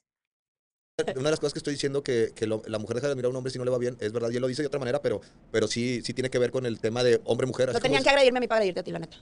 una 0.97 1.23
de 1.25 1.31
las 1.31 1.39
cosas 1.41 1.51
que 1.51 1.59
estoy 1.59 1.73
diciendo 1.73 2.03
que, 2.03 2.31
que 2.33 2.47
lo- 2.47 2.61
la 2.67 2.79
mujer 2.79 2.95
deja 2.95 3.07
de 3.07 3.11
admirar 3.11 3.27
a 3.27 3.29
un 3.31 3.35
hombre 3.35 3.51
si 3.51 3.57
no 3.59 3.65
le 3.65 3.71
va 3.71 3.77
bien, 3.77 3.97
es 3.99 4.13
verdad, 4.13 4.29
y 4.31 4.35
él 4.37 4.41
lo 4.41 4.47
dice 4.47 4.61
de 4.61 4.67
otra 4.67 4.79
manera, 4.79 5.01
pero, 5.01 5.19
pero 5.51 5.67
sí, 5.67 6.01
sí 6.05 6.13
tiene 6.13 6.29
que 6.29 6.39
ver 6.39 6.51
con 6.51 6.65
el 6.65 6.79
tema 6.79 7.03
de 7.03 7.19
hombre-mujer. 7.25 7.67
No 7.67 7.73
como 7.73 7.81
tenían 7.81 7.99
es- 7.99 8.03
que 8.05 8.09
agredirme 8.11 8.37
a 8.37 8.41
mí 8.41 8.47
para 8.47 8.57
agredirte 8.59 8.79
a 8.79 8.83
ti, 8.83 8.91
la 8.91 8.99
neta. 8.99 9.17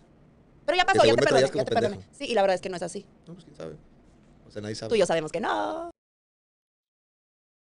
Pero 0.68 0.78
ya 0.78 0.86
pasó, 0.86 1.04
ya 1.04 1.16
te 1.16 1.22
perdoné, 1.24 1.42
ya 1.42 1.66
te 1.66 1.72
perdoné. 1.74 2.08
Sí, 2.12 2.26
y 2.26 2.36
la 2.36 2.42
verdad 2.44 2.56
es 2.56 2.62
que 2.62 2.70
no 2.70 2.76
es 2.78 2.84
así. 2.84 3.08
No, 3.28 3.34
pues 3.34 3.46
quién 3.46 3.56
sabe. 3.58 3.76
O 4.48 4.52
sea, 4.52 4.62
nadie 4.62 4.76
sabe. 4.76 4.90
Tú 4.90 4.96
y 4.96 5.00
yo 5.00 5.06
sabemos 5.06 5.32
que 5.32 5.40
no. 5.40 5.92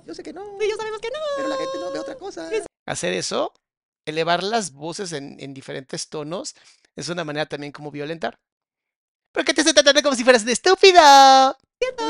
Yo 0.06 0.14
sé 0.16 0.24
que 0.24 0.34
no, 0.34 0.44
Tú 0.44 0.64
y 0.64 0.70
yo 0.70 0.76
sabemos 0.78 1.00
que 1.02 1.10
no. 1.10 1.20
pero 1.38 1.48
la 1.50 1.58
gente 1.58 1.78
no 1.78 1.92
ve 1.92 2.00
otra 2.00 2.16
cosa. 2.16 2.50
Hacer 2.88 3.14
eso, 3.14 3.54
elevar 4.06 4.44
las 4.44 4.72
voces 4.72 5.12
en, 5.12 5.40
en 5.40 5.54
diferentes 5.54 6.10
tonos, 6.10 6.56
es 6.96 7.10
una 7.10 7.24
manera 7.24 7.46
también 7.46 7.72
como 7.72 7.92
violentar. 7.92 8.40
¿Pero 9.32 9.46
qué 9.46 9.54
te 9.54 9.62
estoy 9.62 9.74
tratando 9.74 10.02
como 10.02 10.16
si 10.16 10.24
fueras 10.24 10.42
un 10.44 10.50
estúpido? 10.50 11.00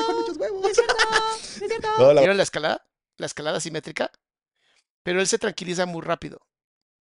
Con 0.05 0.15
muchos 0.15 0.37
huevos. 0.37 0.65
Es 0.69 0.75
cierto, 0.77 0.95
es 1.35 1.67
cierto. 1.67 1.87
No, 1.97 2.13
la- 2.13 2.21
¿Vieron 2.21 2.37
la 2.37 2.43
escalada? 2.43 2.85
La 3.17 3.25
escalada 3.25 3.59
simétrica. 3.59 4.11
Pero 5.03 5.19
él 5.19 5.27
se 5.27 5.37
tranquiliza 5.39 5.85
muy 5.85 6.01
rápido. 6.01 6.39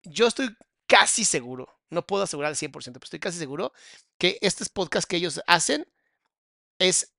yo 0.04 0.26
estoy 0.28 0.54
casi 0.86 1.24
seguro, 1.24 1.68
no 1.88 2.06
puedo 2.06 2.22
asegurar 2.24 2.50
al 2.50 2.56
100%, 2.56 2.70
pero 2.92 3.04
estoy 3.04 3.18
casi 3.18 3.38
seguro 3.38 3.72
que 4.18 4.38
estos 4.42 4.68
podcasts 4.68 5.06
que 5.08 5.16
ellos 5.16 5.40
hacen 5.46 5.90
es 6.78 7.13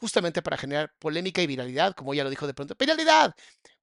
justamente 0.00 0.42
para 0.42 0.56
generar 0.56 0.92
polémica 0.98 1.42
y 1.42 1.46
viralidad, 1.46 1.94
como 1.94 2.14
ya 2.14 2.24
lo 2.24 2.30
dijo 2.30 2.46
de 2.46 2.54
pronto, 2.54 2.74
viralidad, 2.78 3.34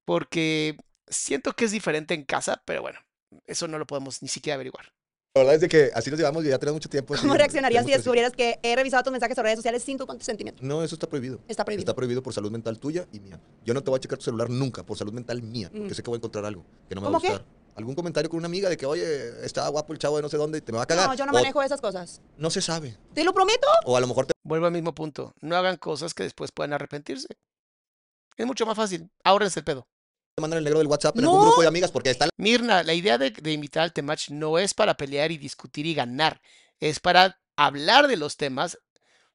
porque 0.04 0.76
siento 1.06 1.52
que 1.52 1.64
es 1.66 1.70
diferente 1.70 2.14
en 2.14 2.24
casa, 2.24 2.62
pero 2.64 2.82
bueno, 2.82 2.98
eso 3.46 3.68
no 3.68 3.78
lo 3.78 3.86
podemos 3.86 4.22
ni 4.22 4.28
siquiera 4.28 4.54
averiguar. 4.54 4.92
La 5.34 5.42
verdad 5.42 5.54
es 5.56 5.60
de 5.60 5.68
que 5.68 5.90
así 5.94 6.10
nos 6.10 6.18
llevamos 6.18 6.44
y 6.44 6.48
ya 6.48 6.58
tenemos 6.58 6.76
mucho 6.76 6.88
tiempo. 6.88 7.14
así, 7.14 7.22
¿Cómo 7.22 7.34
reaccionarías 7.34 7.84
si 7.84 7.92
descubrieras 7.92 8.32
que 8.32 8.58
he 8.62 8.74
revisado 8.74 9.04
tus 9.04 9.12
mensajes 9.12 9.38
o 9.38 9.42
redes 9.42 9.58
sociales 9.58 9.84
sin 9.84 9.96
tu 9.96 10.06
consentimiento? 10.06 10.60
No, 10.64 10.82
eso 10.82 10.96
está 10.96 11.06
prohibido. 11.08 11.38
Está 11.46 11.64
prohibido. 11.64 11.82
Está 11.82 11.94
prohibido 11.94 12.22
por 12.22 12.32
salud 12.34 12.50
mental 12.50 12.78
tuya 12.80 13.06
y 13.12 13.20
mía. 13.20 13.38
Yo 13.64 13.72
no 13.74 13.82
te 13.84 13.90
voy 13.90 13.98
a 13.98 14.00
checar 14.00 14.18
tu 14.18 14.24
celular 14.24 14.50
nunca 14.50 14.82
por 14.84 14.96
salud 14.98 15.12
mental 15.12 15.40
mía, 15.42 15.68
porque 15.70 15.90
Mm. 15.90 15.94
sé 15.94 16.02
que 16.02 16.10
voy 16.10 16.16
a 16.16 16.18
encontrar 16.18 16.44
algo 16.46 16.64
que 16.88 16.94
no 16.96 17.02
me 17.02 17.04
va 17.04 17.10
a 17.10 17.12
¿Cómo 17.12 17.20
qué? 17.20 17.28
gustar. 17.28 17.46
Algún 17.76 17.94
comentario 17.94 18.28
con 18.28 18.38
una 18.38 18.46
amiga 18.46 18.68
de 18.68 18.76
que, 18.76 18.86
oye, 18.86 19.44
estaba 19.46 19.68
guapo 19.68 19.92
el 19.92 20.00
chavo 20.00 20.16
de 20.16 20.22
no 20.22 20.28
sé 20.28 20.36
dónde 20.36 20.58
y 20.58 20.60
te 20.62 20.72
me 20.72 20.78
va 20.78 20.84
a 20.84 20.86
cagar. 20.86 21.06
No, 21.08 21.14
yo 21.14 21.24
no 21.26 21.30
O 21.30 21.34
manejo 21.34 21.62
esas 21.62 21.80
cosas. 21.80 22.20
No 22.36 22.50
se 22.50 22.60
sabe. 22.60 22.96
Te 23.14 23.22
lo 23.22 23.32
prometo. 23.32 23.68
O 23.84 23.96
a 23.96 24.00
lo 24.00 24.08
mejor 24.08 24.26
te 24.26 24.32
Vuelvo 24.48 24.64
al 24.66 24.72
mismo 24.72 24.94
punto, 24.94 25.34
no 25.42 25.56
hagan 25.56 25.76
cosas 25.76 26.14
que 26.14 26.22
después 26.22 26.52
puedan 26.52 26.72
arrepentirse. 26.72 27.28
Es 28.36 28.46
mucho 28.46 28.64
más 28.64 28.76
fácil, 28.76 29.10
ahórrense 29.22 29.60
el 29.60 29.64
pedo. 29.64 29.86
mandan 30.40 30.58
el 30.58 30.64
negro 30.64 30.78
del 30.78 30.86
WhatsApp 30.88 31.16
en 31.16 31.24
No. 31.24 31.30
algún 31.30 31.44
grupo 31.46 31.60
de 31.62 31.68
amigas 31.68 31.90
porque 31.90 32.10
está 32.10 32.28
Mirna, 32.38 32.82
la 32.82 32.94
idea 32.94 33.18
de, 33.18 33.30
de 33.32 33.52
invitar 33.52 33.82
al 33.82 33.92
Temach 33.92 34.30
no 34.30 34.58
es 34.58 34.72
para 34.72 34.96
pelear 34.96 35.32
y 35.32 35.36
discutir 35.36 35.84
y 35.84 35.94
ganar, 35.94 36.40
es 36.80 36.98
para 36.98 37.40
hablar 37.56 38.06
de 38.08 38.16
los 38.16 38.36
temas, 38.36 38.78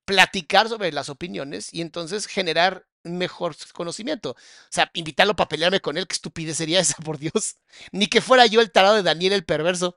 platicar 0.06 0.68
sobre 0.68 0.91
las 0.91 1.10
opiniones 1.10 1.72
y 1.73 1.81
entonces 1.81 2.26
generar 2.26 2.88
mejor 3.03 3.56
conocimiento. 3.73 4.31
O 4.31 4.35
sea, 4.69 4.90
invitarlo 4.94 5.35
para 5.35 5.49
pelearme 5.49 5.81
con 5.81 5.98
él, 5.98 6.07
qué 6.07 6.14
estupidez 6.14 6.57
sería 6.57 6.80
esa, 6.80 6.95
por 7.03 7.19
Dios. 7.19 7.57
Ni 7.91 8.07
que 8.07 8.22
fuera 8.22 8.45
yo 8.48 8.61
el 8.61 8.72
tarado 8.72 8.95
de 8.95 9.03
Daniel 9.03 9.34
el 9.34 9.45
perverso. 9.45 9.95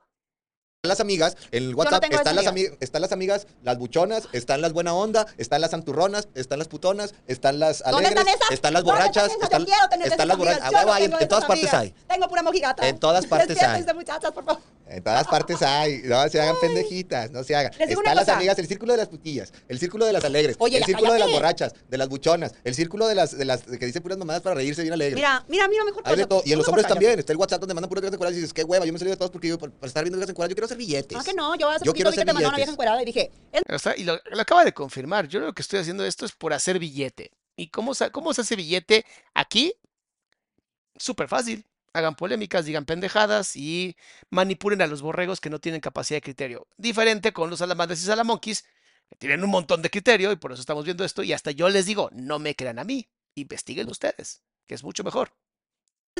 Las 0.83 0.99
amigas, 0.99 1.35
en 1.51 1.63
el 1.63 1.75
WhatsApp 1.75 2.03
están, 2.05 2.35
las 2.35 2.45
ami- 2.45 2.75
están 2.79 3.01
las 3.01 3.11
amigas, 3.11 3.47
las 3.63 3.77
buchonas, 3.79 4.27
están 4.31 4.61
las 4.61 4.73
buena 4.73 4.93
onda, 4.93 5.25
están 5.37 5.61
las 5.61 5.71
santurronas, 5.71 6.27
están 6.35 6.59
las 6.59 6.67
putonas, 6.67 7.15
están 7.27 7.59
las 7.59 7.79
¿Dónde 7.83 8.07
alegres, 8.07 8.25
están 8.27 8.43
esas? 8.53 8.71
las 8.73 8.83
¿Dónde 8.83 8.83
borrachas, 8.83 9.31
están, 9.41 9.65
están 10.03 10.27
las 10.27 10.37
borrachas. 10.37 10.61
amigas. 10.63 10.73
A 10.75 10.81
Yo 10.81 10.87
huevo 10.87 10.99
no 11.09 11.15
en, 11.17 11.21
en 11.23 11.27
todas 11.27 11.45
partes 11.45 11.73
hay. 11.73 11.79
amigas. 11.89 12.07
Tengo 12.07 12.27
pura 12.29 12.43
mojigata. 12.43 12.87
En 12.87 12.99
todas 12.99 13.25
partes 13.27 13.61
hay. 13.61 13.83
muchachas, 13.93 14.31
por 14.31 14.45
favor. 14.45 14.61
En 14.89 15.03
todas 15.03 15.27
partes 15.27 15.61
hay. 15.61 16.01
No 16.03 16.27
se 16.29 16.39
hagan 16.39 16.55
pendejitas, 16.61 17.31
no 17.31 17.43
se 17.43 17.55
hagan. 17.55 17.71
Están 17.79 18.15
las 18.15 18.29
amigas, 18.29 18.57
el 18.59 18.67
círculo 18.67 18.93
de 18.93 18.97
las 18.97 19.07
putillas, 19.07 19.53
el 19.67 19.79
círculo 19.79 20.05
de 20.05 20.13
las 20.13 20.23
alegres, 20.23 20.55
Oye, 20.59 20.77
el 20.77 20.83
círculo 20.85 21.13
de 21.13 21.19
las 21.19 21.31
borrachas, 21.31 21.73
de 21.87 21.97
las 21.97 22.07
buchonas, 22.07 22.53
el 22.63 22.75
círculo 22.75 23.07
de 23.07 23.15
las, 23.15 23.37
de 23.37 23.45
las 23.45 23.63
que 23.63 23.85
dicen 23.85 24.01
puras 24.01 24.17
mamadas 24.17 24.41
para 24.41 24.55
reírse 24.55 24.81
bien 24.81 24.93
alegres. 24.93 25.15
Mira, 25.15 25.43
mira, 25.47 25.67
mira, 25.67 25.83
mejor 25.83 26.03
Hay 26.05 26.15
de 26.15 26.23
cosa. 26.23 26.29
todo. 26.29 26.43
Y 26.45 26.51
en 26.53 26.57
los 26.59 26.67
hombres 26.67 26.87
también. 26.87 27.19
Está 27.19 27.33
el 27.33 27.37
WhatsApp 27.37 27.59
donde 27.59 27.73
mandan 27.73 27.89
puras 27.89 28.01
viejas 28.01 28.13
encueradas 28.13 28.37
y 28.37 28.41
dices, 28.41 28.53
qué 28.53 28.63
hueva, 28.63 28.85
yo 28.85 28.93
me 28.93 28.99
salí 28.99 29.11
de 29.11 29.17
todos 29.17 29.31
porque 29.31 29.47
yo, 29.49 29.57
por, 29.57 29.71
por 29.71 29.87
estar 29.87 30.03
viendo 30.03 30.17
viejas 30.17 30.29
encueradas, 30.29 30.51
yo 30.51 30.55
quiero 30.55 30.65
hacer 30.65 30.77
billetes. 30.77 31.17
Ah, 31.17 31.23
que 31.23 31.33
no, 31.33 31.55
yo 31.55 31.69
hace 31.69 31.85
Yo 31.85 31.91
poquito 31.91 31.93
quiero 31.93 32.11
vi 32.11 32.17
que 32.17 32.25
te 32.25 32.33
mandó 32.33 32.49
una 32.49 32.57
vieja 32.57 32.71
encuerada 32.71 33.01
y 33.01 33.05
dije, 33.05 33.31
es 33.51 33.61
O 33.73 33.79
sea, 33.79 33.95
y 33.97 34.03
lo, 34.03 34.19
lo 34.31 34.41
acaba 34.41 34.63
de 34.63 34.73
confirmar. 34.73 35.27
Yo 35.27 35.39
lo 35.39 35.53
que 35.53 35.61
estoy 35.61 35.79
haciendo 35.79 36.05
esto 36.05 36.25
es 36.25 36.31
por 36.31 36.53
hacer 36.53 36.79
billete. 36.79 37.31
¿Y 37.55 37.69
cómo, 37.69 37.93
cómo 38.11 38.33
se 38.33 38.41
hace 38.41 38.55
billete 38.55 39.05
aquí? 39.33 39.73
Súper 40.95 41.27
fácil. 41.27 41.65
Hagan 41.97 42.15
polémicas, 42.15 42.65
digan 42.65 42.85
pendejadas 42.85 43.55
y 43.55 43.95
manipulen 44.29 44.81
a 44.83 44.87
los 44.87 45.01
borregos 45.01 45.41
que 45.41 45.49
no 45.49 45.59
tienen 45.59 45.81
capacidad 45.81 46.17
de 46.17 46.21
criterio. 46.21 46.67
Diferente 46.77 47.33
con 47.33 47.49
los 47.49 47.59
salamandres 47.59 48.01
y 48.03 48.05
salamonquis, 48.05 48.63
que 49.09 49.15
tienen 49.17 49.43
un 49.43 49.49
montón 49.49 49.81
de 49.81 49.89
criterio 49.89 50.31
y 50.31 50.35
por 50.35 50.51
eso 50.51 50.61
estamos 50.61 50.85
viendo 50.85 51.03
esto. 51.03 51.23
Y 51.23 51.33
hasta 51.33 51.51
yo 51.51 51.69
les 51.69 51.85
digo, 51.87 52.09
no 52.13 52.37
me 52.37 52.55
crean 52.55 52.77
a 52.77 52.83
mí, 52.83 53.09
investiguen 53.35 53.89
ustedes, 53.89 54.43
que 54.67 54.75
es 54.75 54.83
mucho 54.83 55.03
mejor. 55.03 55.31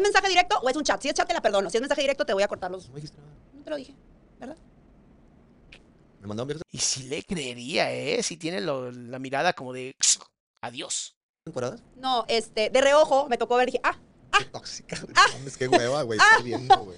mensaje 0.02 0.30
directo 0.30 0.58
o 0.60 0.68
es 0.70 0.76
un 0.76 0.84
chat. 0.84 1.00
Si 1.02 1.10
es 1.10 1.14
chat, 1.14 1.28
te 1.28 1.34
la 1.36 1.42
perdono. 1.42 1.70
Si 1.70 1.78
es 1.78 1.82
mensaje 1.82 2.02
directo, 2.02 2.26
te 2.26 2.34
voy 2.34 2.44
a 2.44 2.48
cortar 2.48 2.72
los. 2.72 2.90
No 2.90 3.64
te 3.64 3.70
lo 3.70 3.76
dije, 3.76 3.94
¿verdad? 4.40 4.58
Me 6.22 6.28
mandaron 6.28 6.48
viejas 6.48 6.64
Y 6.72 6.80
si 6.80 7.04
le 7.04 7.22
creería, 7.24 7.92
¿eh? 7.94 8.24
Si 8.24 8.38
tiene 8.38 8.62
lo- 8.62 8.92
la 8.92 9.20
mirada 9.20 9.54
como 9.54 9.74
de 9.74 9.96
adiós. 10.62 11.16
encueradas. 11.46 11.82
No, 11.96 12.26
este, 12.28 12.70
de 12.72 12.82
reojo 12.82 13.28
me 13.30 13.38
tocó 13.38 13.56
ver, 13.58 13.68
dije, 13.68 13.80
ah, 13.84 13.98
Qué 14.38 14.46
tóxica, 14.46 15.00
güey. 15.02 15.14
Mames, 15.38 15.58
qué 15.58 15.68
hueva, 15.68 16.04
güey. 16.04 16.20
Estoy 16.20 16.44
viendo, 16.44 16.78
güey. 16.78 16.98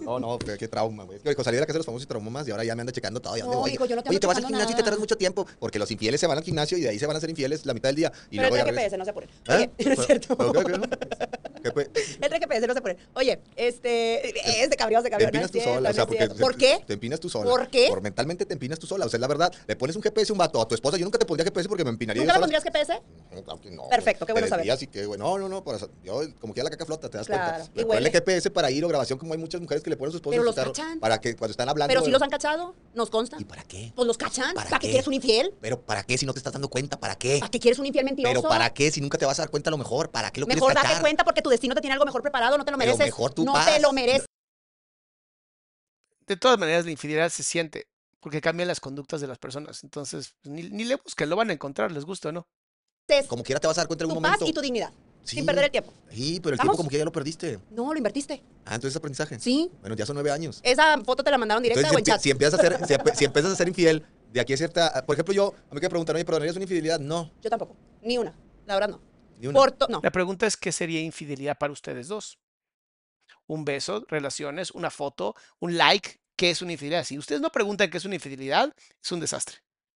No, 0.00 0.18
no, 0.18 0.38
qué, 0.38 0.56
qué 0.56 0.68
trauma, 0.68 1.04
güey. 1.04 1.18
Con 1.34 1.44
salir 1.44 1.56
de 1.58 1.60
la 1.60 1.66
casa 1.66 1.74
de 1.74 1.78
los 1.80 1.86
famosos 1.86 2.04
y 2.04 2.08
traumó 2.08 2.30
más 2.30 2.46
y 2.48 2.50
ahora 2.50 2.64
ya 2.64 2.74
me 2.74 2.80
anda 2.82 2.92
checando 2.92 3.20
todo. 3.20 3.36
Ya 3.36 3.44
No, 3.44 3.50
me 3.50 3.56
voy. 3.56 3.70
hijo, 3.72 3.84
yo 3.86 3.96
no 3.96 4.02
te 4.02 4.08
Oye, 4.10 4.18
te 4.20 4.26
vas 4.26 4.36
al 4.38 4.46
gimnasio 4.46 4.72
y 4.72 4.76
te 4.76 4.82
tardas 4.82 4.98
mucho 4.98 5.16
tiempo. 5.16 5.46
Porque 5.58 5.78
los 5.78 5.90
infieles 5.90 6.20
se 6.20 6.26
van 6.26 6.38
al 6.38 6.44
gimnasio 6.44 6.78
y 6.78 6.80
de 6.82 6.88
ahí 6.88 6.98
se 6.98 7.06
van 7.06 7.16
a 7.16 7.20
ser 7.20 7.30
infieles 7.30 7.64
la 7.66 7.74
mitad 7.74 7.88
del 7.90 7.96
día. 7.96 8.12
Y 8.30 8.36
pero 8.38 8.48
luego 8.48 8.56
el 8.68 8.74
ya 8.74 8.80
GPS, 8.80 8.98
no 8.98 9.04
se 9.04 9.10
apuren. 9.10 9.28
¿Eh? 9.30 9.52
Oye, 9.54 9.70
no 9.86 9.92
es 9.92 10.06
cierto. 10.06 10.36
¿Pero 10.36 10.52
qué, 10.52 10.64
qué? 10.64 11.62
¿Qué, 11.62 11.70
pues? 11.72 11.90
El 12.20 12.66
no 12.66 12.72
se 12.72 12.78
apuren. 12.78 12.96
Oye, 13.14 13.40
este, 13.56 14.62
es 14.62 14.70
de 14.70 14.76
cabrón, 14.76 15.02
de 15.02 15.10
Te 15.10 15.10
cabrón. 15.10 15.26
empinas 15.28 15.52
no 15.52 15.58
tú 15.58 15.64
sola, 15.64 15.90
o 15.90 15.92
sea, 15.92 16.06
porque 16.06 16.28
te- 16.28 16.34
¿Por 16.34 16.56
qué? 16.56 16.82
Te 16.86 16.92
empinas 16.94 17.20
tú 17.20 17.28
sola. 17.28 17.50
¿Por 17.50 17.68
qué? 17.68 17.86
Por 17.88 18.00
mentalmente 18.02 18.46
te 18.46 18.52
empinas 18.54 18.78
tú 18.78 18.86
sola, 18.86 19.06
o 19.06 19.08
sea, 19.08 19.18
es 19.18 19.20
la 19.20 19.28
verdad. 19.28 19.52
Le 19.66 19.76
pones 19.76 19.94
un 19.96 20.02
GPS 20.02 20.32
a 20.32 20.34
un 20.34 20.38
vato, 20.38 20.60
a 20.60 20.66
tu 20.66 20.74
esposa, 20.74 20.96
yo 20.96 21.04
nunca 21.04 21.18
te 21.18 21.26
pondría 21.26 21.44
GPS 21.44 21.68
porque 21.68 21.84
me 21.84 21.90
empinaría 21.90 22.22
¿Nunca 22.22 22.34
le 22.34 22.40
pondrías 22.40 22.64
GPS? 22.64 23.00
No, 23.34 23.42
claro 23.44 23.60
que 23.60 23.70
no, 23.70 23.88
Perfecto, 23.88 24.26
qué 24.26 24.32
bueno 24.32 24.46
Te 24.46 24.50
saber. 24.50 24.66
y 24.82 24.86
que, 24.86 25.04
güey, 25.06 25.18
no, 25.18 25.38
no, 25.38 25.48
no, 25.48 25.62
por 25.62 25.76
eso- 25.76 25.90
yo 26.02 26.22
como 26.40 26.54
que 26.54 26.58
ya 26.60 26.64
la 26.64 26.69
caca 26.70 26.86
flota, 26.86 27.08
te 27.10 27.18
das 27.18 27.26
Claro, 27.26 27.64
cuenta. 27.64 27.72
Ponle 27.72 27.84
huele. 27.84 28.10
GPS 28.10 28.50
para 28.50 28.70
ir 28.70 28.84
o 28.84 28.88
grabación, 28.88 29.18
como 29.18 29.32
hay 29.34 29.38
muchas 29.38 29.60
mujeres 29.60 29.82
que 29.82 29.90
le 29.90 29.96
ponen 29.96 30.08
a 30.08 30.12
su 30.12 30.16
esposa 30.18 30.32
Pero 30.34 30.44
los 30.44 30.54
carro, 30.54 30.72
cachan. 30.72 31.00
para 31.00 31.20
que 31.20 31.36
cuando 31.36 31.50
están 31.50 31.68
hablando. 31.68 31.90
Pero 31.92 32.04
si 32.04 32.10
los 32.10 32.22
han 32.22 32.30
cachado, 32.30 32.74
nos 32.94 33.10
consta. 33.10 33.36
¿Y 33.38 33.44
para 33.44 33.62
qué? 33.64 33.92
Pues 33.94 34.06
los 34.06 34.16
cachan. 34.16 34.54
¿Para 34.54 34.70
¿Para, 34.70 34.80
qué 34.80 34.86
qué? 34.86 34.90
quieres 34.92 35.06
un 35.08 35.14
infiel? 35.14 35.52
Pero 35.60 35.80
¿para 35.82 36.02
qué 36.04 36.16
si 36.16 36.24
no 36.26 36.32
te 36.32 36.38
estás 36.38 36.52
dando 36.52 36.68
cuenta? 36.68 36.98
¿Para 36.98 37.16
qué? 37.16 37.38
¿Para 37.40 37.50
qué 37.50 37.60
quieres 37.60 37.78
un 37.78 37.86
infiel 37.86 38.04
mentiroso? 38.04 38.34
Pero 38.34 38.48
¿para 38.48 38.72
qué 38.72 38.90
si 38.90 39.00
nunca 39.00 39.18
te 39.18 39.26
vas 39.26 39.38
a 39.38 39.42
dar 39.42 39.50
cuenta 39.50 39.70
a 39.70 39.72
lo 39.72 39.78
mejor? 39.78 40.10
¿Para 40.10 40.30
qué 40.30 40.40
lo 40.40 40.46
Mejor 40.46 40.60
quieres 40.60 40.74
date 40.76 40.86
cachar? 40.88 41.02
cuenta 41.02 41.24
porque 41.24 41.42
tu 41.42 41.50
destino 41.50 41.74
te 41.74 41.80
tiene 41.80 41.92
algo 41.94 42.04
mejor 42.06 42.22
preparado, 42.22 42.56
no 42.56 42.64
te 42.64 42.70
lo 42.70 42.78
Pero 42.78 42.88
mereces. 42.92 43.06
mejor 43.06 43.34
tú 43.34 43.44
no 43.44 43.52
vas. 43.52 43.66
te 43.66 43.80
lo 43.80 43.92
mereces. 43.92 44.26
De 46.26 46.36
todas 46.36 46.58
maneras, 46.58 46.84
la 46.84 46.92
infidelidad 46.92 47.28
se 47.28 47.42
siente 47.42 47.88
porque 48.20 48.40
cambian 48.40 48.68
las 48.68 48.80
conductas 48.80 49.20
de 49.20 49.26
las 49.26 49.38
personas. 49.38 49.82
Entonces, 49.82 50.34
ni, 50.44 50.62
ni 50.70 50.84
le 50.84 50.96
busquen, 50.96 51.28
lo 51.28 51.36
van 51.36 51.50
a 51.50 51.52
encontrar, 51.52 51.90
les 51.90 52.04
gusta 52.04 52.28
o 52.28 52.32
no. 52.32 52.46
Como 53.26 53.42
quiera 53.42 53.58
te 53.58 53.66
vas 53.66 53.76
a 53.78 53.80
dar 53.80 53.88
cuenta 53.88 54.04
en 54.04 54.08
tu 54.10 54.12
algún 54.14 54.22
paz 54.22 54.38
momento. 54.40 54.50
y 54.50 54.52
tu 54.54 54.60
dignidad. 54.60 54.92
Sí. 55.24 55.36
Sin 55.36 55.46
perder 55.46 55.64
el 55.64 55.70
tiempo. 55.70 55.92
Sí, 56.10 56.40
pero 56.42 56.54
el 56.54 56.60
tiempo 56.60 56.76
como 56.76 56.88
que 56.88 56.98
ya 56.98 57.04
lo 57.04 57.12
perdiste. 57.12 57.58
No, 57.70 57.92
lo 57.92 57.96
invertiste. 57.96 58.42
Ah, 58.64 58.74
entonces 58.74 58.92
es 58.92 58.96
aprendizaje. 58.96 59.38
Sí. 59.38 59.70
Bueno, 59.80 59.94
ya 59.96 60.06
son 60.06 60.14
nueve 60.14 60.30
años. 60.30 60.60
Esa 60.62 60.98
foto 61.04 61.22
te 61.22 61.30
la 61.30 61.38
mandaron 61.38 61.62
directa 61.62 61.80
Entonces, 61.80 61.96
o 61.96 61.98
en 61.98 62.04
si, 62.04 62.10
chat. 62.10 62.20
si 62.20 62.30
empiezas 62.30 62.58
a 62.58 62.62
ser, 62.62 63.14
si, 63.16 63.24
empiezas 63.24 63.52
a 63.52 63.56
ser 63.56 63.68
infiel, 63.68 64.04
de 64.32 64.40
aquí 64.40 64.52
a 64.52 64.56
cierta... 64.56 65.04
Por 65.06 65.14
ejemplo, 65.14 65.34
yo, 65.34 65.54
a 65.70 65.74
mí 65.74 65.80
que 65.80 65.86
me 65.86 65.90
preguntaron, 65.90 66.22
¿perdonarías 66.24 66.56
una 66.56 66.64
infidelidad? 66.64 67.00
No, 67.00 67.32
Yo 67.42 67.50
tampoco. 67.50 67.76
Ni 68.02 68.18
una. 68.18 68.34
La 68.66 68.74
verdad 68.74 68.88
no. 68.88 69.00
ni 69.38 69.46
una. 69.46 69.58
Por 69.58 69.90
no. 69.90 70.00
La 70.02 70.10
pregunta 70.10 70.46
es, 70.46 70.56
¿qué 70.56 70.72
sería 70.72 71.00
infidelidad 71.00 71.58
para 71.58 71.72
ustedes 71.72 72.08
dos? 72.08 72.38
Un 73.46 73.64
beso, 73.64 74.04
relaciones, 74.08 74.70
una 74.70 74.90
foto, 74.90 75.34
un 75.58 75.76
like, 75.76 76.20
¿qué 76.36 76.50
es 76.50 76.62
una 76.62 76.72
infidelidad? 76.72 77.04
Si 77.04 77.18
ustedes 77.18 77.40
no 77.40 77.50
preguntan 77.50 77.90
qué 77.90 77.98
es 77.98 78.04
una 78.04 78.14
infidelidad, 78.14 78.74
es 79.02 79.12
un 79.12 79.20
desastre. 79.20 79.56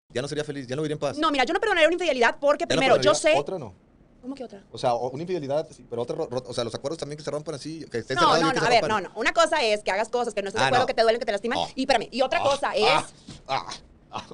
Ya 0.09 0.21
no 0.21 0.27
sería 0.27 0.43
feliz, 0.43 0.67
ya 0.67 0.75
no 0.75 0.81
viviría 0.81 0.95
en 0.95 0.99
paz. 0.99 1.17
No, 1.17 1.31
mira, 1.31 1.43
yo 1.43 1.53
no 1.53 1.59
perdonaría 1.59 1.87
una 1.87 1.95
infidelidad 1.95 2.37
porque 2.39 2.65
Ya 2.67 2.75
no 2.75 2.79
primero, 2.79 3.01
yo 3.01 3.13
sé. 3.13 3.33
Otra 3.35 3.57
no. 3.57 3.75
¿Cómo 4.21 4.35
que 4.35 4.43
otra? 4.43 4.63
O 4.71 4.77
sea, 4.77 4.93
una 4.93 5.23
infidelidad, 5.23 5.67
sí, 5.71 5.85
pero 5.89 6.03
otra, 6.03 6.15
o 6.17 6.53
sea, 6.53 6.63
los 6.63 6.75
acuerdos 6.75 6.99
también 6.99 7.17
que 7.17 7.23
se 7.23 7.31
rompan 7.31 7.55
así, 7.55 7.85
que 7.91 7.99
estén 7.99 8.15
No, 8.15 8.27
no, 8.39 8.49
que 8.49 8.55
no, 8.55 8.61
se 8.61 8.65
a 8.65 8.69
ver, 8.69 8.81
rompan. 8.81 9.03
no, 9.03 9.09
no. 9.09 9.19
Una 9.19 9.33
cosa 9.33 9.63
es 9.63 9.81
que 9.83 9.91
hagas 9.91 10.09
cosas 10.09 10.33
que 10.33 10.41
no 10.43 10.49
estés 10.49 10.59
de 10.59 10.65
Ah, 10.65 10.67
acuerdo, 10.67 10.83
no. 10.83 10.87
que 10.87 10.93
te 10.93 11.01
duelen, 11.01 11.19
que 11.19 11.25
te 11.25 11.31
lastiman. 11.31 11.57
Ah. 11.59 11.67
Y 11.75 11.81
espérame, 11.81 12.07
y 12.11 12.21
otra 12.21 12.39
Ah, 12.39 12.43
cosa 12.43 12.75
es. 12.75 12.85
ah, 12.87 13.07
ah, 13.47 13.65
ah, 14.11 14.25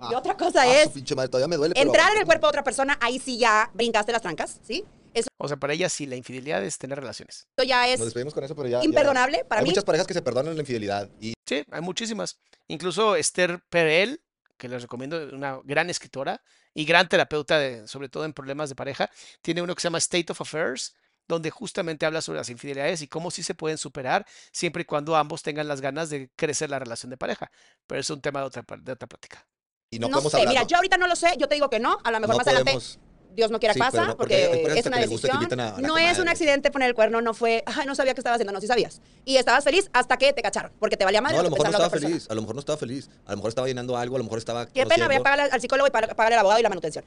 ah, 0.00 0.08
y 0.10 0.14
otra 0.14 0.36
cosa 0.36 0.62
ah, 0.62 0.66
es. 0.82 0.88
pinche 0.88 1.14
madre, 1.14 1.28
todavía 1.28 1.48
me 1.48 1.56
duele, 1.56 1.74
pero- 1.74 1.86
Entrar 1.86 2.12
en 2.12 2.18
el 2.18 2.24
cuerpo 2.26 2.46
de 2.46 2.48
otra 2.48 2.64
persona, 2.64 2.98
ahí 3.00 3.18
sí 3.20 3.38
ya 3.38 3.70
brincaste 3.74 4.10
las 4.12 4.22
trancas, 4.22 4.58
¿sí? 4.66 4.84
Eso 5.14 5.28
O 5.38 5.48
sea, 5.48 5.56
para 5.56 5.72
ella 5.72 5.88
sí, 5.88 6.04
la 6.06 6.16
infidelidad 6.16 6.62
es 6.64 6.76
tener 6.76 6.98
relaciones. 6.98 7.46
ya 7.66 7.88
es 7.88 7.98
Nos 7.98 8.06
despedimos 8.08 8.34
con 8.34 8.44
eso, 8.44 8.54
pero 8.54 8.68
ya... 8.68 8.80
ya- 8.80 8.84
imperdonable 8.84 9.44
para 9.44 9.60
Hay 9.60 9.64
mí. 9.64 9.70
muchas 9.70 9.84
parejas 9.84 10.06
que 10.06 10.14
se 10.14 10.20
perdonan 10.22 10.54
la 10.54 10.60
infidelidad 10.60 11.08
y 11.20 11.32
Sí, 11.46 11.62
hay 11.70 11.80
muchísimas. 11.80 12.38
Incluso 12.68 13.16
Esther 13.16 13.62
Perel, 13.70 14.20
que 14.58 14.68
les 14.68 14.82
recomiendo, 14.82 15.16
una 15.34 15.60
gran 15.64 15.88
escritora 15.88 16.42
y 16.74 16.84
gran 16.84 17.08
terapeuta, 17.08 17.58
de, 17.58 17.88
sobre 17.88 18.08
todo 18.08 18.24
en 18.24 18.32
problemas 18.34 18.68
de 18.68 18.74
pareja, 18.74 19.10
tiene 19.40 19.62
uno 19.62 19.74
que 19.74 19.80
se 19.80 19.86
llama 19.86 19.98
State 19.98 20.30
of 20.32 20.40
Affairs, 20.40 20.94
donde 21.26 21.50
justamente 21.50 22.06
habla 22.06 22.20
sobre 22.22 22.38
las 22.38 22.48
infidelidades 22.48 23.02
y 23.02 23.08
cómo 23.08 23.30
sí 23.30 23.42
se 23.42 23.54
pueden 23.54 23.78
superar 23.78 24.26
siempre 24.50 24.82
y 24.82 24.84
cuando 24.86 25.14
ambos 25.16 25.42
tengan 25.42 25.68
las 25.68 25.80
ganas 25.80 26.10
de 26.10 26.30
crecer 26.36 26.70
la 26.70 26.78
relación 26.78 27.10
de 27.10 27.16
pareja. 27.16 27.50
Pero 27.86 28.00
es 28.00 28.08
un 28.10 28.20
tema 28.20 28.40
de 28.40 28.46
otra, 28.46 28.64
de 28.80 28.92
otra 28.92 29.06
plática. 29.08 29.46
y 29.90 29.98
no, 29.98 30.08
No, 30.08 30.12
podemos 30.14 30.32
sé, 30.32 30.38
hablar. 30.38 30.54
mira, 30.54 30.66
yo 30.66 30.76
ahorita 30.76 30.96
no 30.98 31.06
lo 31.06 31.16
sé, 31.16 31.34
yo 31.38 31.46
te 31.48 31.54
digo 31.54 31.68
que 31.70 31.80
no, 31.80 31.98
a 32.04 32.10
lo 32.10 32.20
mejor 32.20 32.34
no 32.34 32.38
más 32.38 32.46
adelante, 32.46 32.72
podemos- 32.72 32.98
Dios 33.34 33.50
no 33.50 33.58
quiera 33.60 33.72
Sí, 33.74 33.78
que 33.80 33.84
pasa, 33.86 34.06
no, 34.06 34.16
porque 34.16 34.44
es 34.76 34.82
que 34.82 34.88
una 34.88 34.98
decisión. 34.98 35.38
no 35.82 35.96
es 35.98 36.18
un 36.18 36.28
accidente 36.28 36.70
poner 36.70 36.88
el 36.88 36.94
cuerno, 36.94 37.20
no 37.20 37.34
fue, 37.34 37.62
ay, 37.66 37.86
no 37.86 37.94
sabía 37.94 38.14
que 38.14 38.20
estaba 38.20 38.34
haciendo, 38.34 38.52
no, 38.52 38.60
sí 38.60 38.66
sabías. 38.66 39.00
Y 39.24 39.36
estabas 39.36 39.62
feliz 39.64 39.88
hasta 39.92 40.16
que 40.16 40.32
te 40.32 40.42
cacharon, 40.42 40.72
porque 40.80 40.96
te 40.96 41.04
valía 41.04 41.20
madre 41.20 41.36
No, 41.36 41.40
a 41.40 41.42
lo 41.44 41.48
que 41.50 41.52
mejor 41.54 41.66
no 41.66 41.70
estaba 41.70 41.90
persona. 41.90 42.08
feliz, 42.10 42.26
a 42.30 42.34
lo 42.34 42.40
mejor 42.42 42.54
no 42.56 42.60
estaba 42.60 42.78
feliz, 42.78 43.10
a 43.26 43.30
lo 43.30 43.36
mejor 43.36 43.48
estaba 43.50 43.66
llenando 43.68 43.96
algo, 43.96 44.16
a 44.16 44.18
lo 44.18 44.24
mejor 44.24 44.38
estaba 44.38 44.66
Qué 44.66 44.86
pena, 44.86 45.06
voy 45.06 45.16
a 45.16 45.22
pagarle 45.22 45.44
al 45.52 45.60
psicólogo 45.60 45.86
y 45.86 45.90
pa- 45.90 46.00
pagarle 46.08 46.34
al 46.34 46.40
abogado 46.40 46.58
y 46.60 46.62
la 46.62 46.68
manutención. 46.68 47.04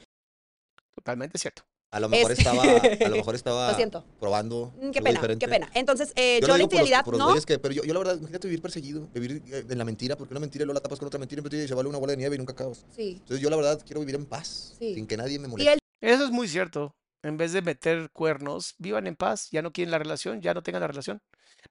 Totalmente 0.95 1.37
cierto. 1.37 1.63
a 1.93 1.99
lo 1.99 2.07
mejor 2.07 2.31
Es- 2.31 2.37
estaba, 2.39 2.63
a 2.63 3.09
lo 3.09 3.15
mejor 3.17 3.35
estaba 3.35 3.69
Lo 3.71 3.75
siento. 3.75 4.05
probando 4.17 4.71
Mm, 4.77 4.91
Qué 4.91 4.99
algo 4.99 5.03
pena, 5.03 5.09
diferente. 5.19 5.45
qué 5.45 5.49
pena. 5.51 5.69
Entonces, 5.73 6.13
eh, 6.15 6.39
yo, 6.41 6.47
la 6.47 6.53
digo 6.53 6.53
por 6.53 6.57
los- 6.57 6.61
infidelidad, 6.71 7.03
por 7.03 7.17
los 7.17 7.35
no. 7.35 7.41
que, 7.45 7.59
pero 7.59 7.73
yo, 7.73 7.83
yo 7.83 7.91
la 7.93 7.99
verdad, 7.99 8.15
imagínate 8.17 8.47
vivir 8.47 8.61
perseguido, 8.61 9.09
vivir 9.13 9.43
eh, 9.51 9.65
en 9.69 9.77
la 9.77 9.83
mentira, 9.83 10.15
porque 10.15 10.33
una 10.33 10.39
mentira 10.39 10.63
y 10.63 10.65
luego 10.67 10.75
la 10.75 10.79
tapas 10.81 10.99
con 10.99 11.07
otra 11.07 11.19
mentira 11.19 11.41
y 11.45 11.67
se 11.67 11.73
vale 11.73 11.89
una 11.89 11.97
bola 11.97 12.11
de 12.11 12.17
nieve 12.17 12.35
y 12.35 12.37
nunca 12.37 12.53
acabas. 12.53 12.85
Sí. 12.95 13.17
Entonces 13.19 13.41
yo 13.41 13.49
la 13.49 13.57
verdad 13.57 13.81
quiero 13.85 13.99
vivir 13.99 14.15
en 14.15 14.25
paz, 14.25 14.71
Sí. 14.79 14.93
sin 14.95 15.05
que 15.05 15.17
nadie 15.17 15.37
me 15.37 15.47
Y 15.47 15.51
moleste. 15.51 15.73
el 15.73 15.79
Eso 16.01 16.25
es 16.25 16.31
muy 16.31 16.47
cierto. 16.47 16.95
En 17.23 17.37
vez 17.37 17.53
de 17.53 17.61
meter 17.61 18.09
cuernos, 18.11 18.75
vivan 18.79 19.07
en 19.07 19.15
paz. 19.15 19.49
Ya 19.51 19.61
no 19.61 19.71
quieren 19.71 19.91
la 19.91 19.99
relación, 19.99 20.41
ya 20.41 20.53
no 20.53 20.63
tengan 20.63 20.81
la 20.81 20.87
relación. 20.87 21.21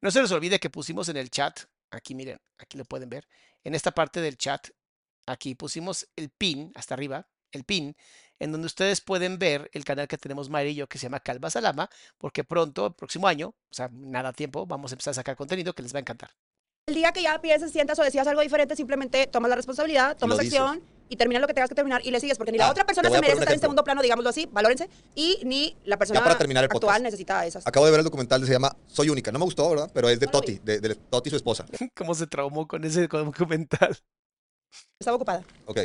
No 0.00 0.10
se 0.10 0.22
les 0.22 0.30
olvide 0.30 0.60
que 0.60 0.70
pusimos 0.70 1.08
en 1.08 1.16
el 1.16 1.30
chat, 1.30 1.60
aquí 1.90 2.14
miren, 2.14 2.38
aquí 2.58 2.78
lo 2.78 2.84
pueden 2.84 3.10
ver, 3.10 3.26
en 3.64 3.74
esta 3.74 3.90
parte 3.90 4.20
del 4.20 4.36
chat, 4.36 4.68
aquí 5.26 5.54
pusimos 5.54 6.08
el 6.16 6.30
pin 6.30 6.72
hasta 6.74 6.94
arriba, 6.94 7.28
el 7.52 7.64
pin, 7.64 7.96
en 8.38 8.52
donde 8.52 8.66
ustedes 8.66 9.00
pueden 9.00 9.38
ver 9.38 9.68
el 9.72 9.84
canal 9.84 10.08
que 10.08 10.16
tenemos 10.16 10.48
Mayra 10.48 10.70
y 10.70 10.76
yo 10.76 10.88
que 10.88 10.98
se 10.98 11.06
llama 11.06 11.20
Calva 11.20 11.50
Salama, 11.50 11.90
porque 12.18 12.44
pronto, 12.44 12.86
el 12.86 12.94
próximo 12.94 13.26
año, 13.26 13.48
o 13.48 13.74
sea, 13.74 13.90
nada 13.92 14.32
tiempo, 14.32 14.66
vamos 14.66 14.92
a 14.92 14.94
empezar 14.94 15.12
a 15.12 15.14
sacar 15.14 15.36
contenido 15.36 15.74
que 15.74 15.82
les 15.82 15.92
va 15.92 15.98
a 15.98 16.00
encantar. 16.00 16.30
El 16.86 16.94
día 16.94 17.12
que 17.12 17.22
ya 17.22 17.40
piensas, 17.40 17.70
sientas 17.70 17.98
o 17.98 18.02
decías 18.02 18.26
algo 18.26 18.40
diferente, 18.40 18.76
simplemente 18.76 19.26
tomas 19.26 19.50
la 19.50 19.56
responsabilidad, 19.56 20.16
tomas 20.16 20.38
dices. 20.38 20.60
Y 21.10 21.16
terminas 21.16 21.42
lo 21.42 21.46
que 21.46 21.52
tengas 21.54 21.68
que 21.68 21.74
terminar 21.74 22.00
y 22.04 22.10
le 22.10 22.20
sigues, 22.20 22.38
porque 22.38 22.52
ni 22.52 22.58
la 22.58 22.68
Ah, 22.68 22.70
otra 22.70 22.86
persona 22.86 23.10
se 23.10 23.20
merece 23.20 23.38
estar 23.40 23.52
en 23.52 23.60
segundo 23.60 23.84
plano, 23.84 24.00
digámoslo 24.00 24.30
así, 24.30 24.48
valórense, 24.50 24.88
y 25.14 25.40
ni 25.44 25.76
la 25.84 25.98
persona 25.98 26.22
para 26.22 26.38
terminar 26.38 26.62
el 26.64 26.66
actual 26.66 26.80
podcast. 26.80 27.02
necesita 27.02 27.44
esas. 27.44 27.66
Acabo 27.66 27.84
de 27.84 27.92
ver 27.92 28.00
el 28.00 28.04
documental, 28.04 28.44
se 28.46 28.52
llama 28.52 28.74
Soy 28.86 29.10
Única. 29.10 29.30
No 29.32 29.38
me 29.40 29.44
gustó, 29.44 29.68
¿verdad? 29.68 29.90
Pero 29.92 30.08
es 30.08 30.18
de 30.20 30.26
No 30.26 30.32
Toti, 30.32 30.60
de, 30.64 30.80
de 30.80 30.94
Toti 30.94 31.28
y 31.28 31.30
su 31.30 31.36
esposa. 31.36 31.66
¿Cómo 31.96 32.14
se 32.14 32.26
traumó 32.26 32.66
con 32.66 32.84
ese 32.84 33.06
documental? 33.08 33.98
Estaba 34.98 35.16
ocupada, 35.16 35.42
Ok. 35.66 35.80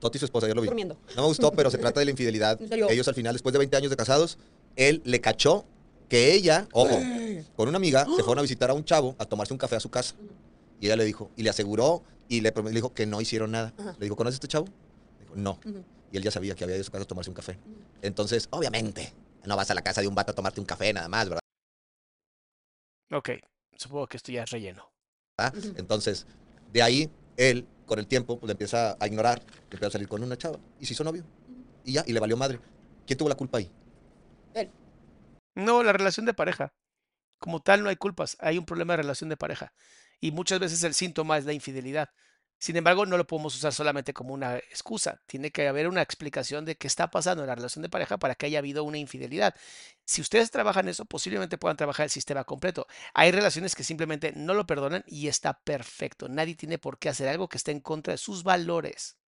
Toti 0.00 0.16
y 0.16 0.18
su 0.18 0.24
esposa, 0.26 0.46
yo 0.46 0.54
lo 0.54 0.60
vi. 0.60 0.66
durmiendo. 0.66 0.98
No 1.16 1.22
me 1.22 1.28
gustó, 1.28 1.52
pero 1.52 1.70
se 1.70 1.78
trata 1.78 2.00
de 2.00 2.04
la 2.06 2.10
infidelidad. 2.10 2.60
Ellos 2.90 3.08
al 3.08 3.14
final, 3.14 3.32
después 3.34 3.52
de 3.54 3.58
20 3.60 3.76
años 3.78 3.90
de 3.90 3.96
casados, 3.96 4.36
él 4.76 5.00
le 5.04 5.20
cachó 5.22 5.64
que 6.10 6.34
ella, 6.34 6.68
ojo, 6.72 6.98
con 7.56 7.68
una 7.68 7.76
amiga, 7.78 8.04
se 8.04 8.16
fueron 8.24 8.40
a 8.40 8.42
visitar 8.42 8.68
a 8.70 8.74
un 8.74 8.84
chavo 8.84 9.16
a 9.18 9.24
tomarse 9.24 9.54
un 9.54 9.58
café 9.58 9.76
a 9.76 9.80
su 9.80 9.88
casa. 9.90 10.14
Y 10.80 10.86
ella 10.86 10.96
le 10.96 11.04
dijo, 11.04 11.30
y 11.36 11.42
le 11.42 11.50
aseguró, 11.50 12.02
y 12.28 12.40
le, 12.40 12.52
le 12.52 12.70
dijo 12.70 12.92
que 12.92 13.06
no 13.06 13.20
hicieron 13.20 13.52
nada. 13.52 13.72
Ajá. 13.78 13.96
Le 13.98 14.04
dijo, 14.06 14.16
¿conoces 14.16 14.36
a 14.36 14.38
este 14.38 14.48
chavo? 14.48 14.66
Dijo, 15.20 15.36
no. 15.36 15.58
Y 16.12 16.16
él 16.16 16.22
ya 16.22 16.30
sabía 16.30 16.54
que 16.54 16.64
había 16.64 16.76
ido 16.76 16.82
a 16.82 16.84
su 16.84 16.92
casa 16.92 17.04
a 17.04 17.06
tomarse 17.06 17.30
un 17.30 17.36
café. 17.36 17.58
Entonces, 18.02 18.48
obviamente, 18.50 19.12
no 19.44 19.56
vas 19.56 19.70
a 19.70 19.74
la 19.74 19.82
casa 19.82 20.00
de 20.00 20.08
un 20.08 20.14
vato 20.14 20.32
a 20.32 20.34
tomarte 20.34 20.60
un 20.60 20.66
café 20.66 20.92
nada 20.92 21.08
más, 21.08 21.28
¿verdad? 21.28 21.40
Ok, 23.12 23.30
supongo 23.76 24.06
que 24.06 24.16
esto 24.16 24.32
ya 24.32 24.42
es 24.42 24.50
relleno. 24.50 24.90
Ujú. 25.38 25.74
Entonces, 25.76 26.26
de 26.72 26.82
ahí, 26.82 27.10
él, 27.36 27.66
con 27.86 27.98
el 27.98 28.06
tiempo, 28.06 28.38
pues 28.38 28.48
le 28.48 28.52
empieza 28.52 28.96
a 28.98 29.06
ignorar, 29.06 29.40
le 29.40 29.62
empieza 29.64 29.86
a 29.86 29.90
salir 29.90 30.08
con 30.08 30.22
una 30.22 30.36
chava. 30.36 30.58
Y 30.80 30.86
se 30.86 30.94
hizo 30.94 31.04
novio. 31.04 31.24
Y 31.84 31.92
ya, 31.92 32.04
y 32.06 32.12
le 32.12 32.20
valió 32.20 32.36
madre. 32.36 32.58
¿Quién 33.06 33.16
tuvo 33.18 33.28
la 33.28 33.36
culpa 33.36 33.58
ahí? 33.58 33.70
Él. 34.54 34.70
No, 35.54 35.82
la 35.82 35.92
relación 35.92 36.26
de 36.26 36.34
pareja. 36.34 36.72
Como 37.38 37.60
tal, 37.60 37.82
no 37.82 37.88
hay 37.88 37.96
culpas. 37.96 38.36
Hay 38.40 38.58
un 38.58 38.66
problema 38.66 38.94
de 38.94 38.98
relación 38.98 39.30
de 39.30 39.36
pareja. 39.36 39.72
Y 40.20 40.32
muchas 40.32 40.60
veces 40.60 40.82
el 40.84 40.94
síntoma 40.94 41.38
es 41.38 41.44
la 41.44 41.52
infidelidad. 41.52 42.10
Sin 42.58 42.76
embargo, 42.76 43.04
no 43.04 43.18
lo 43.18 43.26
podemos 43.26 43.54
usar 43.54 43.72
solamente 43.72 44.14
como 44.14 44.32
una 44.32 44.56
excusa. 44.56 45.20
Tiene 45.26 45.50
que 45.52 45.68
haber 45.68 45.88
una 45.88 46.00
explicación 46.02 46.64
de 46.64 46.76
qué 46.76 46.86
está 46.86 47.10
pasando 47.10 47.42
en 47.42 47.48
la 47.48 47.54
relación 47.54 47.82
de 47.82 47.90
pareja 47.90 48.16
para 48.18 48.34
que 48.34 48.46
haya 48.46 48.58
habido 48.60 48.82
una 48.84 48.96
infidelidad. 48.98 49.54
Si 50.06 50.22
ustedes 50.22 50.50
trabajan 50.50 50.88
eso, 50.88 51.04
posiblemente 51.04 51.58
puedan 51.58 51.76
trabajar 51.76 52.04
el 52.04 52.10
sistema 52.10 52.44
completo. 52.44 52.86
Hay 53.14 53.30
relaciones 53.30 53.74
que 53.74 53.84
simplemente 53.84 54.32
no 54.34 54.54
lo 54.54 54.66
perdonan 54.66 55.04
y 55.06 55.28
está 55.28 55.60
perfecto. 55.60 56.28
Nadie 56.28 56.54
tiene 56.56 56.78
por 56.78 56.98
qué 56.98 57.10
hacer 57.10 57.28
algo 57.28 57.48
que 57.48 57.58
esté 57.58 57.72
en 57.72 57.80
contra 57.80 58.12
de 58.14 58.18
sus 58.18 58.42
valores. 58.42 59.18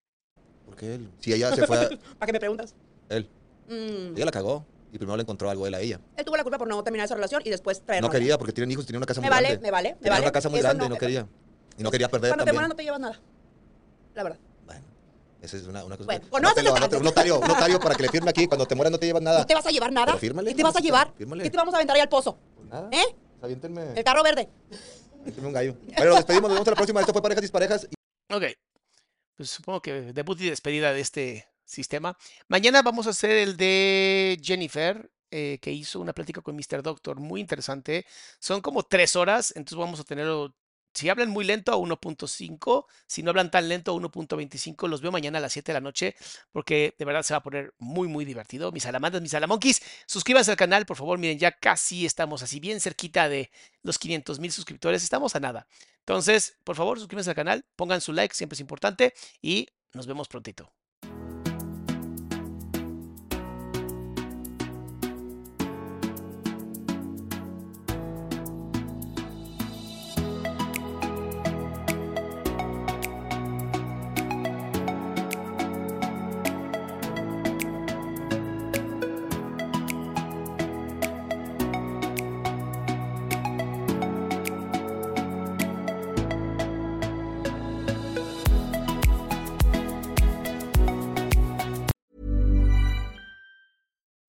Porque 0.64 0.94
él, 0.94 1.10
si 1.20 1.32
ella 1.32 1.52
se 1.52 1.64
fue 1.64 1.78
a 1.78 1.88
¿Para 2.18 2.26
qué 2.26 2.32
me 2.32 2.40
preguntas? 2.40 2.74
él, 3.08 3.28
Mm, 3.68 4.16
ella 4.16 4.24
la 4.24 4.30
cagó. 4.30 4.66
Y 4.92 4.96
primero 4.98 5.16
le 5.16 5.22
encontró 5.22 5.50
algo 5.50 5.66
él 5.66 5.74
a 5.74 5.80
ella. 5.80 6.00
Él 6.16 6.24
tuvo 6.24 6.36
la 6.36 6.42
culpa 6.42 6.56
por 6.58 6.66
no 6.68 6.82
terminar 6.82 7.04
esa 7.04 7.14
relación 7.14 7.42
y 7.44 7.50
después 7.50 7.82
traer 7.84 8.02
No 8.02 8.08
quería, 8.10 8.38
porque 8.38 8.52
tienen 8.52 8.70
hijos, 8.70 8.86
tenía 8.86 8.98
una 8.98 9.06
casa 9.06 9.20
Me 9.20 9.26
muy 9.28 9.34
vale, 9.34 9.48
grande. 9.48 9.62
me 9.66 9.70
vale, 9.70 9.88
me 9.90 9.94
Tenía 9.96 10.10
vale. 10.12 10.22
una 10.24 10.32
casa 10.32 10.48
muy 10.48 10.58
Eso 10.60 10.66
grande 10.68 10.84
y 10.84 10.88
no- 10.88 10.94
no 10.94 10.98
quería. 10.98 11.26
Y 11.76 11.82
no 11.82 11.90
quería 11.90 12.08
perder 12.08 12.30
Cuando 12.30 12.44
te 12.44 12.48
también. 12.48 12.54
mueras 12.56 12.68
no 12.70 12.76
te 12.76 12.82
llevas 12.84 13.00
nada. 13.00 13.20
La 14.14 14.22
verdad. 14.22 14.38
Bueno, 14.64 14.80
esa 15.42 15.56
es 15.58 15.62
una, 15.66 15.84
una 15.84 15.96
cosa. 15.96 16.06
Bueno, 16.06 16.20
que- 16.24 16.30
conócete, 16.30 16.60
Anótelo, 16.60 16.76
anótelo, 16.76 16.98
un 17.00 17.04
notario, 17.04 17.38
un 17.40 17.48
notario 17.48 17.78
para 17.80 17.94
que 17.94 18.02
le 18.02 18.08
firme 18.08 18.30
aquí. 18.30 18.46
Cuando 18.46 18.66
te 18.66 18.74
mueras 18.74 18.90
no 18.92 18.98
te 18.98 19.06
llevas 19.06 19.22
nada. 19.22 19.40
¿No 19.40 19.46
te 19.46 19.54
vas 19.54 19.66
a 19.66 19.70
llevar 19.70 19.92
nada? 19.92 20.06
Pero 20.06 20.18
fírmale, 20.18 20.50
¿Qué 20.50 20.56
te 20.56 20.62
vas 20.62 20.76
a 20.76 20.80
llevar? 20.80 21.12
fírmale. 21.16 21.42
¿Qué 21.44 21.50
te 21.50 21.56
vamos 21.56 21.74
a 21.74 21.76
aventar 21.76 21.94
ahí 21.96 22.00
al 22.02 22.08
pozo? 22.08 22.38
Pues 22.56 22.68
nada. 22.68 22.88
¿Eh? 22.92 23.14
Aviéntenme. 23.42 23.92
El 23.94 24.04
carro 24.04 24.22
verde. 24.22 24.48
aviéntenme 25.20 25.48
un 25.48 25.52
gallo. 25.54 25.74
Bueno, 25.96 26.04
nos 26.06 26.16
despedimos. 26.16 26.48
Nos 26.48 26.56
vemos 26.56 26.66
en 26.66 26.70
la 26.72 26.76
próxima. 26.76 27.00
Esto 27.00 27.12
fue 27.12 27.22
Parejas 27.22 27.42
y 27.42 27.44
Disparejas. 27.44 27.88
Ok, 28.30 28.42
pues 29.36 29.50
supongo 29.50 29.80
que 29.82 30.12
debut 30.12 30.40
y 30.40 30.50
despedida 30.50 30.92
de 30.92 31.00
este 31.00 31.46
sistema. 31.68 32.16
Mañana 32.48 32.82
vamos 32.82 33.06
a 33.06 33.10
hacer 33.10 33.30
el 33.30 33.56
de 33.56 34.40
Jennifer, 34.42 35.10
eh, 35.30 35.58
que 35.60 35.70
hizo 35.70 36.00
una 36.00 36.14
plática 36.14 36.40
con 36.40 36.56
Mr. 36.56 36.82
Doctor, 36.82 37.20
muy 37.20 37.40
interesante. 37.40 38.06
Son 38.40 38.60
como 38.60 38.82
tres 38.82 39.14
horas, 39.14 39.52
entonces 39.54 39.78
vamos 39.78 40.00
a 40.00 40.04
tenerlo, 40.04 40.54
si 40.94 41.10
hablan 41.10 41.28
muy 41.28 41.44
lento 41.44 41.70
a 41.72 41.76
1.5, 41.76 42.86
si 43.06 43.22
no 43.22 43.30
hablan 43.30 43.50
tan 43.50 43.68
lento 43.68 43.92
a 43.92 43.94
1.25, 43.94 44.88
los 44.88 45.02
veo 45.02 45.12
mañana 45.12 45.38
a 45.38 45.42
las 45.42 45.52
7 45.52 45.70
de 45.70 45.74
la 45.74 45.80
noche, 45.82 46.16
porque 46.50 46.94
de 46.98 47.04
verdad 47.04 47.22
se 47.22 47.34
va 47.34 47.38
a 47.38 47.42
poner 47.42 47.74
muy, 47.78 48.08
muy 48.08 48.24
divertido. 48.24 48.72
Mis 48.72 48.84
salamandas, 48.84 49.20
mis 49.20 49.32
salamonquis, 49.32 49.82
suscríbanse 50.06 50.50
al 50.52 50.56
canal, 50.56 50.86
por 50.86 50.96
favor, 50.96 51.18
miren, 51.18 51.38
ya 51.38 51.52
casi 51.52 52.06
estamos 52.06 52.42
así 52.42 52.58
bien 52.58 52.80
cerquita 52.80 53.28
de 53.28 53.50
los 53.82 53.98
500 53.98 54.40
mil 54.40 54.50
suscriptores, 54.50 55.02
estamos 55.02 55.36
a 55.36 55.40
nada. 55.40 55.68
Entonces, 56.00 56.56
por 56.64 56.74
favor, 56.74 56.98
suscríbanse 56.98 57.30
al 57.30 57.36
canal, 57.36 57.66
pongan 57.76 58.00
su 58.00 58.14
like, 58.14 58.34
siempre 58.34 58.54
es 58.54 58.60
importante, 58.60 59.12
y 59.42 59.68
nos 59.92 60.06
vemos 60.06 60.26
prontito. 60.26 60.72